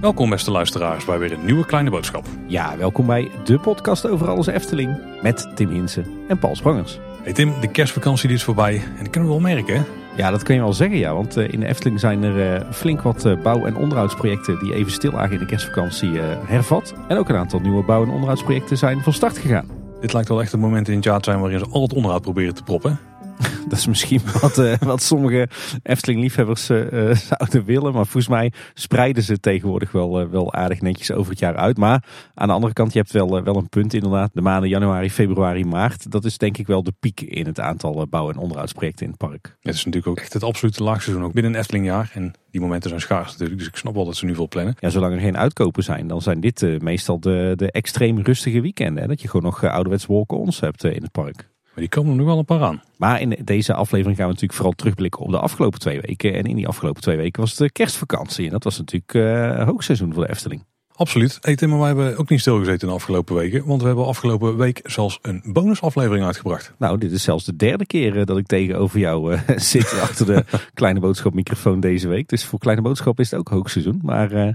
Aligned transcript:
Welkom 0.00 0.30
beste 0.30 0.50
luisteraars 0.50 1.04
bij 1.04 1.18
weer 1.18 1.32
een 1.32 1.44
nieuwe 1.44 1.66
kleine 1.66 1.90
boodschap. 1.90 2.26
Ja, 2.46 2.76
welkom 2.76 3.06
bij 3.06 3.30
de 3.44 3.58
podcast 3.58 4.08
over 4.08 4.28
alles 4.28 4.46
Efteling 4.46 4.98
met 5.22 5.50
Tim 5.54 5.68
Hinsen 5.68 6.06
en 6.28 6.38
Paul 6.38 6.56
Sprangers. 6.56 6.98
Hey 7.22 7.32
Tim, 7.32 7.60
de 7.60 7.70
kerstvakantie 7.70 8.28
die 8.28 8.36
is 8.36 8.44
voorbij 8.44 8.74
en 8.74 8.98
dat 8.98 9.10
kunnen 9.10 9.30
we 9.30 9.40
wel 9.40 9.54
merken 9.54 9.76
hè? 9.76 9.82
Ja, 10.16 10.30
dat 10.30 10.42
kun 10.42 10.54
je 10.54 10.60
wel 10.60 10.72
zeggen 10.72 10.98
ja, 10.98 11.14
want 11.14 11.36
eh, 11.36 11.52
in 11.52 11.60
de 11.60 11.66
Efteling 11.66 12.00
zijn 12.00 12.22
er 12.22 12.54
eh, 12.54 12.70
flink 12.72 13.02
wat 13.02 13.24
eh, 13.24 13.42
bouw- 13.42 13.66
en 13.66 13.76
onderhoudsprojecten 13.76 14.58
die 14.58 14.74
even 14.74 14.92
stil 14.92 15.12
lagen 15.12 15.32
in 15.32 15.38
de 15.38 15.46
kerstvakantie 15.46 16.10
hervat. 16.44 16.94
En 17.08 17.16
ook 17.16 17.28
een 17.28 17.36
aantal 17.36 17.60
nieuwe 17.60 17.84
bouw- 17.84 18.02
en 18.02 18.10
onderhoudsprojecten 18.10 18.78
zijn 18.78 19.02
van 19.02 19.12
start 19.12 19.38
gegaan. 19.38 19.75
Dit 20.00 20.12
lijkt 20.12 20.28
wel 20.28 20.40
echt 20.40 20.52
een 20.52 20.60
moment 20.60 20.88
in 20.88 20.94
het 20.94 21.04
jaar 21.04 21.20
te 21.20 21.30
zijn 21.30 21.40
waarin 21.40 21.58
ze 21.58 21.66
al 21.70 21.82
het 21.82 21.92
onderhoud 21.92 22.22
proberen 22.22 22.54
te 22.54 22.62
proppen. 22.62 22.98
Dat 23.68 23.78
is 23.78 23.86
misschien 23.86 24.20
wat, 24.40 24.58
uh, 24.58 24.74
wat 24.78 25.02
sommige 25.02 25.48
Efteling-liefhebbers 25.82 26.70
uh, 26.70 27.14
zouden 27.14 27.64
willen. 27.64 27.92
Maar 27.92 28.06
volgens 28.06 28.28
mij 28.28 28.52
spreiden 28.74 29.22
ze 29.22 29.40
tegenwoordig 29.40 29.92
wel, 29.92 30.20
uh, 30.20 30.28
wel 30.30 30.52
aardig 30.52 30.80
netjes 30.80 31.12
over 31.12 31.30
het 31.30 31.38
jaar 31.38 31.56
uit. 31.56 31.76
Maar 31.76 32.04
aan 32.34 32.48
de 32.48 32.54
andere 32.54 32.72
kant, 32.72 32.92
je 32.92 32.98
hebt 32.98 33.12
wel, 33.12 33.42
wel 33.42 33.56
een 33.56 33.68
punt 33.68 33.94
inderdaad. 33.94 34.30
De 34.32 34.40
maanden 34.40 34.68
januari, 34.68 35.10
februari, 35.10 35.64
maart. 35.64 36.10
Dat 36.10 36.24
is 36.24 36.38
denk 36.38 36.58
ik 36.58 36.66
wel 36.66 36.82
de 36.82 36.92
piek 37.00 37.20
in 37.20 37.46
het 37.46 37.60
aantal 37.60 38.06
bouw- 38.06 38.30
en 38.30 38.36
onderhoudsprojecten 38.36 39.04
in 39.04 39.10
het 39.10 39.28
park. 39.28 39.56
Het 39.60 39.74
is 39.74 39.84
natuurlijk 39.84 40.06
ook 40.06 40.18
echt 40.18 40.32
het 40.32 40.42
absolute 40.42 40.82
laagseizoen 40.82 41.24
ook 41.24 41.32
binnen 41.32 41.52
een 41.52 41.58
Eftelingjaar. 41.58 42.10
En 42.14 42.32
die 42.50 42.60
momenten 42.60 42.88
zijn 42.88 43.00
schaars 43.02 43.30
natuurlijk. 43.30 43.58
Dus 43.58 43.68
ik 43.68 43.76
snap 43.76 43.94
wel 43.94 44.04
dat 44.04 44.16
ze 44.16 44.24
nu 44.24 44.34
veel 44.34 44.48
plannen. 44.48 44.74
Ja, 44.78 44.88
zolang 44.90 45.14
er 45.14 45.20
geen 45.20 45.36
uitkopen 45.36 45.82
zijn, 45.82 46.06
dan 46.06 46.22
zijn 46.22 46.40
dit 46.40 46.82
meestal 46.82 47.20
de, 47.20 47.52
de 47.56 47.70
extreem 47.70 48.18
rustige 48.18 48.60
weekenden. 48.60 49.02
Hè? 49.02 49.08
Dat 49.08 49.20
je 49.20 49.28
gewoon 49.28 49.44
nog 49.44 49.64
ouderwets 49.64 50.06
walk-ons 50.06 50.60
hebt 50.60 50.84
in 50.84 51.02
het 51.02 51.12
park. 51.12 51.48
Maar 51.76 51.84
die 51.84 51.94
komen 51.94 52.10
er 52.10 52.16
nog 52.16 52.26
wel 52.26 52.38
een 52.38 52.44
paar 52.44 52.62
aan. 52.62 52.82
Maar 52.96 53.20
in 53.20 53.36
deze 53.44 53.74
aflevering 53.74 54.16
gaan 54.16 54.26
we 54.26 54.32
natuurlijk 54.32 54.58
vooral 54.58 54.74
terugblikken 54.74 55.20
op 55.20 55.30
de 55.30 55.38
afgelopen 55.38 55.80
twee 55.80 56.00
weken. 56.00 56.34
En 56.34 56.44
in 56.44 56.56
die 56.56 56.68
afgelopen 56.68 57.02
twee 57.02 57.16
weken 57.16 57.40
was 57.40 57.50
het 57.50 57.58
de 57.58 57.70
kerstvakantie. 57.70 58.44
En 58.44 58.50
dat 58.50 58.64
was 58.64 58.78
natuurlijk 58.78 59.14
uh, 59.14 59.64
hoogseizoen 59.64 60.12
voor 60.12 60.22
de 60.22 60.30
Efteling. 60.30 60.64
Absoluut. 60.94 61.38
Hey 61.40 61.56
Tim, 61.56 61.68
maar 61.68 61.78
wij 61.78 61.86
hebben 61.86 62.16
ook 62.16 62.28
niet 62.28 62.40
stilgezeten 62.40 62.88
de 62.88 62.94
afgelopen 62.94 63.34
weken. 63.34 63.66
Want 63.66 63.80
we 63.80 63.86
hebben 63.86 64.06
afgelopen 64.06 64.56
week 64.56 64.80
zelfs 64.84 65.18
een 65.22 65.42
bonusaflevering 65.44 66.24
uitgebracht. 66.24 66.72
Nou, 66.78 66.98
dit 66.98 67.12
is 67.12 67.22
zelfs 67.22 67.44
de 67.44 67.56
derde 67.56 67.86
keer 67.86 68.24
dat 68.24 68.38
ik 68.38 68.46
tegenover 68.46 68.98
jou 68.98 69.32
uh, 69.32 69.40
zit 69.56 70.00
achter 70.00 70.26
de 70.26 70.44
Kleine 70.74 71.00
Boodschap 71.00 71.34
microfoon 71.34 71.80
deze 71.80 72.08
week. 72.08 72.28
Dus 72.28 72.44
voor 72.44 72.58
Kleine 72.58 72.82
Boodschap 72.82 73.20
is 73.20 73.30
het 73.30 73.40
ook 73.40 73.48
hoogseizoen. 73.48 74.00
Maar 74.02 74.32
uh, 74.32 74.52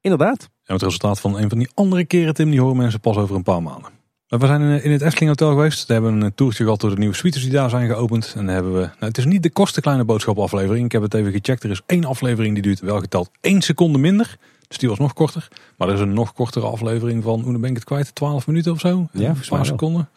inderdaad. 0.00 0.50
En 0.64 0.74
het 0.74 0.82
resultaat 0.82 1.20
van 1.20 1.38
een 1.38 1.48
van 1.48 1.58
die 1.58 1.70
andere 1.74 2.04
keren, 2.04 2.34
Tim, 2.34 2.50
die 2.50 2.60
horen 2.60 2.76
mensen 2.76 3.00
pas 3.00 3.16
over 3.16 3.36
een 3.36 3.42
paar 3.42 3.62
maanden. 3.62 4.00
We 4.38 4.46
zijn 4.46 4.82
in 4.82 4.90
het 4.90 5.02
Efteling 5.02 5.28
Hotel 5.28 5.48
geweest. 5.48 5.86
We 5.86 5.92
hebben 5.92 6.20
een 6.20 6.34
toertje 6.34 6.64
gehad 6.64 6.80
door 6.80 6.90
de 6.90 6.98
nieuwe 6.98 7.14
suites 7.14 7.42
die 7.42 7.50
daar 7.50 7.70
zijn 7.70 7.88
geopend. 7.88 8.32
En 8.36 8.46
dan 8.46 8.54
hebben 8.54 8.72
we, 8.72 8.78
nou, 8.78 8.94
het 8.98 9.18
is 9.18 9.24
niet 9.24 9.42
de 9.42 9.50
koste 9.50 9.80
kleine 9.80 10.04
boodschap 10.04 10.38
aflevering. 10.38 10.84
Ik 10.84 10.92
heb 10.92 11.02
het 11.02 11.14
even 11.14 11.32
gecheckt. 11.32 11.62
Er 11.62 11.70
is 11.70 11.80
één 11.86 12.04
aflevering 12.04 12.54
die 12.54 12.62
duurt 12.62 12.80
wel 12.80 13.00
geteld 13.00 13.30
één 13.40 13.62
seconde 13.62 13.98
minder. 13.98 14.36
Dus 14.68 14.78
die 14.78 14.88
was 14.88 14.98
nog 14.98 15.12
korter. 15.12 15.48
Maar 15.76 15.88
er 15.88 15.94
is 15.94 16.00
een 16.00 16.12
nog 16.12 16.32
kortere 16.32 16.66
aflevering 16.66 17.22
van, 17.22 17.40
hoe 17.40 17.58
ben 17.58 17.70
ik 17.70 17.76
het 17.76 17.84
kwijt? 17.84 18.14
12 18.14 18.46
minuten 18.46 18.72
of 18.72 18.80
zo? 18.80 19.08
Ja, 19.12 19.34
een 19.50 19.64
seconden. 19.64 20.08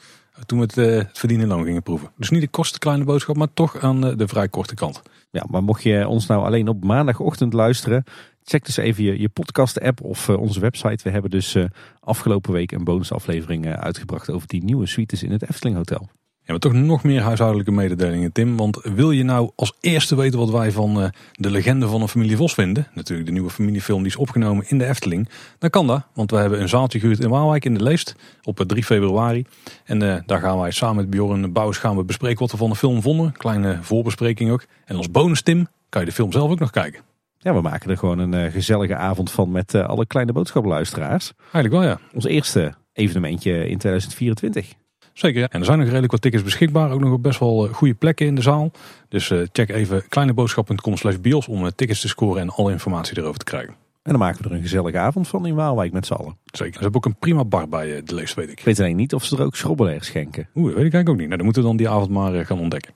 Toen 0.45 0.59
we 0.59 0.65
het, 0.65 0.77
uh, 0.77 0.97
het 0.97 1.19
verdienen 1.19 1.47
loon 1.47 1.63
gingen 1.63 1.83
proeven. 1.83 2.11
Dus 2.17 2.29
niet 2.29 2.41
de 2.41 2.47
koste 2.47 2.79
kleine 2.79 3.03
boodschap, 3.03 3.35
maar 3.35 3.53
toch 3.53 3.79
aan 3.79 4.01
de 4.01 4.27
vrij 4.27 4.47
korte 4.47 4.73
kant. 4.75 5.01
Ja, 5.31 5.45
maar 5.49 5.63
mocht 5.63 5.83
je 5.83 6.07
ons 6.07 6.25
nou 6.25 6.45
alleen 6.45 6.67
op 6.67 6.83
maandagochtend 6.83 7.53
luisteren, 7.53 8.03
check 8.45 8.65
dus 8.65 8.77
even 8.77 9.19
je, 9.19 9.29
podcast-app 9.29 10.01
of 10.01 10.27
uh, 10.27 10.39
onze 10.39 10.59
website. 10.59 11.03
We 11.03 11.09
hebben 11.09 11.31
dus 11.31 11.55
uh, 11.55 11.65
afgelopen 11.99 12.53
week 12.53 12.71
een 12.71 12.83
bonusaflevering 12.83 13.65
uh, 13.65 13.73
uitgebracht 13.73 14.29
over 14.29 14.47
die 14.47 14.63
nieuwe 14.63 14.85
suites 14.85 15.23
in 15.23 15.31
het 15.31 15.49
Efteling 15.49 15.75
Hotel. 15.75 16.09
Ja, 16.41 16.51
maar 16.51 16.59
toch 16.59 16.73
nog 16.73 17.03
meer 17.03 17.21
huishoudelijke 17.21 17.71
mededelingen, 17.71 18.31
Tim. 18.31 18.57
Want 18.57 18.79
wil 18.83 19.11
je 19.11 19.23
nou 19.23 19.51
als 19.55 19.73
eerste 19.79 20.15
weten 20.15 20.39
wat 20.39 20.49
wij 20.49 20.71
van 20.71 21.11
de 21.31 21.51
legende 21.51 21.87
van 21.87 22.01
een 22.01 22.07
familie 22.07 22.37
Vos 22.37 22.53
vinden? 22.53 22.87
Natuurlijk 22.93 23.27
de 23.27 23.33
nieuwe 23.33 23.49
familiefilm 23.49 23.99
die 23.99 24.11
is 24.11 24.15
opgenomen 24.15 24.65
in 24.67 24.77
de 24.77 24.85
Efteling. 24.85 25.29
Dan 25.59 25.69
kan 25.69 25.87
dat, 25.87 26.01
want 26.13 26.31
we 26.31 26.37
hebben 26.37 26.61
een 26.61 26.69
zaaltje 26.69 26.99
gehuurd 26.99 27.19
in 27.19 27.29
Waalwijk 27.29 27.65
in 27.65 27.73
de 27.73 27.83
Leest 27.83 28.15
op 28.43 28.63
3 28.67 28.83
februari. 28.83 29.45
En 29.83 30.23
daar 30.25 30.39
gaan 30.39 30.59
wij 30.59 30.71
samen 30.71 30.95
met 30.95 31.09
Bjorn 31.09 31.51
Bouwers 31.51 31.77
gaan 31.77 31.95
we 31.95 32.03
bespreken 32.03 32.39
wat 32.39 32.51
we 32.51 32.57
van 32.57 32.69
de 32.69 32.75
film 32.75 33.01
vonden. 33.01 33.31
Kleine 33.31 33.77
voorbespreking 33.81 34.51
ook. 34.51 34.65
En 34.85 34.95
als 34.95 35.11
bonus, 35.11 35.41
Tim, 35.41 35.67
kan 35.89 36.01
je 36.01 36.07
de 36.07 36.13
film 36.13 36.31
zelf 36.31 36.51
ook 36.51 36.59
nog 36.59 36.71
kijken. 36.71 37.01
Ja, 37.45 37.53
we 37.53 37.61
maken 37.61 37.89
er 37.89 37.97
gewoon 37.97 38.19
een 38.19 38.45
uh, 38.45 38.51
gezellige 38.51 38.95
avond 38.95 39.31
van 39.31 39.51
met 39.51 39.73
uh, 39.73 39.85
alle 39.85 40.05
kleine 40.05 40.31
boodschappenluisteraars. 40.31 41.33
Eigenlijk 41.39 41.73
wel, 41.73 41.83
ja. 41.83 41.99
Ons 42.13 42.25
eerste 42.25 42.73
evenementje 42.93 43.51
in 43.51 43.77
2024. 43.77 44.73
Zeker, 45.13 45.39
ja. 45.39 45.47
En 45.49 45.59
er 45.59 45.65
zijn 45.65 45.77
nog 45.77 45.87
redelijk 45.87 46.11
wat 46.11 46.21
tickets 46.21 46.43
beschikbaar. 46.43 46.91
Ook 46.91 46.99
nog 46.99 47.11
op 47.11 47.23
best 47.23 47.39
wel 47.39 47.67
goede 47.67 47.93
plekken 47.93 48.25
in 48.25 48.35
de 48.35 48.41
zaal. 48.41 48.71
Dus 49.09 49.31
check 49.51 49.69
even 49.69 50.07
kleineboodschap.com 50.07 50.97
slash 50.97 51.15
bios 51.15 51.47
om 51.47 51.71
tickets 51.75 52.01
te 52.01 52.07
scoren 52.07 52.41
en 52.41 52.49
alle 52.49 52.71
informatie 52.71 53.17
erover 53.17 53.39
te 53.39 53.45
krijgen. 53.45 53.73
En 54.03 54.11
dan 54.11 54.19
maken 54.19 54.43
we 54.43 54.49
er 54.49 54.55
een 54.55 54.61
gezellige 54.61 54.97
avond 54.97 55.27
van 55.27 55.45
in 55.45 55.55
Waalwijk 55.55 55.91
met 55.91 56.05
z'n 56.05 56.13
allen. 56.13 56.37
Zeker. 56.45 56.73
Ze 56.73 56.79
hebben 56.79 56.95
ook 56.95 57.05
een 57.05 57.19
prima 57.19 57.43
bar 57.43 57.69
bij 57.69 58.03
de 58.03 58.15
leest, 58.15 58.33
weet 58.33 58.49
ik. 58.49 58.59
Ik 58.59 58.65
weet 58.65 58.79
alleen 58.79 58.95
niet 58.95 59.13
of 59.13 59.23
ze 59.23 59.37
er 59.37 59.43
ook 59.43 59.55
schrobbelair 59.55 60.03
schenken. 60.03 60.47
Oeh, 60.55 60.65
dat 60.65 60.75
weet 60.75 60.85
ik 60.85 60.93
eigenlijk 60.93 61.09
ook 61.09 61.17
niet. 61.17 61.25
Nou, 61.25 61.35
dan 61.35 61.45
moeten 61.45 61.61
we 61.61 61.67
dan 61.67 61.77
die 61.77 61.89
avond 61.89 62.09
maar 62.09 62.45
gaan 62.45 62.59
ontdekken. 62.59 62.93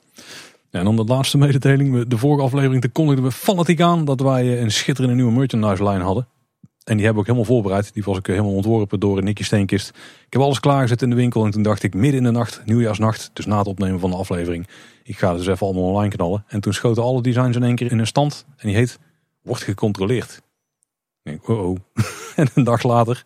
En 0.72 0.84
dan 0.84 0.96
de 0.96 1.03
laatste 1.03 1.38
mededeling. 1.38 2.07
De 2.07 2.18
vorige 2.18 2.44
aflevering 2.44 2.81
te 2.81 2.90
kondigden 2.90 3.24
we 3.24 3.31
fanatiek 3.31 3.81
aan 3.81 4.06
dat 4.06 4.22
wij 4.22 4.62
een 4.62 4.72
schitterende 4.72 5.16
nieuwe 5.16 5.31
merchandise 5.31 5.84
line 5.84 6.03
hadden. 6.03 6.28
En 6.84 6.96
die 6.97 7.06
hebben 7.06 7.24
we 7.24 7.30
ook 7.30 7.35
helemaal 7.38 7.56
voorbereid. 7.56 7.94
Die 7.94 8.03
was 8.03 8.18
ook 8.18 8.28
helemaal 8.28 8.53
ontworpen 8.53 9.00
door 9.00 9.24
Nicky 9.24 9.44
Steenkist. 9.44 9.90
Ik 10.25 10.34
heb 10.34 10.41
alles 10.41 10.59
klaargezet 10.59 11.02
in 11.02 11.09
de 11.09 11.16
winkel. 11.16 11.46
En 11.46 11.52
toen 11.52 11.63
dacht 11.63 11.84
ik 11.84 11.94
midden 11.94 12.18
in 12.18 12.24
de 12.24 12.31
nacht, 12.31 12.62
nieuwjaarsnacht, 12.66 13.29
dus 13.34 13.46
na 13.46 13.58
het 13.58 13.68
opnemen 13.68 14.00
van 14.00 14.09
de 14.09 14.16
aflevering. 14.16 14.68
Ik 15.03 15.18
ga 15.18 15.34
dus 15.34 15.47
even 15.47 15.68
allemaal 15.68 15.84
online 15.84 16.16
knallen. 16.16 16.44
En 16.47 16.62
toen 16.62 16.74
schoten 16.74 17.03
alle 17.03 17.22
designs 17.22 17.56
in 17.56 17.63
één 17.63 17.75
keer 17.75 17.91
in 17.91 18.00
een 18.00 18.08
stand. 18.08 18.46
En 18.58 18.68
die 18.68 18.78
heet, 18.78 19.00
wordt 19.41 19.63
gecontroleerd. 19.63 20.41
Ik 21.24 21.31
denk, 21.31 21.47
oh 21.47 21.69
oh. 21.69 21.78
en 22.35 22.47
een 22.53 22.63
dag 22.63 22.84
later 22.84 23.22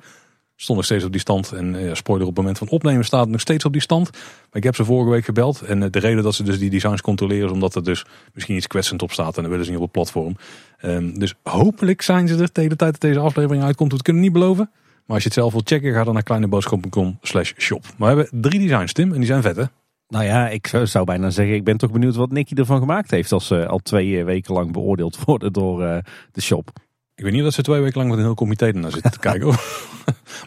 stond 0.55 0.77
nog 0.77 0.87
steeds 0.87 1.03
op 1.03 1.11
die 1.11 1.21
stand. 1.21 1.51
En 1.51 1.73
uh, 1.75 1.93
spoiler 1.93 2.27
op 2.27 2.35
het 2.35 2.43
moment 2.43 2.57
van 2.57 2.69
opnemen 2.69 3.05
staat 3.05 3.21
het 3.21 3.29
nog 3.29 3.41
steeds 3.41 3.65
op 3.65 3.71
die 3.71 3.81
stand. 3.81 4.11
Maar 4.11 4.21
ik 4.51 4.63
heb 4.63 4.75
ze 4.75 4.85
vorige 4.85 5.09
week 5.09 5.25
gebeld. 5.25 5.61
En 5.61 5.81
uh, 5.81 5.87
de 5.89 5.99
reden 5.99 6.23
dat 6.23 6.35
ze 6.35 6.43
dus 6.43 6.59
die 6.59 6.69
designs 6.69 7.01
controleren 7.01 7.45
is 7.45 7.51
omdat 7.51 7.75
er 7.75 7.83
dus 7.83 8.05
misschien 8.33 8.55
iets 8.55 8.67
kwetsend 8.67 9.01
op 9.01 9.11
staat. 9.11 9.35
En 9.35 9.41
dan 9.41 9.51
willen 9.51 9.65
ze 9.65 9.71
niet 9.71 9.79
op 9.79 9.85
het 9.85 9.93
platform. 9.93 10.35
Um, 10.81 11.19
dus 11.19 11.33
hopelijk 11.43 12.01
zijn 12.01 12.27
ze 12.27 12.37
er 12.37 12.51
tegen 12.51 12.69
de 12.69 12.75
tijd 12.75 12.91
dat 12.91 13.01
deze 13.01 13.19
aflevering 13.19 13.63
uitkomt. 13.63 13.91
We 13.91 14.01
kunnen 14.01 14.21
niet 14.21 14.33
beloven. 14.33 14.69
Maar 15.05 15.15
als 15.15 15.23
je 15.23 15.29
het 15.29 15.37
zelf 15.37 15.51
wilt 15.51 15.67
checken, 15.67 15.93
ga 15.93 16.03
dan 16.03 16.13
naar 16.13 16.23
kleineboodschap.com 16.23 17.17
slash 17.21 17.53
shop. 17.57 17.85
Maar 17.97 18.15
we 18.15 18.21
hebben 18.21 18.41
drie 18.41 18.59
designs, 18.59 18.93
Tim. 18.93 19.11
En 19.11 19.17
die 19.17 19.25
zijn 19.25 19.41
vet, 19.41 19.55
hè? 19.55 19.63
Nou 20.07 20.25
ja, 20.25 20.49
ik 20.49 20.71
zou 20.83 21.05
bijna 21.05 21.29
zeggen, 21.29 21.55
ik 21.55 21.63
ben 21.63 21.77
toch 21.77 21.91
benieuwd 21.91 22.15
wat 22.15 22.31
Nicky 22.31 22.53
ervan 22.53 22.79
gemaakt 22.79 23.11
heeft. 23.11 23.31
Als 23.31 23.47
ze 23.47 23.67
al 23.67 23.79
twee 23.79 24.23
weken 24.23 24.53
lang 24.53 24.71
beoordeeld 24.71 25.17
worden 25.25 25.53
door 25.53 25.81
uh, 25.83 25.97
de 26.31 26.41
shop. 26.41 26.71
Ik 27.15 27.23
weet 27.23 27.33
niet 27.33 27.43
dat 27.43 27.53
ze 27.53 27.61
twee 27.61 27.81
weken 27.81 27.97
lang 27.97 28.09
met 28.09 28.19
een 28.19 28.25
heel 28.25 28.33
comité 28.33 28.71
naar 28.71 28.91
zitten 28.91 29.11
te 29.11 29.19
kijken. 29.19 29.47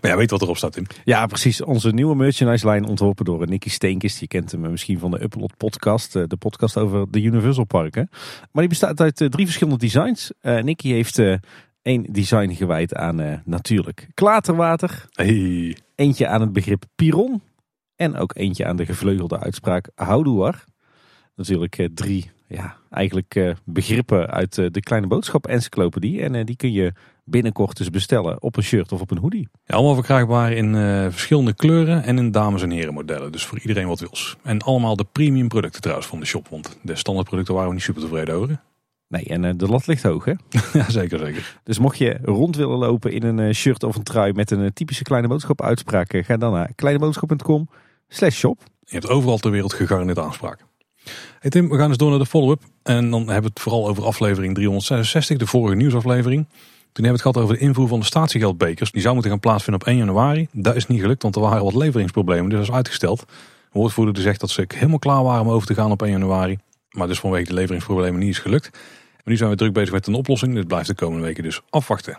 ja, 0.06 0.16
weet 0.16 0.30
wat 0.30 0.42
erop 0.42 0.56
staat, 0.56 0.72
Tim. 0.72 0.86
Ja, 1.04 1.26
precies. 1.26 1.62
Onze 1.62 1.90
nieuwe 1.90 2.16
merchandise 2.16 2.66
lijn 2.66 2.84
ontworpen 2.84 3.24
door 3.24 3.48
Nicky 3.48 3.70
Steenkist. 3.70 4.20
Je 4.20 4.26
kent 4.26 4.52
hem 4.52 4.70
misschien 4.70 4.98
van 4.98 5.10
de 5.10 5.22
Upload 5.22 5.56
podcast. 5.56 6.12
De 6.12 6.36
podcast 6.38 6.76
over 6.76 7.10
de 7.10 7.22
Universal 7.22 7.64
Parken. 7.64 8.08
Maar 8.52 8.62
die 8.62 8.68
bestaat 8.68 9.00
uit 9.00 9.16
drie 9.16 9.44
verschillende 9.44 9.78
designs. 9.78 10.32
Uh, 10.42 10.62
Nicky 10.62 10.88
heeft 10.88 11.18
uh, 11.18 11.36
één 11.82 12.06
design 12.12 12.50
gewijd 12.50 12.94
aan 12.94 13.20
uh, 13.20 13.32
natuurlijk 13.44 14.08
klaterwater. 14.14 15.06
Hey. 15.10 15.76
Eentje 15.94 16.28
aan 16.28 16.40
het 16.40 16.52
begrip 16.52 16.84
piron. 16.94 17.42
En 17.96 18.16
ook 18.16 18.34
eentje 18.34 18.66
aan 18.66 18.76
de 18.76 18.86
gevleugelde 18.86 19.38
uitspraak 19.40 19.90
houdoer. 19.94 20.64
Natuurlijk 21.34 21.88
drie 21.94 22.30
ja, 22.48 22.76
eigenlijk 22.90 23.34
uh, 23.34 23.54
begrippen 23.64 24.30
uit 24.30 24.56
uh, 24.56 24.66
de 24.70 24.80
kleine 24.80 25.06
boodschap 25.06 25.46
encyclopedie. 25.46 26.22
En 26.22 26.34
uh, 26.34 26.44
die 26.44 26.56
kun 26.56 26.72
je 26.72 26.92
binnenkort 27.28 27.76
dus 27.76 27.90
bestellen 27.90 28.42
op 28.42 28.56
een 28.56 28.62
shirt 28.62 28.92
of 28.92 29.00
op 29.00 29.10
een 29.10 29.18
hoodie. 29.18 29.48
Ja, 29.64 29.74
allemaal 29.74 29.94
verkrijgbaar 29.94 30.52
in 30.52 30.74
verschillende 31.10 31.54
kleuren 31.54 32.02
en 32.02 32.18
in 32.18 32.30
dames 32.30 32.62
en 32.62 32.70
heren 32.70 32.94
modellen. 32.94 33.32
Dus 33.32 33.44
voor 33.44 33.58
iedereen 33.58 33.86
wat 33.86 34.00
wils. 34.00 34.36
En 34.42 34.62
allemaal 34.62 34.96
de 34.96 35.06
premium 35.12 35.48
producten 35.48 35.80
trouwens 35.80 36.08
van 36.08 36.20
de 36.20 36.26
shop. 36.26 36.48
Want 36.48 36.78
de 36.82 36.96
standaard 36.96 37.26
producten 37.26 37.54
waren 37.54 37.68
we 37.68 37.74
niet 37.74 37.84
super 37.84 38.02
tevreden 38.02 38.34
over. 38.34 38.60
Nee, 39.08 39.24
en 39.24 39.56
de 39.56 39.66
lat 39.66 39.86
ligt 39.86 40.02
hoog 40.02 40.24
hè? 40.24 40.32
ja, 40.78 40.90
zeker, 40.90 41.18
zeker. 41.18 41.58
Dus 41.62 41.78
mocht 41.78 41.98
je 41.98 42.18
rond 42.22 42.56
willen 42.56 42.78
lopen 42.78 43.12
in 43.12 43.22
een 43.22 43.54
shirt 43.54 43.82
of 43.82 43.96
een 43.96 44.02
trui 44.02 44.32
met 44.32 44.50
een 44.50 44.72
typische 44.72 45.02
kleine 45.02 45.28
boodschap 45.28 45.62
uitspraak. 45.62 46.22
Ga 46.24 46.36
dan 46.36 46.52
naar 46.52 46.72
kleineboodschap.com 46.74 47.68
slash 48.08 48.36
shop. 48.36 48.62
Je 48.84 48.94
hebt 48.94 49.08
overal 49.08 49.38
ter 49.38 49.50
wereld 49.50 49.72
gegarandeerd 49.72 50.18
aanspraak. 50.18 50.64
Hey 51.40 51.50
Tim, 51.50 51.68
we 51.68 51.76
gaan 51.76 51.88
dus 51.88 51.96
door 51.96 52.10
naar 52.10 52.18
de 52.18 52.26
follow-up. 52.26 52.62
En 52.82 53.10
dan 53.10 53.20
hebben 53.20 53.42
we 53.42 53.48
het 53.48 53.60
vooral 53.60 53.88
over 53.88 54.04
aflevering 54.04 54.54
366, 54.54 55.38
de 55.38 55.46
vorige 55.46 55.76
nieuwsaflevering. 55.76 56.46
Toen 56.96 57.04
hebben 57.04 57.22
we 57.22 57.28
het 57.28 57.36
gehad 57.36 57.50
over 57.50 57.64
de 57.64 57.70
invoer 57.70 57.88
van 57.88 57.98
de 57.98 58.06
statiegeldbekers. 58.06 58.92
Die 58.92 59.00
zou 59.00 59.14
moeten 59.14 59.32
gaan 59.32 59.40
plaatsvinden 59.40 59.82
op 59.82 59.88
1 59.88 59.96
januari. 59.96 60.48
Dat 60.52 60.76
is 60.76 60.86
niet 60.86 61.00
gelukt, 61.00 61.22
want 61.22 61.34
er 61.34 61.40
waren 61.40 61.64
wat 61.64 61.74
leveringsproblemen. 61.74 62.48
Dus 62.48 62.58
dat 62.58 62.68
is 62.68 62.74
uitgesteld. 62.74 63.18
De 63.18 63.78
woordvoerder 63.78 64.22
zegt 64.22 64.40
dat 64.40 64.50
ze 64.50 64.64
helemaal 64.74 64.98
klaar 64.98 65.22
waren 65.22 65.40
om 65.40 65.48
over 65.48 65.66
te 65.66 65.74
gaan 65.74 65.90
op 65.90 66.02
1 66.02 66.10
januari. 66.10 66.58
Maar 66.90 67.06
dus 67.06 67.20
vanwege 67.20 67.46
de 67.46 67.54
leveringsproblemen 67.54 68.20
niet 68.20 68.28
is 68.28 68.38
gelukt. 68.38 68.70
Maar 68.72 69.22
nu 69.24 69.36
zijn 69.36 69.50
we 69.50 69.56
druk 69.56 69.72
bezig 69.72 69.92
met 69.92 70.06
een 70.06 70.14
oplossing. 70.14 70.54
Dit 70.54 70.66
blijft 70.66 70.86
de 70.86 70.94
komende 70.94 71.24
weken 71.24 71.42
dus 71.42 71.60
afwachten. 71.70 72.18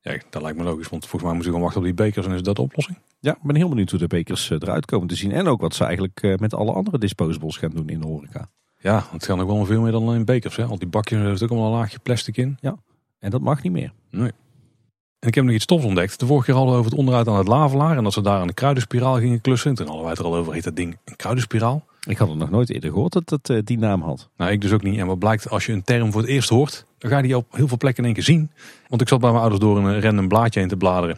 Ja, 0.00 0.18
dat 0.30 0.42
lijkt 0.42 0.58
me 0.58 0.64
logisch, 0.64 0.88
want 0.88 1.06
volgens 1.06 1.22
mij 1.22 1.32
moeten 1.32 1.50
we 1.52 1.56
gewoon 1.56 1.62
wachten 1.62 1.80
op 1.80 1.86
die 1.86 2.06
bekers 2.06 2.26
en 2.26 2.32
is 2.32 2.42
dat 2.42 2.56
de 2.56 2.62
oplossing. 2.62 2.98
Ja, 3.20 3.32
ik 3.32 3.42
ben 3.42 3.56
heel 3.56 3.68
benieuwd 3.68 3.90
hoe 3.90 3.98
de 3.98 4.06
bekers 4.06 4.50
eh, 4.50 4.58
eruit 4.60 4.86
komen 4.86 5.08
te 5.08 5.16
zien. 5.16 5.32
En 5.32 5.46
ook 5.46 5.60
wat 5.60 5.74
ze 5.74 5.84
eigenlijk 5.84 6.22
eh, 6.22 6.34
met 6.36 6.54
alle 6.54 6.72
andere 6.72 6.98
disposables 6.98 7.56
gaan 7.56 7.70
doen 7.70 7.88
in 7.88 8.00
de 8.00 8.06
horeca. 8.06 8.48
Ja, 8.78 8.92
want 8.92 9.12
het 9.12 9.24
gaat 9.24 9.36
nog 9.36 9.46
wel 9.46 9.64
veel 9.64 9.80
meer 9.80 9.92
dan 9.92 10.02
alleen 10.02 10.24
bekers. 10.24 10.56
Hè? 10.56 10.64
Al 10.64 10.78
die 10.78 10.88
bakjes, 10.88 11.18
er 11.18 11.38
zit 11.38 11.42
ook 11.42 11.50
allemaal 11.50 11.72
een 11.72 11.78
laagje 11.78 11.98
plastic 11.98 12.36
in. 12.36 12.58
En 13.24 13.30
dat 13.30 13.40
mag 13.40 13.62
niet 13.62 13.72
meer. 13.72 13.92
Nee. 14.10 14.32
En 15.18 15.28
ik 15.28 15.34
heb 15.34 15.44
nog 15.44 15.54
iets 15.54 15.64
tofs 15.64 15.84
ontdekt. 15.84 16.20
De 16.20 16.26
vorige 16.26 16.46
keer 16.46 16.54
hadden 16.54 16.72
we 16.72 16.78
over 16.78 16.90
het 16.90 17.00
onderuit 17.00 17.28
aan 17.28 17.36
het 17.36 17.48
lavelaar. 17.48 17.96
En 17.96 18.04
dat 18.04 18.12
ze 18.12 18.20
daar 18.20 18.40
aan 18.40 18.46
de 18.46 18.54
kruidenspiraal 18.54 19.14
gingen 19.14 19.40
klussen. 19.40 19.70
En 19.70 19.76
toen 19.76 19.86
hadden 19.86 20.04
wij 20.04 20.12
het 20.12 20.20
er 20.20 20.26
al 20.26 20.36
over, 20.36 20.52
heet 20.52 20.64
dat 20.64 20.76
ding 20.76 20.96
een 21.04 21.16
kruidenspiraal. 21.16 21.84
Ik 22.06 22.18
had 22.18 22.28
het 22.28 22.38
nog 22.38 22.50
nooit 22.50 22.70
eerder 22.70 22.90
gehoord 22.90 23.12
dat 23.12 23.30
het 23.30 23.50
eh, 23.50 23.58
die 23.64 23.78
naam 23.78 24.02
had. 24.02 24.28
Nou, 24.36 24.50
ik 24.50 24.60
dus 24.60 24.72
ook 24.72 24.82
niet. 24.82 24.98
En 24.98 25.06
wat 25.06 25.18
blijkt, 25.18 25.50
als 25.50 25.66
je 25.66 25.72
een 25.72 25.82
term 25.82 26.12
voor 26.12 26.20
het 26.20 26.30
eerst 26.30 26.48
hoort, 26.48 26.86
dan 26.98 27.10
ga 27.10 27.16
je 27.16 27.22
die 27.22 27.36
op 27.36 27.46
heel 27.50 27.68
veel 27.68 27.76
plekken 27.76 28.02
in 28.02 28.04
één 28.04 28.14
keer 28.14 28.34
zien. 28.34 28.50
Want 28.88 29.00
ik 29.00 29.08
zat 29.08 29.20
bij 29.20 29.30
mijn 29.30 29.40
ouders 29.40 29.62
door 29.62 29.78
een 29.78 30.00
random 30.00 30.28
blaadje 30.28 30.60
heen 30.60 30.68
te 30.68 30.76
bladeren. 30.76 31.16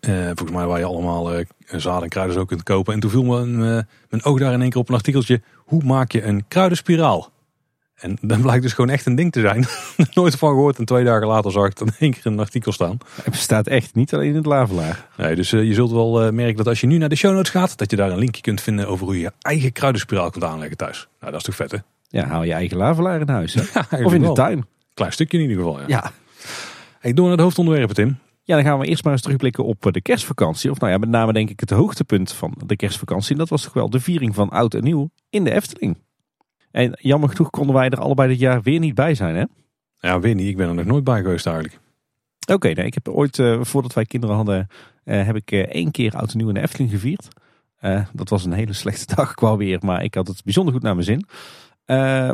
Eh, 0.00 0.24
volgens 0.24 0.50
mij 0.50 0.66
waar 0.66 0.78
je 0.78 0.84
allemaal 0.84 1.34
eh 1.34 1.46
zaden 1.66 2.02
en 2.02 2.08
kruiden 2.08 2.36
zo 2.36 2.44
kunt 2.44 2.62
kopen. 2.62 2.94
En 2.94 3.00
toen 3.00 3.10
viel 3.10 3.38
eh, 3.38 3.46
mijn 4.08 4.24
oog 4.24 4.38
daar 4.38 4.52
in 4.52 4.60
één 4.60 4.70
keer 4.70 4.80
op 4.80 4.88
een 4.88 4.94
artikeltje. 4.94 5.42
Hoe 5.56 5.82
maak 5.84 6.12
je 6.12 6.22
een 6.22 6.44
kruidenspiraal? 6.48 7.32
En 7.94 8.18
dat 8.20 8.40
blijkt 8.40 8.62
dus 8.62 8.72
gewoon 8.72 8.90
echt 8.90 9.06
een 9.06 9.14
ding 9.14 9.32
te 9.32 9.40
zijn. 9.40 9.64
Nooit 10.14 10.36
van 10.36 10.48
gehoord. 10.48 10.78
En 10.78 10.84
twee 10.84 11.04
dagen 11.04 11.26
later 11.26 11.52
zag 11.52 11.66
ik 11.66 11.76
dan 11.78 11.86
in 11.86 11.94
één 11.98 12.10
keer 12.12 12.26
een 12.26 12.38
artikel 12.38 12.72
staan. 12.72 12.98
Het 13.22 13.30
bestaat 13.30 13.66
echt 13.66 13.94
niet 13.94 14.14
alleen 14.14 14.28
in 14.28 14.34
het 14.34 14.46
lavelaar. 14.46 15.08
Nee, 15.16 15.34
dus 15.34 15.52
eh, 15.52 15.62
je 15.64 15.74
zult 15.74 15.90
wel 15.90 16.22
eh, 16.22 16.32
merken 16.32 16.56
dat 16.56 16.66
als 16.68 16.80
je 16.80 16.86
nu 16.86 16.98
naar 16.98 17.08
de 17.08 17.16
show 17.16 17.34
notes 17.34 17.50
gaat, 17.50 17.78
dat 17.78 17.90
je 17.90 17.96
daar 17.96 18.10
een 18.10 18.18
linkje 18.18 18.42
kunt 18.42 18.60
vinden 18.60 18.88
over 18.88 19.04
hoe 19.06 19.14
je 19.14 19.20
je 19.20 19.32
eigen 19.40 19.72
kruidenspiraal 19.72 20.30
kunt 20.30 20.44
aanleggen 20.44 20.76
thuis. 20.76 21.08
Nou, 21.20 21.32
dat 21.32 21.40
is 21.40 21.46
toch 21.46 21.54
vet 21.56 21.70
hè? 21.70 21.78
Ja, 22.08 22.26
haal 22.26 22.42
je 22.42 22.52
eigen 22.52 22.76
lavelaar 22.76 23.20
in 23.20 23.28
huis. 23.28 23.52
Ja, 23.74 23.86
Of 24.04 24.12
in 24.12 24.20
de 24.20 24.26
wel. 24.26 24.34
tuin. 24.34 24.66
Klein 24.94 25.12
stukje 25.12 25.38
in 25.38 25.48
ieder 25.48 25.64
geval. 25.64 25.80
Ja. 25.80 25.84
Ja. 25.88 26.12
Hey, 26.98 27.12
door 27.12 27.28
naar 27.28 27.36
de 27.36 27.42
hoofdonderwerpen 27.42 27.94
Tim. 27.94 28.18
Ja, 28.42 28.54
dan 28.54 28.64
gaan 28.64 28.78
we 28.78 28.86
eerst 28.86 29.04
maar 29.04 29.12
eens 29.12 29.22
terugblikken 29.22 29.64
op 29.64 29.86
eh, 29.86 29.92
de 29.92 30.00
kerstvakantie. 30.00 30.70
Of 30.70 30.78
nou 30.80 30.92
ja, 30.92 30.98
met 30.98 31.08
name 31.08 31.32
denk 31.32 31.50
ik 31.50 31.60
het 31.60 31.70
hoogtepunt 31.70 32.32
van 32.32 32.54
de 32.66 32.76
kerstvakantie. 32.76 33.32
En 33.32 33.38
dat 33.38 33.48
was 33.48 33.62
toch 33.62 33.72
wel 33.72 33.90
de 33.90 34.00
viering 34.00 34.34
van 34.34 34.48
oud 34.50 34.74
en 34.74 34.82
nieuw 34.84 35.10
in 35.30 35.44
de 35.44 35.50
Efteling. 35.52 35.98
En 36.74 36.98
jammer 37.00 37.28
genoeg 37.28 37.50
konden 37.50 37.74
wij 37.74 37.88
er 37.88 38.00
allebei 38.00 38.28
dit 38.28 38.38
jaar 38.38 38.62
weer 38.62 38.78
niet 38.78 38.94
bij 38.94 39.14
zijn, 39.14 39.34
hè? 39.36 39.44
Ja, 40.08 40.20
weet 40.20 40.34
niet. 40.34 40.48
Ik 40.48 40.56
ben 40.56 40.68
er 40.68 40.74
nog 40.74 40.84
nooit 40.84 41.04
bij 41.04 41.22
geweest 41.22 41.46
eigenlijk. 41.46 41.78
Oké, 42.52 42.68
nee, 42.68 42.86
ik 42.86 42.94
heb 42.94 43.08
ooit, 43.08 43.38
eh, 43.38 43.58
voordat 43.60 43.92
wij 43.92 44.04
kinderen 44.04 44.36
hadden, 44.36 44.66
eh, 45.04 45.26
heb 45.26 45.36
ik 45.36 45.50
eh, 45.50 45.60
één 45.60 45.90
keer 45.90 46.16
oud 46.16 46.32
en 46.32 46.38
nieuw 46.38 46.48
in 46.48 46.54
de 46.54 46.60
Efteling 46.60 46.90
gevierd. 46.90 47.28
Dat 48.12 48.28
was 48.28 48.44
een 48.44 48.52
hele 48.52 48.72
slechte 48.82 49.14
dag 49.14 49.34
qua 49.34 49.56
weer, 49.56 49.78
maar 49.82 50.04
ik 50.04 50.14
had 50.14 50.26
het 50.28 50.44
bijzonder 50.44 50.74
goed 50.74 50.82
naar 50.82 50.94
mijn 50.94 51.06
zin. 51.06 51.26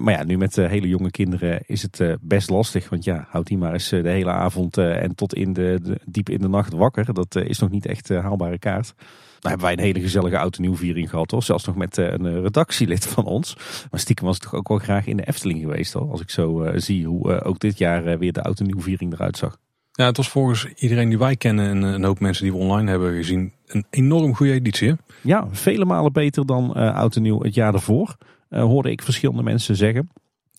Maar 0.02 0.10
ja, 0.12 0.24
nu 0.24 0.38
met 0.38 0.56
hele 0.56 0.88
jonge 0.88 1.10
kinderen 1.10 1.60
is 1.66 1.82
het 1.82 2.16
best 2.20 2.50
lastig. 2.50 2.88
Want 2.88 3.04
ja, 3.04 3.26
houd 3.28 3.46
die 3.46 3.58
maar 3.58 3.72
eens 3.72 3.88
de 3.88 4.08
hele 4.08 4.30
avond 4.30 4.78
en 4.78 5.14
tot 5.14 5.34
in 5.34 5.52
de, 5.52 5.78
de- 5.82 6.00
diep 6.04 6.28
in 6.28 6.38
de 6.38 6.48
nacht 6.48 6.72
wakker. 6.72 7.14
Dat 7.14 7.34
is 7.34 7.58
nog 7.58 7.70
niet 7.70 7.86
echt 7.86 8.08
haalbare 8.08 8.58
kaart. 8.58 8.94
Nou 9.40 9.54
hebben 9.54 9.60
wij 9.60 9.72
een 9.72 9.92
hele 9.92 10.00
gezellige 10.00 10.38
oud 10.38 10.56
en 10.56 10.62
nieuw 10.62 10.76
viering 10.76 11.10
gehad 11.10 11.30
hoor. 11.30 11.42
Zelfs 11.42 11.64
nog 11.64 11.76
met 11.76 11.98
eh, 11.98 12.12
een 12.12 12.26
eh, 12.26 12.40
redactielid 12.40 13.06
van 13.06 13.24
ons. 13.24 13.56
Maar 13.90 14.00
stiekem 14.00 14.26
was 14.26 14.36
ik 14.36 14.42
toch 14.42 14.54
ook 14.54 14.68
wel 14.68 14.78
graag 14.78 15.06
in 15.06 15.16
de 15.16 15.26
Efteling 15.26 15.60
geweest 15.60 15.92
hoor. 15.92 16.10
Als 16.10 16.20
ik 16.20 16.30
zo 16.30 16.62
eh, 16.62 16.80
zie 16.80 17.06
hoe 17.06 17.44
ook 17.44 17.58
dit 17.58 17.78
jaar 17.78 18.18
weer 18.18 18.32
de 18.32 18.42
oud 18.42 18.60
en 18.60 18.66
nieuw 18.66 18.80
viering 18.80 19.12
eruit 19.12 19.36
zag. 19.36 19.58
Ja, 19.92 20.06
het 20.06 20.16
was 20.16 20.28
volgens 20.28 20.66
iedereen 20.76 21.08
die 21.08 21.18
wij 21.18 21.36
kennen 21.36 21.70
en 21.70 21.82
een 21.82 22.04
hoop 22.04 22.20
mensen 22.20 22.44
die 22.44 22.52
we 22.52 22.58
online 22.58 22.90
hebben 22.90 23.14
gezien 23.14 23.52
een 23.66 23.84
enorm 23.90 24.34
goede 24.34 24.52
editie. 24.52 24.88
Hè? 24.88 24.94
Ja, 25.22 25.48
vele 25.50 25.84
malen 25.84 26.12
beter 26.12 26.46
dan 26.46 26.72
oud 26.72 27.16
en 27.16 27.22
nieuw 27.22 27.42
het 27.42 27.54
jaar 27.54 27.74
ervoor. 27.74 28.16
Eh, 28.50 28.62
hoorde 28.62 28.90
ik 28.90 29.02
verschillende 29.02 29.42
mensen 29.42 29.76
zeggen. 29.76 30.10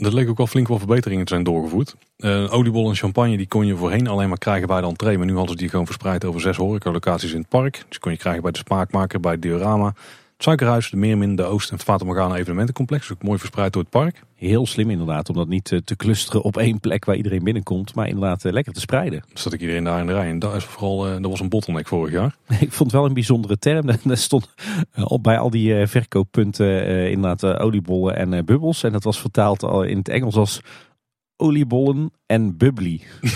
Er 0.01 0.13
leek 0.13 0.29
ook 0.29 0.37
wel 0.37 0.47
flink 0.47 0.67
wat 0.67 0.77
verbeteringen 0.77 1.25
te 1.25 1.33
zijn 1.33 1.43
doorgevoerd. 1.43 1.95
Eh 2.17 2.53
oliebol 2.53 2.89
en 2.89 2.95
champagne 2.95 3.37
die 3.37 3.47
kon 3.47 3.65
je 3.65 3.75
voorheen 3.75 4.07
alleen 4.07 4.29
maar 4.29 4.37
krijgen 4.37 4.67
bij 4.67 4.81
de 4.81 4.87
entree. 4.87 5.17
Maar 5.17 5.25
nu 5.25 5.33
hadden 5.33 5.51
ze 5.51 5.57
die 5.57 5.69
gewoon 5.69 5.85
verspreid 5.85 6.25
over 6.25 6.41
zes 6.41 6.57
horecalocaties 6.57 7.31
in 7.31 7.39
het 7.39 7.49
park. 7.49 7.83
Dus 7.87 7.99
kon 7.99 8.11
je 8.11 8.17
krijgen 8.17 8.41
bij 8.41 8.51
de 8.51 8.57
Smaakmaker, 8.57 9.19
bij 9.19 9.31
het 9.31 9.41
Diorama, 9.41 9.85
het 9.85 9.95
Suikerhuis, 10.37 10.89
de 10.89 10.97
Meermin, 10.97 11.35
de 11.35 11.43
Oost 11.43 11.69
en 11.69 11.75
het 11.75 11.83
Fata 11.83 12.05
Morgana 12.05 12.35
evenementencomplex. 12.35 13.11
Ook 13.11 13.23
mooi 13.23 13.39
verspreid 13.39 13.73
door 13.73 13.81
het 13.81 13.91
park. 13.91 14.21
Heel 14.41 14.65
slim 14.65 14.89
inderdaad, 14.89 15.29
om 15.29 15.35
dat 15.35 15.47
niet 15.47 15.71
eh, 15.71 15.79
te 15.79 15.95
clusteren 15.95 16.41
op 16.41 16.57
één 16.57 16.79
plek 16.79 17.05
waar 17.05 17.15
iedereen 17.15 17.43
binnenkomt. 17.43 17.95
Maar 17.95 18.07
inderdaad 18.07 18.45
eh, 18.45 18.51
lekker 18.51 18.73
te 18.73 18.79
spreiden. 18.79 19.23
Zat 19.33 19.53
ik 19.53 19.61
iedereen 19.61 19.83
daar 19.83 19.99
in 19.99 20.05
de 20.05 20.13
rij. 20.13 20.29
En 20.29 20.39
dat, 20.39 20.55
is 20.55 20.63
vooral, 20.63 21.07
eh, 21.07 21.11
dat 21.11 21.31
was 21.31 21.39
een 21.39 21.49
bottleneck 21.49 21.87
vorig 21.87 22.11
jaar. 22.13 22.35
Ik 22.59 22.71
vond 22.71 22.91
het 22.91 22.91
wel 22.91 23.05
een 23.05 23.13
bijzondere 23.13 23.57
term. 23.57 23.85
Daar 24.03 24.17
stond 24.17 24.49
op 25.03 25.23
bij 25.23 25.37
al 25.37 25.49
die 25.49 25.87
verkooppunten 25.87 27.11
inderdaad 27.11 27.59
oliebollen 27.59 28.15
en 28.15 28.45
bubbels. 28.45 28.83
En 28.83 28.91
dat 28.91 29.03
was 29.03 29.19
vertaald 29.19 29.63
al 29.63 29.83
in 29.83 29.97
het 29.97 30.09
Engels 30.09 30.35
als 30.35 30.61
oliebollen 31.35 32.11
en 32.25 32.57
bubbly. 32.57 33.01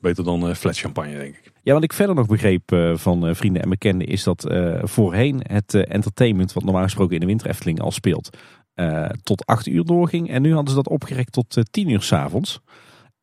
Beter 0.00 0.24
dan 0.24 0.56
flat 0.56 0.78
champagne, 0.78 1.16
denk 1.16 1.36
ik. 1.36 1.52
Ja, 1.62 1.72
wat 1.72 1.82
ik 1.82 1.92
verder 1.92 2.14
nog 2.14 2.26
begreep 2.26 2.92
van 2.94 3.34
vrienden 3.34 3.62
en 3.62 3.68
bekenden 3.68 4.06
is 4.06 4.22
dat 4.22 4.54
voorheen 4.82 5.40
het 5.42 5.74
entertainment, 5.74 6.52
wat 6.52 6.64
normaal 6.64 6.82
gesproken 6.82 7.14
in 7.14 7.20
de 7.20 7.26
Winter 7.26 7.48
Efteling 7.48 7.80
al 7.80 7.90
speelt, 7.90 8.30
eh, 8.74 9.08
tot 9.22 9.46
8 9.46 9.66
uur 9.66 9.84
doorging. 9.84 10.30
En 10.30 10.42
nu 10.42 10.52
hadden 10.52 10.70
ze 10.70 10.82
dat 10.82 10.88
opgerekt 10.88 11.32
tot 11.32 11.56
eh, 11.56 11.64
10 11.70 11.88
uur 11.88 12.02
s'avonds. 12.02 12.60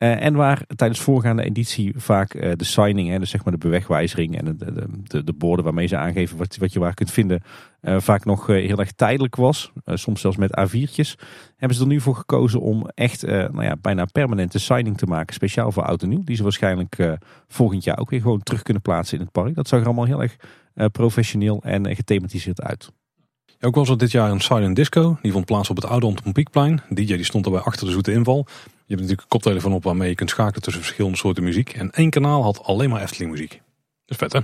Eh 0.02 0.24
en 0.24 0.34
waar 0.34 0.64
tijdens 0.76 1.00
voorgaande 1.00 1.44
editie 1.44 1.92
vaak 1.96 2.34
eh, 2.34 2.52
de 2.56 2.64
signing, 2.64 3.08
hè, 3.08 3.18
dus 3.18 3.30
zeg 3.30 3.44
maar 3.44 3.52
de 3.52 3.58
bewegwijzering 3.58 4.38
en 4.38 4.44
de, 4.44 4.56
de, 4.56 4.86
de, 5.02 5.24
de 5.24 5.32
borden 5.32 5.64
waarmee 5.64 5.86
ze 5.86 5.96
aangeven 5.96 6.38
wat, 6.38 6.56
wat 6.56 6.72
je 6.72 6.78
waar 6.78 6.94
kunt 6.94 7.10
vinden, 7.10 7.42
eh, 7.80 8.00
vaak 8.00 8.24
nog 8.24 8.48
eh, 8.48 8.66
heel 8.66 8.78
erg 8.78 8.92
tijdelijk 8.92 9.36
was. 9.36 9.72
Eh, 9.84 9.96
soms 9.96 10.20
zelfs 10.20 10.36
met 10.36 10.58
A4'tjes. 10.60 11.14
Hebben 11.56 11.76
ze 11.76 11.82
er 11.82 11.88
nu 11.88 12.00
voor 12.00 12.14
gekozen 12.14 12.60
om 12.60 12.88
echt 12.94 13.24
eh, 13.24 13.36
nou 13.36 13.62
ja, 13.62 13.76
bijna 13.80 14.04
permanente 14.04 14.58
signing 14.58 14.98
te 14.98 15.06
maken, 15.06 15.34
speciaal 15.34 15.72
voor 15.72 15.82
oud 15.82 16.02
en 16.02 16.08
nieuw. 16.08 16.24
Die 16.24 16.36
ze 16.36 16.42
waarschijnlijk 16.42 16.98
eh, 16.98 17.12
volgend 17.48 17.84
jaar 17.84 17.98
ook 17.98 18.10
weer 18.10 18.20
gewoon 18.20 18.42
terug 18.42 18.62
kunnen 18.62 18.82
plaatsen 18.82 19.18
in 19.18 19.24
het 19.24 19.32
park. 19.32 19.54
Dat 19.54 19.68
zag 19.68 19.80
er 19.80 19.86
allemaal 19.86 20.04
heel 20.04 20.22
erg 20.22 20.36
eh, 20.74 20.86
professioneel 20.86 21.62
en 21.62 21.86
eh, 21.86 21.96
gethematiseerd 21.96 22.62
uit. 22.62 22.92
Ook 23.64 23.74
was 23.74 23.88
er 23.88 23.98
dit 23.98 24.10
jaar 24.10 24.30
een 24.30 24.40
silent 24.40 24.76
disco. 24.76 25.18
Die 25.22 25.32
vond 25.32 25.44
plaats 25.44 25.70
op 25.70 25.76
het 25.76 25.84
oude 25.84 26.14
Piekplein. 26.32 26.82
DJ 26.88 27.04
die 27.04 27.24
stond 27.24 27.44
erbij 27.44 27.60
achter 27.60 27.86
de 27.86 27.92
zoete 27.92 28.12
inval. 28.12 28.44
Je 28.46 28.52
hebt 28.86 29.00
natuurlijk 29.00 29.20
een 29.20 29.28
koptelefoon 29.28 29.72
op 29.72 29.84
waarmee 29.84 30.08
je 30.08 30.14
kunt 30.14 30.30
schakelen 30.30 30.62
tussen 30.62 30.82
verschillende 30.82 31.16
soorten 31.16 31.42
muziek. 31.42 31.72
En 31.72 31.90
één 31.90 32.10
kanaal 32.10 32.42
had 32.42 32.62
alleen 32.62 32.90
maar 32.90 33.02
Efteling 33.02 33.30
muziek. 33.30 33.50
Dat 33.50 33.60
is 34.06 34.16
vet 34.16 34.32
hè? 34.32 34.40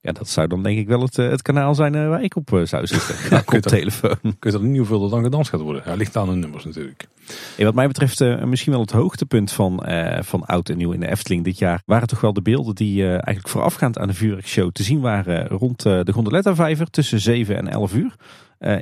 Ja, 0.00 0.12
dat 0.12 0.28
zou 0.28 0.46
dan 0.46 0.62
denk 0.62 0.78
ik 0.78 0.86
wel 0.88 1.00
het, 1.00 1.18
eh, 1.18 1.28
het 1.28 1.42
kanaal 1.42 1.74
zijn 1.74 1.94
eh, 1.94 2.08
waar 2.08 2.22
ik 2.22 2.36
op 2.36 2.52
eh, 2.52 2.62
zou 2.64 2.86
zitten. 2.86 3.14
Ja, 3.30 3.40
kun 3.46 3.56
je 3.56 3.62
dat- 3.62 3.72
telefoon. 3.72 4.18
Kun 4.38 4.50
je 4.50 4.50
dat 4.50 4.62
niet 4.62 4.76
hoeveel 4.76 5.08
dan 5.08 5.22
gedanst 5.22 5.50
gaat 5.50 5.60
worden. 5.60 5.82
Ja, 5.86 5.94
ligt 5.94 6.16
aan 6.16 6.28
de 6.28 6.34
nummers 6.34 6.64
natuurlijk. 6.64 7.08
Hey, 7.56 7.64
wat 7.64 7.74
mij 7.74 7.86
betreft 7.86 8.20
misschien 8.44 8.72
wel 8.72 8.80
het 8.80 8.90
hoogtepunt 8.90 9.52
van, 9.52 9.82
van 10.20 10.44
oud 10.44 10.68
en 10.68 10.76
nieuw 10.76 10.92
in 10.92 11.00
de 11.00 11.10
Efteling 11.10 11.44
dit 11.44 11.58
jaar. 11.58 11.82
Waren 11.86 12.08
toch 12.08 12.20
wel 12.20 12.32
de 12.32 12.42
beelden 12.42 12.74
die 12.74 13.06
eigenlijk 13.08 13.48
voorafgaand 13.48 13.98
aan 13.98 14.08
de 14.08 14.14
vuurwerkshow 14.14 14.70
te 14.72 14.82
zien 14.82 15.00
waren 15.00 15.46
rond 15.48 15.82
de 15.82 16.12
Gondoletta-vijver 16.12 16.90
tussen 16.90 17.20
7 17.20 17.56
en 17.56 17.68
11 17.68 17.94
uur. 17.94 18.14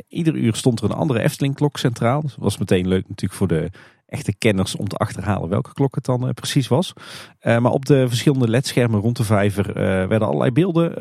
Ieder 0.09 0.35
uur 0.35 0.55
stond 0.55 0.79
er 0.79 0.85
een 0.85 0.97
andere 0.97 1.23
Efteling-klok 1.23 1.77
centraal. 1.79 2.21
Dus 2.21 2.35
dat 2.35 2.45
was 2.45 2.59
meteen 2.59 2.89
leuk 2.89 3.09
natuurlijk 3.09 3.39
voor 3.39 3.49
de 3.49 3.71
echte 4.07 4.35
kenners 4.39 4.77
om 4.77 4.89
te 4.89 4.97
achterhalen 4.97 5.49
welke 5.49 5.73
klok 5.73 5.95
het 5.95 6.05
dan 6.05 6.27
eh, 6.29 6.35
precies 6.35 6.69
was. 6.69 6.93
Eh, 7.39 7.59
maar 7.59 7.73
op 7.73 7.85
de 7.85 8.09
verschillende 8.09 8.49
ledschermen 8.49 9.01
rond 9.01 9.17
de 9.17 9.25
vijver 9.25 9.69
eh, 9.69 9.75
werden 9.85 10.29
allerlei 10.29 10.51
beelden 10.51 10.95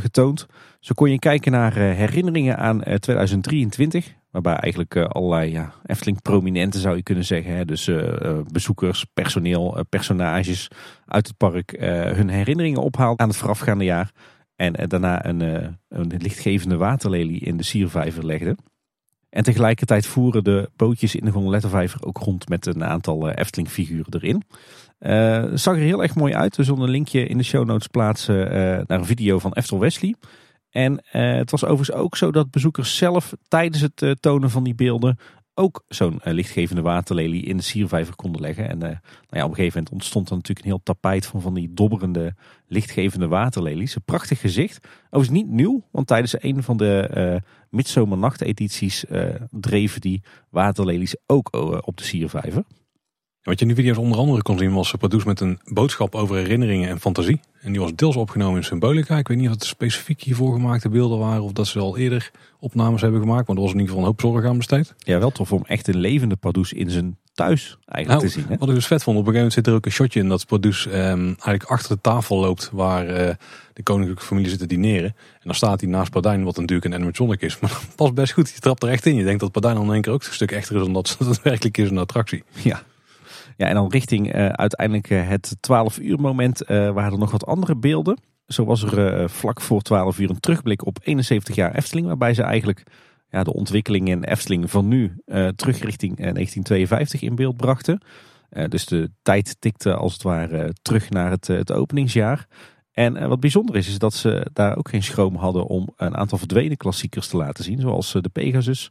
getoond. 0.00 0.46
Zo 0.80 0.94
kon 0.94 1.10
je 1.10 1.18
kijken 1.18 1.52
naar 1.52 1.74
herinneringen 1.74 2.58
aan 2.58 2.82
eh, 2.82 2.94
2023. 2.94 4.16
Waarbij 4.30 4.54
eigenlijk 4.54 4.96
allerlei 4.96 5.50
ja, 5.50 5.72
Efteling 5.86 6.22
prominenten 6.22 6.80
zou 6.80 6.96
je 6.96 7.02
kunnen 7.02 7.24
zeggen. 7.24 7.56
Hè? 7.56 7.64
Dus 7.64 7.90
bezoekers, 8.52 9.04
personeel, 9.14 9.84
personages 9.88 10.68
uit 11.06 11.26
het 11.26 11.36
park 11.36 11.76
hun 12.14 12.28
herinneringen 12.28 12.82
ophaalt 12.82 13.20
aan 13.20 13.28
het 13.28 13.36
voorafgaande 13.36 13.84
jaar. 13.84 14.10
En 14.56 14.88
daarna 14.88 15.26
een, 15.26 15.40
een 15.88 16.14
lichtgevende 16.18 16.76
waterlelie 16.76 17.40
in 17.40 17.56
de 17.56 17.62
siervijver 17.62 18.26
legde. 18.26 18.56
En 19.30 19.42
tegelijkertijd 19.42 20.06
voeren 20.06 20.44
de 20.44 20.70
bootjes 20.76 21.14
in 21.14 21.24
de 21.24 21.30
Gondolettenvijver 21.30 22.06
ook 22.06 22.16
rond 22.18 22.48
met 22.48 22.66
een 22.66 22.84
aantal 22.84 23.28
eh, 23.28 23.36
Efteling 23.36 23.70
figuren 23.70 24.14
erin. 24.14 24.42
Het 24.98 25.60
zag 25.60 25.74
er 25.74 25.80
heel 25.80 26.02
erg 26.02 26.14
mooi 26.14 26.34
uit. 26.34 26.56
We 26.56 26.64
zullen 26.64 26.82
een 26.82 26.90
linkje 26.90 27.26
in 27.26 27.38
de 27.38 27.44
show 27.44 27.66
notes 27.66 27.86
plaatsen 27.86 28.50
eh, 28.50 28.56
naar 28.86 28.98
een 28.98 29.06
video 29.06 29.38
van 29.38 29.52
Eftel 29.52 29.78
Wesley. 29.78 30.14
En 30.70 31.04
het 31.08 31.50
was 31.50 31.64
overigens 31.64 31.98
ook 31.98 32.16
zo 32.16 32.30
dat 32.30 32.50
bezoekers 32.50 32.96
zelf 32.96 33.32
tijdens 33.48 33.80
het 33.80 34.16
tonen 34.20 34.50
van 34.50 34.64
die 34.64 34.74
beelden 34.74 35.18
ook 35.58 35.82
zo'n 35.88 36.20
eh, 36.20 36.32
lichtgevende 36.32 36.82
waterlelie 36.82 37.42
in 37.44 37.56
de 37.56 37.62
siervijver 37.62 38.14
konden 38.14 38.40
leggen. 38.40 38.68
En 38.68 38.82
eh, 38.82 38.88
nou 38.88 38.98
ja, 39.30 39.44
op 39.44 39.50
een 39.50 39.54
gegeven 39.54 39.76
moment 39.76 39.92
ontstond 39.92 40.28
er 40.28 40.34
natuurlijk 40.34 40.66
een 40.66 40.72
heel 40.72 40.82
tapijt 40.82 41.26
van 41.26 41.40
van 41.40 41.54
die 41.54 41.72
dobberende 41.74 42.34
lichtgevende 42.66 43.28
waterlelies. 43.28 43.94
Een 43.94 44.02
prachtig 44.04 44.40
gezicht. 44.40 44.86
Overigens 45.10 45.42
niet 45.42 45.50
nieuw, 45.50 45.82
want 45.90 46.06
tijdens 46.06 46.42
een 46.42 46.62
van 46.62 46.76
de 46.76 47.00
eh 47.00 47.36
midzomernachtedities 47.70 49.04
dreven 49.50 50.00
die 50.00 50.22
waterlelies 50.50 51.16
ook 51.26 51.52
op 51.86 51.96
de 51.96 52.04
siervijver. 52.04 52.64
Wat 53.42 53.58
je 53.58 53.66
in 53.66 53.74
die 53.74 53.84
video's 53.84 54.04
onder 54.04 54.18
andere 54.18 54.42
kon 54.42 54.58
zien 54.58 54.72
was 54.72 54.94
Pardoes 54.98 55.24
met 55.24 55.40
een 55.40 55.58
boodschap 55.64 56.14
over 56.14 56.36
herinneringen 56.36 56.88
en 56.88 57.00
fantasie. 57.00 57.40
En 57.60 57.72
die 57.72 57.80
was 57.80 57.94
deels 57.94 58.16
opgenomen 58.16 58.56
in 58.56 58.64
symbolica. 58.64 59.18
Ik 59.18 59.28
weet 59.28 59.38
niet 59.38 59.50
of 59.50 59.56
specifiek 59.58 60.22
hiervoor 60.22 60.52
gemaakte 60.52 60.88
beelden 60.88 61.18
waren 61.18 61.42
of 61.42 61.52
dat 61.52 61.66
ze 61.66 61.78
al 61.78 61.96
eerder 61.96 62.30
opnames 62.58 63.00
hebben 63.00 63.20
gemaakt. 63.20 63.46
Maar 63.46 63.56
er 63.56 63.62
was 63.62 63.72
in 63.72 63.78
ieder 63.78 63.94
geval 63.94 64.08
een 64.08 64.16
hoop 64.16 64.20
zorg 64.20 64.44
aan 64.44 64.56
besteed. 64.56 64.94
Ja, 64.98 65.18
wel 65.18 65.30
tof 65.30 65.52
om 65.52 65.64
echt 65.64 65.88
een 65.88 65.96
levende 65.96 66.36
Pardoes 66.36 66.72
in 66.72 66.90
zijn 66.90 67.16
thuis 67.38 67.78
eigenlijk 67.84 68.08
Nou, 68.08 68.34
te 68.34 68.40
zien. 68.40 68.48
Hè? 68.48 68.58
Wat 68.58 68.68
ik 68.68 68.74
dus 68.74 68.86
vet 68.86 69.02
vond, 69.02 69.18
op 69.18 69.26
een 69.26 69.32
gegeven 69.32 69.34
moment 69.34 69.52
zit 69.52 69.66
er 69.66 69.74
ook 69.74 69.86
een 69.86 69.92
shotje 69.92 70.20
in 70.20 70.28
dat 70.28 70.46
Pardoes 70.46 70.86
ehm, 70.86 71.24
eigenlijk 71.26 71.64
achter 71.64 71.94
de 71.94 72.00
tafel 72.00 72.38
loopt 72.38 72.70
waar 72.72 73.06
eh, 73.06 73.34
de 73.72 73.82
koninklijke 73.82 74.24
familie 74.24 74.50
zit 74.50 74.58
te 74.58 74.66
dineren. 74.66 75.14
En 75.14 75.44
dan 75.44 75.54
staat 75.54 75.80
hij 75.80 75.90
naast 75.90 76.10
Pardijn, 76.10 76.44
wat 76.44 76.56
natuurlijk 76.56 76.84
een 76.84 76.94
animatronic 76.94 77.40
is. 77.42 77.58
Maar 77.60 77.70
dat 77.70 77.94
past 77.94 78.14
best 78.14 78.32
goed, 78.32 78.50
je 78.50 78.60
trapt 78.60 78.82
er 78.82 78.88
echt 78.88 79.06
in. 79.06 79.14
Je 79.14 79.24
denkt 79.24 79.40
dat 79.40 79.52
Pardijn 79.52 79.74
dan 79.74 79.84
in 79.84 79.92
één 79.92 80.02
keer 80.02 80.12
ook 80.12 80.24
een 80.24 80.32
stuk 80.32 80.52
echter 80.52 80.76
is 80.76 80.82
dan 80.82 80.92
dat 80.92 81.16
het 81.18 81.42
werkelijk 81.50 81.78
is 81.78 81.90
een 81.90 81.98
attractie. 81.98 82.42
Ja. 82.62 82.82
ja, 83.56 83.66
en 83.66 83.74
dan 83.74 83.90
richting 83.90 84.32
eh, 84.32 84.48
uiteindelijk 84.48 85.10
eh, 85.10 85.28
het 85.28 85.56
12 85.60 85.98
uur 85.98 86.20
moment 86.20 86.62
eh, 86.62 86.90
waren 86.90 87.12
er 87.12 87.18
nog 87.18 87.30
wat 87.30 87.46
andere 87.46 87.76
beelden. 87.76 88.18
Zo 88.48 88.64
was 88.64 88.82
er 88.82 89.14
eh, 89.14 89.28
vlak 89.28 89.60
voor 89.60 89.82
12 89.82 90.18
uur 90.18 90.30
een 90.30 90.40
terugblik 90.40 90.86
op 90.86 90.98
71 91.02 91.54
jaar 91.54 91.74
Efteling. 91.74 92.06
Waarbij 92.06 92.34
ze 92.34 92.42
eigenlijk 92.42 92.82
ja, 93.30 93.44
de 93.44 93.52
ontwikkeling 93.52 94.08
in 94.08 94.24
Efteling 94.24 94.70
van 94.70 94.88
nu 94.88 95.16
eh, 95.24 95.48
terug 95.48 95.82
richting 95.82 96.10
eh, 96.10 96.32
1952 96.32 97.22
in 97.22 97.34
beeld 97.34 97.56
brachten. 97.56 98.00
Eh, 98.48 98.68
dus 98.68 98.86
de 98.86 99.10
tijd 99.22 99.56
tikte 99.58 99.94
als 99.94 100.12
het 100.12 100.22
ware 100.22 100.72
terug 100.82 101.10
naar 101.10 101.30
het, 101.30 101.48
eh, 101.48 101.56
het 101.56 101.72
openingsjaar. 101.72 102.46
En 102.98 103.16
eh, 103.16 103.28
wat 103.28 103.40
bijzonder 103.40 103.76
is, 103.76 103.88
is 103.88 103.98
dat 103.98 104.14
ze 104.14 104.46
daar 104.52 104.76
ook 104.76 104.88
geen 104.88 105.02
schroom 105.02 105.34
hadden 105.36 105.66
om 105.66 105.88
een 105.96 106.16
aantal 106.16 106.38
verdwenen 106.38 106.76
klassiekers 106.76 107.28
te 107.28 107.36
laten 107.36 107.64
zien. 107.64 107.80
Zoals 107.80 108.14
eh, 108.14 108.22
de 108.22 108.28
Pegasus, 108.28 108.90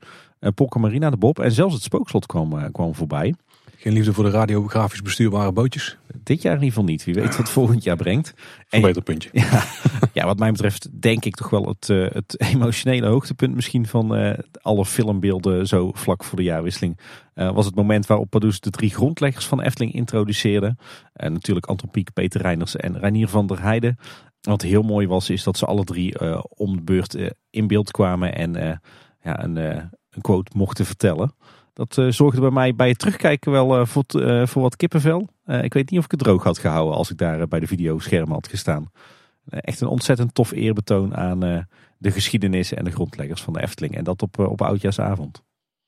Polka 0.56 0.80
Marina, 0.80 1.10
de 1.10 1.18
Bob 1.18 1.40
en 1.40 1.52
zelfs 1.52 1.74
het 1.74 1.84
Spookslot 1.84 2.26
kwam, 2.26 2.58
eh, 2.58 2.66
kwam 2.72 2.96
voorbij. 2.96 3.36
Geen 3.80 3.94
liefde 3.94 4.14
voor 4.14 4.24
de 4.24 4.30
radiografisch 4.30 5.02
bestuurbare 5.02 5.52
bootjes. 5.52 5.98
Dit 6.24 6.42
jaar 6.42 6.54
in 6.56 6.60
ieder 6.64 6.74
geval 6.74 6.90
niet. 6.90 7.04
Wie 7.04 7.14
weet 7.14 7.38
wat 7.38 7.50
volgend 7.50 7.84
jaar 7.84 7.96
brengt. 7.96 8.34
En- 8.38 8.80
Verbeterpuntje. 8.80 9.30
Ja, 9.34 9.64
ja, 10.14 10.26
wat 10.26 10.40
mij 10.40 10.52
betreft 10.52 11.02
denk 11.02 11.26
ik 11.26 11.36
toch 11.36 11.50
wel 11.50 11.66
het, 11.68 11.90
eh, 11.90 12.06
het 12.10 12.36
emotionele 12.54 13.08
hoogtepunt 13.08 13.56
misschien 13.56 13.88
van 13.88 14.16
eh, 14.16 14.38
alle 14.62 14.86
filmbeelden 14.86 15.68
zo 15.68 15.92
vlak 15.94 16.24
voor 16.24 16.38
de 16.38 16.44
jaarwisseling. 16.44 17.00
eh, 17.34 17.52
was 17.54 17.66
het 17.66 17.76
moment 17.76 18.06
waarop 18.06 18.30
Pardoes 18.30 18.60
de 18.60 18.70
drie 18.70 18.90
grondleggers 18.90 19.46
van 19.46 19.62
Efteling 19.62 19.94
introduceerde. 19.94 20.76
En 21.14 21.34
natuurlijk 21.34 21.66
Anton 21.66 21.90
Pieck, 21.92 22.14
Peter 22.14 22.42
Reiners 22.42 22.76
en 22.76 23.00
Reinier 23.00 23.28
van 23.28 23.48
der 23.48 23.62
Heijden. 23.62 23.98
Wat 24.42 24.62
heel 24.62 24.84
mooi 24.84 25.08
was, 25.08 25.30
is 25.30 25.44
dat 25.44 25.58
ze 25.58 25.66
alle 25.66 25.84
drie 25.84 26.20
om 26.50 26.76
de 26.76 26.82
beurt 26.82 27.18
in 27.50 27.68
beeld 27.68 27.92
kwamen 27.92 28.36
en 28.36 28.54
ja, 29.24 29.44
een, 29.44 29.56
een 29.56 30.22
quote 30.22 30.52
mochten 30.56 30.86
vertellen. 30.86 31.34
Dat 31.78 31.98
eh, 31.98 32.08
zorgde 32.10 32.42
bij 32.42 32.50
mij 32.50 32.76
bij 32.76 32.90
het 32.90 33.00
terugkijken 33.00 33.52
wel 33.52 33.78
eh, 33.78 33.86
voor, 33.86 34.04
eh, 34.04 34.48
voor 34.48 34.62
wat 34.62 34.76
kippenvel. 34.76 35.30
Ik 35.46 35.74
weet 35.74 35.90
niet 35.90 36.00
of 36.00 36.06
ik 36.06 36.12
het 36.12 36.20
droog 36.20 36.44
had 36.44 36.58
gehouden 36.58 36.96
als 36.96 37.12
ik 37.12 37.18
daar 37.18 37.48
bij 37.48 37.60
de 37.60 37.68
videoschermen 37.68 38.34
had 38.34 38.48
gestaan. 38.48 38.92
Echt 39.50 39.82
een 39.82 39.88
ontzettend 39.88 40.34
tof 40.34 40.52
eerbetoon 40.52 41.16
aan 41.16 41.40
de 41.98 42.12
geschiedenis 42.12 42.74
en 42.74 42.84
de 42.84 42.92
grondleggers 42.92 43.42
van 43.42 43.54
de 43.54 43.62
Efteling. 43.62 43.96
En 43.96 44.04
dat 44.04 44.22
op, 44.22 44.40
op 44.40 44.62
oudjaarsavond. 44.62 45.44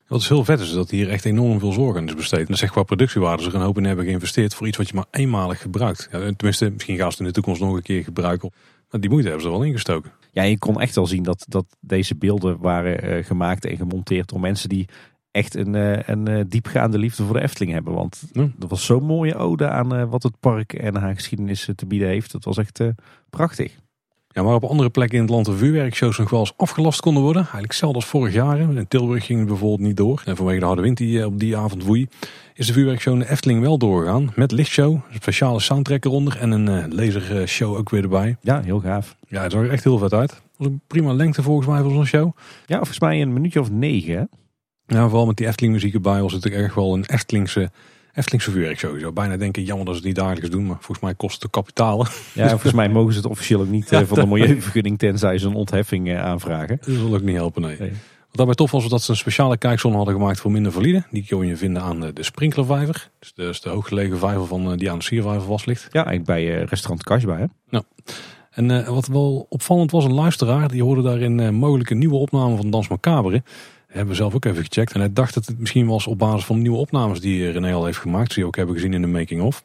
Wat 0.08 0.22
is 0.22 0.30
heel 0.30 0.44
vet 0.44 0.60
is 0.60 0.74
dat 0.74 0.90
hier 0.90 1.10
echt 1.10 1.26
enorm 1.26 1.60
veel 1.60 1.72
zorg 1.72 1.98
aan 1.98 2.08
is 2.08 2.16
besteed. 2.16 2.40
En 2.40 2.46
dat 2.46 2.58
zegt 2.58 2.72
qua 2.72 2.84
productiewaarde 2.84 3.44
ze 3.44 3.50
er 3.50 3.56
een 3.56 3.62
hoop 3.62 3.78
in 3.78 3.84
hebben 3.84 4.06
geïnvesteerd 4.06 4.54
voor 4.54 4.68
iets 4.68 4.78
wat 4.78 4.88
je 4.88 4.96
maar 4.96 5.06
eenmalig 5.12 5.62
gebruikt. 5.62 6.08
Ja, 6.12 6.20
tenminste, 6.20 6.70
misschien 6.70 6.98
gaan 6.98 7.12
ze 7.12 7.18
het 7.18 7.20
in 7.20 7.26
de 7.26 7.32
toekomst 7.32 7.62
nog 7.62 7.76
een 7.76 7.82
keer 7.82 8.04
gebruiken. 8.04 8.52
Maar 8.90 9.02
die 9.02 9.10
moeite 9.10 9.28
hebben 9.28 9.46
ze 9.46 9.52
er 9.52 9.58
wel 9.60 9.68
ingestoken. 9.68 10.12
Ja, 10.32 10.44
je 10.44 10.58
kon 10.58 10.82
echt 10.82 10.96
wel 10.96 11.08
zien 11.08 11.24
dat, 11.24 11.46
dat 11.48 11.66
deze 11.80 12.16
beelden 12.16 12.60
waren 12.60 13.24
gemaakt 13.24 13.66
en 13.66 13.78
gemonteerd 13.78 14.30
door 14.30 14.40
mensen 14.40 14.70
die 14.70 14.88
echt 15.32 15.56
een, 15.56 15.76
eh, 15.76 16.00
een 16.08 16.28
eh, 16.28 16.44
diepgaande 16.48 16.98
liefde 16.98 17.24
voor 17.24 17.34
de 17.34 17.42
Efteling 17.42 17.72
hebben. 17.72 17.94
Want 17.94 18.24
Ja. 18.32 18.48
dat 18.58 18.70
was 18.70 18.86
zo'n 18.86 19.04
mooie 19.04 19.36
ode 19.36 19.70
aan 19.70 19.96
eh, 19.96 20.04
wat 20.10 20.24
het 20.24 20.40
park 20.40 20.74
en 20.74 20.96
haar 20.96 21.14
geschiedenis 21.16 21.70
te 21.76 21.86
bieden 21.86 22.08
heeft. 22.08 22.32
Dat 22.32 22.44
was 22.44 22.58
echt 22.58 22.82
prachtig. 23.30 23.76
Ja, 24.32 24.44
maar 24.44 24.54
op 24.56 24.64
andere 24.64 24.90
plekken 24.90 25.18
in 25.18 25.24
het 25.24 25.34
land 25.34 25.46
de 25.46 25.58
vuurwerkshows 25.58 26.18
nog 26.18 26.30
wel 26.30 26.40
eens 26.40 26.54
afgelast 26.58 27.00
konden 27.02 27.22
worden. 27.24 27.42
Eigenlijk 27.42 27.72
hetzelfde 27.72 27.98
als 28.00 28.08
vorig 28.10 28.34
jaar. 28.34 28.60
In 28.60 28.88
Tilburg 28.88 29.26
ging 29.26 29.40
het 29.40 29.48
bijvoorbeeld 29.48 29.88
niet 29.88 29.98
door. 29.98 30.22
En 30.26 30.36
vanwege 30.36 30.60
de 30.60 30.66
harde 30.66 30.82
wind 30.82 30.98
die 30.98 31.26
op 31.26 31.40
die 31.40 31.58
avond 31.58 31.84
woei, 31.84 32.08
is 32.54 32.68
de 32.68 32.74
vuurwerkshow 32.74 33.14
in 33.14 33.20
de 33.20 33.30
Efteling 33.30 33.62
wel 33.62 33.78
doorgegaan. 33.78 34.32
Met 34.36 34.52
lichtshow, 34.52 34.92
een 34.94 35.02
speciale 35.16 35.60
soundtrack 35.60 36.06
eronder 36.06 36.38
en 36.38 36.52
een 36.52 36.94
lasershow 36.96 37.76
ook 37.76 37.90
weer 37.90 38.04
erbij. 38.04 38.38
Ja, 38.42 38.62
heel 38.62 38.80
gaaf. 38.80 39.16
Ja, 39.28 39.42
het 39.44 39.52
zag 39.52 39.62
er 39.62 39.70
echt 39.72 39.84
heel 39.84 39.98
vet 39.98 40.14
uit. 40.14 40.32
Het 40.32 40.42
was 40.58 40.68
een 40.68 40.82
prima 40.88 41.14
lengte 41.14 41.44
volgens 41.44 41.68
mij 41.68 41.82
voor 41.82 41.92
zo'n 41.92 42.06
show. 42.06 42.32
Ja, 42.66 42.76
volgens 42.78 43.00
mij 43.00 43.22
een 43.22 43.34
minuutje 43.34 43.60
of 43.60 43.72
negen. 43.72 44.30
Ja, 44.90 45.08
vooral 45.08 45.26
met 45.26 45.38
die 45.38 45.48
Efteling 45.48 45.74
muziek 45.74 45.94
erbij 45.94 46.22
was 46.22 46.34
het 46.34 46.48
ook 46.48 46.54
echt 46.54 46.76
wel 46.76 46.94
een 46.94 47.06
Eftelingse, 47.06 47.72
Eftelingse 48.14 48.52
vuurwerkshow. 48.52 48.94
Je 48.94 49.00
zou 49.00 49.14
bijna 49.14 49.38
denken, 49.38 49.64
jammer 49.64 49.86
dat 49.86 49.96
ze 49.96 50.00
het 50.00 50.10
niet 50.10 50.20
dagelijks 50.20 50.50
doen, 50.50 50.66
maar 50.66 50.76
volgens 50.76 51.00
mij 51.00 51.14
kost 51.16 51.34
het 51.34 51.42
de 51.42 51.50
kapitalen. 51.50 52.08
Ja, 52.34 52.50
volgens 52.50 52.74
mij 52.74 52.90
mogen 52.90 53.14
ze 53.14 53.20
het 53.20 53.28
officieel 53.28 53.60
ook 53.60 53.70
niet 53.70 53.92
eh, 53.92 54.00
Ja, 54.00 54.06
van 54.06 54.20
de 54.20 54.26
milieuvergunning 54.26 55.00
tenzij 55.00 55.38
ze 55.38 55.48
een 55.48 55.54
ontheffing 55.54 56.10
eh, 56.10 56.24
aanvragen. 56.24 56.80
Dat 56.86 56.96
zal 56.96 57.16
ook 57.16 57.22
niet 57.22 57.36
helpen, 57.36 57.62
nee. 57.62 57.76
Nee. 57.80 57.90
Wat 57.90 58.38
daarbij 58.38 58.56
tof 58.56 58.72
was, 58.72 58.82
was 58.82 58.92
dat 58.92 59.02
ze 59.02 59.12
een 59.12 59.18
speciale 59.18 59.58
kijkzone 59.58 59.96
hadden 59.96 60.14
gemaakt 60.14 60.40
voor 60.40 60.52
minder 60.52 60.72
valide. 60.72 61.04
Die 61.12 61.26
kon 61.30 61.48
je 61.48 61.58
vinden 61.58 61.82
aan 61.82 62.00
de, 62.00 62.14
de 62.14 62.24
Sprinklervijver. 62.24 63.10
Dus 63.20 63.34
de, 63.34 63.44
dus 63.44 63.62
de 63.62 63.70
hooggelegen 63.70 64.18
vijver 64.18 64.46
van, 64.46 64.72
eh, 64.72 64.78
die 64.78 64.92
aan 64.92 64.98
de 64.98 65.04
Siervijver 65.04 65.48
vast 65.48 65.66
ligt. 65.66 65.88
Ja, 65.92 66.06
eigenlijk 66.06 66.26
bij 66.26 66.60
eh, 66.60 66.66
restaurant 66.66 67.04
Kasbah. 67.04 67.38
Hè? 67.38 67.46
En 68.60 68.72
eh, 68.72 68.88
wat 68.88 69.08
wel 69.08 69.46
opvallend 69.50 69.92
was, 69.92 70.04
een 70.04 70.14
luisteraar, 70.14 70.68
die 70.68 70.84
hoorde 70.84 71.02
daarin 71.02 71.40
eh, 71.40 71.50
mogelijk 71.50 71.90
een 71.90 71.98
nieuwe 71.98 72.16
opname 72.16 72.56
van 72.56 72.70
Dans 72.70 72.88
Macabre. 72.88 73.44
Hebben 73.90 74.10
we 74.10 74.16
zelf 74.16 74.36
ook 74.36 74.46
even 74.46 74.64
gecheckt. 74.64 74.94
En 74.94 75.00
hij 75.00 75.14
dacht 75.14 75.34
dat 75.34 75.46
het 75.46 75.60
misschien 75.60 75.88
was 75.88 76.08
op 76.08 76.18
basis 76.18 76.46
van 76.46 76.62
nieuwe 76.62 76.78
opnames 76.78 77.20
die 77.20 77.52
René 77.52 77.74
al 77.74 77.86
heeft 77.86 77.98
gemaakt. 77.98 78.34
Die 78.34 78.44
we 78.44 78.50
ook 78.50 78.56
hebben 78.56 78.76
gezien 78.76 78.94
in 78.94 79.02
de 79.02 79.08
making-of. 79.08 79.64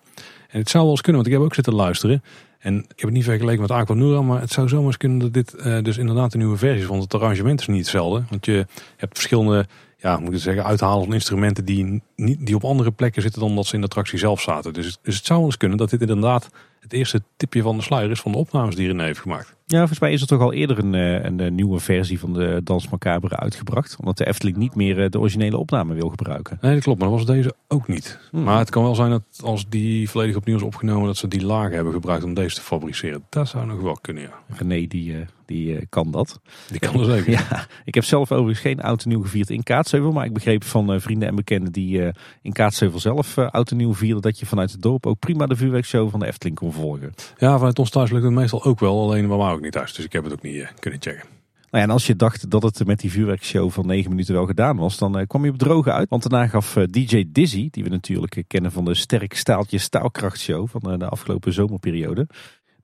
En 0.48 0.58
het 0.58 0.70
zou 0.70 0.82
wel 0.82 0.92
eens 0.92 1.00
kunnen, 1.00 1.22
want 1.22 1.32
ik 1.32 1.38
heb 1.38 1.48
ook 1.48 1.54
zitten 1.54 1.74
luisteren. 1.74 2.22
En 2.58 2.78
ik 2.78 2.84
heb 2.88 3.00
het 3.00 3.12
niet 3.12 3.24
vergeleken 3.24 3.60
met 3.60 3.70
Aquanura, 3.70 4.22
maar 4.22 4.40
het 4.40 4.50
zou 4.52 4.68
zomaar 4.68 4.86
eens 4.86 4.96
kunnen 4.96 5.18
dat 5.18 5.32
dit 5.32 5.54
eh, 5.54 5.82
dus 5.82 5.98
inderdaad 5.98 6.32
een 6.32 6.38
nieuwe 6.38 6.56
versie 6.56 6.82
is. 6.82 6.86
Want 6.86 7.02
het 7.02 7.14
arrangement 7.14 7.60
is 7.60 7.66
niet 7.66 7.78
hetzelfde. 7.78 8.24
Want 8.30 8.46
je 8.46 8.66
hebt 8.96 9.14
verschillende, 9.14 9.66
ja, 9.98 10.18
moet 10.18 10.34
ik 10.34 10.40
zeggen, 10.40 10.64
uithalen 10.64 11.04
van 11.04 11.14
instrumenten 11.14 11.64
die, 11.64 12.02
niet, 12.16 12.46
die 12.46 12.54
op 12.54 12.64
andere 12.64 12.90
plekken 12.90 13.22
zitten 13.22 13.40
dan 13.40 13.54
dat 13.54 13.66
ze 13.66 13.74
in 13.74 13.80
de 13.80 13.86
attractie 13.86 14.18
zelf 14.18 14.40
zaten. 14.40 14.72
Dus, 14.72 14.98
dus 15.02 15.16
het 15.16 15.26
zou 15.26 15.38
wel 15.38 15.48
eens 15.48 15.56
kunnen 15.56 15.78
dat 15.78 15.90
dit 15.90 16.00
inderdaad 16.00 16.48
het 16.80 16.92
eerste 16.92 17.22
tipje 17.36 17.62
van 17.62 17.76
de 17.76 17.82
sluier 17.82 18.10
is 18.10 18.20
van 18.20 18.32
de 18.32 18.38
opnames 18.38 18.74
die 18.74 18.86
René 18.86 19.04
heeft 19.04 19.20
gemaakt. 19.20 19.53
Ja, 19.66 19.78
volgens 19.78 19.98
mij 19.98 20.12
is 20.12 20.20
er 20.20 20.26
toch 20.26 20.40
al 20.40 20.52
eerder 20.52 20.78
een, 20.78 20.94
eh, 20.94 21.24
een, 21.24 21.40
eh, 21.40 21.50
nieuwe 21.50 21.80
versie 21.80 22.18
van 22.18 22.32
de 22.32 22.60
Dans 22.64 22.88
Macabre 22.88 23.36
uitgebracht. 23.36 23.96
Omdat 23.98 24.16
de 24.16 24.26
Efteling 24.26 24.56
niet 24.56 24.74
meer 24.74 25.02
eh, 25.02 25.10
de 25.10 25.18
originele 25.18 25.58
opname 25.58 25.94
wil 25.94 26.08
gebruiken. 26.08 26.58
Nee, 26.60 26.74
dat 26.74 26.82
klopt, 26.82 27.00
maar 27.00 27.08
dat 27.08 27.18
was 27.18 27.26
deze 27.26 27.54
ook 27.68 27.88
niet. 27.88 28.18
Hmm. 28.30 28.42
Maar 28.42 28.58
het 28.58 28.70
kan 28.70 28.82
wel 28.82 28.94
zijn 28.94 29.10
dat 29.10 29.22
als 29.42 29.68
die 29.68 30.10
volledig 30.10 30.36
opnieuw 30.36 30.56
is 30.56 30.62
opgenomen, 30.62 31.06
dat 31.06 31.16
ze 31.16 31.28
die 31.28 31.44
lagen 31.44 31.74
hebben 31.74 31.92
gebruikt 31.92 32.24
om 32.24 32.34
deze 32.34 32.54
te 32.54 32.60
fabriceren. 32.60 33.24
Dat 33.28 33.48
zou 33.48 33.66
nog 33.66 33.80
wel 33.80 33.98
kunnen, 34.00 34.22
ja. 34.22 34.56
René 34.56 34.86
die, 34.86 35.14
die 35.46 35.76
eh, 35.76 35.82
kan 35.88 36.10
dat. 36.10 36.40
Die 36.70 36.78
kan 36.80 37.00
er 37.00 37.04
zeker. 37.04 37.32
Ja, 37.50 37.66
ik 37.84 37.94
heb 37.94 38.04
zelf 38.04 38.32
overigens 38.32 38.60
geen 38.60 38.80
oud 38.80 39.02
en 39.02 39.08
nieuw 39.08 39.22
gevierd 39.22 39.50
in 39.50 39.62
Kaatsheuvel. 39.62 40.12
Maar 40.12 40.24
ik 40.24 40.32
begreep 40.32 40.64
van 40.64 40.92
eh, 40.92 41.00
vrienden 41.00 41.28
en 41.28 41.34
bekenden 41.34 41.72
die 41.72 42.04
eh, 42.04 42.12
in 42.42 42.52
Kaatsheuvel 42.52 43.00
zelf 43.00 43.38
oud 43.38 43.70
en 43.70 43.76
nieuw 43.76 43.94
vierden. 43.94 44.22
Dat 44.22 44.38
je 44.38 44.46
vanuit 44.46 44.72
het 44.72 44.82
dorp 44.82 45.06
ook 45.06 45.18
prima 45.18 45.46
de 45.46 45.56
vuurwerkshow 45.56 46.10
van 46.10 46.20
de 46.20 46.26
Efteling 46.26 46.56
kon 46.56 46.72
volgen. 46.72 47.14
Ja, 47.38 47.56
vanuit 47.56 47.78
ons 47.78 47.90
thuis 47.90 48.10
lukt 48.10 48.24
het 48.24 48.32
meestal 48.32 48.64
ook 48.64 48.80
wel, 48.80 49.02
alleen 49.02 49.28
bij 49.28 49.36
mij 49.36 49.52
ook 49.52 49.60
niet 49.60 49.72
thuis. 49.72 49.94
Dus 49.94 50.04
ik 50.04 50.12
heb 50.12 50.24
het 50.24 50.32
ook 50.32 50.42
niet 50.42 50.72
kunnen 50.78 51.02
checken. 51.02 51.24
Nou 51.70 51.86
ja, 51.86 51.90
en 51.90 51.90
als 51.90 52.06
je 52.06 52.16
dacht 52.16 52.50
dat 52.50 52.62
het 52.62 52.86
met 52.86 53.00
die 53.00 53.10
vuurwerkshow 53.10 53.70
van 53.70 53.86
9 53.86 54.10
minuten 54.10 54.34
wel 54.34 54.46
gedaan 54.46 54.76
was, 54.76 54.98
dan 54.98 55.26
kwam 55.26 55.44
je 55.44 55.50
op 55.50 55.58
droge 55.58 55.92
uit. 55.92 56.08
Want 56.08 56.30
daarna 56.30 56.46
gaf 56.46 56.76
DJ 56.90 57.24
Dizzy, 57.28 57.68
die 57.70 57.84
we 57.84 57.90
natuurlijk 57.90 58.42
kennen 58.46 58.72
van 58.72 58.84
de 58.84 58.94
Sterk 58.94 59.34
Staaltje 59.34 59.78
Staalkrachtshow 59.78 60.68
van 60.68 60.98
de 60.98 61.08
afgelopen 61.08 61.52
zomerperiode. 61.52 62.26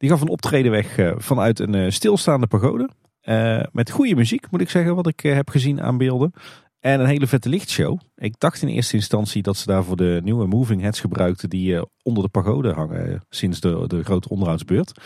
Die 0.00 0.08
gaf 0.08 0.20
een 0.20 0.28
optreden 0.28 0.70
weg 0.70 0.98
eh, 0.98 1.12
vanuit 1.16 1.58
een 1.58 1.74
eh, 1.74 1.90
stilstaande 1.90 2.46
pagode. 2.46 2.88
Eh, 3.20 3.62
met 3.72 3.90
goede 3.90 4.14
muziek, 4.14 4.50
moet 4.50 4.60
ik 4.60 4.70
zeggen, 4.70 4.94
wat 4.94 5.06
ik 5.06 5.20
heb 5.20 5.48
gezien 5.48 5.82
aan 5.82 5.98
beelden. 5.98 6.32
En 6.78 7.00
een 7.00 7.06
hele 7.06 7.26
vette 7.26 7.48
lichtshow. 7.48 7.98
Ik 8.16 8.34
dacht 8.38 8.62
in 8.62 8.68
eerste 8.68 8.96
instantie 8.96 9.42
dat 9.42 9.56
ze 9.56 9.66
daarvoor 9.66 9.96
de 9.96 10.20
nieuwe 10.24 10.46
moving 10.46 10.82
heads 10.82 11.00
gebruikten 11.00 11.50
die 11.50 11.86
onder 12.02 12.22
de 12.22 12.28
pagode 12.28 12.72
hangen 12.72 13.20
sinds 13.28 13.60
de, 13.60 13.84
de 13.86 14.04
grote 14.04 14.28
onderhoudsbeurt. 14.28 15.00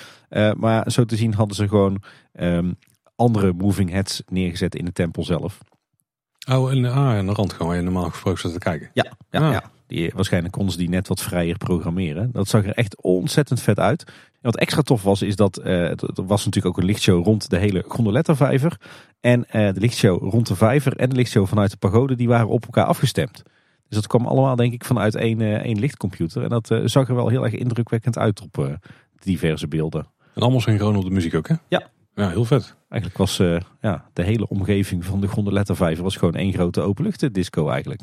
Maar 0.56 0.90
zo 0.90 1.04
te 1.04 1.16
zien 1.16 1.34
hadden 1.34 1.56
ze 1.56 1.68
gewoon 1.68 2.02
ehm, 2.32 2.72
andere 3.16 3.52
moving 3.52 3.90
heads 3.90 4.22
neergezet 4.26 4.74
in 4.74 4.84
de 4.84 4.92
tempel 4.92 5.24
zelf. 5.24 5.58
Oh, 6.50 6.70
en 6.70 6.84
ah, 6.84 6.96
aan 6.96 7.26
de 7.26 7.32
rand 7.32 7.52
gaan 7.52 7.66
waar 7.66 7.76
je 7.76 7.82
normaal 7.82 8.10
gesproken 8.10 8.40
zit 8.40 8.52
te 8.52 8.58
kijken. 8.58 8.90
Ja, 8.92 9.12
ja, 9.30 9.46
Ah. 9.46 9.52
ja. 9.52 9.72
Die, 9.86 10.12
waarschijnlijk 10.14 10.52
konden 10.54 10.72
ze 10.72 10.78
die 10.78 10.88
net 10.88 11.08
wat 11.08 11.22
vrijer 11.22 11.56
programmeren. 11.56 12.30
Dat 12.32 12.48
zag 12.48 12.64
er 12.64 12.74
echt 12.74 13.02
ontzettend 13.02 13.60
vet 13.60 13.78
uit. 13.78 14.04
Wat 14.44 14.56
extra 14.56 14.82
tof 14.82 15.02
was, 15.02 15.22
is 15.22 15.36
dat 15.36 15.56
eh, 15.56 15.90
er 15.90 16.26
was 16.26 16.44
natuurlijk 16.44 16.66
ook 16.66 16.78
een 16.78 16.88
lichtshow 16.88 17.24
rond 17.24 17.50
de 17.50 17.58
hele 17.58 17.84
Gondoletta-vijver. 17.88 18.76
En 19.20 19.48
eh, 19.48 19.72
de 19.72 19.80
lichtshow 19.80 20.30
rond 20.30 20.46
de 20.46 20.56
vijver 20.56 20.96
en 20.96 21.08
de 21.08 21.16
lichtshow 21.16 21.46
vanuit 21.46 21.70
de 21.70 21.76
pagode, 21.76 22.14
die 22.16 22.28
waren 22.28 22.48
op 22.48 22.64
elkaar 22.64 22.84
afgestemd. 22.84 23.42
Dus 23.88 23.96
dat 23.96 24.06
kwam 24.06 24.26
allemaal 24.26 24.56
denk 24.56 24.72
ik 24.72 24.84
vanuit 24.84 25.14
één, 25.14 25.40
eh, 25.40 25.54
één 25.54 25.78
lichtcomputer. 25.78 26.42
En 26.42 26.48
dat 26.48 26.70
eh, 26.70 26.80
zag 26.84 27.08
er 27.08 27.14
wel 27.14 27.28
heel 27.28 27.44
erg 27.44 27.54
indrukwekkend 27.54 28.18
uit 28.18 28.40
op 28.40 28.58
eh, 28.58 28.72
diverse 29.22 29.68
beelden. 29.68 30.06
En 30.34 30.42
allemaal 30.42 30.60
synchroon 30.60 30.96
op 30.96 31.04
de 31.04 31.10
muziek 31.10 31.34
ook, 31.34 31.48
hè? 31.48 31.54
Ja. 31.68 31.92
Ja, 32.14 32.28
heel 32.28 32.44
vet. 32.44 32.76
Eigenlijk 32.88 33.20
was 33.20 33.38
eh, 33.38 33.56
ja, 33.80 34.04
de 34.12 34.22
hele 34.22 34.48
omgeving 34.48 35.04
van 35.04 35.20
de 35.20 35.28
Gondoletta-vijver 35.28 36.02
was 36.02 36.16
gewoon 36.16 36.34
één 36.34 36.52
grote 36.52 36.80
openluchtdisco 36.80 37.68
eigenlijk. 37.68 38.00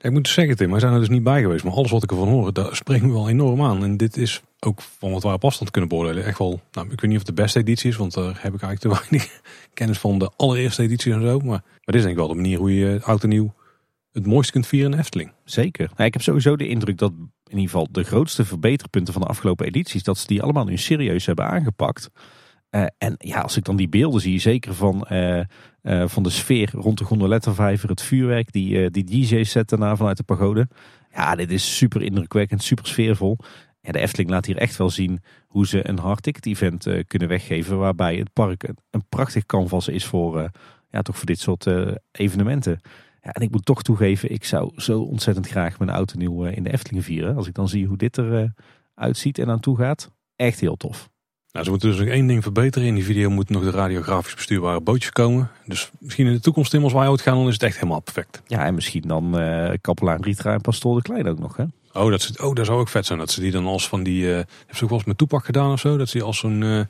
ik 0.00 0.10
moet 0.10 0.28
zeggen 0.28 0.56
Tim, 0.56 0.70
wij 0.70 0.80
zijn 0.80 0.92
er 0.92 0.98
dus 0.98 1.08
niet 1.08 1.22
bij 1.22 1.40
geweest. 1.40 1.64
Maar 1.64 1.72
alles 1.72 1.90
wat 1.90 2.02
ik 2.02 2.10
ervan 2.10 2.28
hoor, 2.28 2.52
daar 2.52 2.76
spreekt 2.76 3.04
me 3.04 3.12
wel 3.12 3.28
enorm 3.28 3.62
aan. 3.62 3.82
En 3.82 3.96
dit 3.96 4.16
is 4.16 4.42
ook 4.60 4.80
van 4.82 5.10
wat 5.10 5.22
wij 5.22 5.32
op 5.32 5.44
afstand 5.44 5.70
kunnen 5.70 5.90
beoordelen. 5.90 6.24
Echt 6.24 6.38
wel, 6.38 6.60
nou, 6.72 6.90
ik 6.90 7.00
weet 7.00 7.10
niet 7.10 7.20
of 7.20 7.26
het 7.26 7.36
de 7.36 7.42
beste 7.42 7.58
editie 7.58 7.90
is. 7.90 7.96
Want 7.96 8.14
daar 8.14 8.38
heb 8.40 8.54
ik 8.54 8.62
eigenlijk 8.62 8.80
te 8.80 8.88
weinig 9.08 9.40
kennis 9.74 9.98
van 9.98 10.18
de 10.18 10.30
allereerste 10.36 10.82
editie 10.82 11.12
en 11.12 11.22
zo. 11.22 11.38
Maar, 11.38 11.46
maar 11.46 11.80
dit 11.84 11.94
is 11.94 12.02
denk 12.02 12.12
ik 12.12 12.18
wel 12.18 12.28
de 12.28 12.34
manier 12.34 12.58
hoe 12.58 12.74
je 12.74 13.00
oud 13.02 13.22
en 13.22 13.28
nieuw 13.28 13.54
het 14.12 14.26
mooiste 14.26 14.52
kunt 14.52 14.66
vieren 14.66 14.92
in 14.92 14.98
Efteling. 14.98 15.32
Zeker. 15.44 15.90
Nou, 15.96 16.04
ik 16.04 16.12
heb 16.12 16.22
sowieso 16.22 16.56
de 16.56 16.68
indruk 16.68 16.98
dat 16.98 17.12
in 17.12 17.56
ieder 17.56 17.70
geval 17.70 17.88
de 17.90 18.02
grootste 18.02 18.44
verbeterpunten 18.44 19.12
van 19.12 19.22
de 19.22 19.28
afgelopen 19.28 19.66
edities, 19.66 20.02
dat 20.02 20.18
ze 20.18 20.26
die 20.26 20.42
allemaal 20.42 20.64
nu 20.64 20.76
serieus 20.76 21.26
hebben 21.26 21.44
aangepakt. 21.44 22.10
Uh, 22.70 22.84
en 22.98 23.14
ja, 23.18 23.40
als 23.40 23.56
ik 23.56 23.64
dan 23.64 23.76
die 23.76 23.88
beelden 23.88 24.20
zie, 24.20 24.40
zeker 24.40 24.74
van, 24.74 25.06
uh, 25.10 25.40
uh, 25.82 26.08
van 26.08 26.22
de 26.22 26.30
sfeer 26.30 26.70
rond 26.72 26.98
de 26.98 27.04
gondolettenvijver, 27.04 27.88
het 27.88 28.02
vuurwerk, 28.02 28.52
die, 28.52 28.90
die 28.90 29.04
DJ's 29.04 29.50
zetten 29.50 29.78
daarna 29.78 29.96
vanuit 29.96 30.16
de 30.16 30.22
pagode. 30.22 30.68
Ja, 31.14 31.34
dit 31.34 31.50
is 31.50 31.76
super 31.76 32.02
indrukwekkend, 32.02 32.62
super 32.62 32.86
sfeervol. 32.86 33.38
En 33.80 33.92
de 33.92 33.98
Efteling 33.98 34.30
laat 34.30 34.46
hier 34.46 34.56
echt 34.56 34.76
wel 34.76 34.90
zien 34.90 35.22
hoe 35.46 35.66
ze 35.66 35.88
een 35.88 35.98
hard 35.98 36.22
ticket 36.22 36.46
event 36.46 36.86
kunnen 37.06 37.28
weggeven. 37.28 37.78
Waarbij 37.78 38.16
het 38.16 38.32
park 38.32 38.62
een, 38.62 38.76
een 38.90 39.04
prachtig 39.08 39.46
canvas 39.46 39.88
is 39.88 40.04
voor, 40.04 40.50
ja, 40.90 41.02
toch 41.02 41.16
voor 41.16 41.26
dit 41.26 41.40
soort 41.40 41.66
evenementen. 42.12 42.80
Ja, 43.22 43.30
en 43.32 43.42
ik 43.42 43.50
moet 43.50 43.64
toch 43.64 43.82
toegeven, 43.82 44.30
ik 44.30 44.44
zou 44.44 44.72
zo 44.76 45.00
ontzettend 45.00 45.48
graag 45.48 45.78
mijn 45.78 45.90
auto 45.90 46.18
nieuw 46.18 46.44
in 46.44 46.62
de 46.62 46.72
Efteling 46.72 47.04
vieren. 47.04 47.36
Als 47.36 47.46
ik 47.46 47.54
dan 47.54 47.68
zie 47.68 47.86
hoe 47.86 47.96
dit 47.96 48.18
eruit 48.18 48.50
uitziet 48.94 49.38
en 49.38 49.50
aan 49.50 49.60
toe 49.60 49.76
gaat. 49.76 50.10
Echt 50.36 50.60
heel 50.60 50.76
tof. 50.76 51.10
Nou, 51.52 51.64
ze 51.64 51.70
moeten 51.70 51.88
dus 51.88 51.98
nog 51.98 52.08
één 52.08 52.26
ding 52.26 52.42
verbeteren. 52.42 52.88
In 52.88 52.94
die 52.94 53.04
video 53.04 53.30
moeten 53.30 53.54
nog 53.54 53.64
de 53.64 53.70
radiografisch 53.70 54.34
bestuurbare 54.34 54.80
bootjes 54.80 55.10
komen. 55.10 55.50
Dus 55.64 55.90
misschien 55.98 56.26
in 56.26 56.32
de 56.32 56.40
toekomst, 56.40 56.70
Tim, 56.70 56.82
als 56.84 56.92
wij 56.92 57.08
ooit 57.08 57.20
gaan, 57.20 57.36
dan 57.36 57.46
is 57.46 57.52
het 57.52 57.62
echt 57.62 57.74
helemaal 57.74 58.00
perfect. 58.00 58.42
Ja, 58.46 58.64
en 58.64 58.74
misschien 58.74 59.02
dan 59.06 59.40
uh, 59.40 59.72
Kapelaan 59.80 60.22
Rietra 60.22 60.52
en 60.52 60.60
Pastoor 60.60 60.96
de 60.96 61.02
Klein 61.02 61.28
ook 61.28 61.38
nog, 61.38 61.56
hè? 61.56 61.64
Oh 61.92 62.10
dat, 62.10 62.22
ze, 62.22 62.46
oh, 62.46 62.54
dat 62.54 62.66
zou 62.66 62.80
ook 62.80 62.88
vet 62.88 63.06
zijn. 63.06 63.18
Dat 63.18 63.30
ze 63.30 63.40
die 63.40 63.50
dan 63.50 63.66
als 63.66 63.88
van 63.88 64.02
die... 64.02 64.22
Uh, 64.22 64.34
hebben 64.34 64.46
ze 64.72 64.82
ook 64.82 64.88
wel 64.88 64.98
eens 64.98 65.06
met 65.06 65.18
toepak 65.18 65.44
gedaan 65.44 65.72
of 65.72 65.80
zo? 65.80 65.96
Dat 65.96 66.08
ze 66.08 66.16
die 66.16 66.26
als 66.26 66.38
zo'n 66.38 66.62
uh, 66.62 66.80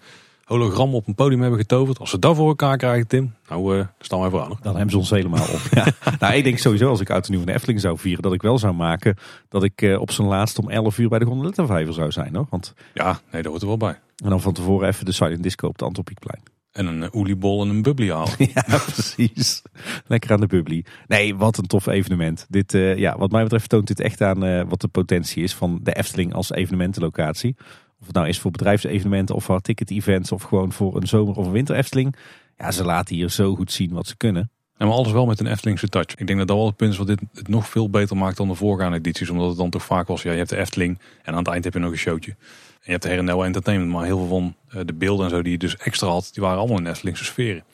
hologram 0.44 0.94
op 0.94 1.06
een 1.06 1.14
podium 1.14 1.40
hebben 1.40 1.58
getoverd. 1.58 1.98
Als 1.98 2.10
ze 2.10 2.18
dat 2.18 2.36
voor 2.36 2.48
elkaar 2.48 2.76
krijgen, 2.76 3.06
Tim, 3.06 3.34
nou, 3.48 3.76
uh, 3.76 3.84
staan 3.98 4.20
wij 4.20 4.30
voor 4.30 4.40
aan. 4.40 4.58
Dan 4.62 4.74
hebben 4.74 4.90
ze 4.90 4.98
ons 4.98 5.10
helemaal 5.10 5.46
op. 5.48 5.60
ja. 5.78 5.86
Nou, 6.18 6.34
ik 6.34 6.44
denk 6.44 6.58
sowieso 6.58 6.88
als 6.88 7.00
ik 7.00 7.10
uit 7.10 7.24
de 7.24 7.30
nieuwe 7.30 7.52
Efteling 7.52 7.80
zou 7.80 7.98
vieren, 7.98 8.22
dat 8.22 8.32
ik 8.32 8.42
wel 8.42 8.58
zou 8.58 8.74
maken 8.74 9.16
dat 9.48 9.62
ik 9.62 9.96
op 9.98 10.10
zijn 10.10 10.28
laatst 10.28 10.58
om 10.58 10.70
11 10.70 10.98
uur 10.98 11.08
bij 11.08 11.18
de 11.18 11.24
Gondolettenvijver 11.24 11.94
zou 11.94 12.10
zijn, 12.10 12.34
hoor. 12.34 12.46
Want... 12.50 12.74
Ja, 12.94 13.20
nee, 13.30 13.42
dat 13.42 13.50
hoort 13.50 13.62
er 13.62 13.68
wel 13.68 13.76
bij. 13.76 13.98
En 14.24 14.30
dan 14.30 14.40
van 14.40 14.52
tevoren 14.52 14.88
even 14.88 15.04
de 15.04 15.12
silent 15.12 15.42
disco 15.42 15.66
op 15.66 15.72
het 15.72 15.82
Antropiekplein. 15.82 16.59
En 16.72 16.86
een 16.86 17.02
uh, 17.02 17.08
oliebol 17.10 17.62
en 17.62 17.68
een 17.68 17.82
bubbly 17.82 18.10
halen. 18.10 18.34
ja, 18.54 18.64
precies. 18.66 19.62
Lekker 20.06 20.32
aan 20.32 20.40
de 20.40 20.46
bubbly. 20.46 20.84
Nee, 21.06 21.36
wat 21.36 21.58
een 21.58 21.66
tof 21.66 21.86
evenement. 21.86 22.46
Dit, 22.48 22.74
uh, 22.74 22.96
ja, 22.96 23.18
wat 23.18 23.30
mij 23.30 23.42
betreft 23.42 23.68
toont 23.68 23.86
dit 23.86 24.00
echt 24.00 24.20
aan 24.20 24.44
uh, 24.44 24.62
wat 24.68 24.80
de 24.80 24.88
potentie 24.88 25.42
is 25.42 25.54
van 25.54 25.80
de 25.82 25.94
Efteling 25.94 26.34
als 26.34 26.50
evenementenlocatie. 26.50 27.56
Of 28.00 28.06
het 28.06 28.14
nou 28.14 28.28
is 28.28 28.38
voor 28.38 28.50
bedrijfsevenementen 28.50 29.34
of 29.34 29.44
voor 29.44 29.60
ticket 29.60 29.90
events 29.90 30.32
of 30.32 30.42
gewoon 30.42 30.72
voor 30.72 30.96
een 30.96 31.06
zomer- 31.06 31.36
of 31.36 31.46
een 31.46 31.52
winter 31.52 31.76
Efteling. 31.76 32.16
Ja, 32.56 32.70
ze 32.70 32.84
laten 32.84 33.14
hier 33.14 33.30
zo 33.30 33.54
goed 33.54 33.72
zien 33.72 33.92
wat 33.92 34.06
ze 34.06 34.16
kunnen. 34.16 34.50
En 34.76 34.86
maar 34.86 34.96
alles 34.96 35.12
wel 35.12 35.26
met 35.26 35.40
een 35.40 35.46
Eftelingse 35.46 35.88
touch. 35.88 36.14
Ik 36.14 36.26
denk 36.26 36.38
dat 36.38 36.48
dat 36.48 36.56
wel 36.56 36.66
het 36.66 36.76
punt 36.76 36.92
is 36.92 36.98
wat 36.98 37.06
dit 37.06 37.20
het 37.32 37.48
nog 37.48 37.68
veel 37.68 37.90
beter 37.90 38.16
maakt 38.16 38.36
dan 38.36 38.48
de 38.48 38.54
voorgaande 38.54 38.96
edities. 38.96 39.30
Omdat 39.30 39.48
het 39.48 39.56
dan 39.56 39.70
toch 39.70 39.84
vaak 39.84 40.06
was, 40.06 40.22
ja, 40.22 40.30
je 40.30 40.36
hebt 40.36 40.50
de 40.50 40.56
Efteling 40.56 40.98
en 41.22 41.32
aan 41.32 41.38
het 41.38 41.48
eind 41.48 41.64
heb 41.64 41.72
je 41.72 41.78
nog 41.78 41.90
een 41.90 41.98
showtje 41.98 42.36
je 42.80 42.90
hebt 42.90 43.02
de 43.02 43.08
Herendel 43.08 43.44
Entertainment, 43.44 43.92
maar 43.92 44.04
heel 44.04 44.18
veel 44.18 44.28
van 44.28 44.54
eh, 44.68 44.80
de 44.86 44.94
beelden 44.94 45.24
en 45.24 45.30
zo 45.30 45.42
die 45.42 45.52
je 45.52 45.58
dus 45.58 45.76
extra 45.76 46.08
had, 46.08 46.30
die 46.32 46.42
waren 46.42 46.58
allemaal 46.58 46.78
in 46.78 46.86
Eftelingse 46.86 47.24
sferen. 47.24 47.64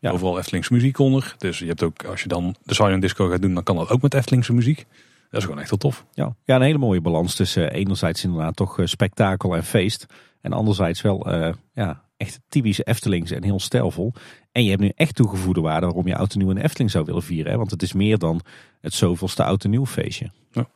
Ja. 0.00 0.10
Overal 0.10 0.38
Eftelingse 0.38 0.72
muziek 0.72 0.98
onder. 0.98 1.34
Dus 1.38 1.58
je 1.58 1.66
hebt 1.66 1.82
ook, 1.82 2.04
als 2.04 2.22
je 2.22 2.28
dan 2.28 2.56
de 2.62 2.74
silent 2.74 3.02
disco 3.02 3.28
gaat 3.28 3.42
doen, 3.42 3.54
dan 3.54 3.62
kan 3.62 3.76
dat 3.76 3.90
ook 3.90 4.02
met 4.02 4.14
Eftelingse 4.14 4.52
muziek. 4.52 4.86
Dat 5.30 5.40
is 5.40 5.44
gewoon 5.44 5.60
echt 5.60 5.70
heel 5.70 5.78
tof. 5.78 6.04
Ja, 6.12 6.34
ja 6.44 6.56
een 6.56 6.62
hele 6.62 6.78
mooie 6.78 7.00
balans 7.00 7.34
tussen 7.34 7.62
uh, 7.62 7.80
enerzijds 7.80 8.24
inderdaad 8.24 8.56
toch 8.56 8.78
uh, 8.78 8.86
spektakel 8.86 9.56
en 9.56 9.64
feest. 9.64 10.06
En 10.40 10.52
anderzijds 10.52 11.00
wel 11.00 11.32
uh, 11.32 11.52
ja, 11.72 12.02
echt 12.16 12.40
typische 12.48 12.84
Eftelings 12.84 13.30
en 13.30 13.42
heel 13.42 13.60
stijlvol. 13.60 14.12
En 14.52 14.64
je 14.64 14.70
hebt 14.70 14.82
nu 14.82 14.92
echt 14.94 15.14
toegevoegde 15.14 15.60
waarde 15.60 15.86
waarom 15.86 16.06
je 16.06 16.16
oud 16.16 16.32
en 16.32 16.38
nieuw 16.38 16.50
in 16.50 16.56
Efteling 16.56 16.90
zou 16.90 17.04
willen 17.04 17.22
vieren. 17.22 17.52
Hè? 17.52 17.58
Want 17.58 17.70
het 17.70 17.82
is 17.82 17.92
meer 17.92 18.18
dan 18.18 18.40
het 18.80 18.94
zoveelste 18.94 19.44
oud 19.44 19.64
en 19.64 19.70
nieuw 19.70 19.86
feestje. 19.86 20.30
Ja. 20.50 20.68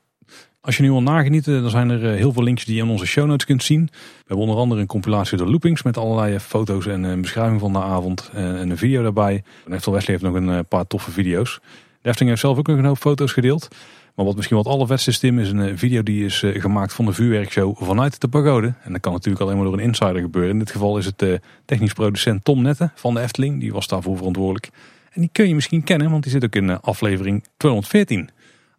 Als 0.62 0.76
je 0.76 0.82
nu 0.82 0.90
wil 0.90 1.02
nagenieten, 1.02 1.62
dan 1.62 1.70
zijn 1.70 1.90
er 1.90 2.10
eh, 2.10 2.16
heel 2.16 2.32
veel 2.32 2.42
linkjes 2.42 2.66
die 2.66 2.76
je 2.76 2.82
in 2.82 2.88
onze 2.88 3.06
show 3.06 3.26
notes 3.26 3.46
kunt 3.46 3.62
zien. 3.62 3.88
We 3.92 4.24
hebben 4.26 4.46
onder 4.46 4.56
andere 4.56 4.80
een 4.80 4.86
compilatie 4.86 5.38
door 5.38 5.46
loopings 5.46 5.82
met 5.82 5.96
allerlei 5.96 6.34
eh, 6.34 6.40
foto's 6.40 6.86
en 6.86 7.02
een 7.02 7.20
beschrijving 7.20 7.60
van 7.60 7.72
de 7.72 7.78
avond 7.78 8.30
en 8.32 8.70
een 8.70 8.78
video 8.78 9.02
daarbij. 9.02 9.42
En 9.66 9.72
Eftel 9.72 9.92
Wesley 9.92 10.16
heeft 10.18 10.32
nog 10.32 10.42
een 10.42 10.50
eh, 10.50 10.58
paar 10.68 10.86
toffe 10.86 11.10
video's. 11.10 11.60
De 12.02 12.08
Efteling 12.08 12.30
heeft 12.30 12.40
zelf 12.40 12.58
ook 12.58 12.68
een 12.68 12.84
hoop 12.84 12.98
foto's 12.98 13.32
gedeeld. 13.32 13.68
Maar 14.14 14.24
wat 14.24 14.36
misschien 14.36 14.56
wat 14.56 14.66
allervetste 14.66 15.10
is, 15.10 15.18
Tim, 15.18 15.38
is 15.38 15.50
een 15.50 15.78
video 15.78 16.02
die 16.02 16.24
is 16.24 16.44
gemaakt 16.46 16.92
van 16.92 17.04
de 17.04 17.12
vuurwerkshow 17.12 17.76
vanuit 17.82 18.20
de 18.20 18.28
pagode. 18.28 18.74
En 18.82 18.92
dat 18.92 19.00
kan 19.00 19.12
natuurlijk 19.12 19.42
alleen 19.42 19.56
maar 19.56 19.64
door 19.64 19.74
een 19.74 19.80
insider 19.80 20.20
gebeuren. 20.20 20.50
In 20.50 20.58
dit 20.58 20.70
geval 20.70 20.98
is 20.98 21.06
het 21.06 21.40
technisch 21.64 21.92
producent 21.92 22.44
Tom 22.44 22.62
Nette 22.62 22.90
van 22.94 23.14
de 23.14 23.20
Efteling. 23.20 23.60
Die 23.60 23.72
was 23.72 23.88
daarvoor 23.88 24.16
verantwoordelijk. 24.16 24.70
En 25.10 25.20
die 25.20 25.30
kun 25.32 25.48
je 25.48 25.54
misschien 25.54 25.84
kennen, 25.84 26.10
want 26.10 26.22
die 26.22 26.32
zit 26.32 26.44
ook 26.44 26.54
in 26.54 26.80
aflevering 26.80 27.44
214 27.56 28.30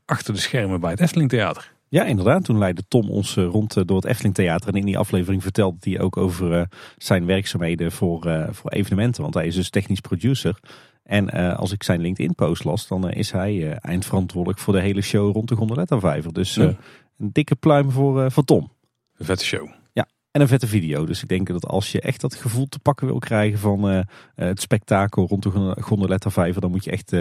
achter 0.05 0.33
de 0.33 0.39
schermen 0.39 0.79
bij 0.79 0.91
het 0.91 0.99
Efteling 0.99 1.29
Theater. 1.29 1.70
Ja, 1.91 2.05
inderdaad. 2.05 2.43
Toen 2.43 2.57
leidde 2.57 2.83
Tom 2.87 3.09
ons 3.09 3.37
eh, 3.37 3.45
rond 3.45 3.77
eh, 3.77 3.83
door 3.85 3.95
het 3.95 4.05
Efteling 4.05 4.35
Theater. 4.35 4.69
En 4.69 4.79
in 4.79 4.85
die 4.85 4.97
aflevering 4.97 5.41
vertelde 5.41 5.77
hij 5.79 5.99
ook 5.99 6.17
over 6.17 6.53
eh, 6.53 6.65
zijn 6.97 7.25
werkzaamheden 7.25 7.91
voor, 7.91 8.49
voor 8.51 8.71
evenementen. 8.71 9.21
Want 9.21 9.33
hij 9.33 9.45
is 9.45 9.55
dus 9.55 9.69
technisch 9.69 9.99
producer. 9.99 10.59
En 11.03 11.29
als 11.57 11.71
ik 11.71 11.83
zijn 11.83 12.01
LinkedIn 12.01 12.35
post 12.35 12.63
las, 12.63 12.87
dan 12.87 13.09
is 13.09 13.31
hij 13.31 13.73
eindverantwoordelijk 13.73 14.59
voor 14.59 14.73
de 14.73 14.81
hele 14.81 15.01
show 15.01 15.33
rond 15.33 15.47
de 15.47 15.55
Gondoletta-vijver. 15.55 16.33
Dus 16.33 16.55
een 16.55 16.77
dikke 17.17 17.55
pluim 17.55 17.91
voor, 17.91 18.31
voor 18.31 18.43
Tom. 18.43 18.71
Een 19.17 19.25
vette 19.25 19.45
show. 19.45 19.69
Ja, 19.93 20.07
en 20.31 20.41
een 20.41 20.47
vette 20.47 20.67
video. 20.67 21.05
Dus 21.05 21.21
ik 21.21 21.29
denk 21.29 21.47
dat 21.47 21.65
als 21.65 21.91
je 21.91 22.01
echt 22.01 22.21
dat 22.21 22.35
gevoel 22.35 22.67
te 22.67 22.79
pakken 22.79 23.07
wil 23.07 23.19
krijgen 23.19 23.59
van 23.59 24.05
het 24.35 24.61
spektakel 24.61 25.27
rond 25.27 25.43
de 25.43 25.75
Gondoletta-vijver, 25.81 26.61
dan 26.61 26.71
moet 26.71 26.83
je 26.83 26.91
echt 26.91 27.13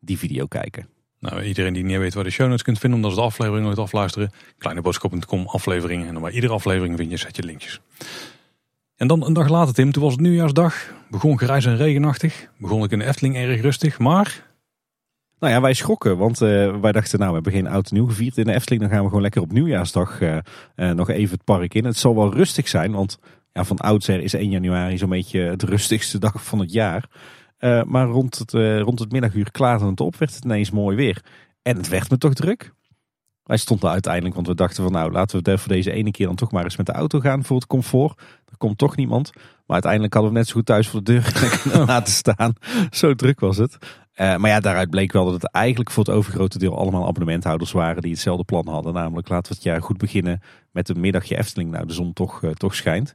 die 0.00 0.18
video 0.18 0.46
kijken. 0.46 0.93
Nou, 1.30 1.42
iedereen 1.42 1.72
die 1.72 1.84
niet 1.84 1.98
weet 1.98 2.14
waar 2.14 2.24
de 2.24 2.30
show 2.30 2.46
notes 2.46 2.62
kunt 2.62 2.78
vinden, 2.78 2.98
omdat 2.98 3.14
ze 3.14 3.20
de 3.20 3.26
aflevering 3.26 3.64
nooit 3.66 3.78
afluisteren. 3.78 4.30
Kleineboodschap.com 4.58 5.46
afleveringen. 5.46 6.06
En 6.06 6.12
dan 6.12 6.22
bij 6.22 6.32
iedere 6.32 6.52
aflevering 6.52 6.96
vind 6.96 7.10
je 7.10 7.16
zet 7.16 7.36
je 7.36 7.42
linkjes. 7.42 7.80
En 8.96 9.06
dan 9.06 9.26
een 9.26 9.32
dag 9.32 9.48
later, 9.48 9.74
Tim, 9.74 9.92
toen 9.92 10.02
was 10.02 10.12
het 10.12 10.20
nieuwjaarsdag. 10.20 10.92
Begon 11.10 11.38
grijs 11.38 11.64
en 11.64 11.76
regenachtig. 11.76 12.48
Begon 12.58 12.84
ik 12.84 12.90
in 12.90 12.98
de 12.98 13.04
Efteling 13.04 13.36
erg 13.36 13.60
rustig, 13.60 13.98
maar... 13.98 14.52
Nou 15.38 15.52
ja, 15.52 15.60
wij 15.60 15.74
schrokken, 15.74 16.16
want 16.16 16.40
uh, 16.40 16.76
wij 16.80 16.92
dachten, 16.92 17.18
nou, 17.18 17.28
we 17.28 17.34
hebben 17.34 17.52
geen 17.52 17.66
oud 17.66 17.90
nieuw 17.90 18.06
gevierd 18.06 18.38
in 18.38 18.44
de 18.44 18.52
Efteling. 18.52 18.82
Dan 18.82 18.90
gaan 18.90 19.00
we 19.02 19.06
gewoon 19.06 19.22
lekker 19.22 19.42
op 19.42 19.52
nieuwjaarsdag 19.52 20.20
uh, 20.20 20.36
uh, 20.76 20.90
nog 20.90 21.10
even 21.10 21.34
het 21.34 21.44
park 21.44 21.74
in. 21.74 21.84
Het 21.84 21.96
zal 21.96 22.14
wel 22.14 22.34
rustig 22.34 22.68
zijn, 22.68 22.92
want 22.92 23.18
ja, 23.52 23.64
van 23.64 23.78
oudsher 23.78 24.20
is 24.20 24.34
1 24.34 24.50
januari 24.50 24.98
zo'n 24.98 25.08
beetje 25.08 25.40
het 25.40 25.62
rustigste 25.62 26.18
dag 26.18 26.44
van 26.44 26.58
het 26.58 26.72
jaar. 26.72 27.08
Uh, 27.64 27.82
maar 27.82 28.06
rond 28.06 28.38
het, 28.38 28.52
uh, 28.52 28.80
rond 28.80 28.98
het 28.98 29.12
middaguur 29.12 29.50
klaarde 29.50 29.86
het 29.86 30.00
op, 30.00 30.16
werd 30.16 30.34
het 30.34 30.44
ineens 30.44 30.70
mooi 30.70 30.96
weer. 30.96 31.24
En 31.62 31.76
het 31.76 31.88
werd 31.88 32.10
me 32.10 32.18
toch 32.18 32.34
druk. 32.34 32.72
Wij 33.42 33.56
stonden 33.56 33.90
uiteindelijk, 33.90 34.34
want 34.34 34.46
we 34.46 34.54
dachten 34.54 34.82
van 34.82 34.92
nou 34.92 35.12
laten 35.12 35.44
we 35.44 35.58
voor 35.58 35.72
deze 35.72 35.92
ene 35.92 36.10
keer 36.10 36.26
dan 36.26 36.34
toch 36.34 36.52
maar 36.52 36.64
eens 36.64 36.76
met 36.76 36.86
de 36.86 36.92
auto 36.92 37.20
gaan 37.20 37.44
voor 37.44 37.56
het 37.56 37.66
comfort. 37.66 38.18
Er 38.50 38.56
komt 38.56 38.78
toch 38.78 38.96
niemand. 38.96 39.32
Maar 39.34 39.42
uiteindelijk 39.66 40.14
hadden 40.14 40.32
we 40.32 40.38
net 40.38 40.46
zo 40.46 40.54
goed 40.54 40.66
thuis 40.66 40.88
voor 40.88 41.02
de 41.02 41.12
deur 41.12 41.58
kunnen 41.62 41.86
laten 41.94 42.12
staan. 42.12 42.52
Zo 42.90 43.14
druk 43.14 43.40
was 43.40 43.56
het. 43.56 43.76
Uh, 43.80 44.36
maar 44.36 44.50
ja, 44.50 44.60
daaruit 44.60 44.90
bleek 44.90 45.12
wel 45.12 45.24
dat 45.24 45.42
het 45.42 45.50
eigenlijk 45.50 45.90
voor 45.90 46.04
het 46.04 46.14
overgrote 46.14 46.58
deel 46.58 46.78
allemaal 46.78 47.06
abonnementhouders 47.06 47.72
waren 47.72 48.02
die 48.02 48.12
hetzelfde 48.12 48.44
plan 48.44 48.68
hadden. 48.68 48.92
Namelijk 48.92 49.28
laten 49.28 49.48
we 49.48 49.54
het 49.54 49.64
jaar 49.64 49.82
goed 49.82 49.98
beginnen 49.98 50.40
met 50.70 50.88
een 50.88 51.00
middagje 51.00 51.38
Efteling. 51.38 51.70
Nou, 51.70 51.86
de 51.86 51.92
zon 51.92 52.12
toch, 52.12 52.40
toch 52.54 52.74
schijnt. 52.74 53.14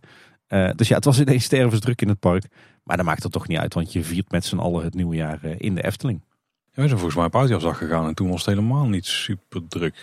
Uh, 0.49 0.69
dus 0.75 0.88
ja, 0.88 0.95
het 0.95 1.05
was 1.05 1.19
ineens 1.19 1.43
stervensdruk 1.43 2.01
in 2.01 2.07
het 2.07 2.19
park. 2.19 2.45
Maar 2.89 2.97
dat 2.97 3.06
maakt 3.06 3.23
het 3.23 3.32
toch 3.32 3.47
niet 3.47 3.58
uit, 3.58 3.73
want 3.73 3.93
je 3.93 4.04
viert 4.04 4.32
met 4.32 4.45
z'n 4.45 4.58
allen 4.58 4.84
het 4.84 4.93
nieuwe 4.93 5.15
jaar 5.15 5.39
eh, 5.43 5.56
in 5.58 5.75
de 5.75 5.84
Efteling. 5.84 6.21
Ja, 6.65 6.82
we 6.82 6.82
zijn 6.82 6.89
volgens 6.89 7.15
mij 7.15 7.25
op 7.25 7.36
Oudjaarsdag 7.36 7.78
gegaan 7.78 8.08
en 8.08 8.13
toen 8.13 8.30
was 8.30 8.45
het 8.45 8.56
helemaal 8.56 8.88
niet 8.88 9.06
super 9.06 9.67
druk. 9.67 9.93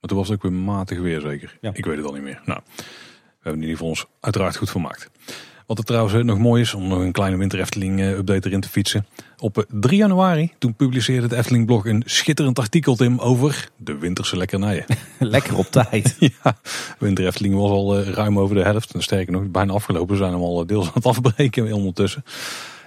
Maar 0.00 0.08
toen 0.10 0.18
was 0.18 0.28
het 0.28 0.36
ook 0.36 0.42
weer 0.42 0.60
matig 0.60 0.98
weer 0.98 1.20
zeker. 1.20 1.58
Ja. 1.60 1.70
Ik 1.72 1.84
weet 1.84 1.96
het 1.96 2.06
al 2.06 2.12
niet 2.12 2.22
meer. 2.22 2.40
Nou, 2.44 2.60
we 2.76 2.82
hebben 3.32 3.62
in 3.62 3.68
ieder 3.68 3.76
geval 3.76 3.88
ons 3.88 4.06
uiteraard 4.20 4.56
goed 4.56 4.70
vermaakt. 4.70 5.10
Wat 5.66 5.78
er 5.78 5.84
trouwens 5.84 6.24
nog 6.24 6.38
mooi 6.38 6.62
is, 6.62 6.74
om 6.74 6.88
nog 6.88 6.98
een 6.98 7.12
kleine 7.12 7.36
winter 7.36 7.60
Efteling 7.60 8.00
eh, 8.00 8.10
update 8.10 8.48
erin 8.48 8.60
te 8.60 8.68
fietsen. 8.68 9.06
Op 9.38 9.66
3 9.68 9.92
eh, 9.92 9.98
januari, 9.98 10.52
toen 10.58 10.74
publiceerde 10.74 11.22
het 11.22 11.32
Efteling 11.32 11.66
blog 11.66 11.86
een 11.86 12.02
schitterend 12.06 12.58
artikel 12.58 12.96
Tim 12.96 13.18
over 13.18 13.70
de 13.76 13.98
winterse 13.98 14.36
lekkernijen. 14.36 14.84
Lekker 15.18 15.56
op 15.56 15.66
tijd. 15.66 16.16
ja, 16.42 16.56
winter 16.98 17.26
Efteling 17.26 17.54
was 17.54 17.70
al 17.70 17.98
eh, 17.98 18.08
ruim 18.08 18.38
over 18.38 18.56
de 18.56 18.62
helft. 18.62 18.94
En 18.94 19.02
sterker 19.02 19.32
nog, 19.32 19.42
bijna 19.50 19.72
afgelopen. 19.72 20.12
We 20.12 20.16
zijn 20.16 20.32
hem 20.32 20.42
al 20.42 20.66
deels 20.66 20.86
aan 20.86 20.92
het 20.94 21.06
afbreken 21.06 21.72
ondertussen. 21.72 22.24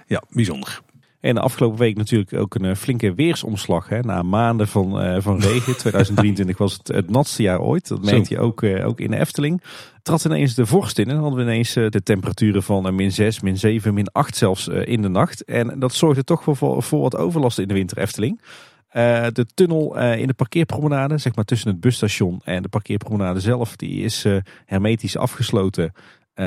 Ja, 0.06 0.22
bijzonder. 0.30 0.80
En 1.20 1.34
de 1.34 1.40
afgelopen 1.40 1.78
week 1.78 1.96
natuurlijk 1.96 2.32
ook 2.32 2.54
een 2.54 2.76
flinke 2.76 3.14
weersomslag. 3.14 3.88
Hè? 3.88 4.00
Na 4.00 4.22
maanden 4.22 4.68
van, 4.68 5.04
uh, 5.04 5.16
van 5.20 5.40
regen. 5.50 5.76
2023 5.76 6.58
was 6.58 6.72
het 6.72 6.88
het 6.88 7.10
natste 7.10 7.42
jaar 7.42 7.60
ooit. 7.60 7.88
Dat 7.88 8.04
meent 8.04 8.28
je 8.28 8.38
ook, 8.38 8.62
uh, 8.62 8.86
ook 8.86 9.00
in 9.00 9.10
de 9.10 9.18
Efteling. 9.18 9.62
Trad 10.02 10.24
ineens 10.24 10.54
de 10.54 10.66
vorst 10.66 10.98
in 10.98 11.08
en 11.08 11.16
hadden 11.16 11.38
we 11.38 11.42
ineens 11.44 11.76
uh, 11.76 11.88
de 11.88 12.02
temperaturen 12.02 12.62
van 12.62 12.94
min 12.94 13.12
6, 13.12 13.40
min 13.40 13.58
7, 13.58 13.94
min 13.94 14.12
8 14.12 14.36
zelfs 14.36 14.68
in 14.68 15.02
de 15.02 15.08
nacht. 15.08 15.44
En 15.44 15.78
dat 15.78 15.94
zorgde 15.94 16.24
toch 16.24 16.42
voor, 16.42 16.56
voor, 16.56 16.82
voor 16.82 17.00
wat 17.00 17.16
overlast 17.16 17.58
in 17.58 17.68
de 17.68 17.74
winter 17.74 17.98
Efteling. 17.98 18.40
De 19.32 19.46
tunnel 19.54 19.98
in 19.98 20.26
de 20.26 20.34
parkeerpromenade, 20.34 21.18
zeg 21.18 21.34
maar 21.34 21.44
tussen 21.44 21.70
het 21.70 21.80
busstation 21.80 22.40
en 22.44 22.62
de 22.62 22.68
parkeerpromenade 22.68 23.40
zelf, 23.40 23.76
die 23.76 24.02
is 24.02 24.26
hermetisch 24.66 25.16
afgesloten. 25.16 25.92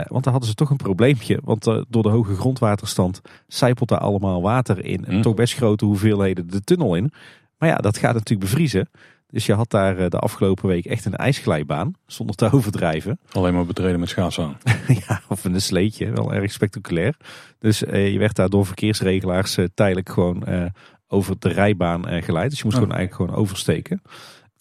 Want 0.08 0.23
daar 0.23 0.34
hadden 0.34 0.49
ze 0.49 0.56
toch 0.56 0.69
een 0.69 0.77
probleempje. 0.77 1.39
Want 1.43 1.63
door 1.63 2.04
de 2.04 2.10
hoge 2.10 2.36
grondwaterstand 2.36 3.21
zijpelt 3.47 3.89
daar 3.89 3.99
allemaal 3.99 4.41
water 4.41 4.86
in. 4.86 5.06
En 5.06 5.21
toch 5.21 5.34
best 5.34 5.54
grote 5.54 5.86
hoeveelheden 5.86 6.49
de 6.49 6.62
tunnel 6.62 6.95
in. 6.95 7.12
Maar 7.58 7.69
ja, 7.69 7.75
dat 7.75 7.97
gaat 7.97 8.13
natuurlijk 8.13 8.49
bevriezen. 8.49 8.89
Dus 9.27 9.45
je 9.45 9.54
had 9.54 9.69
daar 9.69 10.10
de 10.10 10.19
afgelopen 10.19 10.67
week 10.67 10.86
echt 10.86 11.06
een 11.06 11.15
ijsglijbaan, 11.15 11.93
zonder 12.06 12.36
te 12.36 12.51
overdrijven. 12.56 13.19
Alleen 13.32 13.54
maar 13.54 13.65
betreden 13.65 13.99
met 13.99 14.10
schaatsen 14.10 14.43
aan. 14.43 14.58
ja, 15.08 15.21
of 15.27 15.43
een 15.43 15.62
sleetje, 15.62 16.12
wel 16.12 16.34
erg 16.34 16.51
spectaculair. 16.51 17.15
Dus 17.60 17.80
je 17.80 18.17
werd 18.19 18.36
daar 18.36 18.49
door 18.49 18.65
verkeersregelaars 18.65 19.58
tijdelijk 19.73 20.10
gewoon 20.10 20.71
over 21.12 21.36
de 21.39 21.49
rijbaan 21.49 22.08
eh, 22.08 22.23
geleid. 22.23 22.49
Dus 22.49 22.60
je 22.60 22.65
moest 22.65 22.77
oh. 22.77 22.84
gewoon 22.84 22.97
eigenlijk 22.97 23.30
gewoon 23.30 23.43
oversteken. 23.43 24.01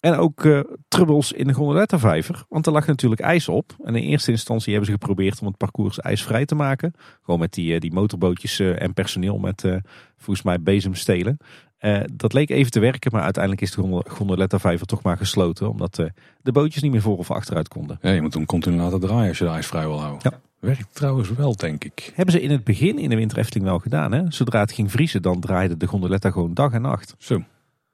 En 0.01 0.15
ook 0.15 0.43
uh, 0.43 0.59
trubbels 0.87 1.31
in 1.31 1.47
de 1.47 1.53
Gondoletta-vijver. 1.53 2.43
Want 2.49 2.65
er 2.65 2.71
lag 2.71 2.87
natuurlijk 2.87 3.21
ijs 3.21 3.49
op. 3.49 3.75
En 3.83 3.95
in 3.95 4.03
eerste 4.03 4.31
instantie 4.31 4.73
hebben 4.73 4.85
ze 4.85 4.97
geprobeerd 4.99 5.41
om 5.41 5.47
het 5.47 5.57
parcours 5.57 5.99
ijsvrij 5.99 6.45
te 6.45 6.55
maken. 6.55 6.93
Gewoon 7.21 7.39
met 7.39 7.53
die, 7.53 7.73
uh, 7.73 7.79
die 7.79 7.93
motorbootjes 7.93 8.59
uh, 8.59 8.81
en 8.81 8.93
personeel 8.93 9.37
met 9.37 9.65
volgens 10.17 10.45
mij 10.45 10.61
bezemstelen. 10.61 11.37
dat 12.13 12.33
leek 12.33 12.49
even 12.49 12.71
te 12.71 12.79
werken, 12.79 13.11
maar 13.13 13.23
uiteindelijk 13.23 13.63
is 13.63 13.71
de 13.71 14.03
Gondoletta-vijver 14.07 14.87
toch 14.87 15.01
maar 15.01 15.17
gesloten. 15.17 15.69
Omdat 15.69 15.95
de 16.41 16.51
bootjes 16.51 16.81
niet 16.81 16.91
meer 16.91 17.01
voor 17.01 17.17
of 17.17 17.31
achteruit 17.31 17.67
konden. 17.67 17.97
Ja, 18.01 18.11
je 18.11 18.21
moet 18.21 18.33
hem 18.33 18.45
continu 18.45 18.77
laten 18.77 18.99
draaien 18.99 19.27
als 19.27 19.37
je 19.37 19.43
de 19.43 19.49
ijs 19.49 19.67
vrij 19.67 19.87
wil 19.87 19.99
houden. 19.99 20.31
Ja. 20.31 20.39
Werkt 20.59 20.95
trouwens 20.95 21.29
wel, 21.29 21.55
denk 21.55 21.83
ik. 21.83 22.11
Hebben 22.15 22.33
ze 22.33 22.41
in 22.41 22.51
het 22.51 22.63
begin 22.63 22.99
in 22.99 23.09
de 23.09 23.15
Winter 23.15 23.37
Efteling 23.37 23.65
wel 23.65 23.79
gedaan. 23.79 24.11
Hè? 24.11 24.23
Zodra 24.29 24.59
het 24.59 24.71
ging 24.71 24.91
vriezen, 24.91 25.21
dan 25.21 25.39
draaide 25.39 25.77
de 25.77 25.87
gondoletta 25.87 26.31
gewoon 26.31 26.53
dag 26.53 26.71
en 26.71 26.81
nacht. 26.81 27.15
Zo. 27.17 27.33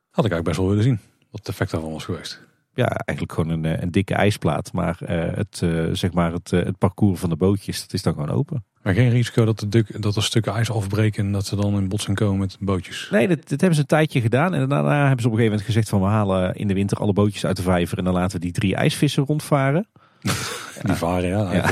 Had 0.09 0.25
ik 0.25 0.31
eigenlijk 0.31 0.43
best 0.43 0.57
wel 0.57 0.67
willen 0.67 0.83
zien. 0.83 0.99
Wat 1.37 1.45
het 1.45 1.55
effect 1.55 1.71
daarvan 1.71 1.91
was 1.91 2.05
geweest. 2.05 2.41
Ja, 2.73 2.87
eigenlijk 2.87 3.31
gewoon 3.31 3.49
een, 3.49 3.65
eh, 3.65 3.81
een 3.81 3.91
dikke 3.91 4.13
ijsplaat. 4.13 4.73
Maar, 4.73 4.99
uh, 5.01 5.09
het, 5.35 5.61
uh, 5.63 5.87
zeg 5.91 6.13
maar 6.13 6.31
het, 6.31 6.51
uh, 6.51 6.63
het 6.63 6.77
parcours 6.77 7.19
van 7.19 7.29
de 7.29 7.35
bootjes, 7.35 7.81
dat 7.81 7.93
is 7.93 8.01
dan 8.01 8.13
gewoon 8.13 8.29
open. 8.29 8.65
Maar 8.81 8.93
geen 8.93 9.09
risico 9.09 9.45
dat, 9.45 9.65
de, 9.69 9.85
dat 9.99 10.15
er 10.15 10.23
stukken 10.23 10.53
ijs 10.53 10.71
afbreken 10.71 11.25
en 11.25 11.31
dat 11.31 11.45
ze 11.45 11.55
dan 11.55 11.77
in 11.77 11.87
botsing 11.87 12.17
komen 12.17 12.39
met 12.39 12.57
bootjes? 12.59 13.07
Nee, 13.11 13.27
dat, 13.27 13.37
dat 13.37 13.49
hebben 13.49 13.73
ze 13.73 13.81
een 13.81 13.87
tijdje 13.87 14.21
gedaan. 14.21 14.53
En 14.53 14.69
daarna 14.69 15.07
hebben 15.07 15.21
ze 15.21 15.27
op 15.27 15.33
een 15.33 15.39
gegeven 15.39 15.43
moment 15.43 15.65
gezegd 15.65 15.89
van 15.89 16.01
we 16.01 16.07
halen 16.07 16.55
in 16.55 16.67
de 16.67 16.73
winter 16.73 16.97
alle 16.97 17.13
bootjes 17.13 17.45
uit 17.45 17.55
de 17.55 17.61
vijver. 17.61 17.97
En 17.97 18.03
dan 18.03 18.13
laten 18.13 18.37
we 18.37 18.43
die 18.43 18.53
drie 18.53 18.75
ijsvissen 18.75 19.25
rondvaren. 19.25 19.87
Die 20.83 20.95
varen, 20.95 21.29
ja. 21.29 21.53
ja. 21.53 21.69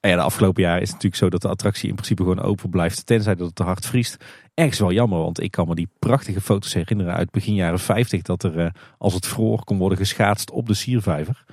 ja. 0.10 0.16
de 0.16 0.22
afgelopen 0.22 0.62
jaar 0.62 0.76
is 0.76 0.82
het 0.82 0.92
natuurlijk 0.92 1.22
zo 1.22 1.30
dat 1.30 1.42
de 1.42 1.48
attractie 1.48 1.88
in 1.88 1.94
principe 1.94 2.22
gewoon 2.22 2.40
open 2.40 2.70
blijft. 2.70 3.06
Tenzij 3.06 3.34
dat 3.34 3.46
het 3.46 3.56
te 3.56 3.62
hard 3.62 3.86
vriest. 3.86 4.24
Ergens 4.54 4.78
wel 4.78 4.92
jammer, 4.92 5.18
want 5.18 5.40
ik 5.40 5.50
kan 5.50 5.68
me 5.68 5.74
die 5.74 5.88
prachtige 5.98 6.40
foto's 6.40 6.74
herinneren 6.74 7.14
uit 7.14 7.30
begin 7.30 7.54
jaren 7.54 7.78
50. 7.78 8.22
Dat 8.22 8.42
er, 8.42 8.58
uh, 8.58 8.70
als 8.98 9.14
het 9.14 9.26
vroor, 9.26 9.64
kon 9.64 9.78
worden 9.78 9.98
geschaatst 9.98 10.50
op 10.50 10.66
de 10.66 10.74
siervijver. 10.74 11.44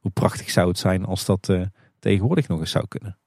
Hoe 0.00 0.10
prachtig 0.10 0.50
zou 0.50 0.68
het 0.68 0.78
zijn 0.78 1.04
als 1.04 1.24
dat 1.24 1.48
uh, 1.48 1.62
tegenwoordig 1.98 2.48
nog 2.48 2.60
eens 2.60 2.70
zou 2.70 2.86
kunnen. 2.88 3.18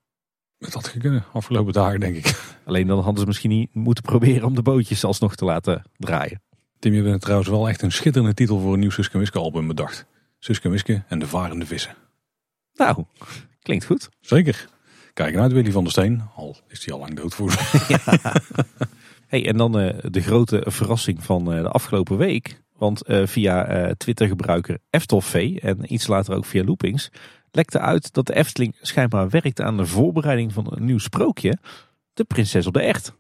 Dat 0.58 0.74
had 0.74 0.96
kunnen, 0.98 1.24
afgelopen 1.34 1.74
dagen 1.74 2.00
denk 2.00 2.16
ik. 2.16 2.42
Alleen 2.66 2.88
dan 2.88 3.00
hadden 3.00 3.20
ze 3.20 3.28
misschien 3.28 3.50
niet 3.50 3.74
moeten 3.74 4.04
proberen 4.04 4.48
om 4.48 4.56
de 4.56 4.62
bootjes 4.62 5.04
alsnog 5.04 5.36
te 5.36 5.46
laten 5.46 5.84
draaien. 5.98 6.42
Tim, 6.80 6.94
je 6.94 7.04
bent 7.04 7.22
trouwens 7.22 7.50
wel 7.50 7.70
echt 7.70 7.82
een 7.82 7.92
schitterende 7.92 8.34
titel 8.34 8.60
voor 8.60 8.74
een 8.74 8.80
nieuw 8.80 8.90
Suske 8.90 9.18
Wiske 9.18 9.40
album 9.40 9.68
bedacht. 9.68 10.06
Suske 10.40 10.70
Wiske 10.70 11.04
en 11.08 11.20
de 11.20 11.28
varende 11.28 11.66
vissen. 11.66 11.96
Nou, 12.80 13.04
klinkt 13.62 13.86
goed. 13.86 14.10
Zeker. 14.20 14.68
Kijk 15.14 15.36
uit 15.36 15.52
Willy 15.52 15.72
van 15.72 15.84
der 15.84 15.92
Steen, 15.92 16.22
al 16.36 16.58
is 16.68 16.86
hij 16.86 16.94
al 16.94 17.00
lang 17.00 17.16
dood 17.16 17.36
voor. 17.36 17.52
ja. 17.88 18.36
Hey, 19.28 19.48
en 19.48 19.58
dan 19.58 19.80
uh, 19.80 19.94
de 20.02 20.22
grote 20.22 20.66
verrassing 20.68 21.24
van 21.24 21.54
uh, 21.56 21.62
de 21.62 21.70
afgelopen 21.70 22.18
week. 22.18 22.62
Want 22.78 23.10
uh, 23.10 23.28
via 23.28 23.94
Twitter-gebruiker 23.98 24.78
Eftelv 24.90 25.34
en 25.34 25.94
iets 25.94 26.08
later 26.08 26.36
ook 26.36 26.46
via 26.46 26.64
Loopings... 26.64 27.10
lekte 27.52 27.80
uit 27.80 28.14
dat 28.14 28.26
de 28.26 28.36
Efteling 28.36 28.76
schijnbaar 28.82 29.30
werkt 29.30 29.62
aan 29.62 29.78
de 29.78 29.86
voorbereiding 29.86 30.54
van 30.54 30.68
een 30.70 30.86
nieuw 30.86 31.00
sprookje. 31.00 31.58
De 32.14 32.24
prinses 32.24 32.68
op 32.68 32.74
de 32.74 32.82
echt. 32.82 33.14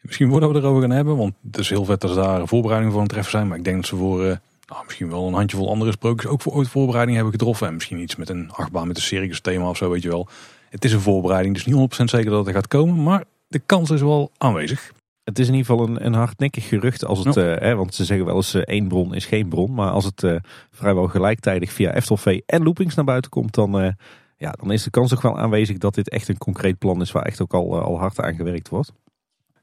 Misschien 0.00 0.28
worden 0.28 0.52
we 0.52 0.58
erover 0.58 0.80
gaan 0.80 0.90
hebben, 0.90 1.16
want 1.16 1.34
het 1.42 1.58
is 1.58 1.68
heel 1.68 1.84
vet 1.84 2.00
dat 2.00 2.10
ze 2.10 2.16
daar 2.16 2.48
voorbereiding 2.48 2.92
voor 2.92 3.00
aan 3.00 3.06
het 3.06 3.14
treffen 3.14 3.32
zijn. 3.38 3.48
Maar 3.48 3.58
ik 3.58 3.64
denk 3.64 3.76
dat 3.76 3.86
ze 3.86 3.96
voor 3.96 4.40
nou, 4.66 4.84
misschien 4.84 5.10
wel 5.10 5.26
een 5.26 5.34
handjevol 5.34 5.70
andere 5.70 5.90
sprookjes 5.90 6.30
ook 6.30 6.42
voor 6.42 6.52
ooit 6.52 6.68
voorbereiding 6.68 7.16
hebben 7.16 7.34
getroffen. 7.34 7.66
En 7.66 7.74
misschien 7.74 8.00
iets 8.00 8.16
met 8.16 8.28
een 8.28 8.50
achtbaan 8.50 8.86
met 8.86 8.96
een 8.96 9.02
circus 9.02 9.40
thema 9.40 9.68
of 9.68 9.76
zo, 9.76 9.90
weet 9.90 10.02
je 10.02 10.08
wel. 10.08 10.28
Het 10.70 10.84
is 10.84 10.92
een 10.92 11.00
voorbereiding, 11.00 11.54
dus 11.54 11.66
niet 11.66 12.00
100% 12.00 12.04
zeker 12.04 12.30
dat 12.30 12.46
het 12.46 12.54
gaat 12.54 12.68
komen. 12.68 13.02
Maar 13.02 13.24
de 13.48 13.58
kans 13.58 13.90
is 13.90 14.00
wel 14.00 14.30
aanwezig. 14.38 14.92
Het 15.24 15.38
is 15.38 15.48
in 15.48 15.54
ieder 15.54 15.70
geval 15.70 15.88
een, 15.88 16.06
een 16.06 16.14
hardnekkig 16.14 16.68
gerucht. 16.68 17.04
Als 17.04 17.24
het, 17.24 17.34
ja. 17.34 17.54
uh, 17.54 17.60
hè, 17.60 17.74
want 17.74 17.94
ze 17.94 18.04
zeggen 18.04 18.26
wel 18.26 18.36
eens 18.36 18.54
uh, 18.54 18.62
één 18.62 18.88
bron 18.88 19.14
is 19.14 19.26
geen 19.26 19.48
bron. 19.48 19.74
Maar 19.74 19.90
als 19.90 20.04
het 20.04 20.22
uh, 20.22 20.36
vrijwel 20.70 21.06
gelijktijdig 21.06 21.72
via 21.72 21.94
Eftelvee 21.94 22.42
en 22.46 22.62
Loopings 22.62 22.94
naar 22.94 23.04
buiten 23.04 23.30
komt, 23.30 23.54
dan, 23.54 23.96
ja, 24.36 24.50
dan 24.50 24.72
is 24.72 24.82
de 24.82 24.90
kans 24.90 25.14
ook 25.14 25.22
wel 25.22 25.38
aanwezig 25.38 25.78
dat 25.78 25.94
dit 25.94 26.08
echt 26.08 26.28
een 26.28 26.38
concreet 26.38 26.78
plan 26.78 27.00
is 27.00 27.12
waar 27.12 27.24
echt 27.24 27.42
ook 27.42 27.54
al, 27.54 27.82
al 27.82 27.98
hard 27.98 28.20
aan 28.20 28.34
gewerkt 28.34 28.68
wordt. 28.68 28.92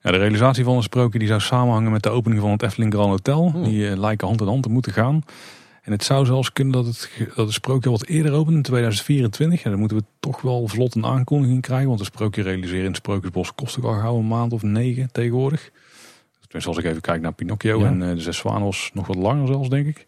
Ja, 0.04 0.12
de 0.12 0.18
realisatie 0.18 0.64
van 0.64 0.76
een 0.76 0.84
sprookje 0.84 1.20
die 1.20 1.28
zou 1.28 1.40
samenhangen 1.40 1.92
met 1.92 2.04
de 2.04 2.10
opening 2.10 2.42
van 2.42 2.52
het 2.52 2.64
Efteling 2.64 2.94
Grand 2.94 3.10
Hotel. 3.10 3.64
Die 3.64 3.90
uh, 3.90 3.98
lijken 3.98 4.28
hand 4.28 4.42
in 4.42 4.48
hand 4.48 4.64
te 4.64 4.70
moeten 4.70 4.92
gaan. 4.92 5.24
En 5.82 5.92
het 5.92 6.04
zou 6.04 6.26
zelfs 6.26 6.54
kunnen 6.54 6.74
dat 6.74 6.86
het, 6.86 7.10
dat 7.36 7.46
het 7.46 7.54
sprookje 7.54 7.90
wat 7.90 8.06
eerder 8.06 8.34
opent 8.34 8.56
in 8.56 8.62
2024. 8.62 9.64
En 9.64 9.70
dan 9.70 9.80
moeten 9.80 9.98
we 9.98 10.04
toch 10.20 10.42
wel 10.42 10.68
vlot 10.68 10.96
een 10.96 11.06
aankondiging 11.06 11.62
krijgen. 11.62 11.88
Want 11.88 12.00
een 12.00 12.06
sprookje 12.06 12.42
realiseren 12.42 12.80
in 12.80 12.88
het 12.88 12.96
Sprookjesbos 12.96 13.56
kost 13.56 13.78
ook 13.78 13.84
al 13.84 14.00
gauw 14.00 14.18
een 14.18 14.28
maand 14.28 14.54
of 14.54 14.62
negen 14.62 15.12
tegenwoordig. 15.12 15.72
Tenminste 16.40 16.70
als 16.70 16.78
ik 16.78 16.86
even 16.86 17.02
kijk 17.02 17.22
naar 17.22 17.34
Pinocchio 17.34 17.84
en 17.84 18.02
uh, 18.02 18.10
de 18.10 18.22
Zes 18.22 18.42
was 18.42 18.92
nog 18.94 19.08
wat 19.08 19.16
langer 19.16 19.48
zelfs 19.48 19.70
denk 19.70 19.88
ik. 19.88 20.08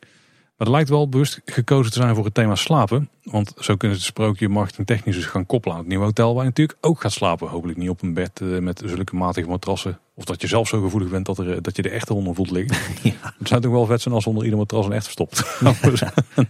Maar 0.58 0.68
het 0.68 0.76
lijkt 0.76 0.90
wel 0.90 1.10
bewust 1.10 1.42
gekozen 1.46 1.92
te 1.92 2.00
zijn 2.02 2.16
voor 2.16 2.26
het 2.26 2.34
thema 2.34 2.56
slapen. 2.56 3.10
Want 3.24 3.54
zo 3.58 3.76
kunnen 3.76 3.98
ze 3.98 4.04
het 4.04 4.14
sprookje 4.14 4.50
marketingtechnisch 4.50 5.16
dus 5.16 5.26
gaan 5.26 5.46
koppelen 5.46 5.76
aan 5.76 5.82
het 5.82 5.90
nieuwe 5.90 6.06
hotel. 6.06 6.34
Waar 6.34 6.44
je 6.44 6.50
natuurlijk 6.50 6.78
ook 6.82 7.02
gaat 7.02 7.12
slapen. 7.12 7.48
Hopelijk 7.48 7.78
niet 7.78 7.90
op 7.90 8.02
een 8.02 8.14
bed 8.14 8.42
eh, 8.42 8.60
met 8.60 8.82
zulke 8.86 9.16
matige 9.16 9.48
matrassen. 9.48 10.00
Of 10.14 10.24
dat 10.24 10.42
je 10.42 10.48
zelf 10.48 10.68
zo 10.68 10.82
gevoelig 10.82 11.10
bent 11.10 11.26
dat, 11.26 11.38
er, 11.38 11.52
eh, 11.52 11.58
dat 11.62 11.76
je 11.76 11.82
de 11.82 11.90
echte 11.90 12.14
onder 12.14 12.36
voelt 12.36 12.52
liggen. 12.52 12.78
Ja. 13.12 13.34
Het 13.38 13.48
zou 13.48 13.62
toch 13.62 13.72
wel 13.72 13.86
vet 13.86 14.02
zijn 14.02 14.14
als 14.14 14.28
onder 14.28 14.44
ieder 14.44 14.60
matras 14.60 14.86
een 14.86 14.92
echt 14.92 15.04
verstopt. 15.04 15.44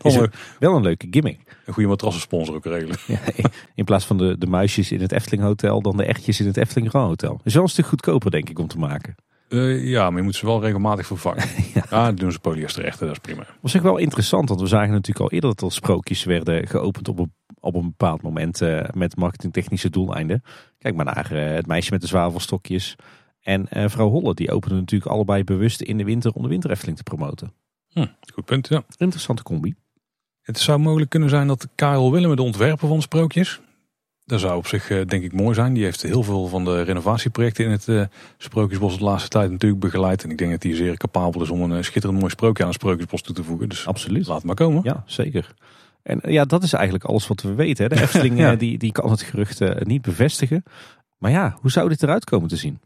Ja. 0.03 0.29
wel 0.59 0.75
een 0.75 0.81
leuke 0.81 1.07
gimmick. 1.11 1.39
Een 1.65 1.73
goede 1.73 1.89
matrassensponsor 1.89 2.55
ook 2.55 2.65
regelen. 2.65 2.97
Ja, 3.07 3.19
in 3.75 3.85
plaats 3.85 4.05
van 4.05 4.17
de, 4.17 4.37
de 4.37 4.47
muisjes 4.47 4.91
in 4.91 5.01
het 5.01 5.11
Efteling 5.11 5.43
Hotel, 5.43 5.81
dan 5.81 5.97
de 5.97 6.05
echtjes 6.05 6.39
in 6.39 6.47
het 6.47 6.57
Efteling 6.57 6.89
Grand 6.89 7.07
Hotel. 7.07 7.39
is 7.43 7.53
wel 7.53 7.63
een 7.63 7.69
stuk 7.69 7.85
goedkoper 7.85 8.31
denk 8.31 8.49
ik 8.49 8.59
om 8.59 8.67
te 8.67 8.77
maken. 8.77 9.15
Uh, 9.49 9.87
ja, 9.87 10.09
maar 10.09 10.17
je 10.17 10.23
moet 10.23 10.35
ze 10.35 10.45
wel 10.45 10.61
regelmatig 10.61 11.05
vervangen. 11.05 11.43
ja. 11.73 11.83
ja, 11.89 12.11
doen 12.11 12.31
ze 12.31 12.39
polyester 12.39 12.95
dat 12.99 13.11
is 13.11 13.19
prima. 13.19 13.45
Was 13.61 13.75
ook 13.75 13.83
wel 13.83 13.97
interessant, 13.97 14.49
want 14.49 14.61
we 14.61 14.67
zagen 14.67 14.91
natuurlijk 14.91 15.25
al 15.25 15.31
eerder 15.31 15.49
dat 15.55 15.61
er 15.61 15.71
sprookjes 15.71 16.23
werden 16.23 16.67
geopend 16.67 17.07
op 17.07 17.19
een, 17.19 17.33
op 17.59 17.75
een 17.75 17.85
bepaald 17.85 18.21
moment 18.21 18.61
uh, 18.61 18.83
met 18.93 19.15
marketingtechnische 19.15 19.89
doeleinden. 19.89 20.43
Kijk 20.77 20.95
maar 20.95 21.05
naar 21.05 21.31
uh, 21.33 21.55
het 21.55 21.67
meisje 21.67 21.91
met 21.91 22.01
de 22.01 22.07
zwavelstokjes 22.07 22.95
en 23.41 23.67
vrouw 23.89 24.09
Holle. 24.09 24.33
Die 24.33 24.51
openden 24.51 24.79
natuurlijk 24.79 25.11
allebei 25.11 25.43
bewust 25.43 25.81
in 25.81 25.97
de 25.97 26.03
winter 26.03 26.31
om 26.31 26.41
de 26.41 26.49
winterefteling 26.49 26.97
te 26.97 27.03
promoten. 27.03 27.53
Hm, 27.87 28.05
goed 28.33 28.45
punt, 28.45 28.67
ja. 28.67 28.83
Interessante 28.97 29.43
combi. 29.43 29.75
Het 30.41 30.59
zou 30.59 30.79
mogelijk 30.79 31.09
kunnen 31.09 31.29
zijn 31.29 31.47
dat 31.47 31.67
Karel 31.75 32.11
Willem, 32.11 32.35
de 32.35 32.41
ontwerper 32.41 32.87
van 32.87 33.01
sprookjes, 33.01 33.61
dat 34.25 34.39
zou 34.39 34.57
op 34.57 34.67
zich 34.67 34.87
denk 34.87 35.23
ik 35.23 35.33
mooi 35.33 35.53
zijn. 35.53 35.73
Die 35.73 35.83
heeft 35.83 36.01
heel 36.01 36.23
veel 36.23 36.47
van 36.47 36.65
de 36.65 36.81
renovatieprojecten 36.81 37.65
in 37.65 37.71
het 37.71 37.87
uh, 37.87 38.03
Sprookjesbos 38.37 38.97
de 38.97 39.03
laatste 39.03 39.29
tijd 39.29 39.51
natuurlijk 39.51 39.81
begeleid. 39.81 40.23
En 40.23 40.29
ik 40.29 40.37
denk 40.37 40.51
dat 40.51 40.63
hij 40.63 40.75
zeer 40.75 40.97
capabel 40.97 41.41
is 41.41 41.49
om 41.49 41.71
een 41.71 41.83
schitterend 41.83 42.19
mooi 42.19 42.31
sprookje 42.31 42.63
aan 42.63 42.69
het 42.69 42.79
Sprookjesbos 42.79 43.21
toe 43.21 43.35
te 43.35 43.43
voegen. 43.43 43.69
Dus 43.69 43.87
Absoluut. 43.87 44.27
laat 44.27 44.35
het 44.35 44.45
maar 44.45 44.55
komen. 44.55 44.81
Ja, 44.83 45.03
zeker. 45.05 45.53
En 46.03 46.21
ja, 46.23 46.45
dat 46.45 46.63
is 46.63 46.73
eigenlijk 46.73 47.03
alles 47.03 47.27
wat 47.27 47.41
we 47.41 47.53
weten. 47.53 47.83
Hè. 47.83 47.95
De 47.95 48.01
Efteling 48.05 48.37
ja. 48.37 48.55
die, 48.55 48.77
die 48.77 48.91
kan 48.91 49.11
het 49.11 49.21
gerucht 49.21 49.85
niet 49.85 50.01
bevestigen. 50.01 50.63
Maar 51.17 51.31
ja, 51.31 51.57
hoe 51.61 51.71
zou 51.71 51.89
dit 51.89 52.03
eruit 52.03 52.23
komen 52.23 52.49
te 52.49 52.55
zien? 52.55 52.79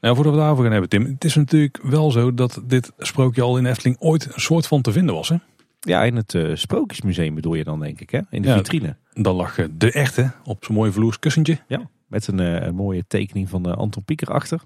Nou, 0.00 0.14
voordat 0.14 0.34
we 0.34 0.38
daarover 0.38 0.62
gaan 0.62 0.72
hebben, 0.72 0.90
Tim. 0.90 1.04
Het 1.04 1.24
is 1.24 1.34
natuurlijk 1.34 1.78
wel 1.82 2.10
zo 2.10 2.34
dat 2.34 2.60
dit 2.64 2.92
sprookje 2.98 3.42
al 3.42 3.58
in 3.58 3.66
Efteling 3.66 3.96
ooit 3.98 4.24
een 4.24 4.40
soort 4.40 4.66
van 4.66 4.82
te 4.82 4.92
vinden 4.92 5.14
was. 5.14 5.28
Hè? 5.28 5.36
Ja, 5.80 6.04
in 6.04 6.16
het 6.16 6.36
Sprookjesmuseum 6.54 7.34
bedoel 7.34 7.54
je 7.54 7.64
dan 7.64 7.80
denk 7.80 8.00
ik, 8.00 8.10
hè? 8.10 8.20
In 8.30 8.42
de 8.42 8.48
ja, 8.48 8.56
vitrine. 8.56 8.96
Dan 9.12 9.34
lag 9.34 9.58
uh, 9.58 9.66
de 9.72 9.92
echte 9.92 10.32
op 10.44 10.64
zo'n 10.64 10.74
mooi 10.74 10.92
vloerskussentje. 10.92 11.58
Ja, 11.66 11.88
met 12.06 12.26
een, 12.26 12.40
uh, 12.40 12.60
een 12.60 12.74
mooie 12.74 13.04
tekening 13.08 13.48
van 13.48 13.76
Anton 13.76 14.04
Pieker 14.04 14.28
achter. 14.28 14.60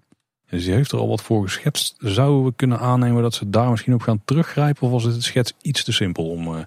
Dus 0.50 0.64
die 0.64 0.74
heeft 0.74 0.92
er 0.92 0.98
al 0.98 1.08
wat 1.08 1.22
voor 1.22 1.42
geschetst. 1.42 1.94
Zouden 1.98 2.44
we 2.44 2.52
kunnen 2.56 2.78
aannemen 2.78 3.22
dat 3.22 3.34
ze 3.34 3.50
daar 3.50 3.70
misschien 3.70 3.94
op 3.94 4.02
gaan 4.02 4.22
teruggrijpen? 4.24 4.82
Of 4.82 4.90
was 4.90 5.04
het 5.04 5.22
schets 5.22 5.54
iets 5.62 5.84
te 5.84 5.92
simpel 5.92 6.30
om 6.30 6.46
een 6.46 6.66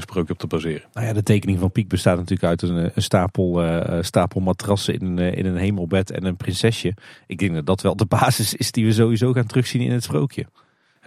sprookje 0.00 0.32
op 0.32 0.38
te 0.38 0.46
baseren? 0.46 0.88
Nou 0.92 1.06
ja, 1.06 1.12
de 1.12 1.22
tekening 1.22 1.58
van 1.58 1.72
Piek 1.72 1.88
bestaat 1.88 2.16
natuurlijk 2.16 2.48
uit 2.48 2.62
een, 2.62 2.90
een 2.94 3.02
stapel, 3.02 3.62
stapel 4.00 4.40
matrassen 4.40 4.94
in, 4.94 5.18
in 5.18 5.46
een 5.46 5.56
hemelbed 5.56 6.10
en 6.10 6.24
een 6.24 6.36
prinsesje. 6.36 6.94
Ik 7.26 7.38
denk 7.38 7.54
dat 7.54 7.66
dat 7.66 7.80
wel 7.80 7.96
de 7.96 8.06
basis 8.18 8.54
is 8.54 8.72
die 8.72 8.84
we 8.84 8.92
sowieso 8.92 9.32
gaan 9.32 9.46
terugzien 9.46 9.80
in 9.80 9.92
het 9.92 10.04
sprookje. 10.04 10.46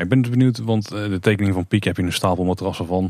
Ik 0.02 0.10
ben 0.10 0.22
dus 0.22 0.32
benieuwd, 0.32 0.58
want 0.58 0.92
eh, 0.92 1.10
de 1.10 1.20
tekening 1.20 1.54
van 1.54 1.68
Piek 1.68 1.84
heb 1.84 1.98
je 1.98 2.04
een 2.04 2.14
stapel 2.14 2.44
matrassen 2.44 2.86
van, 2.86 3.04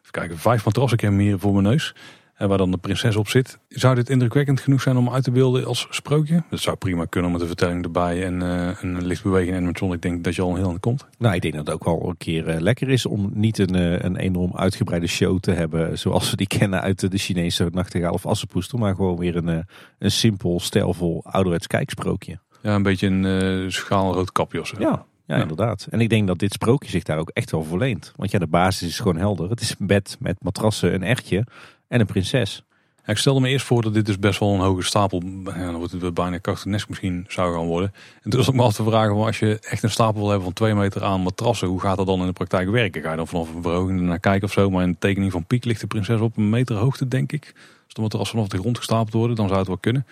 even 0.00 0.10
kijken, 0.10 0.38
vijf 0.38 0.64
matrassen, 0.64 0.98
ik 0.98 1.04
heb 1.04 1.12
meer 1.12 1.38
voor 1.38 1.52
mijn 1.52 1.64
neus. 1.64 1.94
En 2.38 2.48
waar 2.48 2.58
dan 2.58 2.70
de 2.70 2.76
prinses 2.76 3.16
op 3.16 3.28
zit. 3.28 3.58
Zou 3.68 3.94
dit 3.94 4.10
indrukwekkend 4.10 4.60
genoeg 4.60 4.82
zijn 4.82 4.96
om 4.96 5.10
uit 5.10 5.24
te 5.24 5.30
beelden 5.30 5.64
als 5.64 5.86
sprookje? 5.90 6.42
Dat 6.50 6.60
zou 6.60 6.76
prima 6.76 7.04
kunnen 7.04 7.30
met 7.30 7.40
de 7.40 7.46
vertelling 7.46 7.84
erbij 7.84 8.24
en 8.24 8.40
uh, 8.40 8.70
een 8.80 9.06
lichtbeweging 9.06 9.50
en 9.50 9.56
animation. 9.56 9.92
Ik 9.92 10.02
denk 10.02 10.24
dat 10.24 10.34
je 10.34 10.42
al 10.42 10.50
een 10.50 10.56
heel 10.56 10.68
aan 10.68 10.80
komt. 10.80 11.06
Nou, 11.18 11.34
ik 11.34 11.42
denk 11.42 11.54
dat 11.54 11.66
het 11.66 11.74
ook 11.74 11.84
wel 11.84 12.08
een 12.08 12.16
keer 12.16 12.48
uh, 12.48 12.60
lekker 12.60 12.88
is 12.88 13.06
om 13.06 13.30
niet 13.34 13.58
een, 13.58 13.76
uh, 13.76 13.98
een 13.98 14.16
enorm 14.16 14.56
uitgebreide 14.56 15.06
show 15.06 15.40
te 15.40 15.50
hebben. 15.50 15.98
Zoals 15.98 16.30
we 16.30 16.36
die 16.36 16.46
kennen 16.46 16.80
uit 16.80 17.10
de 17.10 17.18
Chinese 17.18 17.68
nachtegaal 17.72 18.12
of 18.12 18.26
assenpoester. 18.26 18.78
Maar 18.78 18.94
gewoon 18.94 19.18
weer 19.18 19.36
een, 19.36 19.66
een 19.98 20.10
simpel, 20.10 20.60
stijlvol, 20.60 21.24
ouderwets 21.24 21.66
kijksprookje. 21.66 22.38
Ja, 22.62 22.74
een 22.74 22.82
beetje 22.82 23.06
een 23.06 23.72
schaalrood 23.72 24.32
kapje 24.32 24.60
of 24.60 24.66
zo. 24.66 24.76
Ja, 24.78 25.04
ja, 25.26 25.36
inderdaad. 25.36 25.86
En 25.90 26.00
ik 26.00 26.08
denk 26.08 26.26
dat 26.26 26.38
dit 26.38 26.52
sprookje 26.52 26.90
zich 26.90 27.02
daar 27.02 27.18
ook 27.18 27.30
echt 27.30 27.50
wel 27.50 27.64
voor 27.64 27.78
leent. 27.78 28.12
Want 28.16 28.30
ja, 28.30 28.38
de 28.38 28.46
basis 28.46 28.88
is 28.88 28.98
gewoon 28.98 29.16
helder. 29.16 29.50
Het 29.50 29.60
is 29.60 29.74
een 29.78 29.86
bed 29.86 30.16
met 30.20 30.36
matrassen, 30.42 30.94
een 30.94 31.02
echtje 31.02 31.44
en 31.88 32.00
een 32.00 32.06
prinses. 32.06 32.62
ik 33.06 33.16
stelde 33.16 33.40
me 33.40 33.48
eerst 33.48 33.66
voor 33.66 33.82
dat 33.82 33.94
dit 33.94 34.06
dus 34.06 34.18
best 34.18 34.40
wel 34.40 34.54
een 34.54 34.60
hoge 34.60 34.82
stapel, 34.82 35.22
ja, 35.44 35.64
dan 35.64 35.74
wordt 35.74 35.92
het 35.92 36.14
bijna 36.14 36.38
kachtinesk 36.38 36.88
misschien 36.88 37.24
zou 37.28 37.54
gaan 37.54 37.66
worden. 37.66 37.92
En 38.22 38.30
toen 38.30 38.38
was 38.38 38.48
ik 38.48 38.54
me 38.54 38.62
af 38.62 38.74
te 38.74 38.84
vragen, 38.84 39.14
als 39.14 39.38
je 39.38 39.58
echt 39.60 39.82
een 39.82 39.90
stapel 39.90 40.20
wil 40.20 40.28
hebben 40.28 40.44
van 40.44 40.52
twee 40.52 40.74
meter 40.74 41.04
aan 41.04 41.20
matrassen, 41.20 41.68
hoe 41.68 41.80
gaat 41.80 41.96
dat 41.96 42.06
dan 42.06 42.20
in 42.20 42.26
de 42.26 42.32
praktijk 42.32 42.70
werken? 42.70 43.02
Ga 43.02 43.10
je 43.10 43.16
dan 43.16 43.28
vanaf 43.28 43.54
een 43.54 43.62
verhoging 43.62 44.00
naar 44.00 44.20
kijken 44.20 44.48
of 44.48 44.52
zo? 44.52 44.70
Maar 44.70 44.82
in 44.82 44.90
de 44.90 44.98
tekening 44.98 45.32
van 45.32 45.44
Piek 45.44 45.64
ligt 45.64 45.80
de 45.80 45.86
prinses 45.86 46.20
op 46.20 46.36
een 46.36 46.50
meter 46.50 46.76
hoogte, 46.76 47.08
denk 47.08 47.32
ik. 47.32 47.54
Als 47.84 47.94
de 47.94 48.00
matras 48.00 48.30
vanaf 48.30 48.48
de 48.48 48.58
grond 48.58 48.76
gestapeld 48.76 49.12
worden, 49.12 49.36
dan 49.36 49.46
zou 49.46 49.58
het 49.58 49.68
wel 49.68 49.78
kunnen. 49.78 50.06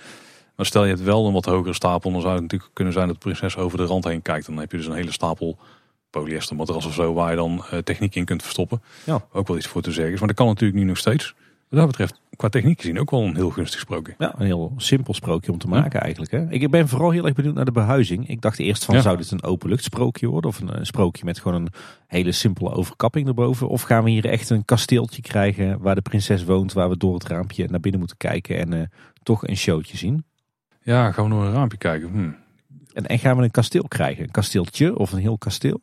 Maar 0.57 0.67
stel 0.67 0.85
je 0.85 0.91
het 0.91 1.03
wel 1.03 1.27
een 1.27 1.33
wat 1.33 1.45
hogere 1.45 1.75
stapel, 1.75 2.13
dan 2.13 2.21
zou 2.21 2.33
het 2.33 2.43
natuurlijk 2.43 2.71
kunnen 2.73 2.93
zijn 2.93 3.07
dat 3.07 3.15
de 3.15 3.23
prinses 3.23 3.57
over 3.57 3.79
de 3.79 3.85
rand 3.85 4.05
heen 4.05 4.23
kijkt. 4.23 4.47
Dan 4.47 4.59
heb 4.59 4.71
je 4.71 4.77
dus 4.77 4.87
een 4.87 4.93
hele 4.93 5.13
stapel 5.13 5.59
polyester 6.11 6.57
matras 6.57 6.87
of 6.87 6.95
zo 6.95 7.15
waar 7.15 7.31
je 7.31 7.37
dan 7.37 7.65
uh, 7.73 7.79
techniek 7.79 8.15
in 8.15 8.25
kunt 8.25 8.43
verstoppen. 8.43 8.83
Ja. 9.05 9.25
Ook 9.33 9.49
wel 9.49 9.57
iets 9.57 9.67
voor 9.67 9.83
te 9.83 9.93
zeggen 9.93 10.19
Maar 10.19 10.29
dat 10.29 10.37
kan 10.37 10.47
natuurlijk 10.47 10.79
nu 10.79 10.85
nog 10.85 10.97
steeds. 10.97 11.35
Wat 11.69 11.79
dat 11.79 11.87
betreft, 11.87 12.21
qua 12.37 12.49
techniek 12.49 12.81
gezien 12.81 12.99
ook 12.99 13.11
wel 13.11 13.23
een 13.23 13.35
heel 13.35 13.51
gunstig 13.51 13.81
sprookje. 13.81 14.15
Ja, 14.19 14.35
een 14.39 14.47
heel 14.47 14.73
simpel 14.77 15.15
sprookje 15.15 15.53
om 15.53 15.59
te 15.59 15.69
maken 15.69 16.01
eigenlijk. 16.01 16.33
Hè? 16.33 16.51
Ik 16.51 16.71
ben 16.71 16.89
vooral 16.89 17.11
heel 17.11 17.25
erg 17.25 17.35
benieuwd 17.35 17.55
naar 17.55 17.65
de 17.65 17.73
behuizing. 17.73 18.29
Ik 18.29 18.41
dacht 18.41 18.59
eerst 18.59 18.85
van, 18.85 19.03
zou 19.03 19.17
dit 19.17 19.31
een 19.31 19.43
openluchtsprookje 19.43 20.27
worden? 20.27 20.51
Of 20.51 20.61
een, 20.61 20.79
een, 20.79 20.87
sprookje 20.87 21.25
met 21.25 21.39
gewoon 21.39 21.63
een 21.63 21.73
hele 22.07 22.33
simpele 22.33 22.71
overkapping 22.71 23.27
erboven? 23.27 23.69
Of 23.69 23.83
gaan 23.83 24.05
we 24.05 24.11
hier 24.11 24.25
echt 24.25 24.51
een 24.51 24.65
kasteeltje 24.65 25.23
krijgen 25.23 25.81
waar 25.81 25.95
de 25.95 26.03
prinses 26.03 26.45
woont, 26.45 26.73
waar 26.73 26.89
we 26.89 26.97
door 26.97 27.15
het 27.15 27.27
raampje 27.27 27.69
naar 27.69 27.81
binnen 27.81 28.01
moeten 28.01 28.19
kijken 28.19 28.59
en 28.59 28.73
uh, 28.73 28.83
toch 29.23 29.49
een 29.49 29.57
showtje 29.57 29.97
zien? 29.97 30.25
Ja, 30.83 31.13
gaan 31.13 31.25
we 31.25 31.31
door 31.31 31.45
een 31.45 31.53
raampje 31.53 31.79
kijken. 31.79 32.09
Hm. 32.09 32.31
En, 32.93 33.07
en 33.07 33.19
gaan 33.19 33.37
we 33.37 33.43
een 33.43 33.51
kasteel 33.51 33.89
krijgen? 33.89 34.23
Een 34.23 34.31
kasteeltje 34.31 34.99
of 34.99 35.13
een 35.13 35.19
heel 35.19 35.39
kasteel? 35.39 35.81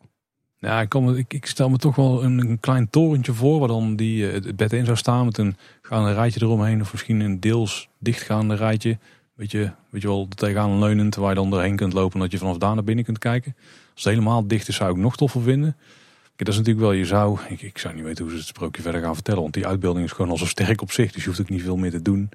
Ja, 0.64 0.82
ik, 0.82 0.90
kom, 0.90 1.16
ik, 1.16 1.34
ik, 1.34 1.46
stel 1.46 1.70
me 1.70 1.78
toch 1.78 1.96
wel 1.96 2.24
een, 2.24 2.58
klein 2.60 2.90
torentje 2.90 3.34
voor 3.34 3.60
waar 3.60 3.68
dan 3.68 3.96
die, 3.96 4.28
eh, 4.28 4.34
het 4.34 4.56
bed 4.56 4.74
in 4.74 4.86
zou 4.86 4.98
staan 4.98 5.26
met 5.26 5.38
een 5.38 5.56
gaande 5.82 6.14
rijtje 6.14 6.42
eromheen. 6.42 6.82
Of 6.82 6.92
misschien 6.92 7.20
een 7.20 7.40
deels 7.40 7.90
dichtgaande 7.98 8.56
rijtje. 8.56 8.98
Beetje, 9.36 9.74
weet 9.90 10.02
je 10.02 10.08
wel, 10.08 10.28
tegenaan 10.36 10.80
leunend 10.80 11.16
waar 11.16 11.30
je 11.30 11.36
dan 11.36 11.50
doorheen 11.50 11.76
kunt 11.76 11.94
lopen. 11.94 12.20
Dat 12.20 12.32
je 12.32 12.38
vanaf 12.38 12.58
daar 12.58 12.74
naar 12.74 12.84
binnen 12.84 13.06
kunt 13.06 13.20
kijken. 13.20 13.56
Als 13.94 14.04
het 14.04 14.14
helemaal 14.14 14.48
dicht 14.48 14.68
is 14.68 14.76
zou 14.76 14.92
ik 14.92 14.98
nog 14.98 15.16
toffer 15.16 15.42
vinden. 15.42 15.76
Kijk, 16.22 16.38
dat 16.38 16.48
is 16.48 16.58
natuurlijk 16.58 16.86
wel, 16.86 16.92
je 16.92 17.06
zou, 17.06 17.40
ik, 17.50 17.62
ik 17.62 17.78
zou 17.78 17.96
niet 17.96 18.04
weten 18.04 18.24
hoe 18.24 18.34
ze 18.34 18.40
het 18.40 18.48
sprookje 18.48 18.82
verder 18.82 19.02
gaan 19.02 19.14
vertellen. 19.14 19.42
Want 19.42 19.54
die 19.54 19.68
uitbeelding 19.68 20.06
is 20.06 20.12
gewoon 20.12 20.32
al 20.32 20.38
zo 20.38 20.46
sterk 20.46 20.82
op 20.82 20.92
zich. 20.92 21.12
Dus 21.12 21.22
je 21.22 21.28
hoeft 21.28 21.42
ook 21.42 21.50
niet 21.50 21.62
veel 21.62 21.78
meer 21.78 21.92
te 21.92 22.02
doen. 22.02 22.30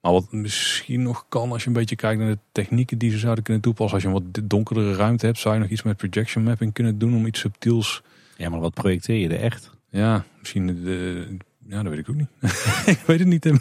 Maar 0.00 0.12
wat 0.12 0.32
misschien 0.32 1.02
nog 1.02 1.24
kan 1.28 1.52
als 1.52 1.62
je 1.62 1.68
een 1.68 1.74
beetje 1.74 1.96
kijkt 1.96 2.20
naar 2.20 2.30
de 2.30 2.38
technieken 2.52 2.98
die 2.98 3.10
ze 3.10 3.18
zouden 3.18 3.44
kunnen 3.44 3.62
toepassen. 3.62 3.94
Als 3.94 4.02
je 4.02 4.08
een 4.08 4.32
wat 4.32 4.50
donkerdere 4.50 4.94
ruimte 4.94 5.26
hebt, 5.26 5.38
zou 5.38 5.54
je 5.54 5.60
nog 5.60 5.70
iets 5.70 5.82
met 5.82 5.96
projection 5.96 6.44
mapping 6.44 6.72
kunnen 6.72 6.98
doen 6.98 7.14
om 7.14 7.26
iets 7.26 7.40
subtiels. 7.40 8.02
Ja, 8.36 8.48
maar 8.48 8.60
wat 8.60 8.74
projecteer 8.74 9.16
je 9.16 9.28
er 9.28 9.40
echt? 9.40 9.70
Ja, 9.90 10.24
misschien 10.38 10.66
de. 10.66 11.36
Ja, 11.68 11.82
dat 11.82 11.90
weet 11.92 12.00
ik 12.00 12.08
ook 12.08 12.16
niet. 12.16 12.28
ik 12.96 13.02
weet 13.06 13.18
het 13.18 13.28
niet, 13.28 13.40
Tim. 13.40 13.58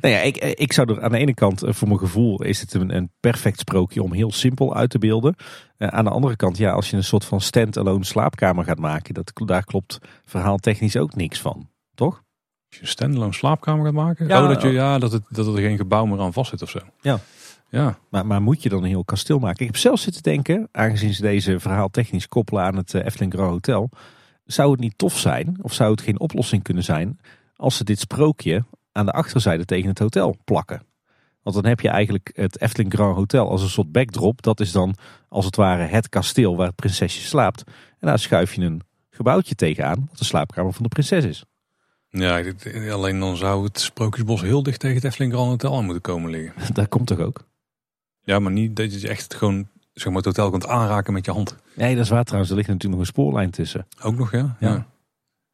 Nou 0.00 0.14
ja, 0.14 0.20
ik, 0.20 0.36
ik 0.36 0.72
zou 0.72 0.94
er 0.94 1.02
aan 1.02 1.10
de 1.10 1.18
ene 1.18 1.34
kant, 1.34 1.62
eh, 1.62 1.72
voor 1.72 1.88
mijn 1.88 2.00
gevoel, 2.00 2.42
is 2.42 2.60
het 2.60 2.74
een, 2.74 2.96
een 2.96 3.10
perfect 3.20 3.58
sprookje 3.58 4.02
om 4.02 4.12
heel 4.12 4.32
simpel 4.32 4.74
uit 4.74 4.90
te 4.90 4.98
beelden. 4.98 5.34
Uh, 5.78 5.88
aan 5.88 6.04
de 6.04 6.10
andere 6.10 6.36
kant, 6.36 6.56
ja, 6.56 6.72
als 6.72 6.90
je 6.90 6.96
een 6.96 7.04
soort 7.04 7.24
van 7.24 7.40
stand-alone 7.40 8.04
slaapkamer 8.04 8.64
gaat 8.64 8.78
maken, 8.78 9.14
dat, 9.14 9.32
daar 9.44 9.64
klopt 9.64 9.98
verhaaltechnisch 10.24 10.96
ook 10.96 11.14
niks 11.14 11.40
van, 11.40 11.68
toch? 11.94 12.23
Je 12.74 12.80
een 12.80 12.88
standalone 12.88 13.32
slaapkamer 13.32 13.84
gaat 13.84 13.94
maken? 13.94 14.28
Ja, 14.28 14.42
oh, 14.42 14.48
dat, 14.48 14.62
je, 14.62 14.68
ja, 14.68 14.98
dat, 14.98 15.12
het, 15.12 15.22
dat 15.28 15.46
er 15.46 15.62
geen 15.62 15.76
gebouw 15.76 16.04
meer 16.04 16.20
aan 16.20 16.32
vast 16.32 16.50
zit 16.50 16.62
of 16.62 16.70
zo. 16.70 16.78
Ja. 17.00 17.20
Ja. 17.70 17.98
Maar, 18.08 18.26
maar 18.26 18.42
moet 18.42 18.62
je 18.62 18.68
dan 18.68 18.82
een 18.82 18.88
heel 18.88 19.04
kasteel 19.04 19.38
maken? 19.38 19.60
Ik 19.60 19.66
heb 19.66 19.76
zelf 19.76 20.00
zitten 20.00 20.22
denken, 20.22 20.68
aangezien 20.72 21.14
ze 21.14 21.22
deze 21.22 21.60
verhaal 21.60 21.88
technisch 21.88 22.28
koppelen 22.28 22.62
aan 22.62 22.76
het 22.76 22.92
uh, 22.92 23.04
Efteling 23.04 23.32
Grand 23.32 23.50
Hotel. 23.50 23.90
Zou 24.44 24.70
het 24.70 24.80
niet 24.80 24.98
tof 24.98 25.18
zijn, 25.18 25.56
of 25.62 25.72
zou 25.72 25.90
het 25.90 26.00
geen 26.00 26.20
oplossing 26.20 26.62
kunnen 26.62 26.84
zijn, 26.84 27.20
als 27.56 27.76
ze 27.76 27.84
dit 27.84 27.98
sprookje 27.98 28.64
aan 28.92 29.06
de 29.06 29.12
achterzijde 29.12 29.64
tegen 29.64 29.88
het 29.88 29.98
hotel 29.98 30.36
plakken? 30.44 30.82
Want 31.42 31.56
dan 31.56 31.66
heb 31.66 31.80
je 31.80 31.88
eigenlijk 31.88 32.30
het 32.34 32.60
Efteling 32.60 32.92
Grand 32.92 33.16
Hotel 33.16 33.50
als 33.50 33.62
een 33.62 33.68
soort 33.68 33.92
backdrop. 33.92 34.42
Dat 34.42 34.60
is 34.60 34.72
dan 34.72 34.94
als 35.28 35.44
het 35.44 35.56
ware 35.56 35.82
het 35.82 36.08
kasteel 36.08 36.56
waar 36.56 36.66
het 36.66 36.76
prinsesje 36.76 37.20
slaapt. 37.20 37.64
En 37.98 38.08
daar 38.08 38.18
schuif 38.18 38.54
je 38.54 38.62
een 38.62 38.82
gebouwtje 39.10 39.54
tegenaan, 39.54 40.06
wat 40.08 40.18
de 40.18 40.24
slaapkamer 40.24 40.72
van 40.72 40.82
de 40.82 40.88
prinses 40.88 41.24
is. 41.24 41.44
Ja, 42.18 42.42
alleen 42.90 43.20
dan 43.20 43.36
zou 43.36 43.64
het 43.64 43.80
Sprookjesbos 43.80 44.40
heel 44.40 44.62
dicht 44.62 44.80
tegen 44.80 44.96
het 44.96 45.04
Efteling 45.04 45.32
Grand 45.32 45.48
Hotel 45.48 45.76
aan 45.76 45.84
moeten 45.84 46.02
komen 46.02 46.30
liggen. 46.30 46.52
Dat 46.74 46.88
komt 46.88 47.06
toch 47.06 47.18
ook? 47.18 47.44
Ja, 48.22 48.38
maar 48.38 48.52
niet 48.52 48.76
dat 48.76 49.00
je 49.00 49.08
echt 49.08 49.34
gewoon 49.34 49.68
zeg 49.92 50.06
maar, 50.06 50.16
het 50.16 50.24
hotel 50.24 50.50
kunt 50.50 50.66
aanraken 50.66 51.12
met 51.12 51.24
je 51.24 51.30
hand. 51.30 51.56
Nee, 51.74 51.94
dat 51.94 52.04
is 52.04 52.10
waar 52.10 52.24
trouwens. 52.24 52.50
Er 52.50 52.56
ligt 52.56 52.68
natuurlijk 52.68 53.00
nog 53.00 53.08
een 53.08 53.14
spoorlijn 53.14 53.50
tussen. 53.50 53.86
Ook 54.02 54.16
nog, 54.16 54.32
ja? 54.32 54.56
Ja. 54.60 54.86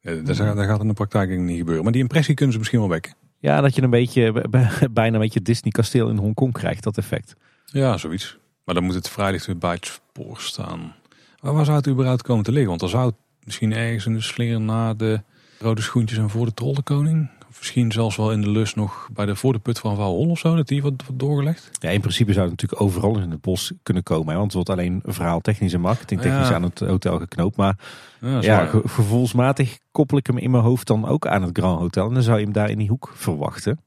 ja. 0.01 0.15
dat, 0.23 0.37
gaat 0.37 0.81
in 0.81 0.89
de 0.89 0.93
praktijk 0.93 1.39
niet 1.39 1.59
gebeuren. 1.59 1.83
Maar 1.83 1.93
die 1.93 2.03
impressie 2.03 2.35
kunnen 2.35 2.53
ze 2.53 2.59
misschien 2.59 2.81
wel 2.81 2.89
wekken. 2.89 3.15
Ja, 3.39 3.61
dat 3.61 3.75
je 3.75 3.83
een 3.83 3.91
beetje, 3.91 4.45
bijna 4.91 5.15
een 5.15 5.21
beetje 5.21 5.43
Disney 5.43 5.73
kasteel 5.73 6.09
in 6.09 6.17
Hongkong 6.17 6.53
krijgt, 6.53 6.83
dat 6.83 6.99
effect. 6.99 7.35
Ja, 7.65 7.97
zoiets. 7.97 8.39
Maar 8.65 8.75
dan 8.75 8.85
moet 8.85 8.95
het 8.95 9.09
vrij 9.09 9.33
dicht 9.33 9.59
bij 9.59 9.73
het 9.73 9.87
spoor 9.87 10.41
staan. 10.41 10.95
Maar 11.41 11.53
waar 11.53 11.65
zou 11.65 11.77
het 11.77 11.89
überhaupt 11.89 12.23
komen 12.23 12.45
te 12.45 12.51
liggen? 12.51 12.69
Want 12.69 12.81
dan 12.81 12.89
zou 12.89 13.07
het 13.07 13.17
misschien 13.45 13.73
ergens 13.73 14.07
in 14.07 14.15
de 14.15 14.21
slinger 14.21 14.61
na 14.61 14.95
de 14.95 15.23
rode 15.61 15.81
schoentjes 15.81 16.19
en 16.19 16.31
voor 16.31 16.47
de 16.47 16.55
trollenkoning. 16.55 17.31
Misschien 17.59 17.93
zelfs 17.93 18.17
wel 18.17 18.33
in 18.33 18.41
de 18.41 18.51
lus 18.51 18.75
nog 18.75 19.09
bij 19.13 19.27
de 19.27 19.37
voor 19.37 19.53
de 19.53 19.59
put 19.59 19.79
van 19.79 19.95
Hol 19.95 20.29
of 20.29 20.39
zo, 20.39 20.57
dat 20.57 20.69
die 20.69 20.83
wat, 20.83 20.93
doorgelegd. 21.13 21.71
Ja, 21.81 21.91
in 21.91 22.01
principe 22.01 22.33
zou 22.33 22.49
het 22.49 22.61
natuurlijk 22.61 22.83
overal 22.83 23.19
in 23.19 23.31
het 23.31 23.41
bos 23.41 23.73
kunnen 23.83 24.03
komen. 24.03 24.29
Hè, 24.29 24.35
want 24.35 24.45
het 24.45 24.55
wordt 24.55 24.71
alleen 24.71 25.03
verhaal 25.05 25.41
technisch 25.41 25.73
en 25.73 25.81
marketing 25.81 26.21
technisch 26.21 26.51
aan 26.51 26.63
het 26.63 26.79
hotel 26.79 27.19
geknoopt. 27.19 27.57
Maar 27.57 27.79
ja, 28.21 28.41
ja 28.41 28.67
gevoelsmatig 28.85 29.79
koppel 29.91 30.19
ik 30.19 30.27
hem 30.27 30.39
in 30.39 30.51
mijn 30.51 30.63
hoofd 30.63 30.87
dan 30.87 31.07
ook 31.07 31.27
aan 31.27 31.43
het 31.43 31.59
Grand 31.59 31.79
Hotel. 31.79 32.09
En 32.09 32.15
dan 32.15 32.23
zou 32.23 32.39
je 32.39 32.45
hem 32.45 32.53
daar 32.53 32.71
in 32.71 32.79
die 32.79 32.89
hoek 32.89 33.13
verwachten. 33.15 33.81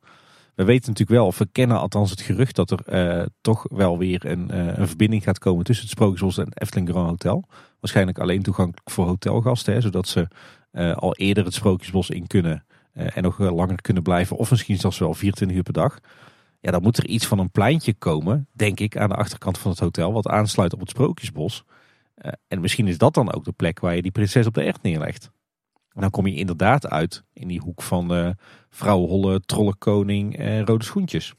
We 0.55 0.63
weten 0.63 0.89
natuurlijk 0.89 1.19
wel, 1.19 1.25
of 1.25 1.37
we 1.37 1.47
kennen 1.51 1.79
althans 1.79 2.09
het 2.09 2.21
gerucht 2.21 2.55
dat 2.55 2.71
er 2.71 2.79
uh, 3.19 3.25
toch 3.41 3.65
wel 3.69 3.97
weer 3.97 4.25
een, 4.25 4.49
uh, 4.51 4.77
een 4.77 4.87
verbinding 4.87 5.23
gaat 5.23 5.39
komen 5.39 5.63
tussen 5.63 5.85
het 5.85 5.93
Sprookjesbos 5.93 6.37
en 6.37 6.45
het 6.45 6.61
Efteling 6.61 6.89
Grand 6.89 7.09
Hotel. 7.09 7.47
Waarschijnlijk 7.79 8.19
alleen 8.19 8.41
toegankelijk 8.41 8.91
voor 8.91 9.05
hotelgasten, 9.05 9.73
hè, 9.73 9.81
zodat 9.81 10.07
ze 10.07 10.27
al 10.73 11.15
eerder 11.15 11.45
het 11.45 11.53
Sprookjesbos 11.53 12.09
in 12.09 12.27
kunnen 12.27 12.65
en 12.93 13.23
nog 13.23 13.39
langer 13.39 13.81
kunnen 13.81 14.03
blijven. 14.03 14.37
Of 14.37 14.49
misschien 14.49 14.77
zelfs 14.77 14.97
wel 14.97 15.13
24 15.13 15.57
uur 15.57 15.63
per 15.63 15.73
dag. 15.73 15.99
Ja, 16.59 16.71
dan 16.71 16.81
moet 16.81 16.97
er 16.97 17.07
iets 17.07 17.27
van 17.27 17.39
een 17.39 17.51
pleintje 17.51 17.93
komen, 17.93 18.47
denk 18.51 18.79
ik, 18.79 18.97
aan 18.97 19.09
de 19.09 19.15
achterkant 19.15 19.57
van 19.57 19.71
het 19.71 19.79
hotel, 19.79 20.13
wat 20.13 20.27
aansluit 20.27 20.73
op 20.73 20.79
het 20.79 20.89
Sprookjesbos. 20.89 21.63
en 22.47 22.61
misschien 22.61 22.87
is 22.87 22.97
dat 22.97 23.13
dan 23.13 23.33
ook 23.33 23.43
de 23.43 23.51
plek 23.51 23.79
waar 23.79 23.95
je 23.95 24.01
die 24.01 24.11
prinses 24.11 24.47
op 24.47 24.53
de 24.53 24.63
echt 24.63 24.81
neerlegt. 24.81 25.31
En 25.93 26.01
dan 26.01 26.09
kom 26.09 26.27
je 26.27 26.35
inderdaad 26.35 26.87
uit 26.87 27.23
in 27.33 27.47
die 27.47 27.59
hoek 27.59 27.81
van 27.81 28.17
uh, 28.17 28.29
Vrouwenholle, 28.69 29.41
Trollenkoning 29.41 30.37
en 30.37 30.65
Rode 30.65 30.85
Schoentjes. 30.85 31.33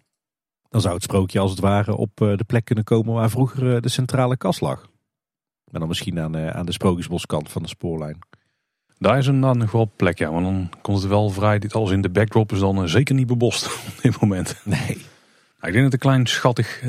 Dan 0.69 0.81
zou 0.81 0.95
het 0.95 1.03
sprookje 1.03 1.39
als 1.39 1.51
het 1.51 1.61
ware 1.61 1.97
op 1.97 2.17
de 2.17 2.45
plek 2.47 2.65
kunnen 2.65 2.85
komen 2.85 3.15
waar 3.15 3.31
vroeger 3.31 3.81
de 3.81 3.89
centrale 3.89 4.37
kas 4.37 4.61
lag. 4.61 4.81
Maar 5.71 5.81
dan 5.81 5.89
misschien 5.89 6.21
aan, 6.21 6.37
aan 6.37 6.67
de 6.67 6.73
Sprookjesboskant 6.73 7.51
van 7.51 7.63
de 7.63 7.69
spoorlijn. 7.69 8.19
Daar 9.05 9.19
is 9.19 9.27
een 9.27 9.41
dan 9.41 9.59
nog 9.59 9.71
wel 9.71 9.91
plek, 9.97 10.19
ja. 10.19 10.31
Maar 10.31 10.43
dan 10.43 10.71
komt 10.83 10.99
het 10.99 11.09
wel 11.09 11.31
vrij. 11.31 11.59
Dit 11.59 11.75
alles 11.75 11.91
in 11.91 12.01
de 12.01 12.11
backdrop 12.11 12.53
is 12.53 12.59
dan 12.59 12.89
zeker 12.89 13.15
niet 13.15 13.27
bebost 13.27 13.67
op 13.89 14.03
dit 14.03 14.21
moment. 14.21 14.61
Nee. 14.65 14.79
Nou, 14.79 14.97
ik 15.61 15.73
denk 15.73 15.85
dat 15.85 15.93
een 15.93 15.99
klein 15.99 16.27
schattig 16.27 16.83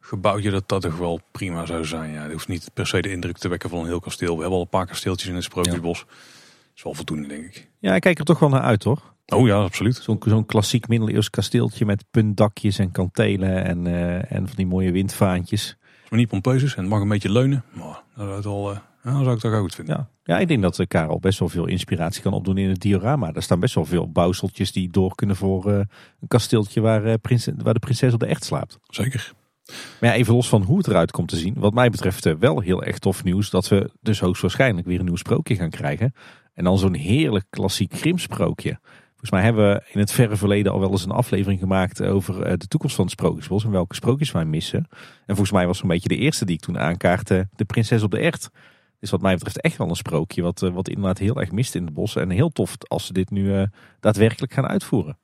gebouwtje 0.00 0.50
dat 0.50 0.68
dat 0.68 0.82
toch 0.82 0.98
wel 0.98 1.20
prima 1.30 1.66
zou 1.66 1.84
zijn. 1.84 2.12
Ja, 2.12 2.22
het 2.22 2.32
hoeft 2.32 2.48
niet 2.48 2.70
per 2.74 2.86
se 2.86 3.02
de 3.02 3.10
indruk 3.10 3.38
te 3.38 3.48
wekken 3.48 3.70
van 3.70 3.78
een 3.78 3.86
heel 3.86 4.00
kasteel. 4.00 4.34
We 4.34 4.40
hebben 4.40 4.56
al 4.56 4.64
een 4.64 4.68
paar 4.68 4.86
kasteeltjes 4.86 5.28
in 5.28 5.34
het 5.34 5.44
Sprookjesbos. 5.44 6.04
Ja 6.08 6.14
is 6.76 6.82
wel 6.82 6.94
voldoende, 6.94 7.28
denk 7.28 7.44
ik. 7.44 7.68
Ja, 7.78 7.94
ik 7.94 8.00
kijk 8.00 8.18
er 8.18 8.24
toch 8.24 8.38
wel 8.38 8.48
naar 8.48 8.60
uit, 8.60 8.84
hoor. 8.84 9.02
Oh 9.26 9.46
ja, 9.46 9.56
absoluut. 9.56 9.96
Zo'n 9.96 10.22
zo'n 10.26 10.46
klassiek 10.46 10.88
middeleeuws 10.88 11.30
kasteeltje 11.30 11.84
met 11.84 12.04
puntdakjes 12.10 12.78
en 12.78 12.90
kantelen 12.90 13.64
en, 13.64 13.86
uh, 13.86 14.32
en 14.32 14.46
van 14.46 14.56
die 14.56 14.66
mooie 14.66 14.92
windvaantjes. 14.92 15.76
Als 15.80 16.10
maar 16.10 16.18
niet 16.18 16.28
pompeus 16.28 16.62
is 16.62 16.74
en 16.74 16.80
het 16.80 16.90
mag 16.90 17.00
een 17.00 17.08
beetje 17.08 17.32
leunen, 17.32 17.64
maar 17.72 18.02
dat 18.16 18.46
al, 18.46 18.72
uh, 18.72 18.78
dan 19.12 19.24
zou 19.24 19.34
ik 19.34 19.40
toch 19.40 19.52
ook 19.52 19.60
goed 19.60 19.74
vinden. 19.74 19.96
Ja. 19.96 20.34
ja, 20.34 20.40
ik 20.40 20.48
denk 20.48 20.62
dat 20.62 20.78
uh, 20.78 20.86
Karel 20.86 21.18
best 21.18 21.38
wel 21.38 21.48
veel 21.48 21.66
inspiratie 21.66 22.22
kan 22.22 22.32
opdoen 22.32 22.58
in 22.58 22.68
het 22.68 22.80
diorama. 22.80 23.32
Daar 23.32 23.42
staan 23.42 23.60
best 23.60 23.74
wel 23.74 23.84
veel 23.84 24.10
bouwseltjes 24.10 24.72
die 24.72 24.90
door 24.90 25.14
kunnen 25.14 25.36
voor 25.36 25.70
een 25.70 25.88
kasteeltje 26.28 26.80
waar, 26.80 27.18
prins, 27.18 27.48
waar 27.56 27.74
de 27.74 27.80
prinses 27.80 28.12
op 28.12 28.20
de 28.20 28.26
echt 28.26 28.44
slaapt. 28.44 28.78
Zeker. 28.88 29.32
Maar 30.00 30.10
ja, 30.10 30.16
even 30.16 30.34
los 30.34 30.48
van 30.48 30.62
hoe 30.62 30.78
het 30.78 30.86
eruit 30.86 31.10
komt 31.10 31.28
te 31.28 31.36
zien. 31.36 31.54
Wat 31.58 31.74
mij 31.74 31.90
betreft 31.90 32.38
wel 32.38 32.60
heel 32.60 32.82
erg 32.82 32.98
tof 32.98 33.24
nieuws 33.24 33.50
dat 33.50 33.68
we 33.68 33.90
dus 34.00 34.20
hoogstwaarschijnlijk 34.20 34.86
weer 34.86 34.98
een 34.98 35.04
nieuw 35.04 35.16
sprookje 35.16 35.56
gaan 35.56 35.70
krijgen. 35.70 36.14
En 36.54 36.64
dan 36.64 36.78
zo'n 36.78 36.94
heerlijk 36.94 37.44
klassiek 37.50 37.94
Grimsprookje. 37.94 38.78
Volgens 39.10 39.30
mij 39.30 39.42
hebben 39.42 39.72
we 39.74 39.90
in 39.92 40.00
het 40.00 40.12
verre 40.12 40.36
verleden 40.36 40.72
al 40.72 40.80
wel 40.80 40.90
eens 40.90 41.04
een 41.04 41.10
aflevering 41.10 41.60
gemaakt 41.60 42.02
over 42.02 42.58
de 42.58 42.66
toekomst 42.66 42.96
van 42.96 43.04
het 43.04 43.14
Sprookjesbos 43.14 43.64
en 43.64 43.70
welke 43.70 43.94
sprookjes 43.94 44.32
wij 44.32 44.44
missen. 44.44 44.88
En 45.26 45.36
volgens 45.36 45.50
mij 45.50 45.66
was 45.66 45.82
een 45.82 45.88
beetje 45.88 46.08
de 46.08 46.16
eerste 46.16 46.44
die 46.44 46.54
ik 46.54 46.60
toen 46.60 46.78
aankaartte, 46.78 47.48
de 47.52 47.64
prinses 47.64 48.02
op 48.02 48.10
de 48.10 48.18
echt. 48.18 48.50
Is 49.04 49.10
wat 49.10 49.22
mij 49.22 49.34
betreft 49.34 49.60
echt 49.60 49.76
wel 49.76 49.88
een 49.88 49.96
sprookje 49.96 50.42
wat, 50.42 50.60
wat 50.60 50.88
inderdaad 50.88 51.18
heel 51.18 51.40
erg 51.40 51.52
mist 51.52 51.74
in 51.74 51.84
het 51.84 51.94
bos. 51.94 52.16
En 52.16 52.30
heel 52.30 52.50
tof 52.50 52.76
als 52.88 53.06
ze 53.06 53.12
dit 53.12 53.30
nu 53.30 53.66
daadwerkelijk 54.00 54.52
gaan 54.52 54.66
uitvoeren. 54.66 55.18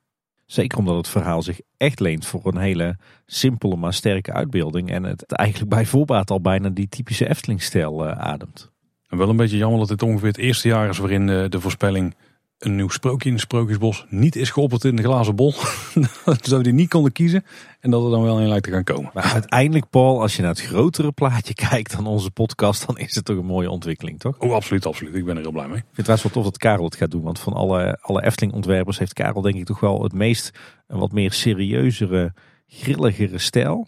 Zeker 0.45 0.77
omdat 0.77 0.95
het 0.95 1.07
verhaal 1.07 1.41
zich 1.41 1.59
echt 1.77 1.99
leent 1.99 2.25
voor 2.25 2.45
een 2.45 2.57
hele 2.57 2.97
simpele 3.25 3.75
maar 3.75 3.93
sterke 3.93 4.33
uitbeelding. 4.33 4.91
En 4.91 5.03
het 5.03 5.31
eigenlijk 5.31 5.69
bij 5.69 5.85
voorbaat 5.85 6.31
al 6.31 6.41
bijna 6.41 6.69
die 6.69 6.89
typische 6.89 7.29
Efteling-stijl 7.29 8.05
ademt. 8.07 8.71
En 9.07 9.17
wel 9.17 9.29
een 9.29 9.35
beetje 9.35 9.57
jammer 9.57 9.79
dat 9.79 9.87
dit 9.87 10.03
ongeveer 10.03 10.27
het 10.27 10.37
eerste 10.37 10.67
jaar 10.67 10.89
is 10.89 10.97
waarin 10.97 11.25
de 11.25 11.59
voorspelling 11.59 12.15
een 12.61 12.75
nieuw 12.75 12.89
sprookje 12.89 13.27
in 13.27 13.35
het 13.35 13.43
Sprookjesbos 13.43 14.05
niet 14.09 14.35
is 14.35 14.49
geopperd 14.49 14.83
in 14.83 14.95
de 14.95 15.03
glazen 15.03 15.35
bol. 15.35 15.53
dat 16.25 16.47
we 16.47 16.63
die 16.63 16.73
niet 16.73 16.89
konden 16.89 17.11
kiezen 17.11 17.45
en 17.79 17.91
dat 17.91 18.03
er 18.03 18.09
dan 18.09 18.23
wel 18.23 18.39
een 18.39 18.47
lijkt 18.47 18.63
te 18.63 18.71
gaan 18.71 18.83
komen. 18.83 19.11
Maar 19.13 19.31
uiteindelijk 19.33 19.89
Paul, 19.89 20.21
als 20.21 20.35
je 20.35 20.41
naar 20.41 20.51
het 20.51 20.61
grotere 20.61 21.11
plaatje 21.11 21.53
kijkt 21.69 21.95
dan 21.95 22.07
onze 22.07 22.31
podcast, 22.31 22.87
dan 22.87 22.97
is 22.97 23.15
het 23.15 23.25
toch 23.25 23.37
een 23.37 23.45
mooie 23.45 23.69
ontwikkeling, 23.69 24.19
toch? 24.19 24.39
Oh, 24.39 24.53
absoluut, 24.53 24.85
absoluut. 24.85 25.15
Ik 25.15 25.25
ben 25.25 25.35
er 25.35 25.41
heel 25.41 25.51
blij 25.51 25.67
mee. 25.67 25.77
Ik 25.77 25.83
vind 25.91 26.07
het 26.07 26.21
wel 26.21 26.31
tof 26.31 26.43
dat 26.43 26.57
Karel 26.57 26.85
het 26.85 26.95
gaat 26.95 27.11
doen, 27.11 27.21
want 27.21 27.39
van 27.39 27.53
alle, 27.53 27.97
alle 28.01 28.23
Efteling 28.23 28.53
ontwerpers 28.53 28.99
heeft 28.99 29.13
Karel 29.13 29.41
denk 29.41 29.55
ik 29.55 29.65
toch 29.65 29.79
wel 29.79 30.03
het 30.03 30.13
meest, 30.13 30.51
een 30.87 30.99
wat 30.99 31.11
meer 31.11 31.31
serieuzere, 31.31 32.33
grilligere 32.67 33.37
stijl. 33.37 33.87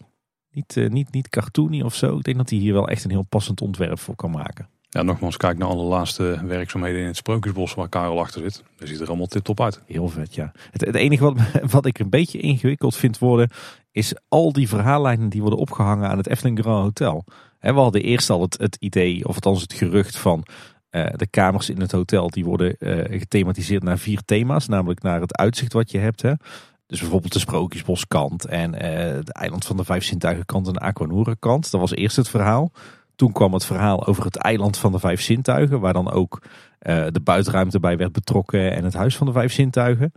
Niet, 0.50 0.76
uh, 0.76 0.90
niet, 0.90 1.12
niet 1.12 1.28
cartoony 1.28 1.82
of 1.82 1.94
zo. 1.94 2.16
Ik 2.16 2.24
denk 2.24 2.36
dat 2.36 2.50
hij 2.50 2.58
hier 2.58 2.72
wel 2.72 2.88
echt 2.88 3.04
een 3.04 3.10
heel 3.10 3.26
passend 3.28 3.60
ontwerp 3.60 3.98
voor 3.98 4.16
kan 4.16 4.30
maken. 4.30 4.68
Ja, 4.94 5.02
nogmaals, 5.02 5.36
kijk 5.36 5.58
naar 5.58 5.68
alle 5.68 5.82
laatste 5.82 6.40
werkzaamheden 6.46 7.00
in 7.00 7.06
het 7.06 7.16
Sprookjesbos 7.16 7.74
waar 7.74 7.88
Karel 7.88 8.20
achter 8.20 8.40
zit. 8.40 8.62
Dat 8.76 8.88
ziet 8.88 9.00
er 9.00 9.08
allemaal 9.08 9.26
tip-top 9.26 9.60
uit. 9.60 9.80
Heel 9.86 10.08
vet, 10.08 10.34
ja. 10.34 10.52
Het, 10.70 10.80
het 10.80 10.94
enige 10.94 11.24
wat, 11.24 11.36
wat 11.70 11.86
ik 11.86 11.98
een 11.98 12.10
beetje 12.10 12.38
ingewikkeld 12.38 12.96
vind 12.96 13.18
worden, 13.18 13.50
is 13.90 14.14
al 14.28 14.52
die 14.52 14.68
verhaallijnen 14.68 15.28
die 15.28 15.40
worden 15.40 15.58
opgehangen 15.58 16.08
aan 16.08 16.16
het 16.16 16.28
Efteling 16.28 16.58
Grand 16.58 16.82
Hotel. 16.82 17.24
we 17.60 17.72
hadden 17.72 18.02
eerst 18.02 18.30
al 18.30 18.40
het, 18.40 18.58
het 18.58 18.76
idee, 18.80 19.28
of 19.28 19.34
althans 19.34 19.60
het 19.60 19.72
gerucht 19.72 20.16
van 20.16 20.44
uh, 20.90 21.06
de 21.16 21.26
kamers 21.26 21.70
in 21.70 21.80
het 21.80 21.92
hotel, 21.92 22.30
die 22.30 22.44
worden 22.44 22.76
uh, 22.78 23.18
gethematiseerd 23.18 23.82
naar 23.82 23.98
vier 23.98 24.20
thema's. 24.24 24.68
Namelijk 24.68 25.02
naar 25.02 25.20
het 25.20 25.36
uitzicht 25.36 25.72
wat 25.72 25.90
je 25.90 25.98
hebt. 25.98 26.22
Hè. 26.22 26.32
Dus 26.86 27.00
bijvoorbeeld 27.00 27.32
de 27.32 27.38
Sprookjesboskant 27.38 28.44
en 28.44 28.72
uh, 28.74 28.80
de 29.22 29.32
Eiland 29.32 29.64
van 29.64 29.76
de 29.76 29.84
Vijf 29.84 30.04
Zintuigen 30.04 30.46
kant 30.46 30.66
en 30.66 30.72
de 30.72 30.78
Aquanura 30.78 31.34
kant. 31.38 31.70
Dat 31.70 31.80
was 31.80 31.94
eerst 31.94 32.16
het 32.16 32.28
verhaal. 32.28 32.72
Toen 33.16 33.32
kwam 33.32 33.52
het 33.52 33.64
verhaal 33.64 34.06
over 34.06 34.24
het 34.24 34.36
eiland 34.36 34.76
van 34.76 34.92
de 34.92 34.98
vijf 34.98 35.20
zintuigen, 35.20 35.80
waar 35.80 35.92
dan 35.92 36.10
ook 36.10 36.42
uh, 36.42 37.06
de 37.10 37.20
buitenruimte 37.20 37.80
bij 37.80 37.96
werd 37.96 38.12
betrokken 38.12 38.72
en 38.72 38.84
het 38.84 38.94
huis 38.94 39.16
van 39.16 39.26
de 39.26 39.32
vijf 39.32 39.52
zintuigen. 39.52 40.12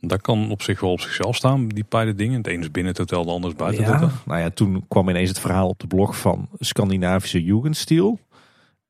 Dat 0.00 0.20
kan 0.20 0.50
op 0.50 0.62
zich 0.62 0.80
wel 0.80 0.90
op 0.90 1.00
zichzelf 1.00 1.36
staan, 1.36 1.68
die 1.68 1.84
beide 1.88 2.14
dingen. 2.14 2.36
Het 2.36 2.46
ene 2.46 2.60
is 2.60 2.70
binnen 2.70 2.92
het 2.92 3.00
hotel, 3.00 3.24
de 3.24 3.30
ander 3.30 3.50
is 3.50 3.56
buiten 3.56 3.84
ja, 3.84 3.90
het 3.90 4.00
hotel. 4.00 4.16
Nou 4.26 4.40
ja, 4.40 4.50
toen 4.50 4.84
kwam 4.88 5.08
ineens 5.08 5.28
het 5.28 5.40
verhaal 5.40 5.68
op 5.68 5.78
de 5.78 5.86
blog 5.86 6.18
van 6.18 6.48
Scandinavische 6.58 7.44
Jugendstil. 7.44 8.18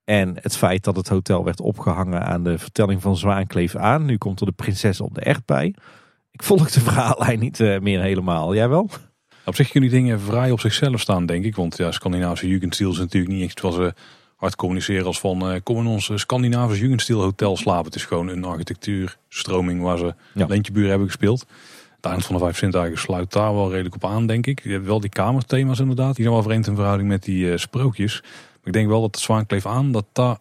En 0.05 0.37
het 0.40 0.57
feit 0.57 0.85
dat 0.85 0.96
het 0.96 1.09
hotel 1.09 1.44
werd 1.44 1.61
opgehangen 1.61 2.24
aan 2.24 2.42
de 2.44 2.59
vertelling 2.59 3.03
van 3.03 3.16
Zwaankleef 3.16 3.77
aan. 3.77 4.05
Nu 4.05 4.16
komt 4.16 4.40
er 4.40 4.46
de 4.46 4.53
prinses 4.53 5.01
op 5.01 5.14
de 5.14 5.20
echt 5.20 5.44
bij. 5.44 5.74
Ik 6.31 6.42
volg 6.42 6.70
de 6.70 6.81
verhaallijn 6.81 7.38
niet 7.38 7.59
uh, 7.59 7.79
meer 7.79 8.01
helemaal. 8.01 8.55
Jij 8.55 8.68
wel? 8.68 8.88
Op 9.49 9.55
zich 9.55 9.71
kunnen 9.71 9.91
die 9.91 9.99
dingen 9.99 10.21
vrij 10.21 10.51
op 10.51 10.61
zichzelf 10.61 11.01
staan, 11.01 11.27
denk 11.27 11.45
ik. 11.45 11.57
Want 11.57 11.77
ja, 11.77 11.93
Scandinavische 11.93 12.49
Jugendstil 12.49 12.91
is 12.91 12.99
natuurlijk 12.99 13.33
niet 13.33 13.45
echt 13.45 13.61
wat 13.61 13.75
ze 13.75 13.95
hard 14.37 14.57
communiceren 14.57 15.07
als 15.07 15.21
van... 15.21 15.53
Uh, 15.53 15.61
kom 15.63 15.79
in 15.79 15.87
ons 15.87 16.11
Scandinavische 16.15 16.83
Jugendstil 16.83 17.21
hotel 17.21 17.57
slapen. 17.57 17.85
Het 17.85 17.95
is 17.95 18.05
gewoon 18.05 18.29
een 18.29 18.45
architectuurstroming 18.45 19.83
waar 19.83 19.99
ze 19.99 20.15
ja. 20.35 20.47
Leentjeburen 20.47 20.89
hebben 20.89 21.07
gespeeld. 21.07 21.47
Het 21.97 22.05
eind 22.05 22.25
van 22.25 22.35
de 22.35 22.41
vijf 22.41 22.59
zintuigen 22.59 22.99
sluit 22.99 23.33
daar 23.33 23.55
wel 23.55 23.71
redelijk 23.71 23.95
op 23.95 24.05
aan, 24.05 24.27
denk 24.27 24.47
ik. 24.47 24.63
Je 24.63 24.71
hebt 24.71 24.87
wel 24.87 25.01
die 25.01 25.11
kamerthema's 25.11 25.79
inderdaad. 25.79 26.15
Die 26.15 26.25
zijn 26.25 26.37
wel 26.37 26.45
vreemd 26.45 26.67
in 26.67 26.75
verhouding 26.75 27.09
met 27.09 27.23
die 27.23 27.45
uh, 27.45 27.57
sprookjes. 27.57 28.21
Maar 28.23 28.67
ik 28.67 28.73
denk 28.73 28.89
wel 28.89 29.01
dat 29.01 29.13
de 29.15 29.21
Zwaankleef 29.21 29.67
aan, 29.67 29.93
dat 29.93 30.05
daar 30.13 30.39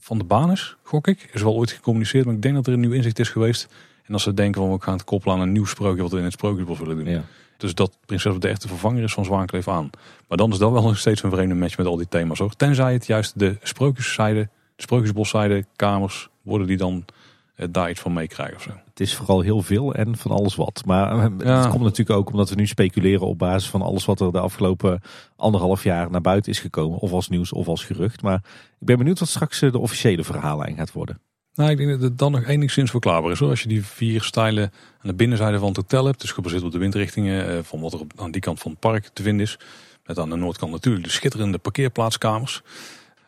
van 0.00 0.18
de 0.18 0.24
baan 0.24 0.50
is, 0.50 0.76
gok 0.82 1.06
ik. 1.08 1.30
Is 1.32 1.42
wel 1.42 1.54
ooit 1.54 1.70
gecommuniceerd, 1.70 2.24
maar 2.24 2.34
ik 2.34 2.42
denk 2.42 2.54
dat 2.54 2.66
er 2.66 2.72
een 2.72 2.80
nieuw 2.80 2.92
inzicht 2.92 3.18
is 3.18 3.28
geweest. 3.28 3.68
En 4.04 4.12
als 4.12 4.22
ze 4.22 4.34
denken 4.34 4.60
van 4.60 4.72
we 4.72 4.82
gaan 4.82 4.94
het 4.94 5.04
koppelen 5.04 5.36
aan 5.36 5.42
een 5.42 5.52
nieuw 5.52 5.64
sprookje 5.64 6.02
wat 6.02 6.10
we 6.10 6.18
in 6.18 6.24
het 6.24 6.32
sprookjesbos 6.32 6.78
willen 6.78 6.96
doen. 6.96 7.06
Ja. 7.06 7.24
Dus 7.58 7.74
dat 7.74 7.98
Prinses 8.06 8.38
de 8.38 8.48
echte 8.48 8.68
vervanger 8.68 9.02
is 9.02 9.12
van 9.12 9.24
Zwaankleef 9.24 9.68
aan. 9.68 9.90
Maar 10.28 10.38
dan 10.38 10.52
is 10.52 10.58
dat 10.58 10.72
wel 10.72 10.82
nog 10.82 10.98
steeds 10.98 11.22
een 11.22 11.30
vreemde 11.30 11.54
match 11.54 11.76
met 11.76 11.86
al 11.86 11.96
die 11.96 12.08
thema's 12.08 12.38
hoor. 12.38 12.54
Tenzij 12.54 12.92
het 12.92 13.06
juist 13.06 13.38
de 13.38 13.56
sprookjeszijde, 13.62 14.48
de 14.76 14.82
sprookjesboszijde, 14.82 15.64
kamers, 15.76 16.28
worden 16.42 16.66
die 16.66 16.76
dan 16.76 17.04
eh, 17.54 17.66
daar 17.70 17.90
iets 17.90 18.00
van 18.00 18.12
meekrijgen 18.12 18.56
of 18.56 18.62
zo. 18.62 18.70
Het 18.70 19.00
is 19.00 19.14
vooral 19.14 19.40
heel 19.40 19.62
veel 19.62 19.94
en 19.94 20.16
van 20.16 20.30
alles 20.30 20.54
wat. 20.54 20.82
Maar 20.86 21.10
eh, 21.10 21.56
het 21.62 21.68
komt 21.68 21.82
natuurlijk 21.82 22.18
ook 22.18 22.30
omdat 22.30 22.48
we 22.48 22.54
nu 22.54 22.66
speculeren 22.66 23.26
op 23.26 23.38
basis 23.38 23.70
van 23.70 23.82
alles 23.82 24.04
wat 24.04 24.20
er 24.20 24.32
de 24.32 24.40
afgelopen 24.40 25.00
anderhalf 25.36 25.82
jaar 25.82 26.10
naar 26.10 26.20
buiten 26.20 26.52
is 26.52 26.60
gekomen. 26.60 26.98
Of 26.98 27.12
als 27.12 27.28
nieuws 27.28 27.52
of 27.52 27.68
als 27.68 27.84
gerucht. 27.84 28.22
Maar 28.22 28.42
ik 28.78 28.86
ben 28.86 28.98
benieuwd 28.98 29.18
wat 29.18 29.28
straks 29.28 29.62
eh, 29.62 29.72
de 29.72 29.78
officiële 29.78 30.24
verhaallijn 30.24 30.76
gaat 30.76 30.92
worden. 30.92 31.20
Nou, 31.58 31.70
ik 31.70 31.76
denk 31.76 31.90
dat 31.90 32.00
het 32.00 32.18
dan 32.18 32.32
nog 32.32 32.46
enigszins 32.46 32.90
verklaarbaar 32.90 33.30
is. 33.30 33.38
Hoor. 33.38 33.50
Als 33.50 33.62
je 33.62 33.68
die 33.68 33.84
vier 33.84 34.22
stijlen 34.22 34.72
aan 35.00 35.10
de 35.10 35.14
binnenzijde 35.14 35.58
van 35.58 35.68
het 35.68 35.76
hotel 35.76 36.04
hebt. 36.04 36.20
Dus 36.20 36.32
gebaseerd 36.32 36.62
op 36.62 36.72
de 36.72 36.78
windrichtingen 36.78 37.48
eh, 37.48 37.58
van 37.62 37.80
wat 37.80 37.92
er 37.92 38.00
aan 38.16 38.30
die 38.30 38.40
kant 38.40 38.60
van 38.60 38.70
het 38.70 38.80
park 38.80 39.10
te 39.12 39.22
vinden 39.22 39.46
is. 39.46 39.58
Met 40.06 40.18
aan 40.18 40.30
de 40.30 40.36
noordkant 40.36 40.72
natuurlijk 40.72 41.04
de 41.04 41.10
schitterende 41.10 41.58
parkeerplaatskamers. 41.58 42.62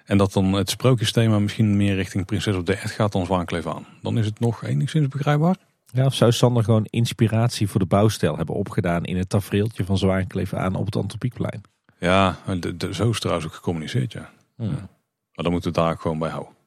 En 0.04 0.18
dat 0.18 0.32
dan 0.32 0.52
het 0.52 0.70
sprookjesthema 0.70 1.38
misschien 1.38 1.76
meer 1.76 1.94
richting 1.94 2.24
Prinses 2.26 2.56
op 2.56 2.66
de 2.66 2.74
Echt 2.74 2.90
gaat 2.90 3.12
dan 3.12 3.26
Zwaankleef 3.26 3.66
aan. 3.66 3.86
Dan 4.02 4.18
is 4.18 4.26
het 4.26 4.40
nog 4.40 4.64
enigszins 4.64 5.08
begrijpbaar. 5.08 5.56
Ja, 5.92 6.04
of 6.04 6.14
zou 6.14 6.32
Sander 6.32 6.64
gewoon 6.64 6.86
inspiratie 6.90 7.68
voor 7.68 7.80
de 7.80 7.86
bouwstijl 7.86 8.36
hebben 8.36 8.54
opgedaan 8.54 9.04
in 9.04 9.16
het 9.16 9.28
tafereeltje 9.28 9.84
van 9.84 9.98
Zwaankleef 9.98 10.54
aan 10.54 10.74
op 10.74 10.86
het 10.86 10.96
Antropiekplein? 10.96 11.62
Ja, 11.98 12.38
de, 12.60 12.76
de, 12.76 12.94
zo 12.94 13.10
is 13.10 13.20
trouwens 13.20 13.46
ook 13.46 13.54
gecommuniceerd, 13.54 14.12
ja. 14.12 14.30
Hmm. 14.56 14.66
ja. 14.66 14.88
Maar 15.34 15.44
dan 15.44 15.52
moeten 15.52 15.72
we 15.72 15.80
daar 15.80 15.96
gewoon 15.98 16.18
bij 16.18 16.30
houden. 16.30 16.58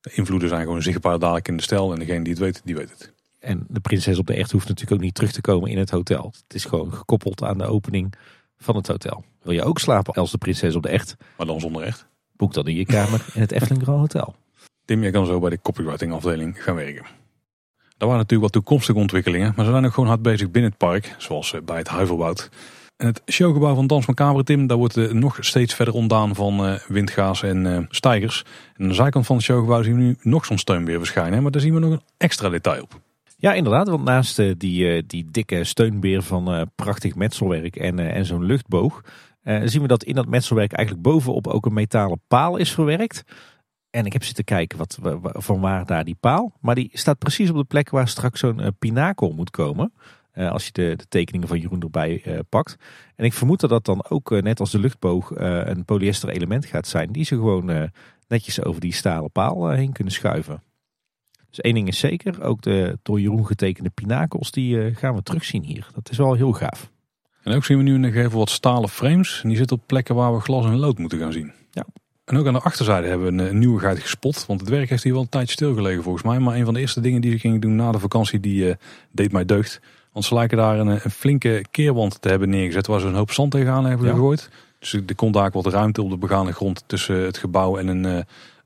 De 0.00 0.10
invloeden 0.14 0.48
zijn 0.48 0.62
gewoon 0.62 0.82
zichtbaar 0.82 1.18
dadelijk 1.18 1.48
in 1.48 1.56
de 1.56 1.62
stijl. 1.62 1.92
En 1.92 1.98
degene 1.98 2.24
die 2.24 2.32
het 2.32 2.42
weet, 2.42 2.60
die 2.64 2.74
weet 2.74 2.90
het. 2.90 3.12
En 3.38 3.66
de 3.68 3.80
prinses 3.80 4.18
op 4.18 4.26
de 4.26 4.34
echt 4.34 4.52
hoeft 4.52 4.68
natuurlijk 4.68 4.96
ook 4.96 5.04
niet 5.04 5.14
terug 5.14 5.32
te 5.32 5.40
komen 5.40 5.70
in 5.70 5.78
het 5.78 5.90
hotel. 5.90 6.32
Het 6.42 6.54
is 6.54 6.64
gewoon 6.64 6.92
gekoppeld 6.92 7.42
aan 7.42 7.58
de 7.58 7.64
opening 7.64 8.14
van 8.58 8.76
het 8.76 8.86
hotel. 8.86 9.24
Wil 9.42 9.52
je 9.52 9.62
ook 9.62 9.78
slapen 9.78 10.14
als 10.14 10.30
de 10.30 10.38
prinses 10.38 10.74
op 10.74 10.82
de 10.82 10.88
echt? 10.88 11.16
Maar 11.36 11.46
dan 11.46 11.60
zonder 11.60 11.82
echt. 11.82 12.06
Boek 12.36 12.52
dan 12.52 12.66
in 12.66 12.74
je 12.74 12.84
kamer 12.84 13.24
in 13.34 13.40
het 13.40 13.52
Efteling 13.52 13.82
Grand 13.82 14.00
Hotel. 14.00 14.34
Tim, 14.84 15.02
jij 15.02 15.10
kan 15.10 15.26
zo 15.26 15.38
bij 15.38 15.50
de 15.50 15.60
copywriting 15.62 16.12
afdeling 16.12 16.62
gaan 16.62 16.74
werken. 16.74 17.06
Daar 17.96 18.08
waren 18.08 18.24
natuurlijk 18.24 18.52
wat 18.52 18.52
toekomstige 18.52 18.98
ontwikkelingen. 18.98 19.52
Maar 19.56 19.64
ze 19.64 19.70
zijn 19.70 19.84
ook 19.84 19.92
gewoon 19.92 20.08
hard 20.08 20.22
bezig 20.22 20.50
binnen 20.50 20.70
het 20.70 20.78
park. 20.78 21.14
Zoals 21.18 21.52
eh, 21.52 21.60
bij 21.60 21.78
het 21.78 21.88
Huivelwoud. 21.88 22.48
En 23.00 23.06
het 23.06 23.22
showgebouw 23.30 23.74
van 23.74 23.86
Dans 23.86 24.06
Macabre, 24.06 24.42
Tim, 24.42 24.66
daar 24.66 24.76
wordt 24.76 24.96
uh, 24.96 25.12
nog 25.12 25.36
steeds 25.40 25.74
verder 25.74 25.94
ontdaan 25.94 26.34
van 26.34 26.66
uh, 26.66 26.78
windgaas 26.88 27.42
en 27.42 27.64
uh, 27.64 27.78
stijgers. 27.88 28.44
En 28.76 28.82
aan 28.82 28.88
de 28.88 28.94
zijkant 28.94 29.26
van 29.26 29.36
het 29.36 29.44
showgebouw 29.44 29.82
zien 29.82 29.94
we 29.94 30.00
nu 30.00 30.16
nog 30.22 30.44
zo'n 30.44 30.58
steunbeer 30.58 30.98
verschijnen. 30.98 31.42
Maar 31.42 31.50
daar 31.50 31.60
zien 31.60 31.74
we 31.74 31.80
nog 31.80 31.92
een 31.92 32.02
extra 32.16 32.48
detail 32.48 32.82
op. 32.82 33.00
Ja, 33.36 33.52
inderdaad. 33.52 33.88
Want 33.88 34.04
naast 34.04 34.36
die, 34.58 35.06
die 35.06 35.30
dikke 35.30 35.64
steunbeer 35.64 36.22
van 36.22 36.70
prachtig 36.74 37.14
metselwerk 37.14 37.76
en, 37.76 37.98
en 37.98 38.24
zo'n 38.24 38.44
luchtboog... 38.44 39.04
zien 39.64 39.82
we 39.82 39.88
dat 39.88 40.04
in 40.04 40.14
dat 40.14 40.26
metselwerk 40.26 40.72
eigenlijk 40.72 41.06
bovenop 41.06 41.46
ook 41.46 41.66
een 41.66 41.72
metalen 41.72 42.20
paal 42.28 42.56
is 42.56 42.72
verwerkt. 42.72 43.24
En 43.90 44.06
ik 44.06 44.12
heb 44.12 44.24
zitten 44.24 44.44
kijken 44.44 44.78
wat, 44.78 44.98
van 45.22 45.60
waar 45.60 45.86
daar 45.86 46.04
die 46.04 46.16
paal. 46.20 46.52
Maar 46.60 46.74
die 46.74 46.90
staat 46.92 47.18
precies 47.18 47.50
op 47.50 47.56
de 47.56 47.64
plek 47.64 47.90
waar 47.90 48.08
straks 48.08 48.40
zo'n 48.40 48.76
pinakel 48.78 49.32
moet 49.32 49.50
komen... 49.50 49.92
Uh, 50.34 50.50
als 50.50 50.64
je 50.64 50.72
de, 50.72 50.94
de, 50.96 51.06
tekeningen 51.08 51.48
van 51.48 51.58
Jeroen 51.58 51.80
erbij 51.80 52.22
uh, 52.26 52.38
pakt. 52.48 52.76
En 53.16 53.24
ik 53.24 53.32
vermoed 53.32 53.60
dat 53.60 53.70
dat 53.70 53.84
dan 53.84 54.04
ook, 54.08 54.30
uh, 54.30 54.42
net 54.42 54.60
als 54.60 54.70
de 54.70 54.78
luchtboog, 54.78 55.30
een 55.34 55.84
polyester 55.84 56.28
element 56.28 56.66
gaat 56.66 56.86
zijn. 56.86 57.12
Die 57.12 57.24
ze 57.24 57.34
gewoon 57.34 57.90
netjes 58.28 58.64
over 58.64 58.80
die 58.80 58.92
stalen 58.92 59.30
paal 59.30 59.68
heen 59.68 59.92
kunnen 59.92 60.12
schuiven. 60.12 60.62
Dus 61.50 61.60
één 61.60 61.74
ding 61.74 61.88
is 61.88 61.98
zeker, 61.98 62.42
ook 62.42 62.62
de 62.62 62.98
door 63.02 63.20
Jeroen 63.20 63.46
getekende 63.46 63.90
pinakels, 63.90 64.50
die 64.50 64.94
gaan 64.94 65.14
we 65.14 65.22
terugzien 65.22 65.62
hier. 65.62 65.88
Dat 65.94 66.10
is 66.10 66.16
wel 66.16 66.34
heel 66.34 66.52
gaaf. 66.52 66.90
En 67.42 67.54
ook 67.54 67.64
zien 67.64 67.76
we 67.76 67.82
nu 67.82 67.94
in 67.94 68.02
de 68.02 68.10
gevel 68.10 68.38
wat 68.38 68.50
stalen 68.50 68.88
frames. 68.88 69.40
En 69.42 69.48
die 69.48 69.58
zitten 69.58 69.76
op 69.76 69.82
plekken 69.86 70.14
waar 70.14 70.34
we 70.34 70.40
glas 70.40 70.64
en 70.64 70.76
lood 70.76 70.98
moeten 70.98 71.18
gaan 71.18 71.32
zien. 71.32 71.52
Ja. 71.70 71.86
En 72.24 72.36
ook 72.36 72.46
aan 72.46 72.52
de 72.52 72.60
achterzijde 72.60 73.06
hebben 73.06 73.26
we 73.36 73.42
een, 73.42 73.48
een 73.48 73.58
nieuwigheid 73.58 73.98
gespot. 73.98 74.46
Want 74.46 74.60
het 74.60 74.68
werk 74.68 74.88
heeft 74.88 75.02
hier 75.02 75.12
wel 75.12 75.22
een 75.22 75.28
tijdje 75.28 75.52
stilgelegen 75.52 76.02
volgens 76.02 76.24
mij. 76.24 76.38
Maar 76.38 76.56
een 76.56 76.64
van 76.64 76.74
de 76.74 76.80
eerste 76.80 77.00
dingen 77.00 77.20
die 77.20 77.30
ze 77.30 77.38
gingen 77.38 77.60
doen 77.60 77.76
na 77.76 77.92
de 77.92 77.98
vakantie, 77.98 78.40
die 78.40 78.76
deed 79.12 79.32
mij 79.32 79.44
deugd. 79.44 79.80
Want 80.12 80.24
ze 80.24 80.34
lijken 80.34 80.56
daar 80.56 80.78
een, 80.78 80.86
een, 80.86 81.10
flinke 81.10 81.64
keerwand 81.70 82.22
te 82.22 82.28
hebben 82.28 82.48
neergezet 82.48 82.86
waar 82.86 83.00
ze 83.00 83.06
een 83.06 83.14
hoop 83.14 83.32
zand 83.32 83.50
tegenaan 83.50 83.84
hebben 83.84 84.08
gegooid. 84.08 84.50
Dus 84.78 84.92
er 84.92 85.14
komt 85.14 85.34
daar 85.34 85.50
wat 85.50 85.66
ruimte 85.66 86.02
op 86.02 86.10
de 86.10 86.18
begane 86.18 86.52
grond 86.52 86.84
tussen 86.86 87.16
het 87.16 87.38
gebouw 87.38 87.76
en 87.76 87.88
een, 87.88 88.04
uh, 88.04 88.18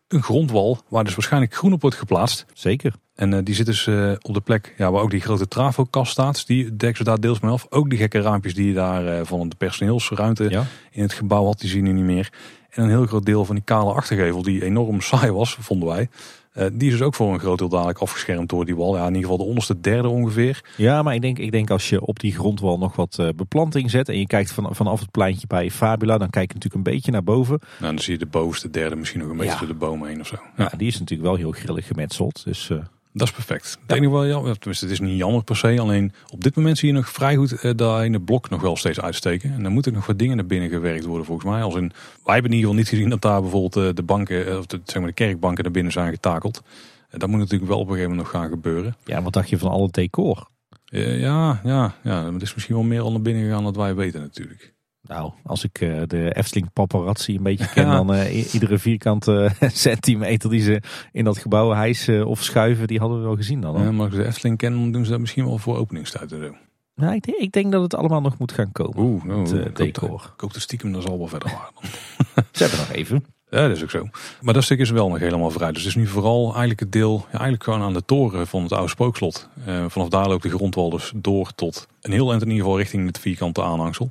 een 0.09 0.23
grondwal 0.23 0.79
waar 0.89 1.05
dus 1.05 1.15
waarschijnlijk 1.15 1.55
groen 1.55 1.73
op 1.73 1.81
wordt 1.81 1.97
geplaatst. 1.97 2.47
Zeker. 2.53 2.95
En 3.15 3.33
uh, 3.33 3.39
die 3.43 3.55
zit 3.55 3.67
dus 3.67 3.87
uh, 3.87 4.13
op 4.21 4.35
de 4.35 4.41
plek 4.41 4.75
ja, 4.77 4.91
waar 4.91 5.03
ook 5.03 5.11
die 5.11 5.21
grote 5.21 5.49
trafokast 5.49 6.13
staat. 6.13 6.47
Die 6.47 6.77
dekken 6.77 6.97
ze 6.97 7.05
daar 7.05 7.21
deels 7.21 7.41
mee 7.41 7.53
af. 7.53 7.67
Ook 7.71 7.91
die 7.91 7.99
gekke 7.99 8.21
raampjes 8.21 8.55
die 8.55 8.67
je 8.67 8.75
daar 8.75 9.27
van 9.27 9.49
de 9.49 9.57
personeelsruimte 9.57 10.67
in 10.91 11.03
het 11.03 11.13
gebouw 11.13 11.45
had, 11.45 11.61
die 11.61 11.71
zien 11.71 11.85
nu 11.85 11.93
niet 11.93 12.05
meer. 12.05 12.33
En 12.71 12.83
een 12.83 12.89
heel 12.89 13.07
groot 13.07 13.25
deel 13.25 13.45
van 13.45 13.55
die 13.55 13.65
kale 13.65 13.93
achtergevel, 13.93 14.43
die 14.43 14.65
enorm 14.65 15.01
saai 15.11 15.31
was, 15.31 15.57
vonden 15.61 15.89
wij. 15.89 16.09
Eh, 16.55 16.67
die 16.73 16.87
is 16.89 16.93
dus 16.99 17.03
ook 17.07 17.15
voor 17.15 17.33
een 17.33 17.41
groot 17.41 17.59
deel 17.59 17.69
dadelijk 17.69 17.99
afgeschermd 17.99 18.49
door 18.49 18.65
die 18.65 18.77
wal. 18.77 18.95
Ja, 18.97 19.01
in 19.01 19.07
ieder 19.07 19.23
geval 19.23 19.37
de 19.37 19.45
onderste 19.45 19.81
derde 19.81 20.09
ongeveer. 20.09 20.61
Ja, 20.77 21.03
maar 21.03 21.15
ik 21.15 21.21
denk, 21.21 21.39
ik 21.39 21.53
denk 21.53 21.71
als 21.71 21.89
je 21.89 22.01
op 22.07 22.21
die 22.21 22.33
grondwal 22.33 22.79
nog 22.79 22.97
wat 22.97 23.19
eh, 23.19 23.29
beplanting 23.37 23.91
zet 23.91 24.09
en 24.09 24.19
je 24.19 24.27
kijkt 24.27 24.53
van, 24.53 24.75
vanaf 24.75 25.01
het 25.01 25.11
pleintje 25.11 25.47
bij 25.47 25.71
Fabula, 25.71 26.19
dan 26.19 26.31
kijk 26.31 26.49
je 26.49 26.55
natuurlijk 26.55 26.87
een 26.87 26.93
beetje 26.95 27.13
naar 27.13 27.25
boven. 27.25 27.59
Nou, 27.81 27.95
dan 27.95 28.03
zie 28.03 28.13
je 28.13 28.19
de 28.19 28.27
bovenste 28.27 28.71
derde 28.71 28.97
misschien 28.97 29.21
nog 29.21 29.31
een 29.31 29.37
beetje 29.37 29.53
Ja. 29.53 29.59
door 29.59 29.69
de 29.69 29.75
bomen 29.75 30.09
heen 30.09 30.21
of 30.21 30.27
zo. 30.27 30.37
Ja, 30.57 30.73
die 30.77 30.87
is 30.89 30.99
natuurlijk 30.99 31.29
wel 31.29 31.39
heel 31.39 31.51
grillig 31.53 31.87
gemetseld. 31.87 32.45
Dus 32.45 32.71
eh, 32.71 32.79
Dat 33.17 33.29
is 33.29 33.33
perfect. 33.33 33.79
Het 33.87 33.97
enige 33.97 34.13
wel 34.13 34.27
jammer, 34.27 34.59
tenminste 34.59 34.85
het 34.85 34.95
is 34.95 35.01
niet 35.01 35.19
jammer 35.19 35.45
per 35.45 35.57
se. 35.57 35.81
Alleen 35.81 36.13
op 36.31 36.43
dit 36.43 36.57
moment 36.57 36.79
zie 36.79 36.89
je 36.89 36.95
nog 36.95 37.09
vrij 37.09 37.37
goed 37.37 37.53
eh, 37.53 37.71
dat 37.77 38.01
ene 38.01 38.21
blok 38.21 38.51
nog 38.51 38.61
wel 38.61 38.77
steeds 38.77 39.01
uitsteken. 39.01 39.53
En 39.53 39.63
dan 39.63 39.73
moeten 39.73 39.93
nog 39.93 40.07
wat 40.07 40.19
dingen 40.19 40.37
naar 40.37 40.47
binnen 40.47 40.69
gewerkt 40.69 41.05
worden 41.05 41.27
volgens 41.27 41.51
mij. 41.51 41.63
Als 41.63 41.75
in, 41.75 41.93
wij 42.25 42.35
hebben 42.35 42.51
in 42.51 42.57
ieder 42.57 42.59
geval 42.59 42.75
niet 42.75 42.89
gezien 42.89 43.09
dat 43.09 43.23
daar 43.23 43.41
bijvoorbeeld 43.41 43.77
eh, 43.77 43.95
de 43.95 44.03
banken, 44.03 44.47
eh, 44.47 44.59
of 44.59 44.67
de, 44.67 44.81
zeg 44.85 44.97
maar 44.97 45.07
de 45.07 45.15
kerkbanken 45.15 45.63
naar 45.63 45.73
binnen 45.73 45.93
zijn 45.93 46.13
getakeld. 46.13 46.63
Dat 47.11 47.29
moet 47.29 47.39
natuurlijk 47.39 47.71
wel 47.71 47.81
op 47.81 47.87
een 47.87 47.93
gegeven 47.93 48.11
moment 48.11 48.33
nog 48.33 48.41
gaan 48.41 48.51
gebeuren. 48.51 48.97
ja, 49.05 49.23
wat 49.23 49.33
dacht 49.33 49.49
je 49.49 49.59
van 49.59 49.71
alle 49.71 49.89
decor? 49.91 50.49
Ja, 50.85 51.61
ja, 51.65 51.95
ja, 52.03 52.33
het 52.33 52.43
is 52.43 52.55
misschien 52.55 52.75
wel 52.75 52.85
meer 52.85 53.01
al 53.01 53.11
naar 53.11 53.23
binnen 53.23 53.43
gegaan 53.43 53.63
dan 53.65 53.73
wij 53.73 53.95
weten 53.95 54.21
natuurlijk. 54.21 54.74
Nou, 55.07 55.33
als 55.43 55.65
ik 55.65 55.81
eh, 55.81 56.03
de 56.07 56.35
Efteling 56.35 56.73
paparazzi 56.73 57.37
een 57.37 57.43
beetje 57.43 57.69
ken, 57.69 57.87
Ja. 57.87 57.95
dan 58.05 58.15
eh, 58.15 58.55
iedere 58.55 58.79
vierkante 58.79 59.51
centimeter 59.87 60.51
die 60.51 60.61
ze 60.61 60.83
in 61.13 61.25
dat 61.25 61.39
gebouw 61.39 61.71
hijsen 61.71 62.27
of 62.27 62.43
schuiven, 62.43 62.87
die 62.87 62.99
hadden 62.99 63.19
we 63.19 63.25
wel 63.25 63.37
gezien 63.37 63.61
dan. 63.61 63.75
hoor. 63.77 63.85
Ja, 63.85 63.91
maar 63.93 64.05
als 64.07 64.15
ik 64.15 64.21
de 64.21 64.27
Efteling 64.27 64.57
ken, 64.59 64.73
dan 64.73 64.93
doen 64.93 65.05
ze 65.05 65.11
dat 65.11 65.21
misschien 65.21 65.45
wel 65.45 65.59
voor 65.59 65.77
openingstijd 65.77 66.33
en 66.33 66.39
zo. 66.41 66.55
Nou, 66.95 67.15
ik, 67.15 67.23
denk, 67.23 67.39
ik 67.39 67.53
denk 67.53 67.73
dat 67.73 67.83
het 67.83 67.95
allemaal 67.95 68.21
nog 68.21 68.39
moet 68.39 68.53
gaan 68.53 68.73
komen. 68.73 68.99
Oeh, 68.99 69.25
nou, 69.25 69.41
het 69.41 69.53
eh, 69.53 69.59
ik 69.59 69.65
hoop 69.67 69.77
decor. 69.77 70.35
Dat 70.37 70.55
stiekem 70.61 70.93
dat 70.93 71.03
zal 71.03 71.19
wel 71.19 71.27
verder 71.27 71.49
waren. 71.51 71.91
Ze 72.53 72.63
hebben 72.63 72.79
nog 72.79 72.91
even. 72.93 73.25
Ja, 73.51 73.69
dat 73.69 73.77
is 73.77 73.83
ook 73.83 73.91
zo. 73.91 74.09
Maar 74.41 74.55
dat 74.55 74.65
stuk 74.65 74.79
is 74.79 74.91
wel 74.91 75.09
nog 75.09 75.19
helemaal 75.19 75.51
vrij. 75.51 75.73
Dus 75.73 75.83
het 75.83 75.89
is 75.91 75.95
nu 75.95 76.07
vooral 76.07 76.45
eigenlijk 76.45 76.81
het 76.81 76.93
deel, 76.93 77.17
ja, 77.19 77.31
eigenlijk 77.31 77.65
gewoon 77.65 77.83
aan 77.83 77.93
de 77.93 78.05
toren 78.05 78.47
van 78.47 78.63
het 78.63 78.73
oude 78.73 78.89
spookslot. 78.89 79.49
Eh, 79.67 79.85
vanaf 79.89 80.09
daar 80.09 80.29
loopt 80.29 80.43
de 80.43 80.49
grondwal 80.49 80.91
dus 80.91 81.13
door 81.17 81.53
tot 81.55 81.87
een 82.01 82.13
heel 82.13 82.31
eind 82.31 82.43
in 82.43 82.49
ieder 82.49 82.63
geval 82.65 82.79
richting 82.79 83.07
het 83.07 83.19
vierkante 83.19 83.63
aanhangsel. 83.63 84.11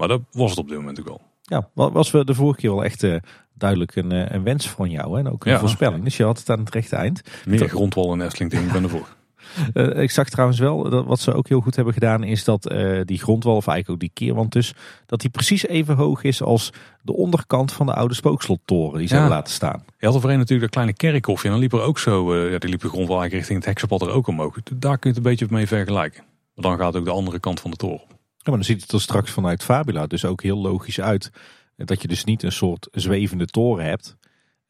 Maar 0.00 0.08
dat 0.08 0.20
was 0.32 0.50
het 0.50 0.58
op 0.58 0.68
dit 0.68 0.76
moment 0.76 1.00
ook 1.00 1.08
al. 1.08 1.20
Ja, 1.42 1.68
wa- 1.74 1.90
was 1.90 2.10
we 2.10 2.24
de 2.24 2.34
vorige 2.34 2.60
keer 2.60 2.70
wel 2.74 2.84
echt 2.84 3.02
eh, 3.02 3.16
duidelijk 3.54 3.96
een, 3.96 4.12
eh, 4.12 4.34
een 4.34 4.42
wens 4.42 4.68
van 4.68 4.90
jou 4.90 5.12
hè? 5.12 5.18
en 5.18 5.32
ook 5.32 5.44
een 5.44 5.52
Ja. 5.52 5.58
voorspelling. 5.58 6.04
Dus 6.04 6.16
je 6.16 6.24
had 6.24 6.38
het 6.38 6.50
aan 6.50 6.58
het 6.58 6.70
rechte 6.74 6.96
eind. 6.96 7.22
Meer 7.46 7.58
Dat- 7.58 7.68
grondwal 7.68 8.12
en 8.12 8.20
Efteling 8.20 8.50
denk 8.50 8.66
ik 8.66 8.72
ben 8.72 8.82
ervoor. 8.82 9.08
Ik 10.02 10.10
zag 10.10 10.28
trouwens 10.28 10.58
wel, 10.58 10.90
dat 10.90 11.04
wat 11.06 11.20
ze 11.20 11.32
ook 11.32 11.48
heel 11.48 11.60
goed 11.60 11.76
hebben 11.76 11.94
gedaan, 11.94 12.22
is 12.22 12.44
dat 12.44 12.66
eh, 12.66 13.00
die 13.04 13.18
grondwal, 13.18 13.56
of 13.56 13.66
eigenlijk 13.66 13.90
ook 13.90 14.14
die 14.14 14.26
keerwand 14.26 14.52
dus, 14.52 14.74
dat 15.06 15.20
die 15.20 15.30
precies 15.30 15.66
even 15.66 15.96
hoog 15.96 16.22
is 16.22 16.42
als 16.42 16.72
de 17.02 17.12
onderkant 17.12 17.72
van 17.72 17.86
de 17.86 17.94
oude 17.94 18.14
spookslottoren 18.14 18.98
die 18.98 19.06
ze 19.08 19.14
Ja. 19.14 19.20
hebben 19.20 19.36
laten 19.38 19.52
staan. 19.54 19.84
Je 19.98 20.06
had 20.06 20.14
er 20.14 20.20
voorheen 20.20 20.38
natuurlijk 20.38 20.72
dat 20.72 20.84
kleine 20.84 20.92
kerkhofje 21.12 21.44
en 21.46 21.50
dan 21.52 21.60
liep 21.62 21.72
er 21.72 21.80
ook 21.82 21.98
zo, 21.98 22.36
ja, 22.36 22.58
die 22.58 22.70
liep 22.70 22.80
de 22.80 22.88
grondwal 22.88 23.20
eigenlijk 23.20 23.32
richting 23.32 23.58
het 23.58 23.66
heksenpad 23.66 24.02
er 24.02 24.10
ook 24.10 24.26
omhoog. 24.26 24.56
Daar 24.74 24.98
kun 24.98 25.10
je 25.10 25.16
het 25.16 25.16
een 25.16 25.30
beetje 25.30 25.46
mee 25.50 25.66
vergelijken. 25.66 26.22
Maar 26.54 26.64
dan 26.70 26.78
gaat 26.78 26.96
ook 26.96 27.04
de 27.04 27.10
andere 27.10 27.38
kant 27.38 27.60
van 27.60 27.70
de 27.70 27.76
toren. 27.76 28.00
Maar 28.44 28.54
dan 28.54 28.64
ziet 28.64 28.82
het 28.82 28.92
er 28.92 29.00
straks 29.00 29.30
vanuit 29.30 29.62
Fabula 29.62 30.06
dus 30.06 30.24
ook 30.24 30.42
heel 30.42 30.58
logisch 30.58 31.00
uit. 31.00 31.30
eh, 31.76 31.86
Dat 31.86 32.02
je 32.02 32.08
dus 32.08 32.24
niet 32.24 32.42
een 32.42 32.52
soort 32.52 32.88
zwevende 32.92 33.46
toren 33.46 33.84
hebt. 33.84 34.18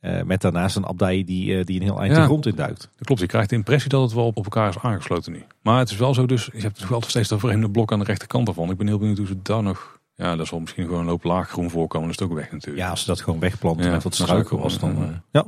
eh, 0.01 0.23
met 0.23 0.41
daarnaast 0.41 0.77
een 0.77 0.87
abdij 0.87 1.25
die, 1.25 1.59
eh, 1.59 1.65
die 1.65 1.77
een 1.77 1.83
heel 1.87 2.01
eind 2.01 2.15
Ja. 2.15 2.21
de 2.21 2.27
grond 2.27 2.47
induikt. 2.47 2.81
Dat 2.97 3.07
klopt, 3.07 3.21
je 3.21 3.27
krijgt 3.27 3.49
de 3.51 3.55
impressie 3.57 3.91
dat 3.91 4.03
het 4.03 4.13
wel 4.13 4.27
op 4.27 4.37
elkaar 4.45 4.69
is 4.69 4.79
aangesloten 4.79 5.33
nu. 5.33 5.45
Maar 5.63 5.79
het 5.79 5.91
is 5.91 5.97
wel 5.97 6.15
zo 6.15 6.27
dus, 6.27 6.49
je 6.53 6.61
hebt 6.61 6.81
nog 6.81 6.89
wel 6.89 7.03
steeds 7.07 7.29
dat 7.29 7.41
vreemde 7.41 7.71
blok 7.71 7.93
aan 7.93 7.99
de 7.99 8.05
rechterkant 8.05 8.49
ervan. 8.49 8.71
Ik 8.71 8.77
ben 8.77 8.87
heel 8.87 8.99
benieuwd 8.99 9.19
hoe 9.19 9.27
ze 9.27 9.43
daar 9.43 9.63
nog, 9.63 10.01
ja 10.15 10.37
dat 10.37 10.47
zal 10.47 10.61
misschien 10.61 10.85
gewoon 10.85 11.01
een 11.01 11.07
loop 11.07 11.25
laag 11.25 11.49
groen 11.49 11.71
voorkomen. 11.71 12.09
Dat 12.09 12.17
is 12.17 12.23
het 12.23 12.31
ook 12.31 12.37
weg 12.39 12.53
natuurlijk. 12.53 12.85
Ja, 12.85 12.91
als 12.91 13.01
ze 13.01 13.07
dat 13.07 13.21
gewoon 13.21 13.41
wegplanten 13.41 13.85
Ja, 13.87 13.91
met 13.93 14.03
wat 14.03 14.15
struiken 14.15 14.59
was, 14.59 14.79
dan... 14.79 15.03
eh, 15.03 15.09
ja. 15.33 15.47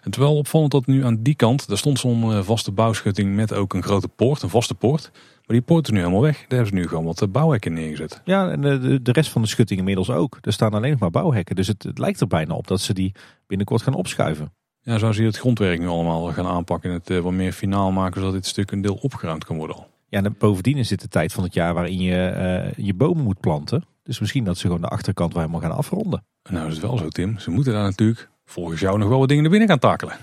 Het 0.00 0.16
wel 0.16 0.36
opvallend 0.36 0.70
dat 0.72 0.86
nu 0.86 1.04
aan 1.04 1.22
die 1.22 1.34
kant, 1.34 1.68
daar 1.68 1.78
stond 1.78 1.98
zo'n 1.98 2.44
vaste 2.44 2.70
bouwschutting 2.72 3.34
met 3.34 3.52
ook 3.52 3.74
een 3.74 3.82
grote 3.82 4.08
poort, 4.08 4.42
een 4.42 4.48
vaste 4.50 4.74
poort. 4.74 5.10
Maar 5.48 5.56
die 5.56 5.66
poort 5.66 5.84
is 5.84 5.90
nu 5.90 5.98
helemaal 5.98 6.20
weg. 6.20 6.36
Daar 6.36 6.46
hebben 6.48 6.66
ze 6.66 6.74
nu 6.74 6.88
gewoon 6.88 7.04
wat 7.04 7.22
eh, 7.22 7.28
bouwhekken 7.28 7.72
neergezet. 7.72 8.20
Ja, 8.24 8.50
en 8.50 8.60
de, 8.60 8.78
de, 8.78 9.02
de 9.02 9.12
rest 9.12 9.30
van 9.30 9.42
de 9.42 9.48
schutting 9.48 9.78
inmiddels 9.78 10.10
ook. 10.10 10.38
Er 10.40 10.52
staan 10.52 10.74
alleen 10.74 10.90
nog 10.90 11.00
maar 11.00 11.10
bouwhekken. 11.10 11.56
Dus 11.56 11.66
het, 11.66 11.82
het 11.82 11.98
lijkt 11.98 12.20
er 12.20 12.26
bijna 12.26 12.54
op 12.54 12.66
dat 12.66 12.80
ze 12.80 12.94
die 12.94 13.14
binnenkort 13.46 13.82
gaan 13.82 13.94
opschuiven. 13.94 14.52
Ja, 14.80 14.98
zo 14.98 15.12
zie 15.12 15.22
je 15.22 15.28
het 15.28 15.38
grondwerk 15.38 15.78
nu 15.78 15.86
allemaal 15.86 16.32
gaan 16.32 16.46
aanpakken 16.46 16.90
en 16.90 16.96
het 16.96 17.10
eh, 17.10 17.18
wat 17.18 17.32
meer 17.32 17.52
finaal 17.52 17.90
maken, 17.90 18.20
zodat 18.20 18.34
dit 18.34 18.46
stuk 18.46 18.70
een 18.70 18.80
deel 18.80 18.94
opgeruimd 18.94 19.44
kan 19.44 19.56
worden 19.56 19.76
al. 19.76 19.86
Ja, 20.08 20.22
en 20.22 20.34
bovendien 20.38 20.76
is 20.76 20.88
dit 20.88 21.00
de 21.00 21.08
tijd 21.08 21.32
van 21.32 21.44
het 21.44 21.54
jaar 21.54 21.74
waarin 21.74 22.00
je 22.00 22.26
eh, 22.26 22.84
je 22.84 22.94
bomen 22.94 23.24
moet 23.24 23.40
planten. 23.40 23.84
Dus 24.02 24.20
misschien 24.20 24.44
dat 24.44 24.58
ze 24.58 24.66
gewoon 24.66 24.80
de 24.80 24.88
achterkant 24.88 25.32
wel 25.32 25.42
helemaal 25.42 25.68
gaan 25.68 25.76
afronden. 25.76 26.24
En 26.42 26.54
nou 26.54 26.66
is 26.66 26.72
het 26.72 26.82
wel 26.82 26.98
zo 26.98 27.08
Tim, 27.08 27.38
ze 27.38 27.50
moeten 27.50 27.72
daar 27.72 27.82
natuurlijk 27.82 28.30
volgens 28.44 28.80
jou 28.80 28.98
nog 28.98 29.08
wel 29.08 29.18
wat 29.18 29.28
dingen 29.28 29.42
naar 29.42 29.52
binnen 29.52 29.68
gaan 29.68 29.78
takelen. 29.78 30.16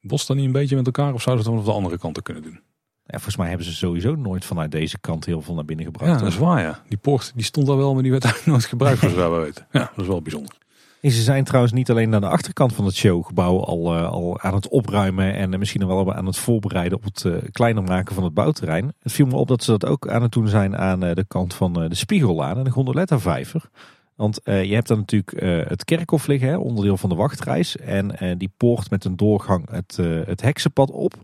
Botst 0.00 0.26
dan 0.26 0.36
niet 0.36 0.46
een 0.46 0.52
beetje 0.52 0.76
met 0.76 0.86
elkaar 0.86 1.14
of 1.14 1.22
zouden 1.22 1.44
ze 1.44 1.50
het 1.50 1.60
dan 1.60 1.68
op 1.68 1.74
de 1.74 1.84
andere 1.84 2.02
kant 2.02 2.22
kunnen 2.22 2.42
doen? 2.42 2.60
Ja, 3.04 3.14
volgens 3.14 3.36
mij 3.36 3.48
hebben 3.48 3.66
ze 3.66 3.74
sowieso 3.74 4.14
nooit 4.14 4.44
vanuit 4.44 4.70
deze 4.70 4.98
kant 4.98 5.24
heel 5.24 5.42
veel 5.42 5.54
naar 5.54 5.64
binnen 5.64 5.84
gebracht. 5.84 6.10
Ja, 6.10 6.18
dat 6.18 6.28
is 6.28 6.38
waar 6.38 6.60
ja. 6.60 6.82
Die 6.88 6.98
poort 6.98 7.32
die 7.34 7.44
stond 7.44 7.66
daar 7.66 7.76
wel, 7.76 7.94
maar 7.94 8.02
die 8.02 8.10
werd 8.10 8.24
eigenlijk 8.32 8.52
nooit 8.56 8.68
gebruikt 8.68 8.98
voor 8.98 9.08
zover 9.08 9.38
we 9.38 9.44
weten. 9.44 9.66
Ja, 9.70 9.90
dat 9.94 10.04
is 10.04 10.06
wel 10.06 10.22
bijzonder. 10.22 10.60
En 11.02 11.10
ze 11.10 11.22
zijn 11.22 11.44
trouwens 11.44 11.72
niet 11.72 11.90
alleen 11.90 12.14
aan 12.14 12.20
de 12.20 12.28
achterkant 12.28 12.74
van 12.74 12.84
het 12.84 12.94
showgebouw 12.94 13.64
al, 13.64 13.94
eh, 13.94 14.10
al 14.10 14.40
aan 14.40 14.54
het 14.54 14.68
opruimen 14.68 15.34
en 15.34 15.58
misschien 15.58 15.86
wel 15.86 16.14
aan 16.14 16.26
het 16.26 16.36
voorbereiden 16.36 16.98
op 16.98 17.04
het 17.04 17.24
eh, 17.24 17.32
kleiner 17.52 17.82
maken 17.82 18.14
van 18.14 18.24
het 18.24 18.34
bouwterrein. 18.34 18.94
Het 18.98 19.12
viel 19.12 19.26
me 19.26 19.36
op 19.36 19.48
dat 19.48 19.62
ze 19.62 19.70
dat 19.70 19.86
ook 19.86 20.08
aan 20.08 20.22
het 20.22 20.32
doen 20.32 20.48
zijn 20.48 20.76
aan 20.76 21.04
eh, 21.04 21.14
de 21.14 21.24
kant 21.24 21.54
van 21.54 21.72
de 21.72 21.94
Spiegellaan 21.94 22.58
en 22.58 22.64
de 22.64 22.70
Gondoletta-vijver. 22.70 23.70
Want 24.14 24.42
eh, 24.42 24.64
je 24.64 24.74
hebt 24.74 24.88
dan 24.88 24.98
natuurlijk 24.98 25.68
het 25.68 25.84
kerkhof 25.84 26.26
liggen, 26.26 26.48
hè, 26.48 26.56
onderdeel 26.56 26.96
van 26.96 27.08
de 27.08 27.14
wachtreis. 27.14 27.76
En 27.76 28.36
die 28.38 28.52
poort 28.56 28.90
met 28.90 29.04
een 29.04 29.16
doorgang 29.16 29.70
het, 29.70 29.98
het 30.26 30.42
heksenpad 30.42 30.90
op. 30.90 31.14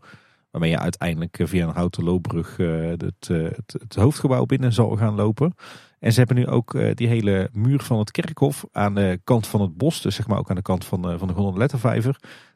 Waarmee 0.51 0.71
je 0.71 0.79
uiteindelijk 0.79 1.39
eh, 1.39 1.47
via 1.47 1.67
een 1.67 1.75
houten 1.75 2.05
loopbrug 2.05 2.59
eh, 2.59 2.87
het, 2.87 3.29
eh, 3.31 3.43
het, 3.43 3.75
het 3.79 3.95
hoofdgebouw 3.95 4.47
binnen 4.47 4.73
zal 4.73 4.97
gaan 4.97 5.15
lopen. 5.15 5.55
En 5.99 6.13
ze 6.13 6.19
hebben 6.19 6.37
nu 6.37 6.47
ook 6.47 6.79
die 6.95 7.09
hele 7.09 7.49
muur 7.53 7.81
van 7.81 7.99
het 7.99 8.11
kerkhof 8.11 8.65
aan 8.73 8.95
de 8.95 9.21
kant 9.25 9.47
van 9.47 9.61
het 9.61 9.77
bos, 9.77 10.03
dus 10.03 10.15
zeg 10.15 10.27
maar 10.27 10.39
ook 10.39 10.51
aan 10.51 10.57
de 10.57 10.63
kant 10.63 10.85
van, 10.85 11.11
eh, 11.11 11.19
van 11.19 11.29
de. 11.29 11.35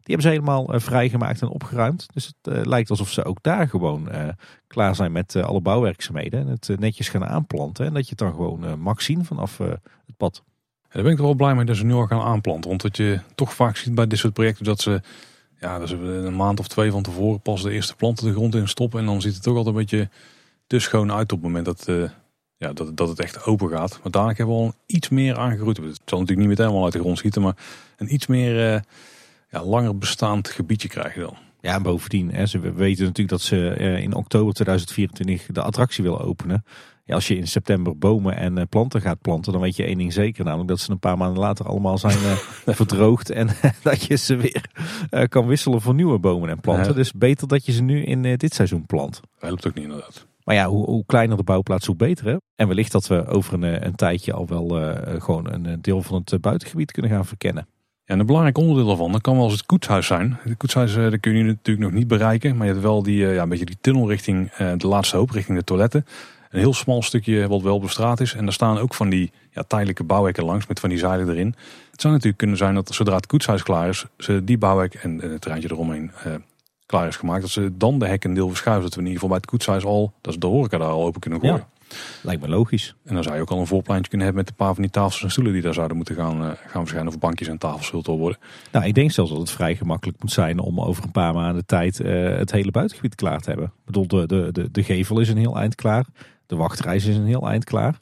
Die 0.02 0.14
hebben 0.14 0.22
ze 0.22 0.28
helemaal 0.28 0.80
vrijgemaakt 0.80 1.42
en 1.42 1.48
opgeruimd. 1.48 2.06
Dus 2.12 2.32
het 2.40 2.66
lijkt 2.66 2.90
alsof 2.90 3.10
ze 3.10 3.24
ook 3.24 3.42
daar 3.42 3.68
gewoon 3.68 4.08
klaar 4.66 4.94
zijn 4.94 5.12
met 5.12 5.36
alle 5.36 5.60
bouwwerkzaamheden. 5.60 6.40
En 6.40 6.48
het 6.48 6.78
netjes 6.78 7.08
gaan 7.08 7.24
aanplanten. 7.24 7.86
En 7.86 7.94
dat 7.94 8.02
je 8.02 8.08
het 8.08 8.18
dan 8.18 8.30
gewoon 8.30 8.80
mag 8.80 9.02
zien 9.02 9.24
vanaf 9.24 9.58
het 9.58 10.16
pad. 10.16 10.42
En 10.82 10.88
daar 10.92 11.02
ben 11.02 11.12
ik 11.12 11.18
wel 11.18 11.34
blij 11.34 11.54
mee 11.54 11.64
dat 11.64 11.76
ze 11.76 11.84
nu 11.84 11.92
al 11.92 12.06
gaan 12.06 12.20
aanplanten. 12.20 12.68
Want 12.68 12.82
wat 12.82 12.96
je 12.96 13.20
toch 13.34 13.54
vaak 13.54 13.76
ziet 13.76 13.94
bij 13.94 14.06
dit 14.06 14.18
soort 14.18 14.32
projecten, 14.32 14.64
dat 14.64 14.80
ze, 14.80 15.00
ja, 15.62 15.86
ze 15.86 15.96
een 15.96 16.36
maand 16.36 16.60
of 16.60 16.68
twee 16.68 16.90
van 16.90 17.02
tevoren 17.02 17.40
pas 17.40 17.62
de 17.62 17.70
eerste 17.70 17.96
planten 17.96 18.26
de 18.26 18.32
grond 18.32 18.54
in 18.54 18.68
stoppen. 18.68 19.00
En 19.00 19.06
dan 19.06 19.20
ziet 19.20 19.34
het 19.34 19.42
toch 19.42 19.56
altijd 19.56 19.74
een 19.74 19.80
beetje 19.80 20.08
te 20.66 20.78
schoon 20.78 21.12
uit 21.12 21.32
op 21.32 21.38
het 21.42 21.46
moment 21.46 21.64
dat, 21.64 21.88
eh, 21.88 22.10
ja, 22.56 22.72
dat, 22.72 22.96
dat 22.96 23.08
het 23.08 23.20
echt 23.20 23.44
open 23.44 23.68
gaat. 23.68 24.00
Maar 24.02 24.12
dadelijk 24.12 24.38
hebben 24.38 24.56
we 24.56 24.62
al 24.62 24.74
iets 24.86 25.08
meer 25.08 25.38
aangegroeid. 25.38 25.76
Het 25.76 26.00
zal 26.04 26.18
natuurlijk 26.18 26.48
niet 26.48 26.58
meteen 26.58 26.72
wel 26.72 26.84
uit 26.84 26.92
de 26.92 26.98
grond 26.98 27.18
schieten, 27.18 27.42
maar 27.42 27.56
een 27.96 28.14
iets 28.14 28.26
meer 28.26 28.74
eh, 28.74 28.80
ja, 29.50 29.64
langer 29.64 29.98
bestaand 29.98 30.48
gebiedje 30.48 30.88
krijg 30.88 31.14
je 31.14 31.20
dan. 31.20 31.36
Ja, 31.60 31.74
en 31.74 31.82
bovendien, 31.82 32.34
hè, 32.34 32.46
ze 32.46 32.58
we 32.58 32.72
weten 32.72 33.04
natuurlijk 33.04 33.28
dat 33.28 33.40
ze 33.40 33.68
eh, 33.68 34.02
in 34.02 34.14
oktober 34.14 34.54
2024 34.54 35.46
de 35.46 35.62
attractie 35.62 36.04
willen 36.04 36.20
openen. 36.20 36.64
Ja, 37.04 37.14
als 37.14 37.28
je 37.28 37.36
in 37.36 37.46
september 37.46 37.98
bomen 37.98 38.36
en 38.36 38.58
eh, 38.58 38.64
planten 38.68 39.00
gaat 39.00 39.20
planten, 39.20 39.52
dan 39.52 39.60
weet 39.60 39.76
je 39.76 39.84
één 39.84 39.98
ding 39.98 40.12
zeker. 40.12 40.44
Namelijk 40.44 40.68
dat 40.68 40.80
ze 40.80 40.90
een 40.90 40.98
paar 40.98 41.16
maanden 41.16 41.42
later 41.42 41.66
allemaal 41.66 41.98
zijn 41.98 42.18
eh, 42.18 42.36
verdroogd. 42.74 43.30
En 43.30 43.48
dat 43.82 44.02
je 44.02 44.16
ze 44.16 44.36
weer 44.36 44.64
eh, 45.10 45.28
kan 45.28 45.46
wisselen 45.46 45.80
voor 45.80 45.94
nieuwe 45.94 46.18
bomen 46.18 46.48
en 46.48 46.60
planten. 46.60 46.88
Ja. 46.88 46.92
Dus 46.92 47.12
beter 47.12 47.48
dat 47.48 47.66
je 47.66 47.72
ze 47.72 47.82
nu 47.82 48.04
in 48.04 48.22
dit 48.22 48.54
seizoen 48.54 48.86
plant. 48.86 49.20
Dat 49.20 49.48
helpt 49.48 49.66
ook 49.66 49.74
niet 49.74 49.84
inderdaad. 49.84 50.26
Maar 50.44 50.54
ja, 50.54 50.68
hoe, 50.68 50.84
hoe 50.84 51.04
kleiner 51.06 51.36
de 51.36 51.42
bouwplaats, 51.42 51.86
hoe 51.86 51.96
beter. 51.96 52.26
Hè? 52.26 52.36
En 52.56 52.68
wellicht 52.68 52.92
dat 52.92 53.06
we 53.06 53.26
over 53.26 53.54
een, 53.54 53.86
een 53.86 53.94
tijdje 53.94 54.32
al 54.32 54.46
wel 54.46 54.68
gewoon 55.18 55.52
een 55.52 55.82
deel 55.82 56.02
van 56.02 56.22
het 56.24 56.40
buitengebied 56.40 56.92
kunnen 56.92 57.10
gaan 57.10 57.26
verkennen. 57.26 57.66
En 58.04 58.18
een 58.18 58.26
belangrijk 58.26 58.58
onderdeel 58.58 58.86
daarvan, 58.86 59.12
dat 59.12 59.20
kan 59.20 59.34
wel 59.34 59.44
eens 59.44 59.52
het 59.52 59.66
koetshuis 59.66 60.06
zijn. 60.06 60.38
Het 60.42 60.56
koetshuis 60.56 60.96
eh, 60.96 61.10
dat 61.10 61.20
kun 61.20 61.36
je 61.36 61.44
natuurlijk 61.44 61.86
nog 61.86 61.98
niet 61.98 62.08
bereiken. 62.08 62.56
Maar 62.56 62.66
je 62.66 62.72
hebt 62.72 62.84
wel 62.84 63.02
die, 63.02 63.26
eh, 63.26 63.34
ja, 63.34 63.42
een 63.42 63.48
beetje 63.48 63.64
die 63.64 63.78
tunnel 63.80 64.08
richting 64.08 64.50
eh, 64.50 64.72
de 64.76 64.86
laatste 64.86 65.16
hoop, 65.16 65.30
richting 65.30 65.58
de 65.58 65.64
toiletten. 65.64 66.06
Een 66.52 66.58
heel 66.58 66.74
smal 66.74 67.02
stukje 67.02 67.48
wat 67.48 67.62
wel 67.62 67.80
bestraat 67.80 68.20
is. 68.20 68.34
En 68.34 68.44
daar 68.44 68.52
staan 68.52 68.78
ook 68.78 68.94
van 68.94 69.08
die 69.08 69.32
ja, 69.50 69.62
tijdelijke 69.62 70.04
bouwhekken 70.04 70.44
langs 70.44 70.66
met 70.66 70.80
van 70.80 70.88
die 70.88 70.98
zeilen 70.98 71.28
erin. 71.28 71.54
Het 71.90 72.00
zou 72.00 72.12
natuurlijk 72.12 72.38
kunnen 72.38 72.56
zijn 72.56 72.74
dat 72.74 72.94
zodra 72.94 73.16
het 73.16 73.26
koetshuis 73.26 73.62
klaar 73.62 73.88
is, 73.88 74.06
ze 74.18 74.44
die 74.44 74.58
bouwhek 74.58 74.94
en, 74.94 75.18
het 75.18 75.40
terreintje 75.40 75.70
eromheen 75.70 76.10
eh, 76.24 76.32
klaar 76.86 77.08
is 77.08 77.16
gemaakt. 77.16 77.40
Dat 77.40 77.50
ze 77.50 77.76
dan 77.76 77.98
de 77.98 78.06
hekken 78.06 78.30
een 78.30 78.36
deel 78.36 78.48
verschuiven. 78.48 78.84
Dat 78.84 78.94
we 78.94 79.00
in 79.00 79.06
ieder 79.06 79.20
geval 79.20 79.36
bij 79.36 79.42
het 79.42 79.50
koetshuis 79.50 79.84
al, 79.84 80.12
dat 80.20 80.32
is 80.32 80.40
de 80.40 80.46
horeca 80.46 80.78
daar 80.78 80.88
al 80.88 81.04
open 81.04 81.20
kunnen 81.20 81.40
gooien. 81.40 81.56
Ja. 81.56 81.70
Lijkt 82.22 82.42
me 82.42 82.48
logisch. 82.48 82.94
En 83.04 83.14
dan 83.14 83.22
zou 83.22 83.36
je 83.36 83.42
ook 83.42 83.50
al 83.50 83.58
een 83.58 83.66
voorpleintje 83.66 84.08
kunnen 84.08 84.26
hebben 84.26 84.44
met 84.44 84.52
een 84.52 84.64
paar 84.64 84.74
van 84.74 84.82
die 84.82 84.92
tafels 84.92 85.22
en 85.22 85.30
stoelen 85.30 85.52
die 85.52 85.62
daar 85.62 85.74
zouden 85.74 85.96
moeten 85.96 86.14
gaan, 86.14 86.42
eh, 86.42 86.50
gaan 86.66 86.80
verschijnen. 86.80 87.12
Of 87.12 87.18
bankjes 87.18 87.48
en 87.48 87.58
tafels 87.58 87.86
zult 87.86 88.06
wel 88.06 88.18
worden. 88.18 88.38
Nou, 88.72 88.86
ik 88.86 88.94
denk 88.94 89.10
zelfs 89.10 89.30
dat 89.30 89.40
het 89.40 89.50
vrij 89.50 89.76
gemakkelijk 89.76 90.20
moet 90.20 90.32
zijn 90.32 90.58
om 90.58 90.80
over 90.80 91.04
een 91.04 91.10
paar 91.10 91.34
maanden 91.34 91.66
tijd 91.66 92.00
eh, 92.00 92.36
het 92.36 92.52
hele 92.52 92.70
buitengebied 92.70 93.14
klaar 93.14 93.40
te 93.40 93.48
hebben. 93.48 93.66
Ik 93.66 93.84
bedoel, 93.84 94.06
de, 94.06 94.26
de, 94.26 94.48
de, 94.52 94.70
de 94.70 94.82
gevel 94.82 95.20
is 95.20 95.28
een 95.28 95.36
heel 95.36 95.58
eind 95.58 95.74
klaar. 95.74 96.04
De 96.52 96.58
wachtreis 96.58 97.04
is 97.04 97.16
een 97.16 97.26
heel 97.26 97.48
eind 97.48 97.64
klaar. 97.64 98.00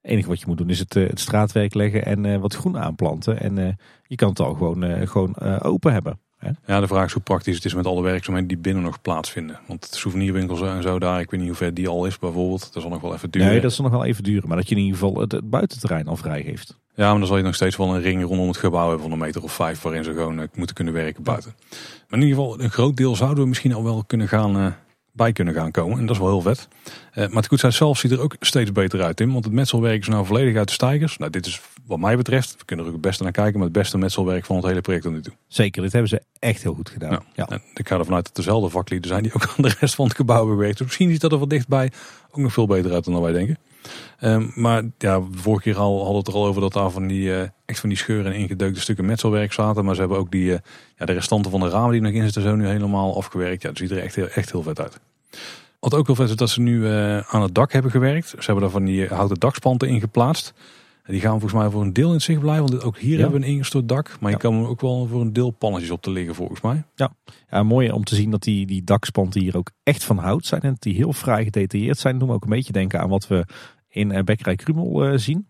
Het 0.00 0.10
enige 0.10 0.28
wat 0.28 0.40
je 0.40 0.46
moet 0.46 0.58
doen 0.58 0.70
is 0.70 0.78
het, 0.78 0.94
het 0.94 1.20
straatwerk 1.20 1.74
leggen 1.74 2.04
en 2.04 2.40
wat 2.40 2.54
groen 2.54 2.78
aanplanten. 2.78 3.40
En 3.40 3.78
je 4.06 4.16
kan 4.16 4.28
het 4.28 4.40
al 4.40 4.54
gewoon, 4.54 5.08
gewoon 5.08 5.40
open 5.60 5.92
hebben. 5.92 6.18
Ja, 6.66 6.80
de 6.80 6.86
vraag 6.86 7.06
is 7.06 7.12
hoe 7.12 7.22
praktisch 7.22 7.54
het 7.54 7.64
is 7.64 7.74
met 7.74 7.86
alle 7.86 8.02
werkzaamheden 8.02 8.48
die 8.48 8.58
binnen 8.58 8.82
nog 8.82 9.00
plaatsvinden. 9.00 9.60
Want 9.66 9.88
souvenirwinkels 9.90 10.60
en 10.60 10.82
zo 10.82 10.98
daar, 10.98 11.20
ik 11.20 11.30
weet 11.30 11.40
niet 11.40 11.48
hoe 11.48 11.58
ver 11.58 11.74
die 11.74 11.88
al 11.88 12.06
is 12.06 12.18
bijvoorbeeld. 12.18 12.72
Dat 12.72 12.82
zal 12.82 12.90
nog 12.90 13.00
wel 13.00 13.14
even 13.14 13.30
duren. 13.30 13.48
Nee, 13.48 13.60
dat 13.60 13.72
zal 13.72 13.84
nog 13.84 13.92
wel 13.92 14.04
even 14.04 14.22
duren. 14.22 14.48
Maar 14.48 14.56
dat 14.56 14.68
je 14.68 14.74
in 14.74 14.80
ieder 14.80 14.98
geval 14.98 15.20
het, 15.20 15.50
buitenterrein 15.50 16.06
al 16.06 16.16
vrijgeeft. 16.16 16.78
Ja, 16.94 17.10
maar 17.10 17.18
dan 17.18 17.26
zal 17.26 17.36
je 17.36 17.42
nog 17.42 17.54
steeds 17.54 17.76
wel 17.76 17.94
een 17.94 18.02
ring 18.02 18.24
rondom 18.24 18.48
het 18.48 18.56
gebouw 18.56 18.88
hebben 18.88 19.02
van 19.02 19.12
een 19.12 19.18
meter 19.18 19.42
of 19.42 19.52
vijf 19.52 19.82
waarin 19.82 20.04
ze 20.04 20.12
gewoon 20.12 20.48
moeten 20.54 20.74
kunnen 20.74 20.94
werken 20.94 21.22
buiten. 21.22 21.54
Maar 22.08 22.18
in 22.18 22.26
ieder 22.26 22.42
geval, 22.42 22.60
een 22.60 22.70
groot 22.70 22.96
deel 22.96 23.16
zouden 23.16 23.42
we 23.42 23.48
misschien 23.48 23.74
al 23.74 23.84
wel 23.84 24.04
kunnen 24.06 24.28
gaan, 24.28 24.76
bij 25.14 25.32
kunnen 25.32 25.54
gaan 25.54 25.70
komen. 25.70 25.98
En 25.98 26.06
dat 26.06 26.14
is 26.14 26.22
wel 26.22 26.30
heel 26.30 26.40
vet. 26.40 26.68
Uh, 26.84 27.26
maar 27.26 27.36
het 27.36 27.46
Goedzij 27.46 27.70
zelf 27.70 27.98
ziet 27.98 28.10
er 28.10 28.20
ook 28.20 28.36
steeds 28.40 28.72
beter 28.72 29.02
uit, 29.02 29.16
Tim. 29.16 29.32
Want 29.32 29.44
het 29.44 29.54
metselwerk 29.54 30.00
is 30.00 30.08
nou 30.08 30.26
volledig 30.26 30.56
uit 30.56 30.68
de 30.68 30.74
stijgers. 30.74 31.18
Nou, 31.18 31.30
dit 31.30 31.46
is 31.46 31.60
wat 31.86 31.98
mij 31.98 32.16
betreft, 32.16 32.56
we 32.58 32.64
kunnen 32.64 32.84
er 32.84 32.90
ook 32.90 32.96
het 32.96 33.06
beste 33.06 33.22
naar 33.22 33.32
kijken, 33.32 33.54
maar 33.54 33.68
het 33.68 33.76
beste 33.76 33.98
metselwerk 33.98 34.44
van 34.44 34.56
het 34.56 34.64
hele 34.64 34.80
project 34.80 35.04
tot 35.04 35.12
nu 35.12 35.22
toe. 35.22 35.32
Zeker, 35.48 35.82
dit 35.82 35.92
hebben 35.92 36.10
ze 36.10 36.22
echt 36.38 36.62
heel 36.62 36.74
goed 36.74 36.88
gedaan. 36.88 37.24
Ja. 37.34 37.48
En 37.48 37.62
ik 37.74 37.88
ga 37.88 37.98
ervan 37.98 38.14
uit 38.14 38.24
dat 38.24 38.36
dezelfde 38.36 38.68
vaklieden 38.68 39.08
zijn 39.08 39.22
die 39.22 39.34
ook 39.34 39.46
aan 39.56 39.62
de 39.64 39.74
rest 39.80 39.94
van 39.94 40.06
het 40.06 40.16
gebouw 40.16 40.46
bewerkt. 40.46 40.78
Dus 40.78 40.86
misschien 40.86 41.10
ziet 41.10 41.20
dat 41.20 41.32
er 41.32 41.38
wat 41.38 41.50
dichtbij 41.50 41.92
ook 42.30 42.42
nog 42.42 42.52
veel 42.52 42.66
beter 42.66 42.92
uit 42.92 43.04
dan 43.04 43.22
wij 43.22 43.32
denken. 43.32 43.58
Um, 44.20 44.52
maar 44.54 44.82
ja, 44.98 45.22
vorige 45.32 45.62
keer 45.62 45.76
al 45.76 45.94
hadden 45.96 46.12
we 46.12 46.18
het 46.18 46.28
er 46.28 46.34
al 46.34 46.46
over 46.46 46.60
dat 46.60 46.72
daar 46.72 46.90
van 46.90 47.06
die, 47.06 47.28
uh, 47.28 47.40
echt 47.64 47.80
van 47.80 47.88
die 47.88 47.98
scheuren 47.98 48.32
en 48.32 48.38
ingedeukte 48.38 48.80
stukken 48.80 49.04
metselwerk 49.04 49.52
zaten. 49.52 49.84
Maar 49.84 49.94
ze 49.94 50.00
hebben 50.00 50.18
ook 50.18 50.30
die, 50.30 50.50
uh, 50.50 50.58
ja, 50.96 51.06
de 51.06 51.12
restanten 51.12 51.50
van 51.50 51.60
de 51.60 51.68
ramen 51.68 51.92
die 51.92 52.00
nog 52.00 52.12
in 52.12 52.22
zitten 52.22 52.42
zo 52.42 52.54
nu 52.54 52.66
helemaal 52.66 53.16
afgewerkt. 53.16 53.62
Ja, 53.62 53.68
dat 53.68 53.78
ziet 53.78 53.90
er 53.90 53.98
echt 53.98 54.14
heel, 54.14 54.28
echt 54.28 54.52
heel 54.52 54.62
vet 54.62 54.80
uit. 54.80 55.00
Wat 55.80 55.94
ook 55.94 56.06
heel 56.06 56.14
vet 56.14 56.28
is 56.28 56.36
dat 56.36 56.50
ze 56.50 56.60
nu 56.60 56.80
uh, 56.80 57.18
aan 57.18 57.42
het 57.42 57.54
dak 57.54 57.72
hebben 57.72 57.90
gewerkt. 57.90 58.28
Ze 58.28 58.36
hebben 58.38 58.60
daar 58.62 58.72
van 58.72 58.84
die 58.84 59.06
houten 59.06 59.40
dakspanten 59.40 59.88
in 59.88 60.00
geplaatst. 60.00 60.54
Die 61.06 61.20
gaan 61.20 61.40
volgens 61.40 61.52
mij 61.52 61.70
voor 61.70 61.82
een 61.82 61.92
deel 61.92 62.08
in 62.08 62.14
het 62.14 62.22
zicht 62.22 62.40
blijven. 62.40 62.66
Want 62.66 62.82
ook 62.82 62.98
hier 62.98 63.18
hebben 63.18 63.40
we 63.40 63.46
een 63.46 63.52
ingestort 63.52 63.88
dak. 63.88 64.16
Maar 64.20 64.30
je 64.30 64.36
kan 64.36 64.66
ook 64.66 64.80
wel 64.80 65.06
voor 65.06 65.20
een 65.20 65.32
deel 65.32 65.50
pannetjes 65.50 65.90
op 65.90 66.02
te 66.02 66.10
liggen 66.10 66.34
volgens 66.34 66.60
mij. 66.60 66.84
Ja, 66.94 67.12
ja 67.50 67.62
mooi 67.62 67.90
om 67.90 68.04
te 68.04 68.14
zien 68.14 68.30
dat 68.30 68.42
die, 68.42 68.66
die 68.66 68.84
dakspanten 68.84 69.40
hier 69.40 69.56
ook 69.56 69.70
echt 69.82 70.04
van 70.04 70.18
hout 70.18 70.46
zijn. 70.46 70.60
En 70.60 70.70
dat 70.70 70.82
die 70.82 70.94
heel 70.94 71.12
fraai 71.12 71.44
gedetailleerd 71.44 71.98
zijn. 71.98 72.18
Doen 72.18 72.28
we 72.28 72.34
ook 72.34 72.44
een 72.44 72.50
beetje 72.50 72.72
denken 72.72 73.00
aan 73.00 73.08
wat 73.08 73.26
we 73.26 73.46
in 73.88 74.10
uh, 74.10 74.22
Bekkerij 74.22 74.56
Krumel 74.56 75.08
uh, 75.08 75.18
zien. 75.18 75.48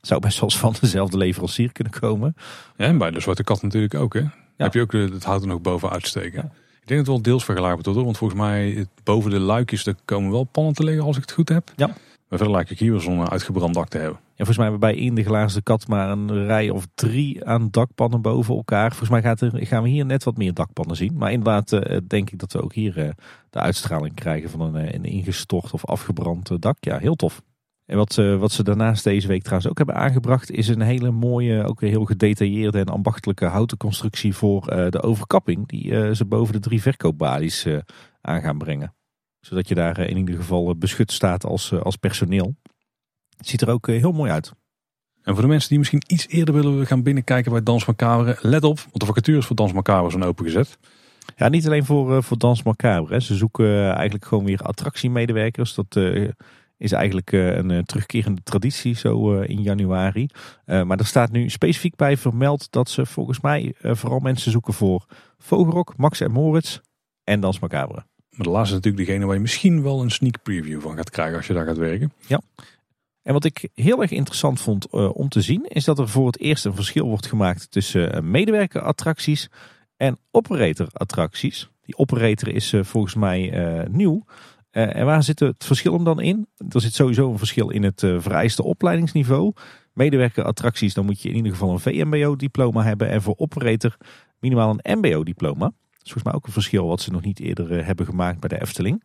Zou 0.00 0.20
best 0.20 0.40
wel 0.40 0.48
eens 0.48 0.58
van 0.58 0.74
dezelfde 0.80 1.16
leverancier 1.16 1.72
kunnen 1.72 1.92
komen. 1.92 2.34
Ja, 2.76 2.86
en 2.86 2.98
bij 2.98 3.10
de 3.10 3.20
Zwarte 3.20 3.44
Kat 3.44 3.62
natuurlijk 3.62 3.94
ook. 3.94 4.14
Hè? 4.14 4.22
Heb 4.56 4.74
je 4.74 4.80
ook 4.80 4.92
het 4.92 5.24
hout 5.24 5.42
er 5.42 5.48
nog 5.48 5.60
boven 5.60 5.90
uitsteken. 5.90 6.52
Ik 6.80 6.90
denk 6.90 6.98
dat 6.98 6.98
het 6.98 7.06
wel 7.06 7.22
deels 7.22 7.44
vergelijkbaar 7.44 7.84
wordt. 7.84 8.04
Want 8.04 8.18
volgens 8.18 8.40
mij 8.40 8.86
boven 9.04 9.30
de 9.30 9.40
luikjes 9.40 9.86
er 9.86 9.94
komen 10.04 10.30
wel 10.30 10.44
pannen 10.44 10.74
te 10.74 10.84
liggen 10.84 11.04
als 11.04 11.16
ik 11.16 11.22
het 11.22 11.32
goed 11.32 11.48
heb. 11.48 11.72
Ja. 11.76 11.86
Maar 11.86 12.38
verder 12.38 12.50
lijkt 12.50 12.70
ik 12.70 12.78
hier 12.78 12.90
wel 12.90 13.00
zo'n 13.00 13.30
uitgebrand 13.30 13.74
dak 13.74 13.88
te 13.88 13.98
hebben. 13.98 14.18
Ja, 14.36 14.44
volgens 14.44 14.58
mij 14.58 14.68
hebben 14.68 14.88
we 14.88 14.94
bij 14.94 15.04
in 15.04 15.14
de 15.14 15.24
glazen 15.24 15.62
kat 15.62 15.88
maar 15.88 16.10
een 16.10 16.46
rij 16.46 16.70
of 16.70 16.86
drie 16.94 17.44
aan 17.44 17.68
dakpannen 17.70 18.22
boven 18.22 18.54
elkaar. 18.54 18.88
Volgens 18.88 19.10
mij 19.10 19.22
gaat 19.22 19.40
er, 19.40 19.66
gaan 19.66 19.82
we 19.82 19.88
hier 19.88 20.06
net 20.06 20.24
wat 20.24 20.36
meer 20.36 20.54
dakpannen 20.54 20.96
zien. 20.96 21.14
Maar 21.16 21.32
inderdaad 21.32 21.72
uh, 21.72 21.98
denk 22.06 22.30
ik 22.30 22.38
dat 22.38 22.52
we 22.52 22.62
ook 22.62 22.74
hier 22.74 22.98
uh, 22.98 23.10
de 23.50 23.58
uitstraling 23.58 24.14
krijgen 24.14 24.50
van 24.50 24.60
een, 24.60 24.94
een 24.94 25.04
ingestort 25.04 25.72
of 25.72 25.86
afgebrand 25.86 26.62
dak. 26.62 26.76
Ja, 26.80 26.98
heel 26.98 27.14
tof. 27.14 27.42
En 27.86 27.96
wat, 27.96 28.14
wat 28.14 28.52
ze 28.52 28.62
daarnaast 28.62 29.04
deze 29.04 29.26
week 29.26 29.42
trouwens 29.42 29.70
ook 29.70 29.76
hebben 29.76 29.94
aangebracht, 29.94 30.50
is 30.50 30.68
een 30.68 30.80
hele 30.80 31.10
mooie, 31.10 31.64
ook 31.64 31.80
heel 31.80 32.04
gedetailleerde 32.04 32.78
en 32.78 32.86
ambachtelijke 32.86 33.44
houten 33.44 33.76
constructie 33.76 34.34
voor 34.34 34.90
de 34.90 35.02
overkapping. 35.02 35.68
Die 35.68 36.14
ze 36.14 36.24
boven 36.24 36.52
de 36.52 36.60
drie 36.60 36.82
verkoopbalies 36.82 37.66
aan 38.20 38.40
gaan 38.40 38.58
brengen. 38.58 38.94
Zodat 39.40 39.68
je 39.68 39.74
daar 39.74 39.98
in 39.98 40.16
ieder 40.16 40.34
geval 40.34 40.76
beschut 40.76 41.12
staat 41.12 41.44
als, 41.44 41.72
als 41.72 41.96
personeel. 41.96 42.54
Het 43.44 43.52
ziet 43.52 43.62
er 43.62 43.74
ook 43.74 43.86
heel 43.86 44.12
mooi 44.12 44.30
uit. 44.30 44.52
En 45.22 45.32
voor 45.32 45.42
de 45.42 45.48
mensen 45.48 45.68
die 45.68 45.78
misschien 45.78 46.02
iets 46.06 46.28
eerder 46.28 46.54
willen 46.54 46.86
gaan 46.86 47.02
binnenkijken 47.02 47.52
bij 47.52 47.62
Dans 47.62 47.84
Macabre, 47.84 48.38
let 48.40 48.64
op, 48.64 48.78
want 48.78 49.00
de 49.00 49.06
vacatures 49.06 49.46
voor 49.46 49.56
Dans 49.56 49.72
Macabre 49.72 50.10
zijn 50.10 50.22
opengezet. 50.22 50.78
Ja, 51.36 51.48
niet 51.48 51.66
alleen 51.66 51.84
voor, 51.84 52.22
voor 52.22 52.38
Dans 52.38 52.62
Macabre. 52.62 53.12
Hè. 53.14 53.20
Ze 53.20 53.34
zoeken 53.34 53.92
eigenlijk 53.92 54.24
gewoon 54.24 54.44
weer 54.44 54.60
attractiemedewerkers. 54.60 55.74
Dat 55.74 55.96
is 56.76 56.92
eigenlijk 56.92 57.32
een 57.32 57.84
terugkerende 57.84 58.42
traditie 58.42 58.94
zo 58.94 59.40
in 59.40 59.62
januari. 59.62 60.28
Maar 60.64 60.98
er 60.98 61.06
staat 61.06 61.32
nu 61.32 61.50
specifiek 61.50 61.96
bij 61.96 62.16
vermeld 62.16 62.66
dat 62.70 62.88
ze 62.88 63.06
volgens 63.06 63.40
mij 63.40 63.74
vooral 63.80 64.18
mensen 64.18 64.50
zoeken 64.50 64.74
voor 64.74 65.06
Vogelrok, 65.38 65.96
Max 65.96 66.20
en 66.20 66.32
Moritz 66.32 66.78
en 67.24 67.40
Dans 67.40 67.58
Macabre. 67.58 68.04
Maar 68.30 68.46
de 68.46 68.52
laatste 68.52 68.76
is 68.76 68.82
natuurlijk 68.82 69.06
degene 69.06 69.26
waar 69.26 69.34
je 69.34 69.40
misschien 69.40 69.82
wel 69.82 70.02
een 70.02 70.10
sneak 70.10 70.42
preview 70.42 70.80
van 70.80 70.96
gaat 70.96 71.10
krijgen 71.10 71.36
als 71.36 71.46
je 71.46 71.52
daar 71.52 71.66
gaat 71.66 71.76
werken. 71.76 72.12
Ja. 72.26 72.40
En 73.24 73.32
wat 73.32 73.44
ik 73.44 73.68
heel 73.74 74.02
erg 74.02 74.10
interessant 74.10 74.60
vond 74.60 74.86
uh, 74.92 75.14
om 75.14 75.28
te 75.28 75.40
zien, 75.40 75.64
is 75.68 75.84
dat 75.84 75.98
er 75.98 76.08
voor 76.08 76.26
het 76.26 76.40
eerst 76.40 76.64
een 76.64 76.74
verschil 76.74 77.08
wordt 77.08 77.26
gemaakt 77.26 77.70
tussen 77.70 78.14
uh, 78.14 78.20
medewerkerattracties 78.20 79.50
en 79.96 80.18
operator-attracties. 80.30 81.70
Die 81.82 81.96
operator 81.96 82.48
is 82.48 82.72
uh, 82.72 82.84
volgens 82.84 83.14
mij 83.14 83.52
nieuw. 83.90 84.24
en 84.70 85.04
waar 85.04 85.22
zit 85.22 85.40
het 85.40 85.64
verschil 85.64 85.92
hem 85.92 86.04
dan 86.04 86.20
in? 86.20 86.46
Er 86.68 86.80
zit 86.80 86.94
sowieso 86.94 87.30
een 87.30 87.38
verschil 87.38 87.70
in 87.70 87.82
het 87.82 88.00
vereiste 88.00 88.62
opleidingsniveau. 88.62 89.52
Medewerkerattracties, 89.92 90.94
dan 90.94 91.04
moet 91.04 91.22
je 91.22 91.28
in 91.28 91.36
ieder 91.36 91.52
geval 91.52 91.70
een 91.70 91.80
VMBO-diploma 91.80 92.82
hebben. 92.82 93.08
En 93.08 93.22
voor 93.22 93.34
operator 93.36 93.96
minimaal 94.38 94.76
een 94.78 94.98
MBO-diploma. 94.98 95.64
Dat 95.64 96.02
is 96.02 96.12
volgens 96.12 96.24
mij 96.24 96.32
ook 96.32 96.46
een 96.46 96.52
verschil 96.52 96.86
wat 96.86 97.00
ze 97.00 97.10
nog 97.10 97.22
niet 97.22 97.40
eerder 97.40 97.84
hebben 97.84 98.06
gemaakt 98.06 98.40
bij 98.40 98.48
de 98.48 98.60
Efteling. 98.60 99.04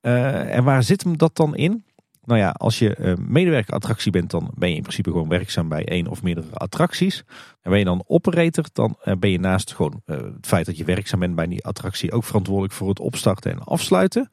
en 0.00 0.64
waar 0.64 0.82
zit 0.82 1.02
hem 1.02 1.16
dat 1.16 1.36
dan 1.36 1.56
in? 1.56 1.84
Nou 2.26 2.40
ja, 2.40 2.50
als 2.50 2.78
je 2.78 2.96
uh, 3.00 3.12
medewerkerattractie 3.18 4.12
bent, 4.12 4.30
dan 4.30 4.50
ben 4.54 4.68
je 4.68 4.74
in 4.74 4.82
principe 4.82 5.10
gewoon 5.10 5.28
werkzaam 5.28 5.68
bij 5.68 5.84
één 5.84 6.06
of 6.06 6.22
meerdere 6.22 6.46
attracties. 6.52 7.24
En 7.62 7.70
ben 7.70 7.78
je 7.78 7.84
dan 7.84 8.04
operator, 8.06 8.64
dan 8.72 8.96
uh, 9.04 9.14
ben 9.14 9.30
je 9.30 9.40
naast 9.40 9.74
gewoon 9.74 10.02
uh, 10.06 10.16
het 10.16 10.46
feit 10.46 10.66
dat 10.66 10.76
je 10.76 10.84
werkzaam 10.84 11.20
bent 11.20 11.34
bij 11.34 11.46
die 11.46 11.64
attractie 11.64 12.12
ook 12.12 12.24
verantwoordelijk 12.24 12.74
voor 12.74 12.88
het 12.88 13.00
opstarten 13.00 13.52
en 13.52 13.58
afsluiten. 13.58 14.28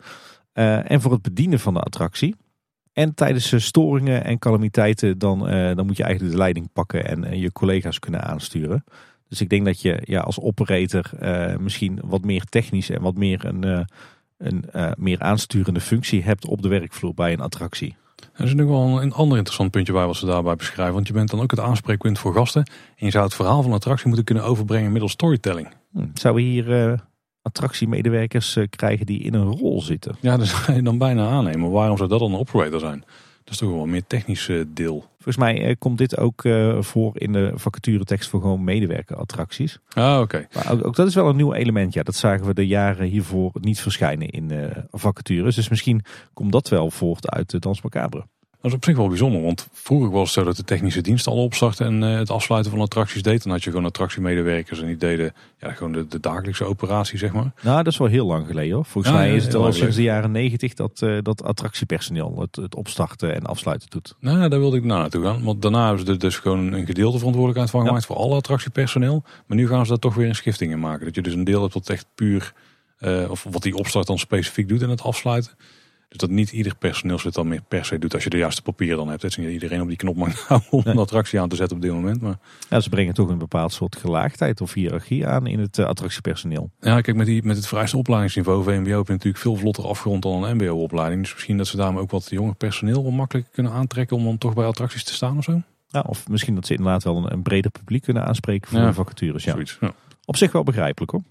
en 0.54 1.02
voor 1.02 1.12
het 1.12 1.22
bedienen 1.22 1.60
van 1.60 1.74
de 1.74 1.80
attractie. 1.80 2.36
En 2.94 3.14
tijdens 3.14 3.66
storingen 3.66 4.24
en 4.24 4.40
calamiteiten, 4.40 5.18
dan, 5.18 5.40
dan 5.76 5.86
moet 5.86 5.98
je 5.98 6.04
eigenlijk 6.04 6.34
de 6.34 6.42
leiding 6.42 6.70
pakken 6.74 7.06
en 7.06 7.40
je 7.40 7.52
collega's 7.52 8.00
kunnen 8.00 8.24
aansturen. 8.24 8.84
Dus 9.28 9.42
ik 9.42 9.50
denk 9.50 9.66
dat 9.66 9.82
je 9.82 10.02
ja, 10.04 10.20
als 10.20 10.40
operator 10.40 11.12
misschien 11.60 12.00
wat 12.04 12.24
meer 12.24 12.44
technisch 12.44 12.90
en 12.90 13.02
wat 13.02 13.16
meer 13.16 13.46
een 13.46 13.88
een 14.38 14.66
uh, 14.76 14.92
meer 14.98 15.20
aansturende 15.20 15.80
functie 15.82 16.24
hebt 16.24 16.46
op 16.46 16.62
de 16.62 16.68
werkvloer 16.68 17.14
bij 17.14 17.34
een 17.34 17.40
attractie. 17.40 17.96
Er 18.34 18.46
is 18.46 18.54
nog 18.54 18.68
wel 18.68 19.02
een 19.02 19.14
ander 19.14 19.38
interessant 19.38 19.72
puntje 19.72 19.94
bij 19.94 20.06
wat 20.06 20.16
ze 20.16 20.26
daarbij 20.26 20.56
beschrijven. 20.56 20.94
Want 20.94 21.08
je 21.08 21.14
bent 21.14 21.30
dan 21.30 21.42
ook 21.42 21.52
het 21.52 21.60
aanspreekpunt 21.60 22.20
voor 22.20 22.34
gasten. 22.34 22.64
En 22.96 23.06
je 23.06 23.12
zou 23.12 23.24
het 23.24 23.34
verhaal 23.34 23.62
van 23.62 23.72
een 23.72 23.78
attractie 23.78 24.08
moeten 24.08 24.26
kunnen 24.26 24.44
overbrengen 24.44 24.92
middels 24.92 25.12
storytelling. 25.12 25.68
Hm, 25.92 26.06
zouden 26.14 26.44
we 26.44 26.50
hier 26.50 26.90
uh, 26.90 26.98
attractiemedewerkers 27.42 28.56
uh, 28.56 28.66
krijgen 28.70 29.06
die 29.06 29.20
in 29.20 29.34
een 29.34 29.52
rol 29.52 29.82
zitten? 29.82 30.16
Ja, 30.20 30.38
dat 30.38 30.48
zou 30.48 30.74
je 30.78 30.84
dan 30.84 30.98
bijna 30.98 31.30
aannemen. 31.30 31.72
Waarom 31.72 31.98
zou 31.98 32.10
dat 32.10 32.20
dan 32.20 32.34
een 32.34 32.40
operator 32.40 32.80
zijn? 32.80 33.00
Dat 33.44 33.54
is 33.54 33.58
toch 33.58 33.70
wel 33.70 33.84
een 33.84 33.90
meer 33.90 34.08
technisch 34.08 34.50
deel. 34.68 35.06
Volgens 35.24 35.38
mij 35.38 35.66
eh, 35.66 35.76
komt 35.80 35.98
dit 35.98 36.18
ook 36.18 36.44
uh, 36.44 36.82
voor 36.82 37.12
in 37.14 37.34
de 37.34 37.52
vacaturetekst 37.56 38.30
voor 38.30 38.42
gewoon 38.42 38.64
medewerkerattracties. 38.64 39.80
Ah, 39.94 40.20
oké. 40.20 40.48
Maar 40.54 40.72
ook, 40.72 40.86
ook, 40.86 40.96
dat 40.96 41.08
is 41.08 41.16
wel 41.16 41.30
een 41.30 41.36
nieuw 41.36 41.54
element. 41.54 41.94
Ja, 41.94 42.04
dat 42.04 42.16
zagen 42.16 42.46
we 42.46 42.54
de 42.54 42.68
jaren 42.68 43.08
hiervoor 43.08 43.52
niet 43.62 43.82
verschijnen 43.82 44.30
in 44.30 44.52
uh, 44.52 44.66
vacatures. 44.92 45.56
Dus 45.56 45.70
misschien 45.70 46.02
komt 46.34 46.52
dat 46.52 46.70
wel 46.70 46.92
voort 46.92 47.30
uit 47.30 47.50
de 47.50 47.60
Dans 47.60 47.82
Macabre. 47.82 48.26
Dat 48.64 48.72
is 48.72 48.78
op 48.78 48.86
zich 48.86 48.96
wel 48.96 49.08
bijzonder, 49.08 49.42
want 49.42 49.68
vroeger 49.72 50.10
was 50.10 50.24
het 50.24 50.34
zo 50.34 50.44
dat 50.44 50.56
de 50.56 50.64
technische 50.64 51.02
dienst 51.02 51.28
al 51.28 51.44
opstartte 51.44 51.84
en 51.84 52.02
uh, 52.02 52.18
het 52.18 52.30
afsluiten 52.30 52.72
van 52.72 52.82
attracties 52.82 53.22
deed. 53.22 53.44
Dan 53.44 53.52
had 53.52 53.64
je 53.64 53.70
gewoon 53.70 53.86
attractiemedewerkers 53.86 54.82
en 54.82 54.88
die 54.88 54.98
deden 54.98 55.34
ja, 55.60 55.72
gewoon 55.72 55.92
de, 55.92 56.08
de 56.08 56.20
dagelijkse 56.20 56.64
operatie, 56.64 57.18
zeg 57.18 57.34
maar. 57.34 57.52
Nou, 57.62 57.84
dat 57.84 57.94
is 57.94 58.00
wel 58.00 58.08
heel 58.08 58.26
lang 58.26 58.48
geleden 58.48 58.76
hoor. 58.76 58.86
Volgens 58.86 59.14
mij 59.14 59.36
is 59.36 59.44
het 59.46 59.56
al 59.56 59.74
sinds 59.74 59.96
de 59.96 60.02
jaren 60.02 60.32
negentig 60.32 60.74
dat, 60.74 61.02
uh, 61.04 61.18
dat 61.22 61.44
attractiepersoneel 61.44 62.40
het, 62.40 62.56
het 62.56 62.76
opstarten 62.76 63.36
en 63.36 63.44
afsluiten 63.44 63.90
doet. 63.90 64.16
Nou, 64.20 64.50
daar 64.50 64.60
wilde 64.60 64.78
ik 64.78 64.84
naartoe 64.84 65.24
gaan. 65.24 65.44
Want 65.44 65.62
daarna 65.62 65.88
hebben 65.88 66.06
ze 66.06 66.12
er 66.12 66.20
dus 66.20 66.38
gewoon 66.38 66.74
een 66.74 66.86
gedeelte 66.86 67.18
verantwoordelijkheid 67.18 67.70
van 67.70 67.86
gemaakt 67.86 68.06
voor 68.06 68.16
alle 68.16 68.36
attractiepersoneel. 68.36 69.24
Maar 69.46 69.58
nu 69.58 69.68
gaan 69.68 69.84
ze 69.84 69.90
daar 69.90 70.00
toch 70.00 70.16
weer 70.16 70.28
een 70.28 70.36
schifting 70.36 70.72
in 70.72 70.80
maken. 70.80 71.06
Dat 71.06 71.16
je 71.16 71.22
dus 71.22 71.34
een 71.34 71.44
deel 71.44 71.62
hebt 71.62 71.74
wat 71.74 71.90
echt 71.90 72.06
puur, 72.16 72.54
uh, 73.00 73.30
of 73.30 73.46
wat 73.50 73.64
die 73.64 73.76
opstart 73.76 74.08
dan 74.08 74.20
specifiek 74.20 74.68
doet 74.68 74.82
en 74.82 74.90
het 74.90 75.02
afsluiten. 75.02 75.52
Dus 76.14 76.22
dat 76.22 76.30
niet 76.30 76.52
ieder 76.52 76.76
personeelslid 76.76 77.34
dan 77.34 77.48
meer 77.48 77.62
per 77.68 77.86
se 77.86 78.00
doet 78.00 78.14
als 78.14 78.24
je 78.24 78.30
de 78.30 78.38
juiste 78.38 78.62
papieren 78.62 78.98
dan 78.98 79.10
hebt. 79.10 79.22
Dat 79.22 79.38
niet 79.38 79.50
iedereen 79.50 79.82
op 79.82 79.88
die 79.88 79.98
knop 79.98 80.16
mag 80.16 80.42
houden 80.48 80.72
om 80.72 80.82
een 80.86 80.98
attractie 80.98 81.40
aan 81.40 81.50
te 81.50 81.56
zetten 81.56 81.76
op 81.76 81.82
dit 81.82 81.92
moment. 81.92 82.22
Maar... 82.22 82.38
Ja, 82.70 82.80
ze 82.80 82.90
brengen 82.90 83.14
toch 83.14 83.30
een 83.30 83.38
bepaald 83.38 83.74
soort 83.74 83.96
gelaagdheid 83.96 84.62
of 84.62 84.74
hiërarchie 84.74 85.28
aan 85.28 85.48
in 85.48 85.60
het 85.60 85.78
uh, 85.78 85.86
attractiepersoneel. 85.86 86.70
Ja, 86.80 87.02
kijk, 87.02 87.18
met, 87.18 87.26
die, 87.26 87.44
met 87.44 87.56
het 87.56 87.68
vereiste 87.68 87.98
opleidingsniveau 87.98 88.64
VMBO 88.64 88.98
heb 88.98 89.06
je 89.06 89.12
natuurlijk 89.12 89.44
veel 89.44 89.56
vlotter 89.56 89.88
afgerond 89.88 90.22
dan 90.22 90.44
een 90.44 90.56
MBO-opleiding. 90.56 91.22
Dus 91.22 91.34
misschien 91.34 91.58
dat 91.58 91.68
ze 91.68 91.78
daarmee 91.78 92.02
ook 92.02 92.12
wat 92.12 92.30
jonger 92.30 92.56
personeel 92.56 93.12
makkelijker 93.12 93.54
kunnen 93.54 93.72
aantrekken 93.72 94.18
om 94.18 94.24
dan 94.24 94.38
toch 94.38 94.54
bij 94.54 94.66
attracties 94.66 95.04
te 95.04 95.14
staan 95.14 95.38
of 95.38 95.44
zo. 95.44 95.62
Ja, 95.88 96.04
of 96.08 96.28
misschien 96.28 96.56
dat 96.56 96.66
ze 96.66 96.74
inderdaad 96.74 97.04
wel 97.04 97.18
een, 97.18 97.34
een 97.34 97.42
breder 97.42 97.72
publiek 97.72 98.04
kunnen 98.04 98.26
aanspreken 98.26 98.70
voor 98.70 98.80
de 98.80 98.94
vacatures. 98.94 99.44
Ja. 99.44 99.52
Zoiets, 99.52 99.78
ja. 99.82 99.94
Op 100.26 100.38
zich 100.38 100.52
wel 100.52 100.64
begrijpelijk 100.64 101.12
hoor. 101.12 101.22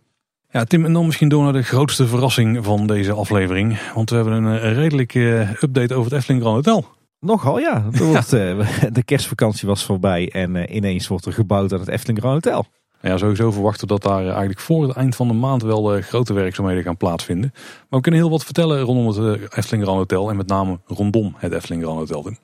Ja, 0.52 0.64
Tim, 0.64 0.84
en 0.84 0.92
dan 0.92 1.06
misschien 1.06 1.28
door 1.28 1.42
naar 1.42 1.52
de 1.52 1.62
grootste 1.62 2.06
verrassing 2.06 2.64
van 2.64 2.86
deze 2.86 3.12
aflevering. 3.12 3.78
Want 3.94 4.10
we 4.10 4.16
hebben 4.16 4.42
een, 4.42 4.74
redelijke 4.74 5.48
update 5.60 5.94
over 5.94 6.10
het 6.10 6.20
Efteling 6.20 6.42
Grand 6.42 6.66
Hotel. 6.66 6.88
Nogal 7.20 7.58
ja. 7.58 7.84
Wordt, 7.90 8.32
eh, 8.32 8.68
de 8.92 9.02
kerstvakantie 9.04 9.68
was 9.68 9.84
voorbij 9.84 10.30
en 10.32 10.56
eh, 10.56 10.76
ineens 10.76 11.08
wordt 11.08 11.26
er 11.26 11.32
gebouwd 11.32 11.72
aan 11.72 11.78
het 11.80 11.88
Efteling 11.88 12.18
Grand 12.18 12.44
Hotel. 12.44 12.66
Ja, 13.02 13.18
sowieso 13.18 13.50
verwachten 13.50 13.88
we 13.88 13.92
dat 13.92 14.02
daar 14.02 14.26
eigenlijk 14.26 14.60
voor 14.60 14.82
het 14.82 14.96
eind 14.96 15.16
van 15.16 15.28
de 15.28 15.34
maand 15.34 15.62
wel 15.62 15.94
eh, 15.94 16.02
grote 16.02 16.32
werkzaamheden 16.32 16.82
gaan 16.82 16.96
plaatsvinden. 16.96 17.50
Maar 17.52 17.86
we 17.88 18.00
kunnen 18.00 18.20
heel 18.20 18.30
wat 18.30 18.44
vertellen 18.44 18.80
rondom 18.80 19.06
het 19.06 19.40
eh, 19.40 19.46
Efteling 19.56 19.82
Grand 19.82 19.98
Hotel 19.98 20.30
en 20.30 20.36
met 20.36 20.46
name 20.46 20.80
rondom 20.86 21.34
het 21.36 21.52
Efteling 21.52 21.82
Grand 21.82 21.98
Hotel. 21.98 22.22
Tim. 22.22 22.36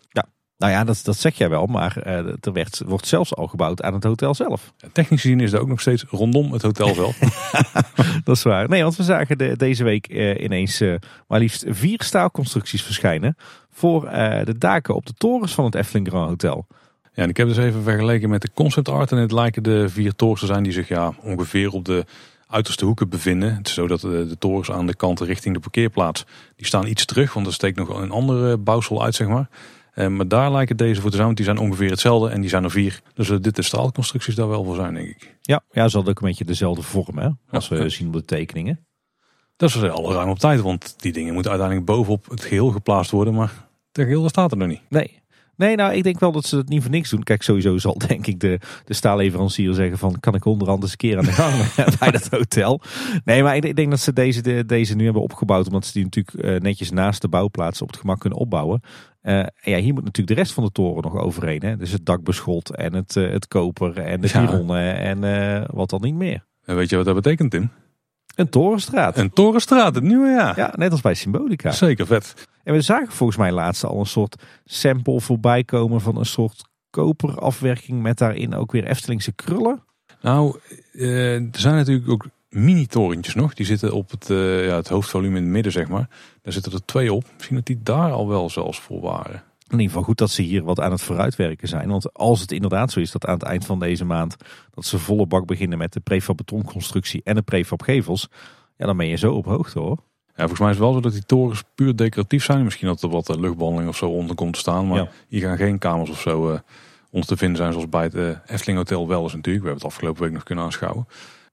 Nou 0.59 0.73
ja, 0.73 0.85
dat, 0.85 1.01
dat 1.05 1.17
zeg 1.17 1.39
jij 1.39 1.49
wel, 1.49 1.67
maar 1.67 1.97
eh, 1.97 2.17
er 2.17 2.53
werd, 2.53 2.83
wordt 2.87 3.07
zelfs 3.07 3.35
al 3.35 3.47
gebouwd 3.47 3.83
aan 3.83 3.95
het 3.95 4.05
hotel 4.05 4.35
zelf. 4.35 4.73
Technisch 4.93 5.21
gezien 5.21 5.41
is 5.41 5.53
er 5.53 5.61
ook 5.61 5.69
nog 5.69 5.81
steeds 5.81 6.05
rondom 6.09 6.53
het 6.53 6.63
hotel 6.63 6.95
zelf. 6.95 7.19
Dat 8.25 8.37
is 8.37 8.43
waar. 8.43 8.69
Nee, 8.69 8.83
want 8.83 8.97
we 8.97 9.03
zagen 9.03 9.39
de, 9.39 9.57
deze 9.57 9.85
week 9.85 10.07
eh, 10.07 10.43
ineens 10.43 10.81
eh, 10.81 10.95
maar 11.29 11.39
liefst 11.39 11.65
vier 11.69 12.03
staalconstructies 12.03 12.83
verschijnen 12.83 13.37
voor 13.71 14.01
de 14.45 14.55
daken 14.59 14.95
op 14.95 15.07
de 15.07 15.15
torens 15.15 15.55
van 15.55 15.65
het 15.65 15.75
Efteling 15.75 16.09
Grand 16.09 16.29
Hotel. 16.29 16.67
Ja, 17.13 17.23
en 17.23 17.29
ik 17.29 17.37
heb 17.37 17.49
dus 17.49 17.57
even 17.57 17.83
vergeleken 17.83 18.29
met 18.29 18.43
de 18.43 18.51
concept 18.55 18.89
art. 18.89 19.13
En 19.13 19.19
het 19.19 19.33
lijken 19.33 19.63
de 19.63 19.89
vier 19.89 20.15
torens 20.15 20.41
te 20.41 20.47
zijn 20.47 20.63
die 20.63 20.73
zich 20.73 20.89
ja, 20.89 21.13
ongeveer 21.23 21.73
op 21.73 21.85
de 21.85 22.05
uiterste 22.49 22.85
hoeken 22.85 23.09
bevinden. 23.09 23.55
Het 23.55 23.67
is 23.67 23.75
zo 23.75 23.87
dat 23.87 24.01
de, 24.01 24.27
de 24.29 24.39
torens 24.39 24.71
aan 24.71 24.87
de 24.87 24.95
kanten 24.95 25.27
richting 25.27 25.55
de 25.55 25.61
parkeerplaats, 25.61 26.25
die 26.57 26.67
staan 26.67 26.87
iets 26.87 27.05
terug. 27.05 27.35
Want 27.35 27.47
er 27.47 27.53
steekt 27.53 27.77
nog 27.77 27.89
een 27.89 28.11
andere 28.11 28.57
bouwsel 28.57 29.03
uit, 29.03 29.15
zeg 29.15 29.29
maar. 29.29 29.49
Eh, 29.99 30.07
maar 30.07 30.29
daar 30.29 30.53
lijken 30.53 30.77
deze 30.77 31.01
voor 31.01 31.09
te 31.11 31.15
zijn, 31.17 31.27
want 31.27 31.37
die 31.37 31.47
zijn 31.47 31.59
ongeveer 31.59 31.91
hetzelfde. 31.91 32.29
En 32.31 32.41
die 32.41 32.51
zijn 32.51 32.65
er 32.65 32.71
vier. 32.71 33.01
Dus 33.15 33.31
eh, 33.31 33.37
dit 33.41 33.57
de 33.57 33.63
straalconstructies 33.63 34.35
daar 34.35 34.49
wel 34.49 34.65
voor 34.65 34.75
zijn, 34.75 34.95
denk 34.95 35.07
ik. 35.09 35.37
Ja, 35.41 35.63
ja, 35.71 35.89
ze 35.89 35.97
hadden 35.97 36.15
ook 36.15 36.21
een 36.21 36.29
beetje 36.29 36.45
dezelfde 36.45 36.83
vorm, 36.83 37.19
hè? 37.19 37.29
Als 37.51 37.69
Ja. 37.69 37.77
we 37.77 37.89
zien 37.89 38.07
op 38.07 38.13
de 38.13 38.25
tekeningen. 38.25 38.87
Dat 39.57 39.69
is 39.69 39.83
al 39.83 40.13
ruim 40.13 40.29
op 40.29 40.39
tijd, 40.39 40.61
want 40.61 40.95
die 40.99 41.13
dingen 41.13 41.33
moeten 41.33 41.51
uiteindelijk 41.51 41.91
bovenop 41.91 42.31
het 42.31 42.41
geheel 42.41 42.69
geplaatst 42.71 43.11
worden. 43.11 43.35
Maar 43.35 43.53
het 43.93 44.05
geheel 44.05 44.29
staat 44.29 44.51
er 44.51 44.57
nog 44.57 44.69
niet. 44.69 44.81
Nee. 44.89 45.21
Nee, 45.57 45.77
nou, 45.77 45.93
ik 45.95 46.03
denk 46.03 46.21
wel 46.21 46.33
dat 46.33 46.45
ze 46.45 46.57
dat 46.57 46.69
niet 46.69 46.83
voor 46.83 46.91
niks 46.91 47.11
doen. 47.11 47.23
Kijk, 47.23 47.43
sowieso 47.43 47.79
zal 47.79 47.99
denk 48.09 48.27
ik 48.27 48.41
de, 48.41 48.61
de 48.85 48.95
staalleverancier 48.95 49.75
zeggen 49.75 49.99
van... 49.99 50.21
kan 50.21 50.35
ik 50.35 50.45
onderhand 50.45 50.83
eens 50.83 50.91
een 50.91 50.97
keer 50.97 51.19
aan 51.19 51.25
de 51.25 51.33
gang 51.33 51.75
bij 51.99 52.11
dat 52.11 52.29
hotel? 52.29 52.81
Nee, 53.25 53.43
maar 53.43 53.57
ik, 53.57 53.65
ik 53.65 53.77
denk 53.77 53.91
dat 53.91 54.01
ze 54.01 54.13
deze, 54.13 54.41
de- 54.43 54.65
deze 54.67 54.95
nu 54.95 55.05
hebben 55.05 55.23
opgebouwd... 55.23 55.67
omdat 55.67 55.87
ze 55.87 55.93
die 55.93 56.05
natuurlijk 56.05 56.37
eh, 56.45 56.61
netjes 56.61 56.91
naast 56.91 57.21
de 57.21 57.29
bouwplaats 57.29 57.83
op 57.83 57.89
het 57.89 57.97
gemak 57.97 58.21
kunnen 58.21 58.39
opbouwen. 58.39 58.81
En 59.29 59.53
ja, 59.63 59.79
hier 59.79 59.95
moet 59.95 60.05
natuurlijk 60.05 60.37
de 60.37 60.43
rest 60.43 60.53
van 60.53 60.65
de 60.65 60.73
toren 60.73 61.03
nog 61.03 61.17
overheen. 61.17 61.63
Hè? 61.63 61.77
Dus 61.77 61.91
het 61.91 62.07
dakbeschot 62.07 62.77
en 62.77 62.95
het, 62.95 63.17
eh, 63.17 63.31
het 63.31 63.49
koper 63.49 63.99
en 63.99 64.21
de 64.21 64.29
Ja. 64.33 64.47
pironnen 64.47 64.97
en 64.99 65.25
eh, 65.25 65.65
wat 65.73 65.91
dan 65.91 66.01
niet 66.01 66.15
meer. 66.15 66.45
En 66.65 66.77
weet 66.77 66.91
je 66.91 66.97
wat 66.97 67.05
dat 67.05 67.15
betekent, 67.15 67.51
Tim? 67.51 67.71
Een 68.35 68.49
torenstraat. 68.49 69.19
Een 69.19 69.31
torenstraat, 69.31 69.95
het 69.95 70.05
nieuwe 70.05 70.29
jaar. 70.29 70.57
Ja, 70.57 70.73
net 70.77 70.91
als 70.91 71.01
bij 71.01 71.15
Symbolica. 71.15 71.71
Zeker 71.71 72.07
vet. 72.07 72.35
En 72.65 72.75
we 72.75 72.81
zagen 72.81 73.13
volgens 73.13 73.39
mij 73.39 73.53
laatst 73.53 73.85
al 73.85 73.99
een 74.01 74.07
soort 74.07 74.43
sample 74.65 75.21
voorbij 75.21 75.65
komen 75.65 76.01
van 76.01 76.17
een 76.17 76.27
soort 76.27 76.65
koperafwerking 76.91 78.03
met 78.03 78.19
daarin 78.19 78.55
ook 78.55 78.73
weer 78.73 78.85
Eftelingse 78.85 79.33
krullen. 79.33 79.83
Nou, 80.21 80.59
er 80.93 81.49
zijn 81.53 81.75
natuurlijk 81.75 82.11
ook 82.11 82.27
mini-torentjes 82.65 83.35
nog. 83.35 83.55
Die 83.55 83.67
zitten 83.67 83.93
op 83.93 84.11
het, 84.11 84.31
eh, 84.31 84.67
ja, 84.67 84.77
het 84.77 84.89
hoofdvolume 84.89 85.37
in 85.37 85.43
het 85.43 85.53
midden, 85.53 85.73
zeg 85.73 85.89
maar. 85.89 86.09
Daar 86.43 86.53
zitten 86.53 86.73
er 86.73 86.85
twee 86.85 87.13
op. 87.13 87.25
Misschien 87.37 87.57
dat 87.57 87.67
die 87.67 87.79
daar 87.83 88.13
al 88.13 88.29
wel 88.29 88.51
zelfs 88.51 88.81
voor 88.81 89.01
waren. 89.01 89.43
In 89.69 89.75
ieder 89.75 89.87
geval 89.87 90.03
goed 90.03 90.19
dat 90.19 90.31
ze 90.31 90.43
hier 90.43 90.65
wat 90.65 90.81
aan 90.81 90.91
het 90.91 91.03
vooruitwerken 91.03 91.69
zijn. 91.69 91.89
Want 91.89 92.13
als 92.15 92.41
het 92.41 92.53
inderdaad 92.53 92.91
zo 92.93 93.01
is 93.01 93.11
dat 93.11 93.27
aan 93.27 93.35
het 93.35 93.43
eind 93.43 93.67
van 93.67 93.79
deze 93.79 94.05
maand 94.05 94.37
dat 94.75 94.85
ze 94.85 94.99
volle 94.99 95.27
bak 95.27 95.47
beginnen 95.47 95.79
met 95.79 95.93
de 95.93 96.01
prefab 96.01 96.37
betonconstructie 96.37 97.21
en 97.25 97.35
de 97.35 97.43
prefab 97.43 97.83
gevels. 97.83 98.29
Ja, 98.77 98.87
dan 98.87 98.97
ben 98.97 99.07
je 99.09 99.17
zo 99.17 99.33
op 99.33 99.45
hoogte 99.45 99.79
hoor. 99.79 99.97
Ja, 100.27 100.35
volgens 100.49 100.61
mij 100.61 100.69
is 100.71 100.75
het 100.77 100.85
wel 100.85 100.95
zo 100.95 101.01
dat 101.01 101.13
die 101.13 101.27
torens 101.27 101.63
puur 101.75 101.97
decoratief 101.97 102.45
zijn. 102.45 102.65
Misschien 102.65 102.89
dat 102.89 103.03
er 103.03 103.09
wat 103.09 103.29
eh, 103.31 103.37
luchtbehandeling 103.37 103.89
of 103.91 103.97
zo 103.97 104.09
onder 104.09 104.37
komt 104.37 104.53
te 104.53 104.59
staan. 104.59 104.87
Maar 104.87 104.99
Ja. 104.99 105.09
hier 105.29 105.41
gaan 105.43 105.57
geen 105.57 105.79
kamers 105.79 106.11
of 106.11 106.21
zo 106.21 106.51
eh, 106.51 106.59
onder 107.11 107.29
te 107.29 107.37
vinden 107.37 107.57
zijn. 107.57 107.73
Zoals 107.73 107.89
bij 107.89 108.03
het 108.13 108.39
Efteling 108.47 108.79
Hotel 108.79 109.09
wel 109.09 109.23
eens 109.23 109.35
natuurlijk. 109.35 109.65
We 109.65 109.71
hebben 109.71 109.89
het 109.89 109.95
afgelopen 109.97 110.23
week 110.23 110.33
nog 110.33 110.43
kunnen 110.43 110.65
aanschouwen. 110.65 111.07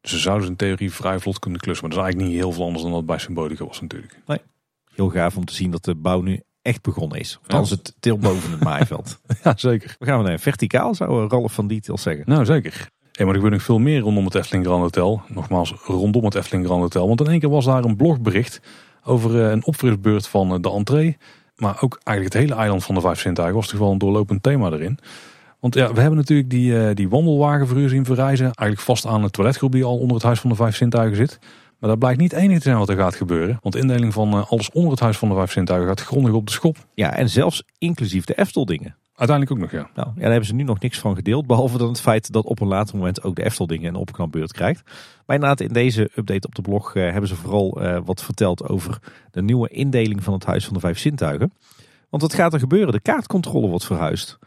Ze 0.05 0.19
zouden 0.19 0.47
in 0.47 0.55
theorie 0.55 0.91
vrij 0.91 1.19
vlot 1.19 1.39
kunnen 1.39 1.59
klussen. 1.59 1.87
Maar 1.87 1.95
dat 1.95 2.05
is 2.05 2.11
eigenlijk 2.11 2.33
niet 2.35 2.45
heel 2.45 2.55
veel 2.55 2.65
anders 2.65 2.83
dan 2.83 2.91
dat 2.91 3.05
bij 3.05 3.17
Symbolica 3.17 3.65
was 3.65 3.81
natuurlijk. 3.81 4.21
Heel 4.95 5.09
gaaf 5.09 5.37
om 5.37 5.45
te 5.45 5.53
zien 5.53 5.71
dat 5.71 5.83
de 5.83 5.95
bouw 5.95 6.21
nu 6.21 6.41
echt 6.61 6.81
begonnen 6.81 7.19
is. 7.19 7.39
Althans 7.41 7.69
het 7.69 7.95
til 7.99 8.17
boven 8.17 8.51
het 8.51 8.63
maaiveld. 8.63 9.19
Ja, 9.43 9.53
zeker. 9.57 9.95
We 9.99 10.05
gaan 10.05 10.23
naar 10.23 10.39
verticaal, 10.39 10.95
zou 10.95 11.23
eh, 11.23 11.29
Ralf 11.29 11.53
van 11.53 11.67
Detail 11.67 11.97
zeggen. 11.97 12.23
Nou, 12.27 12.45
zeker. 12.45 12.89
Hey, 13.11 13.25
maar 13.25 13.35
er 13.35 13.41
gebeurt 13.41 13.53
nog 13.53 13.63
veel 13.63 13.79
meer 13.79 13.99
rondom 13.99 14.25
het 14.25 14.35
Efteling 14.35 14.65
Grand 14.65 14.81
Hotel. 14.81 15.21
Nogmaals, 15.27 15.73
rondom 15.83 16.25
het 16.25 16.35
Efteling 16.35 16.65
Grand 16.65 16.81
Hotel. 16.81 17.07
Want 17.07 17.21
in 17.21 17.27
één 17.27 17.39
keer 17.39 17.49
was 17.49 17.65
daar 17.65 17.83
een 17.83 17.95
blogbericht 17.95 18.59
over 19.03 19.43
eh, 19.43 19.51
een 19.51 19.65
opfrisbeurt 19.65 20.27
van 20.27 20.53
eh, 20.53 20.59
de 20.61 20.71
entree. 20.71 21.17
Maar 21.55 21.81
ook 21.81 21.99
eigenlijk 22.03 22.33
het 22.33 22.43
hele 22.43 22.61
eiland 22.61 22.83
van 22.83 22.95
de 22.95 23.01
Vijf 23.01 23.19
Sintuigen 23.19 23.55
was 23.55 23.67
toch 23.67 23.79
wel 23.79 23.91
een 23.91 23.97
doorlopend 23.97 24.43
thema 24.43 24.71
erin. 24.71 24.99
Want 25.65 25.77
ja, 25.77 25.93
we 25.93 25.99
hebben 25.99 26.17
natuurlijk 26.17 26.49
die, 26.49 26.79
eh, 26.79 26.95
die 26.95 27.09
wandelwagen 27.09 27.67
voor 27.67 27.77
u 27.77 27.89
zien 27.89 28.05
verrijzen. 28.05 28.45
Eigenlijk 28.45 28.79
vast 28.79 29.05
aan 29.05 29.21
de 29.21 29.29
toiletgroep 29.29 29.71
die 29.71 29.83
al 29.83 29.97
onder 29.97 30.15
het 30.15 30.25
Huis 30.25 30.39
van 30.39 30.49
de 30.49 30.55
Vijf 30.55 30.75
Sintuigen 30.75 31.17
zit. 31.17 31.39
Maar 31.79 31.89
dat 31.89 31.99
blijkt 31.99 32.19
niet 32.19 32.33
enig 32.33 32.57
te 32.57 32.63
zijn 32.63 32.77
wat 32.77 32.89
er 32.89 32.95
gaat 32.95 33.15
gebeuren. 33.15 33.59
Want 33.61 33.73
de 33.73 33.81
indeling 33.81 34.13
van 34.13 34.31
eh, 34.33 34.51
alles 34.51 34.71
onder 34.71 34.91
het 34.91 34.99
Huis 34.99 35.17
van 35.17 35.29
de 35.29 35.35
Vijf 35.35 35.51
Sintuigen 35.51 35.87
gaat 35.87 36.01
grondig 36.01 36.33
op 36.33 36.45
de 36.45 36.51
schop. 36.51 36.77
Ja, 36.93 37.13
en 37.13 37.29
zelfs 37.29 37.63
inclusief 37.77 38.25
de 38.25 38.33
Efteldingen. 38.33 38.95
Uiteindelijk 39.15 39.57
ook 39.57 39.71
nog, 39.71 39.81
ja. 39.81 39.89
Nou, 39.95 40.07
ja, 40.07 40.21
daar 40.21 40.29
hebben 40.29 40.47
ze 40.47 40.53
nu 40.53 40.63
nog 40.63 40.79
niks 40.79 40.99
van 40.99 41.15
gedeeld. 41.15 41.47
Behalve 41.47 41.77
dan 41.77 41.87
het 41.87 42.01
feit 42.01 42.31
dat 42.31 42.45
op 42.45 42.59
een 42.59 42.67
later 42.67 42.97
moment 42.97 43.23
ook 43.23 43.35
de 43.35 43.43
Efteldingen 43.43 43.87
een 43.87 43.99
opknapbeurt 43.99 44.51
krijgt. 44.51 44.81
Maar 45.25 45.35
inderdaad, 45.35 45.59
in 45.59 45.73
deze 45.73 46.09
update 46.15 46.47
op 46.47 46.55
de 46.55 46.61
blog 46.61 46.95
eh, 46.95 47.11
hebben 47.11 47.27
ze 47.27 47.35
vooral 47.35 47.79
wat 48.05 48.23
verteld 48.23 48.69
over 48.69 48.99
de 49.31 49.41
nieuwe 49.41 49.69
indeling 49.69 50.23
van 50.23 50.33
het 50.33 50.45
Huis 50.45 50.65
van 50.65 50.73
de 50.73 50.79
Vijf 50.79 50.99
Zintuigen. 50.99 51.53
Want 52.09 52.21
wat 52.21 52.33
gaat 52.33 52.53
er 52.53 52.59
gebeuren? 52.59 52.93
De 52.93 52.99
kaartcontrole 52.99 53.67
wordt 53.67 53.85
verhuisd. 53.85 54.39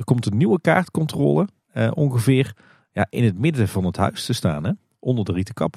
Er 0.00 0.06
komt 0.06 0.26
een 0.26 0.36
nieuwe 0.36 0.60
kaartcontrole 0.60 1.48
eh, 1.72 1.90
ongeveer 1.94 2.54
ja, 2.92 3.06
in 3.10 3.24
het 3.24 3.38
midden 3.38 3.68
van 3.68 3.84
het 3.84 3.96
huis 3.96 4.24
te 4.24 4.32
staan, 4.32 4.64
hè? 4.64 4.70
onder 4.98 5.24
de 5.24 5.32
rieten 5.32 5.54
kap. 5.54 5.76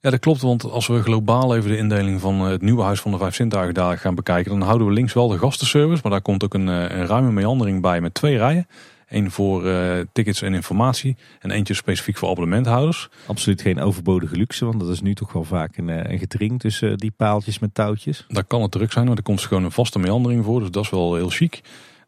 Ja, 0.00 0.10
dat 0.10 0.20
klopt. 0.20 0.40
Want 0.40 0.70
als 0.70 0.86
we 0.86 1.02
globaal 1.02 1.56
even 1.56 1.70
de 1.70 1.76
indeling 1.76 2.20
van 2.20 2.40
eh, 2.40 2.46
het 2.46 2.62
nieuwe 2.62 2.82
Huis 2.82 3.00
van 3.00 3.10
de 3.10 3.18
Vijf 3.18 3.34
Sintuigen 3.34 3.74
daar 3.74 3.98
gaan 3.98 4.14
bekijken, 4.14 4.50
dan 4.50 4.60
houden 4.62 4.86
we 4.86 4.92
links 4.92 5.12
wel 5.12 5.28
de 5.28 5.38
gastenservice. 5.38 6.00
Maar 6.02 6.12
daar 6.12 6.22
komt 6.22 6.44
ook 6.44 6.54
een, 6.54 6.68
eh, 6.68 6.98
een 6.98 7.06
ruime 7.06 7.32
meandering 7.32 7.82
bij 7.82 8.00
met 8.00 8.14
twee 8.14 8.36
rijen. 8.36 8.66
Eén 9.08 9.30
voor 9.30 9.64
tickets 10.12 10.42
en 10.42 10.54
informatie 10.54 11.16
en 11.40 11.50
eentje 11.50 11.74
specifiek 11.74 12.16
voor 12.16 12.28
abonnementhouders. 12.28 13.08
Absoluut 13.26 13.62
geen 13.62 13.80
overbodige 13.80 14.36
luxe, 14.36 14.64
want 14.64 14.80
dat 14.80 14.88
is 14.88 15.00
nu 15.00 15.14
toch 15.14 15.32
wel 15.32 15.44
vaak 15.44 15.76
een, 15.76 16.12
een 16.12 16.18
gedring 16.18 16.60
tussen 16.60 16.98
die 16.98 17.10
paaltjes 17.16 17.58
met 17.58 17.74
touwtjes. 17.74 18.24
Daar 18.28 18.44
kan 18.44 18.62
het 18.62 18.70
druk 18.70 18.92
zijn, 18.92 19.06
maar 19.06 19.16
er 19.16 19.22
komt 19.22 19.40
gewoon 19.40 19.64
een 19.64 19.70
vaste 19.70 19.98
meandering 19.98 20.44
voor. 20.44 20.60
Dus 20.60 20.70
dat 20.70 20.84
is 20.84 20.90
wel 20.90 21.14
heel 21.14 21.30
chic. 21.30 21.62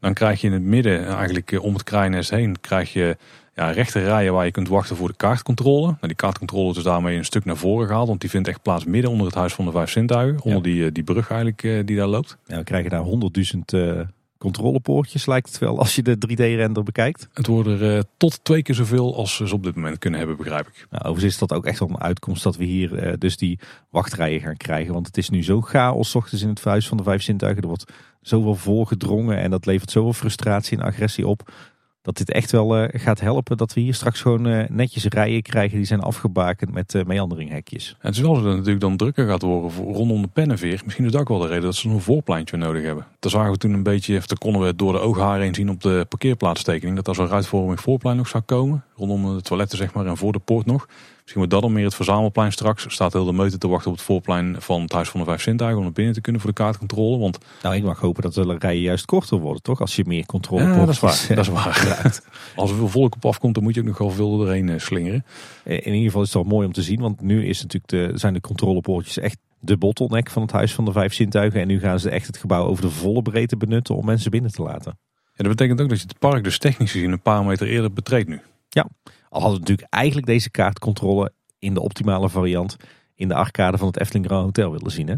Dan 0.05 0.15
krijg 0.15 0.41
je 0.41 0.47
in 0.47 0.53
het 0.53 0.63
midden, 0.63 1.07
eigenlijk 1.07 1.53
eh, 1.53 1.63
om 1.63 1.73
het 1.73 1.83
kraaiennest 1.83 2.31
heen, 2.31 2.61
krijg 2.61 2.93
je 2.93 3.17
ja, 3.55 3.71
rechte 3.71 4.05
rijen 4.05 4.33
waar 4.33 4.45
je 4.45 4.51
kunt 4.51 4.69
wachten 4.69 4.97
voor 4.97 5.09
de 5.09 5.17
kaartcontrole. 5.17 5.87
Nou, 5.87 5.99
die 6.01 6.15
kaartcontrole 6.15 6.69
is 6.69 6.75
dus 6.75 6.85
daarmee 6.85 7.17
een 7.17 7.25
stuk 7.25 7.45
naar 7.45 7.57
voren 7.57 7.87
gehaald, 7.87 8.09
want 8.09 8.21
die 8.21 8.31
vindt 8.31 8.49
echt 8.49 8.63
plaats 8.63 8.85
midden 8.85 9.11
onder 9.11 9.27
het 9.27 9.35
Huis 9.35 9.55
van 9.55 9.65
de 9.65 9.71
Vijf 9.71 9.91
Sintuigen. 9.91 10.43
Onder 10.43 10.63
die, 10.63 10.85
eh, 10.85 10.93
die 10.93 11.03
brug 11.03 11.31
eigenlijk 11.31 11.63
eh, 11.63 11.81
die 11.85 11.97
daar 11.97 12.07
loopt. 12.07 12.37
Ja, 12.47 12.57
we 12.57 12.65
krijgen 12.65 12.91
daar 12.91 13.01
honderdduizend 13.01 13.73
eh 13.73 14.01
controlepoortjes, 14.45 15.27
lijkt 15.27 15.49
het 15.49 15.59
wel, 15.59 15.79
als 15.79 15.95
je 15.95 16.03
de 16.03 16.17
3D-render 16.17 16.83
bekijkt. 16.83 17.29
Het 17.33 17.47
worden 17.47 17.81
er 17.81 17.97
eh, 17.97 18.03
tot 18.17 18.45
twee 18.45 18.63
keer 18.63 18.75
zoveel 18.75 19.17
als 19.17 19.37
ze 19.37 19.55
op 19.55 19.63
dit 19.63 19.75
moment 19.75 19.99
kunnen 19.99 20.19
hebben, 20.19 20.37
begrijp 20.37 20.67
ik. 20.67 20.87
Nou, 20.91 21.05
overigens 21.05 21.33
is 21.33 21.39
dat 21.39 21.53
ook 21.53 21.65
echt 21.65 21.79
wel 21.79 21.89
een 21.89 22.01
uitkomst 22.01 22.43
dat 22.43 22.57
we 22.57 22.65
hier 22.65 22.99
eh, 22.99 23.13
dus 23.19 23.37
die 23.37 23.59
wachtrijen 23.91 24.41
gaan 24.41 24.57
krijgen. 24.57 24.93
Want 24.93 25.07
het 25.07 25.17
is 25.17 25.31
nu 25.31 25.45
zo 25.45 25.61
chaos 25.61 26.15
ochtends 26.15 26.43
in 26.43 26.49
het 26.49 26.65
huis 26.65 26.89
van 26.89 26.97
de 26.97 27.03
vijf 27.03 27.23
zintuigen. 27.23 27.63
Er 27.63 27.69
wordt 27.69 27.93
zoveel 28.21 28.55
voorgedrongen 28.55 29.39
en 29.39 29.51
dat 29.51 29.67
levert 29.67 29.91
zoveel 29.91 30.13
frustratie 30.13 30.79
en 30.79 30.85
agressie 30.85 31.27
op. 31.27 31.53
Dat 32.05 32.17
dit 32.17 32.33
echt 32.33 32.51
wel 32.51 32.77
eh, 32.77 33.01
gaat 33.01 33.21
helpen 33.21 33.57
dat 33.57 33.73
we 33.73 33.81
hier 33.81 33.95
straks 33.95 34.21
gewoon 34.21 34.47
eh, 34.47 34.69
netjes 34.69 35.05
rijen 35.05 35.43
krijgen 35.43 35.77
die 35.77 35.87
zijn 35.87 36.01
afgebakend 36.01 36.73
met 36.73 36.95
eh 36.95 37.05
meanderinghekjes. 37.05 37.97
En 38.01 38.09
het 38.09 38.17
natuurlijk 38.57 38.81
dan 38.81 38.97
drukker 38.97 39.27
gaat 39.27 39.43
worden 39.43 39.71
rondom 39.71 40.23
de 40.23 40.29
pennenveer. 40.29 40.81
Misschien 40.85 41.05
is 41.05 41.13
dat 41.13 41.21
ook 41.21 41.29
wel 41.29 41.39
de 41.39 41.47
reden 41.47 41.63
dat 41.63 41.75
ze 41.75 41.89
een 41.89 42.01
voorpleintje 42.01 42.57
nodig 42.57 42.83
hebben. 42.83 43.07
Daar 43.19 43.31
zagen 43.31 43.53
we 43.53 43.59
toen 43.59 43.73
een 43.73 43.83
beetje, 43.83 44.17
of 44.17 44.27
daar 44.27 44.39
konden 44.39 44.63
we 44.63 44.77
door 44.77 44.93
de 44.93 44.99
oogharen 44.99 45.43
heen 45.43 45.55
zien 45.55 45.71
op 45.71 45.81
de 45.81 46.07
parkeerplaatstekening. 46.09 46.97
Dat 46.97 47.05
daar 47.05 47.15
zo'n 47.15 47.29
ruitvormig 47.29 47.81
voorplein 47.81 48.17
nog 48.17 48.29
zou 48.29 48.43
komen. 48.43 48.85
Rondom 48.97 49.37
de 49.37 49.43
toiletten 49.43 49.79
zeg 49.79 49.95
maar 49.95 50.07
en 50.07 50.17
voor 50.17 50.33
de 50.33 50.39
poort 50.39 50.67
nog. 50.67 50.87
Misschien 51.25 51.43
wordt 51.43 51.53
dat 51.53 51.63
dan 51.63 51.73
meer 51.73 51.85
het 51.85 51.95
verzamelplein 51.95 52.53
straks. 52.53 52.85
Staat 52.89 53.13
heel 53.13 53.25
de 53.25 53.33
meute 53.33 53.59
te 53.59 53.69
wachten 53.69 53.91
op 53.91 53.97
het 53.97 54.07
voorplein 54.07 54.57
van 54.59 54.83
het 54.83 54.93
Huis 54.93 55.09
van 55.09 55.21
de 55.21 55.27
Vijf 55.27 55.41
Sintuigen. 55.41 55.79
Om 55.79 55.85
naar 55.85 55.93
binnen 55.93 56.15
te 56.15 56.21
kunnen 56.21 56.41
voor 56.41 56.51
de 56.51 56.57
kaartcontrole. 56.57 57.19
Want 57.19 57.39
Nou, 57.63 57.75
ik 57.75 57.83
mag 57.83 58.01
hopen 58.01 58.23
dat 58.23 58.35
de 58.35 58.57
rijen 58.59 58.81
juist 58.81 59.05
korter 59.05 59.39
worden, 59.39 59.63
toch? 59.63 59.81
Als 59.81 59.97
je 59.97 60.05
meer 60.07 60.27
controle 60.27 60.63
ja, 60.63 60.77
dat 60.77 60.89
is 60.89 61.01
waar. 61.01 61.27
Dat 61.35 61.39
is 61.39 61.49
waar. 61.49 62.21
Als 62.57 62.71
er 62.71 62.77
veel 62.77 62.89
volk 62.89 63.15
op 63.15 63.25
afkomt, 63.25 63.55
dan 63.55 63.63
moet 63.63 63.75
je 63.75 63.81
ook 63.81 63.87
nog 63.87 63.99
wel 63.99 64.11
veel 64.11 64.37
doorheen 64.37 64.69
eh, 64.69 64.79
slingeren. 64.79 65.25
In 65.65 65.85
ieder 65.85 66.03
geval 66.03 66.23
is 66.23 66.33
het 66.33 66.43
wel 66.43 66.53
mooi 66.53 66.67
om 66.67 66.73
te 66.73 66.83
zien, 66.83 67.01
want 67.01 67.21
nu 67.21 67.47
is 67.47 67.63
natuurlijk 67.63 67.91
de, 67.91 68.19
zijn 68.19 68.35
de 68.35 68.41
controlepoortjes 68.41 69.19
echt 69.19 69.39
de 69.61 69.77
bottleneck 69.77 70.31
van 70.31 70.43
het 70.43 70.53
Huis 70.53 70.75
van 70.75 70.85
de 70.85 70.93
Vijf 70.93 71.15
Zintuigen. 71.15 71.61
En 71.61 71.67
nu 71.67 71.81
gaan 71.81 72.01
ze 72.01 72.11
echt 72.11 72.27
het 72.27 72.37
gebouw 72.37 72.67
over 72.67 72.83
de 72.83 72.91
volle 72.91 73.23
breedte 73.23 73.57
benutten 73.57 73.97
om 73.97 74.05
mensen 74.05 74.31
binnen 74.31 74.53
te 74.53 74.63
laten. 74.63 74.99
Ja, 75.15 75.45
dat 75.45 75.57
betekent 75.57 75.81
ook 75.81 75.89
dat 75.89 76.01
je 76.01 76.07
het 76.07 76.19
park 76.19 76.45
dus 76.45 76.59
technisch 76.59 76.91
gezien 76.91 77.13
een 77.13 77.23
paar 77.23 77.45
meter 77.45 77.67
eerder 77.67 77.93
betreedt 77.93 78.29
nu. 78.29 78.41
Al 79.35 79.41
hadden 79.41 79.61
we 79.61 79.67
natuurlijk 79.67 79.93
eigenlijk 79.93 80.27
deze 80.27 80.51
kaartcontrole 80.51 81.33
in 81.59 81.75
de 81.75 81.81
optimale 81.81 82.29
variant 82.29 82.77
in 83.15 83.29
de 83.29 83.35
arcade 83.35 83.79
van 83.79 83.87
het 83.87 84.01
Efteling 84.01 84.27
Grand 84.27 84.45
Hotel 84.45 84.71
willen 84.71 84.91
zien. 84.91 85.09
Hè? 85.09 85.15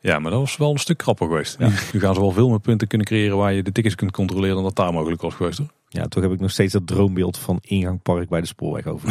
Ja, 0.00 0.18
maar 0.18 0.30
dat 0.30 0.40
was 0.40 0.56
wel 0.56 0.70
een 0.70 0.78
stuk 0.78 0.98
krapper 0.98 1.26
geweest. 1.26 1.58
Nu, 1.58 1.66
nu 1.92 2.00
gaan 2.00 2.14
ze 2.14 2.20
wel 2.20 2.30
veel 2.30 2.48
meer 2.48 2.60
punten 2.60 2.88
kunnen 2.88 3.06
creëren 3.06 3.36
waar 3.36 3.52
je 3.52 3.62
de 3.62 3.72
tickets 3.72 3.94
kunt 3.94 4.10
controleren 4.10 4.54
dan 4.54 4.64
dat 4.64 4.76
daar 4.76 4.92
mogelijk 4.92 5.22
was 5.22 5.34
geweest. 5.34 5.58
Hoor. 5.58 5.70
Ja, 5.88 6.06
toch 6.06 6.22
heb 6.22 6.32
ik 6.32 6.40
nog 6.40 6.50
steeds 6.50 6.72
dat 6.72 6.86
droombeeld 6.86 7.38
van 7.38 7.58
ingangpark 7.60 8.28
bij 8.28 8.40
de 8.40 8.46
spoorweg 8.46 8.86
over. 8.86 9.08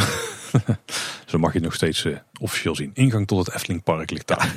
Zo 1.26 1.38
mag 1.38 1.52
je 1.52 1.58
het 1.58 1.68
nog 1.68 1.76
steeds 1.76 2.06
eh, 2.06 2.18
officieel 2.40 2.76
zien. 2.76 2.92
Ingang 2.94 3.28
tot 3.28 3.46
het 3.46 3.56
Eftelingpark 3.56 4.12
ligt 4.12 4.28
daar. 4.28 4.56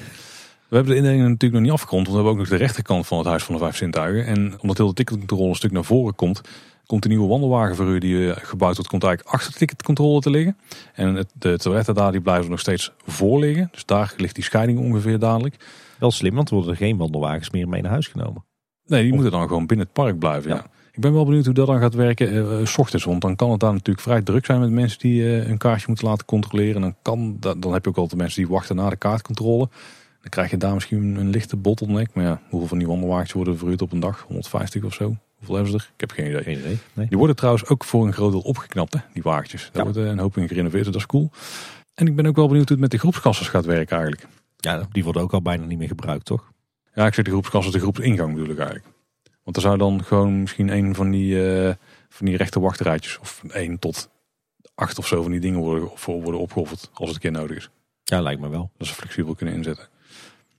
We 0.69 0.77
hebben 0.77 0.93
de 0.95 0.99
indeling 0.99 1.23
natuurlijk 1.23 1.53
nog 1.53 1.63
niet 1.63 1.81
afgerond, 1.81 2.07
want 2.07 2.09
we 2.09 2.15
hebben 2.15 2.33
ook 2.33 2.39
nog 2.39 2.59
de 2.59 2.65
rechterkant 2.65 3.07
van 3.07 3.19
het 3.19 3.27
Huis 3.27 3.43
van 3.43 3.55
de 3.55 3.61
Vijf 3.61 3.77
Zintuigen. 3.77 4.27
En 4.27 4.61
omdat 4.61 4.77
heel 4.77 4.87
de 4.87 4.95
ticketcontrole 4.95 5.49
een 5.49 5.55
stuk 5.55 5.73
naar 5.73 5.85
voren 5.85 6.15
komt, 6.15 6.41
komt 6.87 7.03
de 7.03 7.09
nieuwe 7.09 7.29
wandelwagenverhuur 7.29 8.01
die 8.01 8.33
eh, 8.33 8.45
gebouwd 8.45 8.75
wordt, 8.75 8.91
komt 8.91 9.05
eigenlijk 9.05 9.35
achter 9.35 9.53
de 9.53 9.59
ticketcontrole 9.59 10.21
te 10.21 10.31
liggen. 10.31 10.57
En 10.95 11.15
het, 11.15 11.31
de 11.35 11.59
toiletten 11.59 11.95
daar 11.95 12.13
die 12.13 12.21
blijven 12.21 12.51
nog 12.51 12.61
steeds 12.61 12.93
voor 13.05 13.39
liggen. 13.39 13.69
Dus 13.73 13.85
daar 13.85 14.15
ligt 14.17 14.35
die 14.35 14.45
scheiding 14.45 14.79
ongeveer 14.79 15.19
dadelijk. 15.19 15.57
Wel 15.99 16.11
slim, 16.11 16.35
want 16.35 16.49
er 16.49 16.55
worden 16.55 16.77
geen 16.77 16.97
wandelwagens 16.97 17.51
meer 17.51 17.69
mee 17.69 17.83
naar 17.83 17.91
huis 17.91 18.07
genomen. 18.07 18.45
Nee, 18.87 19.03
die 19.03 19.13
moeten 19.13 19.33
dan 19.33 19.49
gewoon 19.49 19.67
binnen 19.67 19.87
het 19.87 19.95
park 19.95 20.19
blijven. 20.19 20.51
Ja. 20.51 20.57
Ja. 20.57 20.67
Ik 20.93 21.01
ben 21.01 21.13
wel 21.13 21.25
benieuwd 21.25 21.45
hoe 21.45 21.55
dat 21.55 21.67
dan 21.67 21.81
gaat 21.81 21.95
werken 21.95 22.59
eh, 22.59 22.67
s 22.67 22.79
ochtends. 22.79 23.05
Want 23.05 23.21
dan 23.21 23.37
kan 23.37 23.51
het 23.51 23.61
daar 23.61 23.73
natuurlijk 23.73 24.01
vrij 24.01 24.23
druk 24.23 24.45
zijn 24.45 24.61
met 24.61 24.71
mensen 24.71 24.99
die 24.99 25.47
een 25.49 25.59
kaartje 25.59 25.87
moeten 25.87 26.07
laten 26.07 26.27
controleren. 26.27 26.75
En 26.75 26.81
dan, 26.81 26.95
kan, 27.03 27.37
dat, 27.41 27.63
dan 27.63 27.73
heb 27.73 27.85
je 27.85 27.91
ook 27.91 27.97
altijd 27.97 28.21
mensen 28.21 28.43
die 28.43 28.51
wachten 28.51 28.77
na 28.77 28.91
de 28.91 28.97
kaartcontrole. 28.97 29.69
Dan 30.21 30.31
krijg 30.31 30.51
je 30.51 30.57
daar 30.57 30.75
misschien 30.75 31.17
een 31.17 31.31
lichte 31.31 31.57
bottleneck. 31.57 32.15
Maar 32.15 32.25
ja, 32.25 32.41
hoeveel 32.49 32.69
van 32.69 32.79
die 32.79 32.87
wandelwagens 32.87 33.33
worden 33.33 33.59
verhuurd 33.59 33.83
op 33.83 33.93
een 33.93 34.01
dag? 34.01 34.25
150 34.29 34.85
of 34.85 34.95
zo? 34.95 35.17
Hoeveel 35.47 35.55
hebben 35.65 35.81
ze 35.81 35.87
er? 35.87 35.93
Ik 35.95 36.01
heb 36.01 36.11
geen 36.11 36.27
idee. 36.27 36.43
Geen 36.43 36.59
idee. 36.59 36.79
Nee. 36.93 37.07
Die 37.09 37.19
worden 37.19 37.37
trouwens 37.37 37.67
ook 37.67 37.85
voor 37.85 38.07
een 38.07 38.13
groot 38.13 38.31
deel 38.33 38.41
opgeknapt, 38.41 38.95
hè, 38.95 39.01
die 39.13 39.23
wagentjes. 39.23 39.63
Daar 39.73 39.73
Ja. 39.75 39.83
wordt 39.93 39.99
eh, 39.99 40.05
een 40.13 40.19
hoop 40.19 40.37
in 40.37 40.49
gerenoveerd, 40.49 40.85
dat 40.85 40.95
is 40.95 41.07
cool. 41.07 41.31
En 41.95 42.07
ik 42.07 42.17
ben 42.17 42.27
ook 42.27 42.37
wel 42.37 42.47
benieuwd 42.49 42.65
hoe 42.69 42.73
het 42.73 42.81
met 42.81 42.91
de 42.91 42.99
groepskassers 42.99 43.49
gaat 43.49 43.65
werken 43.65 43.97
eigenlijk. 43.97 44.27
Ja, 44.57 44.87
die 44.93 45.05
worden 45.05 45.23
ook 45.23 45.33
al 45.33 45.43
bijna 45.43 45.65
niet 45.65 45.79
meer 45.79 45.89
gebruikt, 45.89 46.25
toch? 46.25 46.53
Ja, 46.95 47.07
ik 47.07 47.15
zeg 47.15 47.25
de 47.25 47.31
groepskassers, 47.31 47.75
de 47.75 47.81
groepsingang 47.81 48.33
bedoel 48.33 48.49
ik 48.51 48.59
eigenlijk. 48.59 48.87
Want 49.45 49.57
er 49.57 49.63
zou 49.63 49.79
dan 49.79 50.05
gewoon 50.05 50.41
misschien 50.41 50.69
een 50.69 50.95
van 50.95 51.11
die, 51.11 51.51
eh, 51.67 51.75
van 52.09 52.27
die 52.27 52.37
rechte 52.37 52.61
wachtrijtjes, 52.61 53.19
of 53.19 53.43
één 53.49 53.79
tot 53.79 54.11
acht 54.75 54.99
of 54.99 55.07
zo 55.07 55.23
van 55.23 55.31
die 55.31 55.41
dingen 55.41 55.61
worden, 55.61 55.91
voor 55.95 56.23
worden 56.23 56.41
opgeofferd 56.41 56.91
als 56.95 57.07
het 57.09 57.15
een 57.15 57.21
keer 57.33 57.41
nodig 57.41 57.57
is. 57.57 57.71
Ja, 58.05 58.21
lijkt 58.21 58.41
me 58.41 58.49
wel. 58.49 58.71
Dat 58.79 58.87
ze 58.87 58.95
flexibel 58.95 59.35
kunnen 59.35 59.55
inzetten. 59.55 59.89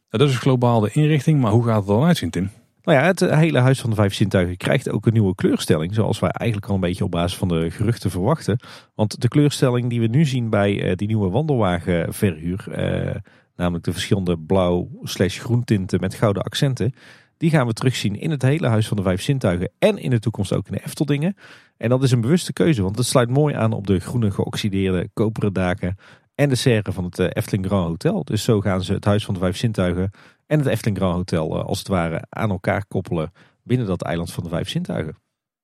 Dat 0.09 0.29
is 0.29 0.37
globaal 0.37 0.79
de 0.79 0.89
inrichting, 0.91 1.41
maar 1.41 1.51
hoe 1.51 1.63
gaat 1.65 1.77
het 1.77 1.87
dan 1.87 2.03
uitzien, 2.03 2.29
Tim? 2.29 2.49
Nou 2.83 2.97
ja, 2.97 3.05
het 3.05 3.19
hele 3.19 3.59
Huis 3.59 3.81
van 3.81 3.89
de 3.89 3.95
Vijf 3.95 4.13
Zintuigen 4.13 4.57
krijgt 4.57 4.89
ook 4.89 5.05
een 5.05 5.13
nieuwe 5.13 5.35
kleurstelling. 5.35 5.93
Zoals 5.93 6.19
wij 6.19 6.29
eigenlijk 6.29 6.69
al 6.69 6.75
een 6.75 6.81
beetje 6.81 7.03
op 7.03 7.11
basis 7.11 7.37
van 7.37 7.47
de 7.47 7.71
geruchten 7.71 8.11
verwachten. 8.11 8.59
Want 8.95 9.21
de 9.21 9.27
kleurstelling 9.27 9.89
die 9.89 9.99
we 9.99 10.07
nu 10.07 10.25
zien 10.25 10.49
bij 10.49 10.81
eh, 10.81 10.95
die 10.95 11.07
nieuwe 11.07 11.29
wandelwagenverhuur. 11.29 12.71
eh, 12.71 13.15
namelijk 13.55 13.83
de 13.83 13.91
verschillende 13.91 14.37
blauw 14.39 14.89
slash 15.01 15.39
groen 15.39 15.63
tinten 15.63 15.99
met 15.99 16.13
gouden 16.13 16.43
accenten. 16.43 16.93
Die 17.37 17.49
gaan 17.49 17.67
we 17.67 17.73
terugzien 17.73 18.15
in 18.19 18.31
het 18.31 18.41
hele 18.41 18.67
Huis 18.67 18.87
van 18.87 18.97
de 18.97 19.03
Vijf 19.03 19.21
Zintuigen. 19.21 19.71
En 19.79 19.97
in 19.97 20.09
de 20.09 20.19
toekomst 20.19 20.53
ook 20.53 20.67
in 20.67 20.73
de 20.73 20.83
Efteldingen. 20.83 21.35
En 21.77 21.89
dat 21.89 22.03
is 22.03 22.11
een 22.11 22.21
bewuste 22.21 22.53
keuze. 22.53 22.81
Want 22.81 22.97
het 22.97 23.05
sluit 23.05 23.29
mooi 23.29 23.55
aan 23.55 23.73
op 23.73 23.87
de 23.87 23.99
groene 23.99 24.31
geoxideerde 24.31 25.09
koperen 25.13 25.53
daken. 25.53 25.97
En 26.35 26.49
de 26.49 26.55
serre 26.55 26.91
van 26.91 27.03
het 27.03 27.19
eh, 27.19 27.27
Efteling 27.29 27.65
Grand 27.65 27.87
Hotel. 27.87 28.23
Dus 28.23 28.43
zo 28.43 28.61
gaan 28.61 28.83
ze 28.83 28.93
het 28.93 29.05
Huis 29.05 29.25
van 29.25 29.33
de 29.33 29.39
Vijf 29.39 29.57
Zintuigen 29.57 30.11
en 30.53 30.59
het 30.59 30.67
Efteling 30.67 30.97
Grand 30.97 31.15
Hotel 31.15 31.59
eh, 31.59 31.65
als 31.65 31.79
het 31.79 31.87
ware 31.87 32.25
aan 32.29 32.49
elkaar 32.49 32.85
koppelen 32.85 33.31
binnen 33.63 33.87
dat 33.87 34.01
eiland 34.01 34.31
van 34.31 34.43
de 34.43 34.49
vijf 34.49 34.69
zintuigen. 34.69 35.17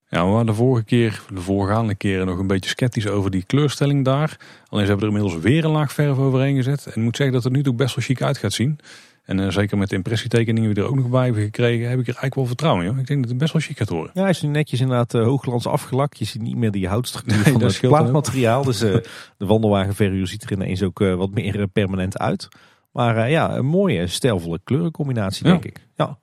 Ja, 0.07 0.25
we 0.25 0.31
waren 0.31 0.45
de 0.45 0.53
vorige 0.53 0.85
keer, 0.85 1.21
de 1.33 1.41
voorgaande 1.41 1.95
keren 1.95 2.25
nog 2.25 2.39
een 2.39 2.47
beetje 2.47 2.69
sceptisch 2.69 3.07
over 3.07 3.31
die 3.31 3.43
kleurstelling 3.43 4.05
daar. 4.05 4.37
Alleen 4.69 4.85
ze 4.85 4.91
hebben 4.91 5.09
er 5.09 5.15
inmiddels 5.15 5.43
weer 5.43 5.65
een 5.65 5.71
laag 5.71 5.93
verf 5.93 6.17
overheen 6.17 6.55
gezet. 6.55 6.85
En 6.85 6.91
ik 6.91 7.03
moet 7.03 7.15
zeggen 7.15 7.35
dat 7.35 7.43
het 7.43 7.53
nu 7.53 7.63
toch 7.63 7.75
best 7.75 7.95
wel 7.95 8.05
chic 8.05 8.21
uit 8.21 8.37
gaat 8.37 8.53
zien. 8.53 8.79
En 9.23 9.39
eh, 9.39 9.49
zeker 9.49 9.77
met 9.77 9.89
de 9.89 9.95
impressietekeningen 9.95 10.73
die 10.73 10.73
we 10.73 10.81
er 10.81 10.95
ook 10.95 11.01
nog 11.01 11.09
bij 11.09 11.25
hebben 11.25 11.43
gekregen, 11.43 11.89
heb 11.89 11.99
ik 11.99 12.07
er 12.07 12.13
eigenlijk 12.13 12.35
wel 12.35 12.45
vertrouwen 12.45 12.83
in. 12.83 12.89
Joh. 12.89 12.99
Ik 12.99 13.07
denk 13.07 13.19
dat 13.19 13.29
het 13.29 13.39
best 13.39 13.53
wel 13.53 13.61
chic 13.61 13.77
gaat 13.77 13.89
worden. 13.89 14.11
Ja, 14.13 14.21
hij 14.21 14.29
is 14.29 14.41
nu 14.41 14.49
netjes 14.49 14.79
inderdaad 14.79 15.13
uh, 15.13 15.23
hoogglans 15.23 15.67
afgelakt. 15.67 16.19
Je 16.19 16.25
ziet 16.25 16.41
niet 16.41 16.57
meer 16.57 16.71
die 16.71 16.87
houtstructuur 16.87 17.43
Nee, 17.43 17.53
van 17.53 17.61
het 17.61 17.79
plaatmateriaal. 17.79 18.63
Dus 18.63 18.81
eh, 18.81 18.93
de 19.37 19.45
wandelwagenverhuur 19.45 20.27
ziet 20.27 20.43
er 20.43 20.51
ineens 20.51 20.83
ook 20.83 21.01
eh, 21.01 21.15
wat 21.15 21.31
meer 21.31 21.59
eh, 21.59 21.65
permanent 21.73 22.17
uit. 22.17 22.47
Maar 22.91 23.17
eh, 23.17 23.31
ja, 23.31 23.55
een 23.55 23.65
mooie 23.65 24.07
stijlvolle 24.07 24.59
kleurencombinatie 24.63 25.45
Ja. 25.45 25.51
denk 25.51 25.65
ik. 25.65 25.87
Ja. 25.95 26.19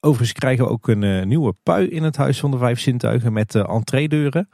Overigens 0.00 0.32
krijgen 0.38 0.64
we 0.64 0.70
ook 0.70 0.88
een 0.88 1.02
eh, 1.02 1.24
nieuwe 1.24 1.54
pui 1.62 1.86
in 1.88 2.02
het 2.02 2.16
Huis 2.16 2.40
van 2.40 2.50
de 2.50 2.58
Vijf 2.58 2.80
Zintuigen 2.80 3.32
met 3.32 3.54
uh, 3.54 3.68
entreedeuren. 3.68 4.48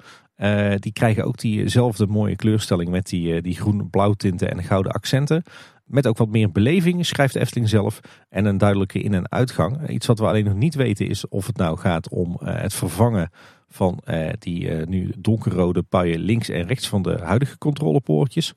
Die 0.79 0.93
krijgen 0.93 1.25
ook 1.25 1.39
diezelfde 1.39 2.07
mooie 2.07 2.37
kleurstelling 2.37 2.91
met 2.91 3.07
die, 3.07 3.41
die 3.43 3.55
groen-blauw 3.57 4.13
tinten 4.13 4.51
en 4.51 4.63
gouden 4.63 4.93
accenten. 4.93 5.43
Met 5.85 6.07
ook 6.07 6.17
wat 6.17 6.29
meer 6.29 6.53
beleving, 6.53 7.07
schrijft 7.07 7.33
de 7.33 7.41
Efteling 7.41 7.69
zelf. 7.69 8.01
En 8.29 8.45
een 8.45 8.59
duidelijke 8.59 9.01
in- 9.01 9.15
en 9.15 9.31
uitgang. 9.31 9.89
Iets 9.89 10.07
wat 10.07 10.19
we 10.19 10.27
alleen 10.27 10.45
nog 10.45 10.55
niet 10.55 10.75
weten 10.75 11.09
is 11.09 11.29
of 11.29 11.47
het 11.47 11.57
nou 11.57 11.79
gaat 11.79 12.09
om 12.09 12.37
het 12.45 12.75
vervangen 12.75 13.31
van 13.69 14.01
die 14.39 14.71
nu 14.71 15.13
donkerrode 15.19 15.83
puien 15.83 16.21
links 16.21 16.49
en 16.49 16.67
rechts 16.67 16.89
van 16.89 17.03
de 17.03 17.19
huidige 17.23 17.59
controlepoortjes. 17.59 18.53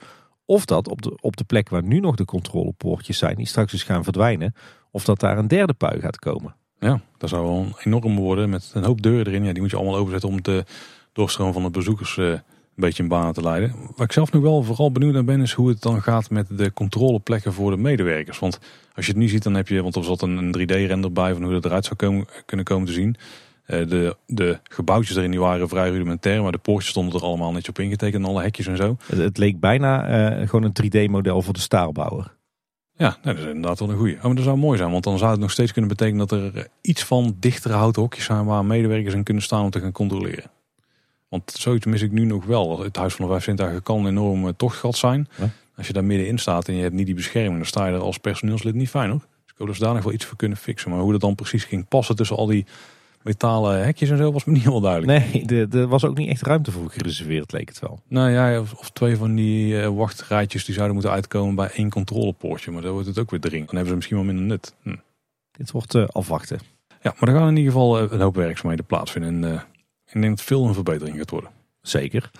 Of 0.52 0.66
dat 0.66 0.88
op 0.88 1.02
de, 1.02 1.18
op 1.22 1.38
de 1.38 1.44
plek 1.44 1.70
waar 1.70 1.84
nu 1.84 2.00
nog 2.00 2.16
de 2.16 2.26
controlepoortjes 2.26 3.18
zijn, 3.18 3.36
die 3.36 3.46
straks 3.46 3.72
dus 3.72 3.84
gaan 3.84 4.04
verdwijnen. 4.04 4.56
Of 4.92 5.04
dat 5.04 5.20
daar 5.20 5.38
een 5.38 5.48
derde 5.48 5.74
pui 5.74 6.00
gaat 6.00 6.20
komen. 6.20 6.56
Ja, 6.80 7.02
dat 7.18 7.30
zou 7.30 7.44
wel 7.44 7.68
enorm 7.84 8.16
worden 8.16 8.50
met 8.50 8.72
een 8.74 8.84
hoop 8.84 9.02
deuren 9.02 9.28
erin. 9.28 9.44
Ja, 9.44 9.52
die 9.52 9.62
moet 9.62 9.72
je 9.72 9.78
allemaal 9.78 9.96
overzetten 9.96 10.30
om 10.30 10.42
de 10.42 10.66
doorstroom 11.14 11.54
van 11.54 11.64
de 11.64 11.70
bezoekers 11.70 12.18
eh, 12.18 12.26
een 12.26 12.42
beetje 12.76 13.04
in 13.04 13.10
banen 13.10 13.34
te 13.34 13.42
leiden. 13.42 13.76
Waar 13.96 14.06
ik 14.06 14.12
zelf 14.12 14.32
nu 14.32 14.40
wel 14.40 14.64
vooral 14.64 14.92
benieuwd 14.92 15.14
naar 15.14 15.24
ben, 15.24 15.42
is 15.42 15.54
hoe 15.54 15.70
het 15.70 15.82
dan 15.82 16.02
gaat 16.02 16.30
met 16.30 16.48
de 16.58 16.74
controleplekken 16.74 17.54
voor 17.54 17.72
de 17.72 17.78
medewerkers. 17.78 18.40
Want 18.40 18.60
als 18.96 19.06
je 19.06 19.12
het 19.12 19.22
nu 19.22 19.28
ziet, 19.28 19.44
dan 19.44 19.54
heb 19.54 19.68
je, 19.68 19.82
want 19.82 19.96
er 19.96 20.04
zat 20.04 20.22
een, 20.22 20.38
een 20.38 20.60
3D-render 20.60 21.12
bij 21.12 21.34
van 21.34 21.44
hoe 21.44 21.54
dat 21.54 21.66
eruit 21.66 21.86
zou 21.86 21.96
komen, 21.96 22.28
kunnen 22.46 22.66
komen 22.66 22.88
te 22.88 22.94
zien. 22.94 23.16
Eh, 23.72 23.88
de, 23.88 24.16
de 24.26 24.60
gebouwtjes 24.64 25.16
erin 25.16 25.32
die 25.32 25.40
waren 25.40 25.70
vrij 25.70 25.90
rudimentair, 25.90 26.42
maar 26.42 26.52
de 26.52 26.58
poortjes 26.58 26.90
stonden 26.90 27.20
er 27.20 27.26
allemaal 27.26 27.52
netjes 27.52 27.70
op 27.70 27.80
ingetekend, 27.80 28.26
alle 28.26 28.42
hekjes 28.42 28.68
en 28.68 28.78
zo. 28.78 28.98
Het, 29.06 29.18
het 29.18 29.38
leek 29.38 29.60
bijna 29.60 30.08
eh, 30.08 30.50
gewoon 30.50 30.72
een 30.74 31.08
3D-model 31.08 31.42
voor 31.42 31.54
de 31.54 31.60
staalbouwer. 31.60 32.36
Ja, 32.96 33.18
nou, 33.24 33.36
dat 33.36 33.46
is 33.46 33.52
inderdaad 33.52 33.80
wel 33.80 33.90
een 33.90 33.98
goeie. 33.98 34.16
Oh, 34.16 34.24
maar 34.24 34.36
dat 34.36 34.44
zou 34.44 34.58
mooi 34.58 34.78
zijn, 34.78 34.92
want 34.92 35.04
dan 35.04 35.18
zou 35.18 35.32
het 35.32 35.40
nog 35.40 35.52
steeds 35.52 35.72
kunnen 35.72 35.90
betekenen 35.90 36.28
dat 36.28 36.32
er 36.32 36.58
eh, 36.58 36.64
iets 36.82 37.04
van 37.04 37.36
dichtere 37.40 37.74
houten 37.74 38.02
hokjes 38.02 38.26
zijn 38.26 38.46
waar 38.46 38.66
medewerkers 38.66 39.14
in 39.14 39.24
kunnen 39.24 39.44
staan 39.44 39.64
om 39.64 39.70
te 39.70 39.80
gaan 39.80 39.92
controleren. 39.92 40.52
Want 41.30 41.52
zoiets 41.52 41.86
mis 41.86 42.02
ik 42.02 42.12
nu 42.12 42.26
nog 42.26 42.46
wel. 42.46 42.80
Het 42.80 42.96
Huis 42.96 43.14
van 43.14 43.26
de 43.26 43.32
Vijf 43.32 43.44
Zintuigen 43.44 43.84
kan 43.84 44.00
een 44.00 44.08
enorm 44.08 44.56
tochtgat 44.56 44.96
zijn. 44.96 45.28
Ja. 45.38 45.50
Als 45.76 45.88
je 45.88 45.94
daar 45.94 46.06
middenin 46.06 46.38
staat 46.38 46.68
en 46.68 46.76
je 46.76 46.82
hebt 46.82 46.94
niet 46.94 47.06
die 47.06 47.16
bescherming, 47.16 47.58
dan 47.58 47.66
sta 47.66 47.88
je 47.88 47.94
er 47.94 48.02
als 48.02 48.18
personeelslid 48.18 48.76
niet 48.76 48.90
fijn 48.90 49.10
hoor. 49.10 49.20
Dus 49.20 49.52
ik 49.52 49.58
hoop 49.58 49.68
dat 49.68 49.76
ze 49.76 49.84
daar 49.84 49.94
nog 49.94 50.04
wel 50.04 50.14
iets 50.14 50.26
voor 50.26 50.38
kunnen 50.38 50.58
fixen. 50.58 50.92
Maar 50.92 51.00
hoe 51.00 51.12
dat 51.12 51.22
dan 51.22 51.36
precies 51.36 51.64
ging 51.64 51.88
passen 51.88 52.16
tussen 52.16 52.38
al 52.38 52.46
die 52.46 52.66
metalen 53.24 53.84
hekjes 53.84 54.10
en 54.10 54.18
zo 54.18 54.32
was 54.32 54.44
me 54.46 54.52
niet 54.52 54.62
helemaal 54.62 54.82
duidelijk. 54.82 55.34
Nee, 55.34 55.46
de- 55.46 55.68
er 55.80 55.88
was 55.88 56.06
ook 56.06 56.18
niet 56.18 56.30
echt 56.30 56.42
ruimte 56.42 56.72
voor 56.72 56.90
gereserveerd, 56.90 57.52
leek 57.52 57.68
het 57.70 57.80
wel. 57.80 58.00
Nou 58.08 58.30
ja, 58.30 58.60
of, 58.60 58.74
of 58.74 58.90
twee 58.90 59.18
van 59.18 59.36
die 59.36 59.82
eh, 59.82 59.88
wachtrijtjes 59.96 60.66
die 60.66 60.74
zouden 60.74 60.96
moeten 60.96 61.14
uitkomen 61.14 61.56
bij 61.56 61.70
één 61.74 61.90
controlepoortje. 61.90 62.72
Maar 62.72 62.82
dan 62.82 62.92
wordt 62.92 63.08
het 63.08 63.20
ook 63.20 63.30
weer 63.32 63.40
dring. 63.40 63.66
Dan 63.66 63.76
hebben 63.76 63.88
ze 63.90 63.96
misschien 63.96 64.18
wel 64.18 64.26
minder 64.26 64.46
nut. 64.46 64.76
Hm. 64.82 64.96
Dit 65.52 65.72
wordt 65.72 65.96
eh, 65.96 66.08
afwachten. 66.08 66.60
Ja, 67.02 67.14
maar 67.20 67.30
er 67.30 67.36
gaan 67.36 67.48
in 67.48 67.58
ieder 67.58 67.72
geval 67.72 68.00
eh, 68.00 68.12
een 68.12 68.22
hoop 68.22 68.36
werkzaamheden 68.36 68.86
plaatsvinden. 68.86 69.44
En 69.44 69.52
eh, 69.54 69.62
ik 70.14 70.22
denk 70.22 70.38
dat 70.38 70.46
veel 70.46 70.68
een 70.68 70.74
verbetering 70.74 71.18
gaat 71.18 71.30
worden. 71.30 71.50
Zeker. 71.82 72.32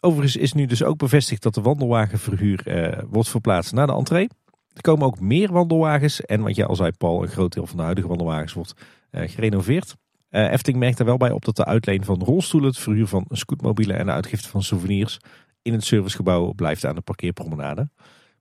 Overigens 0.00 0.36
is 0.36 0.52
nu 0.52 0.66
dus 0.66 0.82
ook 0.82 0.98
bevestigd 0.98 1.42
dat 1.42 1.54
de 1.54 1.60
wandelwagenverhuur 1.60 2.66
eh, 2.66 3.02
wordt 3.10 3.28
verplaatst 3.28 3.72
naar 3.72 3.86
de 3.86 3.92
entree. 3.92 4.28
Er 4.74 4.80
komen 4.82 5.06
ook 5.06 5.20
meer 5.20 5.52
wandelwagens. 5.52 6.20
En 6.20 6.40
wat 6.40 6.56
je 6.56 6.66
al 6.66 6.76
zei, 6.76 6.90
Paul, 6.92 7.22
een 7.22 7.28
groot 7.28 7.52
deel 7.52 7.66
van 7.66 7.76
de 7.76 7.82
huidige 7.82 8.08
wandelwagens 8.08 8.52
wordt 8.52 8.74
eh, 9.10 9.28
gerenoveerd. 9.28 9.96
Eh 10.36 10.52
Efting 10.52 10.76
merkt 10.76 10.98
er 10.98 11.04
wel 11.04 11.16
bij 11.16 11.30
op 11.30 11.44
dat 11.44 11.56
de 11.56 11.64
uitleen 11.64 12.04
van 12.04 12.22
rolstoelen, 12.22 12.68
het 12.70 12.78
verhuur 12.78 13.06
van 13.06 13.26
scootmobielen 13.30 13.98
en 13.98 14.06
de 14.06 14.12
uitgifte 14.12 14.48
van 14.48 14.62
souvenirs 14.62 15.18
in 15.62 15.72
het 15.72 15.84
servicegebouw 15.84 16.52
blijft 16.52 16.84
aan 16.84 16.94
de 16.94 17.00
parkeerpromenade. 17.00 17.88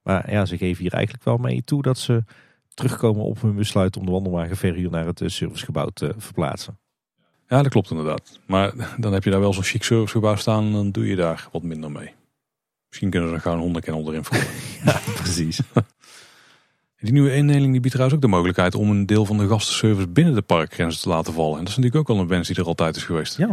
Maar 0.03 0.31
ja, 0.31 0.45
ze 0.45 0.57
geven 0.57 0.83
hier 0.83 0.93
eigenlijk 0.93 1.23
wel 1.23 1.37
mee 1.37 1.63
toe 1.63 1.81
dat 1.81 1.97
ze 1.97 2.23
terugkomen 2.73 3.23
op 3.23 3.41
hun 3.41 3.55
besluit 3.55 3.97
om 3.97 4.05
de 4.05 4.11
wandelwagenverhuur 4.11 4.89
naar 4.89 5.05
het 5.05 5.21
eh, 5.21 5.27
servicegebouw 5.27 5.87
te 5.87 6.13
verplaatsen. 6.17 6.79
Ja, 7.47 7.61
dat 7.61 7.71
klopt 7.71 7.89
inderdaad. 7.91 8.39
Maar 8.47 8.95
dan 8.97 9.13
heb 9.13 9.23
je 9.23 9.29
daar 9.29 9.39
wel 9.39 9.53
zo'n 9.53 9.63
chic 9.63 9.83
servicegebouw 9.83 10.35
staan 10.35 10.65
en 10.65 10.71
dan 10.71 10.91
doe 10.91 11.07
je 11.07 11.15
daar 11.15 11.47
wat 11.51 11.63
minder 11.63 11.91
mee. 11.91 12.13
Misschien 12.87 13.09
kunnen 13.09 13.29
ze 13.29 13.35
er 13.35 13.41
gewoon 13.41 13.57
een 13.57 13.63
hondenkennel 13.63 14.07
erin 14.07 14.25
voeren. 14.29 14.47
Precies. 15.15 15.59
Die 16.99 17.13
nieuwe 17.13 17.35
indeling 17.35 17.71
die 17.71 17.79
biedt 17.79 17.93
trouwens 17.93 18.15
ook 18.15 18.21
de 18.21 18.35
mogelijkheid 18.35 18.75
om 18.75 18.89
een 18.89 19.05
deel 19.05 19.25
van 19.25 19.37
de 19.37 19.47
gastenservice 19.47 20.07
binnen 20.07 20.33
de 20.33 20.41
parkgrenzen 20.41 21.01
te 21.01 21.09
laten 21.09 21.33
vallen. 21.33 21.57
En 21.57 21.59
dat 21.59 21.67
is 21.67 21.75
natuurlijk 21.75 22.01
ook 22.01 22.15
wel 22.15 22.23
een 22.23 22.29
wens 22.29 22.47
die 22.47 22.57
er 22.57 22.65
altijd 22.65 22.95
is 22.95 23.03
geweest. 23.03 23.37
Ja. 23.37 23.47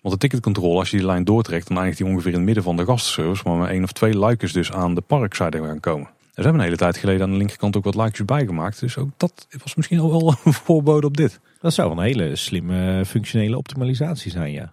Want 0.00 0.14
de 0.14 0.16
ticketcontrole, 0.16 0.78
als 0.78 0.90
je 0.90 0.96
die 0.96 1.06
lijn 1.06 1.24
doortrekt, 1.24 1.68
dan 1.68 1.76
eindigt 1.76 1.98
die 1.98 2.06
ongeveer 2.06 2.30
in 2.30 2.36
het 2.36 2.44
midden 2.44 2.64
van 2.64 2.76
de 2.76 2.84
gastenservice. 2.84 3.42
Maar 3.48 3.56
met 3.56 3.68
één 3.68 3.82
of 3.82 3.92
twee 3.92 4.14
luikers 4.14 4.52
dus 4.52 4.72
aan 4.72 4.94
de 4.94 5.00
parkzijde 5.00 5.58
gaan 5.58 5.80
komen. 5.80 6.06
En 6.06 6.12
ze 6.34 6.42
hebben 6.42 6.60
een 6.60 6.66
hele 6.66 6.76
tijd 6.76 6.96
geleden 6.96 7.22
aan 7.22 7.30
de 7.30 7.36
linkerkant 7.36 7.76
ook 7.76 7.84
wat 7.84 7.94
luikjes 7.94 8.24
bijgemaakt. 8.24 8.80
Dus 8.80 8.96
ook 8.96 9.08
dat 9.16 9.46
was 9.62 9.74
misschien 9.74 9.98
al 9.98 10.10
wel 10.10 10.34
een 10.44 10.52
voorbode 10.64 11.06
op 11.06 11.16
dit. 11.16 11.40
Dat 11.60 11.74
zou 11.74 11.90
een 11.90 12.02
hele 12.02 12.36
slimme 12.36 13.04
functionele 13.06 13.56
optimalisatie 13.56 14.30
zijn, 14.30 14.52
ja. 14.52 14.72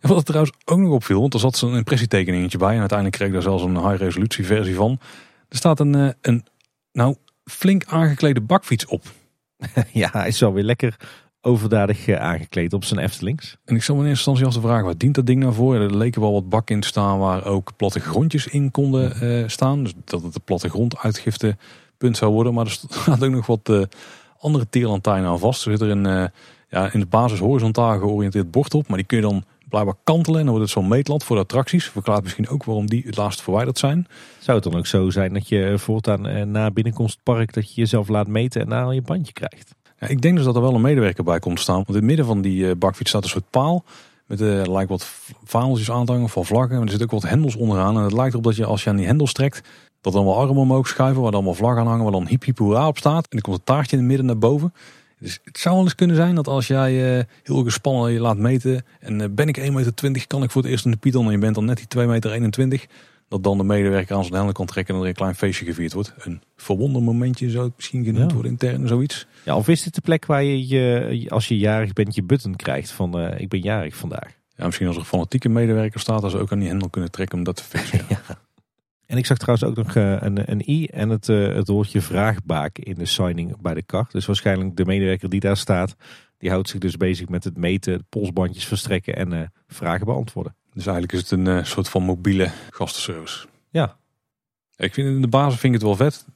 En 0.00 0.08
wat 0.08 0.18
er 0.18 0.24
trouwens 0.24 0.56
ook 0.64 0.78
nog 0.78 0.90
opviel, 0.90 1.20
want 1.20 1.34
er 1.34 1.40
zat 1.40 1.56
zo'n 1.56 1.76
impressietekeningetje 1.76 2.58
bij. 2.58 2.72
En 2.72 2.78
uiteindelijk 2.78 3.16
kreeg 3.16 3.28
ik 3.28 3.34
daar 3.34 3.42
zelfs 3.42 3.62
een 3.62 3.88
high 3.88 4.02
resolutie 4.02 4.44
versie 4.44 4.74
van. 4.74 4.98
Er 5.48 5.56
staat 5.56 5.80
een, 5.80 5.94
eh, 5.94 6.08
een 6.20 6.44
nou, 6.92 7.16
flink 7.50 7.84
aangeklede 7.84 8.40
bakfiets 8.40 8.86
op. 8.86 9.04
ja, 9.92 10.08
hij 10.12 10.28
is 10.28 10.40
wel 10.40 10.52
weer 10.52 10.64
lekker 10.64 10.96
overdadig 11.40 12.08
eh, 12.08 12.20
aangekleed 12.20 12.72
op 12.72 12.84
zijn 12.84 13.00
Eftelings. 13.00 13.56
En 13.64 13.74
ik 13.74 13.82
zal 13.82 13.94
me 13.94 14.02
in 14.02 14.08
eerste 14.08 14.30
instantie 14.30 14.56
af 14.56 14.62
te 14.62 14.68
vragen, 14.68 14.86
wat 14.86 15.00
dient 15.00 15.14
dat 15.14 15.26
ding 15.26 15.40
nou 15.40 15.54
voor? 15.54 15.74
Er 15.74 15.96
leken 15.96 16.20
wel 16.20 16.32
wat 16.32 16.48
bakken 16.48 16.74
in 16.74 16.80
te 16.80 16.86
staan 16.86 17.18
waar 17.18 17.44
ook 17.44 17.76
platte 17.76 18.00
grondjes 18.00 18.46
in 18.46 18.70
konden 18.70 19.20
eh, 19.20 19.48
staan. 19.48 19.82
Dus 19.82 19.92
dat 20.04 20.22
het 20.22 20.34
een 20.34 20.42
platte 20.44 20.68
gronduitgiftepunt 20.68 22.16
zou 22.16 22.32
worden. 22.32 22.54
Maar 22.54 22.64
er 22.64 22.70
staat 22.90 23.24
ook 23.24 23.30
nog 23.30 23.46
wat 23.46 23.68
uh, 23.68 23.82
andere 24.38 24.66
tierlantijnen 24.70 25.30
aan 25.30 25.38
vast. 25.38 25.64
Er 25.64 25.70
zit 25.70 25.80
er 25.80 25.90
een, 25.90 26.06
uh, 26.06 26.24
ja, 26.68 26.92
in 26.92 27.00
de 27.00 27.06
basis 27.06 27.38
horizontaal 27.38 27.98
georiënteerd 27.98 28.50
bord 28.50 28.74
op. 28.74 28.88
Maar 28.88 28.96
die 28.96 29.06
kun 29.06 29.16
je 29.16 29.22
dan 29.22 29.44
blijkbaar 29.68 29.94
kantelen. 30.04 30.38
En 30.38 30.46
dan 30.46 30.54
wordt 30.54 30.72
het 30.72 30.82
zo'n 30.82 30.88
meetlat 30.88 31.24
voor 31.24 31.36
de 31.36 31.42
attracties. 31.42 31.84
Verklaart 31.84 32.22
misschien 32.22 32.48
ook 32.48 32.64
waarom 32.64 32.86
die 32.86 33.02
het 33.06 33.16
laatst 33.16 33.42
verwijderd 33.42 33.78
zijn. 33.78 34.06
Zou 34.38 34.58
het 34.58 34.70
dan 34.70 34.78
ook 34.78 34.86
zo 34.86 35.10
zijn 35.10 35.32
dat 35.32 35.48
je 35.48 35.74
voortaan 35.78 36.50
na 36.50 36.70
binnenkomst 36.70 37.18
park 37.22 37.52
dat 37.52 37.74
je 37.74 37.80
jezelf 37.80 38.08
laat 38.08 38.26
meten 38.26 38.60
en 38.60 38.68
daar 38.68 38.94
je 38.94 39.02
bandje 39.02 39.32
krijgt? 39.32 39.74
Ja, 40.00 40.06
ik 40.08 40.22
denk 40.22 40.36
dus 40.36 40.44
dat 40.44 40.56
er 40.56 40.62
wel 40.62 40.74
een 40.74 40.80
medewerker 40.80 41.24
bij 41.24 41.38
komt 41.38 41.60
staan. 41.60 41.74
Want 41.74 41.88
in 41.88 41.94
het 41.94 42.04
midden 42.04 42.26
van 42.26 42.40
die 42.40 42.68
eh, 42.68 42.76
bakfiets 42.76 43.10
staat 43.10 43.22
een 43.22 43.28
soort 43.28 43.50
paal. 43.50 43.84
Met 44.26 44.40
uh, 44.40 44.62
lijkt 44.66 44.90
wat 44.90 45.06
vaandeltjes 45.44 45.90
aanhangen 45.90 46.28
van 46.28 46.44
vlaggen. 46.44 46.74
Maar 46.74 46.82
er 46.82 46.88
zitten 46.88 47.06
ook 47.06 47.20
wat 47.20 47.30
hendels 47.30 47.56
onderaan. 47.56 47.96
En 47.96 48.02
het 48.02 48.12
lijkt 48.12 48.32
erop 48.32 48.44
dat 48.44 48.56
je 48.56 48.64
als 48.64 48.84
je 48.84 48.90
aan 48.90 48.96
die 48.96 49.06
hendels 49.06 49.32
trekt. 49.32 49.68
Dat 50.00 50.12
dan 50.12 50.24
wel 50.24 50.36
armen 50.36 50.56
omhoog 50.56 50.88
schuiven. 50.88 51.22
Waar 51.22 51.30
dan 51.30 51.44
wel 51.44 51.54
vlaggen 51.54 51.80
aan 51.80 51.86
hangen. 51.86 52.02
Waar 52.02 52.12
dan 52.12 52.26
hip 52.26 52.44
hip 52.44 52.60
op 52.60 52.98
staat. 52.98 53.22
En 53.22 53.28
dan 53.30 53.40
komt 53.40 53.56
een 53.56 53.64
taartje 53.64 53.96
in 53.96 53.98
het 53.98 54.08
midden 54.08 54.26
naar 54.26 54.38
boven. 54.38 54.72
Dus 55.18 55.40
het 55.44 55.58
zou 55.58 55.74
wel 55.74 55.84
eens 55.84 55.94
kunnen 55.94 56.16
zijn 56.16 56.34
dat 56.34 56.48
als 56.48 56.66
jij 56.66 57.18
uh, 57.18 57.24
heel 57.42 57.64
gespannen 57.64 58.12
je 58.12 58.20
laat 58.20 58.38
meten. 58.38 58.84
En 59.00 59.34
ben 59.34 59.48
ik 59.48 59.60
1,20 59.60 59.72
meter, 59.72 60.26
kan 60.26 60.42
ik 60.42 60.50
voor 60.50 60.62
het 60.62 60.70
eerst 60.70 60.84
in 60.84 60.90
de 60.90 60.96
Python. 60.96 61.26
En 61.26 61.32
je 61.32 61.38
bent 61.38 61.54
dan 61.54 61.64
net 61.64 61.76
die 61.76 61.98
2,21 61.98 62.06
meter 62.06 62.86
dat 63.28 63.42
dan 63.42 63.58
de 63.58 63.64
medewerker 63.64 64.16
aan 64.16 64.24
zijn 64.24 64.34
helm 64.34 64.52
kan 64.52 64.66
trekken 64.66 64.94
en 64.94 65.00
er 65.00 65.06
een 65.06 65.14
klein 65.14 65.34
feestje 65.34 65.64
gevierd 65.64 65.92
wordt. 65.92 66.14
Een 66.18 66.42
verwondermomentje 66.56 67.50
zou 67.50 67.64
het 67.64 67.76
misschien 67.76 68.04
genoemd 68.04 68.30
ja. 68.30 68.34
worden 68.34 68.50
intern, 68.52 68.88
zoiets. 68.88 69.26
Ja, 69.44 69.56
of 69.56 69.68
is 69.68 69.82
dit 69.82 69.94
de 69.94 70.00
plek 70.00 70.26
waar 70.26 70.42
je, 70.42 70.66
je 70.66 71.30
als 71.30 71.48
je 71.48 71.58
jarig 71.58 71.92
bent 71.92 72.14
je 72.14 72.22
button 72.22 72.56
krijgt 72.56 72.90
van 72.90 73.20
uh, 73.20 73.40
ik 73.40 73.48
ben 73.48 73.60
jarig 73.60 73.96
vandaag? 73.96 74.34
Ja, 74.56 74.64
misschien 74.64 74.86
als 74.86 74.96
er 74.96 75.04
fanatieke 75.04 75.48
medewerker 75.48 76.00
staat, 76.00 76.22
dat 76.22 76.30
ze 76.30 76.38
ook 76.38 76.52
aan 76.52 76.58
die 76.58 76.68
hendel 76.68 76.88
kunnen 76.88 77.10
trekken 77.10 77.38
om 77.38 77.44
dat 77.44 77.56
te 77.56 77.62
fixen. 77.62 78.00
Ja. 78.08 78.20
En 79.06 79.16
ik 79.16 79.26
zag 79.26 79.36
trouwens 79.36 79.68
ook 79.68 79.84
nog 79.84 79.94
uh, 79.94 80.16
een, 80.20 80.50
een 80.50 80.70
i 80.70 80.86
en 80.86 81.08
het, 81.08 81.28
uh, 81.28 81.54
het 81.54 81.68
woordje 81.68 82.00
vraagbaak 82.00 82.78
in 82.78 82.94
de 82.94 83.06
signing 83.06 83.60
bij 83.60 83.74
de 83.74 83.82
kar. 83.82 84.06
Dus 84.10 84.26
waarschijnlijk 84.26 84.76
de 84.76 84.84
medewerker 84.84 85.28
die 85.28 85.40
daar 85.40 85.56
staat, 85.56 85.96
die 86.38 86.50
houdt 86.50 86.68
zich 86.68 86.80
dus 86.80 86.96
bezig 86.96 87.28
met 87.28 87.44
het 87.44 87.56
meten, 87.56 88.06
polsbandjes 88.08 88.64
verstrekken 88.64 89.16
en 89.16 89.52
vragen 89.68 90.06
beantwoorden. 90.06 90.56
Dus 90.72 90.86
eigenlijk 90.86 91.12
is 91.12 91.20
het 91.20 91.30
een 91.30 91.46
uh, 91.46 91.64
soort 91.64 91.88
van 91.88 92.02
mobiele 92.02 92.50
gastenservice. 92.70 93.46
Ja. 93.70 93.96
Ik 94.76 94.94
vind 94.94 95.08
in 95.08 95.20
de 95.20 95.28
basis 95.28 95.60
vind 95.60 95.74
ik 95.74 95.80
het 95.80 95.88
wel 95.88 95.96
vet. 95.96 96.26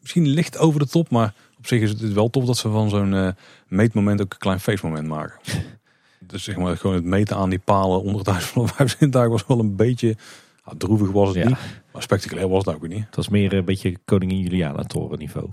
Misschien 0.00 0.28
licht 0.28 0.58
over 0.58 0.80
de 0.80 0.86
top, 0.86 1.10
maar 1.10 1.34
op 1.58 1.66
zich 1.66 1.80
is 1.80 1.90
het 1.90 2.12
wel 2.12 2.30
tof 2.30 2.44
dat 2.44 2.56
ze 2.56 2.70
van 2.70 2.88
zo'n 2.88 3.12
uh, 3.12 3.28
meetmoment 3.68 4.20
ook 4.20 4.32
een 4.32 4.38
klein 4.38 4.60
feestmoment 4.60 5.06
maken. 5.06 5.38
dus 6.20 6.44
zeg 6.44 6.56
maar 6.56 6.76
gewoon 6.76 6.96
het 6.96 7.04
meten 7.04 7.36
aan 7.36 7.50
die 7.50 7.58
palen 7.58 8.02
onder 8.02 8.18
het 8.18 8.26
huis 8.26 8.44
van 8.44 8.70
de 9.10 9.28
was 9.28 9.46
wel 9.46 9.58
een 9.58 9.76
beetje 9.76 10.16
nou, 10.64 10.76
droevig 10.78 11.10
was 11.10 11.28
het 11.28 11.36
ja. 11.36 11.48
niet. 11.48 11.58
Maar 11.92 12.02
spectaculair 12.02 12.48
was 12.48 12.64
het 12.64 12.74
ook 12.74 12.88
niet. 12.88 13.04
Het 13.06 13.16
was 13.16 13.28
meer 13.28 13.52
een 13.52 13.64
beetje 13.64 13.96
koningin 14.04 14.38
Juliana 14.38 14.82
toren 14.82 15.18
niveau. 15.18 15.48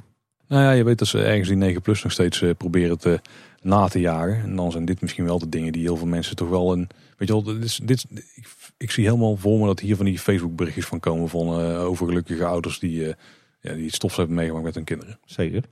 Nou 0.48 0.64
ja, 0.64 0.72
je 0.72 0.84
weet 0.84 0.98
dat 0.98 1.08
ze 1.08 1.24
ergens 1.24 1.48
die 1.48 1.58
9 1.58 1.82
plus 1.82 2.04
nog 2.04 2.12
steeds 2.12 2.42
uh, 2.42 2.52
proberen 2.58 2.98
te 2.98 3.20
na 3.62 3.88
te 3.88 4.00
jagen. 4.00 4.42
En 4.42 4.56
dan 4.56 4.72
zijn 4.72 4.86
dit 4.86 5.02
misschien 5.02 5.26
wel 5.26 5.40
de 5.40 5.50
dingen 5.50 5.74
die 5.74 5.82
heel 5.82 5.98
veel 5.98 6.08
mensen 6.08 6.36
toch 6.36 6.50
wel 6.50 6.72
een 6.72 6.90
Weet 7.20 7.28
je 7.28 7.34
wel, 7.34 7.44
dit 7.44 7.64
is, 7.64 7.80
dit, 7.84 8.06
ik, 8.36 8.48
ik, 8.78 8.92
zie 8.92 9.06
helemaal 9.06 9.38
voor 9.38 9.60
me 9.60 9.66
dat 9.66 9.80
hier 9.80 9.96
van 9.96 10.06
die 10.06 10.20
Facebook 10.20 10.56
berichtjes 10.56 10.86
van 10.86 11.00
komen 11.00 11.30
van 11.30 11.62
uh, 11.62 11.86
overgelukkige 11.86 12.46
ouders 12.46 12.80
die, 12.80 13.00
uh, 13.00 13.14
ja, 13.62 13.74
die 13.74 13.94
stof 13.94 14.16
hebben 14.16 14.36
meegemaakt 14.36 14.66
met 14.66 14.76
hun 14.76 14.84
kinderen. 14.84 15.20
Zeker. 15.26 15.64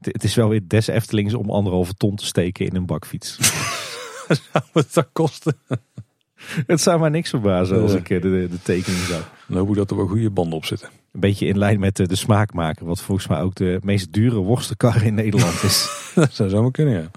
Het 0.00 0.24
is 0.24 0.34
wel 0.34 0.48
weer 0.48 0.68
des 0.68 0.86
Eftelings 0.86 1.34
om 1.34 1.50
anderhalve 1.50 1.94
ton 1.94 2.16
te 2.16 2.26
steken 2.26 2.66
in 2.66 2.76
een 2.76 2.86
bakfiets. 2.86 3.36
zou 4.52 4.64
het 4.72 4.94
dat 4.94 5.08
kosten? 5.12 5.56
het 6.66 6.80
zou 6.80 7.00
maar 7.00 7.10
niks 7.10 7.30
verbazen 7.30 7.82
als 7.82 7.94
ik 7.94 8.10
eh, 8.10 8.22
de, 8.22 8.48
de, 8.50 8.62
tekening 8.62 9.02
zou. 9.02 9.22
Dan 9.46 9.58
hoop 9.58 9.68
ik 9.68 9.74
dat 9.74 9.90
er 9.90 9.96
wel 9.96 10.06
goede 10.06 10.30
banden 10.30 10.56
op 10.56 10.64
zitten. 10.64 10.88
Een 11.12 11.20
beetje 11.20 11.46
in 11.46 11.58
lijn 11.58 11.80
met 11.80 11.96
de, 11.96 12.08
de 12.08 12.16
smaakmaker, 12.16 12.86
wat 12.86 13.00
volgens 13.00 13.26
mij 13.26 13.40
ook 13.40 13.54
de 13.54 13.78
meest 13.82 14.12
dure 14.12 14.36
worstenkar 14.36 15.04
in 15.04 15.14
Nederland 15.14 15.62
is. 15.62 15.88
dat 16.14 16.32
zou 16.32 16.48
zomaar 16.48 16.70
kunnen, 16.70 16.94
ja. 16.94 17.10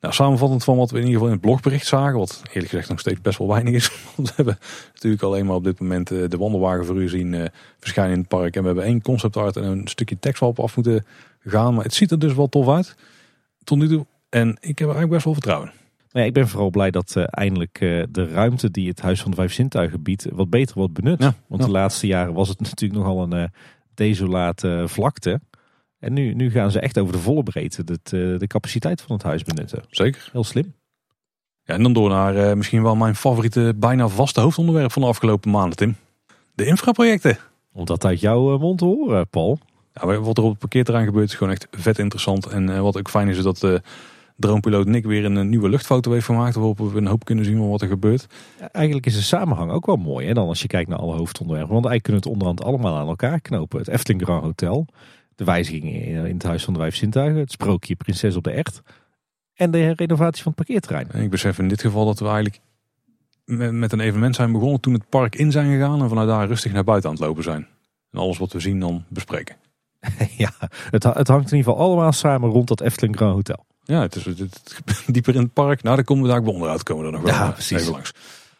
Nou, 0.00 0.14
samenvattend 0.14 0.64
van 0.64 0.76
wat 0.76 0.90
we 0.90 0.96
in 0.96 1.04
ieder 1.04 1.14
geval 1.14 1.28
in 1.28 1.38
het 1.38 1.46
blogbericht 1.46 1.86
zagen, 1.86 2.18
wat 2.18 2.42
eerlijk 2.48 2.68
gezegd 2.68 2.88
nog 2.88 3.00
steeds 3.00 3.20
best 3.20 3.38
wel 3.38 3.48
weinig 3.48 3.74
is. 3.74 3.90
Want 4.16 4.28
we 4.28 4.34
hebben 4.36 4.58
natuurlijk 4.92 5.22
alleen 5.22 5.46
maar 5.46 5.54
op 5.54 5.64
dit 5.64 5.80
moment 5.80 6.10
eh, 6.10 6.18
de 6.28 6.36
wandelwagen 6.36 6.86
voor 6.86 7.02
u 7.02 7.08
zien 7.08 7.50
verschijnen 7.78 8.12
in 8.12 8.18
het 8.18 8.28
park. 8.28 8.56
En 8.56 8.60
we 8.60 8.66
hebben 8.66 8.84
één 8.84 9.02
concept 9.02 9.36
art 9.36 9.56
en 9.56 9.64
een 9.64 9.88
stukje 9.88 10.18
tekst 10.18 10.42
op 10.42 10.60
af 10.60 10.76
moeten 10.76 11.04
gaan. 11.44 11.74
Maar 11.74 11.84
het 11.84 11.94
ziet 11.94 12.10
er 12.10 12.18
dus 12.18 12.34
wel 12.34 12.48
tof 12.48 12.68
uit. 12.68 12.94
Tot 13.64 13.78
nu 13.78 13.88
toe. 13.88 14.06
En 14.28 14.48
ik 14.60 14.78
heb 14.78 14.88
er 14.88 14.94
eigenlijk 14.94 15.10
best 15.10 15.24
wel 15.24 15.34
vertrouwen. 15.34 15.72
Ja, 16.12 16.22
ik 16.22 16.32
ben 16.32 16.48
vooral 16.48 16.70
blij 16.70 16.90
dat 16.90 17.14
uh, 17.16 17.24
eindelijk 17.30 17.78
de 18.10 18.28
ruimte 18.32 18.70
die 18.70 18.88
het 18.88 19.00
Huis 19.00 19.20
van 19.22 19.30
de 19.30 19.36
Vijf 19.36 19.52
Zintuigen 19.52 20.02
biedt 20.02 20.26
wat 20.32 20.50
beter 20.50 20.74
wordt 20.74 20.92
benut. 20.92 21.22
Ja, 21.22 21.34
Want 21.46 21.62
de 21.62 21.70
laatste 21.70 22.06
jaren 22.06 22.34
was 22.34 22.48
het 22.48 22.60
natuurlijk 22.70 23.00
nogal 23.00 23.32
een 23.32 23.50
desolate 23.94 24.84
vlakte. 24.86 25.40
En 26.00 26.12
nu, 26.12 26.34
nu 26.34 26.50
gaan 26.50 26.70
ze 26.70 26.80
echt 26.80 26.98
over 26.98 27.12
de 27.12 27.18
volle 27.18 27.42
breedte 27.42 27.84
de, 27.84 27.98
eh, 28.04 28.38
de 28.38 28.46
capaciteit 28.46 29.00
van 29.00 29.16
het 29.16 29.24
huis 29.24 29.42
benutten. 29.42 29.82
Zeker. 29.90 30.28
Heel 30.32 30.44
slim. 30.44 30.74
Ja, 31.64 31.74
en 31.74 31.82
dan 31.82 31.92
door 31.92 32.08
naar 32.08 32.56
misschien 32.56 32.82
wel 32.82 32.96
mijn 32.96 33.16
favoriete, 33.16 33.74
bijna 33.76 34.08
vaste 34.08 34.40
hoofdonderwerp 34.40 34.92
van 34.92 35.02
de 35.02 35.08
afgelopen 35.08 35.50
maanden, 35.50 35.76
Tim. 35.76 35.96
De 36.54 36.64
infraprojecten. 36.64 37.38
Om 37.72 37.84
dat 37.84 38.04
uit 38.04 38.20
jouw 38.20 38.54
eh, 38.54 38.60
mond 38.60 38.78
te 38.78 38.84
horen, 38.84 39.28
Paul. 39.28 39.58
Ja, 39.92 40.18
wat 40.20 40.38
er 40.38 40.44
op 40.44 40.50
het 40.50 40.58
parkeerterrein 40.58 41.06
gebeurt 41.06 41.28
is 41.28 41.34
gewoon 41.34 41.52
echt 41.52 41.66
vet 41.70 41.98
interessant. 41.98 42.46
En 42.46 42.82
wat 42.82 42.98
ook 42.98 43.10
fijn 43.10 43.28
is, 43.28 43.36
is 43.36 43.42
dat 43.42 43.80
droompiloot 44.40 44.86
Nick 44.86 45.04
weer 45.04 45.24
een, 45.24 45.48
nieuwe 45.48 45.68
luchtfoto 45.68 46.12
heeft 46.12 46.26
gemaakt. 46.26 46.54
Waarop 46.54 46.78
we 46.78 46.98
een 46.98 47.06
hoop 47.06 47.24
kunnen 47.24 47.44
zien 47.44 47.56
van 47.56 47.68
wat 47.68 47.82
er 47.82 47.88
gebeurt. 47.88 48.26
Eigenlijk 48.72 49.06
is 49.06 49.14
de 49.14 49.22
samenhang 49.22 49.70
ook 49.70 49.86
wel 49.86 49.96
mooi. 49.96 50.26
Hè, 50.26 50.34
dan 50.34 50.48
als 50.48 50.62
je 50.62 50.68
kijkt 50.68 50.88
naar 50.88 50.98
alle 50.98 51.16
hoofdonderwerpen. 51.16 51.74
Want 51.74 51.86
eigenlijk 51.86 52.02
kunnen 52.02 52.22
het 52.22 52.30
onderhand 52.30 52.62
allemaal 52.62 52.96
aan 52.96 53.08
elkaar 53.08 53.40
knopen. 53.40 53.78
Het 53.78 53.88
Efteling 53.88 54.22
Grand 54.22 54.42
Hotel 54.42 54.86
de 55.40 55.46
wijzigingen 55.46 56.26
in 56.26 56.34
het 56.34 56.42
Huis 56.42 56.64
van 56.64 56.72
de 56.72 56.80
Vijf 56.80 56.96
Zintuigen, 56.96 57.40
het 57.40 57.52
sprookje 57.52 57.96
Prinses 57.96 58.36
op 58.36 58.44
de 58.44 58.50
Echt 58.50 58.82
en 59.54 59.70
de 59.70 59.92
renovatie 59.92 60.42
van 60.42 60.52
het 60.56 60.66
parkeerterrein. 60.66 61.10
En 61.10 61.22
ik 61.22 61.30
besef 61.30 61.58
in 61.58 61.68
dit 61.68 61.80
geval 61.80 62.06
dat 62.06 62.18
we 62.18 62.24
eigenlijk 62.24 62.60
met 63.72 63.92
een 63.92 64.00
evenement 64.00 64.34
zijn 64.34 64.52
begonnen 64.52 64.80
toen 64.80 64.92
het 64.92 65.08
park 65.08 65.34
in 65.34 65.50
zijn 65.50 65.70
gegaan 65.70 66.02
en 66.02 66.08
vanuit 66.08 66.28
daar 66.28 66.46
rustig 66.46 66.72
naar 66.72 66.84
buiten 66.84 67.10
aan 67.10 67.16
het 67.16 67.24
lopen 67.24 67.42
zijn. 67.42 67.66
En 68.10 68.18
alles 68.18 68.38
wat 68.38 68.52
we 68.52 68.60
zien 68.60 68.80
dan 68.80 69.04
bespreken. 69.08 69.56
ja, 70.36 70.52
het, 70.90 71.02
het 71.02 71.28
hangt 71.28 71.50
in 71.50 71.56
ieder 71.56 71.72
geval 71.72 71.86
allemaal 71.86 72.12
samen 72.12 72.50
rond 72.50 72.68
dat 72.68 72.80
Efteling 72.80 73.16
Grand 73.16 73.34
Hotel. 73.34 73.64
Ja, 73.90 74.00
het 74.00 74.14
is 74.14 74.24
het, 74.24 74.80
dieper 75.06 75.34
in 75.34 75.42
het 75.42 75.52
park. 75.52 75.82
Nou, 75.82 75.96
daar 75.96 76.04
komen 76.04 76.24
we 76.24 76.30
daar 76.30 76.42
onderuit 76.42 76.82
komen 76.82 77.04
er 77.04 77.12
nog 77.12 77.22
wel 77.22 77.32
ja, 77.32 77.50
precies. 77.50 77.80
even 77.80 77.92
langs. 77.92 78.12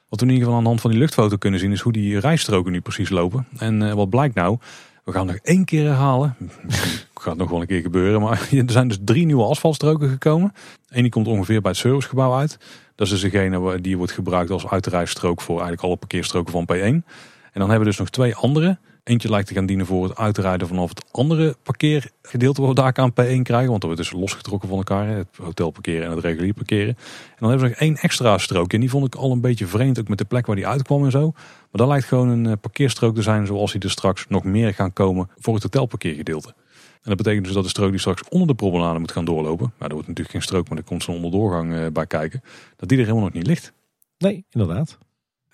Wat 0.09 0.21
we 0.21 0.27
in 0.27 0.33
ieder 0.33 0.45
geval 0.45 0.57
aan 0.57 0.63
de 0.63 0.69
hand 0.69 0.81
van 0.81 0.91
die 0.91 0.99
luchtfoto 0.99 1.37
kunnen 1.37 1.61
zien 1.61 1.73
is 1.73 1.81
hoe 1.81 1.93
die 1.93 2.19
rijstroken 2.19 2.73
nu 2.73 2.81
precies 2.81 3.09
lopen. 3.09 3.47
En 3.59 3.81
uh, 3.81 3.93
wat 3.93 4.11
blijkt 4.11 4.35
nou, 4.35 4.59
we 5.05 5.13
gaan 5.13 5.27
nog 5.27 5.37
één 5.43 5.65
keer 5.65 5.85
herhalen. 5.85 6.37
gaat 7.21 7.37
nog 7.37 7.51
wel 7.51 7.61
een 7.61 7.67
keer 7.67 7.81
gebeuren. 7.81 8.21
Maar 8.21 8.49
er 8.67 8.71
zijn 8.71 8.89
dus 8.89 8.99
drie 9.05 9.27
nieuwe 9.27 9.45
asfaltstroken 9.45 10.09
gekomen. 10.09 10.53
Eén 10.89 11.03
die 11.03 11.11
komt 11.11 11.27
ongeveer 11.27 11.61
bij 11.61 11.71
het 11.71 11.81
servicegebouw 11.81 12.35
uit. 12.35 12.59
Dat 12.95 13.07
is 13.07 13.21
dus 13.21 13.31
degene 13.31 13.81
die 13.81 13.97
wordt 13.97 14.13
gebruikt 14.13 14.51
als 14.51 14.67
uitrijstrook 14.67 15.41
voor 15.41 15.55
eigenlijk 15.55 15.83
alle 15.83 15.97
parkeerstroken 15.97 16.53
van 16.53 16.69
P1. 16.73 16.81
En 16.81 17.05
dan 17.53 17.69
hebben 17.69 17.79
we 17.79 17.85
dus 17.85 17.99
nog 17.99 18.11
twee 18.11 18.35
andere. 18.35 18.79
Eentje 19.11 19.31
lijkt 19.31 19.49
te 19.49 19.55
gaan 19.55 19.67
dienen 19.67 19.87
voor 19.87 20.05
het 20.05 20.17
uitrijden 20.17 20.69
vanaf 20.69 20.89
het 20.89 21.05
andere 21.11 21.57
parkeergedeelte 21.63 22.61
waar 22.61 22.71
we 22.71 22.77
daar 22.77 22.97
aan 22.97 23.11
P1 23.11 23.43
krijgen. 23.43 23.69
Want 23.69 23.81
dat 23.81 23.83
wordt 23.83 23.97
dus 23.97 24.13
losgetrokken 24.13 24.69
van 24.69 24.79
elkaar. 24.79 25.09
Het 25.09 25.29
hotelparkeren 25.37 26.05
en 26.05 26.11
het 26.11 26.25
regulier 26.25 26.55
parkeren. 26.55 26.89
En 26.89 27.37
dan 27.39 27.49
hebben 27.49 27.67
we 27.67 27.73
nog 27.73 27.83
één 27.83 27.97
extra 27.97 28.39
strook. 28.39 28.73
En 28.73 28.81
die 28.81 28.91
vond 28.91 29.07
ik 29.07 29.15
al 29.15 29.33
een 29.33 29.41
beetje 29.41 29.67
vreemd. 29.67 30.01
Ook 30.01 30.09
met 30.09 30.19
de 30.19 30.25
plek 30.25 30.47
waar 30.47 30.57
die 30.57 30.67
uitkwam 30.67 31.05
en 31.05 31.11
zo. 31.11 31.31
Maar 31.35 31.69
dat 31.71 31.89
lijkt 31.89 32.07
gewoon 32.07 32.29
een 32.29 32.47
eh, 32.47 32.53
parkeerstrook 32.61 33.15
te 33.15 33.23
zijn 33.23 33.47
zoals 33.47 33.73
die 33.73 33.81
er 33.81 33.91
straks 33.91 34.27
nog 34.29 34.45
meer 34.45 34.75
gaan 34.75 34.93
komen 34.93 35.31
voor 35.39 35.55
het 35.55 35.63
hotelparkeergedeelte. 35.63 36.49
En 36.93 37.09
dat 37.09 37.17
betekent 37.17 37.45
dus 37.45 37.55
dat 37.55 37.63
de 37.63 37.69
strook 37.69 37.91
die 37.91 38.01
straks 38.01 38.29
onder 38.29 38.49
de 38.49 38.55
promenade 38.55 38.99
moet 38.99 39.13
gaan 39.13 39.25
doorlopen. 39.25 39.73
Maar 39.79 39.89
er 39.89 39.95
wordt 39.95 40.09
natuurlijk 40.09 40.37
geen 40.37 40.47
strook, 40.47 40.69
maar 40.69 40.79
er 40.79 40.85
komt 40.85 41.03
zo'n 41.03 41.15
onderdoorgang 41.15 41.75
eh, 41.75 41.87
bij 41.93 42.07
kijken. 42.07 42.43
Dat 42.77 42.89
die 42.89 42.99
er 42.99 43.05
helemaal 43.05 43.25
nog 43.25 43.35
niet 43.35 43.47
ligt. 43.47 43.73
Nee, 44.19 44.45
inderdaad. 44.51 44.99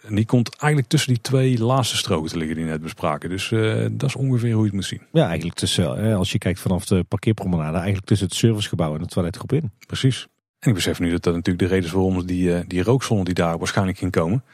En 0.07 0.15
die 0.15 0.27
komt 0.27 0.57
eigenlijk 0.57 0.91
tussen 0.91 1.13
die 1.13 1.23
twee 1.23 1.59
laatste 1.59 1.97
stroken 1.97 2.31
te 2.31 2.37
liggen 2.37 2.57
die 2.57 2.65
net 2.65 2.83
bespraken. 2.83 3.29
Dus 3.29 3.51
uh, 3.51 3.87
dat 3.93 4.09
is 4.09 4.17
ongeveer 4.17 4.53
hoe 4.53 4.61
je 4.61 4.67
het 4.67 4.75
moet 4.75 4.85
zien. 4.85 5.01
Ja, 5.13 5.27
eigenlijk 5.27 5.59
tussen, 5.59 5.99
eh, 5.99 6.17
als 6.17 6.33
je 6.33 6.39
kijkt 6.39 6.61
vanaf 6.61 6.87
de 6.87 7.05
parkeerpromenade, 7.09 7.77
eigenlijk 7.77 8.07
tussen 8.07 8.27
het 8.27 8.37
servicegebouw 8.37 8.95
en 8.95 9.01
het 9.01 9.11
toiletgroep 9.11 9.53
in. 9.53 9.71
Precies. 9.87 10.27
En 10.59 10.69
ik 10.69 10.75
besef 10.75 11.01
nu 11.01 11.11
dat 11.11 11.23
dat 11.23 11.35
natuurlijk 11.35 11.69
de 11.69 11.75
reden 11.75 11.85
is 11.85 11.95
waarom 11.95 12.27
die, 12.27 12.49
uh, 12.49 12.59
die 12.67 12.83
rookzone 12.83 13.25
die 13.25 13.35
daar 13.35 13.59
waarschijnlijk 13.59 13.99
ging 13.99 14.13
komen, 14.13 14.45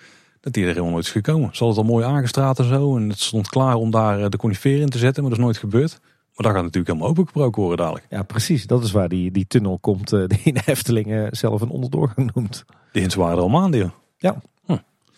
dat 0.41 0.53
die 0.53 0.63
er 0.63 0.69
helemaal 0.69 0.91
nooit 0.91 1.05
is 1.05 1.11
gekomen. 1.11 1.49
Ze 1.53 1.65
hadden 1.65 1.83
het 1.83 1.91
al 1.91 1.99
mooi 1.99 2.07
aangestraat 2.07 2.59
en 2.59 2.65
zo. 2.65 2.97
En 2.97 3.09
het 3.09 3.21
stond 3.21 3.49
klaar 3.49 3.75
om 3.75 3.91
daar 3.91 4.31
de 4.31 4.37
conifeer 4.37 4.81
in 4.81 4.89
te 4.89 4.99
zetten, 4.99 5.23
maar 5.23 5.31
dat 5.31 5.41
is 5.41 5.45
nooit 5.45 5.59
gebeurd. 5.59 6.01
Maar 6.01 6.47
daar 6.47 6.55
gaat 6.55 6.63
natuurlijk 6.63 6.87
helemaal 6.87 7.09
opengebroken 7.09 7.63
worden 7.63 7.79
dadelijk. 7.85 8.07
Ja, 8.11 8.23
precies. 8.23 8.67
Dat 8.67 8.85
is 8.85 8.93
waar 8.93 9.09
die, 9.09 9.31
die 9.31 9.47
tunnel 9.47 9.79
komt, 9.79 10.11
die 10.11 10.53
de 10.53 10.63
Efteling 10.65 11.29
zelf 11.31 11.61
een 11.61 11.69
onderdoorgang 11.69 12.31
noemt. 12.35 12.65
Die 12.93 13.01
hints 13.01 13.15
waren 13.15 13.37
er 13.37 13.43
al 13.43 13.49
maanden. 13.49 13.93
Ja. 14.17 14.43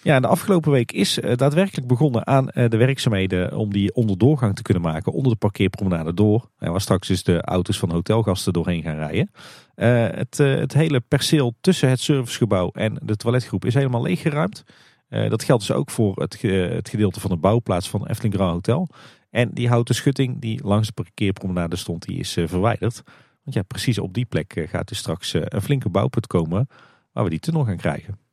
Ja, 0.05 0.21
de 0.21 0.27
afgelopen 0.27 0.71
week 0.71 0.93
is 0.93 1.19
uh, 1.19 1.37
daadwerkelijk 1.37 1.87
begonnen 1.87 2.27
aan 2.27 2.49
uh, 2.53 2.69
de 2.69 2.77
werkzaamheden 2.77 3.57
om 3.57 3.73
die 3.73 3.95
onderdoorgang 3.95 4.57
te 4.57 4.63
kunnen 4.63 4.83
maken 4.83 5.13
onder 5.13 5.33
de 5.33 5.39
parkeerpromenade 5.39 6.15
door. 6.15 6.51
En 6.59 6.71
waar 6.71 6.81
straks 6.81 7.09
dus 7.09 7.23
de 7.23 7.43
auto's 7.43 7.79
van 7.79 7.91
hotelgasten 7.91 8.53
doorheen 8.53 8.83
gaan 8.83 8.97
rijden. 8.97 9.31
Uh, 9.77 10.07
het, 10.19 10.39
het, 10.39 10.73
hele 10.75 11.01
perceel 11.01 11.55
tussen 11.61 11.89
het 11.89 12.01
servicegebouw 12.01 12.71
en 12.71 12.99
de 13.03 13.17
toiletgroep 13.17 13.65
is 13.65 13.75
helemaal 13.75 14.03
leeggeruimd. 14.03 14.65
dat 15.09 15.45
geldt 15.45 15.67
dus 15.67 15.77
ook 15.77 15.91
voor 15.91 16.21
het, 16.21 16.43
het, 16.43 16.89
gedeelte 16.89 17.21
van 17.21 17.31
de 17.31 17.37
bouwplaats 17.37 17.89
van 17.89 18.07
Efteling 18.07 18.35
Grand 18.35 18.53
Hotel. 18.53 18.89
En 19.31 19.51
die 19.53 19.69
houten 19.69 19.95
schutting 19.95 20.41
die 20.41 20.65
langs 20.65 20.87
de 20.87 20.93
parkeerpromenade 20.93 21.77
stond, 21.77 22.07
die 22.07 22.19
is 22.19 22.33
verwijderd. 22.33 23.03
Want 23.43 23.57
ja, 23.57 23.63
precies 23.63 23.99
op 23.99 24.15
die 24.15 24.25
plek 24.25 24.67
gaat 24.69 24.89
dus 24.89 24.99
straks 24.99 25.35
een 25.35 25.63
flinke 25.63 25.89
bouwput 25.89 26.27
komen 26.27 26.69
waar 27.13 27.25
we 27.25 27.31
die 27.31 27.39
tunnel 27.39 27.65
gaan 27.65 27.77
krijgen. 27.77 28.24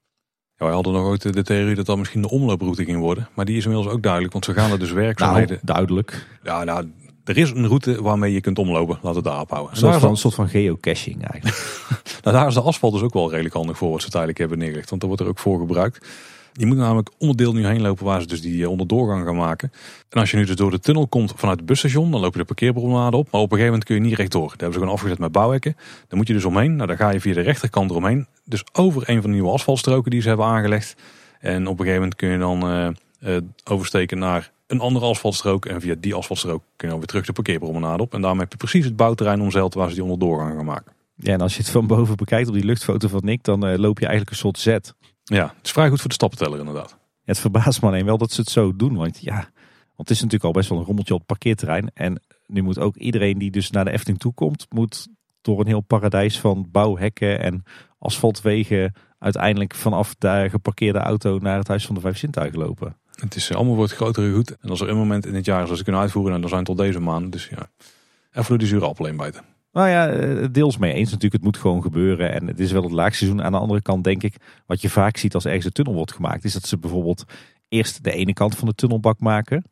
Ja, 0.61 0.67
wij 0.67 0.75
hadden 0.75 0.93
nog 0.93 1.05
ooit 1.05 1.33
de 1.33 1.43
theorie 1.43 1.75
dat 1.75 1.85
dat 1.85 1.97
misschien 1.97 2.21
de 2.21 2.29
omlooproute 2.29 2.83
ging 2.83 2.99
worden. 2.99 3.29
Maar 3.33 3.45
die 3.45 3.57
is 3.57 3.65
inmiddels 3.65 3.93
ook 3.93 4.01
duidelijk, 4.01 4.33
want 4.33 4.45
ze 4.45 4.53
gaan 4.53 4.71
er 4.71 4.79
dus 4.79 4.91
werkzaamheden. 4.91 5.59
Nou, 5.61 5.77
duidelijk. 5.77 6.27
Ja, 6.43 6.63
nou, 6.63 6.91
er 7.23 7.37
is 7.37 7.51
een 7.51 7.67
route 7.67 8.01
waarmee 8.01 8.33
je 8.33 8.41
kunt 8.41 8.59
omlopen. 8.59 8.99
Laten 9.01 9.23
we 9.23 9.29
daarop 9.29 9.49
houden. 9.49 9.85
Een 9.85 9.99
van, 9.99 10.09
een 10.09 10.17
soort 10.17 10.33
van 10.33 10.49
geocaching 10.49 11.27
eigenlijk. 11.27 11.81
nou, 12.23 12.35
daar 12.35 12.47
is 12.47 12.53
de 12.53 12.61
asfalt 12.61 12.93
dus 12.93 13.01
ook 13.01 13.13
wel 13.13 13.29
redelijk 13.29 13.55
handig 13.55 13.77
voor 13.77 13.91
wat 13.91 14.01
ze 14.01 14.09
tijdelijk 14.09 14.37
hebben 14.37 14.57
neergelegd. 14.57 14.89
Want 14.89 15.01
daar 15.01 15.09
wordt 15.09 15.25
er 15.25 15.29
ook 15.29 15.39
voor 15.39 15.59
gebruikt. 15.59 16.07
Je 16.53 16.65
moet 16.65 16.77
namelijk 16.77 17.09
onderdeel 17.17 17.53
nu 17.53 17.65
heen 17.65 17.81
lopen 17.81 18.05
waar 18.05 18.21
ze 18.21 18.27
dus 18.27 18.41
die 18.41 18.63
eh, 18.63 18.69
onderdoorgang 18.69 19.25
gaan 19.25 19.35
maken. 19.35 19.71
En 20.09 20.19
als 20.19 20.31
je 20.31 20.37
nu 20.37 20.45
dus 20.45 20.55
door 20.55 20.71
de 20.71 20.79
tunnel 20.79 21.07
komt 21.07 21.33
vanuit 21.35 21.57
het 21.57 21.67
busstation, 21.67 22.11
dan 22.11 22.21
loop 22.21 22.33
je 22.33 22.39
de 22.39 22.45
parkeerpromenade 22.45 23.17
op. 23.17 23.31
Maar 23.31 23.41
op 23.41 23.51
een 23.51 23.57
gegeven 23.57 23.71
moment 23.71 23.83
kun 23.83 23.95
je 23.95 24.01
niet 24.01 24.17
rechtdoor. 24.17 24.47
Daar 24.47 24.57
hebben 24.57 24.73
ze 24.73 24.79
gewoon 24.79 24.93
afgezet 24.93 25.19
met 25.19 25.31
bouwhekken. 25.31 25.75
Dan 26.07 26.17
moet 26.17 26.27
je 26.27 26.33
dus 26.33 26.45
omheen. 26.45 26.75
Nou, 26.75 26.87
dan 26.87 26.97
ga 26.97 27.09
je 27.09 27.21
via 27.21 27.33
de 27.33 27.41
rechterkant 27.41 27.89
eromheen. 27.89 28.27
Dus 28.45 28.63
over 28.71 29.09
een 29.09 29.21
van 29.21 29.29
de 29.29 29.35
nieuwe 29.35 29.51
asfaltstroken 29.51 30.11
die 30.11 30.21
ze 30.21 30.27
hebben 30.27 30.45
aangelegd. 30.45 30.95
En 31.39 31.67
op 31.67 31.79
een 31.79 31.85
gegeven 31.85 31.93
moment 31.93 32.15
kun 32.15 32.29
je 32.29 32.37
dan 32.37 32.93
uh, 33.23 33.37
oversteken 33.63 34.17
naar 34.17 34.51
een 34.67 34.79
andere 34.79 35.05
asfaltstrook. 35.05 35.65
En 35.65 35.81
via 35.81 35.95
die 35.99 36.13
asfaltstrook 36.13 36.63
kun 36.75 36.87
je 36.87 36.87
dan 36.87 36.97
weer 36.97 37.07
terug 37.07 37.25
de 37.25 37.33
parkeerpromenade 37.33 38.03
op. 38.03 38.13
En 38.13 38.21
daarmee 38.21 38.41
heb 38.41 38.51
je 38.51 38.57
precies 38.57 38.85
het 38.85 38.95
bouwterrein 38.95 39.41
omzeild 39.41 39.73
waar 39.73 39.87
ze 39.87 39.93
die 39.93 40.03
onderdoorgang 40.03 40.55
gaan 40.55 40.65
maken. 40.65 40.91
Ja, 41.15 41.33
en 41.33 41.41
als 41.41 41.55
je 41.55 41.61
het 41.61 41.71
van 41.71 41.87
boven 41.87 42.15
bekijkt 42.15 42.47
op 42.47 42.53
die 42.53 42.65
luchtfoto 42.65 43.07
van 43.07 43.21
Nick, 43.23 43.43
dan 43.43 43.75
loop 43.79 43.99
je 43.99 44.05
eigenlijk 44.05 44.29
een 44.29 44.37
soort 44.37 44.59
Z. 44.59 44.77
Ja, 45.23 45.53
het 45.57 45.65
is 45.65 45.71
vrij 45.71 45.89
goed 45.89 45.99
voor 45.99 46.09
de 46.09 46.15
stappenteller 46.15 46.59
inderdaad. 46.59 46.97
Het 47.23 47.39
verbaast 47.39 47.81
me 47.81 47.87
alleen 47.87 48.05
wel 48.05 48.17
dat 48.17 48.31
ze 48.31 48.41
het 48.41 48.49
zo 48.49 48.75
doen. 48.75 48.95
Want 48.95 49.21
ja, 49.21 49.35
want 49.95 50.09
het 50.09 50.09
is 50.09 50.17
natuurlijk 50.17 50.43
al 50.43 50.51
best 50.51 50.69
wel 50.69 50.77
een 50.77 50.85
rommeltje 50.85 51.13
op 51.13 51.19
het 51.19 51.27
parkeerterrein. 51.27 51.91
En 51.93 52.21
nu 52.45 52.61
moet 52.61 52.79
ook 52.79 52.95
iedereen 52.95 53.37
die 53.37 53.51
dus 53.51 53.71
naar 53.71 53.85
de 53.85 53.91
Efteling 53.91 54.19
toe 54.19 54.33
komt, 54.33 54.65
moet 54.69 55.07
door 55.41 55.59
een 55.59 55.67
heel 55.67 55.81
paradijs 55.81 56.39
van 56.39 56.67
bouwhekken 56.71 57.39
en 57.39 57.63
asfaltwegen 57.99 58.93
uiteindelijk 59.19 59.75
vanaf 59.75 60.15
de 60.17 60.47
geparkeerde 60.49 60.99
auto 60.99 61.37
naar 61.37 61.57
het 61.57 61.67
Huis 61.67 61.85
van 61.85 61.95
de 61.95 62.01
Vijf 62.01 62.17
Zintuigen 62.17 62.59
lopen. 62.59 62.95
Het 63.15 63.35
is 63.35 63.53
allemaal 63.53 63.75
wordt 63.75 63.93
groter 63.93 64.23
en 64.23 64.33
goed. 64.33 64.57
En 64.57 64.69
als 64.69 64.81
er 64.81 64.89
een 64.89 64.97
moment 64.97 65.25
in 65.25 65.35
het 65.35 65.45
jaar 65.45 65.63
is 65.63 65.69
als 65.69 65.77
ze 65.77 65.83
kunnen 65.83 66.01
uitvoeren, 66.01 66.41
dan 66.41 66.49
zijn 66.49 66.65
al 66.65 66.75
deze 66.75 66.99
maand. 66.99 67.31
Dus 67.31 67.47
ja, 67.47 67.69
even 68.31 68.47
door 68.47 68.57
die 68.57 68.67
zure 68.67 68.85
appel 68.85 69.05
heen 69.05 69.17
bijten. 69.17 69.43
Nou 69.71 69.89
ja, 69.89 70.09
eh, 70.09 70.45
deels 70.51 70.77
mee 70.77 70.93
eens 70.93 71.11
natuurlijk. 71.11 71.33
Het 71.33 71.43
moet 71.43 71.57
gewoon 71.57 71.81
gebeuren. 71.81 72.33
En 72.33 72.47
het 72.47 72.59
is 72.59 72.71
wel 72.71 72.83
het 72.83 72.91
laagseizoen. 72.91 73.43
Aan 73.43 73.51
de 73.51 73.57
andere 73.57 73.81
kant 73.81 74.03
denk 74.03 74.23
ik, 74.23 74.35
wat 74.65 74.81
je 74.81 74.89
vaak 74.89 75.17
ziet 75.17 75.33
als 75.33 75.45
ergens 75.45 75.65
een 75.65 75.71
tunnel 75.71 75.93
wordt 75.93 76.13
gemaakt, 76.13 76.43
is 76.43 76.53
dat 76.53 76.65
ze 76.67 76.77
bijvoorbeeld 76.77 77.23
eerst 77.67 78.03
de 78.03 78.11
ene 78.11 78.33
kant 78.33 78.55
van 78.55 78.67
de 78.67 78.73
tunnelbak 78.73 79.19
maken. 79.19 79.63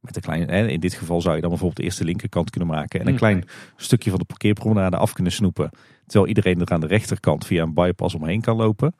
Met 0.00 0.16
een 0.16 0.22
klein, 0.22 0.48
in 0.48 0.80
dit 0.80 0.94
geval 0.94 1.20
zou 1.20 1.34
je 1.34 1.40
dan 1.40 1.50
bijvoorbeeld 1.50 1.86
eerst 1.86 1.98
de 1.98 2.04
linkerkant 2.04 2.50
kunnen 2.50 2.68
maken. 2.68 3.00
En 3.00 3.06
een 3.06 3.12
hmm. 3.12 3.18
klein 3.18 3.44
stukje 3.76 4.10
van 4.10 4.18
de 4.18 4.24
parkeerpromenade 4.24 4.96
af 4.96 5.12
kunnen 5.12 5.32
snoepen. 5.32 5.70
Terwijl 6.06 6.28
iedereen 6.28 6.60
er 6.60 6.72
aan 6.72 6.80
de 6.80 6.86
rechterkant 6.86 7.46
via 7.46 7.62
een 7.62 7.74
bypass 7.74 8.14
omheen 8.14 8.40
kan 8.40 8.56
lopen. 8.56 8.94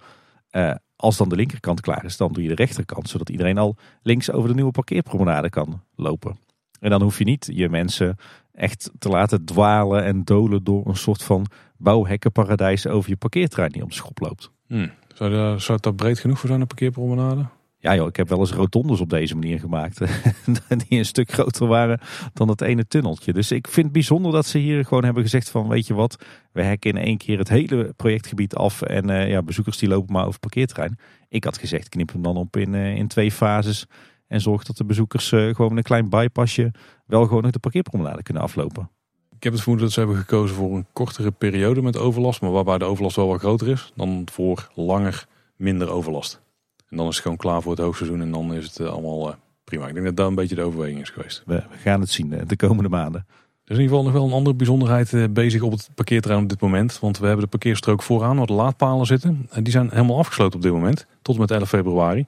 Uh, 0.51 0.75
als 0.97 1.17
dan 1.17 1.29
de 1.29 1.37
linkerkant 1.37 1.81
klaar 1.81 2.05
is, 2.05 2.17
dan 2.17 2.33
doe 2.33 2.43
je 2.43 2.49
de 2.49 2.55
rechterkant. 2.55 3.09
Zodat 3.09 3.29
iedereen 3.29 3.59
al 3.59 3.77
links 4.03 4.31
over 4.31 4.49
de 4.49 4.55
nieuwe 4.55 4.71
parkeerpromenade 4.71 5.51
kan 5.51 5.83
lopen. 5.95 6.37
En 6.81 6.91
dan 6.91 7.03
hoef 7.03 7.19
je 7.19 7.25
niet 7.25 7.49
je 7.53 7.69
mensen 7.69 8.17
echt 8.53 8.91
te 8.99 9.09
laten 9.09 9.45
dwalen 9.45 10.05
en 10.05 10.25
dolen 10.25 10.65
door 10.65 10.87
een 10.87 10.97
soort 10.97 11.23
van 11.23 11.47
bouwhekkenparadijs 11.77 12.87
over 12.87 13.11
je 13.11 13.17
parkeerterrein 13.17 13.73
die 13.73 13.83
op 13.83 13.89
de 13.89 13.95
schop 13.95 14.21
loopt. 14.21 14.51
Hmm. 14.67 14.91
Zou, 15.15 15.31
dat, 15.31 15.63
zou 15.63 15.79
dat 15.81 15.97
breed 15.97 16.19
genoeg 16.19 16.39
voor 16.39 16.49
zijn, 16.49 16.61
een 16.61 16.67
parkeerpromenade? 16.67 17.47
Ja 17.83 17.95
joh, 17.95 18.09
ik 18.09 18.17
heb 18.17 18.29
wel 18.29 18.39
eens 18.39 18.53
rotondes 18.53 19.01
op 19.01 19.11
deze 19.11 19.35
manier 19.35 19.59
gemaakt. 19.59 19.99
die 20.89 20.99
een 20.99 21.05
stuk 21.05 21.33
groter 21.33 21.67
waren 21.67 22.01
dan 22.33 22.47
dat 22.47 22.61
ene 22.61 22.87
tunneltje. 22.87 23.33
Dus 23.33 23.51
ik 23.51 23.69
vind 23.69 23.85
het 23.85 23.95
bijzonder 23.95 24.33
dat 24.33 24.47
ze 24.47 24.59
hier 24.59 24.85
gewoon 24.85 25.05
hebben 25.05 25.23
gezegd 25.23 25.51
van 25.51 25.69
weet 25.69 25.87
je 25.87 25.95
wat. 25.95 26.25
We 26.53 26.63
hekken 26.63 26.91
in 26.91 27.03
één 27.03 27.17
keer 27.17 27.39
het 27.39 27.49
hele 27.49 27.93
projectgebied 27.97 28.55
af. 28.55 28.83
En 28.83 29.11
uh, 29.11 29.29
ja, 29.29 29.43
bezoekers 29.43 29.79
die 29.79 29.89
lopen 29.89 30.13
maar 30.13 30.27
over 30.27 30.41
parkeerterrein. 30.41 30.99
Ik 31.29 31.45
had 31.45 31.59
gezegd 31.59 31.89
knip 31.89 32.13
hem 32.13 32.23
dan 32.23 32.37
op 32.37 32.57
in, 32.57 32.75
uh, 32.75 32.97
in 32.97 33.09
twee 33.09 33.33
fases. 33.33 33.87
En 34.33 34.41
zorg 34.41 34.65
dat 34.65 34.77
de 34.77 34.85
bezoekers 34.85 35.33
uh, 35.33 35.55
gewoon 35.55 35.77
een 35.77 35.83
klein 35.83 36.09
bypassje 36.09 36.73
wel 37.07 37.27
gewoon 37.27 37.43
nog 37.43 37.51
de 37.51 37.59
parkeerpromenade 37.59 38.23
kunnen 38.23 38.43
aflopen. 38.43 38.91
Ik 39.37 39.43
heb 39.43 39.53
het 39.53 39.63
vermoeden 39.63 39.87
dat 39.87 39.95
ze 39.95 40.01
hebben 40.01 40.19
gekozen 40.19 40.57
voor 40.57 40.77
een 40.77 40.87
kortere 40.93 41.31
periode 41.31 41.83
met 41.83 41.97
overlast. 41.97 42.41
Maar 42.41 42.51
waarbij 42.51 42.79
de 42.79 42.85
overlast 42.85 43.17
wel 43.17 43.27
wat 43.27 43.41
groter 43.41 43.69
is 43.69 43.93
dan 43.97 44.27
voor 44.33 44.71
langer 44.75 45.27
minder 45.57 45.91
overlast. 45.91 46.41
En 46.89 46.97
dan 46.97 47.09
is 47.09 47.15
het 47.15 47.23
gewoon 47.23 47.37
klaar 47.37 47.63
voor 47.63 47.73
het 47.73 47.81
hoogseizoen 47.81 48.21
en 48.21 48.31
dan 48.31 48.55
is 48.55 48.65
het 48.65 48.81
eh, 48.81 48.87
allemaal 48.87 49.29
uh, 49.29 49.35
prima. 49.65 49.87
Ik 49.87 49.95
denk 49.95 50.07
dat 50.07 50.17
dat 50.17 50.29
een 50.29 50.35
beetje 50.35 50.55
de 50.55 50.63
overweging 50.63 51.01
is 51.01 51.11
geweest. 51.11 51.43
We, 51.47 51.63
gaan 51.71 52.01
het 52.01 52.11
zien 52.11 52.43
de 52.47 52.57
komende 52.57 52.89
maanden. 52.89 53.27
Er 53.65 53.71
is 53.71 53.77
in 53.77 53.83
ieder 53.83 53.97
geval 53.97 54.03
nog 54.03 54.13
wel 54.13 54.25
een 54.25 54.37
andere 54.37 54.57
bijzonderheid 54.57 55.35
bezig 55.35 55.63
op 55.63 55.73
het 55.73 55.91
parkeerterrein 55.95 56.43
op 56.43 56.49
dit 56.49 56.61
moment. 56.61 56.99
Want 57.01 57.19
we 57.19 57.27
hebben 57.27 57.45
de 57.45 57.51
parkeerstrook 57.51 58.03
vooraan 58.03 58.37
waar 58.37 58.47
de 58.47 58.53
laadpalen 58.53 59.07
zitten. 59.07 59.47
En 59.51 59.63
die 59.63 59.73
zijn 59.73 59.91
helemaal 59.91 60.19
afgesloten 60.19 60.57
op 60.57 60.63
dit 60.63 60.73
moment. 60.73 61.07
Tot 61.23 61.35
en 61.35 61.41
met 61.41 61.51
11 61.51 61.69
februari. 61.69 62.27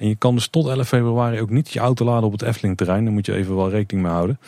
En 0.00 0.08
je 0.08 0.16
kan 0.16 0.34
dus 0.34 0.48
tot 0.48 0.66
11 0.66 0.88
februari 0.88 1.40
ook 1.40 1.50
niet 1.50 1.72
je 1.72 1.78
auto 1.78 2.04
laden 2.04 2.24
op 2.24 2.32
het 2.32 2.42
Efteling 2.42 2.76
terrein. 2.76 3.04
Daar 3.04 3.12
moet 3.12 3.26
je 3.26 3.34
even 3.34 3.56
wel 3.56 3.70
rekening 3.70 4.06
mee 4.06 4.14
houden. 4.14 4.38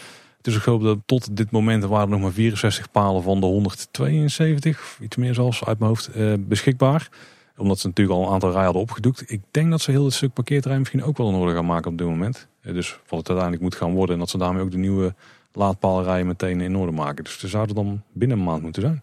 Is 0.43 0.57
ook 0.57 0.63
zo 0.63 0.79
dat 0.79 0.99
tot 1.07 1.37
dit 1.37 1.51
moment 1.51 1.85
waren 1.85 2.09
nog 2.09 2.21
maar 2.21 2.33
64 2.33 2.91
palen 2.91 3.23
van 3.23 3.41
de 3.41 3.47
172, 3.47 4.99
iets 5.01 5.17
meer 5.17 5.35
zelfs 5.35 5.65
uit 5.65 5.79
mijn 5.79 5.91
hoofd, 5.91 6.07
eh, 6.07 6.33
beschikbaar. 6.39 7.09
Omdat 7.57 7.79
ze 7.79 7.87
natuurlijk 7.87 8.19
al 8.19 8.27
een 8.27 8.33
aantal 8.33 8.49
rijen 8.49 8.65
hadden 8.65 8.83
opgedoekt. 8.83 9.31
Ik 9.31 9.41
denk 9.51 9.71
dat 9.71 9.81
ze 9.81 9.91
heel 9.91 10.05
het 10.05 10.15
stuk 10.15 10.33
parkeerterrein 10.33 10.81
misschien 10.81 11.05
ook 11.05 11.17
wel 11.17 11.29
in 11.29 11.35
orde 11.35 11.55
gaan 11.55 11.67
maken 11.67 11.91
op 11.91 11.99
dit 11.99 12.07
moment. 12.07 12.49
Eh, 12.61 12.75
dus 12.75 12.91
wat 12.91 13.19
het 13.19 13.29
uiteindelijk 13.29 13.63
moet 13.63 13.75
gaan 13.75 13.95
worden. 13.95 14.15
En 14.15 14.21
dat 14.21 14.31
ze 14.31 14.39
daarmee 14.39 14.63
ook 14.63 14.71
de 14.71 14.79
nieuwe 14.79 15.15
laadpaalrijen 15.53 16.27
meteen 16.27 16.61
in 16.61 16.77
orde 16.77 16.93
maken. 16.93 17.25
Dus 17.25 17.39
ze 17.39 17.49
zouden 17.49 17.75
dan 17.75 18.03
binnen 18.13 18.39
een 18.39 18.45
maand 18.45 18.63
moeten 18.63 18.83
zijn. 18.83 19.03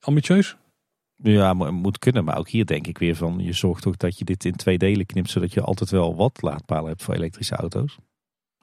Ambitieus? 0.00 0.56
Ja, 1.16 1.52
moet 1.52 1.98
kunnen. 1.98 2.24
Maar 2.24 2.38
ook 2.38 2.48
hier 2.48 2.66
denk 2.66 2.86
ik 2.86 2.98
weer 2.98 3.16
van, 3.16 3.38
je 3.38 3.52
zorgt 3.52 3.82
toch 3.82 3.96
dat 3.96 4.18
je 4.18 4.24
dit 4.24 4.44
in 4.44 4.56
twee 4.56 4.78
delen 4.78 5.06
knipt, 5.06 5.30
zodat 5.30 5.52
je 5.52 5.60
altijd 5.60 5.90
wel 5.90 6.16
wat 6.16 6.42
laadpalen 6.42 6.88
hebt 6.88 7.02
voor 7.02 7.14
elektrische 7.14 7.56
auto's. 7.56 7.98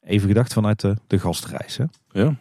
Even 0.02 0.28
gedacht 0.28 0.54
vanuit 0.54 0.80
de, 0.80 0.96
de? 1.08 1.90
Ja. 2.12 2.36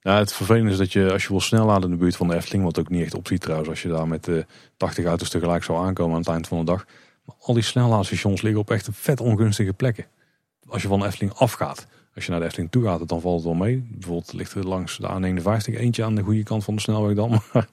ja, 0.00 0.18
het 0.18 0.32
vervelende 0.32 0.70
is 0.70 0.76
dat 0.76 0.92
je 0.92 1.12
als 1.12 1.22
je 1.22 1.28
wil 1.28 1.40
snel 1.40 1.66
laden 1.66 1.84
in 1.84 1.90
de 1.90 1.96
buurt 1.96 2.16
van 2.16 2.28
de 2.28 2.34
Efteling, 2.34 2.64
wat 2.64 2.78
ook 2.78 2.88
niet 2.88 3.02
echt 3.02 3.14
opziet 3.14 3.40
trouwens, 3.40 3.68
als 3.68 3.82
je 3.82 3.88
daar 3.88 4.08
met 4.08 4.24
de 4.24 4.46
80 4.76 5.04
auto's 5.04 5.28
tegelijk 5.28 5.64
zou 5.64 5.86
aankomen 5.86 6.12
aan 6.12 6.20
het 6.20 6.28
eind 6.28 6.48
van 6.48 6.58
de 6.58 6.64
dag. 6.64 6.86
Maar 7.24 7.36
al 7.40 7.54
die 7.54 7.62
snelladestations 7.62 8.42
liggen 8.42 8.60
op 8.60 8.70
echt 8.70 8.88
vet 8.92 9.20
ongunstige 9.20 9.72
plekken. 9.72 10.06
Als 10.66 10.82
je 10.82 10.88
van 10.88 10.98
de 10.98 11.06
Efteling 11.06 11.32
afgaat. 11.32 11.86
Als 12.14 12.24
je 12.24 12.30
naar 12.30 12.40
de 12.40 12.46
Efteling 12.46 12.70
toe 12.70 12.84
gaat, 12.84 13.08
dan 13.08 13.20
valt 13.20 13.34
het 13.34 13.44
wel 13.44 13.54
mee. 13.54 13.86
Bijvoorbeeld 13.90 14.32
ligt 14.32 14.54
er 14.54 14.66
langs 14.66 14.96
de 14.98 15.08
A59 15.08 15.74
eentje 15.74 16.04
aan 16.04 16.14
de 16.14 16.22
goede 16.22 16.42
kant 16.42 16.64
van 16.64 16.74
de 16.74 16.80
snelweg 16.80 17.14
dan. 17.14 17.32
Aan 17.52 17.66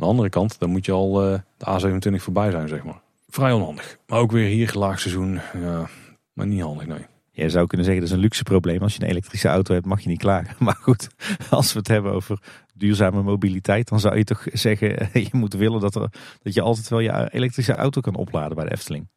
de 0.00 0.06
andere 0.06 0.28
kant, 0.28 0.58
dan 0.58 0.70
moet 0.70 0.86
je 0.86 0.92
al 0.92 1.32
uh, 1.32 1.38
de 1.56 1.66
A27 1.66 2.14
voorbij 2.14 2.50
zijn, 2.50 2.68
zeg 2.68 2.84
maar. 2.84 3.00
Vrij 3.28 3.52
onhandig. 3.52 3.98
Maar 4.06 4.18
ook 4.18 4.32
weer 4.32 4.46
hier 4.46 4.72
laagseizoen, 4.74 5.40
ja, 5.60 5.88
maar 6.32 6.46
niet 6.46 6.60
handig, 6.60 6.86
nee. 6.86 7.06
Je 7.32 7.50
zou 7.50 7.66
kunnen 7.66 7.86
zeggen, 7.86 8.02
dat 8.02 8.12
is 8.12 8.18
een 8.18 8.24
luxe 8.24 8.42
probleem. 8.42 8.82
Als 8.82 8.94
je 8.94 9.02
een 9.02 9.08
elektrische 9.08 9.48
auto 9.48 9.74
hebt, 9.74 9.86
mag 9.86 10.00
je 10.00 10.08
niet 10.08 10.18
klagen. 10.18 10.56
Maar 10.64 10.78
goed, 10.80 11.08
als 11.50 11.72
we 11.72 11.78
het 11.78 11.88
hebben 11.88 12.12
over 12.12 12.38
duurzame 12.74 13.22
mobiliteit, 13.22 13.88
dan 13.88 14.00
zou 14.00 14.16
je 14.16 14.24
toch 14.24 14.46
zeggen, 14.52 15.08
je 15.12 15.28
moet 15.32 15.54
willen 15.54 15.80
dat, 15.80 15.94
er, 15.94 16.10
dat 16.42 16.54
je 16.54 16.60
altijd 16.60 16.88
wel 16.88 17.00
je 17.00 17.28
elektrische 17.32 17.74
auto 17.74 18.00
kan 18.00 18.14
opladen 18.14 18.56
bij 18.56 18.64
de 18.64 18.72
Efteling. 18.72 19.08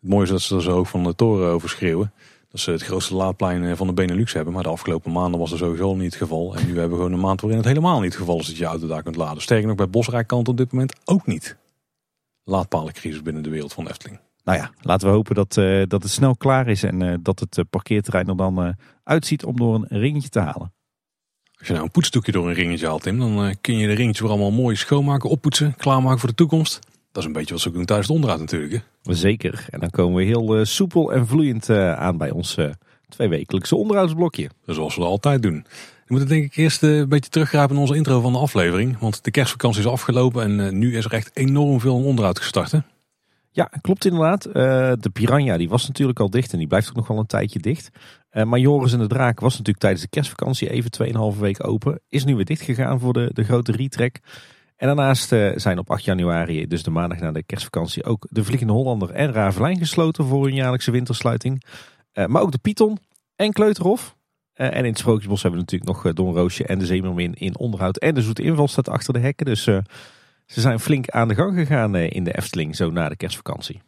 Het 0.00 0.10
mooie 0.10 0.24
is 0.24 0.30
dat 0.30 0.40
ze 0.40 0.54
er 0.54 0.62
zo 0.62 0.84
van 0.84 1.04
de 1.04 1.14
toren 1.14 1.50
over 1.50 1.68
schreeuwen 1.68 2.12
dat 2.54 2.62
ze 2.62 2.70
het 2.70 2.82
grootste 2.82 3.14
laadplein 3.14 3.64
eh, 3.64 3.76
van 3.76 3.86
de 3.86 3.92
Benelux 3.92 4.32
hebben. 4.32 4.52
Maar 4.54 4.62
de 4.62 4.68
afgelopen 4.68 5.12
maanden 5.12 5.40
was 5.40 5.52
er 5.52 5.58
sowieso 5.58 5.94
niet 5.94 6.04
het 6.04 6.14
geval. 6.14 6.56
En 6.56 6.66
nu 6.66 6.72
hebben 6.72 6.90
we 6.90 6.96
gewoon 6.96 7.12
een 7.12 7.20
maand 7.20 7.40
waarin 7.40 7.58
het 7.58 7.68
helemaal 7.68 8.00
niet 8.00 8.12
het 8.12 8.20
geval 8.20 8.38
is 8.38 8.46
dat 8.46 8.56
je 8.56 8.64
auto 8.64 8.86
daar 8.86 9.02
kunt 9.02 9.16
laden. 9.16 9.42
Sterker 9.42 9.66
nog, 9.66 9.76
bij 9.76 9.88
Bosrijkkant 9.88 10.48
op 10.48 10.56
dit 10.56 10.72
moment 10.72 10.94
ook 11.04 11.26
niet. 11.26 11.56
Laadpalencrisis 12.44 13.22
binnen 13.22 13.42
de 13.42 13.50
wereld 13.50 13.72
van 13.72 13.88
Efteling. 13.88 14.20
Nou 14.44 14.58
ja, 14.58 14.70
laten 14.80 15.08
we 15.08 15.14
hopen 15.14 15.34
dat, 15.34 15.56
uh, 15.56 15.82
dat 15.86 16.02
het 16.02 16.12
snel 16.12 16.36
klaar 16.36 16.68
is 16.68 16.82
en 16.82 17.00
uh, 17.00 17.14
dat 17.20 17.40
het 17.40 17.70
parkeerterrein 17.70 18.28
er 18.28 18.36
dan 18.36 18.66
uh, 18.66 18.72
uitziet 19.04 19.44
om 19.44 19.56
door 19.56 19.74
een 19.74 19.86
ringetje 19.88 20.28
te 20.28 20.40
halen. 20.40 20.72
Als 21.58 21.66
je 21.66 21.72
nou 21.72 21.84
een 21.84 21.90
poetsdoekje 21.90 22.32
door 22.32 22.48
een 22.48 22.54
ringetje 22.54 22.86
haalt, 22.86 23.02
Tim, 23.02 23.18
dan 23.18 23.56
kun 23.60 23.78
je 23.78 23.86
de 23.86 23.92
ringetjes 23.92 24.20
weer 24.20 24.30
allemaal 24.30 24.50
mooi 24.50 24.76
schoonmaken, 24.76 25.30
oppoetsen, 25.30 25.76
klaarmaken 25.76 26.18
voor 26.18 26.28
de 26.28 26.34
toekomst. 26.34 26.78
Dat 27.14 27.22
is 27.22 27.28
een 27.28 27.34
beetje 27.34 27.54
wat 27.54 27.62
ze 27.62 27.70
doen 27.70 27.84
thuis 27.84 28.06
het 28.06 28.14
onderhoud 28.14 28.40
natuurlijk. 28.40 28.72
Hè? 29.02 29.14
Zeker. 29.14 29.66
En 29.70 29.80
dan 29.80 29.90
komen 29.90 30.16
we 30.16 30.24
heel 30.24 30.58
uh, 30.58 30.64
soepel 30.64 31.12
en 31.12 31.26
vloeiend 31.26 31.68
uh, 31.68 31.92
aan 31.92 32.16
bij 32.16 32.30
ons 32.30 32.56
uh, 32.56 32.70
tweewekelijkse 33.08 33.76
onderhoudsblokje. 33.76 34.50
Zoals 34.66 34.94
we 34.94 35.00
dat 35.00 35.10
altijd 35.10 35.42
doen. 35.42 35.66
We 35.94 36.04
moeten 36.06 36.28
denk 36.28 36.44
ik 36.44 36.56
eerst 36.56 36.82
een 36.82 37.08
beetje 37.08 37.30
teruggrijpen 37.30 37.74
in 37.74 37.80
onze 37.80 37.96
intro 37.96 38.20
van 38.20 38.32
de 38.32 38.38
aflevering. 38.38 38.98
Want 38.98 39.24
de 39.24 39.30
kerstvakantie 39.30 39.80
is 39.80 39.86
afgelopen 39.86 40.42
en 40.42 40.78
nu 40.78 40.96
is 40.96 41.04
er 41.04 41.12
echt 41.12 41.30
enorm 41.34 41.80
veel 41.80 42.04
onderhoud 42.04 42.38
gestart. 42.38 42.70
Hè? 42.70 42.78
Ja, 43.50 43.70
klopt 43.80 44.04
inderdaad. 44.04 44.44
Eh, 44.44 44.52
de 45.00 45.10
Piranha 45.12 45.56
die 45.56 45.68
was 45.68 45.86
natuurlijk 45.86 46.20
al 46.20 46.30
dicht 46.30 46.52
en 46.52 46.58
die 46.58 46.66
blijft 46.66 46.88
ook 46.88 46.96
nog 46.96 47.08
wel 47.08 47.18
een 47.18 47.26
tijdje 47.26 47.58
dicht. 47.58 47.90
Maar 48.44 48.58
Joris 48.58 48.92
en 48.92 48.98
de 48.98 49.06
Draak 49.06 49.40
was 49.40 49.52
natuurlijk 49.52 49.78
tijdens 49.78 50.02
de 50.02 50.08
kerstvakantie 50.08 50.70
even 50.70 50.90
2,5 51.34 51.40
week 51.40 51.66
open. 51.66 52.00
Is 52.08 52.24
nu 52.24 52.34
weer 52.36 52.44
dicht 52.44 52.62
gegaan 52.62 53.00
voor 53.00 53.12
de, 53.12 53.30
de 53.32 53.44
grote 53.44 53.72
retrek. 53.72 54.20
En 54.76 54.86
daarnaast 54.86 55.32
uh, 55.32 55.52
zijn 55.56 55.78
op 55.78 55.90
8 55.90 56.04
januari, 56.04 56.66
dus 56.66 56.82
de 56.82 56.90
maandag 56.90 57.18
na 57.18 57.32
de 57.32 57.42
kerstvakantie, 57.42 58.04
ook 58.04 58.26
de 58.30 58.44
Vliegende 58.44 58.72
Hollander 58.72 59.10
en 59.10 59.32
Ravelijn 59.32 59.78
gesloten 59.78 60.24
voor 60.24 60.44
hun 60.44 60.54
jaarlijkse 60.54 60.90
wintersluiting. 60.90 61.64
maar 62.26 62.42
ook 62.42 62.52
de 62.52 62.58
Python 62.58 62.98
en 63.36 63.52
Kleuterhof. 63.52 64.16
en 64.52 64.72
in 64.72 64.84
het 64.84 64.98
Sprookjesbos 64.98 65.42
hebben 65.42 65.60
we 65.60 65.66
natuurlijk 65.70 66.04
nog 66.04 66.14
Donroosje 66.14 66.66
en 66.66 66.78
de 66.78 66.86
Zeemermin 66.86 67.34
in 67.34 67.58
onderhoud. 67.58 67.96
En 67.96 68.14
de 68.14 68.22
Zoete 68.22 68.42
Inval 68.42 68.68
staat 68.68 68.88
achter 68.88 69.12
de 69.12 69.18
hekken. 69.18 69.46
Dus 69.46 69.68
ze 70.46 70.60
zijn 70.60 70.80
flink 70.80 71.08
aan 71.08 71.28
de 71.28 71.34
gang 71.34 71.56
gegaan 71.56 71.96
eh, 71.96 72.10
in 72.10 72.24
de 72.24 72.36
Efteling, 72.36 72.76
zo 72.76 72.90
na 72.90 73.08
de 73.08 73.16
kerstvakantie. 73.16 73.82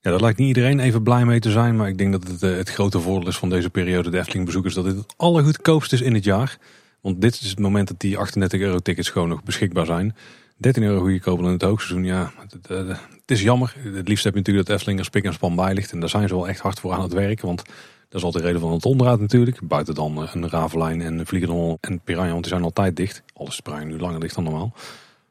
Ja, 0.00 0.10
daar 0.10 0.20
lijkt 0.20 0.38
niet 0.38 0.48
iedereen 0.48 0.80
even 0.80 1.02
blij 1.02 1.24
mee 1.24 1.40
te 1.40 1.50
zijn. 1.50 1.76
Maar 1.76 1.88
ik 1.88 1.98
denk 1.98 2.12
dat 2.12 2.28
het, 2.28 2.42
eh, 2.42 2.56
het 2.56 2.70
grote 2.70 3.00
voordeel 3.00 3.28
is 3.28 3.38
van 3.38 3.50
deze 3.50 3.70
periode 3.70 4.10
de 4.10 4.18
Efteling 4.18 4.44
bezoekers. 4.44 4.74
Dat 4.74 4.84
dit 4.84 4.96
het 4.96 5.14
allergoedkoopst 5.16 5.92
is 5.92 6.00
in 6.00 6.14
het 6.14 6.24
jaar. 6.24 6.58
Want 7.00 7.20
dit 7.20 7.40
is 7.40 7.50
het 7.50 7.58
moment 7.58 7.88
dat 7.88 8.00
die 8.00 8.18
38 8.18 8.60
euro 8.60 8.78
tickets 8.78 9.08
gewoon 9.08 9.28
nog 9.28 9.42
beschikbaar 9.42 9.86
zijn. 9.86 10.16
13 10.56 10.82
euro 10.82 11.00
goedkoper 11.00 11.42
dan 11.42 11.52
het 11.52 11.62
hoogseizoen. 11.62 12.04
Ja, 12.04 12.32
het, 12.38 12.68
het, 12.68 12.98
is 13.26 13.42
jammer. 13.42 13.74
Het 13.78 14.08
liefst 14.08 14.24
heb 14.24 14.32
je 14.32 14.38
natuurlijk 14.38 14.66
dat 14.66 14.76
Efteling 14.76 14.98
er 14.98 15.04
spik 15.04 15.24
en 15.24 15.32
span 15.32 15.56
bij 15.56 15.74
ligt. 15.74 15.92
En 15.92 16.00
daar 16.00 16.08
zijn 16.08 16.28
ze 16.28 16.34
wel 16.34 16.48
echt 16.48 16.60
hard 16.60 16.80
voor 16.80 16.92
aan 16.92 17.02
het 17.02 17.12
werken. 17.12 17.46
Want 17.46 17.62
dat 18.08 18.18
is 18.18 18.22
altijd 18.22 18.42
de 18.42 18.48
reden 18.48 18.60
van 18.60 18.72
het 18.72 18.84
onderhoud 18.84 19.20
natuurlijk. 19.20 19.60
Buiten 19.62 19.94
dan 19.94 20.22
eh, 20.22 20.34
een 20.34 20.48
Ravelijn 20.48 21.00
en 21.00 21.18
een 21.18 21.26
Vliegende 21.26 21.78
en 21.80 22.00
Piranha. 22.00 22.30
Want 22.30 22.42
die 22.42 22.52
zijn 22.52 22.64
altijd 22.64 22.96
dicht. 22.96 23.22
Alles 23.34 23.52
is 23.52 23.60
Piranha 23.60 23.84
nu 23.84 23.98
langer 23.98 24.20
dicht 24.20 24.34
dan 24.34 24.44
normaal. 24.44 24.72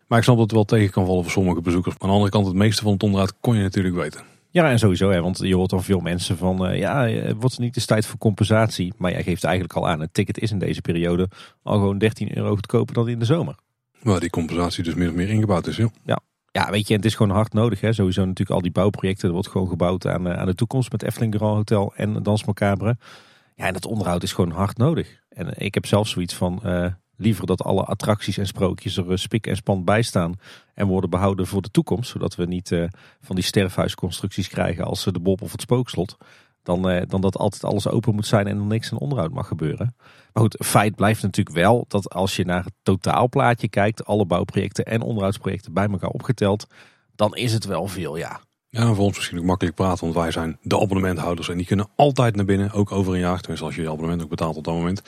Maar 0.07 0.17
ik 0.17 0.23
snap 0.23 0.35
dat 0.35 0.45
het 0.45 0.55
wel 0.55 0.65
tegen 0.65 0.91
kan 0.91 1.05
vallen 1.05 1.23
voor 1.23 1.31
sommige 1.31 1.61
bezoekers. 1.61 1.93
Maar 1.93 2.03
aan 2.03 2.09
de 2.09 2.15
andere 2.15 2.31
kant, 2.31 2.45
het 2.45 2.55
meeste 2.55 2.83
van 2.83 2.93
het 2.93 3.03
onderhoud 3.03 3.33
kon 3.39 3.55
je 3.55 3.61
natuurlijk 3.61 3.95
weten. 3.95 4.21
Ja, 4.51 4.69
en 4.69 4.79
sowieso, 4.79 5.09
hè, 5.09 5.21
want 5.21 5.37
je 5.37 5.55
hoort 5.55 5.69
dan 5.69 5.83
veel 5.83 5.99
mensen 5.99 6.37
van, 6.37 6.71
uh, 6.71 6.77
ja, 6.77 7.07
eh, 7.07 7.31
wordt 7.31 7.51
het 7.51 7.59
niet 7.59 7.75
eens 7.75 7.85
tijd 7.85 8.05
voor 8.05 8.17
compensatie? 8.17 8.93
Maar 8.97 9.11
jij 9.11 9.23
geeft 9.23 9.43
eigenlijk 9.43 9.75
al 9.75 9.87
aan, 9.87 10.01
een 10.01 10.11
ticket 10.11 10.39
is 10.39 10.51
in 10.51 10.59
deze 10.59 10.81
periode 10.81 11.29
al 11.63 11.73
gewoon 11.73 11.97
13 11.97 12.37
euro 12.37 12.55
goedkoper 12.55 12.93
dan 12.93 13.09
in 13.09 13.19
de 13.19 13.25
zomer. 13.25 13.55
Waar 14.01 14.19
die 14.19 14.29
compensatie 14.29 14.83
dus 14.83 14.93
meer 14.93 15.09
of 15.09 15.15
meer 15.15 15.29
ingebouwd 15.29 15.67
is, 15.67 15.77
joh. 15.77 15.89
Ja. 16.05 16.19
Ja, 16.51 16.71
weet 16.71 16.87
je, 16.87 16.93
het 16.93 17.05
is 17.05 17.15
gewoon 17.15 17.35
hard 17.35 17.53
nodig. 17.53 17.81
Hè. 17.81 17.93
Sowieso 17.93 18.21
natuurlijk 18.21 18.49
al 18.49 18.61
die 18.61 18.71
bouwprojecten. 18.71 19.27
Er 19.27 19.33
wordt 19.33 19.47
gewoon 19.49 19.67
gebouwd 19.67 20.07
aan, 20.07 20.27
eh, 20.27 20.37
aan 20.37 20.45
de 20.45 20.55
toekomst 20.55 20.91
met 20.91 21.03
Efteling 21.03 21.35
Grand 21.35 21.55
Hotel 21.55 21.93
en 21.95 22.23
Dans 22.23 22.43
Macabre. 22.43 22.97
Ja, 23.55 23.65
en 23.65 23.73
het 23.73 23.85
onderhoud 23.85 24.23
is 24.23 24.33
gewoon 24.33 24.51
hard 24.51 24.77
nodig. 24.77 25.19
En 25.29 25.53
ik 25.57 25.73
heb 25.73 25.85
zelf 25.85 26.07
zoiets 26.07 26.33
van, 26.33 26.61
liever 27.19 27.45
dat 27.45 27.63
alle 27.63 27.83
attracties 27.83 28.37
en 28.37 28.47
sprookjes 28.47 28.97
er 28.97 29.11
eh, 29.11 29.17
spik 29.17 29.47
en 29.47 29.55
span 29.55 29.83
bij 29.83 30.01
staan 30.01 30.39
en 30.73 30.87
worden 30.87 31.09
behouden 31.09 31.47
voor 31.47 31.61
de 31.61 31.71
toekomst. 31.71 32.09
Zodat 32.09 32.35
we 32.35 32.45
niet 32.45 32.71
uh, 32.71 32.87
van 33.21 33.35
die 33.35 33.45
sterfhuisconstructies 33.45 34.47
krijgen 34.47 34.85
als 34.85 35.03
de 35.03 35.19
Bob 35.19 35.41
of 35.41 35.51
het 35.51 35.61
Spookslot. 35.61 36.17
Dan, 36.63 37.05
dan 37.07 37.21
dat 37.21 37.37
altijd 37.37 37.63
alles 37.63 37.87
open 37.87 38.15
moet 38.15 38.25
zijn 38.25 38.47
en 38.47 38.57
er 38.57 38.65
niks 38.65 38.91
aan 38.91 38.97
onderhoud 38.97 39.31
mag 39.31 39.47
gebeuren. 39.47 39.95
Maar 40.33 40.43
goed, 40.43 40.55
feit 40.65 40.95
blijft 40.95 41.21
natuurlijk 41.21 41.55
wel 41.55 41.85
dat 41.87 42.09
als 42.09 42.35
je 42.35 42.45
naar 42.45 42.63
het 42.63 42.73
totaalplaatje 42.83 43.69
kijkt, 43.69 44.05
alle 44.05 44.25
bouwprojecten 44.25 44.85
en 44.85 45.01
onderhoudsprojecten 45.01 45.73
bij 45.73 45.87
elkaar 45.87 46.09
opgeteld, 46.09 46.67
dan 47.15 47.35
is 47.35 47.53
het 47.53 47.65
wel 47.65 47.87
veel, 47.87 48.17
ja. 48.17 48.39
Ja, 48.69 48.93
voor 48.93 49.05
ons 49.05 49.15
misschien 49.15 49.37
ook 49.37 49.43
makkelijk 49.43 49.75
praten, 49.75 50.03
want 50.03 50.15
wij 50.15 50.31
zijn 50.31 50.57
de 50.61 50.79
abonnementhouders 50.79 51.49
en 51.49 51.57
die 51.57 51.65
kunnen 51.65 51.89
altijd 51.95 52.35
naar 52.35 52.45
binnen, 52.45 52.71
ook 52.71 52.91
over 52.91 53.13
een 53.13 53.19
jaar. 53.19 53.39
Tenminste, 53.39 53.65
als 53.65 53.75
je 53.75 53.81
je 53.81 53.89
abonnement 53.89 54.23
ook 54.23 54.29
betaalt 54.29 54.57
op 54.57 54.63
dat 54.63 54.73
moment. 54.73 55.01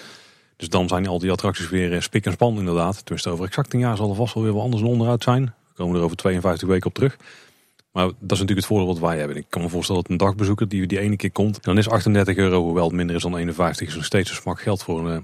Dus 0.61 0.69
dan 0.69 0.87
zijn 0.87 1.07
al 1.07 1.19
die 1.19 1.31
attracties 1.31 1.69
weer 1.69 1.93
eh, 1.93 2.01
spik 2.01 2.25
en 2.25 2.31
span 2.31 2.57
inderdaad. 2.57 2.97
Tenminste 3.05 3.29
over 3.29 3.45
exact 3.45 3.73
een 3.73 3.79
jaar 3.79 3.97
zal 3.97 4.09
er 4.09 4.15
vast 4.15 4.33
wel 4.33 4.43
weer 4.43 4.53
wat 4.53 4.63
anders 4.63 4.81
onderuit 4.81 5.23
zijn. 5.23 5.43
We 5.43 5.73
komen 5.73 5.95
er 5.97 6.03
over 6.03 6.17
52 6.17 6.67
weken 6.67 6.87
op 6.87 6.93
terug. 6.93 7.17
Maar 7.91 8.05
dat 8.05 8.15
is 8.19 8.27
natuurlijk 8.27 8.57
het 8.57 8.65
voordeel 8.65 8.87
wat 8.87 8.99
wij 8.99 9.17
hebben. 9.17 9.37
Ik 9.37 9.45
kan 9.49 9.61
me 9.61 9.69
voorstellen 9.69 10.01
dat 10.01 10.11
een 10.11 10.17
dagbezoeker 10.17 10.67
die 10.67 10.87
die 10.87 10.99
ene 10.99 11.15
keer 11.15 11.31
komt. 11.31 11.63
Dan 11.63 11.77
is 11.77 11.89
38 11.89 12.35
euro, 12.35 12.61
hoewel 12.61 12.85
het 12.85 12.93
minder 12.93 13.15
is 13.15 13.21
dan 13.21 13.37
51, 13.37 13.87
is 13.87 13.95
nog 13.95 14.05
steeds 14.05 14.29
een 14.29 14.35
smak 14.35 14.61
geld 14.61 14.83
voor, 14.83 15.11
eh, 15.11 15.17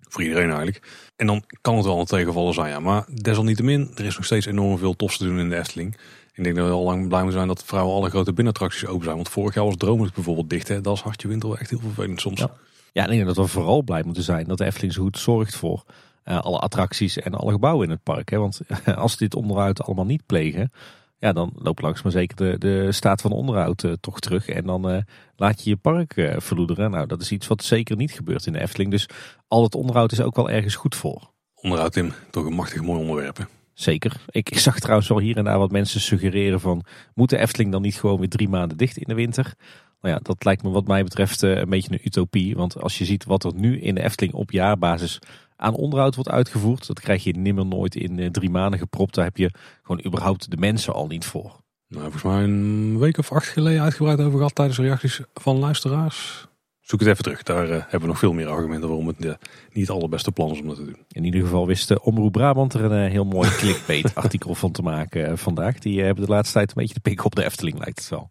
voor 0.00 0.22
iedereen 0.22 0.48
eigenlijk. 0.48 0.82
En 1.16 1.26
dan 1.26 1.44
kan 1.60 1.76
het 1.76 1.84
wel 1.84 2.00
een 2.00 2.06
tegenvaller 2.06 2.54
zijn. 2.54 2.70
Ja. 2.70 2.80
Maar 2.80 3.04
desalniettemin, 3.22 3.90
er 3.94 4.04
is 4.04 4.16
nog 4.16 4.24
steeds 4.24 4.46
enorm 4.46 4.78
veel 4.78 4.96
tofs 4.96 5.16
te 5.18 5.24
doen 5.24 5.38
in 5.38 5.48
de 5.48 5.56
Efteling. 5.56 5.96
Ik 6.34 6.44
denk 6.44 6.56
dat 6.56 6.66
we 6.66 6.72
al 6.72 6.84
lang 6.84 7.08
blij 7.08 7.20
moeten 7.20 7.38
zijn 7.38 7.48
dat 7.48 7.64
vrouwen 7.64 7.94
alle 7.94 8.10
grote 8.10 8.32
binnenattracties 8.32 8.86
open 8.86 9.04
zijn. 9.04 9.16
Want 9.16 9.28
vorig 9.28 9.54
jaar 9.54 9.64
was 9.64 9.76
Droomers 9.76 10.12
bijvoorbeeld 10.12 10.50
dicht. 10.50 10.68
Hè. 10.68 10.80
Dat 10.80 10.96
is 10.96 11.02
hartje 11.02 11.28
winter 11.28 11.54
echt 11.58 11.70
heel 11.70 11.80
vervelend 11.80 12.20
soms. 12.20 12.40
Ja. 12.40 12.56
Ja, 12.96 13.02
ik 13.02 13.10
denk 13.10 13.26
dat 13.26 13.36
we 13.36 13.46
vooral 13.46 13.82
blij 13.82 14.02
moeten 14.02 14.22
zijn 14.22 14.46
dat 14.46 14.58
de 14.58 14.64
Efteling 14.64 14.92
zo 14.92 15.02
goed 15.02 15.18
zorgt 15.18 15.56
voor 15.56 15.84
uh, 16.24 16.40
alle 16.40 16.58
attracties 16.58 17.18
en 17.18 17.34
alle 17.34 17.52
gebouwen 17.52 17.84
in 17.84 17.90
het 17.90 18.02
park. 18.02 18.30
Hè? 18.30 18.38
Want 18.38 18.60
als 18.96 19.12
ze 19.12 19.18
dit 19.18 19.34
onderhoud 19.34 19.82
allemaal 19.82 20.04
niet 20.04 20.26
plegen, 20.26 20.72
ja, 21.18 21.32
dan 21.32 21.52
loopt 21.54 21.82
langs 21.82 22.02
maar 22.02 22.12
zeker 22.12 22.36
de, 22.36 22.58
de 22.58 22.92
staat 22.92 23.20
van 23.20 23.32
onderhoud 23.32 23.82
uh, 23.82 23.92
toch 24.00 24.20
terug. 24.20 24.48
En 24.48 24.64
dan 24.64 24.90
uh, 24.92 24.98
laat 25.36 25.64
je 25.64 25.70
je 25.70 25.76
park 25.76 26.16
uh, 26.16 26.34
verloederen. 26.38 26.90
Nou, 26.90 27.06
dat 27.06 27.20
is 27.20 27.32
iets 27.32 27.46
wat 27.46 27.64
zeker 27.64 27.96
niet 27.96 28.12
gebeurt 28.12 28.46
in 28.46 28.52
de 28.52 28.60
Efteling. 28.60 28.90
Dus 28.90 29.08
al 29.48 29.62
het 29.62 29.74
onderhoud 29.74 30.12
is 30.12 30.20
ook 30.20 30.36
wel 30.36 30.50
ergens 30.50 30.74
goed 30.74 30.94
voor. 30.94 31.30
Onderhoud, 31.54 31.92
Tim, 31.92 32.12
toch 32.30 32.44
een 32.44 32.52
machtig 32.52 32.82
mooi 32.82 33.00
onderwerp. 33.00 33.36
Hè? 33.36 33.44
Zeker. 33.74 34.16
Ik, 34.30 34.50
ik, 34.50 34.58
zag 34.58 34.78
trouwens 34.78 35.08
wel 35.08 35.18
hier 35.18 35.36
en 35.36 35.44
daar 35.44 35.58
wat 35.58 35.70
mensen 35.70 36.00
suggereren 36.00 36.60
van... 36.60 36.84
moet 37.14 37.30
de 37.30 37.38
Efteling 37.38 37.72
dan 37.72 37.82
niet 37.82 38.00
gewoon 38.00 38.18
weer 38.18 38.28
drie 38.28 38.48
maanden 38.48 38.76
dicht 38.76 38.96
in 38.96 39.08
de 39.08 39.14
winter? 39.14 39.54
Nou 40.00 40.14
ja, 40.14 40.20
dat 40.22 40.44
lijkt 40.44 40.62
me 40.62 40.70
wat 40.70 40.86
mij 40.86 41.04
betreft 41.04 41.42
eh, 41.42 41.56
een 41.56 41.68
beetje 41.68 41.92
een 41.92 42.00
utopie. 42.04 42.56
Want 42.56 42.80
als 42.80 42.98
je 42.98 43.04
ziet 43.04 43.24
wat 43.24 43.44
er 43.44 43.54
nu 43.54 43.80
in 43.80 43.94
de 43.94 44.02
Efteling 44.02 44.34
op 44.34 44.50
jaarbasis 44.50 45.18
aan 45.56 45.74
onderhoud 45.74 46.14
wordt 46.14 46.30
uitgevoerd. 46.30 46.86
Dat 46.86 47.00
krijg 47.00 47.24
je 47.24 47.36
nimmer 47.36 47.66
nooit 47.66 47.94
in 47.94 48.18
eh, 48.18 48.30
drie 48.30 48.50
maanden 48.50 48.78
gepropt. 48.78 49.14
Daar 49.14 49.24
heb 49.24 49.36
je 49.36 49.50
gewoon 49.82 50.04
überhaupt 50.06 50.50
de 50.50 50.56
mensen 50.56 50.94
al 50.94 51.06
niet 51.06 51.24
voor. 51.24 51.64
Nou, 51.88 52.02
volgens 52.02 52.22
mij 52.22 52.42
een 52.42 52.98
week 52.98 53.18
of 53.18 53.32
acht 53.32 53.48
geleden 53.48 53.82
uitgebreid 53.82 54.20
over 54.20 54.36
gehad 54.36 54.54
tijdens 54.54 54.78
reacties 54.78 55.20
van 55.34 55.56
luisteraars. 55.56 56.46
Zoek 56.80 57.00
het 57.00 57.08
even 57.08 57.22
terug. 57.22 57.42
Daar 57.42 57.64
uh, 57.64 57.70
hebben 57.70 58.00
we 58.00 58.06
nog 58.06 58.18
veel 58.18 58.32
meer 58.32 58.48
argumenten 58.48 58.88
waarom 58.88 59.06
het 59.06 59.24
uh, 59.24 59.32
niet 59.72 59.86
het 59.86 59.96
allerbeste 59.96 60.32
plan 60.32 60.50
is 60.50 60.60
om 60.60 60.66
dat 60.66 60.76
te 60.76 60.84
doen. 60.84 60.96
In 61.08 61.24
ieder 61.24 61.40
geval 61.40 61.66
wist 61.66 62.00
Omroep 62.00 62.32
Brabant 62.32 62.74
er 62.74 62.84
een 62.84 63.10
heel 63.10 63.24
mooi 63.24 63.50
clickbait 63.58 64.14
artikel 64.14 64.54
van 64.54 64.72
te 64.72 64.82
maken 64.82 65.38
vandaag. 65.38 65.78
Die 65.78 66.02
hebben 66.02 66.24
de 66.24 66.30
laatste 66.30 66.54
tijd 66.54 66.68
een 66.68 66.74
beetje 66.76 66.94
de 66.94 67.00
pik 67.00 67.24
op 67.24 67.34
de 67.34 67.44
Efteling 67.44 67.78
lijkt 67.78 67.98
het 67.98 68.08
wel. 68.08 68.30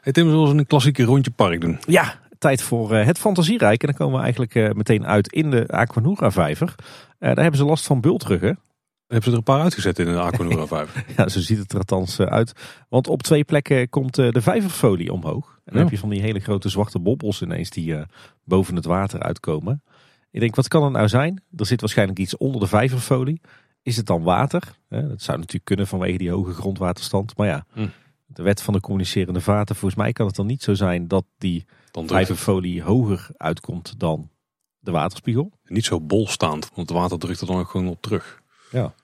Hey 0.00 0.12
Tim, 0.12 0.24
we 0.24 0.30
zullen 0.30 0.58
een 0.58 0.66
klassieke 0.66 1.04
rondje 1.04 1.30
park 1.30 1.60
doen. 1.60 1.78
Ja, 1.86 2.20
tijd 2.38 2.62
voor 2.62 2.92
uh, 2.92 3.04
het 3.04 3.18
fantasierijk. 3.18 3.80
En 3.80 3.86
dan 3.86 3.96
komen 3.96 4.16
we 4.16 4.22
eigenlijk 4.22 4.54
uh, 4.54 4.70
meteen 4.70 5.06
uit 5.06 5.32
in 5.32 5.50
de 5.50 5.68
Aquanura 5.68 6.30
vijver. 6.30 6.74
Uh, 6.78 6.84
daar 7.18 7.42
hebben 7.42 7.56
ze 7.56 7.64
last 7.64 7.86
van 7.86 8.00
bultruggen. 8.00 8.58
Hebben 9.06 9.24
ze 9.24 9.30
er 9.30 9.36
een 9.36 9.42
paar 9.42 9.60
uitgezet 9.60 9.98
in 9.98 10.04
de 10.04 10.20
Aquanura 10.20 10.66
vijver? 10.66 11.04
ja, 11.16 11.28
zo 11.28 11.40
ziet 11.40 11.58
het 11.58 11.72
er 11.72 11.78
althans 11.78 12.20
uit. 12.20 12.52
Want 12.88 13.08
op 13.08 13.22
twee 13.22 13.44
plekken 13.44 13.88
komt 13.88 14.14
de 14.14 14.40
vijverfolie 14.40 15.12
omhoog. 15.12 15.46
En 15.46 15.62
dan 15.64 15.74
ja. 15.74 15.80
heb 15.80 15.90
je 15.90 15.98
van 15.98 16.08
die 16.08 16.20
hele 16.20 16.40
grote 16.40 16.68
zwarte 16.68 16.98
bobbels 16.98 17.42
ineens 17.42 17.70
die 17.70 17.96
boven 18.44 18.76
het 18.76 18.84
water 18.84 19.22
uitkomen. 19.22 19.82
Ik 20.30 20.40
denk, 20.40 20.54
wat 20.54 20.68
kan 20.68 20.84
het 20.84 20.92
nou 20.92 21.08
zijn? 21.08 21.42
Er 21.56 21.66
zit 21.66 21.80
waarschijnlijk 21.80 22.18
iets 22.18 22.36
onder 22.36 22.60
de 22.60 22.66
vijverfolie. 22.66 23.40
Is 23.82 23.96
het 23.96 24.06
dan 24.06 24.22
water? 24.22 24.62
dat 24.88 25.22
zou 25.22 25.36
natuurlijk 25.38 25.64
kunnen 25.64 25.86
vanwege 25.86 26.18
die 26.18 26.30
hoge 26.30 26.52
grondwaterstand. 26.52 27.36
Maar 27.36 27.46
ja... 27.46 27.66
Hm 27.72 27.86
de 28.32 28.42
wet 28.42 28.62
van 28.62 28.74
de 28.74 28.80
communicerende 28.80 29.40
vaten. 29.40 29.76
Volgens 29.76 30.00
mij 30.00 30.12
kan 30.12 30.26
het 30.26 30.36
dan 30.36 30.46
niet 30.46 30.62
zo 30.62 30.74
zijn 30.74 31.08
dat 31.08 31.24
die 31.38 31.66
vijverfolie 31.92 32.82
hoger 32.82 33.28
uitkomt 33.36 33.98
dan 33.98 34.30
de 34.78 34.90
waterspiegel. 34.90 35.52
Niet 35.64 35.84
zo 35.84 36.00
bolstaand, 36.00 36.70
want 36.74 36.88
het 36.88 36.98
water 36.98 37.18
drukt 37.18 37.40
er 37.40 37.46
dan 37.46 37.58
ook 37.58 37.68
gewoon 37.68 37.88
op 37.88 38.02
terug. 38.02 38.42
Ja. 38.70 38.94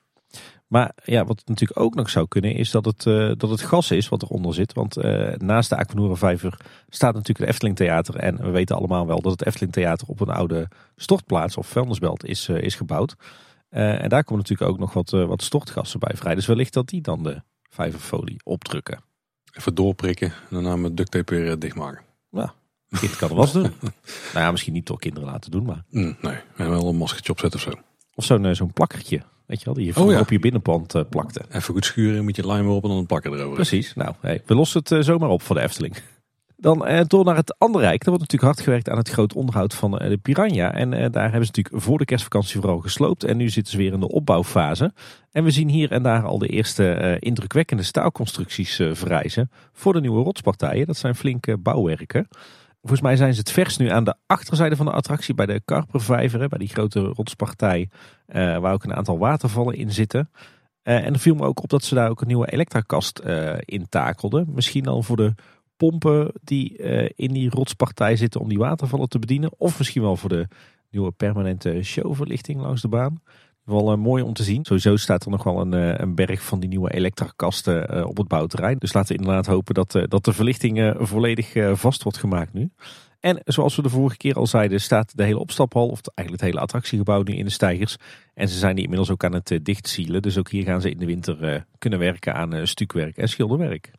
Maar 0.66 0.92
ja, 1.04 1.24
wat 1.24 1.42
natuurlijk 1.44 1.80
ook 1.80 1.94
nog 1.94 2.10
zou 2.10 2.28
kunnen 2.28 2.54
is 2.54 2.70
dat 2.70 2.84
het, 2.84 3.04
uh, 3.04 3.32
dat 3.36 3.50
het 3.50 3.60
gas 3.60 3.90
is 3.90 4.08
wat 4.08 4.22
eronder 4.22 4.54
zit. 4.54 4.72
Want 4.72 4.98
uh, 4.98 5.34
naast 5.34 5.68
de 5.68 5.76
Aquanura 5.76 6.14
vijver 6.14 6.60
staat 6.88 7.12
natuurlijk 7.12 7.38
het 7.38 7.48
Efteling 7.48 7.76
Theater. 7.76 8.16
En 8.16 8.36
we 8.36 8.50
weten 8.50 8.76
allemaal 8.76 9.06
wel 9.06 9.20
dat 9.20 9.32
het 9.32 9.46
Efteling 9.46 9.72
Theater 9.72 10.08
op 10.08 10.20
een 10.20 10.28
oude 10.28 10.68
stortplaats 10.96 11.56
of 11.56 11.66
vuilnisbelt 11.66 12.24
is, 12.24 12.48
uh, 12.48 12.62
is 12.62 12.74
gebouwd. 12.74 13.14
en 13.68 14.08
daar 14.08 14.24
komen 14.24 14.42
natuurlijk 14.42 14.70
ook 14.70 14.78
nog 14.78 14.92
wat, 14.92 15.10
wat 15.10 15.42
stortgassen 15.42 16.00
bij 16.00 16.16
vrij. 16.16 16.34
Dus 16.34 16.46
wellicht 16.46 16.72
dat 16.72 16.88
die 16.88 17.00
dan 17.00 17.22
de 17.22 17.42
vijverfolie 17.70 18.40
opdrukken. 18.44 19.04
Even 19.59 19.74
doorprikken 19.74 20.28
en 20.28 20.46
daarna 20.50 20.76
met 20.76 20.96
duct 20.96 21.11
tape 21.11 21.34
weer 21.34 21.59
dichtmaken. 21.59 22.04
Ja, 22.30 22.54
kind 23.00 23.16
kan 23.16 23.30
er 23.30 23.36
was 23.36 23.52
doen. 23.52 23.62
nou 24.32 24.44
ja, 24.44 24.50
misschien 24.50 24.72
niet 24.72 24.86
door 24.86 24.98
kinderen 24.98 25.28
laten 25.28 25.50
doen, 25.50 25.64
maar... 25.64 25.84
Mm, 25.90 26.16
nee, 26.20 26.36
en 26.57 26.70
wel 26.70 26.88
een 26.88 26.96
maskertje 26.96 27.32
opzetten 27.32 27.61
of 27.61 27.66
zo. 27.66 27.80
Of 28.14 28.24
zo'n 28.24 28.54
zo'n 28.54 28.72
plakkertje, 28.72 29.22
weet 29.46 29.58
je 29.58 29.64
wel, 29.64 29.74
die 29.74 29.87
je 29.87 30.00
oh, 30.00 30.11
ja. 30.11 30.20
op 30.20 30.30
je 30.30 30.38
binnenpand 30.38 30.95
uh, 30.95 31.03
plakte. 31.11 31.45
Even 31.49 31.74
goed 31.74 31.84
schuren 31.84 32.24
met 32.24 32.37
je 32.37 32.46
lijm 32.46 32.64
erop 32.64 32.83
en 32.83 32.88
dan 32.88 32.99
een 32.99 33.07
plakker 33.07 33.33
erover. 33.33 33.54
Precies, 33.54 33.95
nou, 33.95 34.14
hey, 34.20 34.42
we 34.46 34.54
lossen 34.54 34.80
het 34.80 34.91
uh, 34.91 35.00
zomaar 35.00 35.28
op 35.28 35.42
voor 35.42 35.57
de 35.57 35.62
Efteling. 35.62 35.96
Dan 36.58 36.87
eh, 36.87 37.04
door 37.07 37.24
naar 37.24 37.37
het 37.37 37.58
andere 37.58 37.84
rijk. 37.84 38.03
Er 38.03 38.11
wordt 38.11 38.22
natuurlijk 38.22 38.53
hard 38.53 38.64
gewerkt 38.64 38.88
aan 38.88 38.96
het 38.96 39.08
groot 39.08 39.34
onderhoud 39.34 39.74
van 39.74 39.99
eh, 39.99 40.08
de 40.08 40.16
Piranha. 40.16 40.72
En 40.72 40.92
eh, 40.92 41.11
daar 41.11 41.30
hebben 41.30 41.46
ze 41.46 41.53
natuurlijk 41.54 41.84
voor 41.84 41.99
de 41.99 42.04
kerstvakantie 42.04 42.61
vooral 42.61 42.78
gesloopt. 42.78 43.24
En 43.24 43.37
nu 43.37 43.49
zitten 43.49 43.72
ze 43.72 43.78
weer 43.78 43.92
in 43.92 44.00
de 44.00 44.08
opbouwfase. 44.08 44.92
En 45.33 45.45
we 45.45 45.50
zien 45.50 45.68
hier 45.68 45.92
en 45.92 46.03
daar 46.03 46.24
al 46.24 46.38
de 46.38 46.49
eerste 46.49 47.16
indrukwekkende 47.20 47.83
staalconstructies 47.83 48.74
verrijzen. 48.74 49.50
Voor 49.72 49.92
de 49.92 50.00
nieuwe 50.00 50.22
rotspartijen. 50.22 50.87
Dat 50.87 50.96
zijn 50.96 51.14
flinke 51.14 51.57
bouwwerken. 51.57 52.28
Volgens 52.80 53.00
mij 53.00 53.16
zijn 53.16 53.33
ze 53.33 53.38
het 53.38 53.50
vers 53.50 53.76
nu 53.76 53.88
aan 53.88 54.04
de 54.04 54.14
achterzijde 54.26 54.76
van 54.76 54.87
de 54.87 54.92
attractie. 54.92 55.34
Bij 55.34 55.46
de 55.46 55.61
Karpervijver. 55.64 56.49
Bij 56.49 56.58
die 56.58 56.68
grote 56.68 57.00
rotspartij. 57.00 57.88
waar 58.26 58.72
ook 58.72 58.84
een 58.84 58.95
aantal 58.95 59.18
watervallen 59.18 59.74
in 59.74 59.92
zitten. 59.92 60.30
en 60.83 61.12
er 61.12 61.18
viel 61.18 61.34
me 61.34 61.46
ook 61.46 61.62
op 61.62 61.68
dat 61.68 61.84
ze 61.84 61.95
daar 61.95 62.11
ook 62.11 62.20
een 62.20 62.26
nieuwe 62.26 62.50
elektrakast 62.50 63.20
uh, 63.26 63.53
in 63.58 63.88
takelden. 63.88 64.46
Misschien 64.54 64.87
al 64.87 65.03
voor 65.03 65.16
de 65.16 65.34
pompen 65.76 66.32
die 66.42 66.76
in 67.14 67.32
die 67.32 67.50
rotspartij 67.50 68.16
zitten 68.16 68.40
om 68.40 68.48
die 68.48 68.58
watervallen 68.58 69.08
te 69.08 69.18
bedienen. 69.18 69.50
Of 69.57 69.78
misschien 69.78 70.03
wel 70.03 70.16
voor 70.16 70.28
de 70.28 70.48
nieuwe 70.90 71.12
permanente 71.12 71.82
showverlichting 71.82 72.61
langs 72.61 72.82
de 72.82 72.88
baan. 72.88 73.20
Wel 73.64 73.92
uh, 73.92 73.98
mooi 73.98 74.22
om 74.22 74.32
te 74.32 74.42
zien. 74.42 74.64
Sowieso 74.64 74.96
staat 74.96 75.24
er 75.24 75.30
nog 75.30 75.42
wel 75.42 75.61
een, 75.61 75.74
uh, 75.74 75.98
een 75.98 76.14
berg 76.14 76.42
van 76.42 76.61
die 76.61 76.68
nieuwe 76.68 76.92
elektrakasten 76.92 77.96
uh, 77.96 78.07
op 78.07 78.16
het 78.16 78.28
bouwterrein. 78.28 78.78
Dus 78.78 78.92
laten 78.92 79.12
we 79.12 79.18
inderdaad 79.20 79.46
hopen 79.46 79.74
dat, 79.74 79.92
dat 80.08 80.24
de 80.24 80.32
verlichting 80.32 80.94
volledig 80.98 81.53
vast 81.72 82.03
wordt 82.03 82.18
gemaakt 82.18 82.53
nu. 82.53 82.70
En 83.20 83.40
zoals 83.44 83.76
we 83.76 83.82
de 83.82 83.88
vorige 83.88 84.16
keer 84.16 84.34
al 84.34 84.46
zeiden, 84.46 84.80
staat 84.80 85.16
de 85.16 85.24
hele 85.24 85.38
opstaphal, 85.38 85.88
of 85.88 86.00
eigenlijk 86.14 86.30
het 86.30 86.50
hele 86.50 86.61
attractiegebouw 86.64 87.22
nu 87.22 87.34
in 87.34 87.44
de 87.44 87.50
stijgers. 87.50 87.96
En 88.34 88.48
ze 88.48 88.58
zijn 88.58 88.74
die 88.74 88.84
inmiddels 88.84 89.11
ook 89.11 89.24
aan 89.24 89.34
het 89.34 89.58
dichtsielen. 89.62 90.22
Dus 90.22 90.38
ook 90.38 90.50
hier 90.50 90.64
gaan 90.64 90.80
ze 90.80 90.90
in 90.90 90.98
de 90.98 91.07
winter 91.07 91.66
kunnen 91.78 91.98
werken 91.98 92.34
aan 92.34 92.66
stukwerk 92.66 93.16
en 93.16 93.28
schilderwerk. 93.28 93.90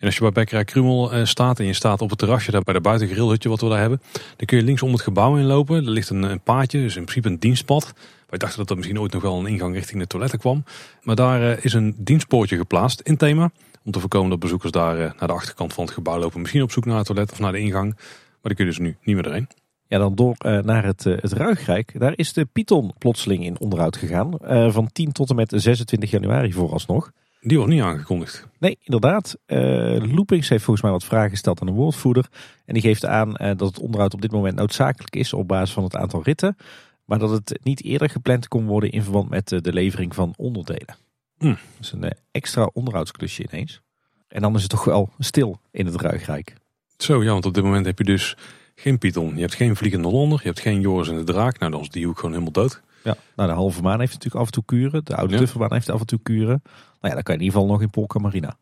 En 0.00 0.06
als 0.06 0.14
je 0.14 0.20
bij 0.20 0.30
Bekkerij 0.30 0.64
Krumel 0.64 1.26
staat 1.26 1.58
en 1.58 1.66
je 1.66 1.72
staat 1.72 2.00
op 2.00 2.10
het 2.10 2.18
terrasje 2.18 2.50
daar 2.50 2.62
bij 2.62 2.74
de 2.74 2.80
buitengrillhutje 2.80 3.48
wat 3.48 3.60
we 3.60 3.68
daar 3.68 3.80
hebben, 3.80 4.00
dan 4.36 4.46
kun 4.46 4.58
je 4.58 4.64
links 4.64 4.82
om 4.82 4.92
het 4.92 5.00
gebouw 5.00 5.36
inlopen. 5.36 5.76
Er 5.76 5.90
ligt 5.90 6.10
een, 6.10 6.22
een 6.22 6.40
paadje, 6.40 6.80
dus 6.80 6.96
in 6.96 7.04
principe 7.04 7.28
een 7.28 7.38
dienstpad. 7.38 7.92
Wij 8.28 8.38
dachten 8.38 8.58
dat 8.58 8.70
er 8.70 8.76
misschien 8.76 9.00
ooit 9.00 9.12
nog 9.12 9.22
wel 9.22 9.38
een 9.38 9.46
ingang 9.46 9.74
richting 9.74 10.00
de 10.00 10.06
toiletten 10.06 10.38
kwam. 10.38 10.64
Maar 11.02 11.16
daar 11.16 11.64
is 11.64 11.72
een 11.72 11.94
dienstpoortje 11.98 12.56
geplaatst 12.56 13.00
in 13.00 13.16
thema. 13.16 13.50
Om 13.84 13.92
te 13.92 14.00
voorkomen 14.00 14.30
dat 14.30 14.38
bezoekers 14.38 14.72
daar 14.72 14.96
naar 14.96 15.28
de 15.28 15.34
achterkant 15.34 15.72
van 15.72 15.84
het 15.84 15.92
gebouw 15.92 16.18
lopen. 16.18 16.40
Misschien 16.40 16.62
op 16.62 16.72
zoek 16.72 16.84
naar 16.84 16.96
het 16.96 17.06
toilet 17.06 17.32
of 17.32 17.38
naar 17.38 17.52
de 17.52 17.58
ingang. 17.58 17.94
Maar 17.94 18.38
die 18.42 18.54
kun 18.54 18.64
je 18.64 18.70
dus 18.70 18.78
nu 18.78 18.96
niet 19.02 19.16
meer 19.16 19.26
erin. 19.26 19.48
Ja, 19.86 19.98
dan 19.98 20.14
door 20.14 20.34
naar 20.40 20.84
het, 20.84 21.04
het 21.04 21.32
Ruigrijk. 21.32 22.00
Daar 22.00 22.12
is 22.16 22.32
de 22.32 22.44
Python 22.44 22.92
plotseling 22.98 23.44
in 23.44 23.60
onderhoud 23.60 23.96
gegaan. 23.96 24.34
Van 24.72 24.92
10 24.92 25.12
tot 25.12 25.30
en 25.30 25.36
met 25.36 25.52
26 25.56 26.10
januari 26.10 26.52
vooralsnog. 26.52 27.10
Die 27.40 27.56
wordt 27.56 27.72
niet 27.72 27.82
aangekondigd. 27.82 28.48
Nee, 28.58 28.78
inderdaad. 28.82 29.36
Loopings 29.46 30.48
heeft 30.48 30.64
volgens 30.64 30.82
mij 30.82 30.90
wat 30.90 31.04
vragen 31.04 31.30
gesteld 31.30 31.60
aan 31.60 31.66
de 31.66 31.72
woordvoerder. 31.72 32.28
En 32.64 32.74
die 32.74 32.82
geeft 32.82 33.04
aan 33.04 33.32
dat 33.32 33.60
het 33.60 33.78
onderhoud 33.78 34.14
op 34.14 34.22
dit 34.22 34.32
moment 34.32 34.56
noodzakelijk 34.56 35.16
is 35.16 35.32
op 35.32 35.48
basis 35.48 35.74
van 35.74 35.84
het 35.84 35.96
aantal 35.96 36.22
ritten. 36.22 36.56
Maar 37.04 37.18
dat 37.18 37.30
het 37.30 37.58
niet 37.62 37.84
eerder 37.84 38.10
gepland 38.10 38.48
kon 38.48 38.66
worden 38.66 38.90
in 38.90 39.02
verband 39.02 39.28
met 39.28 39.48
de 39.48 39.72
levering 39.72 40.14
van 40.14 40.34
onderdelen. 40.36 40.96
Hm. 41.38 41.54
Dus 41.78 41.92
een 41.92 42.12
extra 42.30 42.70
onderhoudsklusje 42.72 43.46
ineens. 43.50 43.80
En 44.28 44.42
dan 44.42 44.54
is 44.54 44.62
het 44.62 44.70
toch 44.70 44.84
wel 44.84 45.10
stil 45.18 45.60
in 45.70 45.86
het 45.86 46.00
Ruigrijk. 46.00 46.54
Zo 46.96 47.22
ja, 47.22 47.32
want 47.32 47.46
op 47.46 47.54
dit 47.54 47.64
moment 47.64 47.86
heb 47.86 47.98
je 47.98 48.04
dus 48.04 48.36
geen 48.74 48.98
Python. 48.98 49.34
Je 49.34 49.40
hebt 49.40 49.54
geen 49.54 49.76
Vliegende 49.76 50.08
Hollander, 50.08 50.38
je 50.38 50.46
hebt 50.46 50.60
geen 50.60 50.80
Joris 50.80 51.08
en 51.08 51.16
de 51.16 51.24
Draak. 51.24 51.58
Nou, 51.58 51.72
dan 51.72 51.80
is 51.80 51.88
die 51.88 52.06
hoek 52.06 52.16
gewoon 52.16 52.32
helemaal 52.32 52.52
dood. 52.52 52.82
Ja, 53.02 53.16
nou 53.36 53.48
de 53.48 53.54
halve 53.54 53.82
maan 53.82 54.00
heeft 54.00 54.12
natuurlijk 54.12 54.40
af 54.40 54.46
en 54.46 54.52
toe 54.52 54.64
kuren. 54.64 55.04
De 55.04 55.16
oude 55.16 55.32
ja. 55.32 55.68
heeft 55.68 55.90
af 55.90 56.00
en 56.00 56.06
toe 56.06 56.20
kuren. 56.22 56.62
Nou 56.64 56.74
ja, 57.00 57.14
dan 57.14 57.22
kan 57.22 57.34
je 57.34 57.40
in 57.40 57.46
ieder 57.46 57.60
geval 57.60 57.66
nog 57.66 57.82
in 57.82 57.90
Polka 57.90 58.18
Marina. 58.18 58.56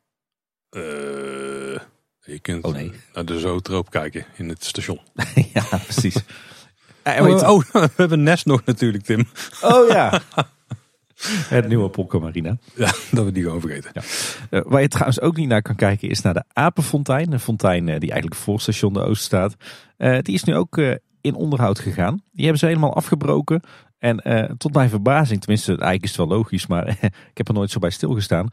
Uh, 0.70 0.82
je 2.20 2.39
kunt 2.43 2.65
oh, 2.65 2.73
nee. 2.73 2.93
naar 3.15 3.24
de 3.24 3.39
Zootroop 3.39 3.90
kijken 3.90 4.27
in 4.36 4.48
het 4.48 4.65
station. 4.65 5.01
ja, 5.55 5.65
precies. 5.85 6.16
oh, 7.20 7.48
oh, 7.48 7.65
we 7.73 7.90
hebben 7.97 8.23
Nest 8.23 8.47
nog 8.47 8.65
natuurlijk, 8.65 9.05
Tim. 9.05 9.27
Oh 9.62 9.89
ja. 9.89 10.20
Het 11.28 11.69
nieuwe 11.69 11.89
Polka 11.89 12.19
Marina. 12.19 12.56
Ja, 12.74 12.93
dat 13.10 13.24
we 13.24 13.32
die 13.32 13.43
gewoon 13.43 13.60
vergeten. 13.60 13.90
Ja. 13.93 14.02
Uh, 14.51 14.65
waar 14.66 14.81
je 14.81 14.89
trouwens 14.89 15.20
ook 15.20 15.36
niet 15.36 15.48
naar 15.48 15.62
kan 15.62 15.74
kijken 15.74 16.09
is 16.09 16.20
naar 16.20 16.35
de 16.35 16.44
Apenfontein. 16.52 17.32
Een 17.32 17.40
fontein 17.40 17.89
uh, 17.89 17.98
die 17.98 18.10
eigenlijk 18.10 18.40
voor 18.40 18.60
station 18.60 18.93
de 18.93 19.01
Oost 19.01 19.23
staat. 19.23 19.56
Uh, 19.98 20.19
die 20.23 20.35
is 20.35 20.44
nu 20.44 20.55
ook 20.55 20.78
in 21.20 21.35
onderhoud 21.35 21.78
gegaan. 21.78 22.23
Die 22.32 22.43
hebben 22.43 22.59
ze 22.59 22.66
helemaal 22.66 22.94
afgebroken. 22.94 23.62
En 23.99 24.23
tot 24.59 24.75
mijn 24.75 24.89
verbazing, 24.89 25.41
tenminste 25.41 25.70
eigenlijk 25.70 26.03
is 26.03 26.09
het 26.09 26.19
wel 26.19 26.37
logisch, 26.37 26.66
maar 26.66 26.89
ik 27.31 27.37
heb 27.37 27.49
er 27.49 27.55
nooit 27.55 27.70
zo 27.70 27.79
bij 27.79 27.91
stilgestaan. 27.91 28.49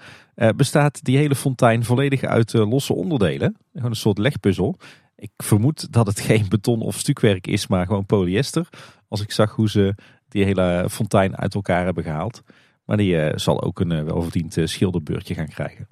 bestaat 0.55 1.03
die 1.03 1.17
hele 1.17 1.35
fontein 1.35 1.83
volledig 1.83 2.23
uit 2.23 2.53
losse 2.53 2.93
onderdelen. 2.93 3.57
Gewoon 3.73 3.89
een 3.89 3.95
soort 3.95 4.17
legpuzzel. 4.17 4.77
Ik 5.15 5.31
vermoed 5.37 5.93
dat 5.93 6.07
het 6.07 6.19
geen 6.29 6.45
beton 6.49 6.81
of 6.81 6.99
stukwerk 6.99 7.47
is, 7.47 7.67
maar 7.67 7.85
gewoon 7.85 8.05
polyester. 8.05 8.69
Als 9.07 9.21
ik 9.21 9.31
zag 9.31 9.51
hoe 9.51 9.69
ze 9.69 9.95
die 10.27 10.43
hele 10.43 10.87
fontein 10.89 11.37
uit 11.37 11.53
elkaar 11.53 11.85
hebben 11.85 12.03
gehaald. 12.03 12.43
Maar 12.85 12.97
die 12.97 13.31
zal 13.35 13.61
ook 13.61 13.79
een 13.79 14.05
welverdiend 14.05 14.57
schilderbeurtje 14.63 15.33
gaan 15.33 15.47
krijgen. 15.47 15.87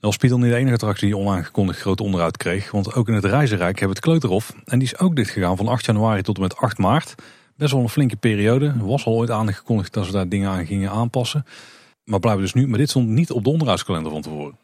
Als 0.00 0.14
Spiedel 0.14 0.38
niet 0.38 0.50
de 0.50 0.56
enige 0.56 0.74
attractie 0.74 1.06
die 1.06 1.16
onaangekondigd 1.16 1.80
groot 1.80 2.00
onderhoud 2.00 2.36
kreeg. 2.36 2.70
Want 2.70 2.94
ook 2.94 3.08
in 3.08 3.14
het 3.14 3.24
Reizenrijk 3.24 3.78
hebben 3.78 3.88
we 3.88 3.94
het 3.94 4.04
Kleuterhof. 4.04 4.54
En 4.64 4.78
die 4.78 4.88
is 4.88 4.98
ook 4.98 5.16
dit 5.16 5.28
gegaan 5.28 5.56
van 5.56 5.68
8 5.68 5.84
januari 5.84 6.22
tot 6.22 6.36
en 6.36 6.42
met 6.42 6.56
8 6.56 6.78
maart. 6.78 7.14
Best 7.58 7.72
wel 7.72 7.82
een 7.82 7.88
flinke 7.88 8.16
periode. 8.16 8.66
Er 8.66 8.86
was 8.86 9.04
al 9.04 9.14
ooit 9.14 9.30
aangekondigd 9.30 9.92
dat 9.92 10.06
ze 10.06 10.12
daar 10.12 10.28
dingen 10.28 10.50
aan 10.50 10.66
gingen 10.66 10.90
aanpassen. 10.90 11.44
Maar 12.04 12.20
blijven 12.20 12.42
dus 12.42 12.54
nu. 12.54 12.68
Maar 12.68 12.78
dit 12.78 12.90
stond 12.90 13.08
niet 13.08 13.30
op 13.30 13.44
de 13.44 13.50
onderhoudskalender 13.50 14.12
van 14.12 14.22
tevoren. 14.22 14.56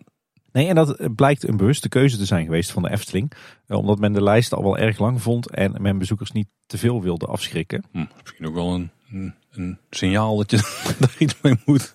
Nee, 0.52 0.68
en 0.68 0.74
dat 0.74 1.14
blijkt 1.14 1.48
een 1.48 1.56
bewuste 1.56 1.88
keuze 1.88 2.16
te 2.16 2.24
zijn 2.24 2.44
geweest 2.44 2.70
van 2.70 2.82
de 2.82 2.90
Efteling. 2.90 3.32
Omdat 3.68 3.98
men 3.98 4.12
de 4.12 4.22
lijst 4.22 4.52
al 4.52 4.62
wel 4.62 4.78
erg 4.78 4.98
lang 4.98 5.22
vond 5.22 5.50
en 5.50 5.74
men 5.80 5.98
bezoekers 5.98 6.30
niet 6.30 6.48
te 6.66 6.78
veel 6.78 7.02
wilde 7.02 7.26
afschrikken. 7.26 7.84
Hm, 7.92 8.04
misschien 8.22 8.46
ook 8.46 8.54
wel 8.54 8.74
een 8.74 8.90
een, 9.50 9.78
signaal 9.90 10.36
dat 10.36 10.50
je 10.50 10.56
daar 10.98 11.16
iets 11.18 11.40
mee 11.42 11.54
moet. 11.64 11.94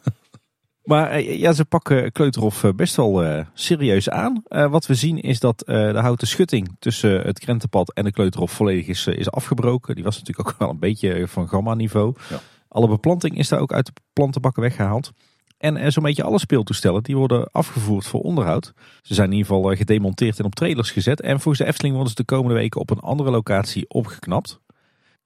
Maar 0.90 1.10
eh, 1.10 1.40
ja, 1.40 1.53
ze 1.53 1.66
pakken 1.66 2.11
Kleuterhof 2.11 2.64
eh, 2.64 2.72
best 2.74 2.95
wel 2.95 3.26
uh, 3.26 3.45
serieus 3.53 4.10
aan. 4.10 4.44
Uh, 4.49 4.72
wat 4.72 4.86
we 4.86 4.95
zien 4.95 5.22
is 5.22 5.40
dat 5.40 5.64
uh, 5.68 5.91
de 5.91 5.99
houten 5.99 6.28
schutting 6.28 6.76
tussen 6.80 7.22
het 7.22 7.40
Krentenpad 7.40 7.94
en 7.94 8.03
de 8.03 8.11
Kleuterhof 8.11 8.52
volledig 8.52 8.88
is, 8.88 9.07
is 9.07 9.32
afgebroken. 9.32 9.95
Die 9.95 10.03
was 10.03 10.18
natuurlijk 10.18 10.48
ook 10.48 10.56
wel 10.60 10.70
een 10.70 10.80
beetje 10.80 11.28
van 11.28 11.48
gamma 11.48 11.74
niveau. 11.74 12.16
Ja. 12.30 12.40
Alle 12.68 12.88
beplanting 12.88 13.38
is 13.38 13.48
daar 13.48 13.60
ook 13.60 13.74
uit 13.74 13.86
de 13.86 13.91
plantenbakken 14.14 14.61
weggehaald. 14.61 15.11
En 15.57 15.91
zo'n 15.91 16.03
beetje 16.03 16.24
alle 16.24 16.40
speeltoestellen 16.40 17.03
die 17.03 17.18
worden 17.18 17.52
afgevoerd 17.52 18.06
voor 18.06 18.22
onderhoud. 18.22 18.74
Ze 19.02 19.14
zijn 19.14 19.32
in 19.32 19.38
ieder 19.38 19.53
geval 19.53 19.76
gedemonteerd 19.76 20.40
en 20.40 20.45
op 20.45 20.56
trailers 20.56 20.91
gezet. 20.91 21.22
En 21.22 21.40
volgens 21.40 21.57
de 21.57 21.66
Efteling 21.66 21.94
worden 21.94 22.11
ze 22.11 22.22
de 22.22 22.36
komende 22.36 22.56
weken 22.56 22.82
op 22.82 22.90
een 22.90 22.99
andere 22.99 23.32
locatie 23.32 23.90
opgeknapt. 23.90 24.60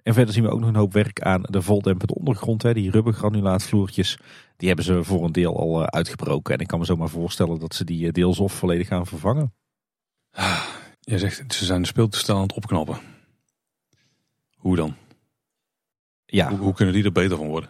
En 0.03 0.13
verder 0.13 0.34
zien 0.34 0.43
we 0.43 0.49
ook 0.49 0.59
nog 0.59 0.69
een 0.69 0.75
hoop 0.75 0.93
werk 0.93 1.21
aan 1.21 1.41
de 1.41 1.61
voldempende 1.61 2.13
ondergrond. 2.13 2.61
Hè. 2.61 2.73
Die 2.73 2.91
rubbergranulaatvloertjes, 2.91 4.17
die 4.57 4.67
hebben 4.67 4.85
ze 4.85 5.03
voor 5.03 5.25
een 5.25 5.31
deel 5.31 5.57
al 5.57 5.81
eh, 5.81 5.88
uitgebroken. 5.88 6.53
En 6.53 6.59
ik 6.59 6.67
kan 6.67 6.80
me 6.80 6.85
zomaar 6.85 7.09
voorstellen 7.09 7.59
dat 7.59 7.75
ze 7.75 7.84
die 7.84 8.05
eh, 8.05 8.11
deels 8.11 8.39
of 8.39 8.53
volledig 8.53 8.88
gaan 8.88 9.07
vervangen. 9.07 9.53
Je 10.99 11.19
zegt, 11.19 11.53
ze 11.53 11.65
zijn 11.65 11.81
de 11.81 11.88
speeltoestellen 11.88 12.41
aan 12.41 12.47
het 12.47 12.55
opknappen. 12.55 12.97
Hoe 14.55 14.75
dan? 14.75 14.95
Ja. 16.25 16.49
Hoe, 16.49 16.57
hoe 16.57 16.73
kunnen 16.73 16.93
die 16.93 17.03
er 17.03 17.11
beter 17.11 17.38
van 17.38 17.47
worden? 17.47 17.69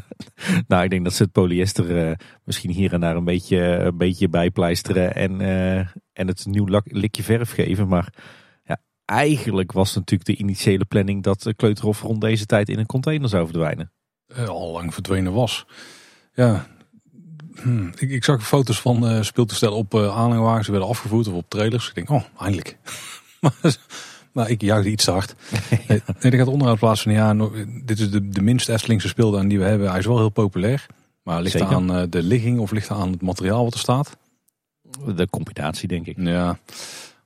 nou, 0.68 0.84
ik 0.84 0.90
denk 0.90 1.04
dat 1.04 1.14
ze 1.14 1.22
het 1.22 1.32
polyester 1.32 2.08
uh, 2.08 2.12
misschien 2.44 2.70
hier 2.70 2.92
en 2.92 3.00
daar 3.00 3.16
een 3.16 3.24
beetje, 3.24 3.58
een 3.58 3.96
beetje 3.96 4.28
bijpleisteren. 4.28 5.14
En, 5.14 5.40
uh, 5.40 5.78
en 6.12 6.26
het 6.26 6.44
een 6.44 6.50
nieuw 6.50 6.68
lak, 6.68 6.92
likje 6.92 7.22
verf 7.22 7.50
geven. 7.50 7.88
Maar 7.88 8.12
eigenlijk 9.04 9.72
was 9.72 9.94
natuurlijk 9.94 10.30
de 10.30 10.36
initiële 10.36 10.84
planning 10.84 11.22
dat 11.22 11.42
de 11.42 11.54
Kleuterhof 11.54 12.02
rond 12.02 12.20
deze 12.20 12.46
tijd 12.46 12.68
in 12.68 12.78
een 12.78 12.86
container 12.86 13.28
zou 13.28 13.44
verdwijnen. 13.44 13.92
Uh, 14.38 14.48
al 14.48 14.72
lang 14.72 14.94
verdwenen 14.94 15.32
was. 15.32 15.66
Ja, 16.34 16.66
hm. 17.54 17.86
ik, 17.86 18.10
ik, 18.10 18.24
zag 18.24 18.46
foto's 18.46 18.80
van 18.80 19.12
uh, 19.12 19.22
speeltoestellen 19.22 19.76
op 19.76 19.94
uh, 19.94 20.16
aanhangwagens 20.16 20.68
werden 20.68 20.88
afgevoerd 20.88 21.26
of 21.26 21.34
op 21.34 21.48
trailers. 21.48 21.88
Ik 21.88 21.94
denk, 21.94 22.10
oh, 22.10 22.22
eindelijk. 22.38 22.78
maar, 24.32 24.50
ik 24.50 24.60
juichte 24.60 24.90
iets 24.90 25.04
te 25.04 25.10
hard. 25.10 25.34
nee, 25.88 26.02
er 26.20 26.38
gaat 26.38 26.46
onderhoud 26.46 26.78
plaatsvinden. 26.78 27.22
Ja, 27.22 27.50
dit 27.84 27.98
is 27.98 28.10
de, 28.10 28.28
de 28.28 28.42
minst 28.42 28.68
Estelingse 28.68 29.08
speeldaan 29.08 29.48
die 29.48 29.58
we 29.58 29.64
hebben. 29.64 29.88
Hij 29.88 29.98
is 29.98 30.06
wel 30.06 30.18
heel 30.18 30.28
populair. 30.28 30.86
Maar 31.22 31.42
ligt 31.42 31.58
Zeker. 31.58 31.74
aan 31.74 32.10
de 32.10 32.22
ligging 32.22 32.58
of 32.58 32.70
ligt 32.70 32.90
aan 32.90 33.10
het 33.10 33.22
materiaal 33.22 33.64
wat 33.64 33.74
er 33.74 33.78
staat? 33.78 34.16
De 35.06 35.28
combinatie, 35.30 35.88
denk 35.88 36.06
ik. 36.06 36.16
Ja, 36.18 36.58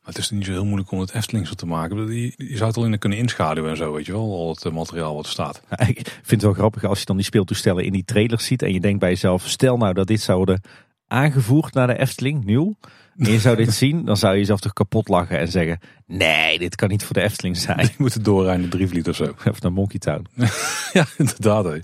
het 0.07 0.19
is 0.19 0.31
niet 0.31 0.45
zo 0.45 0.51
heel 0.51 0.65
moeilijk 0.65 0.91
om 0.91 1.01
het 1.01 1.11
Eftelingse 1.15 1.55
te 1.55 1.67
maken. 1.67 2.15
Je, 2.15 2.33
je 2.37 2.57
zou 2.57 2.69
het 2.69 2.77
alleen 2.77 2.99
kunnen 2.99 3.19
inschaduwen 3.19 3.71
en 3.71 3.77
zo, 3.77 3.93
weet 3.93 4.07
je 4.07 4.13
wel. 4.13 4.35
Al 4.35 4.49
het 4.49 4.65
eh, 4.65 4.73
materiaal 4.73 5.15
wat 5.15 5.25
er 5.25 5.31
staat. 5.31 5.63
ik 5.87 5.97
vind 6.07 6.31
het 6.31 6.43
wel 6.43 6.53
grappig 6.53 6.85
als 6.85 6.99
je 6.99 7.05
dan 7.05 7.17
die 7.17 7.25
speeltoestellen 7.25 7.85
in 7.85 7.93
die 7.93 8.05
trailers 8.05 8.45
ziet. 8.45 8.63
En 8.63 8.73
je 8.73 8.81
denkt 8.81 9.01
bij 9.01 9.09
jezelf, 9.09 9.47
stel 9.47 9.77
nou 9.77 9.93
dat 9.93 10.07
dit 10.07 10.21
zou 10.21 10.37
worden 10.37 10.61
aangevoerd 11.07 11.75
naar 11.75 11.87
de 11.87 11.99
Efteling, 11.99 12.45
nieuw. 12.45 12.77
En 13.17 13.31
je 13.31 13.41
zou 13.41 13.57
dit 13.57 13.73
zien, 13.83 14.05
dan 14.05 14.17
zou 14.17 14.33
je 14.33 14.39
jezelf 14.39 14.61
toch 14.61 14.73
kapot 14.73 15.09
lachen 15.09 15.39
en 15.39 15.49
zeggen... 15.49 15.81
Nee, 16.07 16.59
dit 16.59 16.75
kan 16.75 16.89
niet 16.89 17.05
voor 17.05 17.15
de 17.15 17.23
Efteling 17.23 17.57
zijn. 17.57 17.83
Je 17.83 17.95
moet 17.99 18.15
het 18.15 18.25
doorrijden, 18.25 18.69
drie 18.69 18.89
vliet 18.89 19.09
of 19.09 19.17
zo. 19.17 19.35
Of 19.51 19.61
naar 19.61 19.73
Monkey 19.73 19.99
Town. 19.99 20.27
ja, 20.93 21.07
inderdaad. 21.17 21.65
Hè. 21.65 21.79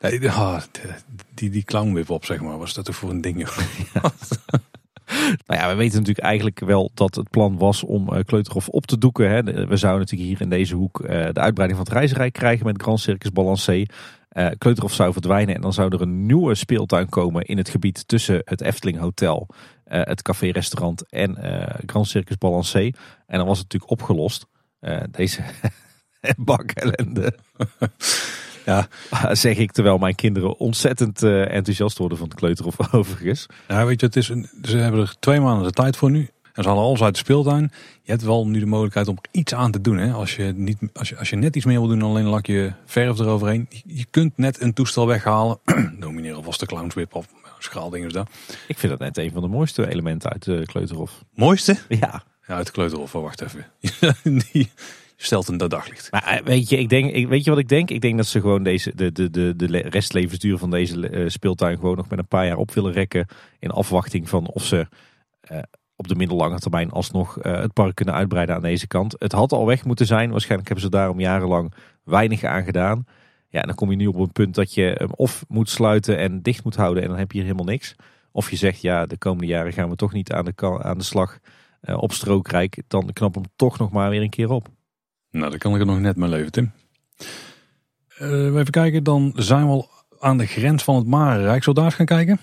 Nee, 0.00 0.30
ah, 0.30 0.62
die, 1.34 1.50
die 1.50 1.64
clownwip 1.64 2.10
op, 2.10 2.24
zeg 2.24 2.40
maar. 2.40 2.58
Was 2.58 2.74
dat 2.74 2.84
toch 2.84 2.96
voor 2.96 3.10
een 3.10 3.20
ding? 3.20 3.48
Ja. 3.94 4.12
Nou 5.46 5.60
ja, 5.60 5.68
we 5.68 5.74
weten 5.74 5.98
natuurlijk 5.98 6.26
eigenlijk 6.26 6.60
wel 6.60 6.90
dat 6.94 7.14
het 7.14 7.30
plan 7.30 7.58
was 7.58 7.84
om 7.84 8.12
uh, 8.12 8.18
Kleuterhof 8.24 8.68
op 8.68 8.86
te 8.86 8.98
doeken. 8.98 9.30
Hè. 9.30 9.42
We 9.42 9.76
zouden 9.76 10.00
natuurlijk 10.00 10.30
hier 10.30 10.40
in 10.40 10.48
deze 10.48 10.74
hoek 10.74 11.00
uh, 11.00 11.08
de 11.08 11.40
uitbreiding 11.40 11.78
van 11.78 11.88
het 11.88 11.92
reisrijk 11.92 12.32
krijgen 12.32 12.66
met 12.66 12.82
Grand 12.82 13.00
Circus 13.00 13.32
Balancé. 13.32 13.84
Uh, 14.32 14.48
Kleuterhof 14.58 14.92
zou 14.92 15.12
verdwijnen 15.12 15.54
en 15.54 15.60
dan 15.60 15.72
zou 15.72 15.94
er 15.94 16.00
een 16.00 16.26
nieuwe 16.26 16.54
speeltuin 16.54 17.08
komen 17.08 17.42
in 17.42 17.56
het 17.56 17.68
gebied 17.68 18.08
tussen 18.08 18.42
het 18.44 18.60
Efteling 18.60 18.98
Hotel, 18.98 19.48
het 19.84 20.22
café-restaurant 20.22 21.08
en 21.08 21.36
Grand 21.86 22.08
Circus 22.08 22.38
Balancé. 22.38 22.90
En 23.26 23.38
dan 23.38 23.46
was 23.46 23.58
het 23.58 23.72
natuurlijk 23.72 23.90
opgelost. 23.90 24.46
deze 25.10 25.42
bak 26.36 26.70
ellende. 26.70 27.34
Ja. 28.68 28.88
zeg 29.34 29.56
ik 29.56 29.72
terwijl 29.72 29.98
mijn 29.98 30.14
kinderen 30.14 30.58
ontzettend 30.58 31.22
eh, 31.22 31.54
enthousiast 31.54 31.98
worden 31.98 32.18
van 32.18 32.28
het 32.28 32.36
kleuterhof 32.36 32.76
overigens. 32.94 33.46
Ja, 33.68 33.86
weet 33.86 34.00
je, 34.00 34.06
het 34.06 34.16
is 34.16 34.28
een, 34.28 34.48
ze 34.62 34.76
hebben 34.76 35.00
er 35.00 35.14
twee 35.18 35.40
maanden 35.40 35.66
de 35.66 35.72
tijd 35.72 35.96
voor 35.96 36.10
nu. 36.10 36.28
En 36.52 36.62
ze 36.62 36.68
halen 36.68 36.84
alles 36.84 37.02
uit 37.02 37.14
de 37.14 37.20
speeltuin. 37.20 37.72
Je 38.02 38.10
hebt 38.10 38.22
wel 38.22 38.46
nu 38.46 38.58
de 38.58 38.66
mogelijkheid 38.66 39.08
om 39.08 39.18
iets 39.30 39.54
aan 39.54 39.70
te 39.70 39.80
doen. 39.80 39.96
Hè? 39.96 40.12
Als, 40.12 40.36
je 40.36 40.52
niet, 40.56 40.78
als, 40.92 41.08
je, 41.08 41.16
als 41.18 41.30
je 41.30 41.36
net 41.36 41.56
iets 41.56 41.64
meer 41.64 41.78
wil 41.78 41.88
doen 41.88 41.98
dan 41.98 42.08
alleen 42.08 42.24
een 42.24 42.30
lakje 42.30 42.74
verf 42.84 43.18
eroverheen. 43.18 43.66
Je, 43.70 43.82
je 43.86 44.06
kunt 44.10 44.36
net 44.36 44.60
een 44.60 44.72
toestel 44.72 45.06
weghalen. 45.06 45.58
Nomineer 45.98 46.34
alvast 46.34 46.60
de 46.60 46.66
clownswip 46.66 47.14
of 47.14 47.26
schaaldingen. 47.58 48.12
daar. 48.12 48.26
Ik 48.66 48.78
vind 48.78 48.92
dat 48.92 49.00
net 49.00 49.18
een 49.18 49.32
van 49.32 49.42
de 49.42 49.48
mooiste 49.48 49.88
elementen 49.88 50.30
uit 50.30 50.44
de 50.44 50.62
kleuterhof. 50.64 51.24
Mooiste? 51.34 51.76
Ja. 51.88 52.22
Ja, 52.46 52.54
uit 52.54 52.66
de 52.66 52.72
kleuterhof. 52.72 53.14
Oh, 53.14 53.22
wacht 53.22 53.42
even. 53.42 53.66
Die 54.52 54.70
stelt 55.20 55.48
een 55.48 55.58
daglicht. 55.58 56.10
Maar 56.10 56.22
eh, 56.22 56.44
weet 56.44 56.68
je, 56.68 56.78
ik 56.78 56.88
denk, 56.88 57.12
ik, 57.12 57.28
weet 57.28 57.44
je 57.44 57.50
wat 57.50 57.58
ik 57.58 57.68
denk? 57.68 57.90
Ik 57.90 58.00
denk 58.00 58.16
dat 58.16 58.26
ze 58.26 58.40
gewoon 58.40 58.62
deze, 58.62 58.94
de, 58.94 59.12
de, 59.12 59.30
de, 59.30 59.56
de 59.56 59.66
restlevensduur 59.78 60.58
van 60.58 60.70
deze 60.70 61.10
uh, 61.10 61.28
speeltuin 61.28 61.76
gewoon 61.76 61.96
nog 61.96 62.08
met 62.08 62.18
een 62.18 62.28
paar 62.28 62.46
jaar 62.46 62.56
op 62.56 62.70
willen 62.70 62.92
rekken. 62.92 63.26
In 63.58 63.70
afwachting 63.70 64.28
van 64.28 64.46
of 64.46 64.64
ze 64.64 64.86
uh, 65.52 65.58
op 65.96 66.08
de 66.08 66.14
middellange 66.14 66.58
termijn 66.58 66.90
alsnog 66.90 67.44
uh, 67.44 67.60
het 67.60 67.72
park 67.72 67.94
kunnen 67.94 68.14
uitbreiden 68.14 68.54
aan 68.54 68.62
deze 68.62 68.86
kant. 68.86 69.14
Het 69.18 69.32
had 69.32 69.52
al 69.52 69.66
weg 69.66 69.84
moeten 69.84 70.06
zijn. 70.06 70.30
Waarschijnlijk 70.30 70.68
hebben 70.68 70.86
ze 70.86 70.96
daarom 70.96 71.20
jarenlang 71.20 71.74
weinig 72.04 72.44
aan 72.44 72.64
gedaan. 72.64 73.06
Ja, 73.48 73.60
en 73.60 73.66
dan 73.66 73.76
kom 73.76 73.90
je 73.90 73.96
nu 73.96 74.06
op 74.06 74.16
een 74.16 74.32
punt 74.32 74.54
dat 74.54 74.74
je 74.74 74.94
hem 74.98 75.10
of 75.10 75.44
moet 75.48 75.70
sluiten 75.70 76.18
en 76.18 76.42
dicht 76.42 76.64
moet 76.64 76.76
houden 76.76 77.02
en 77.02 77.08
dan 77.08 77.18
heb 77.18 77.32
je 77.32 77.38
hier 77.38 77.46
helemaal 77.46 77.72
niks. 77.72 77.94
Of 78.32 78.50
je 78.50 78.56
zegt, 78.56 78.80
ja, 78.80 79.06
de 79.06 79.16
komende 79.16 79.46
jaren 79.46 79.72
gaan 79.72 79.88
we 79.88 79.96
toch 79.96 80.12
niet 80.12 80.32
aan 80.32 80.44
de, 80.44 80.82
aan 80.82 80.98
de 80.98 81.04
slag 81.04 81.38
op 81.80 82.12
strookrijk. 82.12 82.82
Dan 82.88 83.12
knap 83.12 83.34
hem 83.34 83.44
toch 83.56 83.78
nog 83.78 83.90
maar 83.90 84.10
weer 84.10 84.22
een 84.22 84.30
keer 84.30 84.50
op. 84.50 84.68
Nou, 85.30 85.50
dan 85.50 85.58
kan 85.58 85.74
ik 85.74 85.80
er 85.80 85.86
nog 85.86 85.98
net 85.98 86.16
mee 86.16 86.28
leven, 86.28 86.52
Tim. 86.52 86.72
Uh, 88.20 88.44
even 88.44 88.70
kijken, 88.70 89.04
dan 89.04 89.32
zijn 89.36 89.64
we 89.64 89.70
al 89.70 89.88
aan 90.18 90.38
de 90.38 90.46
grens 90.46 90.84
van 90.84 90.96
het 90.96 91.06
Marenrijk. 91.06 91.62
Zullen 91.62 91.78
we 91.78 91.88
daar 91.88 91.96
gaan 91.96 92.06
kijken? 92.06 92.38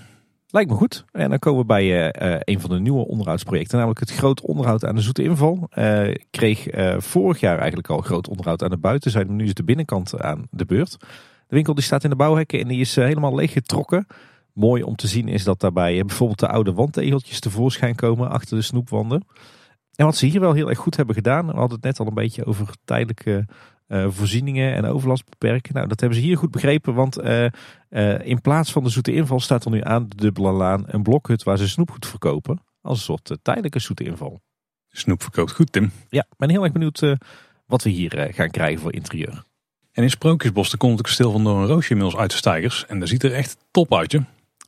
Lijkt 0.47 0.69
me 0.69 0.75
goed. 0.75 1.05
En 1.11 1.29
dan 1.29 1.39
komen 1.39 1.59
we 1.59 1.65
bij 1.65 1.85
uh, 2.21 2.39
een 2.39 2.59
van 2.59 2.69
de 2.69 2.79
nieuwe 2.79 3.07
onderhoudsprojecten, 3.07 3.77
namelijk 3.77 3.99
het 3.99 4.11
groot 4.11 4.41
onderhoud 4.41 4.85
aan 4.85 4.95
de 4.95 5.01
Zoete 5.01 5.23
Inval. 5.23 5.69
Uh, 5.77 6.13
kreeg 6.29 6.75
uh, 6.75 6.95
vorig 6.99 7.39
jaar 7.39 7.57
eigenlijk 7.57 7.89
al 7.89 8.01
groot 8.01 8.27
onderhoud 8.27 8.63
aan 8.63 8.69
de 8.69 8.77
buitenzijde, 8.77 9.31
nu 9.31 9.45
is 9.45 9.53
de 9.53 9.63
binnenkant 9.63 10.21
aan 10.21 10.47
de 10.51 10.65
beurt. 10.65 10.97
De 11.47 11.55
winkel 11.55 11.73
die 11.73 11.83
staat 11.83 12.03
in 12.03 12.09
de 12.09 12.15
bouwhekken 12.15 12.59
en 12.59 12.67
die 12.67 12.79
is 12.79 12.95
helemaal 12.95 13.35
leeggetrokken. 13.35 14.07
Mooi 14.53 14.83
om 14.83 14.95
te 14.95 15.07
zien 15.07 15.27
is 15.27 15.43
dat 15.43 15.59
daarbij 15.59 16.05
bijvoorbeeld 16.05 16.39
de 16.39 16.47
oude 16.47 16.73
wandtegeltjes 16.73 17.39
tevoorschijn 17.39 17.95
komen 17.95 18.29
achter 18.29 18.57
de 18.57 18.63
snoepwanden. 18.63 19.25
En 19.95 20.05
wat 20.05 20.15
ze 20.15 20.25
hier 20.25 20.39
wel 20.39 20.53
heel 20.53 20.69
erg 20.69 20.77
goed 20.77 20.95
hebben 20.95 21.15
gedaan, 21.15 21.45
we 21.45 21.51
hadden 21.51 21.75
het 21.75 21.83
net 21.83 21.99
al 21.99 22.07
een 22.07 22.13
beetje 22.13 22.45
over 22.45 22.67
tijdelijke 22.85 23.45
uh, 23.87 24.05
voorzieningen 24.09 24.73
en 24.73 24.85
overlast 24.85 25.29
beperken. 25.29 25.73
Nou, 25.73 25.87
dat 25.87 25.99
hebben 25.99 26.19
ze 26.19 26.25
hier 26.25 26.37
goed 26.37 26.51
begrepen, 26.51 26.93
want 26.93 27.21
uh, 27.21 27.45
uh, 27.89 28.19
in 28.25 28.41
plaats 28.41 28.71
van 28.71 28.83
de 28.83 28.89
zoete 28.89 29.13
inval 29.13 29.39
staat 29.39 29.65
er 29.65 29.71
nu 29.71 29.81
aan 29.83 30.09
de 30.09 30.15
dubbele 30.15 30.51
laan 30.51 30.83
een 30.87 31.03
blokhut 31.03 31.43
waar 31.43 31.57
ze 31.57 31.67
snoepgoed 31.67 32.07
verkopen. 32.07 32.61
Als 32.81 32.97
een 32.97 33.03
soort 33.03 33.37
tijdelijke 33.41 33.79
zoete 33.79 34.03
inval. 34.03 34.41
Snoep 34.89 35.21
verkoopt 35.21 35.51
goed, 35.51 35.71
Tim. 35.71 35.91
Ja, 36.09 36.21
ik 36.21 36.37
ben 36.37 36.49
heel 36.49 36.63
erg 36.63 36.71
benieuwd 36.71 37.15
wat 37.65 37.83
we 37.83 37.89
hier 37.89 38.27
gaan 38.31 38.49
krijgen 38.49 38.81
voor 38.81 38.93
interieur. 38.93 39.43
En 39.91 40.03
in 40.03 40.09
Sprookjesbos 40.09 40.77
komt 40.77 40.97
het 40.97 41.07
kasteel 41.07 41.31
van 41.31 41.43
Door 41.43 41.65
Roosje 41.65 41.89
inmiddels 41.89 42.21
uit 42.21 42.31
de 42.31 42.37
stijgers. 42.37 42.85
En 42.85 42.99
dat 42.99 43.09
ziet 43.09 43.23
er 43.23 43.33
echt 43.33 43.57
top 43.71 43.93
uit, 43.93 44.11
je. 44.11 44.21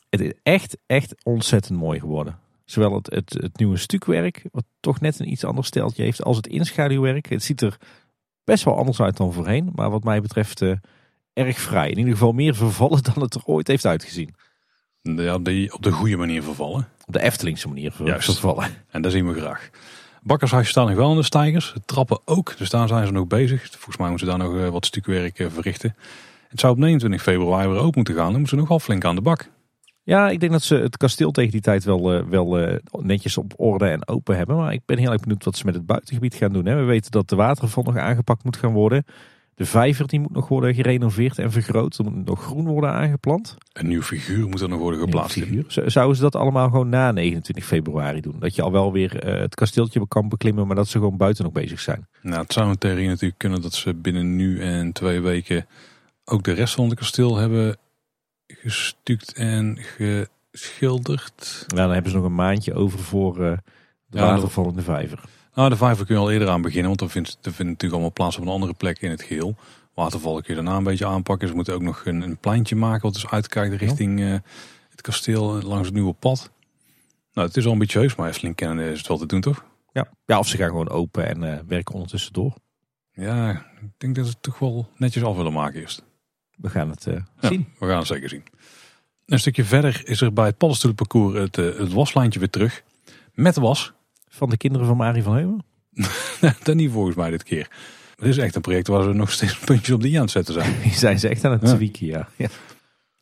Het 0.10 0.22
is 0.22 0.34
echt, 0.44 0.78
echt 0.86 1.16
ontzettend 1.24 1.80
mooi 1.80 2.00
geworden. 2.00 2.40
Zowel 2.70 2.94
het, 2.94 3.14
het, 3.14 3.34
het 3.34 3.58
nieuwe 3.58 3.78
stukwerk, 3.78 4.44
wat 4.52 4.64
toch 4.80 5.00
net 5.00 5.20
een 5.20 5.32
iets 5.32 5.44
ander 5.44 5.66
steltje 5.66 6.04
heeft, 6.04 6.24
als 6.24 6.38
het 6.38 6.48
inschaduwwerk. 6.48 7.30
Het 7.30 7.44
ziet 7.44 7.62
er 7.62 7.78
best 8.44 8.64
wel 8.64 8.78
anders 8.78 9.02
uit 9.02 9.18
dan 9.18 9.34
voorheen. 9.34 9.72
Maar 9.76 9.90
wat 9.90 10.04
mij 10.04 10.22
betreft 10.22 10.62
uh, 10.62 10.76
erg 11.34 11.60
vrij. 11.60 11.90
In 11.90 11.98
ieder 11.98 12.14
geval 12.14 12.32
meer 12.32 12.56
vervallen 12.56 13.04
dan 13.14 13.24
het 13.24 13.36
er 13.36 13.42
ooit 13.46 13.68
heeft 13.68 13.86
uitgezien. 13.86 14.36
Ja, 15.02 15.38
die 15.38 15.74
op 15.74 15.84
de 15.84 15.92
goede 15.92 16.18
manier 16.18 16.44
vervallen. 16.44 16.88
Op 17.06 17.14
de 17.14 17.20
Eftelingse 17.22 17.68
manier 17.68 17.94
Juist. 18.04 18.26
vervallen. 18.26 18.70
En 18.90 19.02
dat 19.02 19.12
zien 19.12 19.28
we 19.28 19.40
graag. 19.40 19.70
Bakkershuisje 20.22 20.72
staan 20.72 20.88
nog 20.88 20.96
wel 20.96 21.12
in 21.12 21.18
de 21.18 21.24
stijgers. 21.24 21.74
Trappen 21.86 22.20
ook. 22.26 22.58
Dus 22.58 22.70
daar 22.70 22.88
zijn 22.88 23.06
ze 23.06 23.12
nog 23.12 23.28
bezig. 23.28 23.70
Volgens 23.70 23.98
mij 23.98 24.10
moeten 24.10 24.28
ze 24.28 24.38
daar 24.38 24.48
nog 24.48 24.56
uh, 24.56 24.70
wat 24.70 24.86
stukwerk 24.86 25.40
uh, 25.40 25.48
verrichten. 25.50 25.96
Het 26.48 26.60
zou 26.60 26.74
op 26.74 26.80
29 26.80 27.22
februari 27.22 27.68
weer 27.68 27.80
open 27.80 27.92
moeten 27.96 28.16
gaan. 28.16 28.32
Dan 28.32 28.40
moeten 28.40 28.50
ze 28.50 28.56
nog 28.56 28.68
wel 28.68 28.80
flink 28.80 29.06
aan 29.06 29.16
de 29.16 29.22
bak. 29.22 29.50
Ja, 30.08 30.30
ik 30.30 30.40
denk 30.40 30.52
dat 30.52 30.64
ze 30.64 30.76
het 30.76 30.98
kasteel 30.98 31.32
tegen 31.32 31.52
die 31.52 31.62
tijd 31.62 31.84
wel, 31.84 32.30
wel 32.30 32.80
netjes 32.92 33.38
op 33.38 33.54
orde 33.56 33.88
en 33.88 34.08
open 34.08 34.38
hebben. 34.38 34.56
Maar 34.56 34.74
ik 34.74 34.82
ben 34.86 34.98
heel 34.98 35.12
erg 35.12 35.22
benieuwd 35.22 35.44
wat 35.44 35.58
ze 35.58 35.66
met 35.66 35.74
het 35.74 35.86
buitengebied 35.86 36.36
gaan 36.36 36.54
doen. 36.54 36.66
Hè. 36.66 36.76
We 36.76 36.84
weten 36.84 37.12
dat 37.12 37.30
de 37.30 37.36
waterval 37.36 37.84
nog 37.84 37.98
aangepakt 37.98 38.44
moet 38.44 38.58
gaan 38.58 38.74
worden. 38.74 39.06
De 39.56 39.66
vijver 39.66 40.08
die 40.08 40.20
moet 40.20 40.34
nog 40.34 40.48
worden 40.48 40.76
gerenoveerd 40.76 41.40
en 41.40 41.52
vergroot. 41.52 41.98
Er 41.98 42.04
moet 42.04 42.26
nog 42.26 42.44
groen 42.44 42.68
worden 42.68 42.92
aangeplant. 42.92 43.56
Een 43.74 43.88
nieuw 43.88 44.02
figuur 44.02 44.48
moet 44.48 44.62
er 44.62 44.70
nog 44.70 44.80
worden 44.80 45.00
geplaatst. 45.00 45.40
Zouden 45.68 46.16
ze 46.16 46.22
dat 46.22 46.36
allemaal 46.36 46.70
gewoon 46.70 46.90
na 46.90 47.12
29 47.12 47.66
februari 47.66 48.22
doen? 48.22 48.36
Dat 48.40 48.56
je 48.56 48.62
al 48.62 48.72
wel 48.72 48.92
weer 48.92 49.26
uh, 49.26 49.40
het 49.40 49.56
kasteeltje 49.56 50.08
kan 50.08 50.30
beklimmen, 50.30 50.68
maar 50.68 50.76
dat 50.76 50.88
ze 50.88 50.98
gewoon 50.98 51.18
buiten 51.18 51.44
nog 51.44 51.54
bezig 51.54 51.80
zijn. 51.80 52.08
Nou, 52.22 52.42
het 52.42 52.54
zou 52.54 52.70
in 52.70 52.78
theorie 52.78 53.08
natuurlijk 53.08 53.40
kunnen 53.40 53.62
dat 53.62 53.74
ze 53.74 53.94
binnen 53.94 54.36
nu 54.36 54.60
en 54.62 54.92
twee 54.92 55.22
weken 55.22 55.66
ook 56.26 56.44
de 56.44 56.54
rest 56.54 56.74
van 56.74 56.90
het 56.90 57.00
kasteel 57.00 57.38
hebben 57.38 57.78
gestuukt 58.62 59.34
en 59.34 59.78
geschilderd. 60.52 61.66
Ja, 61.68 61.76
dan 61.76 61.92
hebben 61.92 62.12
ze 62.12 62.18
nog 62.18 62.26
een 62.26 62.36
maandje 62.36 62.74
over 62.74 63.00
voor 63.00 63.40
uh, 63.40 63.58
de 64.06 64.18
ja, 64.18 64.26
watervallende 64.26 64.82
vijver. 64.82 65.24
Nou, 65.54 65.70
de 65.70 65.78
vijver 65.78 66.06
kun 66.06 66.16
je 66.16 66.22
al 66.22 66.32
eerder 66.32 66.50
aan 66.50 66.62
beginnen, 66.62 66.88
want 66.88 67.00
dan 67.00 67.10
vindt, 67.10 67.30
er 67.30 67.54
vindt 67.54 67.72
natuurlijk 67.72 67.92
allemaal 67.92 68.12
plaats 68.12 68.38
op 68.38 68.44
een 68.44 68.52
andere 68.52 68.74
plek 68.74 69.02
in 69.02 69.10
het 69.10 69.22
geheel. 69.22 69.56
Watervallen 69.94 70.44
kun 70.44 70.56
je 70.56 70.62
daarna 70.62 70.78
een 70.78 70.84
beetje 70.84 71.06
aanpakken. 71.06 71.48
Ze 71.48 71.54
moeten 71.54 71.74
ook 71.74 71.82
nog 71.82 72.06
een, 72.06 72.22
een 72.22 72.38
pleintje 72.38 72.76
maken 72.76 73.02
wat 73.02 73.14
dus 73.14 73.28
uitkijkt 73.28 73.76
richting 73.76 74.20
uh, 74.20 74.38
het 74.90 75.02
kasteel 75.02 75.62
langs 75.62 75.86
het 75.86 75.96
nieuwe 75.96 76.14
pad. 76.14 76.52
Nou, 77.34 77.48
het 77.48 77.58
is 77.58 77.66
al 77.66 77.72
ambitieus, 77.72 78.16
maar 78.16 78.28
Efteling 78.28 78.56
kennen 78.56 78.92
is 78.92 78.98
het 78.98 79.08
wel 79.08 79.18
te 79.18 79.26
doen, 79.26 79.42
toch? 79.42 79.66
Ja, 79.92 80.08
ja 80.26 80.40
of 80.40 80.48
ze 80.48 80.58
gaan 80.58 80.70
gewoon 80.70 80.90
open 80.90 81.28
en 81.28 81.44
uh, 81.44 81.60
werken 81.68 81.94
ondertussen 81.94 82.34
door. 82.34 82.54
Ja, 83.12 83.52
ik 83.82 83.90
denk 83.98 84.16
dat 84.16 84.26
ze 84.26 84.32
het 84.32 84.42
toch 84.44 84.60
wel 84.60 84.90
netjes 84.98 85.24
af 85.24 85.36
willen 85.36 85.54
maken 85.54 85.80
eerst. 85.80 86.04
We 86.58 86.70
gaan 86.70 86.90
het 86.90 87.06
uh, 87.08 87.14
ja, 87.14 87.48
zien. 87.48 87.68
We 87.80 87.86
gaan 87.86 87.98
het 87.98 88.08
zeker 88.08 88.30
zien. 88.30 88.44
Een 89.26 89.40
stukje 89.40 89.64
verder 89.64 90.02
is 90.06 90.22
er 90.22 90.34
bij 90.34 90.46
het 90.46 90.58
paddenstoelenparcours 90.58 91.38
het, 91.38 91.58
uh, 91.58 91.78
het 91.78 91.94
waslijntje 91.94 92.40
weer 92.40 92.50
terug. 92.50 92.84
Met 93.34 93.56
was. 93.56 93.94
Van 94.28 94.50
de 94.50 94.58
kinderen 94.58 94.88
van 94.88 94.98
Marie 94.98 95.24
van 95.24 95.36
Heumen? 95.36 95.66
dat 96.64 96.76
niet 96.76 96.92
volgens 96.92 97.16
mij 97.16 97.30
dit 97.30 97.44
keer. 97.44 97.70
Het 98.16 98.28
is 98.28 98.38
echt 98.38 98.56
een 98.56 98.62
project 98.62 98.88
waar 98.88 99.04
ze 99.04 99.14
nog 99.14 99.32
steeds 99.32 99.58
puntjes 99.66 99.96
op 99.96 100.02
de 100.02 100.08
i 100.08 100.16
aan 100.16 100.22
het 100.22 100.32
zetten 100.32 100.54
zijn. 100.54 100.82
Die 100.82 100.94
zijn 101.06 101.20
ze 101.20 101.28
echt 101.28 101.46
aan 101.46 101.52
het 101.52 101.62
ja. 101.62 101.76
tweaken, 101.76 102.06
ja. 102.06 102.30
ja. 102.36 102.48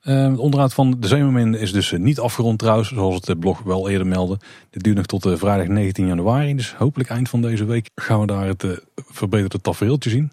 Uh, 0.04 0.30
het 0.30 0.40
onderhoud 0.40 0.74
van 0.74 0.96
de 1.00 1.08
Zeemermin 1.08 1.54
is 1.54 1.72
dus 1.72 1.92
niet 1.92 2.20
afgerond 2.20 2.60
trouwens, 2.60 2.90
zoals 2.90 3.28
het 3.28 3.40
blog 3.40 3.62
wel 3.62 3.90
eerder 3.90 4.08
meldde. 4.08 4.40
Dit 4.70 4.84
duurt 4.84 4.96
nog 4.96 5.06
tot 5.06 5.26
uh, 5.26 5.38
vrijdag 5.38 5.68
19 5.68 6.08
januari, 6.08 6.56
dus 6.56 6.74
hopelijk 6.74 7.10
eind 7.10 7.30
van 7.30 7.42
deze 7.42 7.66
week 7.66 7.90
gaan 7.96 8.20
we 8.20 8.26
daar 8.26 8.48
het 8.48 8.64
uh, 8.64 8.72
verbeterde 8.96 9.62
tafereeltje 9.62 10.10
zien 10.10 10.32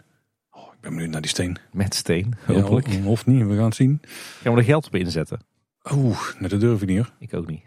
ben 0.83 0.93
benieuwd 0.95 1.11
naar 1.11 1.21
die 1.21 1.31
steen. 1.31 1.57
Met 1.73 1.95
steen, 1.95 2.35
hopelijk. 2.47 2.89
Ja, 2.89 3.05
of 3.05 3.27
niet, 3.27 3.47
we 3.47 3.55
gaan 3.55 3.65
het 3.65 3.75
zien. 3.75 4.01
Gaan 4.43 4.53
we 4.53 4.59
er 4.59 4.65
geld 4.65 4.87
op 4.87 4.95
inzetten? 4.95 5.41
Oeh, 5.93 6.19
nee, 6.39 6.49
dat 6.49 6.61
durf 6.61 6.83
ik 6.83 6.89
niet 6.89 6.97
hoor. 6.97 7.13
Ik 7.19 7.35
ook 7.35 7.47
niet. 7.47 7.63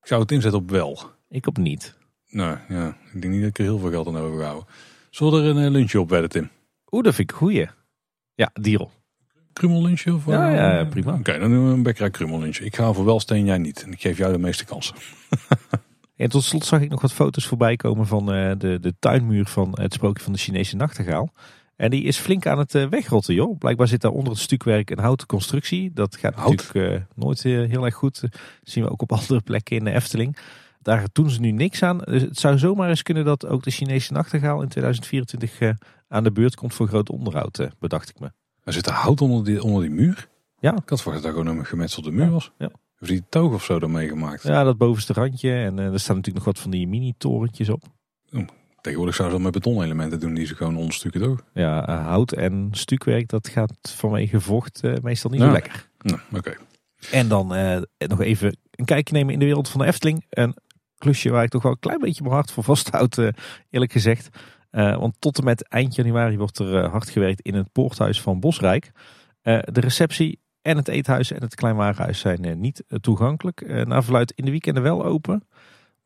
Ik 0.00 0.06
zou 0.12 0.20
het 0.20 0.32
inzetten 0.32 0.60
op 0.60 0.70
wel. 0.70 1.00
Ik 1.28 1.46
op 1.46 1.58
niet. 1.58 1.94
Nou 2.28 2.58
ja, 2.68 2.96
ik 3.12 3.20
denk 3.20 3.32
niet 3.32 3.40
dat 3.40 3.50
ik 3.50 3.58
er 3.58 3.64
heel 3.64 3.78
veel 3.78 3.90
geld 3.90 4.06
aan 4.06 4.14
heb 4.14 4.24
overgehouden. 4.24 4.66
Zullen 5.10 5.32
we 5.32 5.60
er 5.60 5.66
een 5.66 5.70
lunchje 5.72 6.00
op 6.00 6.10
wedden, 6.10 6.30
Tim? 6.30 6.50
Oeh, 6.90 7.04
dat 7.04 7.14
vind 7.14 7.30
ik 7.30 7.36
goeie. 7.36 7.68
Ja, 8.34 8.50
deal. 8.52 8.90
Krummellunchje? 9.52 10.14
Of, 10.14 10.26
ja, 10.26 10.50
ja, 10.50 10.84
prima. 10.84 11.10
Oké, 11.10 11.18
okay, 11.18 11.38
dan 11.38 11.50
doen 11.50 11.68
we 11.68 11.72
een 11.72 11.82
bekkerij 11.82 12.10
krummellunchje. 12.10 12.64
Ik 12.64 12.76
ga 12.76 12.92
voor 12.92 13.04
wel 13.04 13.20
steen, 13.20 13.44
jij 13.44 13.58
niet. 13.58 13.82
En 13.82 13.92
ik 13.92 14.00
geef 14.00 14.18
jou 14.18 14.32
de 14.32 14.38
meeste 14.38 14.64
kansen. 14.64 14.96
en 16.16 16.28
tot 16.28 16.44
slot 16.44 16.64
zag 16.64 16.80
ik 16.80 16.90
nog 16.90 17.00
wat 17.00 17.12
foto's 17.12 17.46
voorbij 17.46 17.76
komen 17.76 18.06
van 18.06 18.34
uh, 18.34 18.52
de, 18.58 18.78
de 18.80 18.94
tuinmuur 18.98 19.46
van 19.46 19.78
het 19.80 19.92
sprookje 19.92 20.24
van 20.24 20.32
de 20.32 20.38
Chinese 20.38 20.76
nachtegaal. 20.76 21.32
En 21.76 21.90
die 21.90 22.02
is 22.02 22.18
flink 22.18 22.46
aan 22.46 22.58
het 22.58 22.74
uh, 22.74 22.88
wegrotten, 22.88 23.34
joh. 23.34 23.58
Blijkbaar 23.58 23.88
zit 23.88 24.00
daar 24.00 24.10
onder 24.10 24.32
het 24.32 24.42
stukwerk 24.42 24.90
een 24.90 24.98
houten 24.98 25.26
constructie. 25.26 25.92
Dat 25.92 26.16
gaat 26.16 26.34
Hout. 26.34 26.56
natuurlijk 26.56 26.92
uh, 26.92 27.00
nooit 27.14 27.44
uh, 27.44 27.68
heel 27.68 27.84
erg 27.84 27.94
goed. 27.94 28.20
Dat 28.20 28.30
zien 28.62 28.84
we 28.84 28.90
ook 28.90 29.02
op 29.02 29.12
andere 29.20 29.40
plekken 29.40 29.76
in 29.76 29.84
de 29.84 29.90
Efteling. 29.90 30.36
Daar 30.82 31.06
doen 31.12 31.30
ze 31.30 31.40
nu 31.40 31.50
niks 31.50 31.82
aan. 31.82 31.98
Dus 31.98 32.22
het 32.22 32.38
zou 32.38 32.58
zomaar 32.58 32.88
eens 32.88 33.02
kunnen 33.02 33.24
dat 33.24 33.46
ook 33.46 33.62
de 33.62 33.70
Chinese 33.70 34.12
nachtegaal 34.12 34.62
in 34.62 34.68
2024 34.68 35.76
aan 36.08 36.24
de 36.24 36.32
beurt 36.32 36.54
komt 36.54 36.74
voor 36.74 36.88
groot 36.88 37.10
onderhoud, 37.10 37.68
bedacht 37.78 38.08
ik 38.08 38.20
me. 38.20 38.32
Er 38.64 38.72
zit 38.72 38.86
er 38.86 38.92
hout 38.92 39.20
onder 39.20 39.44
die, 39.44 39.62
onder 39.62 39.82
die 39.82 39.90
muur? 39.90 40.28
Ja. 40.58 40.72
Ik 40.72 40.88
had 40.88 41.02
verwacht 41.02 41.22
dat 41.22 41.34
daar 41.34 41.42
gewoon 41.42 41.58
een 41.58 41.66
gemetselde 41.66 42.10
muur 42.10 42.30
was. 42.30 42.52
Ja. 42.58 42.70
Of 43.00 43.08
die 43.08 43.22
toog 43.28 43.52
of 43.52 43.64
zo 43.64 43.78
ermee 43.78 44.08
gemaakt? 44.08 44.42
Ja, 44.42 44.62
dat 44.62 44.78
bovenste 44.78 45.12
randje. 45.12 45.52
En 45.52 45.78
er 45.78 46.00
staan 46.00 46.16
natuurlijk 46.16 46.44
nog 46.44 46.54
wat 46.54 46.62
van 46.62 46.70
die 46.70 46.88
mini-torentjes 46.88 47.68
op. 47.68 47.84
Oh, 48.32 48.46
Tegenwoordig 48.86 49.16
zouden 49.16 49.38
ze 49.38 49.44
dat 49.44 49.52
met 49.52 49.62
betonelementen 49.62 50.20
doen 50.20 50.34
die 50.34 50.46
ze 50.46 50.54
gewoon 50.54 50.76
onderstukken 50.76 51.20
toch? 51.20 51.42
Ja, 51.52 51.88
uh, 51.88 52.06
hout 52.06 52.32
en 52.32 52.68
stukwerk 52.70 53.28
dat 53.28 53.48
gaat 53.48 53.94
vanwege 53.96 54.40
vocht 54.40 54.80
uh, 54.84 54.94
meestal 55.02 55.30
niet 55.30 55.40
zo 55.40 55.50
lekker. 55.50 55.88
Nou, 55.98 56.20
oké. 56.34 56.56
En 57.10 57.28
dan 57.28 57.56
uh, 57.56 57.78
nog 57.98 58.20
even 58.20 58.56
een 58.70 58.84
kijkje 58.84 59.14
nemen 59.14 59.32
in 59.32 59.38
de 59.38 59.44
wereld 59.44 59.68
van 59.68 59.80
de 59.80 59.86
Efteling. 59.86 60.24
Een 60.30 60.56
klusje 60.98 61.30
waar 61.30 61.42
ik 61.42 61.50
toch 61.50 61.62
wel 61.62 61.72
een 61.72 61.78
klein 61.78 61.98
beetje 61.98 62.22
mijn 62.22 62.34
hart 62.34 62.50
voor 62.50 62.64
vasthoud, 62.64 63.18
eerlijk 63.70 63.92
gezegd. 63.92 64.28
want 64.70 65.16
tot 65.18 65.38
en 65.38 65.44
met 65.44 65.68
eind 65.68 65.94
januari 65.94 66.38
wordt 66.38 66.58
er 66.58 66.88
hard 66.88 67.08
gewerkt 67.08 67.40
in 67.40 67.54
het 67.54 67.72
poorthuis 67.72 68.20
van 68.20 68.40
Bosrijk. 68.40 68.90
de 69.42 69.80
receptie 69.80 70.40
en 70.62 70.76
het 70.76 70.88
eethuis 70.88 71.32
en 71.32 71.42
het 71.42 71.54
kleinwagenhuis 71.54 72.18
zijn 72.18 72.60
niet 72.60 72.84
toegankelijk. 73.00 73.86
naar 73.86 74.04
verluid 74.04 74.32
in 74.32 74.44
de 74.44 74.50
weekenden 74.50 74.82
wel 74.82 75.04
open. 75.04 75.42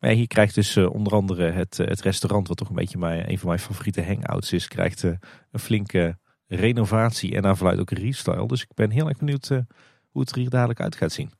Maar 0.01 0.11
hier 0.11 0.27
krijgt 0.27 0.55
dus 0.55 0.77
onder 0.77 1.13
andere 1.13 1.51
het, 1.51 1.77
het 1.77 2.01
restaurant, 2.01 2.47
wat 2.47 2.57
toch 2.57 2.69
een 2.69 2.75
beetje 2.75 2.97
mijn, 2.97 3.29
een 3.31 3.39
van 3.39 3.47
mijn 3.47 3.59
favoriete 3.59 4.03
hangouts 4.03 4.53
is, 4.53 4.67
krijgt 4.67 5.03
een 5.03 5.19
flinke 5.59 6.17
renovatie 6.47 7.35
en 7.35 7.41
naar 7.41 7.57
verluid 7.57 7.79
ook 7.79 7.91
een 7.91 7.97
restyle. 7.97 8.47
Dus 8.47 8.61
ik 8.61 8.73
ben 8.73 8.89
heel 8.89 9.07
erg 9.07 9.17
benieuwd 9.17 9.47
hoe 10.11 10.21
het 10.21 10.31
er 10.31 10.37
hier 10.37 10.49
dadelijk 10.49 10.79
uit 10.79 10.95
gaat 10.95 11.11
zien. 11.11 11.31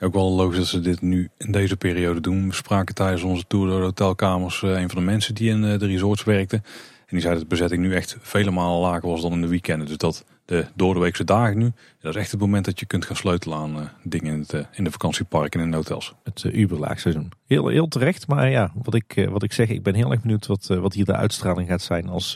Ook 0.00 0.12
wel 0.12 0.30
logisch 0.30 0.56
dat 0.56 0.66
ze 0.66 0.80
dit 0.80 1.00
nu 1.00 1.30
in 1.36 1.52
deze 1.52 1.76
periode 1.76 2.20
doen. 2.20 2.48
We 2.48 2.54
spraken 2.54 2.94
tijdens 2.94 3.22
onze 3.22 3.44
tour 3.46 3.68
door 3.68 3.78
de 3.78 3.84
hotelkamers 3.84 4.62
een 4.62 4.90
van 4.90 4.98
de 4.98 5.04
mensen 5.04 5.34
die 5.34 5.50
in 5.50 5.60
de 5.60 5.86
resorts 5.86 6.24
werkte. 6.24 6.56
En 6.56 7.10
die 7.10 7.20
zei 7.20 7.32
dat 7.32 7.42
de 7.42 7.48
bezetting 7.48 7.82
nu 7.82 7.94
echt 7.94 8.16
vele 8.20 8.50
malen 8.50 8.80
lager 8.80 9.08
was 9.08 9.22
dan 9.22 9.32
in 9.32 9.40
de 9.40 9.48
weekenden. 9.48 9.86
Dus 9.86 9.96
dat 9.96 10.24
de 10.44 10.66
doordeweekse 10.74 11.24
dagen 11.24 11.58
nu, 11.58 11.72
dat 12.00 12.14
is 12.14 12.20
echt 12.20 12.30
het 12.30 12.40
moment 12.40 12.64
dat 12.64 12.80
je 12.80 12.86
kunt 12.86 13.04
gaan 13.04 13.16
sleutelen 13.16 13.58
aan 13.58 13.76
uh, 13.76 13.82
dingen 14.02 14.32
in, 14.32 14.40
het, 14.40 14.52
uh, 14.52 14.60
in 14.72 14.84
de 14.84 14.90
vakantieparken 14.90 15.60
en 15.60 15.66
in 15.66 15.70
de 15.70 15.76
hotels. 15.76 16.14
Het 16.22 16.42
uh, 16.46 16.54
uberlaagseizoen. 16.54 17.32
Heel, 17.46 17.68
heel 17.68 17.88
terecht, 17.88 18.26
maar 18.26 18.50
ja, 18.50 18.72
wat 18.82 18.94
ik, 18.94 19.28
wat 19.30 19.42
ik 19.42 19.52
zeg, 19.52 19.68
ik 19.68 19.82
ben 19.82 19.94
heel 19.94 20.10
erg 20.10 20.20
benieuwd 20.20 20.46
wat, 20.46 20.66
wat 20.66 20.94
hier 20.94 21.04
de 21.04 21.16
uitstraling 21.16 21.68
gaat 21.68 21.82
zijn 21.82 22.08
als 22.08 22.32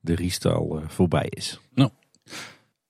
de 0.00 0.14
restyle 0.14 0.82
voorbij 0.86 1.26
is. 1.28 1.60
Nou, 1.74 1.90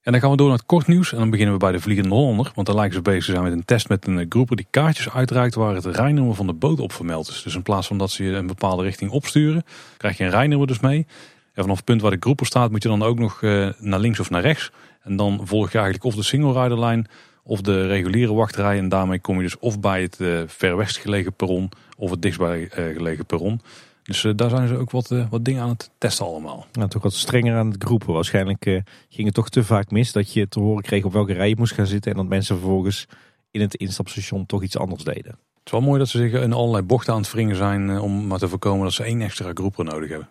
en 0.04 0.12
dan 0.12 0.20
gaan 0.20 0.30
we 0.30 0.36
door 0.36 0.48
naar 0.48 0.56
het 0.56 0.66
kort 0.66 0.86
nieuws. 0.86 1.12
En 1.12 1.18
dan 1.18 1.30
beginnen 1.30 1.54
we 1.54 1.60
bij 1.60 1.72
de 1.72 1.80
Vliegende 1.80 2.14
Hollander. 2.14 2.52
Want 2.54 2.66
daar 2.66 2.76
lijken 2.76 2.94
ze 2.94 3.02
bezig 3.02 3.24
te 3.24 3.30
zijn 3.30 3.42
met 3.42 3.52
een 3.52 3.64
test 3.64 3.88
met 3.88 4.06
een 4.06 4.26
groeper 4.28 4.56
die 4.56 4.66
kaartjes 4.70 5.10
uitreikt 5.10 5.54
waar 5.54 5.74
het 5.74 5.84
rijnummer 5.84 6.34
van 6.34 6.46
de 6.46 6.52
boot 6.52 6.80
op 6.80 6.92
vermeld 6.92 7.28
is. 7.28 7.42
Dus 7.42 7.54
in 7.54 7.62
plaats 7.62 7.86
van 7.86 7.98
dat 7.98 8.10
ze 8.10 8.24
je 8.24 8.32
een 8.32 8.46
bepaalde 8.46 8.82
richting 8.82 9.10
opsturen, 9.10 9.64
krijg 9.96 10.18
je 10.18 10.24
een 10.24 10.30
rijnummer 10.30 10.66
dus 10.66 10.80
mee. 10.80 11.06
En 11.54 11.62
vanaf 11.62 11.76
het 11.76 11.84
punt 11.84 12.00
waar 12.00 12.10
de 12.10 12.16
groeper 12.20 12.46
staat 12.46 12.70
moet 12.70 12.82
je 12.82 12.88
dan 12.88 13.02
ook 13.02 13.18
nog 13.18 13.42
eh, 13.42 13.68
naar 13.78 13.98
links 13.98 14.20
of 14.20 14.30
naar 14.30 14.42
rechts. 14.42 14.70
En 15.02 15.16
dan 15.16 15.40
volg 15.42 15.72
je 15.72 15.78
eigenlijk 15.78 16.06
of 16.06 16.14
de 16.14 16.22
single 16.22 16.62
rider 16.62 16.78
lijn 16.78 17.06
of 17.42 17.60
de 17.60 17.86
reguliere 17.86 18.32
wachtrij. 18.32 18.78
En 18.78 18.88
daarmee 18.88 19.20
kom 19.20 19.36
je 19.36 19.42
dus 19.42 19.58
of 19.58 19.80
bij 19.80 20.02
het 20.02 20.18
uh, 20.20 20.42
ver 20.46 20.76
west 20.76 20.96
gelegen 20.96 21.32
perron 21.32 21.70
of 21.96 22.10
het 22.10 22.22
dichtstbij 22.22 22.60
uh, 22.60 22.96
gelegen 22.96 23.26
perron. 23.26 23.60
Dus 24.02 24.24
uh, 24.24 24.32
daar 24.36 24.50
zijn 24.50 24.68
ze 24.68 24.76
ook 24.76 24.90
wat, 24.90 25.08
wat 25.30 25.44
dingen 25.44 25.62
aan 25.62 25.68
het 25.68 25.90
testen 25.98 26.26
allemaal. 26.26 26.66
Nou, 26.72 26.88
toch 26.88 27.02
wat 27.02 27.12
strenger 27.12 27.56
aan 27.56 27.70
het 27.70 27.84
groepen. 27.84 28.14
Waarschijnlijk 28.14 28.82
ging 29.08 29.26
het 29.26 29.34
toch 29.34 29.48
te 29.48 29.64
vaak 29.64 29.90
mis 29.90 30.12
dat 30.12 30.32
je 30.32 30.48
te 30.48 30.60
horen 30.60 30.82
kreeg 30.82 31.04
op 31.04 31.12
welke 31.12 31.32
rij 31.32 31.48
je 31.48 31.56
moest 31.58 31.74
gaan 31.74 31.86
zitten. 31.86 32.10
En 32.10 32.16
dat 32.16 32.26
mensen 32.26 32.58
vervolgens 32.58 33.06
in 33.50 33.60
het 33.60 33.74
instapstation 33.74 34.46
toch 34.46 34.62
iets 34.62 34.78
anders 34.78 35.04
deden. 35.04 35.30
Het 35.30 35.64
is 35.64 35.72
wel 35.72 35.80
mooi 35.80 35.98
dat 35.98 36.08
ze 36.08 36.18
zich 36.18 36.42
in 36.42 36.52
allerlei 36.52 36.82
bochten 36.82 37.12
aan 37.12 37.20
het 37.20 37.32
wringen 37.32 37.56
zijn 37.56 38.00
om 38.00 38.26
maar 38.26 38.38
te 38.38 38.48
voorkomen 38.48 38.84
dat 38.84 38.92
ze 38.92 39.02
één 39.02 39.20
extra 39.20 39.50
groeper 39.54 39.84
nodig 39.84 40.08
hebben. 40.08 40.28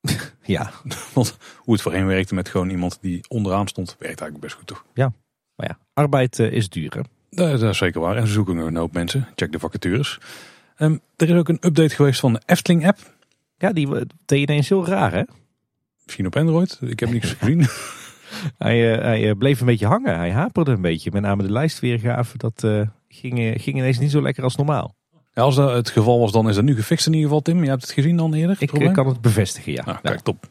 ja. 0.42 0.70
Want 1.14 1.36
hoe 1.56 1.72
het 1.72 1.82
voorheen 1.82 2.06
werkte 2.06 2.34
met 2.34 2.48
gewoon 2.48 2.70
iemand 2.70 2.98
die 3.00 3.20
onderaan 3.28 3.68
stond, 3.68 3.88
werkt 3.88 4.20
eigenlijk 4.20 4.40
best 4.40 4.54
goed 4.54 4.66
toch? 4.66 4.84
Ja, 4.94 5.12
maar 5.54 5.68
ja, 5.68 5.78
arbeid 5.92 6.38
is 6.38 6.68
duur 6.68 6.94
hè? 6.94 7.00
Dat, 7.30 7.60
dat, 7.60 7.70
is 7.70 7.78
zeker 7.78 8.00
waar. 8.00 8.16
En 8.16 8.26
ze 8.26 8.32
zoeken 8.32 8.56
een 8.56 8.76
hoop 8.76 8.92
mensen. 8.92 9.28
Check 9.34 9.52
de 9.52 9.58
vacatures. 9.58 10.18
Um, 10.78 11.00
er 11.16 11.28
is 11.28 11.36
ook 11.36 11.48
een 11.48 11.58
update 11.60 11.94
geweest 11.94 12.20
van 12.20 12.32
de 12.32 12.42
Efteling 12.46 12.86
app. 12.86 12.98
Ja, 13.56 13.72
die 13.72 13.88
deed 14.24 14.48
ineens 14.48 14.68
heel 14.68 14.86
raar 14.86 15.12
hè? 15.12 15.22
Misschien 16.04 16.26
op 16.26 16.36
Android. 16.36 16.78
Ik 16.80 17.00
heb 17.00 17.10
niks 17.10 17.32
gezien. 17.32 17.66
hij, 18.66 18.96
uh, 18.96 19.02
hij 19.02 19.34
bleef 19.34 19.60
een 19.60 19.66
beetje 19.66 19.86
hangen. 19.86 20.16
Hij 20.16 20.30
haperde 20.30 20.70
een 20.70 20.80
beetje. 20.80 21.10
Met 21.12 21.22
name 21.22 21.42
de 21.42 21.52
lijstweergave. 21.52 22.38
Dat 22.38 22.62
uh, 22.64 22.88
ging, 23.08 23.38
ging 23.38 23.76
ineens 23.76 23.98
niet 23.98 24.10
zo 24.10 24.22
lekker 24.22 24.44
als 24.44 24.56
normaal. 24.56 24.96
Ja, 25.38 25.44
als 25.44 25.54
dat 25.54 25.72
het 25.72 25.90
geval 25.90 26.20
was, 26.20 26.32
dan 26.32 26.48
is 26.48 26.54
dat 26.54 26.64
nu 26.64 26.74
gefixt 26.74 27.06
in 27.06 27.12
ieder 27.12 27.26
geval, 27.28 27.42
Tim. 27.42 27.62
Je 27.62 27.68
hebt 27.68 27.82
het 27.82 27.92
gezien 27.92 28.16
dan 28.16 28.34
eerder? 28.34 28.56
Ik 28.58 28.68
probleem? 28.68 28.92
kan 28.92 29.06
het 29.06 29.20
bevestigen, 29.20 29.72
ja. 29.72 29.84
Nou, 29.84 29.98
kijk, 30.02 30.20
top. 30.20 30.48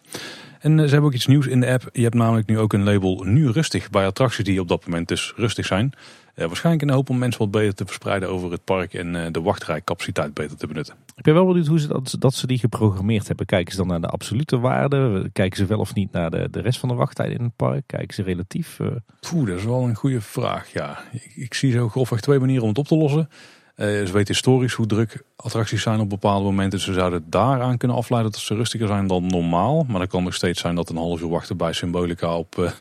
En 0.59 0.77
ze 0.77 0.89
hebben 0.89 1.03
ook 1.03 1.14
iets 1.14 1.27
nieuws 1.27 1.47
in 1.47 1.59
de 1.59 1.68
app. 1.68 1.89
Je 1.93 2.01
hebt 2.01 2.15
namelijk 2.15 2.47
nu 2.47 2.59
ook 2.59 2.73
een 2.73 2.84
label 2.84 3.23
nu 3.23 3.49
rustig 3.49 3.89
bij 3.89 4.05
attracties 4.05 4.45
die 4.45 4.59
op 4.59 4.68
dat 4.68 4.85
moment 4.85 5.07
dus 5.07 5.34
rustig 5.35 5.65
zijn. 5.65 5.93
Uh, 6.35 6.45
waarschijnlijk 6.45 6.85
een 6.85 6.95
hoop 6.95 7.09
om 7.09 7.18
mensen 7.18 7.41
wat 7.41 7.51
beter 7.51 7.73
te 7.76 7.85
verspreiden 7.85 8.30
over 8.30 8.51
het 8.51 8.64
park 8.64 8.93
en 8.93 9.14
uh, 9.14 9.26
de 9.31 9.41
wachtrijcapaciteit 9.41 10.34
beter 10.34 10.57
te 10.57 10.68
benutten. 10.68 10.95
Ik 11.15 11.23
ben 11.23 11.34
wel 11.34 11.45
benieuwd 11.45 11.68
hoe 11.68 11.80
ze 11.80 11.88
dat, 11.88 12.15
dat 12.19 12.34
ze 12.34 12.47
die 12.47 12.59
geprogrammeerd 12.59 13.27
hebben. 13.27 13.45
Kijken 13.45 13.72
ze 13.72 13.77
dan 13.77 13.88
naar 13.88 14.01
de 14.01 14.07
absolute 14.07 14.59
waarde? 14.59 15.30
Kijken 15.34 15.57
ze 15.57 15.65
wel 15.65 15.80
of 15.80 15.93
niet 15.93 16.11
naar 16.11 16.30
de, 16.30 16.47
de 16.51 16.61
rest 16.61 16.80
van 16.80 16.89
de 16.89 16.95
wachttijd 16.95 17.31
in 17.31 17.43
het 17.43 17.55
park? 17.55 17.84
Kijken 17.85 18.14
ze 18.14 18.23
relatief? 18.23 18.80
Uh... 18.80 18.88
Poeh, 19.30 19.47
dat 19.47 19.57
is 19.57 19.65
wel 19.65 19.84
een 19.84 19.95
goede 19.95 20.22
vraag. 20.22 20.73
Ja, 20.73 20.99
ik, 21.11 21.31
ik 21.35 21.53
zie 21.53 21.72
zo 21.72 21.89
grofweg 21.89 22.19
twee 22.19 22.39
manieren 22.39 22.64
om 22.64 22.69
het 22.69 22.77
op 22.77 22.88
te 22.88 22.95
lossen. 22.95 23.30
Ze 23.77 24.09
weten 24.11 24.33
historisch 24.33 24.73
hoe 24.73 24.85
druk 24.85 25.23
attracties 25.35 25.81
zijn 25.81 25.99
op 25.99 26.09
bepaalde 26.09 26.45
momenten. 26.45 26.79
Ze 26.79 26.93
zouden 26.93 27.25
daaraan 27.29 27.77
kunnen 27.77 27.97
afleiden 27.97 28.31
dat 28.31 28.41
ze 28.41 28.55
rustiger 28.55 28.87
zijn 28.87 29.07
dan 29.07 29.27
normaal. 29.27 29.85
Maar 29.87 29.99
dan 29.99 30.07
kan 30.07 30.23
nog 30.23 30.33
steeds 30.33 30.61
zijn 30.61 30.75
dat 30.75 30.89
een 30.89 30.97
half 30.97 31.21
uur 31.21 31.29
wachten 31.29 31.57
bij 31.57 31.73
Symbolica 31.73 32.37
op 32.37 32.73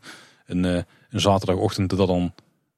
een, 0.47 0.65
een 0.65 0.85
zaterdagochtend 1.11 1.97
dat 1.97 2.07
dan 2.07 2.33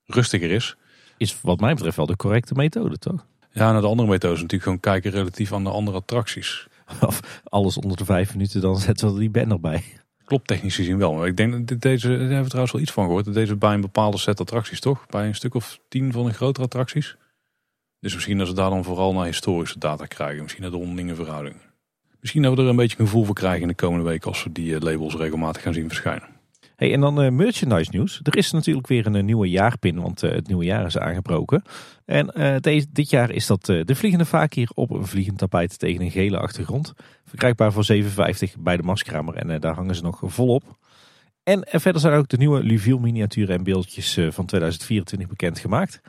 rustiger 0.07 0.51
is. 0.51 0.77
Is 1.17 1.41
wat 1.41 1.61
mij 1.61 1.75
betreft 1.75 1.97
wel 1.97 2.07
de 2.07 2.17
correcte 2.17 2.55
methode, 2.55 2.99
toch? 2.99 3.27
Ja, 3.53 3.71
nou 3.71 3.81
de 3.81 3.89
andere 3.89 4.09
methode 4.09 4.35
is 4.35 4.41
natuurlijk 4.41 4.63
gewoon 4.63 4.81
kijken 4.81 5.11
relatief 5.11 5.53
aan 5.53 5.65
de 5.65 5.71
andere 5.71 5.97
attracties. 5.97 6.67
Of 7.07 7.41
alles 7.45 7.77
onder 7.77 7.97
de 7.97 8.05
vijf 8.05 8.33
minuten, 8.33 8.61
dan 8.61 8.79
zetten 8.79 9.15
we 9.15 9.21
die 9.21 9.31
banner 9.31 9.61
bij. 9.61 9.85
Klopt 10.25 10.47
technisch 10.47 10.75
gezien 10.75 10.99
wel. 10.99 11.15
Maar 11.15 11.27
ik 11.27 11.37
denk 11.37 11.69
dat 11.69 11.81
deze, 11.81 12.09
daar 12.09 12.19
hebben 12.19 12.43
we 12.43 12.47
trouwens 12.47 12.73
wel 12.73 12.83
iets 12.83 12.93
van 12.93 13.05
gehoord. 13.05 13.25
Dat 13.25 13.35
deze 13.35 13.57
bij 13.57 13.75
een 13.75 13.81
bepaalde 13.81 14.19
set 14.19 14.41
attracties 14.41 14.81
toch? 14.81 15.07
Bij 15.07 15.27
een 15.27 15.35
stuk 15.35 15.55
of 15.55 15.79
tien 15.89 16.13
van 16.13 16.25
de 16.25 16.33
grotere 16.33 16.67
attracties. 16.67 17.17
Dus 18.01 18.15
misschien 18.15 18.39
dat 18.39 18.47
ze 18.47 18.55
daar 18.55 18.71
dan 18.71 18.85
vooral 18.85 19.13
naar 19.13 19.25
historische 19.25 19.79
data 19.79 20.07
krijgen. 20.07 20.43
Misschien 20.43 20.63
naar 20.63 20.71
de 20.71 20.79
onderlinge 20.79 21.15
verhouding. 21.15 21.57
Misschien 22.21 22.43
dat 22.43 22.55
we 22.55 22.63
er 22.63 22.69
een 22.69 22.77
beetje 22.77 22.99
een 22.99 23.07
gevoel 23.07 23.25
voor 23.25 23.35
krijgen 23.35 23.63
in 23.63 23.69
de 23.69 23.75
komende 23.75 24.05
week 24.05 24.25
als 24.25 24.45
we 24.45 24.53
die 24.53 24.75
eh, 24.75 24.81
labels 24.81 25.15
regelmatig 25.15 25.63
gaan 25.63 25.75
zien 25.75 25.89
verschijnen. 25.89 26.29
Hey, 26.77 26.93
en 26.93 27.01
dan 27.01 27.25
uh, 27.25 27.31
merchandise 27.31 27.91
nieuws. 27.91 28.21
Er 28.23 28.37
is 28.37 28.51
natuurlijk 28.51 28.87
weer 28.87 29.07
een, 29.07 29.25
nieuwe 29.25 29.49
jaarpin, 29.49 30.01
want 30.01 30.21
het 30.21 30.47
nieuwe 30.47 30.65
jaar 30.65 30.87
is 30.87 30.99
aangebroken. 30.99 31.63
En 32.05 32.61
dit 32.93 33.11
jaar 33.11 33.31
is 33.31 33.47
dat 33.47 33.65
de 33.65 33.95
Vliegende 33.95 34.25
Vaak 34.25 34.53
hier 34.53 34.71
op 34.75 34.91
een 34.91 35.07
vliegend 35.07 35.39
tapijt 35.39 35.79
tegen 35.79 36.03
een 36.03 36.11
gele 36.11 36.39
achtergrond. 36.39 36.93
Verkrijgbaar 37.25 37.73
voor 37.73 37.87
7,50 37.93 38.03
bij 38.59 38.77
de 38.77 38.83
Maskramer 38.83 39.35
en 39.35 39.61
daar 39.61 39.75
hangen 39.75 39.95
ze 39.95 40.03
nog 40.03 40.21
volop. 40.23 40.63
En 41.43 41.67
verder 41.71 42.01
zijn 42.01 42.15
ook 42.15 42.29
de 42.29 42.37
nieuwe 42.37 42.63
Luviel 42.63 42.99
miniaturen 42.99 43.57
en 43.57 43.63
beeldjes 43.63 44.19
van 44.31 44.47
2024 44.47 45.29
bekendgemaakt. 45.29 46.01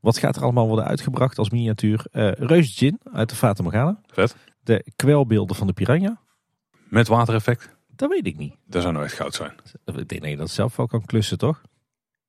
Wat 0.00 0.18
gaat 0.18 0.36
er 0.36 0.42
allemaal 0.42 0.66
worden 0.66 0.84
uitgebracht 0.84 1.38
als 1.38 1.50
miniatuur? 1.50 2.06
Reus 2.38 2.76
Gin 2.76 3.00
uit 3.12 3.28
de 3.28 3.34
Fata 3.34 3.62
Morgana. 3.62 4.00
Vet. 4.06 4.36
De 4.62 4.92
kwelbeelden 4.96 5.56
van 5.56 5.66
de 5.66 5.72
Piranha. 5.72 6.20
Met 6.88 7.08
watereffect. 7.08 7.76
Dat 7.96 8.10
weet 8.10 8.26
ik 8.26 8.36
niet. 8.36 8.54
Dat 8.66 8.82
zou 8.82 8.94
nou 8.94 9.04
echt 9.04 9.14
goud 9.14 9.34
zijn. 9.34 9.52
Ik 9.84 10.08
denk 10.08 10.20
dat 10.20 10.30
je 10.30 10.36
dat 10.36 10.50
zelf 10.50 10.76
wel 10.76 10.86
kan 10.86 11.04
klussen, 11.04 11.38
toch? 11.38 11.62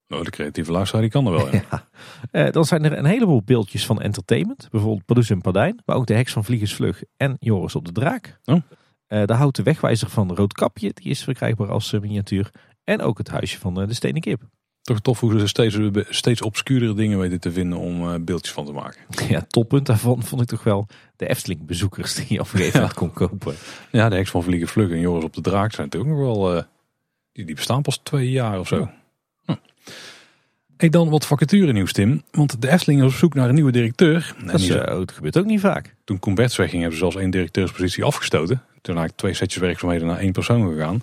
Nou, 0.08 0.24
de 0.24 0.30
creatieve 0.30 0.72
luisteraar 0.72 1.02
die 1.02 1.12
kan 1.12 1.26
er 1.26 1.32
wel, 1.32 1.52
ja. 1.56 1.62
ja. 1.72 1.88
Uh, 2.32 2.52
dan 2.52 2.66
zijn 2.66 2.84
er 2.84 2.98
een 2.98 3.06
heleboel 3.06 3.44
beeldjes 3.44 3.86
van 3.86 4.02
entertainment. 4.02 4.68
Bijvoorbeeld 4.72 5.06
Pardoes 5.06 5.30
en 5.30 5.42
Pardijn. 5.42 5.82
Maar 5.86 5.96
ook 5.96 6.06
de 6.06 6.14
heks 6.14 6.34
van 6.34 6.44
Vliegersvlug 6.44 7.04
en 7.18 7.36
Joris 7.40 7.76
op 7.76 7.86
de 7.86 7.92
Draak. 7.92 8.40
Oh. 8.46 8.56
Uh, 8.56 9.26
de 9.26 9.34
houten 9.34 9.64
wegwijzer 9.64 10.10
van 10.10 10.36
Roodkapje. 10.36 10.92
Die 10.94 11.10
is 11.10 11.24
verkrijgbaar 11.24 11.72
als 11.72 11.94
uh, 11.94 12.02
miniatuur. 12.02 12.50
En 12.84 13.02
ook 13.02 13.18
het 13.18 13.30
huisje 13.30 13.60
van 13.60 13.74
de 13.74 13.94
Stenen 13.94 14.22
Kip. 14.22 14.42
Toch 14.88 15.00
tof 15.00 15.20
hoe 15.20 15.40
ze 15.40 15.48
steeds, 15.48 15.78
steeds 16.10 16.42
obscuurdere 16.42 16.94
dingen 16.94 17.20
weten 17.20 17.40
te 17.40 17.52
vinden 17.52 17.78
om 17.78 18.26
beeldjes 18.26 18.54
van 18.54 18.66
te 18.66 18.72
maken. 18.72 19.02
Ja, 19.30 19.42
toppunt 19.48 19.86
daarvan 19.86 20.24
vond 20.24 20.42
ik 20.42 20.48
toch 20.48 20.64
wel 20.64 20.88
de 21.16 21.28
Efteling 21.28 21.66
bezoekers 21.66 22.14
die 22.14 22.26
je 22.30 22.40
op 22.40 22.46
een 22.46 22.58
gegeven 22.58 22.80
moment 22.80 22.98
kon 22.98 23.14
kopen. 23.14 23.56
Ja, 23.92 24.10
de 24.10 24.16
heks 24.16 24.30
van 24.30 24.44
Vliegen 24.44 24.68
Vlug 24.68 24.90
en 24.90 25.00
Joris 25.00 25.24
op 25.24 25.34
de 25.34 25.42
Draak 25.42 25.74
zijn 25.74 25.88
natuurlijk 25.92 26.14
nog 26.14 26.22
wel... 26.22 26.64
die, 27.32 27.46
die 27.46 27.56
bestaan 27.56 27.82
pas 27.82 28.00
twee 28.04 28.32
jaar 28.32 28.60
of 28.60 28.68
zo. 28.68 28.78
Ja. 28.78 28.94
Hm. 29.46 29.54
Ik 30.78 30.92
dan 30.92 31.10
wat 31.10 31.26
vacature 31.26 31.74
nieuws, 31.74 31.94
Tim. 31.94 32.24
Want 32.32 32.62
de 32.62 32.70
Efteling 32.70 33.04
is 33.04 33.08
op 33.08 33.18
zoek 33.18 33.34
naar 33.34 33.50
een 33.50 33.56
nieuwe 33.56 33.72
directeur. 33.72 34.36
Dat, 34.46 34.60
is, 34.60 34.70
uh, 34.70 34.86
dat 34.86 35.12
gebeurt 35.12 35.38
ook 35.38 35.46
niet 35.46 35.60
vaak. 35.60 35.96
Toen 36.04 36.20
Comberts 36.20 36.56
wegging 36.56 36.82
hebben 36.82 37.00
ze 37.00 37.06
zelfs 37.06 37.16
één 37.16 37.30
directeurspositie 37.30 38.04
afgestoten. 38.04 38.64
Toen 38.82 38.96
eigenlijk 38.96 39.18
twee 39.18 39.34
setjes 39.34 39.62
werkzaamheden 39.62 40.08
naar 40.08 40.20
één 40.20 40.32
persoon 40.32 40.70
gegaan. 40.70 41.02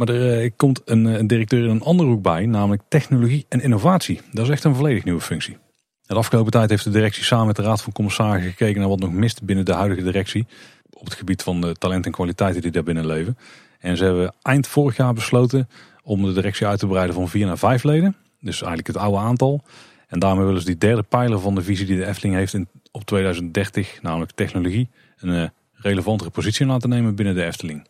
Maar 0.00 0.08
er 0.08 0.44
uh, 0.44 0.50
komt 0.56 0.80
een, 0.84 1.04
een, 1.04 1.26
directeur 1.26 1.64
in 1.64 1.70
een 1.70 1.82
andere 1.82 2.08
hoek 2.08 2.22
bij, 2.22 2.46
namelijk 2.46 2.82
technologie 2.88 3.46
en 3.48 3.60
innovatie. 3.60 4.20
Dat 4.32 4.44
is 4.44 4.50
echt 4.50 4.64
een 4.64 4.74
volledig 4.74 5.04
nieuwe 5.04 5.20
functie. 5.20 5.56
De 6.02 6.14
afgelopen 6.14 6.52
tijd 6.52 6.70
heeft 6.70 6.84
de 6.84 6.90
directie 6.90 7.24
samen 7.24 7.46
met 7.46 7.56
de 7.56 7.62
Raad 7.62 7.82
van 7.82 7.92
Commissarissen 7.92 8.50
gekeken 8.50 8.80
naar 8.80 8.88
wat 8.88 8.98
nog 8.98 9.12
mist 9.12 9.42
binnen 9.42 9.64
de 9.64 9.72
huidige 9.72 10.02
directie. 10.02 10.46
Op 10.90 11.04
het 11.04 11.14
gebied 11.14 11.42
van 11.42 11.60
de 11.60 11.74
talent 11.74 12.06
en 12.06 12.12
kwaliteiten 12.12 12.62
die 12.62 12.70
daar 12.70 12.82
binnen 12.82 13.06
leven. 13.06 13.38
En 13.78 13.96
ze 13.96 14.04
hebben 14.04 14.34
eind 14.42 14.66
vorig 14.66 14.96
jaar 14.96 15.14
besloten 15.14 15.68
om 16.02 16.24
de 16.24 16.32
directie 16.32 16.66
uit 16.66 16.78
te 16.78 16.86
breiden 16.86 17.14
van 17.14 17.28
vier 17.28 17.46
naar 17.46 17.58
vijf 17.58 17.82
leden. 17.82 18.16
Dus 18.40 18.58
eigenlijk 18.58 18.86
het 18.86 18.96
oude 18.96 19.18
aantal. 19.18 19.64
En 20.06 20.18
daarmee 20.18 20.44
willen 20.44 20.60
ze 20.60 20.66
die 20.66 20.78
derde 20.78 21.02
pijler 21.02 21.40
van 21.40 21.54
de 21.54 21.62
visie 21.62 21.86
die 21.86 21.96
de 21.96 22.06
Efteling 22.06 22.34
heeft 22.34 22.54
in, 22.54 22.68
op 22.90 23.04
2030, 23.04 24.02
namelijk 24.02 24.32
technologie, 24.32 24.88
een 25.16 25.28
uh, 25.28 25.48
relevantere 25.72 26.30
positie 26.30 26.66
laten 26.66 26.88
nemen 26.88 27.14
binnen 27.14 27.34
de 27.34 27.44
Efteling. 27.44 27.86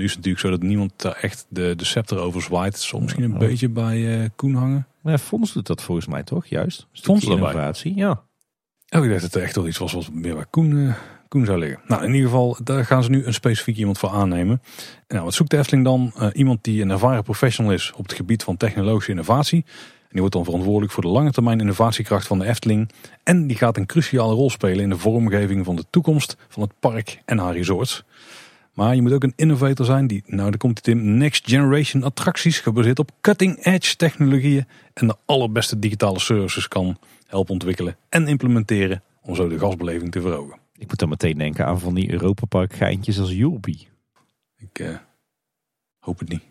Nu 0.00 0.06
is 0.06 0.12
het 0.12 0.24
natuurlijk 0.24 0.46
zo 0.46 0.60
dat 0.60 0.68
niemand 0.68 0.92
daar 0.96 1.16
echt 1.16 1.46
de, 1.48 1.74
de 1.76 1.84
scepter 1.84 2.18
over 2.18 2.42
zwaait. 2.42 2.72
Het 2.72 2.82
zal 2.82 3.00
misschien 3.00 3.22
een 3.22 3.38
beetje 3.38 3.68
bij 3.68 3.98
uh, 3.98 4.28
Koen 4.36 4.54
hangen. 4.54 4.86
Ja, 5.02 5.18
Fons 5.18 5.52
doet 5.52 5.66
dat 5.66 5.82
volgens 5.82 6.06
mij 6.06 6.22
toch, 6.22 6.46
juist? 6.46 6.86
Fons 6.92 7.24
innovatie, 7.24 7.96
ja. 7.96 8.10
Oh, 8.88 9.04
ik 9.04 9.10
dacht 9.10 9.22
dat 9.22 9.34
het 9.34 9.42
echt 9.42 9.56
wel 9.56 9.66
iets 9.66 9.78
was 9.78 9.92
wat 9.92 10.12
meer 10.12 10.34
bij 10.34 10.44
Koen 10.50 10.70
uh, 10.70 10.94
Koen 11.28 11.44
zou 11.44 11.58
liggen. 11.58 11.80
Nou, 11.86 12.04
in 12.04 12.14
ieder 12.14 12.28
geval, 12.28 12.56
daar 12.64 12.84
gaan 12.84 13.02
ze 13.02 13.10
nu 13.10 13.24
een 13.24 13.34
specifiek 13.34 13.76
iemand 13.76 13.98
voor 13.98 14.08
aannemen. 14.08 14.62
Nou, 15.08 15.24
wat 15.24 15.34
zoekt 15.34 15.50
de 15.50 15.58
Efteling 15.58 15.84
dan? 15.84 16.12
Uh, 16.16 16.28
iemand 16.32 16.64
die 16.64 16.82
een 16.82 16.90
ervaren 16.90 17.22
professional 17.22 17.72
is 17.72 17.92
op 17.96 18.02
het 18.02 18.12
gebied 18.12 18.42
van 18.42 18.56
technologische 18.56 19.10
innovatie. 19.10 19.64
En 20.00 20.08
die 20.16 20.20
wordt 20.20 20.34
dan 20.34 20.44
verantwoordelijk 20.44 20.92
voor 20.92 21.02
de 21.02 21.08
lange 21.08 21.30
termijn 21.30 21.60
innovatiekracht 21.60 22.26
van 22.26 22.38
de 22.38 22.46
Efteling. 22.46 22.90
En 23.22 23.46
die 23.46 23.56
gaat 23.56 23.76
een 23.76 23.86
cruciale 23.86 24.34
rol 24.34 24.50
spelen 24.50 24.82
in 24.82 24.90
de 24.90 24.98
vormgeving 24.98 25.64
van 25.64 25.76
de 25.76 25.84
toekomst 25.90 26.36
van 26.48 26.62
het 26.62 26.72
park 26.80 27.22
en 27.24 27.38
haar 27.38 27.56
resorts. 27.56 28.04
Maar 28.80 28.94
je 28.94 29.02
moet 29.02 29.12
ook 29.12 29.22
een 29.22 29.32
innovator 29.36 29.86
zijn 29.86 30.06
die, 30.06 30.22
nou 30.26 30.50
daar 30.50 30.58
komt 30.58 30.78
het 30.78 30.88
in, 30.88 31.18
next 31.18 31.48
generation 31.48 32.02
attracties 32.02 32.60
gebaseerd 32.60 32.98
op 32.98 33.10
cutting 33.20 33.64
edge 33.64 33.96
technologieën 33.96 34.66
en 34.94 35.06
de 35.06 35.16
allerbeste 35.24 35.78
digitale 35.78 36.18
services 36.18 36.68
kan 36.68 36.98
helpen 37.26 37.52
ontwikkelen 37.52 37.96
en 38.08 38.28
implementeren 38.28 39.02
om 39.22 39.34
zo 39.34 39.48
de 39.48 39.58
gasbeleving 39.58 40.10
te 40.10 40.20
verhogen. 40.20 40.58
Ik 40.76 40.88
moet 40.88 40.98
dan 40.98 41.08
meteen 41.08 41.38
denken 41.38 41.66
aan 41.66 41.80
van 41.80 41.94
die 41.94 42.12
Europa 42.12 42.46
Park 42.46 42.72
geintjes 42.72 43.18
als 43.18 43.32
Julbi. 43.32 43.88
Ik 44.56 44.78
uh, 44.78 44.96
hoop 45.98 46.18
het 46.18 46.28
niet. 46.28 46.42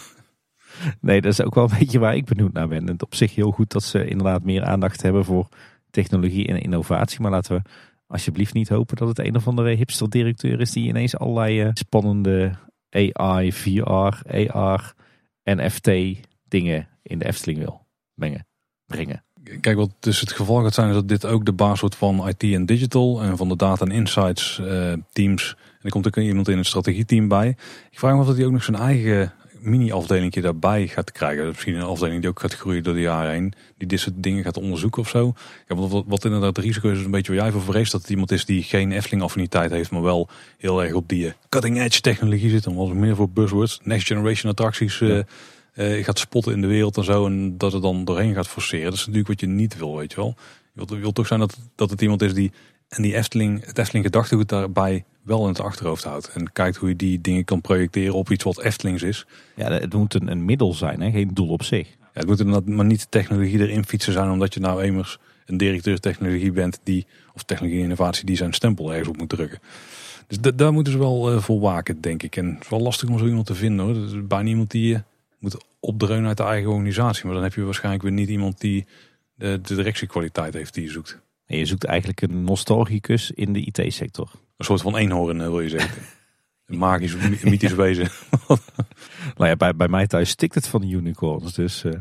nee, 1.00 1.20
dat 1.20 1.32
is 1.32 1.42
ook 1.42 1.54
wel 1.54 1.64
een 1.64 1.78
beetje 1.78 1.98
waar 1.98 2.16
ik 2.16 2.24
benieuwd 2.24 2.52
naar 2.52 2.68
ben. 2.68 2.86
Het 2.86 3.02
op 3.02 3.14
zich 3.14 3.34
heel 3.34 3.50
goed 3.50 3.70
dat 3.72 3.82
ze 3.82 4.06
inderdaad 4.06 4.42
meer 4.42 4.64
aandacht 4.64 5.02
hebben 5.02 5.24
voor 5.24 5.48
technologie 5.90 6.46
en 6.48 6.60
innovatie. 6.60 7.20
Maar 7.20 7.30
laten 7.30 7.56
we 7.56 7.62
alsjeblieft 8.12 8.54
niet 8.54 8.68
hopen 8.68 8.96
dat 8.96 9.08
het 9.08 9.18
een 9.18 9.36
of 9.36 9.48
andere 9.48 9.74
hipster 9.74 10.10
directeur 10.10 10.60
is 10.60 10.70
die 10.70 10.88
ineens 10.88 11.16
allerlei 11.16 11.64
uh, 11.64 11.70
spannende 11.72 12.52
AI, 12.90 13.52
VR, 13.52 13.82
AR, 14.48 14.94
NFT 15.44 15.90
dingen 16.48 16.88
in 17.02 17.18
de 17.18 17.24
Efteling 17.24 17.58
wil 17.58 17.86
mengen, 18.14 18.46
brengen. 18.86 19.24
Kijk, 19.60 19.76
wat 19.76 19.90
dus 20.00 20.20
het 20.20 20.32
geval 20.32 20.62
gaat 20.62 20.74
zijn 20.74 20.88
is 20.88 20.94
dat 20.94 21.08
dit 21.08 21.26
ook 21.26 21.44
de 21.44 21.52
baas 21.52 21.80
wordt 21.80 21.96
van 21.96 22.28
IT 22.28 22.42
en 22.42 22.66
digital 22.66 23.22
en 23.22 23.36
van 23.36 23.48
de 23.48 23.56
data 23.56 23.84
en 23.84 23.90
insights 23.90 24.58
uh, 24.58 24.92
teams. 25.12 25.56
En 25.58 25.78
er 25.80 25.90
komt 25.90 26.06
ook 26.06 26.16
iemand 26.16 26.48
in 26.48 26.56
het 26.56 26.66
strategieteam 26.66 27.28
bij. 27.28 27.48
Ik 27.90 27.98
vraag 27.98 28.14
me 28.14 28.20
af 28.20 28.28
of 28.28 28.36
hij 28.36 28.44
ook 28.44 28.52
nog 28.52 28.64
zijn 28.64 28.76
eigen 28.76 29.32
mini-afdelingje 29.62 30.40
daarbij 30.40 30.86
gaat 30.86 31.12
krijgen. 31.12 31.46
Misschien 31.46 31.74
een 31.74 31.82
afdeling 31.82 32.20
die 32.20 32.30
ook 32.30 32.40
gaat 32.40 32.54
groeien 32.54 32.82
door 32.82 32.94
de 32.94 33.00
jaren 33.00 33.32
heen. 33.32 33.52
Die 33.78 33.88
dit 33.88 34.00
soort 34.00 34.22
dingen 34.22 34.44
gaat 34.44 34.56
onderzoeken 34.56 35.02
of 35.02 35.08
zo. 35.08 35.34
Ja, 35.68 35.76
wat, 35.76 36.04
wat 36.06 36.24
inderdaad 36.24 36.56
het 36.56 36.64
risico 36.64 36.90
is, 36.90 36.98
is 36.98 37.04
een 37.04 37.10
beetje 37.10 37.32
waar 37.34 37.42
jij 37.42 37.52
voor 37.52 37.62
vreest. 37.62 37.92
Dat 37.92 38.00
het 38.00 38.10
iemand 38.10 38.30
is 38.30 38.44
die 38.44 38.62
geen 38.62 38.92
Efteling-affiniteit 38.92 39.70
heeft, 39.70 39.90
maar 39.90 40.02
wel 40.02 40.28
heel 40.58 40.82
erg 40.82 40.92
op 40.92 41.08
die 41.08 41.24
uh, 41.24 41.32
cutting-edge 41.48 42.00
technologie 42.00 42.50
zit. 42.50 42.66
En 42.66 42.74
wat 42.74 42.92
meer 42.92 43.16
voor 43.16 43.30
buzzwords, 43.30 43.80
next 43.82 44.06
generation 44.06 44.50
attracties 44.50 45.00
uh, 45.00 45.18
uh, 45.74 46.04
gaat 46.04 46.18
spotten 46.18 46.52
in 46.52 46.60
de 46.60 46.66
wereld 46.66 46.96
en 46.96 47.04
zo. 47.04 47.26
En 47.26 47.58
dat 47.58 47.72
het 47.72 47.82
dan 47.82 48.04
doorheen 48.04 48.34
gaat 48.34 48.48
forceren. 48.48 48.84
Dat 48.84 48.94
is 48.94 48.98
natuurlijk 48.98 49.28
wat 49.28 49.40
je 49.40 49.46
niet 49.46 49.78
wil, 49.78 49.96
weet 49.96 50.10
je 50.10 50.16
wel. 50.16 50.34
Je 50.36 50.78
wilt, 50.78 50.90
je 50.90 50.96
wilt 50.96 51.14
toch 51.14 51.26
zijn 51.26 51.40
dat, 51.40 51.58
dat 51.74 51.90
het 51.90 52.02
iemand 52.02 52.22
is 52.22 52.34
die 52.34 52.52
en 52.96 53.02
die 53.02 53.14
Efteling, 53.14 53.64
het 53.64 53.78
Efteling 53.78 54.04
gedachtegoed 54.04 54.48
daarbij 54.48 55.04
wel 55.22 55.42
in 55.42 55.48
het 55.48 55.60
achterhoofd 55.60 56.04
houdt. 56.04 56.28
En 56.28 56.52
kijkt 56.52 56.76
hoe 56.76 56.88
je 56.88 56.96
die 56.96 57.20
dingen 57.20 57.44
kan 57.44 57.60
projecteren 57.60 58.14
op 58.14 58.30
iets 58.30 58.44
wat 58.44 58.60
Eftelings 58.60 59.02
is. 59.02 59.26
Ja, 59.56 59.72
het 59.72 59.94
moet 59.94 60.14
een, 60.14 60.30
een 60.30 60.44
middel 60.44 60.74
zijn, 60.74 61.00
hè? 61.00 61.10
geen 61.10 61.30
doel 61.34 61.48
op 61.48 61.62
zich. 61.62 61.88
Ja, 61.88 62.06
het 62.12 62.26
moet 62.26 62.40
inderdaad 62.40 62.66
maar 62.66 62.84
niet 62.84 63.10
technologie 63.10 63.58
erin 63.58 63.84
fietsen 63.84 64.12
zijn, 64.12 64.30
omdat 64.30 64.54
je 64.54 64.60
nou 64.60 64.82
eenmaal 64.82 65.04
een 65.46 65.56
directeur 65.56 66.00
technologie 66.00 66.52
bent 66.52 66.80
die, 66.82 67.06
of 67.34 67.42
technologie 67.42 67.78
en 67.78 67.84
innovatie, 67.84 68.24
die 68.24 68.36
zijn 68.36 68.52
stempel 68.52 68.90
ergens 68.90 69.08
op 69.08 69.16
moet 69.16 69.28
drukken. 69.28 69.58
Dus 70.26 70.54
daar 70.54 70.72
moeten 70.72 70.92
ze 70.92 70.98
wel 70.98 71.32
uh, 71.32 71.38
voor 71.38 71.60
waken, 71.60 72.00
denk 72.00 72.22
ik. 72.22 72.36
En 72.36 72.46
het 72.54 72.62
is 72.62 72.68
wel 72.68 72.80
lastig 72.80 73.08
om 73.08 73.18
zo 73.18 73.26
iemand 73.26 73.46
te 73.46 73.54
vinden 73.54 73.84
hoor. 73.84 73.94
Dat 73.94 74.10
is 74.10 74.26
bijna 74.26 74.48
iemand 74.48 74.70
die 74.70 74.88
je 74.88 75.02
moet 75.38 75.64
opdreunen 75.80 76.28
uit 76.28 76.36
de 76.36 76.42
eigen 76.42 76.70
organisatie. 76.70 77.24
Maar 77.24 77.34
dan 77.34 77.42
heb 77.42 77.54
je 77.54 77.62
waarschijnlijk 77.62 78.02
weer 78.02 78.12
niet 78.12 78.28
iemand 78.28 78.60
die 78.60 78.86
de, 79.34 79.60
de 79.62 79.74
directiekwaliteit 79.74 80.54
heeft 80.54 80.74
die 80.74 80.84
je 80.84 80.90
zoekt. 80.90 81.20
En 81.46 81.58
je 81.58 81.66
zoekt 81.66 81.84
eigenlijk 81.84 82.22
een 82.22 82.44
nostalgicus 82.44 83.30
in 83.30 83.52
de 83.52 83.60
IT-sector. 83.60 84.30
Een 84.56 84.64
soort 84.64 84.82
van 84.82 84.96
eenhoorn 84.96 85.38
wil 85.38 85.60
je 85.60 85.68
zeggen. 85.68 86.02
Een 86.66 86.78
magisch, 86.78 87.16
mythisch 87.42 87.74
wezen. 87.74 88.08
nou 89.36 89.50
ja, 89.50 89.56
bij, 89.56 89.76
bij 89.76 89.88
mij 89.88 90.06
thuis 90.06 90.30
stikt 90.30 90.54
het 90.54 90.66
van 90.66 90.80
de 90.80 90.86
unicorns. 90.86 91.54
Dus, 91.54 91.84
uh... 91.84 91.92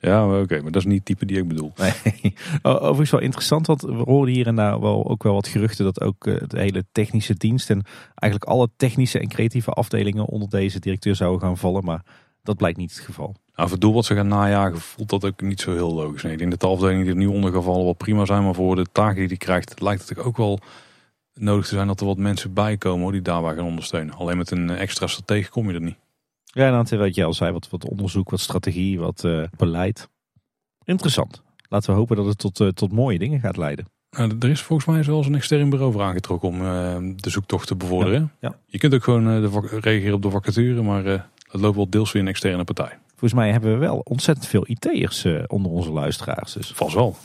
Ja, 0.00 0.40
oké, 0.40 0.62
maar 0.62 0.72
dat 0.72 0.82
is 0.82 0.88
niet 0.88 0.96
het 0.96 1.04
type 1.04 1.26
die 1.26 1.38
ik 1.38 1.48
bedoel. 1.48 1.72
Nee. 1.76 2.34
Overigens 2.62 3.10
wel 3.10 3.20
interessant, 3.20 3.66
want 3.66 3.82
we 3.82 3.92
horen 3.92 4.32
hier 4.32 4.46
en 4.46 4.54
daar 4.56 4.80
wel, 4.80 5.08
ook 5.08 5.22
wel 5.22 5.34
wat 5.34 5.48
geruchten 5.48 5.84
dat 5.84 6.00
ook 6.00 6.26
uh, 6.26 6.36
de 6.46 6.58
hele 6.58 6.84
technische 6.92 7.34
dienst 7.34 7.70
en 7.70 7.82
eigenlijk 8.14 8.50
alle 8.50 8.68
technische 8.76 9.18
en 9.18 9.28
creatieve 9.28 9.70
afdelingen 9.70 10.26
onder 10.26 10.48
deze 10.48 10.78
directeur 10.80 11.14
zouden 11.14 11.40
gaan 11.40 11.58
vallen. 11.58 11.84
Maar 11.84 12.04
dat 12.46 12.56
blijkt 12.56 12.78
niet 12.78 12.94
het 12.94 13.04
geval. 13.04 13.26
Nou, 13.26 13.68
voor 13.68 13.70
het 13.70 13.80
doel 13.80 13.94
wat 13.94 14.04
ze 14.04 14.14
gaan 14.14 14.28
najagen 14.28 14.80
voelt 14.80 15.10
dat 15.10 15.24
ook 15.24 15.40
niet 15.40 15.60
zo 15.60 15.72
heel 15.72 15.94
logisch. 15.94 16.22
Nee, 16.22 16.32
ik 16.32 16.38
denk 16.38 16.50
dat 16.50 16.60
de 16.60 16.66
afdelingen 16.66 17.02
die 17.02 17.12
er 17.12 17.18
nu 17.18 17.26
ondergevallen 17.26 17.84
wel 17.84 17.92
prima 17.92 18.24
zijn. 18.24 18.44
Maar 18.44 18.54
voor 18.54 18.76
de 18.76 18.86
taken 18.92 19.16
die 19.16 19.26
hij 19.26 19.36
krijgt 19.36 19.80
lijkt 19.80 20.08
het 20.08 20.18
ook 20.18 20.36
wel 20.36 20.58
nodig 21.34 21.66
te 21.66 21.74
zijn 21.74 21.86
dat 21.86 22.00
er 22.00 22.06
wat 22.06 22.16
mensen 22.16 22.52
bij 22.52 22.76
komen 22.76 23.02
hoor, 23.02 23.12
die 23.12 23.22
daarbij 23.22 23.54
gaan 23.54 23.64
ondersteunen. 23.64 24.14
Alleen 24.14 24.36
met 24.36 24.50
een 24.50 24.70
extra 24.70 25.06
stratege 25.06 25.50
kom 25.50 25.68
je 25.68 25.74
er 25.74 25.80
niet. 25.80 25.96
Ja, 26.44 26.70
dan 26.70 26.98
wat 26.98 27.14
je 27.14 27.24
al 27.24 27.34
zei, 27.34 27.52
wat, 27.52 27.68
wat 27.70 27.88
onderzoek, 27.88 28.30
wat 28.30 28.40
strategie, 28.40 28.98
wat 28.98 29.24
uh, 29.24 29.44
beleid. 29.56 30.08
Interessant. 30.84 31.42
Laten 31.68 31.90
we 31.90 31.98
hopen 31.98 32.16
dat 32.16 32.26
het 32.26 32.38
tot, 32.38 32.60
uh, 32.60 32.68
tot 32.68 32.92
mooie 32.92 33.18
dingen 33.18 33.40
gaat 33.40 33.56
leiden. 33.56 33.86
Nou, 34.10 34.36
er 34.38 34.48
is 34.48 34.62
volgens 34.62 34.88
mij 34.88 35.02
zelfs 35.02 35.26
een 35.26 35.34
extern 35.34 35.70
bureau 35.70 35.92
voor 35.92 36.02
aangetrokken 36.02 36.48
om 36.48 36.60
uh, 36.60 36.96
de 37.16 37.30
zoektocht 37.30 37.66
te 37.66 37.76
bevorderen. 37.76 38.32
Ja, 38.40 38.48
ja. 38.48 38.58
Je 38.66 38.78
kunt 38.78 38.94
ook 38.94 39.04
gewoon 39.04 39.24
de 39.24 39.78
reageren 39.80 40.14
op 40.14 40.22
de 40.22 40.30
vacature, 40.30 40.82
maar 40.82 41.28
het 41.56 41.64
loopt 41.64 41.76
wel 41.76 41.90
deels 41.90 42.12
weer 42.12 42.22
een 42.22 42.28
externe 42.28 42.64
partij. 42.64 42.98
Volgens 43.08 43.32
mij 43.32 43.50
hebben 43.50 43.72
we 43.72 43.78
wel 43.78 44.00
ontzettend 44.04 44.46
veel 44.46 44.64
IT'ers 44.68 45.24
uh, 45.24 45.42
onder 45.46 45.72
onze 45.72 45.90
luisteraars. 45.90 46.52
Dus. 46.52 46.72
Vast 46.74 46.94
wel. 46.94 47.16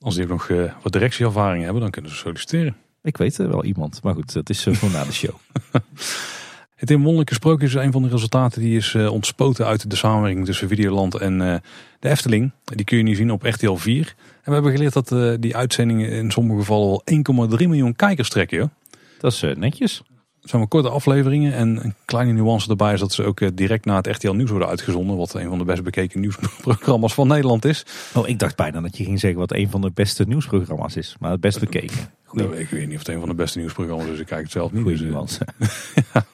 Als 0.00 0.14
die 0.14 0.24
ook 0.24 0.30
nog 0.30 0.48
uh, 0.48 0.72
wat 0.82 0.92
directieervaring 0.92 1.64
hebben, 1.64 1.82
dan 1.82 1.90
kunnen 1.90 2.10
ze 2.10 2.16
solliciteren. 2.16 2.76
Ik 3.02 3.16
weet 3.16 3.38
er 3.38 3.48
wel 3.48 3.64
iemand, 3.64 4.02
maar 4.02 4.14
goed, 4.14 4.32
dat 4.32 4.50
is 4.50 4.66
uh, 4.66 4.74
voor 4.74 4.90
na 4.90 5.04
de 5.04 5.12
show. 5.12 5.34
Het 6.76 6.90
in 6.90 6.96
wonderlijke 6.96 7.34
sprookje 7.34 7.66
is 7.66 7.74
een 7.74 7.92
van 7.92 8.02
de 8.02 8.08
resultaten 8.08 8.60
die 8.60 8.76
is 8.76 8.94
ontspoten 8.94 9.66
uit 9.66 9.90
de 9.90 9.96
samenwerking 9.96 10.44
tussen 10.46 10.68
Videoland 10.68 11.14
en 11.14 11.38
de 12.00 12.08
Efteling. 12.08 12.52
Die 12.64 12.84
kun 12.84 12.96
je 12.96 13.02
nu 13.02 13.14
zien 13.14 13.30
op 13.30 13.42
RTL 13.42 13.74
4. 13.74 14.06
En 14.06 14.14
we 14.44 14.52
hebben 14.52 14.72
geleerd 14.72 14.92
dat 14.92 15.40
die 15.42 15.56
uitzendingen 15.56 16.10
in 16.10 16.30
sommige 16.30 16.58
gevallen 16.60 16.88
wel 16.88 17.50
1,3 17.50 17.66
miljoen 17.66 17.96
kijkers 17.96 18.28
trekken. 18.28 18.58
Joh. 18.58 18.68
Dat 19.18 19.32
is 19.32 19.40
netjes 19.56 20.02
zijn 20.48 20.60
maar 20.60 20.70
korte 20.70 20.88
afleveringen. 20.88 21.52
En 21.52 21.84
een 21.84 21.94
kleine 22.04 22.32
nuance 22.32 22.70
erbij 22.70 22.92
is 22.92 23.00
dat 23.00 23.12
ze 23.12 23.24
ook 23.24 23.40
eh, 23.40 23.48
direct 23.54 23.84
na 23.84 23.96
het 23.96 24.06
RTL 24.06 24.32
Nieuws 24.32 24.50
worden 24.50 24.68
uitgezonden. 24.68 25.16
Wat 25.16 25.34
een 25.34 25.48
van 25.48 25.58
de 25.58 25.64
best 25.64 25.82
bekeken 25.82 26.20
nieuwsprogramma's 26.20 27.14
van 27.14 27.28
Nederland 27.28 27.64
is. 27.64 27.86
Oh, 28.14 28.28
ik 28.28 28.38
dacht 28.38 28.56
bijna 28.56 28.80
dat 28.80 28.96
je 28.96 29.04
ging 29.04 29.20
zeggen 29.20 29.38
wat 29.38 29.52
een 29.52 29.70
van 29.70 29.80
de 29.80 29.90
beste 29.94 30.24
nieuwsprogramma's 30.24 30.96
is. 30.96 31.16
Maar 31.20 31.30
het 31.30 31.40
best 31.40 31.60
bekeken. 31.60 31.96
Nou, 32.32 32.56
ik 32.56 32.68
weet 32.68 32.86
niet 32.86 32.92
of 32.92 33.06
het 33.06 33.08
een 33.08 33.20
van 33.20 33.28
de 33.28 33.34
beste 33.34 33.58
nieuwsprogramma's 33.58 34.06
is. 34.08 34.18
Ik 34.18 34.26
kijk 34.26 34.42
het 34.42 34.52
zelf 34.52 34.72
niet. 34.72 34.82
Goeie 34.82 34.98
dus, 34.98 35.06
nuance. 35.06 35.46
ja. 36.12 36.26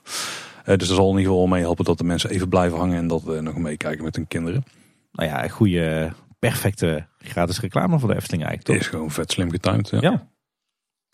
uh, 0.66 0.76
dus 0.76 0.89
dat 0.89 0.97
zal 0.97 1.10
in 1.10 1.18
ieder 1.18 1.32
geval 1.32 1.47
mee 1.47 1.60
helpen 1.60 1.84
dat 1.84 1.98
de 1.98 2.05
mensen 2.05 2.30
even 2.30 2.48
blijven 2.48 2.78
hangen. 2.78 2.97
En 2.97 3.06
dat 3.06 3.22
we 3.22 3.40
nog 3.40 3.56
meekijken 3.56 4.05
met 4.05 4.16
hun 4.16 4.28
kinderen. 4.28 4.64
Nou 5.12 5.28
ja, 5.28 5.48
goede, 5.48 6.12
perfecte 6.39 7.06
gratis 7.18 7.60
reclame 7.60 7.98
voor 7.98 8.09
de 8.09 8.14
Efteling 8.14 8.44
eigenlijk. 8.44 8.72
Het 8.72 8.86
is 8.86 8.93
gewoon 8.93 9.10
vet 9.10 9.32
slim 9.32 9.51
getimed. 9.51 9.89
Ja. 9.89 10.01
ja. 10.01 10.26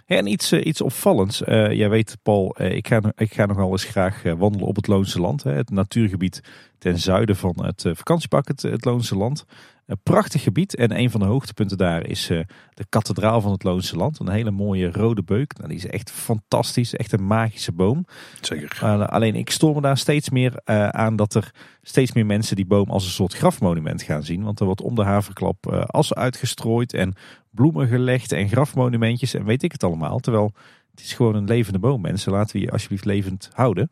En 0.08 0.26
iets, 0.26 0.52
eh, 0.52 0.66
iets 0.66 0.80
opvallends. 0.80 1.42
Uh, 1.42 1.72
jij 1.72 1.88
weet, 1.88 2.16
Paul, 2.22 2.56
uh, 2.60 2.74
ik, 2.74 2.88
ga, 2.88 3.00
ik 3.16 3.34
ga 3.34 3.46
nogal 3.46 3.70
eens 3.70 3.84
graag 3.84 4.22
wandelen 4.22 4.66
op 4.66 4.76
het 4.76 4.86
Loonse 4.86 5.20
Land. 5.20 5.42
Het 5.42 5.70
natuurgebied 5.70 6.40
ten 6.78 6.98
zuiden 6.98 7.36
van 7.36 7.64
het 7.64 7.84
vakantiepark, 7.92 8.48
het, 8.48 8.62
het 8.62 8.84
Loonse 8.84 9.16
Land. 9.16 9.44
Een 9.88 10.00
prachtig 10.02 10.42
gebied 10.42 10.74
en 10.74 10.98
een 10.98 11.10
van 11.10 11.20
de 11.20 11.26
hoogtepunten 11.26 11.76
daar 11.76 12.06
is 12.06 12.30
uh, 12.30 12.40
de 12.74 12.86
kathedraal 12.88 13.40
van 13.40 13.52
het 13.52 13.62
Loonse 13.62 13.96
Land. 13.96 14.18
Een 14.18 14.28
hele 14.28 14.50
mooie 14.50 14.92
rode 14.92 15.22
beuk. 15.22 15.56
Nou, 15.56 15.68
die 15.68 15.76
is 15.76 15.86
echt 15.86 16.10
fantastisch, 16.10 16.94
echt 16.94 17.12
een 17.12 17.26
magische 17.26 17.72
boom. 17.72 18.04
Zeker. 18.40 18.80
Uh, 18.82 19.06
alleen 19.06 19.34
ik 19.34 19.50
stoor 19.50 19.74
me 19.74 19.80
daar 19.80 19.98
steeds 19.98 20.30
meer 20.30 20.60
uh, 20.64 20.88
aan 20.88 21.16
dat 21.16 21.34
er 21.34 21.50
steeds 21.82 22.12
meer 22.12 22.26
mensen 22.26 22.56
die 22.56 22.66
boom 22.66 22.90
als 22.90 23.04
een 23.04 23.10
soort 23.10 23.34
grafmonument 23.34 24.02
gaan 24.02 24.22
zien. 24.22 24.42
Want 24.42 24.60
er 24.60 24.66
wordt 24.66 24.80
om 24.80 24.94
de 24.94 25.04
haverklap 25.04 25.66
as 25.86 26.14
uitgestrooid 26.14 26.92
en 26.92 27.14
bloemen 27.50 27.88
gelegd 27.88 28.32
en 28.32 28.48
grafmonumentjes 28.48 29.34
en 29.34 29.44
weet 29.44 29.62
ik 29.62 29.72
het 29.72 29.84
allemaal. 29.84 30.18
Terwijl 30.18 30.52
het 30.90 31.00
is 31.00 31.12
gewoon 31.12 31.34
een 31.34 31.44
levende 31.44 31.78
boom 31.78 32.00
mensen. 32.00 32.32
Laten 32.32 32.56
we 32.56 32.62
je 32.62 32.70
alsjeblieft 32.70 33.04
levend 33.04 33.50
houden. 33.52 33.88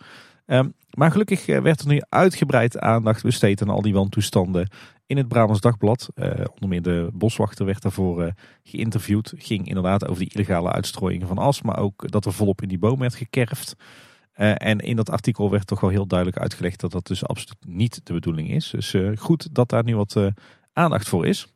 Um, 0.46 0.74
maar 0.90 1.10
gelukkig 1.10 1.46
werd 1.46 1.80
er 1.80 1.86
nu 1.86 2.00
uitgebreid 2.08 2.78
aandacht 2.78 3.22
besteed 3.22 3.62
aan 3.62 3.68
al 3.68 3.82
die 3.82 3.92
wantoestanden 3.92 4.68
in 5.06 5.16
het 5.16 5.28
Brabants 5.28 5.60
Dagblad. 5.60 6.08
Uh, 6.14 6.30
onder 6.30 6.68
meer 6.68 6.82
de 6.82 7.10
boswachter 7.12 7.66
werd 7.66 7.82
daarvoor 7.82 8.22
uh, 8.22 8.30
geïnterviewd. 8.62 9.32
Ging 9.36 9.68
inderdaad 9.68 10.06
over 10.06 10.20
die 10.22 10.32
illegale 10.32 10.72
uitstrooiingen 10.72 11.28
van 11.28 11.38
as, 11.38 11.62
maar 11.62 11.78
ook 11.78 12.10
dat 12.10 12.24
er 12.24 12.32
volop 12.32 12.62
in 12.62 12.68
die 12.68 12.78
boom 12.78 12.98
werd 12.98 13.14
gekerfd. 13.14 13.76
Uh, 14.36 14.52
en 14.56 14.78
in 14.78 14.96
dat 14.96 15.10
artikel 15.10 15.50
werd 15.50 15.66
toch 15.66 15.80
wel 15.80 15.90
heel 15.90 16.06
duidelijk 16.06 16.38
uitgelegd 16.38 16.80
dat 16.80 16.92
dat 16.92 17.06
dus 17.06 17.26
absoluut 17.26 17.66
niet 17.66 18.00
de 18.04 18.12
bedoeling 18.12 18.50
is. 18.50 18.70
Dus 18.70 18.94
goed 19.18 19.54
dat 19.54 19.68
daar 19.68 19.84
nu 19.84 19.96
wat 19.96 20.16
aandacht 20.72 21.08
voor 21.08 21.26
is. 21.26 21.46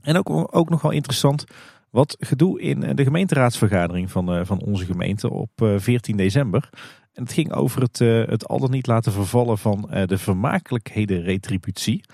En 0.00 0.16
ook, 0.16 0.56
ook 0.56 0.68
nog 0.68 0.82
wel 0.82 0.90
interessant 0.90 1.44
wat 1.90 2.16
gedoe 2.18 2.60
in 2.60 2.96
de 2.96 3.04
gemeenteraadsvergadering 3.04 4.10
van, 4.10 4.46
van 4.46 4.60
onze 4.60 4.84
gemeente 4.84 5.30
op 5.30 5.50
14 5.76 6.16
december. 6.16 6.68
En 7.12 7.22
het 7.22 7.32
ging 7.32 7.52
over 7.52 7.82
het, 7.82 7.98
het 8.30 8.48
al 8.48 8.58
dan 8.58 8.70
niet 8.70 8.86
laten 8.86 9.12
vervallen 9.12 9.58
van 9.58 9.90
de 10.06 10.18
vermakelijkheden 10.18 11.22
retributie 11.22 12.04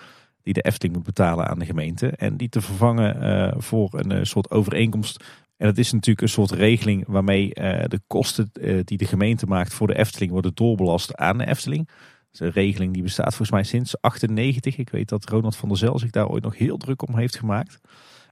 die 0.42 0.54
de 0.54 0.60
Efteling 0.60 0.94
moet 0.94 1.04
betalen 1.04 1.48
aan 1.48 1.58
de 1.58 1.64
gemeente. 1.64 2.08
En 2.08 2.36
die 2.36 2.48
te 2.48 2.60
vervangen 2.60 3.22
uh, 3.22 3.60
voor 3.60 3.88
een 3.92 4.12
uh, 4.12 4.18
soort 4.22 4.50
overeenkomst 4.50 5.24
En 5.56 5.66
dat 5.66 5.78
is 5.78 5.92
natuurlijk 5.92 6.20
een 6.20 6.28
soort 6.28 6.50
regeling 6.50 7.04
waarmee 7.06 7.48
de 7.88 8.00
kosten 8.06 8.50
die 8.84 8.98
de 8.98 9.04
gemeente 9.04 9.46
maakt 9.46 9.74
voor 9.74 9.86
de 9.86 9.98
Efteling 9.98 10.32
worden 10.32 10.54
doorbelast 10.54 11.16
aan 11.16 11.38
de 11.38 11.46
Efteling. 11.46 11.86
Dat 11.86 11.96
is 12.32 12.40
een 12.40 12.50
regeling 12.50 12.92
die 12.92 13.02
bestaat 13.02 13.28
volgens 13.28 13.50
mij 13.50 13.62
sinds 13.62 14.00
98. 14.00 14.76
Ik 14.76 14.90
weet 14.90 15.08
dat 15.08 15.28
Ronald 15.28 15.56
van 15.56 15.68
der 15.68 15.78
Zel 15.78 15.98
zich 15.98 16.10
daar 16.10 16.28
ooit 16.28 16.42
nog 16.42 16.56
heel 16.56 16.76
druk 16.76 17.08
om 17.08 17.16
heeft 17.16 17.36
gemaakt. 17.36 17.80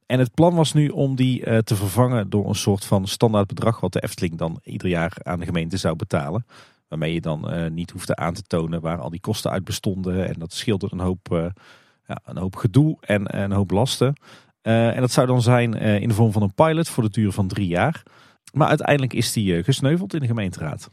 En 0.06 0.18
het 0.18 0.35
plan 0.35 0.55
was 0.55 0.72
nu 0.72 0.89
om 0.89 1.16
die 1.16 1.62
te 1.62 1.76
vervangen 1.76 2.30
door 2.30 2.48
een 2.48 2.55
soort 2.55 2.85
van 2.85 3.06
standaard 3.06 3.47
bedrag 3.47 3.80
wat 3.80 3.93
de 3.93 4.02
Efteling 4.02 4.39
dan 4.39 4.60
ieder 4.62 4.89
jaar 4.89 5.16
aan 5.22 5.39
de 5.39 5.47
gemeente 5.47 5.76
zou 5.76 5.97
betalen. 5.97 6.44
Waarmee 6.89 7.14
je 7.14 7.20
dan 7.20 7.55
uh, 7.55 7.70
niet 7.70 7.90
hoefde 7.90 8.16
aan 8.16 8.35
te 8.35 8.43
tonen 8.43 8.80
waar 8.80 8.98
al 8.98 9.10
die 9.10 9.20
kosten 9.20 9.51
uit 9.51 9.64
bestonden. 9.64 10.28
En 10.28 10.35
dat 10.39 10.52
scheelde 10.52 10.89
een 10.90 11.01
hoop, 11.01 11.52
ja, 12.09 12.20
een 12.24 12.36
hoop 12.36 12.56
gedoe 12.56 12.97
en 13.01 13.43
een 13.43 13.52
hoop 13.52 13.70
lasten. 13.70 14.14
Uh, 14.62 14.94
en 14.94 15.01
dat 15.01 15.10
zou 15.10 15.26
dan 15.26 15.43
zijn 15.43 15.74
in 15.74 16.09
de 16.09 16.14
vorm 16.14 16.32
van 16.32 16.43
een 16.43 16.55
pilot 16.55 16.89
voor 16.89 17.02
de 17.02 17.10
duur 17.10 17.32
van 17.32 17.48
drie 17.48 17.66
jaar. 17.66 18.02
Maar 18.52 18.68
uiteindelijk 18.68 19.12
is 19.12 19.32
die 19.32 19.64
gesneuveld 19.64 20.14
in 20.14 20.20
de 20.20 20.26
gemeenteraad. 20.26 20.90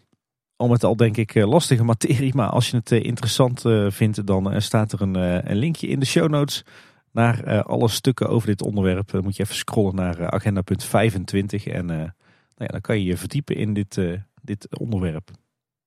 Om 0.57 0.71
het 0.71 0.83
al 0.83 0.95
denk 0.95 1.17
ik 1.17 1.35
lastige 1.35 1.83
materie, 1.83 2.35
maar 2.35 2.49
als 2.49 2.69
je 2.69 2.77
het 2.77 2.91
interessant 2.91 3.61
vindt, 3.87 4.27
dan 4.27 4.61
staat 4.61 4.91
er 4.91 5.01
een, 5.01 5.15
een, 5.49 5.57
linkje 5.57 5.87
in 5.87 5.99
de 5.99 6.05
show 6.05 6.29
notes 6.29 6.63
naar 7.11 7.63
alle 7.63 7.87
stukken 7.87 8.29
over 8.29 8.47
dit 8.47 8.61
onderwerp. 8.61 9.11
Dan 9.11 9.23
moet 9.23 9.35
je 9.35 9.43
even 9.43 9.55
scrollen 9.55 9.95
naar 9.95 10.31
agenda 10.31 10.61
punt 10.61 10.83
25 10.83 11.67
en 11.67 11.85
nou 11.85 12.11
ja, 12.55 12.65
dan 12.65 12.81
kan 12.81 12.97
je 12.99 13.05
je 13.05 13.17
verdiepen 13.17 13.55
in 13.55 13.73
dit, 13.73 13.99
dit 14.41 14.77
onderwerp. 14.79 15.31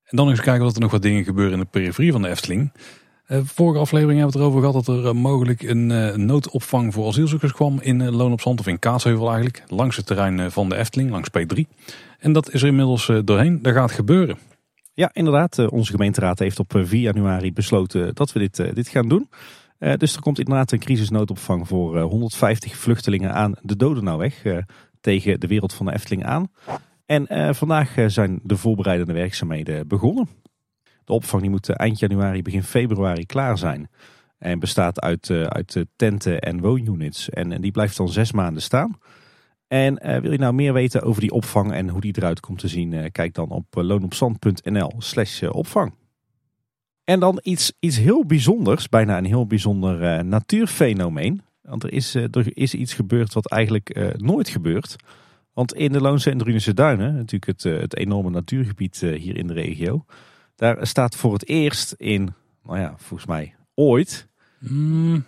En 0.04 0.16
dan 0.16 0.28
eens 0.28 0.40
kijken 0.40 0.66
of 0.66 0.74
er 0.74 0.80
nog 0.80 0.90
wat 0.90 1.02
dingen 1.02 1.24
gebeuren 1.24 1.52
in 1.52 1.58
de 1.58 1.70
periferie 1.70 2.12
van 2.12 2.22
de 2.22 2.28
Efteling. 2.28 2.72
Uh, 3.28 3.38
vorige 3.44 3.78
aflevering 3.78 4.18
hebben 4.20 4.38
we 4.38 4.44
het 4.44 4.52
erover 4.52 4.70
gehad 4.70 4.86
dat 4.86 4.96
er 4.96 5.04
uh, 5.04 5.12
mogelijk 5.12 5.62
een 5.62 5.90
uh, 5.90 6.14
noodopvang 6.14 6.94
voor 6.94 7.06
asielzoekers 7.06 7.52
kwam 7.52 7.80
in 7.80 8.10
Loon 8.10 8.32
op 8.32 8.40
Zand 8.40 8.60
of 8.60 8.66
in 8.66 8.78
Kaatsheuvel 8.78 9.26
eigenlijk. 9.26 9.64
Langs 9.66 9.96
het 9.96 10.06
terrein 10.06 10.50
van 10.50 10.68
de 10.68 10.76
Efteling, 10.76 11.10
langs 11.10 11.28
P3. 11.38 11.60
En 12.18 12.32
dat 12.32 12.52
is 12.52 12.62
er 12.62 12.68
inmiddels 12.68 13.10
doorheen. 13.24 13.62
Dat 13.62 13.72
gaat 13.72 13.92
gebeuren. 13.92 14.38
Ja, 14.94 15.10
inderdaad. 15.12 15.68
onze 15.68 15.90
gemeenteraad 15.90 16.38
heeft 16.38 16.58
op 16.58 16.72
4 16.84 17.00
januari 17.00 17.52
besloten 17.52 18.14
dat 18.14 18.32
we 18.32 18.38
dit, 18.38 18.74
dit 18.74 18.88
gaan 18.88 19.08
doen. 19.08 19.28
dus 19.78 20.14
er 20.14 20.20
komt 20.20 20.38
inderdaad 20.38 20.72
een 20.72 20.78
crisisnoodopvang 20.78 21.68
voor 21.68 22.00
150 22.00 22.76
vluchtelingen 22.76 23.34
aan 23.34 23.54
de 23.62 23.76
Dodenauweg. 23.76 24.42
tegen 25.00 25.40
de 25.40 25.46
wereld 25.46 25.72
van 25.72 25.86
de 25.86 25.92
Efteling 25.92 26.24
aan. 26.24 26.50
En 27.08 27.54
vandaag 27.54 27.96
eh, 27.96 28.04
zijn 28.08 28.40
de 28.42 28.56
voorbereidende 28.56 29.12
werkzaamheden 29.12 29.88
begonnen. 29.88 30.28
De 31.08 31.14
opvang 31.14 31.42
die 31.42 31.50
moet 31.50 31.68
eind 31.68 31.98
januari, 31.98 32.42
begin 32.42 32.62
februari 32.62 33.26
klaar 33.26 33.58
zijn. 33.58 33.90
En 34.38 34.58
bestaat 34.58 35.00
uit, 35.00 35.28
uh, 35.28 35.42
uit 35.42 35.84
tenten 35.96 36.40
en 36.40 36.60
woonunits. 36.60 37.30
En, 37.30 37.52
en, 37.52 37.60
die 37.60 37.70
blijft 37.70 37.96
dan 37.96 38.08
zes 38.08 38.32
maanden 38.32 38.62
staan. 38.62 38.98
En 39.68 40.20
wil 40.22 40.32
je 40.32 40.38
nou 40.38 40.54
meer 40.54 40.72
weten 40.72 41.02
over 41.02 41.20
die 41.20 41.30
opvang 41.30 41.72
en 41.72 41.88
hoe 41.88 42.00
die 42.00 42.16
eruit 42.16 42.40
komt 42.40 42.58
te 42.58 42.68
zien? 42.68 43.12
kijk 43.12 43.34
dan 43.34 43.48
op 43.48 43.64
loonopzand.nl 43.70 44.92
slash 44.98 45.42
opvang. 45.42 45.94
En 47.04 47.20
dan 47.20 47.40
iets, 47.42 47.72
iets 47.78 47.98
heel 47.98 48.24
bijzonders, 48.26 48.88
bijna 48.88 49.18
een 49.18 49.24
heel 49.24 49.46
bijzonder 49.46 50.24
natuurfenomeen. 50.24 51.42
Want 51.62 51.82
er 51.82 51.92
is, 51.92 52.14
er 52.14 52.56
is 52.56 52.74
iets 52.74 52.94
gebeurd 52.94 53.32
wat 53.32 53.50
eigenlijk 53.50 54.14
nooit 54.16 54.48
gebeurt. 54.48 54.96
Want 55.58 55.74
in 55.74 55.92
de 55.92 56.00
Loonse 56.00 56.30
en 56.30 56.38
Drunense 56.38 56.74
Duinen, 56.74 57.14
natuurlijk 57.14 57.46
het, 57.46 57.64
eh, 57.64 57.80
het 57.80 57.96
enorme 57.96 58.30
natuurgebied 58.30 59.02
eh, 59.02 59.20
hier 59.20 59.36
in 59.36 59.46
de 59.46 59.52
regio, 59.52 60.04
daar 60.58 60.86
staat 60.86 61.16
voor 61.16 61.32
het 61.32 61.48
eerst 61.48 61.92
in, 61.92 62.34
nou 62.64 62.78
ja, 62.78 62.94
volgens 62.96 63.28
mij 63.28 63.54
ooit. 63.74 64.28
Mm, 64.58 65.24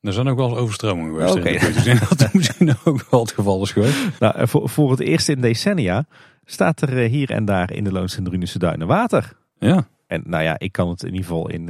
er 0.00 0.12
zijn 0.12 0.28
ook 0.28 0.36
wel 0.36 0.48
eens 0.48 0.58
overstromingen 0.58 1.10
geweest. 1.10 1.34
Oké, 1.34 1.48
okay. 1.48 1.98
dat 2.16 2.32
misschien 2.34 2.74
ook 2.84 3.06
wel 3.10 3.20
het 3.20 3.32
geval 3.32 3.62
is 3.62 3.72
geweest. 3.72 4.20
Nou, 4.20 4.48
voor, 4.48 4.68
voor 4.68 4.90
het 4.90 5.00
eerst 5.00 5.28
in 5.28 5.40
decennia 5.40 6.06
staat 6.44 6.80
er 6.80 6.98
eh, 7.02 7.10
hier 7.10 7.30
en 7.30 7.44
daar 7.44 7.72
in 7.72 7.84
de 7.84 7.92
Loonse 7.92 8.16
en 8.16 8.24
Drunense 8.24 8.58
Duinen 8.58 8.86
water. 8.86 9.32
Ja. 9.58 9.88
En 10.06 10.22
nou 10.26 10.42
ja, 10.42 10.58
ik 10.58 10.72
kan 10.72 10.88
het 10.88 11.02
in 11.02 11.08
ieder 11.08 11.24
geval 11.24 11.50
in 11.50 11.66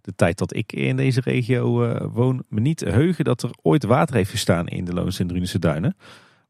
de 0.00 0.14
tijd 0.16 0.38
dat 0.38 0.56
ik 0.56 0.72
in 0.72 0.96
deze 0.96 1.20
regio 1.20 1.92
woon 2.08 2.42
me 2.48 2.60
niet 2.60 2.80
heugen 2.80 3.24
dat 3.24 3.42
er 3.42 3.50
ooit 3.62 3.84
water 3.84 4.14
heeft 4.14 4.30
gestaan 4.30 4.68
in 4.68 4.84
de 4.84 4.92
Loonse 4.92 5.20
en 5.20 5.26
Drunense 5.26 5.58
Duinen. 5.58 5.96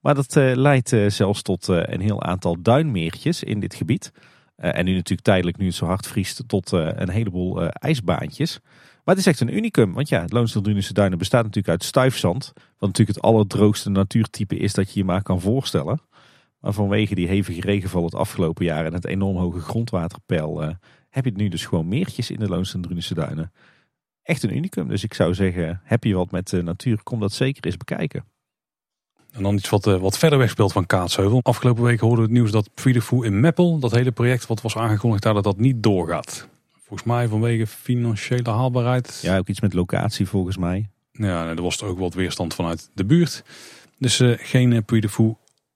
Maar 0.00 0.14
dat 0.14 0.36
uh, 0.36 0.54
leidt 0.54 0.96
zelfs 1.06 1.42
tot 1.42 1.68
een 1.68 2.00
heel 2.00 2.22
aantal 2.22 2.62
duinmeertjes 2.62 3.42
in 3.42 3.60
dit 3.60 3.74
gebied. 3.74 4.12
En 4.60 4.84
nu 4.84 4.94
natuurlijk 4.94 5.22
tijdelijk, 5.22 5.56
nu 5.56 5.66
het 5.66 5.74
zo 5.74 5.86
hard 5.86 6.06
vriest, 6.06 6.42
tot 6.46 6.72
een 6.72 7.10
heleboel 7.10 7.68
ijsbaantjes. 7.68 8.60
Maar 9.04 9.14
het 9.14 9.18
is 9.18 9.26
echt 9.26 9.40
een 9.40 9.56
unicum. 9.56 9.92
Want 9.92 10.08
ja, 10.08 10.20
het 10.20 10.32
Loonsel 10.32 10.62
Duinen 10.92 11.18
bestaat 11.18 11.42
natuurlijk 11.42 11.68
uit 11.68 11.84
stuifzand. 11.84 12.52
Wat 12.54 12.88
natuurlijk 12.88 13.16
het 13.16 13.24
allerdroogste 13.24 13.90
natuurtype 13.90 14.56
is 14.56 14.74
dat 14.74 14.92
je 14.92 14.98
je 14.98 15.04
maar 15.04 15.22
kan 15.22 15.40
voorstellen. 15.40 16.00
Maar 16.60 16.72
vanwege 16.72 17.14
die 17.14 17.28
hevige 17.28 17.60
regenval 17.60 18.04
het 18.04 18.14
afgelopen 18.14 18.64
jaar 18.64 18.86
en 18.86 18.92
het 18.92 19.06
enorm 19.06 19.36
hoge 19.36 19.60
grondwaterpeil... 19.60 20.76
heb 21.08 21.24
je 21.24 21.32
nu 21.34 21.48
dus 21.48 21.66
gewoon 21.66 21.88
meertjes 21.88 22.30
in 22.30 22.38
de 22.38 22.48
Loonsel 22.48 22.80
Duinen. 23.14 23.52
Echt 24.22 24.42
een 24.42 24.56
unicum. 24.56 24.88
Dus 24.88 25.04
ik 25.04 25.14
zou 25.14 25.34
zeggen, 25.34 25.80
heb 25.84 26.04
je 26.04 26.14
wat 26.14 26.30
met 26.30 26.48
de 26.48 26.62
natuur, 26.62 27.02
kom 27.02 27.20
dat 27.20 27.32
zeker 27.32 27.64
eens 27.64 27.76
bekijken. 27.76 28.24
En 29.32 29.42
dan 29.42 29.54
iets 29.54 29.68
wat, 29.68 29.86
uh, 29.86 29.96
wat 29.96 30.18
verder 30.18 30.38
weg 30.38 30.50
speelt 30.50 30.72
van 30.72 30.86
Kaatsheuvel. 30.86 31.40
Afgelopen 31.42 31.82
week 31.82 32.00
hoorden 32.00 32.18
we 32.18 32.24
het 32.24 32.32
nieuws 32.32 32.50
dat 32.50 32.70
Puy 32.74 33.24
in 33.24 33.40
Meppel, 33.40 33.78
dat 33.78 33.90
hele 33.90 34.12
project 34.12 34.46
wat 34.46 34.60
was 34.60 34.76
aangekondigd 34.76 35.22
daar, 35.22 35.34
dat 35.34 35.44
dat 35.44 35.58
niet 35.58 35.82
doorgaat. 35.82 36.48
Volgens 36.72 37.08
mij 37.08 37.28
vanwege 37.28 37.66
financiële 37.66 38.50
haalbaarheid. 38.50 39.20
Ja, 39.22 39.38
ook 39.38 39.48
iets 39.48 39.60
met 39.60 39.72
locatie 39.72 40.26
volgens 40.26 40.56
mij. 40.56 40.88
Ja, 41.12 41.46
er 41.46 41.62
was 41.62 41.82
ook 41.82 41.98
wat 41.98 42.14
weerstand 42.14 42.54
vanuit 42.54 42.90
de 42.94 43.04
buurt. 43.04 43.42
Dus 43.98 44.20
uh, 44.20 44.36
geen 44.38 44.84
Puy 44.84 45.04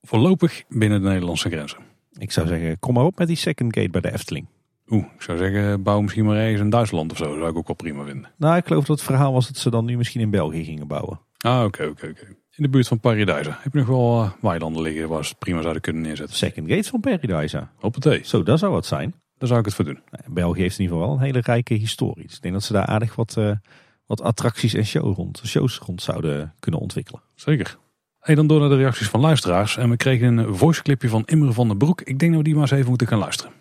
voorlopig 0.02 0.62
binnen 0.68 1.02
de 1.02 1.09
Nederlandse 1.09 1.48
grenzen. 1.48 1.78
Ik 2.18 2.32
zou 2.32 2.47
zeggen, 2.47 2.78
kom 2.78 2.94
maar 2.94 3.05
op 3.05 3.18
met 3.18 3.28
die 3.28 3.36
second 3.36 3.76
gate 3.76 3.90
bij 3.90 4.01
de 4.01 4.12
Efteling. 4.12 4.47
Oeh, 4.89 5.05
ik 5.14 5.22
zou 5.22 5.39
zeggen, 5.39 5.82
bouw 5.82 6.01
misschien 6.01 6.24
maar 6.24 6.36
ergens 6.36 6.60
in 6.60 6.70
Duitsland 6.70 7.10
of 7.10 7.16
zo. 7.16 7.24
Dat 7.24 7.39
zou 7.39 7.51
ik 7.51 7.56
ook 7.56 7.66
wel 7.66 7.76
prima 7.76 8.05
vinden. 8.05 8.31
Nou, 8.36 8.56
ik 8.56 8.66
geloof 8.66 8.85
dat 8.85 8.97
het 8.97 9.06
verhaal 9.06 9.32
was 9.32 9.47
dat 9.47 9.56
ze 9.56 9.70
dan 9.70 9.85
nu 9.85 9.97
misschien 9.97 10.20
in 10.20 10.31
België 10.31 10.64
gingen 10.64 10.86
bouwen. 10.86 11.20
Ah, 11.39 11.64
oké, 11.64 11.85
oké, 11.85 12.06
oké 12.06 12.36
in 12.56 12.62
de 12.62 12.68
buurt 12.68 12.89
van 12.89 13.01
Paradise. 13.01 13.56
Heb 13.60 13.72
je 13.72 13.78
nog 13.78 13.89
wel 13.89 14.22
uh, 14.22 14.31
weilanden 14.40 14.82
liggen 14.82 15.09
waar 15.09 15.24
ze 15.24 15.31
het 15.31 15.39
prima 15.39 15.60
zouden 15.60 15.82
kunnen 15.82 16.02
neerzetten? 16.02 16.36
Second 16.36 16.68
Gate 16.68 16.89
van 16.89 17.01
Paradise. 17.01 17.68
Hoppatee. 17.76 18.20
Zo, 18.24 18.43
dat 18.43 18.59
zou 18.59 18.72
wat 18.72 18.86
zijn. 18.86 19.14
Daar 19.39 19.48
zou 19.48 19.60
ik 19.60 19.66
het 19.66 19.74
voor 19.74 19.85
doen. 19.85 20.01
België 20.26 20.60
heeft 20.60 20.78
in 20.78 20.82
ieder 20.82 20.97
geval 20.97 21.12
wel 21.12 21.20
een 21.20 21.32
hele 21.32 21.40
rijke 21.40 21.74
historie. 21.74 22.26
Dus 22.26 22.36
ik 22.36 22.43
denk 22.43 22.55
dat 22.55 22.62
ze 22.62 22.72
daar 22.72 22.86
aardig 22.86 23.14
wat, 23.14 23.35
uh, 23.39 23.51
wat 24.06 24.20
attracties 24.20 24.74
en 24.74 24.86
show 24.86 25.14
rond, 25.14 25.43
shows 25.44 25.78
rond 25.78 26.02
zouden 26.02 26.55
kunnen 26.59 26.81
ontwikkelen. 26.81 27.22
Zeker. 27.35 27.78
Hey, 28.18 28.35
dan 28.35 28.47
door 28.47 28.60
naar 28.60 28.68
de 28.68 28.76
reacties 28.76 29.09
van 29.09 29.20
luisteraars. 29.20 29.76
En 29.76 29.90
we 29.90 29.97
kregen 29.97 30.36
een 30.36 30.56
voiceclipje 30.56 31.09
van 31.09 31.22
Imre 31.24 31.52
van 31.52 31.68
den 31.68 31.78
Broek. 31.78 32.01
Ik 32.01 32.18
denk 32.18 32.31
dat 32.31 32.40
we 32.40 32.47
die 32.47 32.55
maar 32.55 32.62
eens 32.62 32.72
even 32.72 32.89
moeten 32.89 33.06
gaan 33.06 33.18
luisteren. 33.18 33.52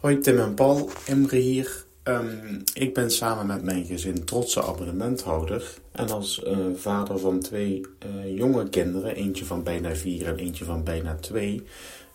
Hoi 0.00 0.18
Tim 0.18 0.38
en 0.38 0.54
Paul, 0.54 0.90
Imre 1.06 1.36
hier. 1.36 1.84
Um, 2.04 2.62
ik 2.74 2.94
ben 2.94 3.10
samen 3.10 3.46
met 3.46 3.62
mijn 3.62 3.84
gezin 3.84 4.24
trotse 4.24 4.62
abonnementhouder. 4.62 5.74
En 5.92 6.10
als 6.10 6.42
uh, 6.46 6.56
vader 6.74 7.18
van 7.18 7.40
twee 7.40 7.80
uh, 8.06 8.36
jonge 8.36 8.68
kinderen, 8.68 9.14
eentje 9.14 9.44
van 9.44 9.62
bijna 9.62 9.94
vier 9.94 10.26
en 10.26 10.36
eentje 10.36 10.64
van 10.64 10.84
bijna 10.84 11.14
twee, 11.14 11.62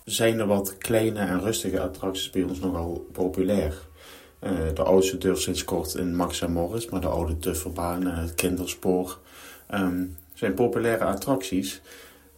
zijn 0.06 0.40
er 0.40 0.48
wat 0.48 0.78
kleine 0.78 1.20
en 1.20 1.42
rustige 1.42 1.80
attracties 1.80 2.30
bij 2.30 2.44
ons 2.44 2.60
nogal 2.60 3.08
populair. 3.12 3.88
Uh, 4.44 4.52
de 4.74 4.84
oudste 4.84 5.18
durft 5.18 5.42
sinds 5.42 5.64
kort 5.64 5.96
in 5.96 6.16
Max 6.16 6.42
en 6.42 6.52
Morris, 6.52 6.90
maar 6.90 7.02
de 7.02 7.08
oude 7.08 7.38
Tufferbaan 7.38 8.08
en 8.08 8.16
het 8.16 8.36
kinderspoor 8.36 9.20
um, 9.74 10.18
zijn 10.34 10.54
populaire 10.54 11.04
attracties. 11.04 11.82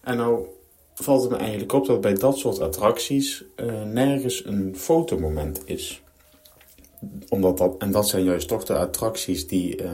En 0.01 0.17
nou 0.17 0.45
valt 0.93 1.21
het 1.21 1.31
me 1.31 1.37
eigenlijk 1.37 1.73
op 1.73 1.85
dat 1.85 2.01
bij 2.01 2.13
dat 2.13 2.37
soort 2.37 2.59
attracties 2.59 3.43
nergens 3.85 4.45
een 4.45 4.75
fotomoment 4.77 5.61
is 5.65 6.01
omdat 7.29 7.57
dat, 7.57 7.75
en 7.77 7.91
dat 7.91 8.07
zijn 8.07 8.23
juist 8.23 8.47
toch 8.47 8.63
de 8.63 8.77
attracties 8.77 9.47
die 9.47 9.81
uh, 9.81 9.91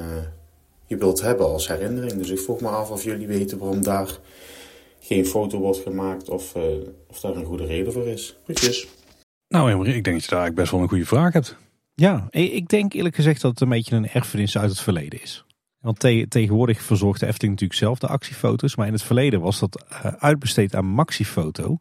je 0.85 0.97
wilt 0.97 1.21
hebben 1.21 1.45
als 1.45 1.67
herinnering. 1.67 2.13
Dus 2.13 2.29
ik 2.29 2.39
vroeg 2.39 2.61
me 2.61 2.67
af 2.67 2.89
of 2.89 3.03
jullie 3.03 3.27
weten 3.27 3.57
waarom 3.57 3.83
daar 3.83 4.17
geen 4.99 5.25
foto 5.25 5.59
wordt 5.59 5.79
gemaakt 5.79 6.29
of, 6.29 6.55
uh, 6.55 6.63
of 7.07 7.19
daar 7.19 7.35
een 7.35 7.45
goede 7.45 7.65
reden 7.65 7.93
voor 7.93 8.07
is. 8.07 8.37
Goedjes. 8.45 8.87
Nou 9.47 9.71
Emery, 9.71 9.91
ik 9.91 10.03
denk 10.03 10.15
dat 10.15 10.23
je 10.23 10.29
daar 10.29 10.39
eigenlijk 10.39 10.55
best 10.55 10.71
wel 10.71 10.81
een 10.81 10.87
goede 10.87 11.05
vraag 11.05 11.33
hebt. 11.33 11.57
Ja, 11.93 12.27
ik 12.29 12.67
denk 12.67 12.93
eerlijk 12.93 13.15
gezegd 13.15 13.41
dat 13.41 13.51
het 13.51 13.61
een 13.61 13.69
beetje 13.69 13.95
een 13.95 14.07
erfenis 14.09 14.57
uit 14.57 14.69
het 14.69 14.79
verleden 14.79 15.21
is. 15.21 15.45
Want 15.79 15.99
te 15.99 16.25
tegenwoordig 16.29 16.81
verzorgt 16.81 17.19
de 17.19 17.25
Efteling 17.25 17.53
natuurlijk 17.53 17.79
zelf 17.79 17.99
de 17.99 18.07
actiefoto's. 18.07 18.75
Maar 18.75 18.87
in 18.87 18.93
het 18.93 19.03
verleden 19.03 19.41
was 19.41 19.59
dat 19.59 19.85
uh, 19.91 20.05
uitbesteed 20.05 20.75
aan 20.75 20.85
Maxifoto. 20.85 21.79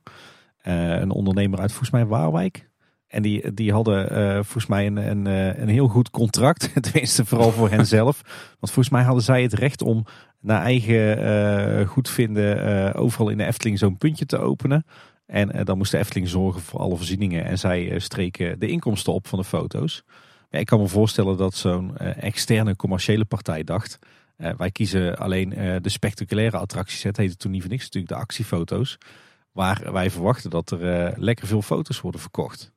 een 0.63 1.11
ondernemer 1.11 1.59
uit 1.59 1.71
volgens 1.71 1.91
mij 1.91 2.07
Waalwijk. 2.07 2.69
En 3.15 3.23
die, 3.23 3.55
die 3.55 3.73
hadden 3.73 4.13
uh, 4.13 4.35
volgens 4.35 4.67
mij 4.67 4.87
een, 4.87 4.97
een, 4.97 5.27
eh, 5.27 5.59
een 5.59 5.69
heel 5.69 5.89
goed 5.89 6.11
contract. 6.11 6.71
Tenminste, 6.83 7.25
vooral 7.25 7.51
voor 7.51 7.71
henzelf. 7.71 8.21
Want 8.61 8.73
volgens 8.73 8.89
mij 8.89 9.03
hadden 9.03 9.23
zij 9.23 9.43
het 9.43 9.53
recht 9.53 9.83
om 9.83 10.05
naar 10.41 10.63
eigen 10.63 11.23
uh, 11.81 11.89
goedvinden 11.89 12.95
overal 12.95 13.29
in 13.29 13.39
de 13.39 13.45
Efteling 13.45 13.79
zo'n 13.79 13.99
puntje 13.99 14.27
te 14.27 14.39
openen. 14.39 14.87
En 15.27 15.65
dan 15.65 15.77
moest 15.77 15.91
de 15.91 15.99
Efteling 15.99 16.29
zorgen 16.29 16.61
voor 16.61 16.81
alle 16.81 16.97
voorzieningen. 16.97 17.45
En 17.45 17.59
zij 17.59 17.99
streken 17.99 18.59
de 18.59 18.69
inkomsten 18.69 19.13
op 19.13 19.27
van 19.27 19.39
de 19.39 19.45
foto's. 19.45 20.03
Ik 20.51 20.67
kan 20.67 20.81
me 20.81 20.87
voorstellen 20.87 21.37
dat 21.37 21.55
zo'n 21.55 21.97
externe 21.99 22.77
commerciële 22.77 23.25
partij 23.25 23.65
dacht... 23.65 23.99
wij 24.37 24.71
kiezen 24.71 25.17
alleen 25.17 25.49
de 25.83 25.89
spectaculaire 25.89 26.57
attracties. 26.57 27.03
Het 27.03 27.17
heette 27.17 27.37
toen 27.37 27.51
niet 27.51 27.61
voor 27.61 27.71
niks 27.71 27.85
natuurlijk 27.85 28.13
de 28.13 28.21
actiefoto's. 28.21 28.99
Waar 29.55 29.93
wij 29.93 30.11
verwachten 30.11 30.51
dat 30.51 30.71
er 30.71 31.07
eh, 31.07 31.13
lekker 31.17 31.47
veel 31.47 31.63
foto's 31.63 32.01
worden 32.01 32.21
verkocht. 32.21 32.73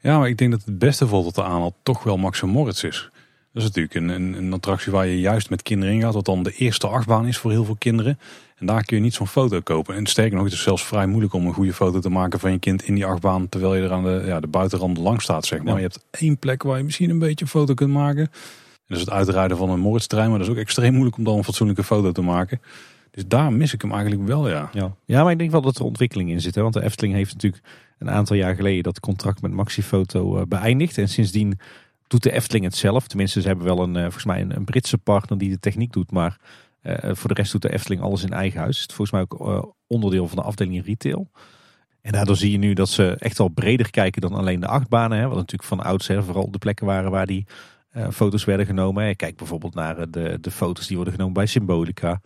Ja, 0.00 0.18
maar 0.18 0.28
ik 0.28 0.38
denk 0.38 0.50
dat 0.50 0.64
het 0.64 0.78
beste 0.78 1.06
voorbeeld 1.06 1.34
dat 1.34 1.44
aanhaalt 1.44 1.74
toch 1.82 2.02
wel 2.02 2.16
Max 2.16 2.42
Moritz 2.42 2.82
is. 2.82 3.10
Dat 3.52 3.62
is 3.62 3.68
natuurlijk 3.68 3.94
een, 3.94 4.08
een, 4.08 4.34
een, 4.34 4.52
attractie 4.52 4.92
waar 4.92 5.06
je 5.06 5.20
juist 5.20 5.50
met 5.50 5.62
kinderen 5.62 5.94
in 5.94 6.00
gaat. 6.00 6.14
Wat 6.14 6.24
dan 6.24 6.42
de 6.42 6.52
eerste 6.52 6.86
achtbaan 6.86 7.26
is 7.26 7.38
voor 7.38 7.50
heel 7.50 7.64
veel 7.64 7.76
kinderen. 7.78 8.18
En 8.56 8.66
daar 8.66 8.84
kun 8.84 8.96
je 8.96 9.02
niet 9.02 9.14
zo'n 9.14 9.26
foto 9.26 9.60
kopen. 9.60 9.94
En 9.94 10.06
sterker 10.06 10.34
nog, 10.34 10.44
het 10.44 10.52
is 10.52 10.62
zelfs 10.62 10.84
vrij 10.84 11.06
moeilijk 11.06 11.32
om 11.32 11.46
een 11.46 11.54
goede 11.54 11.72
foto 11.72 11.98
te 11.98 12.08
maken 12.08 12.40
van 12.40 12.52
je 12.52 12.58
kind 12.58 12.82
in 12.82 12.94
die 12.94 13.06
achtbaan. 13.06 13.48
Terwijl 13.48 13.74
je 13.74 13.82
er 13.82 13.92
aan 13.92 14.04
de, 14.04 14.22
ja, 14.26 14.40
de 14.40 14.46
buitenrand 14.46 14.98
lang 14.98 15.22
staat, 15.22 15.46
zeg 15.46 15.62
maar. 15.62 15.74
Je 15.74 15.80
hebt 15.80 16.04
één 16.10 16.38
plek 16.38 16.62
waar 16.62 16.78
je 16.78 16.84
misschien 16.84 17.10
een 17.10 17.18
beetje 17.18 17.44
een 17.44 17.50
foto 17.50 17.74
kunt 17.74 17.92
maken. 17.92 18.22
En 18.22 18.30
dat 18.86 18.96
is 18.96 19.04
het 19.04 19.14
uitrijden 19.14 19.56
van 19.56 19.70
een 19.70 19.80
Moritz-trein. 19.80 20.28
Maar 20.28 20.38
dat 20.38 20.46
is 20.46 20.52
ook 20.52 20.60
extreem 20.60 20.92
moeilijk 20.92 21.16
om 21.16 21.24
dan 21.24 21.36
een 21.36 21.44
fatsoenlijke 21.44 21.84
foto 21.84 22.12
te 22.12 22.22
maken. 22.22 22.60
Dus 23.10 23.26
daar 23.26 23.52
mis 23.52 23.74
ik 23.74 23.82
hem 23.82 23.92
eigenlijk 23.92 24.26
wel, 24.26 24.48
ja. 24.48 24.70
Ja, 24.72 24.94
ja 25.04 25.22
maar 25.22 25.32
ik 25.32 25.38
denk 25.38 25.50
wel 25.50 25.60
dat 25.60 25.78
er 25.78 25.84
ontwikkeling 25.84 26.30
in 26.30 26.40
zit. 26.40 26.54
Hè? 26.54 26.62
Want 26.62 26.74
de 26.74 26.82
Efteling 26.82 27.14
heeft 27.14 27.32
natuurlijk 27.32 27.62
een 28.00 28.10
aantal 28.10 28.36
jaar 28.36 28.54
geleden 28.54 28.82
dat 28.82 29.00
contract 29.00 29.42
met 29.42 29.52
Maxifoto 29.52 30.36
uh, 30.38 30.42
beëindigd. 30.48 30.98
En 30.98 31.08
sindsdien 31.08 31.58
doet 32.06 32.22
de 32.22 32.32
Efteling 32.32 32.64
het 32.64 32.76
zelf. 32.76 33.06
Tenminste, 33.06 33.40
ze 33.40 33.46
hebben 33.46 33.66
wel 33.66 33.82
een, 33.82 33.94
uh, 33.94 34.02
volgens 34.02 34.24
mij 34.24 34.40
een, 34.40 34.64
Britse 34.64 34.98
partner 34.98 35.38
die 35.38 35.50
de 35.50 35.58
techniek 35.58 35.92
doet. 35.92 36.10
Maar 36.10 36.38
uh, 36.82 36.94
voor 37.14 37.28
de 37.28 37.34
rest 37.34 37.52
doet 37.52 37.62
de 37.62 37.72
Efteling 37.72 38.02
alles 38.02 38.22
in 38.22 38.32
eigen 38.32 38.60
huis. 38.60 38.80
Het 38.80 38.90
is 38.90 38.96
volgens 38.96 39.10
mij 39.10 39.20
ook 39.20 39.74
onderdeel 39.86 40.28
van 40.28 40.36
de 40.36 40.42
afdeling 40.42 40.84
retail. 40.84 41.30
En 42.02 42.12
daardoor 42.12 42.36
zie 42.36 42.50
je 42.50 42.58
nu 42.58 42.72
dat 42.72 42.88
ze 42.88 43.16
echt 43.18 43.38
wel 43.38 43.48
breder 43.48 43.90
kijken 43.90 44.20
dan 44.20 44.32
alleen 44.32 44.60
de 44.60 44.66
achtbanen. 44.66 45.18
Hè? 45.18 45.26
Wat 45.26 45.36
natuurlijk 45.36 45.68
van 45.68 45.80
oudsher 45.80 46.24
vooral 46.24 46.50
de 46.50 46.58
plekken 46.58 46.86
waren 46.86 47.10
waar 47.10 47.26
die 47.26 47.46
foto's 48.10 48.44
werden 48.44 48.66
genomen. 48.66 49.16
Kijk 49.16 49.36
bijvoorbeeld 49.36 49.74
naar 49.74 50.10
de, 50.10 50.38
de 50.40 50.50
foto's 50.50 50.86
die 50.86 50.96
worden 50.96 51.14
genomen 51.14 51.34
bij 51.34 51.46
Symbolica 51.46 52.20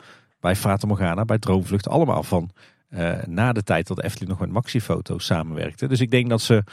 bij 0.45 0.57
Fata 0.57 0.87
Morgana, 0.87 1.25
bij 1.25 1.39
Droomvlucht, 1.39 1.89
allemaal 1.89 2.23
van 2.23 2.51
uh, 2.95 3.23
na 3.27 3.53
de 3.53 3.63
tijd 3.63 3.87
dat 3.87 4.03
Efteling 4.03 4.31
nog 4.31 4.41
met 4.41 4.51
Maxifoto 4.51 5.19
samenwerkte. 5.19 5.89
Dus 5.89 6.01
ik 6.01 6.11
denk 6.11 6.29
dat 6.29 6.43
ze 6.43 6.65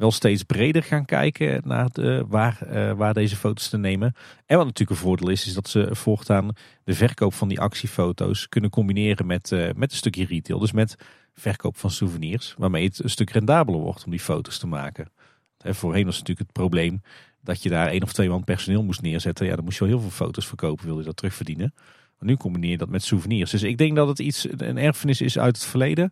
wel 0.00 0.10
steeds 0.10 0.42
breder 0.42 0.82
gaan 0.82 1.04
kijken 1.04 1.60
naar 1.64 1.88
de, 1.92 2.24
waar, 2.28 2.58
uh, 2.72 2.92
waar 2.92 3.14
deze 3.14 3.36
foto's 3.36 3.68
te 3.68 3.78
nemen. 3.78 4.14
En 4.46 4.56
wat 4.56 4.66
natuurlijk 4.66 4.90
een 4.90 5.06
voordeel 5.06 5.28
is, 5.28 5.46
is 5.46 5.54
dat 5.54 5.68
ze 5.68 5.88
voortaan 5.90 6.52
de 6.84 6.94
verkoop 6.94 7.34
van 7.34 7.48
die 7.48 7.60
actiefoto's 7.60 8.48
kunnen 8.48 8.70
combineren 8.70 9.26
met, 9.26 9.50
uh, 9.50 9.68
met 9.76 9.90
een 9.90 9.96
stukje 9.96 10.26
retail. 10.26 10.58
Dus 10.58 10.72
met 10.72 10.96
verkoop 11.34 11.76
van 11.76 11.90
souvenirs, 11.90 12.54
waarmee 12.58 12.84
het 12.84 13.02
een 13.02 13.10
stuk 13.10 13.30
rendabeler 13.30 13.80
wordt 13.80 14.04
om 14.04 14.10
die 14.10 14.20
foto's 14.20 14.58
te 14.58 14.66
maken. 14.66 15.10
He, 15.58 15.74
voorheen 15.74 16.04
was 16.04 16.18
natuurlijk 16.18 16.46
het 16.46 16.56
probleem 16.56 17.02
dat 17.42 17.62
je 17.62 17.68
daar 17.68 17.88
één 17.88 18.02
of 18.02 18.12
twee 18.12 18.28
man 18.28 18.44
personeel 18.44 18.82
moest 18.82 19.02
neerzetten. 19.02 19.46
Ja, 19.46 19.54
dan 19.54 19.64
moest 19.64 19.78
je 19.78 19.84
wel 19.84 19.92
heel 19.92 20.02
veel 20.02 20.26
foto's 20.26 20.46
verkopen, 20.46 20.86
wil 20.86 20.98
je 20.98 21.04
dat 21.04 21.16
terugverdienen 21.16 21.74
nu 22.20 22.36
combineer 22.36 22.70
je 22.70 22.76
dat 22.76 22.88
met 22.88 23.02
souvenirs. 23.02 23.50
Dus 23.50 23.62
ik 23.62 23.78
denk 23.78 23.96
dat 23.96 24.08
het 24.08 24.18
iets, 24.18 24.46
een 24.56 24.78
erfenis 24.78 25.20
is 25.20 25.38
uit 25.38 25.56
het 25.56 25.66
verleden. 25.66 26.10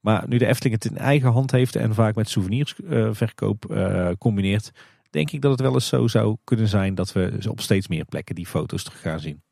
Maar 0.00 0.24
nu 0.28 0.38
de 0.38 0.46
Efteling 0.46 0.82
het 0.82 0.92
in 0.92 0.98
eigen 0.98 1.32
hand 1.32 1.50
heeft 1.50 1.76
en 1.76 1.94
vaak 1.94 2.14
met 2.14 2.28
souvenirsverkoop 2.28 3.66
uh, 3.70 4.10
combineert, 4.18 4.72
denk 5.10 5.30
ik 5.30 5.42
dat 5.42 5.50
het 5.50 5.60
wel 5.60 5.74
eens 5.74 5.86
zo 5.86 6.08
zou 6.08 6.36
kunnen 6.44 6.68
zijn 6.68 6.94
dat 6.94 7.12
we 7.12 7.38
op 7.48 7.60
steeds 7.60 7.88
meer 7.88 8.04
plekken 8.04 8.34
die 8.34 8.46
foto's 8.46 8.82
terug 8.82 9.00
gaan 9.00 9.20
zien. 9.20 9.42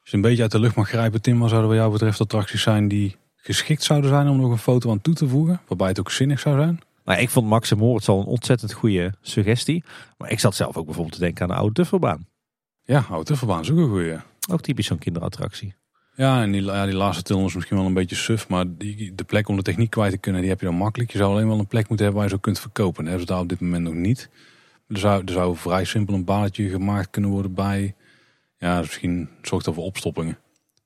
Als 0.00 0.10
je 0.10 0.16
een 0.16 0.22
beetje 0.22 0.42
uit 0.42 0.52
de 0.52 0.60
lucht 0.60 0.76
mag 0.76 0.88
grijpen, 0.88 1.22
Tim, 1.22 1.38
wat 1.38 1.48
zouden 1.48 1.70
wat 1.70 1.78
jou 1.78 1.92
betreft 1.92 2.20
attracties 2.20 2.62
zijn 2.62 2.88
die 2.88 3.16
geschikt 3.36 3.82
zouden 3.82 4.10
zijn 4.10 4.28
om 4.28 4.36
nog 4.36 4.50
een 4.50 4.58
foto 4.58 4.90
aan 4.90 5.00
toe 5.00 5.14
te 5.14 5.28
voegen, 5.28 5.60
waarbij 5.68 5.88
het 5.88 6.00
ook 6.00 6.10
zinnig 6.10 6.40
zou 6.40 6.56
zijn? 6.56 6.80
Nou, 7.04 7.20
ik 7.20 7.30
vond 7.30 7.46
Max 7.46 7.70
en 7.70 7.78
Moritz 7.78 8.08
al 8.08 8.20
een 8.20 8.26
ontzettend 8.26 8.72
goede 8.72 9.12
suggestie. 9.20 9.84
Maar 10.18 10.30
ik 10.30 10.40
zat 10.40 10.54
zelf 10.54 10.76
ook 10.76 10.84
bijvoorbeeld 10.84 11.14
te 11.14 11.20
denken 11.20 11.42
aan 11.42 11.48
de 11.48 11.54
oude 11.54 11.72
Dufferbaan. 11.72 12.26
Ja, 12.82 13.04
oude 13.08 13.24
Dufferbaan 13.24 13.60
is 13.60 13.70
ook 13.70 13.78
een 13.78 13.88
goede. 13.88 14.20
Ook 14.50 14.60
typisch 14.60 14.86
zo'n 14.86 14.98
kinderattractie. 14.98 15.74
Ja, 16.16 16.42
en 16.42 16.52
die, 16.52 16.62
ja, 16.62 16.84
die 16.84 16.94
laatste 16.94 17.22
tunnel 17.22 17.46
is 17.46 17.54
misschien 17.54 17.76
wel 17.76 17.86
een 17.86 17.94
beetje 17.94 18.16
suf. 18.16 18.48
Maar 18.48 18.64
die, 18.68 19.14
de 19.14 19.24
plek 19.24 19.48
om 19.48 19.56
de 19.56 19.62
techniek 19.62 19.90
kwijt 19.90 20.10
te 20.10 20.18
kunnen, 20.18 20.40
die 20.40 20.50
heb 20.50 20.60
je 20.60 20.66
dan 20.66 20.74
makkelijk. 20.74 21.10
Je 21.10 21.18
zou 21.18 21.30
alleen 21.30 21.48
wel 21.48 21.58
een 21.58 21.66
plek 21.66 21.88
moeten 21.88 22.06
hebben 22.06 22.22
waar 22.22 22.30
je 22.30 22.36
zo 22.36 22.40
kunt 22.40 22.60
verkopen. 22.60 23.04
Dat 23.04 23.12
hebben 23.12 23.26
ze 23.26 23.32
daar 23.32 23.42
op 23.42 23.48
dit 23.48 23.60
moment 23.60 23.84
nog 23.84 23.94
niet. 23.94 24.30
Er 24.88 24.98
zou, 24.98 25.22
er 25.24 25.32
zou 25.32 25.56
vrij 25.56 25.84
simpel 25.84 26.14
een 26.14 26.24
balletje 26.24 26.68
gemaakt 26.68 27.10
kunnen 27.10 27.30
worden 27.30 27.54
bij... 27.54 27.94
Ja, 28.58 28.78
misschien 28.78 29.28
zorgt 29.42 29.64
dat 29.64 29.74
voor 29.74 29.84
opstoppingen. 29.84 30.38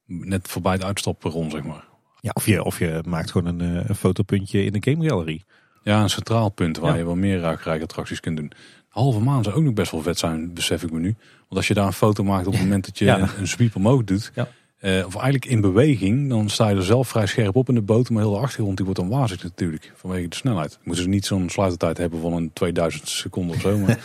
Net 0.06 0.48
voorbij 0.48 0.72
het 0.72 0.84
uitstappen 0.84 1.30
rond, 1.30 1.52
zeg 1.52 1.62
maar. 1.62 1.84
Ja, 2.20 2.30
of 2.34 2.46
je, 2.46 2.64
of 2.64 2.78
je 2.78 3.02
maakt 3.06 3.30
gewoon 3.30 3.60
een, 3.60 3.76
eh, 3.76 3.88
een 3.88 3.94
fotopuntje 3.94 4.64
in 4.64 4.72
de 4.72 4.90
game 4.90 5.08
gallery. 5.08 5.42
Ja, 5.82 6.02
een 6.02 6.10
centraal 6.10 6.48
punt 6.48 6.78
waar 6.78 6.98
je 6.98 7.04
wel 7.04 7.16
meer 7.16 7.40
ruikrijk 7.40 7.82
attracties 7.82 8.20
kunt 8.20 8.36
doen. 8.36 8.52
Halve 8.98 9.20
maan 9.20 9.44
zou 9.44 9.56
ook 9.56 9.62
nog 9.62 9.74
best 9.74 9.90
wel 9.90 10.02
vet 10.02 10.18
zijn, 10.18 10.54
besef 10.54 10.82
ik 10.82 10.90
me 10.90 10.98
nu. 10.98 11.14
Want 11.38 11.54
als 11.54 11.68
je 11.68 11.74
daar 11.74 11.86
een 11.86 11.92
foto 11.92 12.24
maakt 12.24 12.46
op 12.46 12.52
het 12.52 12.62
moment 12.62 12.84
dat 12.84 12.98
je 12.98 13.08
een, 13.08 13.28
een 13.38 13.48
sweep 13.48 13.76
omhoog 13.76 14.04
doet, 14.04 14.32
ja. 14.34 14.48
uh, 14.80 15.06
of 15.06 15.14
eigenlijk 15.14 15.44
in 15.44 15.60
beweging, 15.60 16.28
dan 16.28 16.48
sta 16.48 16.68
je 16.68 16.76
er 16.76 16.82
zelf 16.82 17.08
vrij 17.08 17.26
scherp 17.26 17.56
op 17.56 17.68
in 17.68 17.74
de 17.74 17.82
boot. 17.82 18.10
Maar 18.10 18.22
heel 18.22 18.32
de 18.32 18.38
achtergrond 18.38 18.76
die 18.76 18.86
wordt 18.86 19.00
dan 19.00 19.08
wazig 19.10 19.42
natuurlijk, 19.42 19.92
vanwege 19.96 20.28
de 20.28 20.36
snelheid. 20.36 20.78
Moeten 20.82 21.02
ze 21.02 21.08
niet 21.08 21.26
zo'n 21.26 21.50
sluitertijd 21.50 21.98
hebben 21.98 22.20
van 22.20 22.32
een 22.32 22.52
2000 22.52 23.08
seconden 23.08 23.56
of 23.56 23.62
zo. 23.62 23.78
Maar 23.78 23.98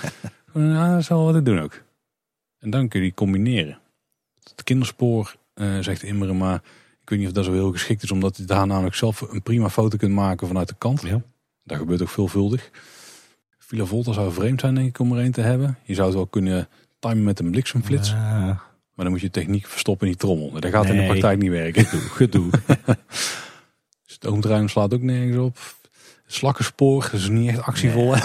ja, 0.73 0.95
dat 0.95 1.03
zal 1.03 1.31
te 1.31 1.41
doen 1.41 1.59
ook. 1.59 1.81
En 2.59 2.69
dan 2.69 2.87
kun 2.87 2.99
je 2.99 3.05
die 3.05 3.15
combineren. 3.15 3.79
Het 4.43 4.63
kinderspoor, 4.63 5.35
uh, 5.55 5.79
zegt 5.79 6.03
Immeren, 6.03 6.37
maar 6.37 6.61
ik 7.01 7.09
weet 7.09 7.19
niet 7.19 7.27
of 7.27 7.33
dat 7.33 7.45
zo 7.45 7.53
heel 7.53 7.71
geschikt 7.71 8.03
is, 8.03 8.11
omdat 8.11 8.37
je 8.37 8.45
daar 8.45 8.67
namelijk 8.67 8.95
zelf 8.95 9.21
een 9.21 9.41
prima 9.41 9.69
foto 9.69 9.97
kunt 9.97 10.13
maken 10.13 10.47
vanuit 10.47 10.67
de 10.67 10.75
kant. 10.77 11.01
Ja. 11.01 11.21
Dat 11.63 11.77
gebeurt 11.77 12.01
ook 12.01 12.09
veelvuldig. 12.09 12.69
Villa 13.67 13.85
Volta 13.85 14.13
zou 14.13 14.33
vreemd 14.33 14.59
zijn, 14.59 14.75
denk 14.75 14.87
ik, 14.87 14.99
om 14.99 15.13
er 15.13 15.23
een 15.23 15.31
te 15.31 15.41
hebben. 15.41 15.77
Je 15.83 15.93
zou 15.93 16.07
het 16.07 16.15
wel 16.15 16.27
kunnen 16.27 16.67
timen 16.99 17.23
met 17.23 17.39
een 17.39 17.51
bliksemflits. 17.51 18.09
Ja. 18.09 18.61
Maar 18.93 19.05
dan 19.05 19.09
moet 19.09 19.21
je 19.21 19.29
techniek 19.29 19.67
verstoppen 19.67 20.07
in 20.07 20.13
die 20.13 20.21
trommel. 20.21 20.51
Dat 20.51 20.71
gaat 20.71 20.85
in 20.85 20.97
de 20.97 21.05
praktijk 21.05 21.39
niet 21.39 21.49
werken. 21.49 21.85
Gedoe. 21.85 22.09
gedoe. 22.09 22.51
Stoomtruim 24.05 24.69
slaat 24.69 24.93
ook 24.93 25.01
nergens 25.01 25.37
op. 25.37 25.57
Slakkenspoor, 26.25 27.01
dat 27.01 27.13
is 27.13 27.29
niet 27.29 27.49
echt 27.49 27.61
actievol. 27.61 28.15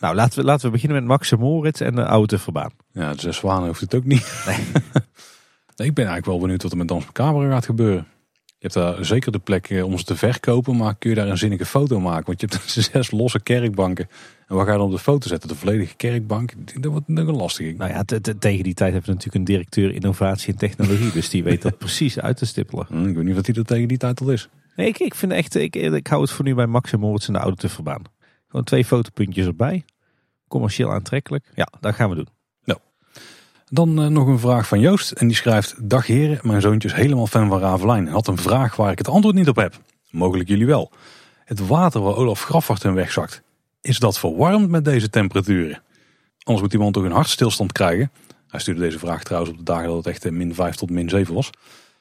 Nou, 0.00 0.14
laten 0.14 0.38
we, 0.38 0.44
laten 0.44 0.66
we 0.66 0.72
beginnen 0.72 0.98
met 0.98 1.06
Max 1.06 1.36
Moritz 1.36 1.80
en 1.80 1.94
de 1.94 2.06
oude 2.06 2.38
verbaan. 2.38 2.70
Ja, 2.92 3.12
de 3.12 3.20
zes 3.20 3.36
zwanen 3.36 3.66
hoeft 3.66 3.80
het 3.80 3.94
ook 3.94 4.04
niet. 4.04 4.42
Nee. 4.46 4.56
nee. 5.76 5.88
ik 5.88 5.94
ben 5.94 6.06
eigenlijk 6.06 6.26
wel 6.26 6.38
benieuwd 6.38 6.62
wat 6.62 6.72
er 6.72 6.78
met 6.78 6.88
Dans 6.88 7.04
Macabre 7.04 7.50
gaat 7.50 7.64
gebeuren. 7.64 8.06
Je 8.44 8.72
hebt 8.72 8.74
daar 8.74 9.04
zeker 9.04 9.32
de 9.32 9.38
plek 9.38 9.70
eh, 9.70 9.84
om 9.84 9.98
ze 9.98 10.04
te 10.04 10.16
verkopen, 10.16 10.76
maar 10.76 10.94
kun 10.94 11.10
je 11.10 11.16
daar 11.16 11.28
een 11.28 11.38
zinnige 11.38 11.66
foto 11.66 12.00
maken? 12.00 12.26
Want 12.26 12.40
je 12.40 12.46
hebt 12.50 12.70
zes 12.92 13.10
losse 13.10 13.40
kerkbanken. 13.40 14.08
En 14.46 14.56
waar 14.56 14.64
ga 14.64 14.72
je 14.72 14.78
dan 14.78 14.86
op 14.86 14.92
de 14.92 14.98
foto 14.98 15.28
zetten? 15.28 15.48
De 15.48 15.54
volledige 15.54 15.96
kerkbank? 15.96 16.52
Dat 16.80 16.92
wordt 16.92 17.08
nog 17.08 17.28
een 17.28 17.36
lastig. 17.36 17.76
Nou 17.76 17.90
ja, 17.90 18.04
tegen 18.38 18.64
die 18.64 18.74
tijd 18.74 18.92
hebben 18.92 19.10
we 19.10 19.16
natuurlijk 19.16 19.34
een 19.34 19.44
directeur 19.44 19.94
innovatie 19.94 20.52
en 20.52 20.58
technologie. 20.58 21.12
dus 21.12 21.28
die 21.28 21.44
weet 21.44 21.62
dat 21.62 21.78
precies 21.86 22.18
uit 22.20 22.36
te 22.36 22.46
stippelen. 22.46 22.86
Hm, 22.88 23.06
ik 23.08 23.14
weet 23.14 23.24
niet 23.24 23.34
wat 23.34 23.46
hij 23.46 23.54
er 23.54 23.64
tegen 23.64 23.88
die 23.88 23.98
tijd 23.98 24.20
al 24.20 24.30
is. 24.30 24.48
Nee, 24.76 24.86
ik, 24.86 24.98
ik 24.98 25.14
vind 25.14 25.32
echt, 25.32 25.54
ik, 25.54 25.76
ik 25.76 26.06
hou 26.06 26.22
het 26.22 26.30
voor 26.30 26.44
nu 26.44 26.54
bij 26.54 26.66
Max 26.66 26.92
en 26.92 27.00
Moritz 27.00 27.26
en 27.26 27.32
de 27.32 27.38
oude 27.38 27.68
verbaan. 27.68 28.02
Gewoon 28.48 28.64
twee 28.64 28.84
fotopuntjes 28.84 29.46
erbij. 29.46 29.84
Commercieel 30.48 30.92
aantrekkelijk. 30.92 31.50
Ja, 31.54 31.68
dat 31.80 31.94
gaan 31.94 32.08
we 32.08 32.14
doen. 32.14 32.28
Dan 33.70 34.02
uh, 34.02 34.06
nog 34.06 34.26
een 34.26 34.38
vraag 34.38 34.68
van 34.68 34.80
Joost. 34.80 35.10
En 35.10 35.26
die 35.26 35.36
schrijft: 35.36 35.90
Dag 35.90 36.06
heren, 36.06 36.38
mijn 36.42 36.60
zoontje 36.60 36.88
is 36.88 36.94
helemaal 36.94 37.26
fan 37.26 37.48
van 37.48 37.60
Ravelijn. 37.60 38.08
Had 38.08 38.26
een 38.26 38.36
vraag 38.36 38.76
waar 38.76 38.90
ik 38.90 38.98
het 38.98 39.08
antwoord 39.08 39.34
niet 39.34 39.48
op 39.48 39.56
heb. 39.56 39.80
Mogelijk 40.10 40.48
jullie 40.48 40.66
wel. 40.66 40.90
Het 41.44 41.66
water 41.66 42.00
waar 42.00 42.16
Olaf 42.16 42.42
Grafwacht 42.42 42.84
in 42.84 42.94
wegzakt. 42.94 43.42
Is 43.86 43.98
dat 43.98 44.18
verwarmd 44.18 44.70
met 44.70 44.84
deze 44.84 45.10
temperaturen? 45.10 45.82
Anders 46.42 46.64
moet 46.64 46.72
iemand 46.72 46.94
toch 46.94 47.04
een 47.04 47.10
hartstilstand 47.10 47.72
krijgen. 47.72 48.10
Hij 48.48 48.60
stuurde 48.60 48.80
deze 48.80 48.98
vraag 48.98 49.22
trouwens 49.22 49.52
op 49.52 49.58
de 49.58 49.64
dagen 49.64 49.88
dat 49.88 49.96
het 49.96 50.06
echt 50.06 50.30
min 50.30 50.54
5 50.54 50.74
tot 50.74 50.90
min 50.90 51.08
7 51.08 51.34
was. 51.34 51.50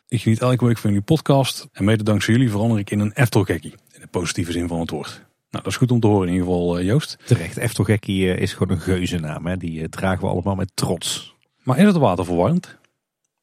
Ik 0.07 0.21
geniet 0.21 0.41
elke 0.41 0.65
week 0.65 0.77
van 0.77 0.89
jullie 0.89 1.05
podcast. 1.05 1.67
En 1.71 1.83
mede 1.83 2.03
dankzij 2.03 2.33
jullie 2.33 2.49
verander 2.49 2.79
ik 2.79 2.89
in 2.89 2.99
een 2.99 3.11
Eftelgekkie. 3.13 3.73
In 3.93 4.01
de 4.01 4.07
positieve 4.07 4.51
zin 4.51 4.67
van 4.67 4.79
het 4.79 4.89
woord. 4.89 5.09
Nou, 5.49 5.63
dat 5.63 5.65
is 5.65 5.77
goed 5.77 5.91
om 5.91 5.99
te 5.99 6.07
horen 6.07 6.27
in 6.27 6.33
ieder 6.33 6.47
geval, 6.47 6.77
eh, 6.77 6.85
Joost. 6.85 7.17
Terecht, 7.25 7.57
Eftelgekkie 7.57 8.35
is 8.35 8.53
gewoon 8.53 8.75
een 8.75 8.83
geuzennaam. 8.83 9.45
Hè? 9.45 9.57
Die 9.57 9.89
dragen 9.89 10.21
we 10.21 10.27
allemaal 10.27 10.55
met 10.55 10.71
trots. 10.73 11.35
Maar 11.63 11.77
is 11.77 11.85
het 11.85 11.97
water 11.97 12.25
verwarmd? 12.25 12.77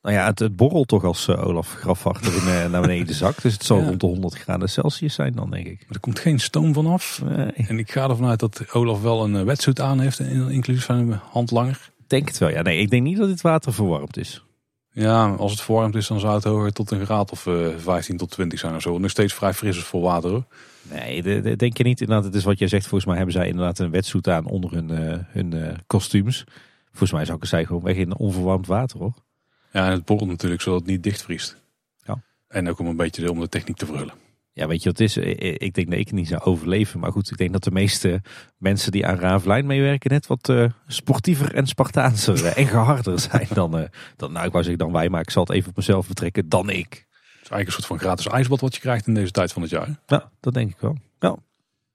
Nou 0.02 0.14
ja, 0.14 0.26
het, 0.26 0.38
het 0.38 0.56
borrelt 0.56 0.88
toch 0.88 1.04
als 1.04 1.28
uh, 1.28 1.46
Olaf 1.46 1.72
Grafwacht 1.72 2.26
er 2.26 2.34
uh, 2.34 2.70
naar 2.70 2.80
beneden 2.80 3.14
zakt. 3.14 3.42
Dus 3.42 3.52
het 3.52 3.64
zal 3.64 3.82
rond 3.82 4.00
de 4.00 4.06
100 4.06 4.34
graden 4.34 4.68
Celsius 4.68 5.14
zijn 5.14 5.32
dan, 5.34 5.50
denk 5.50 5.66
ik. 5.66 5.78
Maar 5.78 5.94
er 5.94 6.00
komt 6.00 6.18
geen 6.18 6.40
stoom 6.40 6.74
vanaf. 6.74 7.22
Nee. 7.24 7.52
En 7.68 7.78
ik 7.78 7.90
ga 7.90 8.08
ervan 8.08 8.28
uit 8.28 8.40
dat 8.40 8.72
Olaf 8.72 9.02
wel 9.02 9.24
een 9.24 9.34
uh, 9.34 9.42
wetsuit 9.42 9.80
aan 9.80 10.00
heeft, 10.00 10.18
inclusief 10.20 10.84
van 10.84 10.96
een 10.96 11.18
handlanger. 11.30 11.90
Denk 12.06 12.28
het 12.28 12.38
wel, 12.38 12.48
ja. 12.48 12.62
Nee, 12.62 12.78
ik 12.78 12.90
denk 12.90 13.02
niet 13.02 13.16
dat 13.16 13.28
dit 13.28 13.40
water 13.40 13.72
verwarmd 13.72 14.16
is. 14.16 14.44
Ja, 14.92 15.34
als 15.34 15.50
het 15.50 15.60
verwarmd 15.60 15.94
is, 15.94 16.06
dan 16.06 16.20
zou 16.20 16.34
het 16.34 16.44
hoger 16.44 16.72
tot 16.72 16.90
een 16.90 17.04
graad 17.04 17.30
of 17.30 17.48
15 17.76 18.16
tot 18.16 18.30
20 18.30 18.58
zijn 18.58 18.74
of 18.74 18.82
zo. 18.82 18.98
Nog 18.98 19.10
steeds 19.10 19.34
vrij 19.34 19.54
fris 19.54 19.76
is 19.76 19.82
voor 19.82 20.02
water 20.02 20.30
hoor. 20.30 20.44
Nee, 20.90 21.22
de, 21.22 21.40
de, 21.40 21.56
denk 21.56 21.76
je 21.76 21.84
niet. 21.84 22.00
Inderdaad, 22.00 22.24
het 22.24 22.34
is 22.34 22.44
wat 22.44 22.58
jij 22.58 22.68
zegt. 22.68 22.86
Volgens 22.86 23.04
mij 23.04 23.16
hebben 23.16 23.34
zij 23.34 23.48
inderdaad 23.48 23.78
een 23.78 23.90
wetsuit 23.90 24.28
aan 24.28 24.46
onder 24.46 24.72
hun, 24.72 24.90
hun 25.28 25.76
kostuums. 25.86 26.44
Volgens 26.88 27.12
mij 27.12 27.24
zou 27.24 27.38
ik 27.38 27.44
zeggen 27.44 27.68
gewoon 27.68 27.82
weg 27.82 27.96
in 27.96 28.16
onverwarmd 28.16 28.66
water 28.66 28.98
hoor. 28.98 29.14
Ja, 29.72 29.86
en 29.86 29.92
het 29.92 30.04
borrelt 30.04 30.28
natuurlijk 30.28 30.62
zodat 30.62 30.80
het 30.80 30.88
niet 30.88 31.02
dichtvriest. 31.02 31.56
Ja. 32.04 32.22
En 32.48 32.68
ook 32.68 32.78
om 32.78 32.86
een 32.86 32.96
beetje 32.96 33.30
om 33.30 33.40
de 33.40 33.48
techniek 33.48 33.76
te 33.76 33.86
verhullen. 33.86 34.14
Ja, 34.54 34.66
weet 34.66 34.82
je 34.82 34.88
wat 34.88 34.98
het 34.98 35.08
is? 35.08 35.16
Ik 35.58 35.74
denk 35.74 35.90
dat 35.90 35.98
ik 35.98 36.12
niet 36.12 36.28
zou 36.28 36.42
overleven. 36.42 37.00
Maar 37.00 37.12
goed, 37.12 37.30
ik 37.30 37.36
denk 37.36 37.52
dat 37.52 37.64
de 37.64 37.70
meeste 37.70 38.22
mensen 38.58 38.92
die 38.92 39.06
aan 39.06 39.18
Ravelijn 39.18 39.66
meewerken 39.66 40.10
net 40.10 40.26
wat 40.26 40.48
uh, 40.48 40.70
sportiever 40.86 41.54
en 41.54 41.66
Spartaanser 41.66 42.46
en 42.46 42.66
geharder 42.66 43.20
zijn 43.30 43.46
dan, 43.54 43.78
uh, 43.78 43.84
dan, 44.16 44.32
nou 44.32 44.46
ik 44.46 44.52
wou 44.52 44.64
zeggen 44.64 44.84
dan 44.84 44.92
wij, 44.92 45.08
maar 45.08 45.20
ik 45.20 45.30
zal 45.30 45.42
het 45.42 45.52
even 45.52 45.70
op 45.70 45.76
mezelf 45.76 46.08
betrekken, 46.08 46.48
dan 46.48 46.70
ik. 46.70 46.92
is 46.92 47.48
eigenlijk 47.48 47.66
een 47.66 47.72
soort 47.72 47.86
van 47.86 47.98
gratis 47.98 48.26
ijsbad 48.26 48.60
wat 48.60 48.74
je 48.74 48.80
krijgt 48.80 49.06
in 49.06 49.14
deze 49.14 49.30
tijd 49.30 49.52
van 49.52 49.62
het 49.62 49.70
jaar. 49.70 50.00
Ja, 50.06 50.30
dat 50.40 50.54
denk 50.54 50.70
ik 50.70 50.80
wel. 50.80 50.96
Ja. 51.18 51.36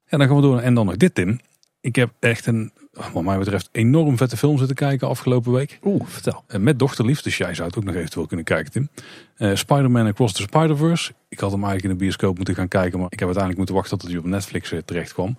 Ja, 0.06 0.18
dan 0.18 0.26
gaan 0.26 0.36
we 0.36 0.42
door. 0.42 0.60
En 0.60 0.74
dan 0.74 0.86
nog 0.86 0.96
dit, 0.96 1.14
Tim. 1.14 1.40
Ik 1.88 1.96
heb 1.96 2.12
echt 2.18 2.46
een, 2.46 2.72
wat 3.12 3.22
mij 3.22 3.38
betreft, 3.38 3.68
enorm 3.72 4.16
vette 4.16 4.36
film 4.36 4.58
zitten 4.58 4.76
kijken 4.76 5.08
afgelopen 5.08 5.52
week. 5.52 5.78
Oeh, 5.82 6.06
vertel. 6.06 6.44
Eh, 6.46 6.60
Met 6.60 6.78
dochterlief, 6.78 7.22
dus 7.22 7.36
jij 7.36 7.54
zou 7.54 7.68
het 7.68 7.76
ook 7.76 7.84
nog 7.84 7.94
eventueel 7.94 8.26
kunnen 8.26 8.44
kijken, 8.44 8.72
Tim. 8.72 8.88
Eh, 9.36 9.54
Spider-Man 9.54 10.06
Across 10.06 10.34
the 10.34 10.42
Spider-Verse. 10.42 11.12
Ik 11.28 11.40
had 11.40 11.50
hem 11.50 11.64
eigenlijk 11.64 11.92
in 11.92 11.98
de 11.98 12.04
bioscoop 12.04 12.36
moeten 12.36 12.54
gaan 12.54 12.68
kijken, 12.68 12.98
maar 12.98 13.08
ik 13.10 13.18
heb 13.18 13.28
uiteindelijk 13.28 13.56
moeten 13.56 13.74
wachten 13.74 13.98
tot 13.98 14.08
hij 14.08 14.18
op 14.18 14.24
Netflix 14.24 14.72
eh, 14.72 14.78
terecht 14.84 15.12
kwam. 15.12 15.36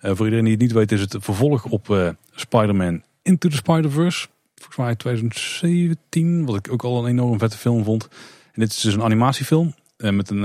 Voor 0.00 0.24
iedereen 0.24 0.44
die 0.44 0.52
het 0.52 0.62
niet 0.62 0.72
weet, 0.72 0.92
is 0.92 1.00
het 1.00 1.16
vervolg 1.18 1.64
op 1.64 2.14
Spider-Man 2.34 3.02
Into 3.22 3.48
the 3.48 3.56
Spider-Verse. 3.56 4.26
Volgens 4.54 4.76
mij 4.76 4.94
2017, 4.96 6.44
wat 6.46 6.56
ik 6.56 6.72
ook 6.72 6.84
al 6.84 6.98
een 7.04 7.10
enorm 7.10 7.38
vette 7.38 7.56
film 7.56 7.84
vond. 7.84 8.08
En 8.52 8.60
dit 8.60 8.70
is 8.70 8.80
dus 8.80 8.94
een 8.94 9.02
animatiefilm 9.02 9.74
met 9.96 10.30
een, 10.30 10.40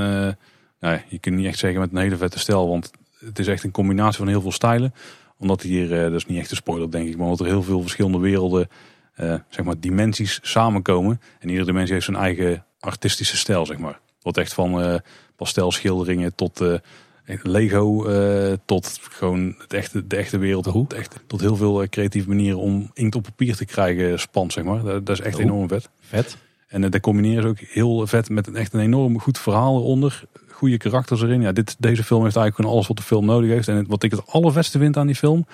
nou, 0.79 0.99
je 1.07 1.19
kunt 1.19 1.35
niet 1.35 1.45
echt 1.45 1.59
zeggen 1.59 1.79
met 1.79 1.91
een 1.91 1.97
hele 1.97 2.17
vette 2.17 2.39
stijl, 2.39 2.67
want 2.67 2.91
het 3.19 3.39
is 3.39 3.47
echt 3.47 3.63
een 3.63 3.71
combinatie 3.71 4.17
van 4.17 4.27
heel 4.27 4.41
veel 4.41 4.51
stijlen. 4.51 4.93
Omdat 5.39 5.61
hier, 5.61 5.93
eh, 5.93 6.01
dat 6.03 6.13
is 6.13 6.25
niet 6.25 6.39
echt 6.39 6.51
een 6.51 6.57
spoiler 6.57 6.91
denk 6.91 7.07
ik, 7.07 7.17
maar 7.17 7.25
omdat 7.25 7.39
er 7.39 7.45
heel 7.45 7.63
veel 7.63 7.81
verschillende 7.81 8.19
werelden, 8.19 8.67
eh, 9.13 9.35
zeg 9.49 9.65
maar 9.65 9.79
dimensies 9.79 10.39
samenkomen. 10.41 11.21
En 11.39 11.47
iedere 11.47 11.65
dimensie 11.65 11.93
heeft 11.93 12.05
zijn 12.05 12.17
eigen 12.17 12.65
artistische 12.79 13.37
stijl, 13.37 13.65
zeg 13.65 13.77
maar. 13.77 13.99
Wat 14.21 14.37
echt 14.37 14.53
van 14.53 14.81
eh 14.81 14.95
pastelschilderingen 15.35 16.35
tot 16.35 16.61
Lego, 17.43 18.05
tot 18.65 18.99
gewoon 19.01 19.55
het 19.57 19.73
echte, 19.73 20.07
de 20.07 20.15
echte 20.15 20.37
wereld. 20.37 20.65
Het 20.65 20.93
echte, 20.93 21.17
tot 21.27 21.41
heel 21.41 21.55
veel 21.55 21.87
creatieve 21.89 22.27
manieren 22.27 22.59
om 22.59 22.91
inkt 22.93 23.15
op 23.15 23.23
papier 23.23 23.55
te 23.55 23.65
krijgen 23.65 24.19
spant, 24.19 24.53
zeg 24.53 24.63
maar. 24.63 24.83
Dat, 24.83 25.05
dat 25.05 25.19
is 25.19 25.25
echt 25.25 25.37
enorm 25.37 25.67
vet. 25.67 25.89
Vet. 25.99 26.37
En 26.67 26.81
dat 26.81 26.99
combineren 26.99 27.41
ze 27.41 27.47
ook 27.47 27.59
heel 27.59 28.07
vet 28.07 28.29
met 28.29 28.47
een 28.47 28.55
echt 28.55 28.73
een 28.73 28.79
enorm 28.79 29.19
goed 29.19 29.39
verhaal 29.39 29.77
eronder. 29.77 30.23
Goede 30.57 30.77
karakters 30.77 31.21
erin. 31.21 31.41
Ja, 31.41 31.51
dit, 31.51 31.75
deze 31.79 32.03
film 32.03 32.23
heeft 32.23 32.35
eigenlijk 32.35 32.55
gewoon 32.55 32.71
alles 32.71 32.87
wat 32.87 32.97
de 32.97 33.03
film 33.03 33.25
nodig 33.25 33.49
heeft. 33.49 33.67
En 33.67 33.75
het- 33.75 33.87
wat 33.87 34.03
ik 34.03 34.11
het 34.11 34.27
allervetste 34.27 34.77
vind 34.79 34.97
aan 34.97 35.05
die 35.07 35.15
film, 35.15 35.45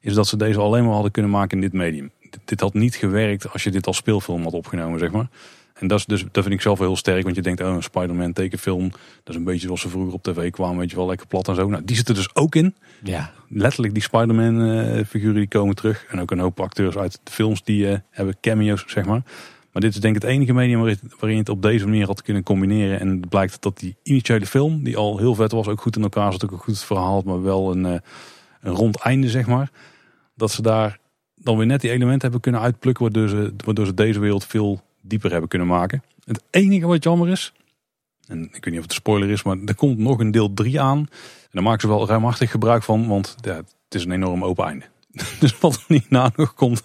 is 0.00 0.14
dat 0.14 0.26
ze 0.26 0.36
deze 0.36 0.58
alleen 0.60 0.84
maar 0.84 0.92
hadden 0.92 1.10
kunnen 1.10 1.30
maken 1.30 1.56
in 1.56 1.60
dit 1.62 1.72
medium. 1.72 2.10
Dit, 2.30 2.40
dit 2.44 2.60
had 2.60 2.74
niet 2.74 2.94
gewerkt 2.94 3.52
als 3.52 3.62
je 3.64 3.70
dit 3.70 3.86
als 3.86 3.96
speelfilm 3.96 4.42
had 4.42 4.52
opgenomen, 4.52 4.98
zeg 4.98 5.10
maar. 5.10 5.26
En 5.74 5.86
dat, 5.86 5.98
is 5.98 6.06
dus, 6.06 6.24
dat 6.32 6.42
vind 6.42 6.54
ik 6.54 6.60
zelf 6.60 6.78
wel 6.78 6.86
heel 6.86 6.96
sterk, 6.96 7.22
want 7.24 7.36
je 7.36 7.42
denkt, 7.42 7.60
oh, 7.60 7.68
een 7.74 7.82
Spider-Man 7.82 8.32
tekenfilm, 8.32 8.88
dat 8.90 8.98
is 9.24 9.34
een 9.34 9.44
beetje 9.44 9.66
zoals 9.66 9.80
ze 9.80 9.88
vroeger 9.88 10.12
op 10.12 10.22
tv 10.22 10.50
kwamen, 10.50 10.78
weet 10.78 10.90
je 10.90 10.96
wel, 10.96 11.06
lekker 11.06 11.26
plat 11.26 11.48
en 11.48 11.54
zo. 11.54 11.68
Nou, 11.68 11.84
die 11.84 11.96
zitten 11.96 12.14
dus 12.14 12.34
ook 12.34 12.54
in 12.54 12.74
Ja. 13.02 13.32
letterlijk 13.48 13.94
die 13.94 14.02
Spider-Man 14.02 14.62
eh, 14.70 15.04
figuren 15.04 15.34
die 15.34 15.48
komen 15.48 15.74
terug. 15.74 16.04
En 16.08 16.20
ook 16.20 16.30
een 16.30 16.38
hoop 16.38 16.60
acteurs 16.60 16.96
uit 16.96 17.20
de 17.24 17.30
films 17.32 17.62
die 17.64 17.88
eh, 17.88 17.98
hebben 18.10 18.36
cameo's, 18.40 18.84
zeg 18.86 19.04
maar. 19.04 19.22
Maar 19.74 19.82
dit 19.82 19.94
is 19.94 20.00
denk 20.00 20.16
ik 20.16 20.22
het 20.22 20.30
enige 20.30 20.52
medium 20.52 20.80
waarin, 20.80 21.32
je 21.32 21.36
het 21.36 21.48
op 21.48 21.62
deze 21.62 21.84
manier 21.84 22.06
had 22.06 22.22
kunnen 22.22 22.42
combineren. 22.42 23.00
En 23.00 23.08
het 23.08 23.28
blijkt 23.28 23.62
dat 23.62 23.78
die 23.78 23.96
initiële 24.02 24.46
film, 24.46 24.84
die 24.84 24.96
al 24.96 25.18
heel 25.18 25.34
vet 25.34 25.52
was, 25.52 25.68
ook 25.68 25.80
goed 25.80 25.96
in 25.96 26.02
elkaar 26.02 26.32
zat, 26.32 26.44
ook 26.44 26.50
een 26.50 26.58
goed 26.58 26.84
verhaal 26.84 27.22
maar 27.24 27.42
wel 27.42 27.70
een, 27.70 27.86
eh, 27.86 27.98
een 28.60 28.72
rond 28.74 28.96
einde, 28.96 29.28
zeg 29.28 29.46
maar. 29.46 29.70
Dat 30.34 30.50
ze 30.50 30.62
daar 30.62 30.98
dan 31.34 31.56
weer 31.56 31.66
net 31.66 31.80
die 31.80 31.90
elementen 31.90 32.22
hebben 32.22 32.40
kunnen 32.40 32.60
uitplukken, 32.60 33.04
waardoor 33.04 33.28
ze, 33.28 33.54
waardoor 33.64 33.86
ze 33.86 33.94
deze 33.94 34.20
wereld 34.20 34.44
veel 34.44 34.80
dieper 35.00 35.30
hebben 35.30 35.48
kunnen 35.48 35.68
maken. 35.68 36.02
Het 36.24 36.42
enige 36.50 36.86
wat 36.86 37.04
jammer 37.04 37.28
is, 37.28 37.52
en 38.26 38.42
ik 38.42 38.64
weet 38.64 38.64
niet 38.64 38.76
of 38.76 38.82
het 38.82 38.90
een 38.90 38.96
spoiler 38.96 39.30
is, 39.30 39.42
maar 39.42 39.56
er 39.64 39.74
komt 39.74 39.98
nog 39.98 40.18
een 40.18 40.30
deel 40.30 40.54
3 40.54 40.80
aan. 40.80 40.98
En 40.98 41.50
daar 41.50 41.62
maken 41.62 41.80
ze 41.80 41.88
wel 41.88 42.06
ruimhartig 42.06 42.50
gebruik 42.50 42.82
van, 42.82 43.06
want 43.08 43.36
het 43.40 43.66
is 43.88 44.04
een 44.04 44.12
enorm 44.12 44.44
open 44.44 44.64
einde. 44.64 44.84
Dus 45.40 45.58
wat 45.58 45.74
er 45.74 45.84
niet 45.88 46.10
na 46.10 46.32
nog 46.36 46.54
komt, 46.54 46.82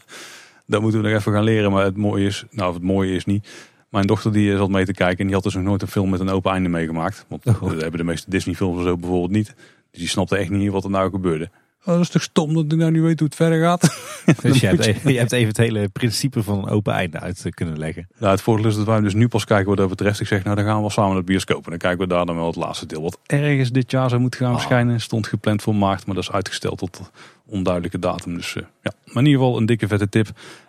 dat 0.70 0.82
moeten 0.82 1.02
we 1.02 1.08
nog 1.10 1.18
even 1.20 1.34
gaan 1.34 1.44
leren. 1.44 1.72
Maar 1.72 1.84
het 1.84 1.98
mooie 1.98 2.26
is, 2.26 2.46
nou 2.52 2.74
het 2.74 2.84
mooie 2.84 3.16
is 3.16 3.26
niet. 3.26 3.48
Mijn 3.90 4.08
dochter 4.08 4.32
die 4.34 4.58
zat 4.58 4.70
mee 4.70 4.86
te 4.86 4.94
kijken 4.94 5.18
en 5.20 5.26
die 5.26 5.34
had 5.36 5.44
dus 5.44 5.54
nog 5.54 5.64
nooit 5.64 5.82
een 5.82 5.88
film 5.88 6.10
met 6.10 6.20
een 6.20 6.30
open 6.30 6.52
einde 6.52 6.70
meegemaakt. 6.70 7.26
Want 7.28 7.46
Oh. 7.46 7.62
dat 7.62 7.82
hebben 7.82 7.98
de 8.00 8.04
meeste 8.06 8.30
Disney 8.30 8.56
films 8.56 8.84
zo 8.84 8.98
bijvoorbeeld 8.98 9.32
niet. 9.32 9.56
Dus 9.92 10.00
die 10.00 10.08
snapte 10.10 10.38
echt 10.38 10.50
niet 10.50 10.72
wat 10.72 10.84
er 10.84 10.90
nou 10.90 11.10
gebeurde. 11.10 11.50
Oh, 11.86 11.86
dat 11.96 12.00
is 12.00 12.10
toch 12.10 12.22
stom 12.22 12.54
dat 12.54 12.64
ik 12.72 12.78
nou 12.78 12.92
niet 12.92 13.02
weet 13.02 13.20
hoe 13.20 13.28
het 13.28 13.38
verder 13.38 13.62
gaat. 13.64 13.82
Dus 14.42 14.60
je 14.60 14.68
hebt, 14.68 14.84
je- 14.86 14.90
even, 14.94 15.12
je 15.14 15.18
hebt 15.18 15.32
even 15.32 15.48
het 15.48 15.58
hele 15.58 15.90
principe 15.90 16.44
van 16.44 16.58
een 16.58 16.70
open 16.70 16.94
einde 16.94 17.20
uit 17.20 17.46
eh, 17.46 17.52
kunnen 17.52 17.78
leggen. 17.80 18.08
Nou, 18.20 18.32
het 18.32 18.42
voordeel 18.42 18.66
is 18.66 18.76
dat 18.76 18.86
wij 18.86 18.96
hem 18.96 19.04
dus 19.04 19.14
nu 19.14 19.28
pas 19.28 19.46
kijken 19.46 19.68
wat 19.68 19.78
dat 19.78 19.90
betreft. 19.90 20.20
Ik 20.20 20.28
zeg, 20.28 20.44
nou 20.44 20.56
dan 20.56 20.66
gaan 20.66 20.76
we 20.76 20.82
wel 20.82 20.90
samen 20.90 21.10
naar 21.10 21.18
het 21.18 21.26
bioscoop. 21.26 21.64
En 21.64 21.70
dan 21.70 21.80
kijken 21.80 22.00
we 22.00 22.08
daar 22.08 22.26
dan 22.26 22.36
wel 22.36 22.46
het 22.46 22.56
laatste 22.56 22.86
deel. 22.86 23.02
Wat 23.02 23.20
ergens 23.26 23.72
dit 23.72 23.92
jaar 23.92 24.10
zou 24.10 24.22
moeten 24.22 24.40
gaan 24.40 24.50
Ah. 24.50 24.56
verschijnen. 24.56 25.02
Stond 25.02 25.28
gepland 25.28 25.62
voor 25.62 25.76
maart, 25.76 26.06
maar 26.06 26.16
dat 26.16 26.24
is 26.24 26.32
uitgesteld 26.32 26.78
tot 26.78 27.12
onduidelijke 27.46 28.00
datum. 28.00 28.36
Dus 28.36 28.56
eh, 28.56 28.64
ja, 28.82 28.92
maar 29.06 29.24
in 29.24 29.26
ieder 29.30 29.42
geval 29.42 29.58
een 29.58 29.66
dikke 29.66 29.88
vette 29.88 30.10
tip. 30.10 30.28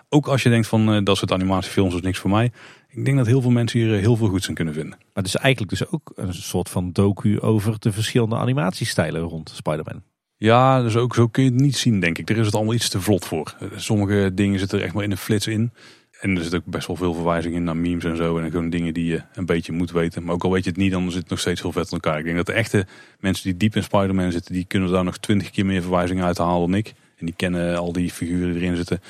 Ook 0.09 0.27
als 0.27 0.43
je 0.43 0.49
denkt 0.49 0.67
van 0.67 0.93
eh, 0.95 1.05
dat 1.05 1.17
soort 1.17 1.33
animatiefilms 1.33 1.95
is 1.95 2.01
niks 2.01 2.19
voor 2.19 2.31
mij. 2.31 2.53
Ik 2.89 3.05
denk 3.05 3.17
dat 3.17 3.27
heel 3.27 3.41
veel 3.41 3.51
mensen 3.51 3.79
hier 3.81 3.99
heel 3.99 4.17
veel 4.17 4.29
goeds 4.29 4.49
in 4.49 4.55
kunnen 4.55 4.75
vinden. 4.75 4.99
Maar 5.15 5.23
dus 5.23 5.37
eigenlijk 5.37 5.79
dus 5.79 5.89
ook 5.93 6.13
een 6.15 6.35
soort 6.35 6.69
van 6.69 6.93
docu 6.93 7.41
over 7.41 7.75
de 7.79 7.93
verschillende 7.93 8.37
animatiestijlen 8.37 9.21
rond 9.21 9.53
Spider-Man. 9.55 10.03
Ja, 10.43 10.83
dus 10.83 10.97
ook 10.97 11.15
zo 11.15 11.27
kun 11.27 11.45
je 11.45 11.51
het 11.51 11.61
niet 11.61 11.77
zien, 11.77 12.01
denk 12.01 12.19
ik. 12.19 12.31
Er 12.31 12.37
is 12.37 12.47
het 12.47 12.55
allemaal 12.55 12.75
iets 12.75 12.89
te 12.89 13.01
vlot 13.01 13.25
voor. 13.25 13.55
Sommige 13.77 14.31
dingen 14.35 14.59
zitten 14.59 14.79
er 14.79 14.85
echt 14.85 14.95
maar 14.95 15.05
in 15.05 15.11
een 15.11 15.17
flits 15.17 15.47
in. 15.47 15.73
En 16.21 16.37
er 16.37 16.43
zit 16.43 16.55
ook 16.55 16.65
best 16.65 16.87
wel 16.87 16.97
veel 16.97 17.15
verwijzingen 17.15 17.57
in 17.57 17.65
naar 17.65 17.77
memes 17.77 18.05
en 18.05 18.17
zo. 18.17 18.39
En 18.39 18.51
gewoon 18.51 18.71
dingen 18.71 18.95
die 18.95 19.05
je 19.05 19.23
een 19.35 19.47
beetje 19.47 19.73
moet 19.73 19.91
weten. 19.91 20.25
Maar 20.25 20.35
ook 20.35 20.45
al 20.45 20.51
weet 20.51 20.65
je 20.65 20.71
het 20.71 20.79
niet, 20.79 20.93
dan 20.93 21.11
zit 21.11 21.21
het 21.21 21.31
nog 21.31 21.41
steeds 21.41 21.63
heel 21.63 21.73
vet 21.73 21.85
in 21.85 21.93
elkaar. 21.93 22.19
Ik 22.19 22.25
denk 22.25 22.37
dat 22.37 22.47
de 22.47 22.53
echte 22.53 22.87
mensen 23.19 23.45
die 23.45 23.57
diep 23.57 23.77
in 23.77 23.83
Spider-Man 23.83 24.33
zitten, 24.33 24.53
die 24.53 24.65
kunnen 24.65 24.91
daar 24.91 25.05
nog 25.05 25.19
twintig 25.19 25.51
keer 25.51 25.67
meer 25.67 25.83
verwijzingen 25.83 26.25
uithalen 26.25 26.71
dan 26.71 26.79
ik. 26.79 26.93
En 27.17 27.27
die 27.27 27.35
kennen 27.37 27.79
al 27.79 27.93
die 27.93 28.11
figuren 28.11 28.53
die 28.53 28.63
erin 28.63 28.77
zitten. 28.77 29.01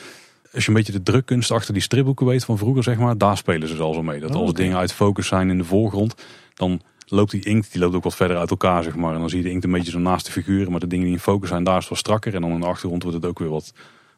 Als 0.54 0.62
je 0.62 0.68
een 0.68 0.76
beetje 0.76 0.92
de 0.92 1.02
drukkunst 1.02 1.50
achter 1.50 1.72
die 1.72 1.82
stripboeken 1.82 2.26
weet 2.26 2.44
van 2.44 2.58
vroeger, 2.58 2.82
zeg 2.82 2.98
maar, 2.98 3.18
daar 3.18 3.36
spelen 3.36 3.68
ze 3.68 3.76
al 3.76 3.94
zo 3.94 4.02
mee. 4.02 4.20
Dat 4.20 4.34
Oh, 4.34 4.42
als 4.42 4.52
dingen 4.52 4.76
uit 4.76 4.92
focus 4.92 5.26
zijn 5.26 5.50
in 5.50 5.58
de 5.58 5.64
voorgrond, 5.64 6.14
dan 6.54 6.80
loopt 7.10 7.30
die 7.30 7.44
inkt, 7.44 7.72
die 7.72 7.80
loopt 7.80 7.94
ook 7.94 8.02
wat 8.02 8.16
verder 8.16 8.36
uit 8.36 8.50
elkaar, 8.50 8.82
zeg 8.82 8.96
maar. 8.96 9.14
En 9.14 9.20
dan 9.20 9.28
zie 9.28 9.38
je 9.38 9.44
de 9.44 9.50
inkt 9.50 9.64
een 9.64 9.70
beetje 9.70 9.90
zo 9.90 9.98
naast 9.98 10.26
de 10.26 10.32
figuren, 10.32 10.70
maar 10.70 10.80
de 10.80 10.86
dingen 10.86 11.04
die 11.04 11.14
in 11.14 11.20
focus 11.20 11.48
zijn, 11.48 11.64
daar 11.64 11.76
is 11.76 11.80
het 11.80 11.90
wat 11.90 11.98
strakker. 11.98 12.34
En 12.34 12.40
dan 12.40 12.50
in 12.50 12.60
de 12.60 12.66
achtergrond 12.66 13.02
wordt 13.02 13.18
het 13.18 13.26
ook 13.26 13.38
weer 13.38 13.48
wat, 13.48 13.72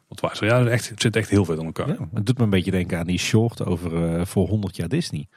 wat 0.08 0.20
wijzer. 0.20 0.46
Ja, 0.46 0.58
het, 0.58 0.68
echt, 0.68 0.88
het 0.88 1.00
zit 1.00 1.16
echt 1.16 1.28
heel 1.28 1.44
vet 1.44 1.58
aan 1.58 1.64
elkaar. 1.64 1.88
Ja, 1.88 2.08
het 2.14 2.26
doet 2.26 2.38
me 2.38 2.44
een 2.44 2.50
beetje 2.50 2.70
denken 2.70 2.98
aan 2.98 3.06
die 3.06 3.18
short 3.18 3.64
over 3.64 4.14
eh, 4.14 4.24
voor 4.24 4.48
100 4.48 4.76
jaar 4.76 4.88
Disney. 4.88 5.28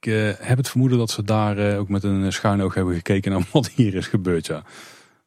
Ik 0.00 0.12
eh, 0.12 0.46
heb 0.46 0.56
het 0.56 0.68
vermoeden 0.68 0.98
dat 0.98 1.10
ze 1.10 1.22
daar 1.22 1.58
eh, 1.58 1.78
ook 1.78 1.88
met 1.88 2.04
een 2.04 2.32
schuin 2.32 2.62
oog 2.62 2.74
hebben 2.74 2.94
gekeken 2.94 3.32
naar 3.32 3.46
wat 3.52 3.68
hier 3.68 3.94
is 3.94 4.06
gebeurd, 4.06 4.46
ja. 4.46 4.62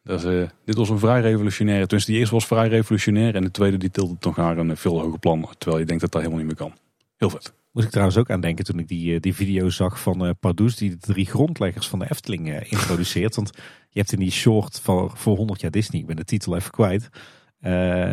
Eh, 0.08 0.48
dit 0.66 0.76
was 0.76 0.90
een 0.90 1.00
vrij 1.00 1.22
revolutionaire. 1.22 1.84
Tenminste, 1.86 2.12
die 2.12 2.20
eerste 2.20 2.36
was 2.36 2.46
vrij 2.46 2.68
revolutionair. 2.68 3.36
En 3.36 3.44
de 3.44 3.52
tweede 3.52 3.78
die 3.78 3.92
tilde 3.92 4.16
toch 4.20 4.36
naar 4.36 4.58
een 4.58 4.78
veel 4.78 5.00
hoger 5.02 5.20
plan. 5.20 5.50
Terwijl 5.58 5.80
je 5.80 5.86
denkt 5.86 6.02
dat 6.02 6.12
dat 6.12 6.22
helemaal 6.22 6.44
niet 6.44 6.58
meer 6.60 6.68
kan. 6.68 6.78
Heel 7.18 7.30
vet. 7.30 7.54
Moest 7.78 7.90
ik 7.90 7.96
trouwens 7.96 8.20
ook 8.20 8.30
aan 8.30 8.42
denken 8.42 8.66
toen 8.66 8.80
ik 8.80 8.88
die, 8.88 9.14
eh, 9.14 9.22
die 9.22 9.36
video 9.36 9.70
zag 9.70 10.00
van 10.00 10.26
eh 10.26 10.32
Pardoes 10.40 10.76
die 10.76 10.90
de 10.90 10.98
drie 10.98 11.26
grondleggers 11.26 11.88
van 11.88 12.00
de 12.00 12.10
Efteling 12.10 12.52
eh, 12.52 12.72
introduceert. 12.72 13.36
Want 13.36 13.52
je 13.90 14.00
hebt 14.00 14.12
in 14.12 14.20
die 14.20 14.32
short 14.32 14.80
van, 14.80 15.12
voor 15.14 15.38
100 15.38 15.62
jaar 15.62 15.72
Disney, 15.72 16.02
ik 16.02 16.08
ben 16.08 16.16
de 16.16 16.24
titel 16.24 16.56
even 16.56 16.72
kwijt, 16.72 17.10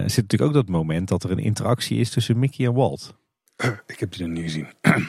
zit 0.06 0.16
natuurlijk 0.16 0.42
ook 0.42 0.52
dat 0.52 0.68
moment 0.68 1.08
dat 1.08 1.24
er 1.24 1.30
een 1.30 1.38
interactie 1.38 1.98
is 1.98 2.10
tussen 2.10 2.38
Mickey 2.38 2.66
en 2.66 2.74
Walt. 2.74 3.14
Ik 3.86 3.98
heb 3.98 4.12
die 4.12 4.26
nog 4.26 4.36
niet 4.36 4.44
gezien. 4.44 4.66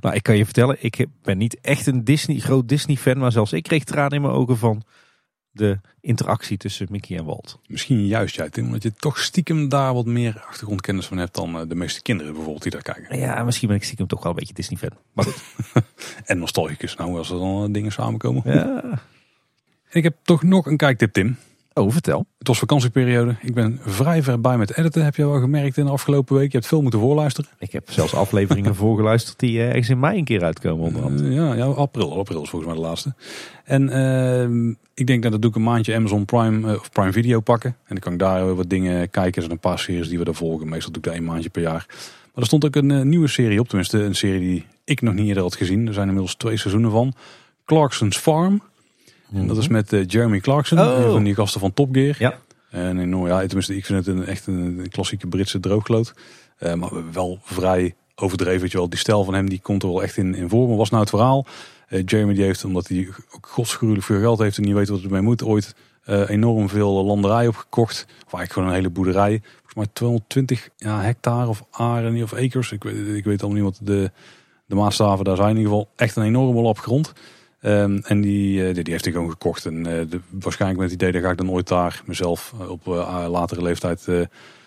Nou, 0.00 0.14
ik 0.14 0.22
kan 0.22 0.36
je 0.36 0.44
vertellen, 0.44 0.76
ik 0.80 1.06
ben 1.22 1.38
niet 1.38 1.60
echt 1.60 1.86
een 1.86 2.04
Disney, 2.04 2.38
groot 2.38 2.68
Disney-fan, 2.68 3.18
maar 3.18 3.32
zelfs 3.32 3.52
ik 3.52 3.62
kreeg 3.62 3.84
tranen 3.84 4.12
in 4.12 4.22
mijn 4.22 4.34
ogen 4.34 4.56
van 4.56 4.82
de 5.58 5.80
interactie 6.00 6.56
tussen 6.56 6.86
Mickey 6.90 7.18
en 7.18 7.24
Walt. 7.24 7.58
Misschien 7.66 8.06
juist 8.06 8.34
jij, 8.34 8.50
Tim. 8.50 8.64
Omdat 8.64 8.82
je 8.82 8.92
toch 8.92 9.18
stiekem 9.18 9.68
daar 9.68 9.94
wat 9.94 10.06
meer 10.06 10.44
achtergrondkennis 10.48 11.06
van 11.06 11.18
hebt 11.18 11.34
dan 11.34 11.60
eh, 11.60 11.68
de 11.68 11.74
meeste 11.74 12.02
kinderen 12.02 12.32
bijvoorbeeld 12.32 12.62
die 12.62 12.72
daar 12.72 12.82
kijken. 12.82 13.18
Ja, 13.18 13.44
misschien 13.44 13.68
ben 13.68 13.76
ik 13.76 13.84
stiekem 13.84 14.06
toch 14.06 14.22
wel 14.22 14.32
een 14.32 14.38
beetje 14.38 14.54
Disney-fan. 14.54 14.92
Maar 15.12 15.24
goed. 15.24 15.42
En 16.24 16.38
nostalgicus. 16.38 16.96
Nou, 16.96 17.18
als 17.18 17.30
er 17.30 17.38
dan 17.38 17.64
eh, 17.64 17.72
dingen 17.72 17.92
samenkomen. 17.92 18.42
Ja. 18.44 18.82
En 18.82 19.96
ik 19.98 20.02
heb 20.02 20.16
toch 20.22 20.42
nog 20.42 20.66
een 20.66 20.76
kijktip, 20.76 21.12
Tim. 21.12 21.36
Oh, 21.78 21.90
vertel. 21.90 22.26
Het 22.38 22.48
was 22.48 22.58
vakantieperiode. 22.58 23.36
Ik 23.40 23.54
ben 23.54 23.80
vrij 23.84 24.22
ver 24.22 24.40
bij 24.40 24.56
met 24.58 24.76
editen. 24.76 25.04
Heb 25.04 25.16
je 25.16 25.26
wel 25.26 25.40
gemerkt 25.40 25.76
in 25.76 25.84
de 25.84 25.90
afgelopen 25.90 26.36
week. 26.36 26.50
Je 26.52 26.56
hebt 26.56 26.68
veel 26.68 26.82
moeten 26.82 27.00
voorluisteren. 27.00 27.50
Ik 27.58 27.72
heb 27.72 27.90
zelfs 27.90 28.14
afleveringen 28.14 28.74
voorgeluisterd 28.84 29.38
die 29.38 29.58
eh, 29.58 29.68
ergens 29.68 29.88
in 29.88 29.98
mei 29.98 30.18
een 30.18 30.24
keer 30.24 30.44
uitkomen 30.44 30.86
onderhand. 30.86 31.20
Eh, 31.20 31.34
ja, 31.34 31.54
ja, 31.54 31.64
april. 31.64 32.18
April 32.18 32.42
is 32.42 32.48
volgens 32.48 32.72
mij 32.72 32.80
de 32.80 32.86
laatste. 32.86 33.14
En 33.64 33.88
ehm, 33.88 34.68
ik 34.94 35.06
denk 35.06 35.22
dat 35.22 35.32
dat 35.32 35.40
doe 35.40 35.50
ik 35.50 35.56
een 35.56 35.62
maandje 35.62 35.94
Amazon 35.94 36.24
Prime 36.24 36.72
eh, 36.72 36.78
of 36.78 36.90
Prime 36.90 37.12
Video 37.12 37.40
pakken. 37.40 37.70
En 37.70 37.94
dan 37.94 37.98
kan 37.98 38.12
ik 38.12 38.18
daar 38.18 38.54
wat 38.54 38.70
dingen 38.70 39.10
kijken. 39.10 39.34
Er 39.34 39.40
zijn 39.40 39.50
een 39.50 39.58
paar 39.58 39.78
series 39.78 40.08
die 40.08 40.18
we 40.18 40.24
daar 40.24 40.34
volgen. 40.34 40.68
Meestal 40.68 40.92
doe 40.92 41.02
ik 41.02 41.08
daar 41.08 41.18
een 41.18 41.24
maandje 41.24 41.50
per 41.50 41.62
jaar. 41.62 41.84
Maar 41.88 42.42
er 42.42 42.46
stond 42.46 42.64
ook 42.64 42.76
een 42.76 43.08
nieuwe 43.08 43.28
serie 43.28 43.60
op. 43.60 43.68
Tenminste, 43.68 44.02
een 44.02 44.14
serie 44.14 44.40
die 44.40 44.66
ik 44.84 45.00
nog 45.00 45.14
niet 45.14 45.26
eerder 45.26 45.42
had 45.42 45.56
gezien. 45.56 45.86
Er 45.86 45.94
zijn 45.94 46.06
inmiddels 46.06 46.34
twee 46.34 46.56
seizoenen 46.56 46.90
van. 46.90 47.14
Clarkson's 47.64 48.16
Farm. 48.16 48.62
En 49.32 49.46
dat 49.46 49.56
is 49.56 49.68
met 49.68 49.92
eh, 49.92 50.06
Jeremy 50.06 50.40
Clarkson. 50.40 50.78
Oh. 50.78 51.04
Een 51.04 51.10
van 51.10 51.24
die 51.24 51.34
gasten 51.34 51.60
van 51.60 51.72
Top 51.72 51.88
Gear. 51.94 52.16
Ja. 52.18 52.38
En 52.70 52.98
enorm, 52.98 53.26
ja, 53.26 53.38
tenminste, 53.38 53.76
ik 53.76 53.84
vind 53.84 54.06
het 54.06 54.16
een, 54.16 54.26
echt 54.26 54.46
een, 54.46 54.78
een 54.78 54.88
klassieke 54.88 55.26
Britse 55.26 55.60
droogloot. 55.60 56.14
Eh, 56.58 56.74
maar 56.74 57.12
wel 57.12 57.38
vrij 57.42 57.94
overdreven. 58.14 58.60
Weet 58.60 58.70
je 58.70 58.78
wel. 58.78 58.88
Die 58.88 58.98
stijl 58.98 59.24
van 59.24 59.34
hem 59.34 59.48
die 59.48 59.60
komt 59.60 59.82
er 59.82 59.88
wel 59.88 60.02
echt 60.02 60.16
in, 60.16 60.34
in 60.34 60.48
voor. 60.48 60.68
Maar 60.68 60.76
was 60.76 60.90
nou 60.90 61.00
het 61.00 61.10
verhaal? 61.10 61.46
Eh, 61.88 62.02
Jeremy 62.04 62.34
die 62.34 62.44
heeft, 62.44 62.64
omdat 62.64 62.88
hij 62.88 63.08
ook 63.36 63.46
godsgruwelijk 63.46 64.06
veel 64.06 64.20
geld 64.20 64.38
heeft 64.38 64.56
en 64.56 64.62
niet 64.62 64.74
weet 64.74 64.88
wat 64.88 65.02
ermee 65.02 65.20
moet, 65.20 65.44
ooit 65.44 65.74
enorm 66.26 66.68
veel 66.68 67.04
landerij 67.04 67.46
opgekocht. 67.46 68.02
Of 68.06 68.32
eigenlijk 68.32 68.52
gewoon 68.52 68.68
een 68.68 68.74
hele 68.74 68.90
boerderij. 68.90 69.40
Volgens 69.42 69.74
mij 69.74 69.86
220 69.92 70.68
ja, 70.76 71.00
hectare 71.00 71.48
of 71.48 71.64
aren 71.70 72.22
of 72.22 72.32
acres. 72.32 72.72
Ik 72.72 72.82
weet, 72.82 73.16
ik 73.16 73.24
weet 73.24 73.42
allemaal 73.42 73.62
niet 73.62 73.78
wat 73.78 73.86
de, 73.86 74.10
De 74.66 74.74
Maasstaven, 74.74 75.24
daar 75.24 75.36
zijn 75.36 75.48
in 75.48 75.56
ieder 75.56 75.70
geval 75.72 75.88
echt 75.96 76.16
een 76.16 76.22
enorme 76.22 76.60
lap 76.60 76.78
grond. 76.78 77.12
Ehm, 77.60 77.98
en 78.02 78.20
die, 78.20 78.66
eh, 78.66 78.74
die, 78.74 78.84
die 78.84 78.92
heeft 78.92 79.04
hij 79.04 79.12
gewoon 79.12 79.30
gekocht. 79.30 79.66
En 79.66 79.86
eh, 79.86 80.18
waarschijnlijk 80.30 80.80
met 80.80 80.90
het 80.90 81.00
idee 81.00 81.12
dat 81.12 81.22
ga 81.22 81.30
ik 81.30 81.38
dan 81.38 81.50
ooit 81.50 81.68
daar 81.68 82.02
mezelf 82.06 82.54
eh, 82.60 82.70
op 82.70 82.86
latere 83.30 83.62
leeftijd 83.62 84.08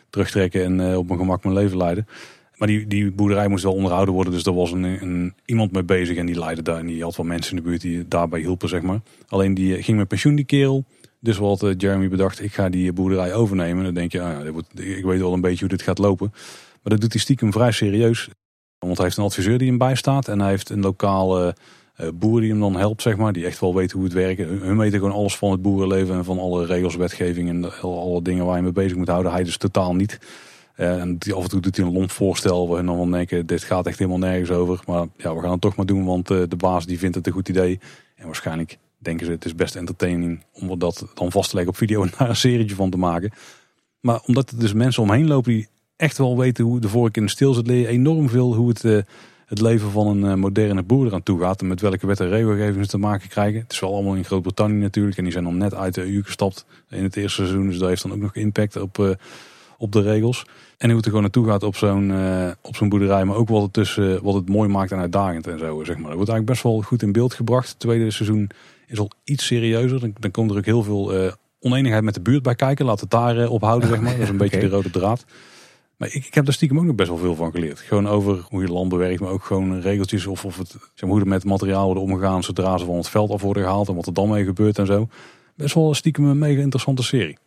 terugtrekken 0.09 0.63
en 0.63 0.97
op 0.97 1.07
mijn 1.07 1.19
gemak 1.19 1.43
mijn 1.43 1.55
leven 1.55 1.77
leiden. 1.77 2.07
Maar 2.55 2.68
die, 2.68 2.88
die 2.88 3.11
boerderij 3.11 3.47
moest 3.47 3.63
wel 3.63 3.73
onderhouden 3.73 4.13
worden. 4.13 4.34
Dus 4.34 4.45
er 4.45 4.53
was 4.53 4.72
een, 4.72 4.84
een, 4.84 5.34
iemand 5.45 5.72
mee 5.72 5.84
bezig 5.84 6.18
en 6.18 6.26
die 6.26 6.39
leidde 6.39 6.61
daar. 6.61 6.77
En 6.77 6.85
die 6.85 7.03
had 7.03 7.15
wel 7.15 7.26
mensen 7.26 7.57
in 7.57 7.63
de 7.63 7.69
buurt 7.69 7.81
die 7.81 8.07
daarbij 8.07 8.39
hielpen, 8.39 8.69
zeg 8.69 8.81
maar. 8.81 9.01
Alleen 9.27 9.53
die 9.53 9.84
ging 9.84 9.97
met 9.97 10.07
pensioen, 10.07 10.35
die 10.35 10.45
kerel. 10.45 10.85
Dus 11.19 11.38
wat 11.38 11.73
Jeremy 11.77 12.09
bedacht, 12.09 12.43
ik 12.43 12.53
ga 12.53 12.69
die 12.69 12.93
boerderij 12.93 13.34
overnemen. 13.34 13.84
Dan 13.84 13.93
denk 13.93 14.11
je, 14.11 14.22
ah, 14.22 14.45
ja, 14.45 14.51
ik 14.84 15.03
weet 15.03 15.19
wel 15.19 15.34
een 15.34 15.41
beetje 15.41 15.59
hoe 15.59 15.76
dit 15.76 15.81
gaat 15.81 15.97
lopen. 15.97 16.30
Maar 16.31 16.93
dat 16.93 17.01
doet 17.01 17.11
hij 17.11 17.22
stiekem 17.22 17.51
vrij 17.51 17.72
serieus. 17.72 18.30
Want 18.80 18.97
hij 18.97 19.05
heeft 19.05 19.18
een 19.18 19.23
adviseur 19.23 19.57
die 19.57 19.68
hem 19.68 19.77
bijstaat. 19.77 20.27
En 20.27 20.39
hij 20.39 20.49
heeft 20.49 20.69
een 20.69 20.81
lokale 20.81 21.55
boer 22.13 22.39
die 22.41 22.49
hem 22.49 22.59
dan 22.59 22.76
helpt, 22.76 23.01
zeg 23.01 23.18
maar. 23.18 23.34
Die 23.34 23.45
echt 23.45 23.59
wel 23.59 23.76
weet 23.76 23.91
hoe 23.91 24.03
het 24.03 24.13
werkt. 24.13 24.39
Hun 24.39 24.77
weten 24.77 24.99
gewoon 24.99 25.15
alles 25.15 25.38
van 25.38 25.51
het 25.51 25.61
boerenleven 25.61 26.15
en 26.15 26.23
van 26.23 26.39
alle 26.39 26.65
regels, 26.65 26.95
wetgeving 26.95 27.49
en 27.49 27.81
alle 27.81 28.22
dingen 28.22 28.45
waar 28.45 28.55
je 28.55 28.61
mee 28.61 28.72
bezig 28.72 28.97
moet 28.97 29.07
houden. 29.07 29.31
Hij 29.31 29.43
dus 29.43 29.57
totaal 29.57 29.95
niet. 29.95 30.19
Uh, 30.77 31.01
en 31.01 31.18
af 31.34 31.43
en 31.43 31.49
toe 31.49 31.59
doet 31.59 31.77
hij 31.77 31.85
een 31.85 31.93
lomp 31.93 32.11
voorstel 32.11 32.68
waar 32.68 32.85
dan 32.85 32.95
wel 32.95 33.09
denken, 33.09 33.45
dit 33.45 33.63
gaat 33.63 33.85
echt 33.85 33.99
helemaal 33.99 34.19
nergens 34.19 34.51
over. 34.51 34.80
Maar 34.85 35.07
ja, 35.18 35.35
we 35.35 35.41
gaan 35.41 35.51
het 35.51 35.61
toch 35.61 35.76
maar 35.76 35.85
doen, 35.85 36.05
want 36.05 36.31
uh, 36.31 36.43
de 36.47 36.55
baas 36.55 36.85
die 36.85 36.99
vindt 36.99 37.15
het 37.15 37.27
een 37.27 37.34
goed 37.34 37.49
idee. 37.49 37.80
En 38.15 38.26
waarschijnlijk 38.26 38.77
denken 38.97 39.26
ze, 39.26 39.31
het 39.31 39.45
is 39.45 39.55
best 39.55 39.76
entertaining 39.76 40.43
om 40.53 40.80
dat 40.80 41.05
dan 41.13 41.31
vast 41.31 41.49
te 41.49 41.55
leggen 41.55 41.73
op 41.73 41.80
video 41.80 42.01
en 42.03 42.11
daar 42.18 42.30
een 42.30 42.35
serietje 42.35 42.76
van 42.76 42.89
te 42.89 42.97
maken. 42.97 43.31
Maar 43.99 44.22
omdat 44.26 44.49
er 44.49 44.59
dus 44.59 44.73
mensen 44.73 45.03
omheen 45.03 45.27
lopen 45.27 45.51
die 45.51 45.68
echt 45.95 46.18
wel 46.18 46.38
weten 46.38 46.63
hoe 46.63 46.80
de 46.80 46.89
vork 46.89 47.18
in 47.18 47.23
de 47.23 47.31
stil 47.31 47.53
zit, 47.53 47.68
leer 47.68 47.80
je 47.80 47.88
enorm 47.88 48.30
veel 48.30 48.55
hoe 48.55 48.69
het, 48.69 49.05
het 49.51 49.61
leven 49.61 49.91
van 49.91 50.07
een 50.07 50.23
uh, 50.23 50.33
moderne 50.33 50.83
boer 50.83 51.05
eraan 51.05 51.23
toe 51.23 51.39
gaat. 51.39 51.61
En 51.61 51.67
met 51.67 51.81
welke 51.81 52.07
wet 52.07 52.19
en 52.19 52.29
regelgevingen 52.29 52.83
ze 52.83 52.89
te 52.89 52.97
maken 52.97 53.29
krijgen. 53.29 53.61
Het 53.61 53.71
is 53.71 53.79
wel 53.79 53.93
allemaal 53.93 54.15
in 54.15 54.25
Groot-Brittannië 54.25 54.79
natuurlijk. 54.79 55.17
En 55.17 55.23
die 55.23 55.31
zijn 55.31 55.43
dan 55.43 55.57
net 55.57 55.73
uit 55.73 55.93
de 55.93 56.13
EU 56.13 56.23
gestapt 56.23 56.65
in 56.89 57.03
het 57.03 57.15
eerste 57.15 57.41
seizoen. 57.41 57.67
Dus 57.67 57.77
dat 57.77 57.89
heeft 57.89 58.01
dan 58.01 58.11
ook 58.11 58.19
nog 58.19 58.35
impact 58.35 58.75
op, 58.75 58.97
uh, 58.97 59.09
op 59.77 59.91
de 59.91 60.01
regels. 60.01 60.45
En 60.77 60.87
hoe 60.87 60.95
het 60.95 61.05
er 61.05 61.11
gewoon 61.11 61.21
naartoe 61.21 61.47
gaat 61.47 61.63
op 61.63 61.75
zo'n 61.75 62.13
op 62.61 62.75
zo'n 62.75 62.89
boerderij. 62.89 63.25
Maar 63.25 63.35
ook 63.35 63.49
wat 63.49 63.61
het, 63.61 63.73
tussen, 63.73 64.23
wat 64.23 64.33
het 64.33 64.49
mooi 64.49 64.69
maakt 64.69 64.91
en 64.91 64.99
uitdagend 64.99 65.47
en 65.47 65.59
zo. 65.59 65.83
Zeg 65.83 65.95
maar. 65.95 66.07
Dat 66.07 66.15
wordt 66.15 66.29
eigenlijk 66.29 66.45
best 66.45 66.63
wel 66.63 66.81
goed 66.81 67.01
in 67.01 67.11
beeld 67.11 67.33
gebracht. 67.33 67.69
Het 67.69 67.79
tweede 67.79 68.11
seizoen 68.11 68.49
is 68.87 68.99
al 68.99 69.11
iets 69.23 69.45
serieuzer. 69.45 69.99
Dan, 69.99 70.13
dan 70.19 70.31
komt 70.31 70.51
er 70.51 70.57
ook 70.57 70.65
heel 70.65 70.83
veel 70.83 71.33
oneenigheid 71.59 72.03
met 72.03 72.13
de 72.13 72.21
buurt 72.21 72.43
bij 72.43 72.55
kijken. 72.55 72.85
Laat 72.85 72.99
het 72.99 73.09
daar 73.09 73.47
ophouden, 73.47 73.89
zeg 73.89 74.01
maar. 74.01 74.11
Dat 74.17 74.21
is 74.21 74.29
een 74.29 74.37
beetje 74.37 74.59
de 74.59 74.69
rode 74.69 74.89
draad. 74.89 75.25
Maar 76.01 76.09
ik, 76.13 76.25
ik 76.25 76.33
heb 76.33 76.45
daar 76.45 76.53
stiekem 76.53 76.77
ook 76.77 76.83
nog 76.83 76.95
best 76.95 77.09
wel 77.09 77.17
veel 77.17 77.35
van 77.35 77.51
geleerd. 77.51 77.79
Gewoon 77.79 78.07
over 78.07 78.45
hoe 78.49 78.61
je 78.61 78.71
land 78.71 78.89
bewerkt, 78.89 79.19
maar 79.19 79.29
ook 79.29 79.43
gewoon 79.43 79.81
regeltjes 79.81 80.27
of, 80.27 80.45
of 80.45 80.57
het, 80.57 80.69
zeg 80.69 80.79
maar, 81.01 81.09
hoe 81.09 81.19
er 81.19 81.27
met 81.27 81.43
materiaal 81.43 81.85
worden 81.85 82.03
omgegaan 82.03 82.43
zodra 82.43 82.77
ze 82.77 82.85
van 82.85 82.95
het 82.95 83.09
veld 83.09 83.31
af 83.31 83.41
worden 83.41 83.63
gehaald 83.63 83.87
en 83.87 83.95
wat 83.95 84.05
er 84.07 84.13
dan 84.13 84.29
mee 84.29 84.43
gebeurt 84.43 84.77
en 84.79 84.85
zo. 84.85 85.07
Best 85.55 85.75
wel 85.75 85.93
stiekem 85.93 86.25
een 86.25 86.37
mega 86.37 86.61
interessante 86.61 87.03
serie. 87.03 87.37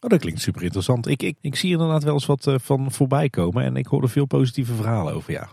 Oh, 0.00 0.10
dat 0.10 0.20
klinkt 0.20 0.40
super 0.40 0.62
interessant. 0.62 1.06
Ik, 1.06 1.22
ik, 1.22 1.36
ik 1.40 1.56
zie 1.56 1.70
inderdaad 1.70 2.04
wel 2.04 2.12
eens 2.12 2.26
wat 2.26 2.46
uh, 2.46 2.54
van 2.58 2.92
voorbij 2.92 3.28
komen 3.28 3.64
en 3.64 3.76
ik 3.76 3.86
hoorde 3.86 4.08
veel 4.08 4.26
positieve 4.26 4.74
verhalen 4.74 5.14
over, 5.14 5.32
ja. 5.32 5.48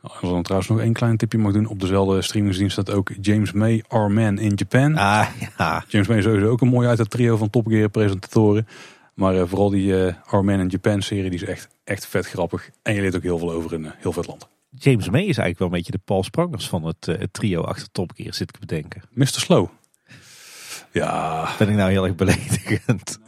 Als 0.00 0.14
ik 0.14 0.20
dan 0.20 0.42
trouwens 0.42 0.70
nog 0.70 0.80
één 0.80 0.92
klein 0.92 1.16
tipje 1.16 1.38
mag 1.38 1.52
doen. 1.52 1.66
Op 1.66 1.80
dezelfde 1.80 2.22
streamingsdienst 2.22 2.72
staat 2.72 2.90
ook 2.90 3.10
James 3.20 3.52
May, 3.52 3.84
Our 3.88 4.10
Man 4.10 4.38
in 4.38 4.52
Japan. 4.54 4.96
Ah, 4.96 5.26
ja. 5.58 5.84
James 5.88 6.08
May 6.08 6.18
is 6.18 6.24
sowieso 6.24 6.48
ook 6.48 6.60
een 6.60 6.68
mooi 6.68 6.88
uit 6.88 6.98
het 6.98 7.10
trio 7.10 7.36
van 7.36 7.50
Top 7.50 7.66
Gear 7.66 7.88
presentatoren. 7.88 8.66
Maar 9.14 9.34
uh, 9.34 9.42
vooral 9.46 9.70
die 9.70 9.86
uh, 9.86 10.12
Our 10.26 10.44
Man 10.44 10.60
in 10.60 10.68
Japan 10.68 11.02
serie 11.02 11.30
die 11.30 11.40
is 11.40 11.44
echt, 11.44 11.68
echt 11.84 12.06
vet 12.06 12.26
grappig. 12.26 12.70
En 12.82 12.94
je 12.94 13.00
leert 13.00 13.16
ook 13.16 13.22
heel 13.22 13.38
veel 13.38 13.52
over 13.52 13.72
een 13.72 13.84
uh, 13.84 13.90
heel 13.96 14.12
vet 14.12 14.26
land. 14.26 14.48
James 14.70 15.10
May 15.10 15.20
is 15.20 15.26
eigenlijk 15.26 15.58
wel 15.58 15.68
een 15.68 15.74
beetje 15.74 15.92
de 15.92 16.00
Paul 16.04 16.22
Sprangers 16.22 16.68
van 16.68 16.84
het, 16.84 17.06
het 17.06 17.32
trio 17.32 17.62
achter 17.62 17.88
Top 17.92 18.12
Gear, 18.14 18.34
zit 18.34 18.48
ik 18.48 18.60
bedenken. 18.60 19.02
Mr. 19.10 19.26
Slow. 19.26 19.68
Ja. 20.92 21.48
Ben 21.58 21.68
ik 21.68 21.76
nou 21.76 21.90
heel 21.90 22.04
erg 22.04 22.14
beledigend? 22.14 23.18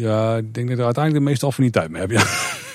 Ja, 0.00 0.36
ik 0.36 0.54
denk 0.54 0.68
dat 0.68 0.78
er 0.78 0.84
uiteindelijk 0.84 1.24
de 1.24 1.30
meeste 1.30 1.46
affiniteit 1.46 1.90
mee 1.90 2.00
heb. 2.00 2.10
Ja. 2.10 2.22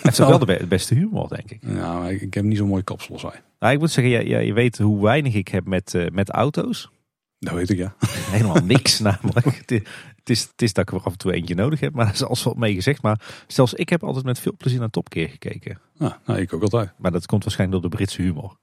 Het 0.01 0.11
is 0.11 0.17
wel 0.17 0.39
de 0.39 0.65
beste 0.67 0.93
humor, 0.95 1.27
denk 1.27 1.51
ik. 1.51 1.59
Ja, 1.61 1.99
maar 1.99 2.11
ik, 2.11 2.21
ik 2.21 2.33
heb 2.33 2.43
niet 2.43 2.57
zo'n 2.57 2.67
mooi 2.67 2.83
kapsel 2.83 3.13
als 3.13 3.21
hij. 3.21 3.41
Nou, 3.59 3.73
ik 3.73 3.79
moet 3.79 3.91
zeggen, 3.91 4.27
ja, 4.27 4.39
je 4.39 4.53
weet 4.53 4.77
hoe 4.77 5.03
weinig 5.03 5.33
ik 5.33 5.47
heb 5.47 5.65
met, 5.65 5.93
uh, 5.93 6.07
met 6.11 6.29
auto's. 6.29 6.89
Dat 7.39 7.53
weet 7.53 7.69
ik, 7.69 7.77
ja. 7.77 7.95
Helemaal 8.38 8.64
niks 8.64 8.99
namelijk. 8.99 9.45
Het 9.45 9.72
is, 10.30 10.41
het, 10.41 10.61
is, 10.61 10.73
dat 10.73 10.89
ik 10.89 10.95
er 10.95 11.03
af 11.03 11.11
en 11.11 11.18
toe 11.18 11.34
eentje 11.34 11.55
nodig 11.55 11.80
heb, 11.80 11.93
maar 11.93 12.05
dat 12.05 12.14
is 12.14 12.23
alles 12.23 12.43
wat 12.43 12.57
mee 12.57 12.73
gezegd. 12.73 13.01
Maar 13.01 13.43
zelfs 13.47 13.73
ik 13.73 13.89
heb 13.89 14.03
altijd 14.03 14.26
met 14.26 14.39
veel 14.39 14.53
plezier 14.57 14.80
naar 14.80 14.89
Topkeer 14.89 15.30
gekeken. 15.30 15.80
Ja, 15.93 16.19
nou, 16.26 16.39
ik 16.39 16.53
ook 16.53 16.61
altijd. 16.61 16.91
Maar 16.97 17.11
dat 17.11 17.26
komt 17.26 17.43
waarschijnlijk 17.43 17.81
door 17.81 17.91
de 17.91 17.97
Britse 17.97 18.22
humor. 18.22 18.57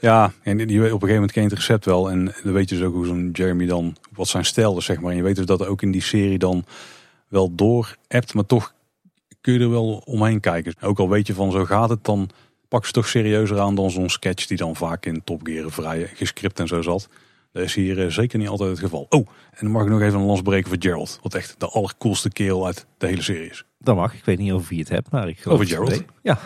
Ja, 0.00 0.32
en 0.42 0.56
die, 0.56 0.66
op 0.66 0.82
een 0.82 0.90
gegeven 0.90 1.14
moment 1.14 1.32
ken 1.32 1.42
je 1.42 1.48
het 1.48 1.58
recept 1.58 1.84
wel. 1.84 2.10
En 2.10 2.24
dan 2.42 2.52
weet 2.52 2.68
je 2.68 2.76
dus 2.76 2.84
ook 2.84 2.94
hoe 2.94 3.06
zo'n 3.06 3.30
Jeremy 3.32 3.66
dan, 3.66 3.96
wat 4.12 4.28
zijn 4.28 4.44
stijl 4.44 4.76
is, 4.76 4.84
zeg 4.84 5.00
maar. 5.00 5.10
En 5.10 5.16
je 5.16 5.22
weet 5.22 5.36
dus 5.36 5.46
dat 5.46 5.66
ook 5.66 5.82
in 5.82 5.90
die 5.90 6.02
serie 6.02 6.38
dan 6.38 6.64
wel 7.28 7.54
door 7.54 7.96
hebt, 8.08 8.34
maar 8.34 8.46
toch 8.46 8.74
kun 9.40 9.52
je 9.52 9.60
er 9.60 9.70
wel 9.70 10.02
omheen 10.04 10.40
kijken. 10.40 10.74
Ook 10.80 10.98
al 10.98 11.08
weet 11.08 11.26
je 11.26 11.34
van 11.34 11.52
zo 11.52 11.64
gaat 11.64 11.88
het, 11.88 12.04
dan 12.04 12.30
pak 12.68 12.86
ze 12.86 12.92
toch 12.92 13.08
serieuzer 13.08 13.60
aan 13.60 13.74
dan 13.74 13.90
zo'n 13.90 14.10
sketch 14.10 14.46
die 14.46 14.56
dan 14.56 14.76
vaak 14.76 15.06
in 15.06 15.24
Top 15.24 15.40
Gear 15.46 15.70
vrij 15.70 16.10
gescript 16.14 16.60
en 16.60 16.66
zo 16.66 16.82
zat. 16.82 17.08
Dat 17.56 17.64
is 17.64 17.74
hier 17.74 18.04
eh, 18.04 18.10
zeker 18.10 18.38
niet 18.38 18.48
altijd 18.48 18.70
het 18.70 18.78
geval. 18.78 19.06
Oh, 19.08 19.26
en 19.50 19.58
dan 19.60 19.70
mag 19.70 19.82
ik 19.82 19.88
nog 19.88 20.00
even 20.00 20.18
een 20.18 20.26
lans 20.26 20.42
breken 20.42 20.68
voor 20.68 20.76
Gerald. 20.80 21.18
Wat 21.22 21.34
echt 21.34 21.60
de 21.60 21.68
allercoolste 21.68 22.30
kerel 22.30 22.66
uit 22.66 22.86
de 22.98 23.06
hele 23.06 23.22
serie 23.22 23.50
is. 23.50 23.64
Dat 23.78 23.96
mag. 23.96 24.14
Ik 24.14 24.24
weet 24.24 24.38
niet 24.38 24.52
over 24.52 24.68
wie 24.68 24.78
het 24.78 24.88
hebt, 24.88 25.10
maar 25.10 25.28
ik 25.28 25.38
geloof 25.38 25.60
Over 25.60 25.70
Gerald? 25.70 26.04
Ja. 26.22 26.38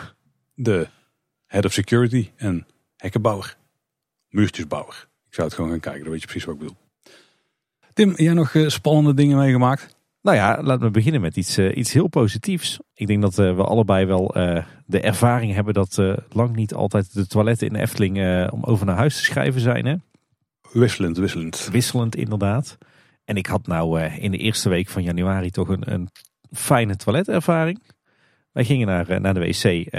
De 0.53 0.87
head 1.45 1.65
of 1.65 1.73
security 1.73 2.29
en 2.35 2.67
hekkenbouwer. 2.97 3.57
Muurtjesbouwer. 4.29 5.07
Ik 5.27 5.33
zou 5.33 5.47
het 5.47 5.55
gewoon 5.55 5.69
gaan 5.71 5.79
kijken, 5.79 6.01
dan 6.01 6.11
weet 6.11 6.21
je 6.21 6.27
precies 6.27 6.45
wat 6.45 6.53
ik 6.53 6.59
bedoel. 6.59 6.77
Tim, 7.93 8.13
jij 8.15 8.33
nog 8.33 8.53
eh, 8.53 8.67
spannende 8.67 9.13
dingen 9.13 9.37
meegemaakt? 9.37 9.95
Nou 10.21 10.37
ja, 10.37 10.63
laten 10.63 10.85
we 10.85 10.91
beginnen 10.91 11.21
met 11.21 11.37
iets, 11.37 11.57
uh, 11.57 11.77
iets 11.77 11.93
heel 11.93 12.07
positiefs. 12.07 12.79
Ik 12.93 13.07
denk 13.07 13.21
dat 13.21 13.37
uh, 13.37 13.55
we 13.55 13.63
allebei 13.63 14.05
wel 14.05 14.37
uh, 14.37 14.65
de 14.85 15.01
ervaring 15.01 15.53
hebben 15.53 15.73
dat 15.73 16.01
lang 16.29 16.55
niet 16.55 16.73
altijd 16.73 17.13
de 17.13 17.27
toiletten 17.27 17.67
in 17.67 17.73
de 17.73 17.79
Efteling 17.79 18.49
om 18.51 18.63
over 18.63 18.85
naar 18.85 18.97
huis 18.97 19.15
te 19.15 19.23
schrijven 19.23 19.61
zijn. 19.61 19.85
Hè? 19.85 19.95
Wisselend, 20.73 21.17
wisselend. 21.17 21.69
Wisselend 21.71 22.15
inderdaad. 22.15 22.77
En 23.25 23.35
ik 23.35 23.45
had 23.45 23.67
nou 23.67 24.01
in 24.01 24.31
de 24.31 24.37
eerste 24.37 24.69
week 24.69 24.89
van 24.89 25.03
januari 25.03 25.49
toch 25.49 25.67
een, 25.67 25.93
een 25.93 26.09
fijne 26.51 26.95
toiletervaring. 26.95 27.81
Wij 28.51 28.65
gingen 28.65 28.87
naar, 28.87 29.21
naar 29.21 29.33
de 29.33 29.39
wc 29.39 29.89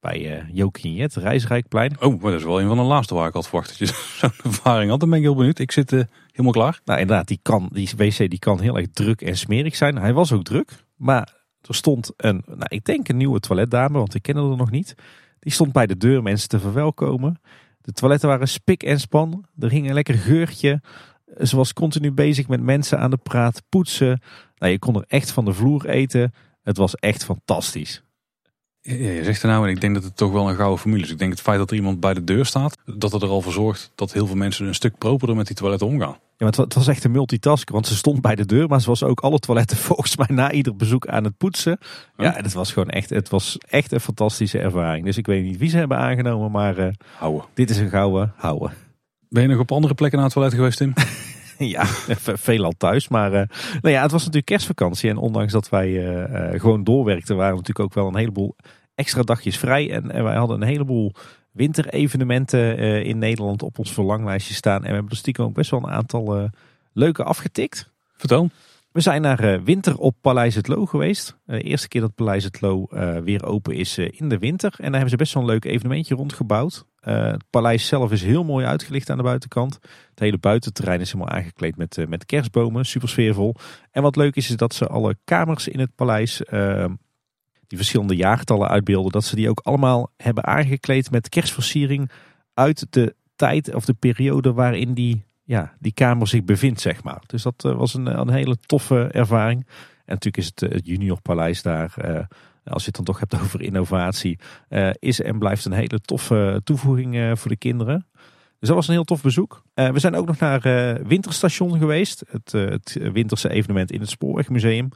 bij 0.00 0.38
uh, 0.38 0.44
Jokinjet, 0.52 1.14
Reisrijkplein. 1.14 1.96
Oh, 2.00 2.20
maar 2.20 2.30
dat 2.30 2.40
is 2.40 2.46
wel 2.46 2.60
een 2.60 2.68
van 2.68 2.76
de 2.76 2.82
laatste 2.82 3.14
waar 3.14 3.28
ik 3.28 3.34
had 3.34 3.48
verwacht 3.48 3.68
dat 3.68 3.78
je 3.78 3.86
zo'n 4.20 4.30
ervaring 4.44 4.90
had. 4.90 5.00
Dan 5.00 5.08
ben 5.08 5.18
ik 5.18 5.24
heel 5.24 5.34
benieuwd. 5.34 5.58
Ik 5.58 5.72
zit 5.72 5.92
uh, 5.92 6.02
helemaal 6.30 6.52
klaar. 6.52 6.80
Nou 6.84 7.00
inderdaad, 7.00 7.28
die, 7.28 7.38
kan, 7.42 7.68
die 7.72 7.90
wc 7.96 8.16
die 8.16 8.38
kan 8.38 8.60
heel 8.60 8.76
erg 8.76 8.86
druk 8.92 9.20
en 9.20 9.36
smerig 9.36 9.76
zijn. 9.76 9.96
Hij 9.96 10.12
was 10.12 10.32
ook 10.32 10.44
druk, 10.44 10.84
maar 10.96 11.34
er 11.60 11.74
stond 11.74 12.12
een, 12.16 12.42
nou, 12.46 12.66
ik 12.68 12.84
denk 12.84 13.08
een 13.08 13.16
nieuwe 13.16 13.40
toiletdame, 13.40 13.98
want 13.98 14.14
ik 14.14 14.22
ken 14.22 14.36
er 14.36 14.56
nog 14.56 14.70
niet. 14.70 14.94
Die 15.38 15.52
stond 15.52 15.72
bij 15.72 15.86
de 15.86 15.96
deur 15.96 16.22
mensen 16.22 16.48
te 16.48 16.60
verwelkomen. 16.60 17.40
De 17.88 17.94
toiletten 17.94 18.28
waren 18.28 18.48
spik 18.48 18.82
en 18.82 19.00
span. 19.00 19.44
Er 19.58 19.70
ging 19.70 19.88
een 19.88 19.94
lekker 19.94 20.14
geurtje. 20.14 20.80
Ze 21.42 21.56
was 21.56 21.72
continu 21.72 22.12
bezig 22.12 22.48
met 22.48 22.60
mensen 22.60 22.98
aan 22.98 23.10
de 23.10 23.16
praat, 23.16 23.62
poetsen. 23.68 24.20
Nou, 24.58 24.72
je 24.72 24.78
kon 24.78 24.94
er 24.94 25.04
echt 25.06 25.30
van 25.30 25.44
de 25.44 25.52
vloer 25.52 25.88
eten. 25.88 26.34
Het 26.62 26.76
was 26.76 26.94
echt 26.94 27.24
fantastisch. 27.24 28.02
Ja, 28.96 29.10
je 29.10 29.24
zegt 29.24 29.42
er 29.42 29.48
nou, 29.48 29.64
en 29.64 29.70
ik 29.70 29.80
denk 29.80 29.94
dat 29.94 30.04
het 30.04 30.16
toch 30.16 30.32
wel 30.32 30.48
een 30.48 30.56
gouden 30.56 30.78
formule 30.78 31.02
is. 31.02 31.10
Ik 31.10 31.18
denk 31.18 31.30
het 31.30 31.40
feit 31.40 31.58
dat 31.58 31.70
er 31.70 31.76
iemand 31.76 32.00
bij 32.00 32.14
de 32.14 32.24
deur 32.24 32.46
staat, 32.46 32.76
dat 32.84 33.12
het 33.12 33.22
er 33.22 33.28
al 33.28 33.40
voor 33.40 33.52
zorgt 33.52 33.92
dat 33.94 34.12
heel 34.12 34.26
veel 34.26 34.36
mensen 34.36 34.66
een 34.66 34.74
stuk 34.74 34.98
properder 34.98 35.36
met 35.36 35.46
die 35.46 35.56
toiletten 35.56 35.86
omgaan. 35.86 36.16
Ja, 36.36 36.46
maar 36.46 36.52
het 36.56 36.74
was 36.74 36.86
echt 36.86 37.04
een 37.04 37.10
multitasker, 37.10 37.74
want 37.74 37.86
ze 37.86 37.96
stond 37.96 38.20
bij 38.20 38.34
de 38.34 38.46
deur, 38.46 38.68
maar 38.68 38.80
ze 38.80 38.86
was 38.86 39.02
ook 39.02 39.20
alle 39.20 39.38
toiletten 39.38 39.76
volgens 39.88 40.16
mij 40.16 40.26
na 40.30 40.52
ieder 40.52 40.76
bezoek 40.76 41.06
aan 41.06 41.24
het 41.24 41.36
poetsen. 41.36 41.78
Ja, 42.16 42.32
het 42.32 42.52
was 42.52 42.72
gewoon 42.72 42.88
echt, 42.88 43.10
het 43.10 43.28
was 43.28 43.58
echt 43.68 43.92
een 43.92 44.00
fantastische 44.00 44.58
ervaring. 44.58 45.04
Dus 45.04 45.16
ik 45.16 45.26
weet 45.26 45.44
niet 45.44 45.58
wie 45.58 45.70
ze 45.70 45.76
hebben 45.76 45.98
aangenomen, 45.98 46.50
maar 46.50 46.78
uh, 46.78 46.88
houden. 47.16 47.44
dit 47.54 47.70
is 47.70 47.78
een 47.78 47.88
gouden 47.88 48.32
houden. 48.36 48.72
Ben 49.28 49.42
je 49.42 49.48
nog 49.48 49.58
op 49.58 49.72
andere 49.72 49.94
plekken 49.94 50.18
naar 50.18 50.26
het 50.26 50.36
toilet 50.36 50.54
geweest, 50.54 50.78
Tim? 50.78 50.92
ja, 51.74 51.84
veelal 52.46 52.72
thuis. 52.78 53.08
Maar 53.08 53.32
uh, 53.32 53.42
nou 53.80 53.94
ja, 53.94 54.02
het 54.02 54.10
was 54.10 54.20
natuurlijk 54.20 54.46
kerstvakantie. 54.46 55.10
En 55.10 55.16
ondanks 55.16 55.52
dat 55.52 55.68
wij 55.68 55.88
uh, 55.88 56.60
gewoon 56.60 56.84
doorwerkten, 56.84 57.36
waren 57.36 57.56
natuurlijk 57.56 57.80
ook 57.80 57.94
wel 57.94 58.06
een 58.06 58.16
heleboel 58.16 58.56
extra 58.98 59.22
dagjes 59.22 59.58
vrij. 59.58 59.90
En, 59.90 60.10
en 60.10 60.24
wij 60.24 60.36
hadden 60.36 60.60
een 60.60 60.68
heleboel 60.68 61.12
winterevenementen 61.52 62.80
uh, 62.80 63.04
in 63.04 63.18
Nederland 63.18 63.62
op 63.62 63.78
ons 63.78 63.92
verlanglijstje 63.92 64.54
staan. 64.54 64.82
En 64.82 64.88
we 64.88 64.94
hebben 64.94 65.10
er 65.10 65.16
stiekem 65.16 65.44
ook 65.44 65.54
best 65.54 65.70
wel 65.70 65.82
een 65.82 65.90
aantal 65.90 66.40
uh, 66.40 66.48
leuke 66.92 67.24
afgetikt. 67.24 67.90
Vertel. 68.16 68.50
We 68.92 69.00
zijn 69.00 69.22
naar 69.22 69.44
uh, 69.44 69.60
winter 69.60 69.98
op 69.98 70.14
Paleis 70.20 70.54
het 70.54 70.68
Loo 70.68 70.86
geweest. 70.86 71.36
de 71.44 71.60
eerste 71.60 71.88
keer 71.88 72.00
dat 72.00 72.14
Paleis 72.14 72.44
het 72.44 72.60
Loo 72.60 72.86
weer 73.24 73.44
open 73.44 73.74
is 73.74 73.98
in 73.98 74.28
de 74.28 74.38
winter. 74.38 74.72
En 74.76 74.84
daar 74.84 74.92
hebben 74.92 75.10
ze 75.10 75.16
best 75.16 75.34
wel 75.34 75.42
een 75.42 75.48
leuk 75.48 75.64
evenementje 75.64 76.14
rondgebouwd. 76.14 76.84
het 77.00 77.44
paleis 77.50 77.86
zelf 77.86 78.12
is 78.12 78.22
heel 78.22 78.44
mooi 78.44 78.66
uitgelicht 78.66 79.10
aan 79.10 79.16
de 79.16 79.22
buitenkant. 79.22 79.78
Het 80.10 80.18
hele 80.18 80.38
buitenterrein 80.38 81.00
is 81.00 81.12
helemaal 81.12 81.34
aangekleed 81.34 81.76
met, 81.76 82.04
met 82.08 82.26
kerstbomen. 82.26 82.84
Super 82.84 83.08
sfeervol. 83.08 83.54
En 83.90 84.02
wat 84.02 84.16
leuk 84.16 84.36
is, 84.36 84.50
is 84.50 84.56
dat 84.56 84.74
ze 84.74 84.86
alle 84.86 85.16
kamers 85.24 85.68
in 85.68 85.80
het 85.80 85.94
paleis 85.94 86.42
die 87.68 87.78
verschillende 87.78 88.16
jaartallen 88.16 88.68
uitbeelden, 88.68 89.12
dat 89.12 89.24
ze 89.24 89.36
die 89.36 89.48
ook 89.48 89.60
allemaal 89.60 90.12
hebben 90.16 90.46
aangekleed 90.46 91.10
met 91.10 91.28
kerstversiering 91.28 92.10
uit 92.54 92.86
de 92.90 93.14
tijd 93.36 93.74
of 93.74 93.84
de 93.84 93.94
periode 93.94 94.52
waarin 94.52 94.94
die, 94.94 95.24
ja, 95.44 95.72
die 95.78 95.92
kamer 95.92 96.28
zich 96.28 96.44
bevindt, 96.44 96.80
zeg 96.80 97.02
maar. 97.02 97.22
Dus 97.26 97.42
dat 97.42 97.64
eh, 97.64 97.76
was 97.76 97.94
een, 97.94 98.06
een 98.20 98.30
hele 98.30 98.56
toffe 98.66 99.08
ervaring. 99.12 99.66
En 100.04 100.14
natuurlijk 100.14 100.36
is 100.36 100.46
het, 100.46 100.60
het 100.60 100.86
Junior 100.86 101.20
Paleis 101.20 101.62
daar, 101.62 101.94
eh, 101.96 102.24
als 102.64 102.82
je 102.82 102.86
het 102.86 102.96
dan 102.96 103.04
toch 103.04 103.18
hebt 103.18 103.40
over 103.42 103.60
innovatie, 103.60 104.38
eh, 104.68 104.90
is 104.98 105.20
en 105.20 105.38
blijft 105.38 105.64
een 105.64 105.72
hele 105.72 106.00
toffe 106.00 106.60
toevoeging 106.64 107.38
voor 107.38 107.50
de 107.50 107.56
kinderen. 107.56 108.06
Dus 108.58 108.68
dat 108.68 108.76
was 108.76 108.88
een 108.88 108.94
heel 108.94 109.04
tof 109.04 109.22
bezoek. 109.22 109.62
we 109.74 109.98
zijn 109.98 110.14
ook 110.14 110.26
nog 110.26 110.38
naar 110.38 110.60
Winterstation 111.06 111.78
geweest. 111.78 112.24
Het, 112.30 112.52
het 112.52 112.98
winterse 113.12 113.48
evenement 113.48 113.92
in 113.92 114.00
het 114.00 114.10
Spoorwegmuseum. 114.10 114.88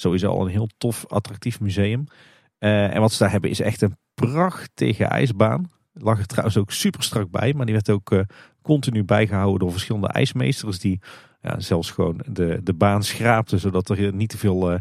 Sowieso 0.00 0.30
al 0.30 0.44
een 0.44 0.50
heel 0.50 0.68
tof, 0.78 1.06
attractief 1.06 1.60
museum. 1.60 2.04
en 2.58 3.00
wat 3.00 3.12
ze 3.12 3.18
daar 3.18 3.30
hebben 3.30 3.50
is 3.50 3.60
echt 3.60 3.82
een 3.82 3.96
prachtige 4.14 5.04
ijsbaan. 5.04 5.70
Lag 5.92 6.18
er 6.18 6.26
trouwens 6.26 6.56
ook 6.56 6.70
super 6.70 7.02
strak 7.02 7.30
bij. 7.30 7.54
Maar 7.54 7.66
die 7.66 7.74
werd 7.74 7.90
ook 7.90 8.10
uh, 8.10 8.20
continu 8.62 9.04
bijgehouden 9.04 9.58
door 9.58 9.70
verschillende 9.70 10.08
ijsmeesters. 10.08 10.78
Die 10.78 11.00
ja, 11.40 11.60
zelfs 11.60 11.90
gewoon 11.90 12.20
de, 12.26 12.60
de 12.62 12.74
baan 12.74 13.02
schraapten. 13.02 13.58
Zodat 13.58 13.88
er 13.88 14.14
niet 14.14 14.28
te 14.28 14.38
veel 14.38 14.72
uh, 14.72 14.78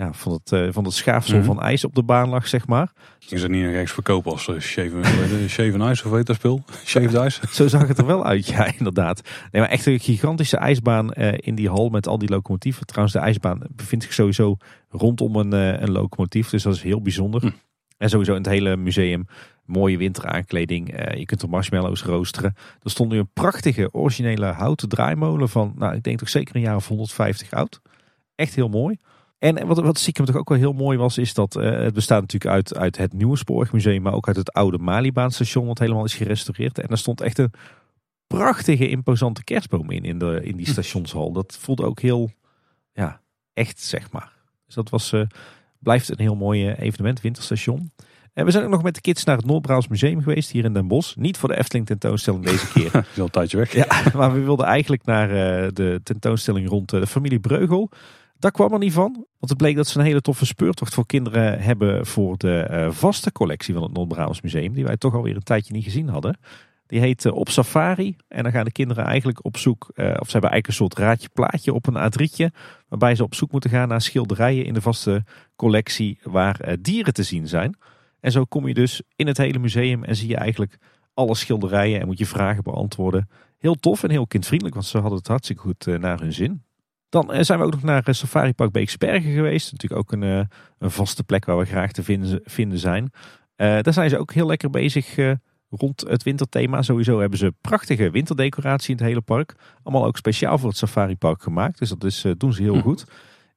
ja, 0.00 0.12
van, 0.12 0.32
het, 0.32 0.52
uh, 0.52 0.68
van 0.70 0.84
het 0.84 0.92
schaafsel 0.92 1.36
mm 1.36 1.44
-hmm. 1.44 1.54
van 1.54 1.62
ijs 1.62 1.84
op 1.84 1.94
de 1.94 2.02
baan 2.02 2.28
lag, 2.28 2.48
zeg 2.48 2.66
maar. 2.66 2.92
Is 3.28 3.42
het 3.42 3.50
niet 3.50 3.62
nog 3.62 3.72
ergens 3.72 3.92
verkopen 3.92 4.32
als 4.32 4.48
uh, 4.48 4.60
Shaven, 4.60 5.04
shaven 5.48 5.80
Ice 5.80 6.04
of 6.04 6.10
weet 6.10 6.26
dat 6.26 6.36
speel? 6.36 6.64
Shaved 6.84 7.26
Ice? 7.26 7.40
Zo 7.50 7.68
zag 7.68 7.88
het 7.88 7.98
er 7.98 8.06
wel 8.06 8.24
uit, 8.24 8.46
ja, 8.46 8.72
inderdaad. 8.78 9.28
Nee, 9.50 9.62
maar 9.62 9.70
echt 9.70 9.86
een 9.86 10.00
gigantische 10.00 10.56
ijsbaan 10.56 11.12
in 11.12 11.54
die 11.54 11.68
hal 11.68 11.88
met 11.88 12.06
al 12.06 12.18
die 12.18 12.28
locomotieven. 12.28 12.86
Trouwens, 12.86 13.14
de 13.14 13.22
ijsbaan 13.22 13.62
bevindt 13.70 14.04
zich 14.04 14.12
sowieso 14.12 14.56
rondom 14.88 15.36
een, 15.36 15.52
een 15.52 15.90
locomotief. 15.90 16.50
Dus 16.50 16.62
dat 16.62 16.74
is 16.74 16.82
heel 16.82 17.02
bijzonder. 17.02 17.40
Hm. 17.40 17.50
En 17.98 18.10
sowieso 18.10 18.32
in 18.34 18.42
het 18.42 18.50
hele 18.50 18.76
museum 18.76 19.26
mooie 19.64 19.96
winteraankleding. 19.98 21.00
Uh, 21.00 21.18
je 21.18 21.24
kunt 21.24 21.42
er 21.42 21.48
marshmallows 21.48 22.02
roosteren. 22.02 22.54
Er 22.82 22.90
stond 22.90 23.10
nu 23.10 23.18
een 23.18 23.32
prachtige 23.32 23.88
originele 23.92 24.46
houten 24.46 24.88
draaimolen 24.88 25.48
van, 25.48 25.72
nou 25.76 25.94
ik 25.94 26.02
denk 26.02 26.18
toch 26.18 26.28
zeker 26.28 26.56
een 26.56 26.60
jaar 26.60 26.76
of 26.76 26.88
150 26.88 27.52
oud. 27.52 27.80
Echt 28.34 28.54
heel 28.54 28.68
mooi. 28.68 28.96
En 29.40 29.66
wat, 29.66 29.78
wat 29.78 29.98
stiekem 29.98 30.24
toch 30.24 30.36
ook 30.36 30.48
wel 30.48 30.58
heel 30.58 30.72
mooi 30.72 30.98
was, 30.98 31.18
is 31.18 31.34
dat 31.34 31.56
uh, 31.56 31.70
het 31.70 31.94
bestaat 31.94 32.20
natuurlijk 32.20 32.52
uit, 32.52 32.76
uit 32.76 32.96
het 32.96 33.12
nieuwe 33.12 33.36
spoorwegmuseum, 33.36 34.02
maar 34.02 34.12
ook 34.12 34.26
uit 34.26 34.36
het 34.36 34.52
oude 34.52 34.78
Malibaanstation, 34.78 35.66
wat 35.66 35.78
helemaal 35.78 36.04
is 36.04 36.14
gerestaureerd. 36.14 36.78
En 36.78 36.88
er 36.88 36.98
stond 36.98 37.20
echt 37.20 37.38
een 37.38 37.52
prachtige, 38.26 38.88
imposante 38.88 39.44
kerstboom 39.44 39.90
in, 39.90 40.04
in, 40.04 40.18
de, 40.18 40.40
in 40.42 40.56
die 40.56 40.66
hm. 40.66 40.72
stationshal. 40.72 41.32
Dat 41.32 41.56
voelde 41.60 41.84
ook 41.84 42.00
heel, 42.00 42.30
ja, 42.92 43.20
echt 43.52 43.80
zeg 43.80 44.10
maar. 44.10 44.32
Dus 44.66 44.74
dat 44.74 44.90
was, 44.90 45.12
uh, 45.12 45.22
blijft 45.78 46.08
een 46.08 46.20
heel 46.20 46.36
mooi 46.36 46.70
evenement, 46.70 47.20
Winterstation. 47.20 47.90
En 48.32 48.44
we 48.44 48.50
zijn 48.50 48.64
ook 48.64 48.70
nog 48.70 48.82
met 48.82 48.94
de 48.94 49.00
kids 49.00 49.24
naar 49.24 49.36
het 49.36 49.46
Noord-Brabants 49.46 49.88
Museum 49.88 50.22
geweest 50.22 50.50
hier 50.50 50.64
in 50.64 50.72
Den 50.72 50.88
Bosch. 50.88 51.16
Niet 51.16 51.36
voor 51.36 51.48
de 51.48 51.58
Efteling 51.58 51.86
tentoonstelling 51.86 52.44
deze 52.44 52.72
keer. 52.72 52.90
Dat 52.92 53.06
is 53.12 53.18
al 53.18 53.24
een 53.24 53.30
tijdje 53.30 53.56
weg. 53.56 53.72
Ja, 53.72 53.86
maar 54.18 54.32
we 54.32 54.40
wilden 54.40 54.66
eigenlijk 54.66 55.04
naar 55.04 55.28
uh, 55.28 55.68
de 55.72 56.00
tentoonstelling 56.02 56.68
rond 56.68 56.88
de 56.88 57.06
familie 57.06 57.40
Breugel. 57.40 57.90
Daar 58.40 58.50
kwam 58.50 58.72
er 58.72 58.78
niet 58.78 58.92
van. 58.92 59.12
Want 59.12 59.52
het 59.52 59.56
bleek 59.56 59.76
dat 59.76 59.86
ze 59.86 59.98
een 59.98 60.04
hele 60.04 60.20
toffe 60.20 60.46
speurtocht 60.46 60.94
voor 60.94 61.06
kinderen 61.06 61.60
hebben 61.60 62.06
voor 62.06 62.36
de 62.36 62.68
uh, 62.70 62.90
vaste 62.90 63.32
collectie 63.32 63.74
van 63.74 63.82
het 63.82 63.92
Noord-Brabants 63.92 64.40
Museum. 64.40 64.72
Die 64.72 64.84
wij 64.84 64.96
toch 64.96 65.14
alweer 65.14 65.36
een 65.36 65.42
tijdje 65.42 65.72
niet 65.72 65.84
gezien 65.84 66.08
hadden. 66.08 66.38
Die 66.86 67.00
heet 67.00 67.30
Op 67.30 67.48
Safari. 67.48 68.16
En 68.28 68.42
dan 68.42 68.52
gaan 68.52 68.64
de 68.64 68.72
kinderen 68.72 69.04
eigenlijk 69.04 69.44
op 69.44 69.56
zoek, 69.56 69.82
of 69.94 69.94
ze 69.96 70.32
hebben 70.32 70.50
eigenlijk 70.50 70.66
een 70.66 70.72
soort 70.72 70.94
raadje 70.94 71.28
plaatje 71.28 71.74
op 71.74 71.86
een 71.86 72.12
A3'tje. 72.12 72.56
Waarbij 72.88 73.14
ze 73.14 73.22
op 73.22 73.34
zoek 73.34 73.52
moeten 73.52 73.70
gaan 73.70 73.88
naar 73.88 74.00
schilderijen 74.00 74.64
in 74.64 74.74
de 74.74 74.80
vaste 74.80 75.24
collectie 75.56 76.18
waar 76.22 76.76
dieren 76.80 77.14
te 77.14 77.22
zien 77.22 77.48
zijn. 77.48 77.76
En 78.20 78.32
zo 78.32 78.44
kom 78.44 78.68
je 78.68 78.74
dus 78.74 79.02
in 79.16 79.26
het 79.26 79.36
hele 79.36 79.58
museum 79.58 80.04
en 80.04 80.16
zie 80.16 80.28
je 80.28 80.36
eigenlijk 80.36 80.78
alle 81.14 81.34
schilderijen 81.34 82.00
en 82.00 82.06
moet 82.06 82.18
je 82.18 82.26
vragen 82.26 82.62
beantwoorden. 82.62 83.28
Heel 83.58 83.74
tof 83.74 84.02
en 84.02 84.10
heel 84.10 84.26
kindvriendelijk, 84.26 84.74
want 84.76 84.86
ze 84.86 84.98
hadden 84.98 85.18
het 85.18 85.28
hartstikke 85.28 85.62
goed 85.62 85.86
eh, 85.86 85.98
naar 85.98 86.20
hun 86.20 86.32
zin. 86.32 86.62
Dan 87.10 87.32
eh, 87.32 87.42
zijn 87.42 87.58
we 87.58 87.64
ook 87.64 87.72
nog 87.72 87.82
naar 87.82 88.04
eh, 88.04 88.14
Safari 88.14 88.52
Park 88.52 88.70
Beekse 88.70 88.98
Bergen 88.98 89.32
geweest. 89.32 89.72
Natuurlijk 89.72 90.00
ook 90.00 90.12
een, 90.12 90.48
een 90.78 90.90
vaste 90.90 91.24
plek 91.24 91.44
waar 91.44 91.58
we 91.58 91.64
graag 91.64 91.92
te 91.92 92.02
vinden, 92.02 92.40
vinden 92.44 92.78
zijn. 92.78 93.12
daar 93.56 93.92
zijn 93.92 94.10
ze 94.10 94.18
ook 94.18 94.32
heel 94.32 94.46
lekker 94.46 94.70
bezig 94.70 95.16
rond 95.70 96.00
het 96.00 96.22
winterthema. 96.22 96.82
Sowieso 96.82 97.20
hebben 97.20 97.38
ze 97.38 97.54
prachtige 97.60 98.10
winterdecoratie 98.10 98.90
in 98.90 98.96
het 98.96 99.06
hele 99.06 99.20
park. 99.20 99.54
Allemaal 99.82 100.06
ook 100.06 100.16
speciaal 100.16 100.58
voor 100.58 100.68
het 100.68 100.78
Safari 100.78 101.16
Park 101.16 101.42
gemaakt. 101.42 101.78
Dus 101.78 101.88
dat 101.88 102.04
is, 102.04 102.24
doen 102.36 102.52
ze 102.52 102.62
heel 102.62 102.74
hm. 102.74 102.80
goed. 102.80 103.04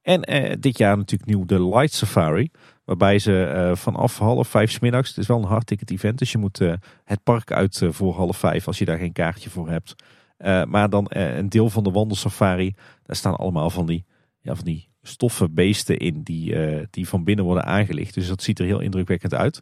En 0.01 0.21
dit 0.59 0.77
jaar 0.77 0.97
natuurlijk 0.97 1.29
nieuw 1.29 1.45
de 1.45 1.65
Light 1.65 1.93
Safari. 1.93 2.51
Waarbij 2.85 3.19
ze 3.19 3.71
vanaf 3.75 4.17
half 4.17 4.47
vijf 4.47 4.71
smiddags, 4.71 5.09
het 5.09 5.17
is 5.17 5.27
wel 5.27 5.37
een 5.37 5.43
hardticket 5.47 5.91
event, 5.91 6.17
dus 6.17 6.31
je 6.31 6.37
moet 6.37 6.57
het 7.03 7.23
park 7.23 7.51
uit 7.51 7.81
voor 7.89 8.13
half 8.13 8.37
vijf 8.37 8.67
als 8.67 8.77
je 8.77 8.85
daar 8.85 8.97
geen 8.97 9.13
kaartje 9.13 9.49
voor 9.49 9.69
hebt. 9.69 9.95
Maar 10.67 10.89
dan 10.89 11.05
een 11.09 11.49
deel 11.49 11.69
van 11.69 11.83
de 11.83 11.91
wandelsafari, 11.91 12.73
daar 13.03 13.15
staan 13.15 13.35
allemaal 13.35 13.69
van 13.69 13.85
die, 13.85 14.05
ja, 14.41 14.55
van 14.55 14.65
die 14.65 14.89
stoffen 15.01 15.53
beesten 15.53 15.97
in 15.97 16.21
die, 16.21 16.55
die 16.89 17.07
van 17.07 17.23
binnen 17.23 17.45
worden 17.45 17.65
aangelicht. 17.65 18.13
Dus 18.13 18.27
dat 18.27 18.43
ziet 18.43 18.59
er 18.59 18.65
heel 18.65 18.79
indrukwekkend 18.79 19.33
uit. 19.33 19.61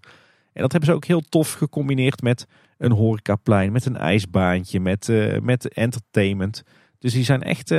En 0.54 0.62
dat 0.62 0.72
hebben 0.72 0.90
ze 0.90 0.96
ook 0.96 1.06
heel 1.06 1.22
tof 1.22 1.54
gecombineerd 1.54 2.22
met 2.22 2.48
een 2.78 2.92
horecaplein, 2.92 3.72
met 3.72 3.86
een 3.86 3.98
ijsbaantje, 3.98 4.80
met, 4.80 5.08
met 5.42 5.68
entertainment. 5.74 6.64
Dus 7.00 7.14
die 7.14 7.24
zijn 7.24 7.44
echt 7.44 7.74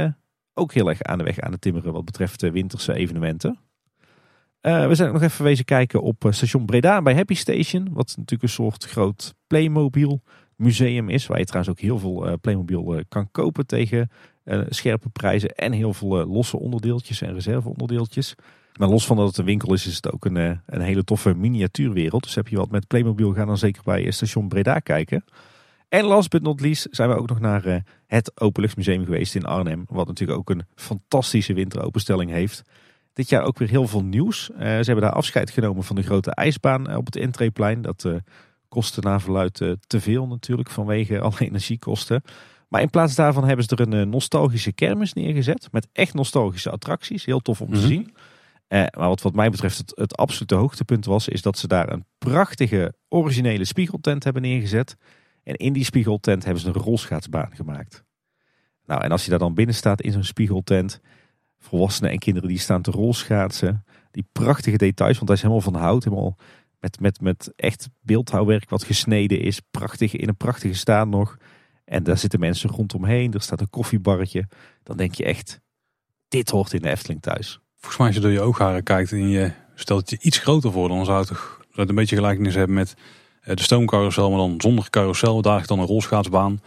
ook 0.54 0.72
heel 0.72 0.88
erg 0.88 1.02
aan 1.02 1.18
de 1.18 1.24
weg 1.24 1.40
aan 1.40 1.52
het 1.52 1.60
timmeren 1.60 1.92
wat 1.92 2.04
betreft 2.04 2.50
winterse 2.50 2.94
evenementen. 2.94 3.58
We 4.60 4.94
zijn 4.94 5.08
ook 5.08 5.14
nog 5.14 5.22
even 5.22 5.44
wezen 5.44 5.64
kijken 5.64 6.02
op 6.02 6.26
station 6.30 6.66
Breda 6.66 7.02
bij 7.02 7.14
Happy 7.14 7.34
Station. 7.34 7.88
Wat 7.92 8.06
natuurlijk 8.06 8.42
een 8.42 8.48
soort 8.48 8.84
groot 8.84 9.34
Playmobil 9.46 10.22
museum 10.62 11.08
is. 11.08 11.26
Waar 11.26 11.38
je 11.38 11.44
trouwens 11.44 11.74
ook 11.74 11.80
heel 11.80 11.98
veel 11.98 12.28
uh, 12.28 12.32
Playmobil 12.40 13.02
kan 13.08 13.30
kopen 13.30 13.66
tegen 13.66 14.10
scherpe 14.68 15.08
prijzen. 15.08 15.54
En 15.54 15.72
heel 15.72 15.92
veel 15.92 16.26
losse 16.26 16.58
onderdeeltjes 16.58 17.22
en 17.22 17.34
reserveonderdeeltjes. 17.34 18.34
Maar 18.78 18.88
los 18.88 19.06
van 19.06 19.16
dat 19.16 19.26
het 19.26 19.36
een 19.36 19.44
winkel 19.44 19.72
is, 19.72 19.86
is 19.86 19.96
het 19.96 20.12
ook 20.12 20.24
een, 20.24 20.36
een 20.66 20.80
hele 20.80 21.04
toffe 21.04 21.34
miniatuurwereld. 21.34 22.22
Dus 22.22 22.34
heb 22.34 22.48
je 22.48 22.56
wat 22.56 22.70
met 22.70 22.86
Playmobil, 22.86 23.32
ga 23.32 23.44
dan 23.44 23.58
zeker 23.58 23.82
bij 23.84 24.10
station 24.10 24.48
Breda 24.48 24.78
kijken. 24.78 25.24
En 25.88 26.04
last 26.04 26.30
but 26.30 26.42
not 26.42 26.60
least 26.60 26.86
zijn 26.90 27.08
we 27.08 27.16
ook 27.16 27.28
nog 27.28 27.40
naar 27.40 27.84
het 28.06 28.40
Openluchtmuseum 28.40 29.04
geweest 29.04 29.34
in 29.34 29.44
Arnhem. 29.44 29.84
Wat 29.88 30.06
natuurlijk 30.06 30.38
ook 30.38 30.50
een 30.50 30.64
fantastische 30.74 31.54
winteropenstelling 31.54 32.30
heeft. 32.30 32.62
Dit 33.12 33.28
jaar 33.28 33.42
ook 33.42 33.58
weer 33.58 33.68
heel 33.68 33.86
veel 33.86 34.04
nieuws. 34.04 34.44
Ze 34.44 34.62
hebben 34.62 35.00
daar 35.00 35.12
afscheid 35.12 35.50
genomen 35.50 35.84
van 35.84 35.96
de 35.96 36.02
grote 36.02 36.34
ijsbaan 36.34 36.88
eh, 36.88 36.96
op 36.96 37.06
het 37.06 37.16
entreeplein. 37.16 37.82
Dat 37.82 38.04
kostte 38.72 39.00
na 39.00 39.20
verluid 39.20 39.54
te 39.86 40.00
veel 40.00 40.26
natuurlijk 40.26 40.70
vanwege 40.70 41.20
alle 41.20 41.40
energiekosten. 41.48 42.22
Maar 42.68 42.80
in 42.80 42.90
plaats 42.90 43.14
daarvan 43.14 43.44
hebben 43.44 43.64
ze 43.64 43.76
er 43.76 43.92
een 43.92 44.08
nostalgische 44.08 44.72
kermis 44.72 45.12
neergezet. 45.12 45.68
Met 45.70 45.88
echt 45.92 46.14
nostalgische 46.14 46.70
attracties. 46.70 47.24
Heel 47.24 47.40
tof 47.40 47.60
om 47.60 47.72
te 47.72 47.78
mhm. 47.78 47.86
zien. 47.86 48.14
maar 48.68 49.08
wat, 49.08 49.22
wat 49.22 49.34
mij 49.34 49.50
betreft 49.50 49.78
het, 49.78 49.92
het 49.94 50.16
absolute 50.16 50.54
hoogtepunt 50.54 51.04
was, 51.04 51.28
is 51.28 51.42
dat 51.42 51.58
ze 51.58 51.66
daar 51.68 51.92
een 51.92 52.04
prachtige 52.18 52.94
originele 53.08 53.64
spiegeltent 53.64 54.24
hebben 54.24 54.42
neergezet. 54.42 54.96
En 55.44 55.54
in 55.54 55.72
die 55.72 55.84
spiegeltent 55.84 56.44
hebben 56.44 56.62
ze 56.62 56.68
een 56.68 56.82
rolschaatsbaan 56.82 57.50
gemaakt. 57.54 58.04
Nou, 58.86 59.02
en 59.02 59.10
als 59.10 59.24
je 59.24 59.30
daar 59.30 59.38
dan 59.38 59.54
binnen 59.54 59.74
staat 59.74 60.00
in 60.00 60.12
zo'n 60.12 60.24
spiegeltent, 60.24 61.00
volwassenen 61.58 62.10
en 62.10 62.18
kinderen 62.18 62.48
die 62.48 62.58
staan 62.58 62.82
te 62.82 62.90
rolschaatsen. 62.90 63.84
Die 64.10 64.26
prachtige 64.32 64.76
details, 64.76 65.16
want 65.16 65.28
hij 65.28 65.36
is 65.36 65.42
helemaal 65.42 65.62
van 65.62 65.74
hout. 65.74 66.04
Helemaal 66.04 66.36
met, 66.82 67.00
met, 67.00 67.20
met 67.20 67.52
echt 67.56 67.88
beeldhouwwerk 68.00 68.70
wat 68.70 68.84
gesneden 68.84 69.40
is. 69.40 69.60
Prachtig, 69.60 70.16
in 70.16 70.28
een 70.28 70.36
prachtige 70.36 70.74
staat 70.74 71.08
nog. 71.08 71.36
En 71.84 72.02
daar 72.02 72.18
zitten 72.18 72.40
mensen 72.40 72.70
rondomheen. 72.70 73.32
Er 73.32 73.42
staat 73.42 73.60
een 73.60 73.70
koffiebarretje. 73.70 74.48
Dan 74.82 74.96
denk 74.96 75.14
je 75.14 75.24
echt, 75.24 75.60
dit 76.28 76.50
hoort 76.50 76.72
in 76.72 76.82
de 76.82 76.90
Efteling 76.90 77.22
thuis. 77.22 77.60
Volgens 77.74 77.96
mij 77.96 78.06
als 78.06 78.16
je 78.16 78.22
door 78.22 78.30
je 78.30 78.40
oogharen 78.40 78.82
kijkt 78.82 79.12
en 79.12 79.28
je 79.28 79.52
stelt 79.74 80.00
het 80.00 80.10
je 80.10 80.26
iets 80.26 80.38
groter 80.38 80.72
voor. 80.72 80.88
Dan 80.88 81.04
zou 81.04 81.18
het 81.18 81.28
toch 81.28 81.60
een 81.74 81.94
beetje 81.94 82.16
gelijkenis 82.16 82.54
hebben 82.54 82.76
met 82.76 82.94
eh, 83.40 83.56
de 83.56 83.62
stoomcarousel. 83.62 84.28
Maar 84.28 84.38
dan 84.38 84.60
zonder 84.60 84.90
carousel. 84.90 85.42
Daar 85.42 85.60
is 85.60 85.66
dan 85.66 85.78
een 85.78 85.86
rolschaatsbaan. 85.86 86.60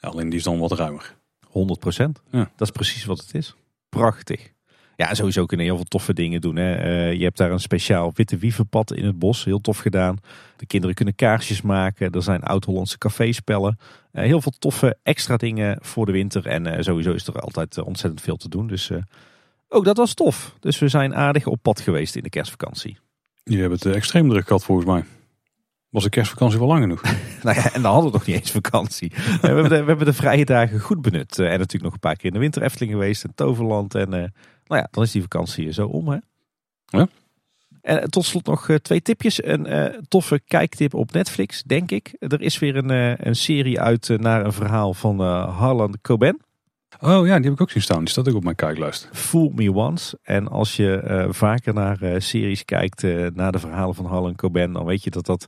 Alleen 0.00 0.28
die 0.28 0.38
is 0.38 0.44
dan 0.44 0.58
wat 0.58 0.72
ruimer. 0.72 1.16
100 1.46 1.80
procent. 1.80 2.22
Ja. 2.30 2.50
Dat 2.56 2.68
is 2.68 2.70
precies 2.70 3.04
wat 3.04 3.20
het 3.20 3.34
is 3.34 3.54
prachtig. 3.88 4.52
Ja, 5.00 5.14
sowieso 5.14 5.46
kunnen 5.46 5.66
heel 5.66 5.76
veel 5.76 5.84
toffe 5.84 6.12
dingen 6.12 6.40
doen. 6.40 6.56
Hè. 6.56 6.84
Uh, 6.84 7.12
je 7.18 7.24
hebt 7.24 7.36
daar 7.36 7.50
een 7.50 7.60
speciaal 7.60 8.12
witte 8.14 8.36
wievenpad 8.36 8.92
in 8.92 9.04
het 9.04 9.18
bos. 9.18 9.44
Heel 9.44 9.60
tof 9.60 9.78
gedaan. 9.78 10.16
De 10.56 10.66
kinderen 10.66 10.94
kunnen 10.94 11.14
kaarsjes 11.14 11.62
maken. 11.62 12.10
Er 12.10 12.22
zijn 12.22 12.42
oud-Hollandse 12.42 12.98
caféspellen. 12.98 13.78
Uh, 14.12 14.24
heel 14.24 14.40
veel 14.40 14.52
toffe 14.58 14.96
extra 15.02 15.36
dingen 15.36 15.78
voor 15.80 16.06
de 16.06 16.12
winter. 16.12 16.46
En 16.46 16.66
uh, 16.66 16.74
sowieso 16.80 17.12
is 17.12 17.26
er 17.26 17.40
altijd 17.40 17.78
ontzettend 17.78 18.22
veel 18.22 18.36
te 18.36 18.48
doen. 18.48 18.66
Dus 18.66 18.90
ook 19.68 19.84
dat 19.84 19.96
was 19.96 20.14
tof. 20.14 20.56
Dus 20.58 20.78
we 20.78 20.88
zijn 20.88 21.14
aardig 21.14 21.46
op 21.46 21.62
pad 21.62 21.80
geweest 21.80 22.16
in 22.16 22.22
de 22.22 22.30
kerstvakantie. 22.30 22.98
Jullie 23.42 23.60
hebben 23.60 23.78
het 23.78 23.96
extreem 23.96 24.28
druk 24.28 24.46
gehad 24.46 24.64
volgens 24.64 24.86
mij. 24.86 25.04
Was 25.90 26.02
de 26.02 26.10
kerstvakantie 26.10 26.58
wel 26.58 26.68
lang 26.68 26.80
genoeg? 26.80 27.02
nou 27.42 27.56
ja, 27.56 27.72
en 27.72 27.82
dan 27.82 27.92
hadden 27.92 28.10
we 28.10 28.18
nog 28.18 28.26
niet 28.26 28.36
eens 28.36 28.50
vakantie. 28.50 29.12
we, 29.40 29.46
hebben 29.46 29.68
de, 29.68 29.80
we 29.80 29.86
hebben 29.86 30.06
de 30.06 30.12
vrije 30.12 30.44
dagen 30.44 30.80
goed 30.80 31.02
benut. 31.02 31.38
en 31.38 31.44
natuurlijk 31.44 31.82
nog 31.82 31.92
een 31.92 31.98
paar 31.98 32.16
keer 32.16 32.26
in 32.26 32.32
de 32.32 32.38
winter 32.38 32.62
Efteling 32.62 32.92
geweest. 32.92 33.24
En 33.24 33.34
Toverland. 33.34 33.94
En 33.94 34.08
nou 34.08 34.30
ja, 34.66 34.88
dan 34.90 35.02
is 35.02 35.10
die 35.10 35.22
vakantie 35.22 35.72
zo 35.72 35.86
om 35.86 36.08
hè. 36.08 36.18
Ja. 36.86 37.08
En 37.82 38.10
tot 38.10 38.24
slot 38.24 38.46
nog 38.46 38.68
twee 38.82 39.02
tipjes. 39.02 39.44
Een 39.44 40.04
toffe 40.08 40.40
kijktip 40.46 40.94
op 40.94 41.12
Netflix, 41.12 41.62
denk 41.62 41.90
ik. 41.90 42.16
Er 42.18 42.40
is 42.40 42.58
weer 42.58 42.76
een, 42.76 42.90
een 43.28 43.36
serie 43.36 43.80
uit 43.80 44.08
naar 44.16 44.44
een 44.44 44.52
verhaal 44.52 44.94
van 44.94 45.20
Harlan 45.50 45.96
Coben. 46.02 46.40
Oh 47.00 47.26
ja, 47.26 47.34
die 47.36 47.44
heb 47.44 47.52
ik 47.52 47.60
ook 47.60 47.70
zien 47.70 47.82
staan. 47.82 47.98
Die 47.98 48.08
staat 48.08 48.28
ook 48.28 48.34
op 48.34 48.44
mijn 48.44 48.56
kijklijst. 48.56 49.08
Fool 49.12 49.52
Me 49.54 49.72
Once. 49.72 50.18
En 50.22 50.48
als 50.48 50.76
je 50.76 51.26
vaker 51.30 51.74
naar 51.74 52.22
series 52.22 52.64
kijkt, 52.64 53.02
naar 53.34 53.52
de 53.52 53.58
verhalen 53.58 53.94
van 53.94 54.06
Harlan 54.06 54.34
Coben, 54.34 54.72
dan 54.72 54.84
weet 54.84 55.04
je 55.04 55.10
dat 55.10 55.26
dat 55.26 55.46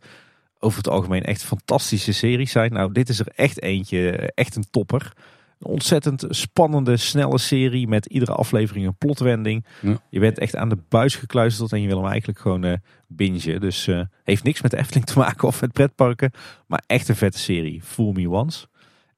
over 0.62 0.78
het 0.78 0.88
algemeen 0.88 1.22
echt 1.22 1.44
fantastische 1.44 2.12
series 2.12 2.52
zijn. 2.52 2.72
Nou, 2.72 2.92
dit 2.92 3.08
is 3.08 3.18
er 3.18 3.32
echt 3.34 3.62
eentje, 3.62 4.32
echt 4.34 4.56
een 4.56 4.70
topper. 4.70 5.12
Een 5.58 5.66
ontzettend 5.66 6.24
spannende, 6.28 6.96
snelle 6.96 7.38
serie 7.38 7.88
met 7.88 8.06
iedere 8.06 8.32
aflevering 8.32 8.86
een 8.86 8.96
plotwending. 8.96 9.66
Je 10.10 10.20
bent 10.20 10.38
echt 10.38 10.56
aan 10.56 10.68
de 10.68 10.78
buis 10.88 11.16
gekluisterd 11.16 11.72
en 11.72 11.80
je 11.80 11.86
wil 11.86 11.96
hem 12.02 12.10
eigenlijk 12.10 12.38
gewoon 12.38 12.64
uh, 12.64 12.72
bingen. 13.06 13.60
Dus 13.60 13.86
uh, 13.86 14.02
heeft 14.24 14.42
niks 14.42 14.62
met 14.62 14.70
de 14.70 14.78
Efteling 14.78 15.06
te 15.06 15.18
maken 15.18 15.48
of 15.48 15.60
met 15.60 15.72
pretparken, 15.72 16.32
maar 16.66 16.82
echt 16.86 17.08
een 17.08 17.16
vette 17.16 17.38
serie. 17.38 17.82
Fool 17.82 18.12
Me 18.12 18.30
Once. 18.30 18.66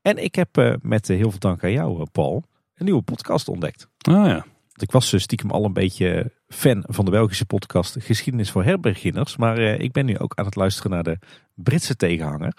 En 0.02 0.24
ik 0.24 0.34
heb 0.34 0.58
uh, 0.58 0.74
met 0.80 1.08
heel 1.08 1.30
veel 1.30 1.38
dank 1.38 1.64
aan 1.64 1.72
jou, 1.72 2.06
Paul, 2.12 2.42
een 2.74 2.84
nieuwe 2.84 3.02
podcast 3.02 3.48
ontdekt. 3.48 3.88
Ah 4.00 4.26
ja. 4.26 4.46
Ik 4.74 4.90
was 4.90 5.22
stiekem 5.22 5.50
al 5.50 5.64
een 5.64 5.72
beetje 5.72 6.32
fan 6.54 6.84
van 6.86 7.04
de 7.04 7.10
Belgische 7.10 7.46
podcast 7.46 7.96
Geschiedenis 7.98 8.50
voor 8.50 8.64
herbeginners. 8.64 9.36
Maar 9.36 9.58
ik 9.58 9.92
ben 9.92 10.06
nu 10.06 10.18
ook 10.18 10.32
aan 10.34 10.44
het 10.44 10.56
luisteren 10.56 10.90
naar 10.90 11.02
de 11.02 11.18
Britse 11.54 11.96
tegenhanger. 11.96 12.54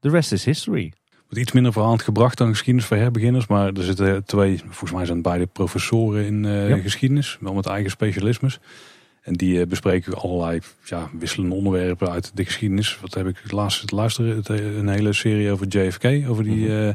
The 0.00 0.10
Rest 0.10 0.32
is 0.32 0.44
History 0.44 0.92
iets 1.38 1.52
minder 1.52 1.72
verhaal 1.72 1.96
gebracht 1.96 2.38
dan 2.38 2.48
geschiedenis 2.48 2.86
voor 2.86 2.96
herbeginners. 2.96 3.46
Maar 3.46 3.72
er 3.72 3.82
zitten 3.82 4.24
twee, 4.24 4.58
volgens 4.58 4.92
mij 4.92 5.04
zijn 5.04 5.22
beide 5.22 5.46
professoren 5.46 6.24
in 6.24 6.44
uh, 6.44 6.82
geschiedenis, 6.82 7.38
wel 7.40 7.54
met 7.54 7.66
eigen 7.66 7.90
specialismes. 7.90 8.58
En 9.22 9.34
die 9.34 9.58
uh, 9.58 9.66
bespreken 9.66 10.14
allerlei 10.14 10.60
ja, 10.84 11.10
wisselende 11.18 11.54
onderwerpen 11.54 12.10
uit 12.10 12.30
de 12.34 12.44
geschiedenis. 12.44 12.98
Wat 13.00 13.14
heb 13.14 13.26
ik 13.26 13.52
laatst 13.52 13.90
luisteren? 13.90 14.42
Eh, 14.44 14.76
een 14.76 14.88
hele 14.88 15.12
serie 15.12 15.50
over 15.50 15.66
JFK, 15.66 16.28
over 16.28 16.44
die, 16.44 16.68
uh, 16.68 16.88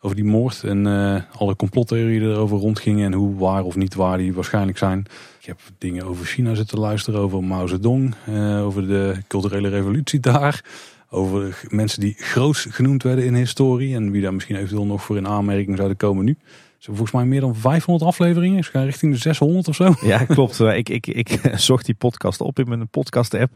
over 0.00 0.16
die 0.16 0.24
moord. 0.24 0.62
En 0.62 0.86
alle 1.36 1.56
complottheorieën 1.56 2.20
die 2.20 2.28
erover 2.28 2.58
rondgingen. 2.58 3.04
En 3.04 3.12
hoe 3.12 3.36
waar 3.36 3.62
of 3.62 3.76
niet 3.76 3.94
waar 3.94 4.18
die 4.18 4.34
waarschijnlijk 4.34 4.78
zijn. 4.78 5.06
Ik 5.44 5.50
heb 5.50 5.60
dingen 5.78 6.04
over 6.04 6.26
China 6.26 6.54
zitten 6.54 6.78
luisteren, 6.78 7.20
over 7.20 7.44
Mao 7.44 7.66
Zedong. 7.66 8.14
over 8.60 8.86
de 8.86 9.16
culturele 9.28 9.68
revolutie 9.68 10.20
daar. 10.20 10.64
Over 11.10 11.62
mensen 11.68 12.00
die 12.00 12.14
groot 12.18 12.66
genoemd 12.70 13.02
werden 13.02 13.24
in 13.24 13.34
historie. 13.34 13.94
En 13.94 14.10
wie 14.10 14.22
daar 14.22 14.34
misschien 14.34 14.56
eventueel 14.56 14.86
nog 14.86 15.02
voor 15.02 15.16
in 15.16 15.28
aanmerking 15.28 15.76
zouden 15.76 15.96
komen 15.96 16.24
nu. 16.24 16.36
Ze 16.78 16.90
volgens 16.90 17.12
mij 17.12 17.24
meer 17.24 17.40
dan 17.40 17.54
500 17.56 18.10
afleveringen. 18.10 18.64
Ze 18.64 18.70
gaan 18.70 18.84
richting 18.84 19.12
de 19.12 19.18
600 19.18 19.68
of 19.68 19.74
zo. 19.74 19.94
Ja, 20.00 20.24
klopt. 20.24 20.60
ik, 20.60 20.88
ik, 20.88 21.06
ik 21.06 21.40
zocht 21.56 21.86
die 21.86 21.94
podcast 21.94 22.40
op 22.40 22.58
in 22.58 22.68
mijn 22.68 22.88
podcast 22.88 23.34
app. 23.34 23.52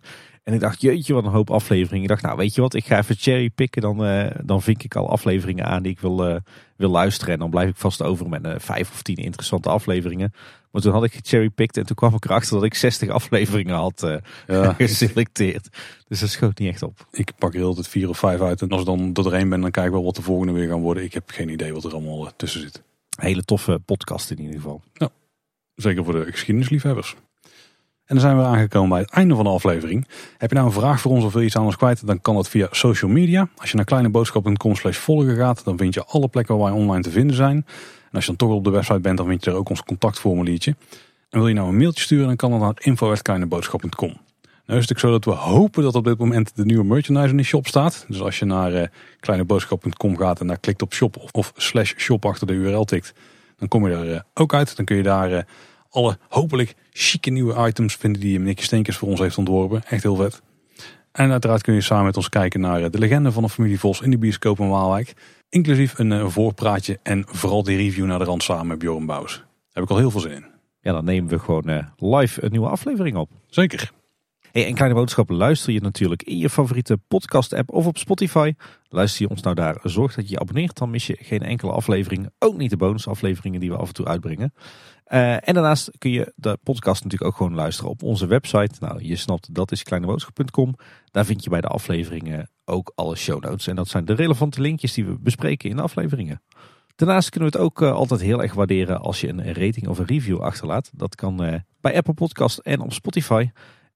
En 0.49 0.55
ik 0.55 0.61
dacht, 0.61 0.81
jeetje, 0.81 1.15
wat 1.15 1.25
een 1.25 1.31
hoop 1.31 1.51
afleveringen. 1.51 2.03
Ik 2.03 2.09
dacht, 2.09 2.23
nou 2.23 2.37
weet 2.37 2.55
je 2.55 2.61
wat, 2.61 2.75
ik 2.75 2.85
ga 2.85 2.99
even 2.99 3.17
cherrypicken. 3.17 3.83
Dan, 3.83 4.05
uh, 4.05 4.27
dan 4.45 4.63
vink 4.63 4.83
ik 4.83 4.97
al 4.97 5.11
afleveringen 5.11 5.65
aan 5.65 5.83
die 5.83 5.93
ik 5.93 6.01
wil, 6.01 6.31
uh, 6.31 6.37
wil 6.77 6.91
luisteren. 6.91 7.35
En 7.35 7.41
dan 7.41 7.51
blijf 7.51 7.69
ik 7.69 7.77
vast 7.77 8.03
over 8.03 8.29
met 8.29 8.47
uh, 8.47 8.53
vijf 8.59 8.91
of 8.91 9.03
tien 9.03 9.17
interessante 9.17 9.69
afleveringen. 9.69 10.33
Maar 10.71 10.83
toen 10.83 10.93
had 10.93 11.05
ik 11.05 11.13
gecherrypicked 11.13 11.77
en 11.77 11.87
toen 11.87 11.97
kwam 11.97 12.15
ik 12.15 12.25
erachter 12.25 12.55
dat 12.55 12.65
ik 12.65 12.75
60 12.75 13.09
afleveringen 13.09 13.75
had 13.75 14.21
ja. 14.47 14.73
geselecteerd. 14.79 15.69
Dus 16.09 16.21
dat 16.21 16.29
schoot 16.29 16.59
niet 16.59 16.69
echt 16.69 16.83
op. 16.83 17.07
Ik 17.11 17.33
pak 17.39 17.55
er 17.55 17.63
altijd 17.63 17.89
vier 17.89 18.09
of 18.09 18.19
vijf 18.19 18.41
uit. 18.41 18.63
En 18.63 18.69
als 18.69 18.81
ik 18.81 18.87
dan 18.87 19.15
er 19.15 19.33
één 19.33 19.49
ben, 19.49 19.61
dan 19.61 19.71
kijk 19.71 19.87
ik 19.87 19.93
wel 19.93 20.05
wat 20.05 20.17
de 20.17 20.23
volgende 20.23 20.53
weer 20.53 20.69
gaan 20.69 20.81
worden. 20.81 21.03
Ik 21.03 21.15
heb 21.15 21.31
geen 21.31 21.49
idee 21.49 21.73
wat 21.73 21.85
er 21.85 21.93
allemaal 21.93 22.31
tussen 22.37 22.61
zit. 22.61 22.83
Hele 23.21 23.43
toffe 23.43 23.81
podcast 23.85 24.31
in 24.31 24.41
ieder 24.41 24.55
geval. 24.55 24.83
Ja, 24.93 25.09
zeker 25.75 26.05
voor 26.05 26.13
de 26.13 26.31
geschiedenisliefhebbers. 26.31 27.17
En 28.09 28.15
dan 28.15 28.21
zijn 28.21 28.37
we 28.37 28.43
aangekomen 28.43 28.89
bij 28.89 29.01
het 29.01 29.11
einde 29.11 29.35
van 29.35 29.45
de 29.45 29.51
aflevering. 29.51 30.09
Heb 30.39 30.51
je 30.51 30.57
nou 30.57 30.69
een 30.69 30.75
vraag 30.75 31.01
voor 31.01 31.13
ons 31.13 31.25
of 31.25 31.33
wil 31.33 31.41
je 31.41 31.47
iets 31.47 31.57
anders 31.57 31.77
kwijt? 31.77 32.07
Dan 32.07 32.21
kan 32.21 32.35
dat 32.35 32.49
via 32.49 32.69
social 32.71 33.11
media. 33.11 33.49
Als 33.57 33.71
je 33.71 33.77
naar 33.77 33.85
kleineboodschap.com 33.85 34.75
slash 34.75 34.97
volgen 34.97 35.37
gaat, 35.37 35.65
dan 35.65 35.79
vind 35.79 35.95
je 35.95 36.05
alle 36.05 36.29
plekken 36.29 36.57
waar 36.57 36.73
wij 36.73 36.81
online 36.81 37.03
te 37.03 37.11
vinden 37.11 37.37
zijn. 37.37 37.67
En 38.11 38.15
als 38.15 38.25
je 38.25 38.35
dan 38.37 38.49
toch 38.49 38.57
op 38.57 38.65
de 38.65 38.71
website 38.71 39.01
bent, 39.01 39.17
dan 39.17 39.27
vind 39.27 39.45
je 39.45 39.51
er 39.51 39.57
ook 39.57 39.69
ons 39.69 39.83
contactformuliertje. 39.83 40.77
En 41.31 41.39
wil 41.39 41.49
je 41.49 41.55
nou 41.55 41.69
een 41.69 41.77
mailtje 41.77 42.03
sturen, 42.03 42.27
dan 42.27 42.37
kan 42.37 42.51
dat 42.51 42.61
naar 42.61 42.75
info.kleineboodschap.com. 42.79 44.17
Nou 44.67 44.81
is 44.81 44.89
het 44.89 45.01
zo 45.01 45.11
dat 45.11 45.25
we 45.25 45.31
hopen 45.31 45.83
dat 45.83 45.95
op 45.95 46.05
dit 46.05 46.19
moment 46.19 46.57
de 46.57 46.65
nieuwe 46.65 46.85
merchandise 46.85 47.31
in 47.31 47.37
de 47.37 47.43
shop 47.43 47.67
staat. 47.67 48.05
Dus 48.09 48.21
als 48.21 48.39
je 48.39 48.45
naar 48.45 48.73
uh, 48.73 48.83
kleineboodschap.com 49.21 50.17
gaat 50.17 50.41
en 50.41 50.47
daar 50.47 50.59
klikt 50.59 50.83
op 50.83 50.95
shop 50.95 51.17
of, 51.17 51.31
of, 51.33 51.53
slash 51.57 51.95
shop 51.97 52.25
achter 52.25 52.47
de 52.47 52.53
URL 52.53 52.85
tikt, 52.85 53.13
dan 53.59 53.69
kom 53.69 53.89
je 53.89 53.95
er 53.95 54.13
uh, 54.13 54.21
ook 54.35 54.55
uit. 54.55 54.77
Dan 54.77 54.85
kun 54.85 54.97
je 54.97 55.03
daar 55.03 55.33
uh, 55.33 55.39
alle 55.91 56.19
hopelijk 56.29 56.75
chique 56.93 57.31
nieuwe 57.31 57.67
items 57.67 57.95
vinden 57.95 58.21
die 58.21 58.41
Nicky 58.41 58.63
Steenkers 58.63 58.97
voor 58.97 59.09
ons 59.09 59.21
heeft 59.21 59.39
ontworpen. 59.39 59.85
Echt 59.85 60.03
heel 60.03 60.17
vet. 60.17 60.43
En 61.13 61.31
uiteraard 61.31 61.63
kun 61.63 61.75
je 61.75 61.81
samen 61.81 62.05
met 62.05 62.17
ons 62.17 62.29
kijken 62.29 62.61
naar 62.61 62.91
de 62.91 62.99
legende 62.99 63.33
van 63.33 63.43
de 63.43 63.49
familie 63.49 63.79
Vos 63.79 64.01
in 64.01 64.11
de 64.11 64.19
bioscoop 64.19 64.59
in 64.59 64.69
Waalwijk. 64.69 65.15
Inclusief 65.49 65.99
een 65.99 66.31
voorpraatje 66.31 66.99
en 67.03 67.25
vooral 67.27 67.63
die 67.63 67.77
review 67.77 68.07
naar 68.07 68.19
de 68.19 68.25
rand 68.25 68.43
samen 68.43 68.67
met 68.67 68.79
Bjorn 68.79 69.07
Bouws. 69.07 69.37
Daar 69.37 69.47
heb 69.73 69.85
ik 69.85 69.91
al 69.91 69.97
heel 69.97 70.11
veel 70.11 70.21
zin 70.21 70.33
in. 70.33 70.47
Ja, 70.81 70.93
dan 70.93 71.05
nemen 71.05 71.31
we 71.31 71.39
gewoon 71.39 71.93
live 71.97 72.45
een 72.45 72.51
nieuwe 72.51 72.69
aflevering 72.69 73.17
op. 73.17 73.31
Zeker. 73.47 73.93
Hey, 74.53 74.67
en 74.67 74.75
Kleine 74.75 74.95
Boodschappen 74.95 75.37
luister 75.37 75.73
je 75.73 75.81
natuurlijk 75.81 76.23
in 76.23 76.39
je 76.39 76.51
favoriete 76.51 76.99
podcast 77.09 77.53
app 77.53 77.71
of 77.71 77.87
op 77.87 77.99
Spotify. 77.99 78.55
Luister 78.89 79.23
je 79.23 79.29
ons 79.29 79.43
nou 79.43 79.55
daar, 79.55 79.79
zorg 79.83 80.15
dat 80.15 80.25
je 80.25 80.31
je 80.31 80.41
abonneert. 80.41 80.79
Dan 80.79 80.91
mis 80.91 81.07
je 81.07 81.17
geen 81.21 81.43
enkele 81.43 81.73
aflevering. 81.73 82.31
Ook 82.39 82.57
niet 82.57 82.71
de 82.71 82.77
bonusafleveringen 82.77 83.61
die 83.61 83.71
we 83.71 83.77
af 83.77 83.89
en 83.89 83.95
toe 83.95 84.07
uitbrengen. 84.07 84.53
Uh, 85.09 85.33
en 85.33 85.55
daarnaast 85.55 85.91
kun 85.99 86.11
je 86.11 86.33
de 86.37 86.59
podcast 86.63 87.03
natuurlijk 87.03 87.31
ook 87.31 87.37
gewoon 87.37 87.55
luisteren 87.55 87.91
op 87.91 88.03
onze 88.03 88.27
website. 88.27 88.75
Nou, 88.81 89.05
je 89.05 89.17
snapt, 89.17 89.55
dat 89.55 89.73
is 89.73 89.83
kleineboodschap.com. 89.83 90.75
Daar 91.11 91.25
vind 91.25 91.45
je 91.45 91.51
bij 91.51 91.61
de 91.61 91.69
afleveringen 91.69 92.51
ook 92.65 92.93
alle 92.95 93.17
show 93.17 93.43
notes. 93.43 93.67
En 93.67 93.77
dat 93.77 93.89
zijn 93.89 94.05
de 94.05 94.15
relevante 94.15 94.61
linkjes 94.61 94.93
die 94.93 95.05
we 95.05 95.19
bespreken 95.19 95.71
in 95.71 95.77
de 95.77 95.83
afleveringen. 95.83 96.43
Daarnaast 96.97 97.31
kunnen 97.31 97.51
we 97.51 97.57
het 97.57 97.67
ook 97.67 97.81
uh, 97.81 97.93
altijd 97.93 98.21
heel 98.21 98.43
erg 98.43 98.55
waarderen 98.55 99.01
als 99.01 99.21
je 99.21 99.29
een 99.29 99.55
rating 99.55 99.89
of 99.89 99.99
een 99.99 100.07
review 100.07 100.41
achterlaat. 100.41 100.91
Dat 100.95 101.15
kan 101.15 101.45
uh, 101.45 101.55
bij 101.81 101.97
Apple 101.97 102.15
Podcast 102.15 102.59
en 102.59 102.81
op 102.81 102.93
Spotify. 102.93 103.51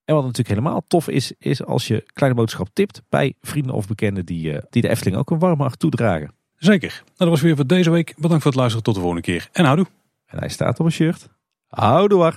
En 0.05 0.13
wat 0.15 0.23
natuurlijk 0.23 0.55
helemaal 0.55 0.83
tof 0.87 1.07
is, 1.07 1.33
is 1.37 1.65
als 1.65 1.87
je 1.87 2.05
kleine 2.13 2.37
boodschap 2.37 2.67
tipt 2.73 3.01
bij 3.09 3.33
vrienden 3.41 3.75
of 3.75 3.87
bekenden 3.87 4.25
die, 4.25 4.51
uh, 4.51 4.57
die 4.69 4.81
de 4.81 4.89
Efteling 4.89 5.17
ook 5.17 5.31
een 5.31 5.39
warme 5.39 5.63
hart 5.63 5.79
toedragen. 5.79 6.33
Zeker. 6.57 7.01
Nou, 7.05 7.13
dat 7.15 7.27
was 7.27 7.41
weer 7.41 7.55
voor 7.55 7.67
deze 7.67 7.89
week. 7.89 8.13
Bedankt 8.15 8.43
voor 8.43 8.51
het 8.51 8.59
luisteren. 8.59 8.83
Tot 8.83 8.93
de 8.95 9.01
volgende 9.01 9.25
keer. 9.25 9.49
En 9.51 9.65
houdoe. 9.65 9.85
En 10.25 10.39
hij 10.39 10.49
staat 10.49 10.79
op 10.79 10.85
een 10.85 10.91
shirt. 10.91 11.29
Houdoe. 11.67 12.33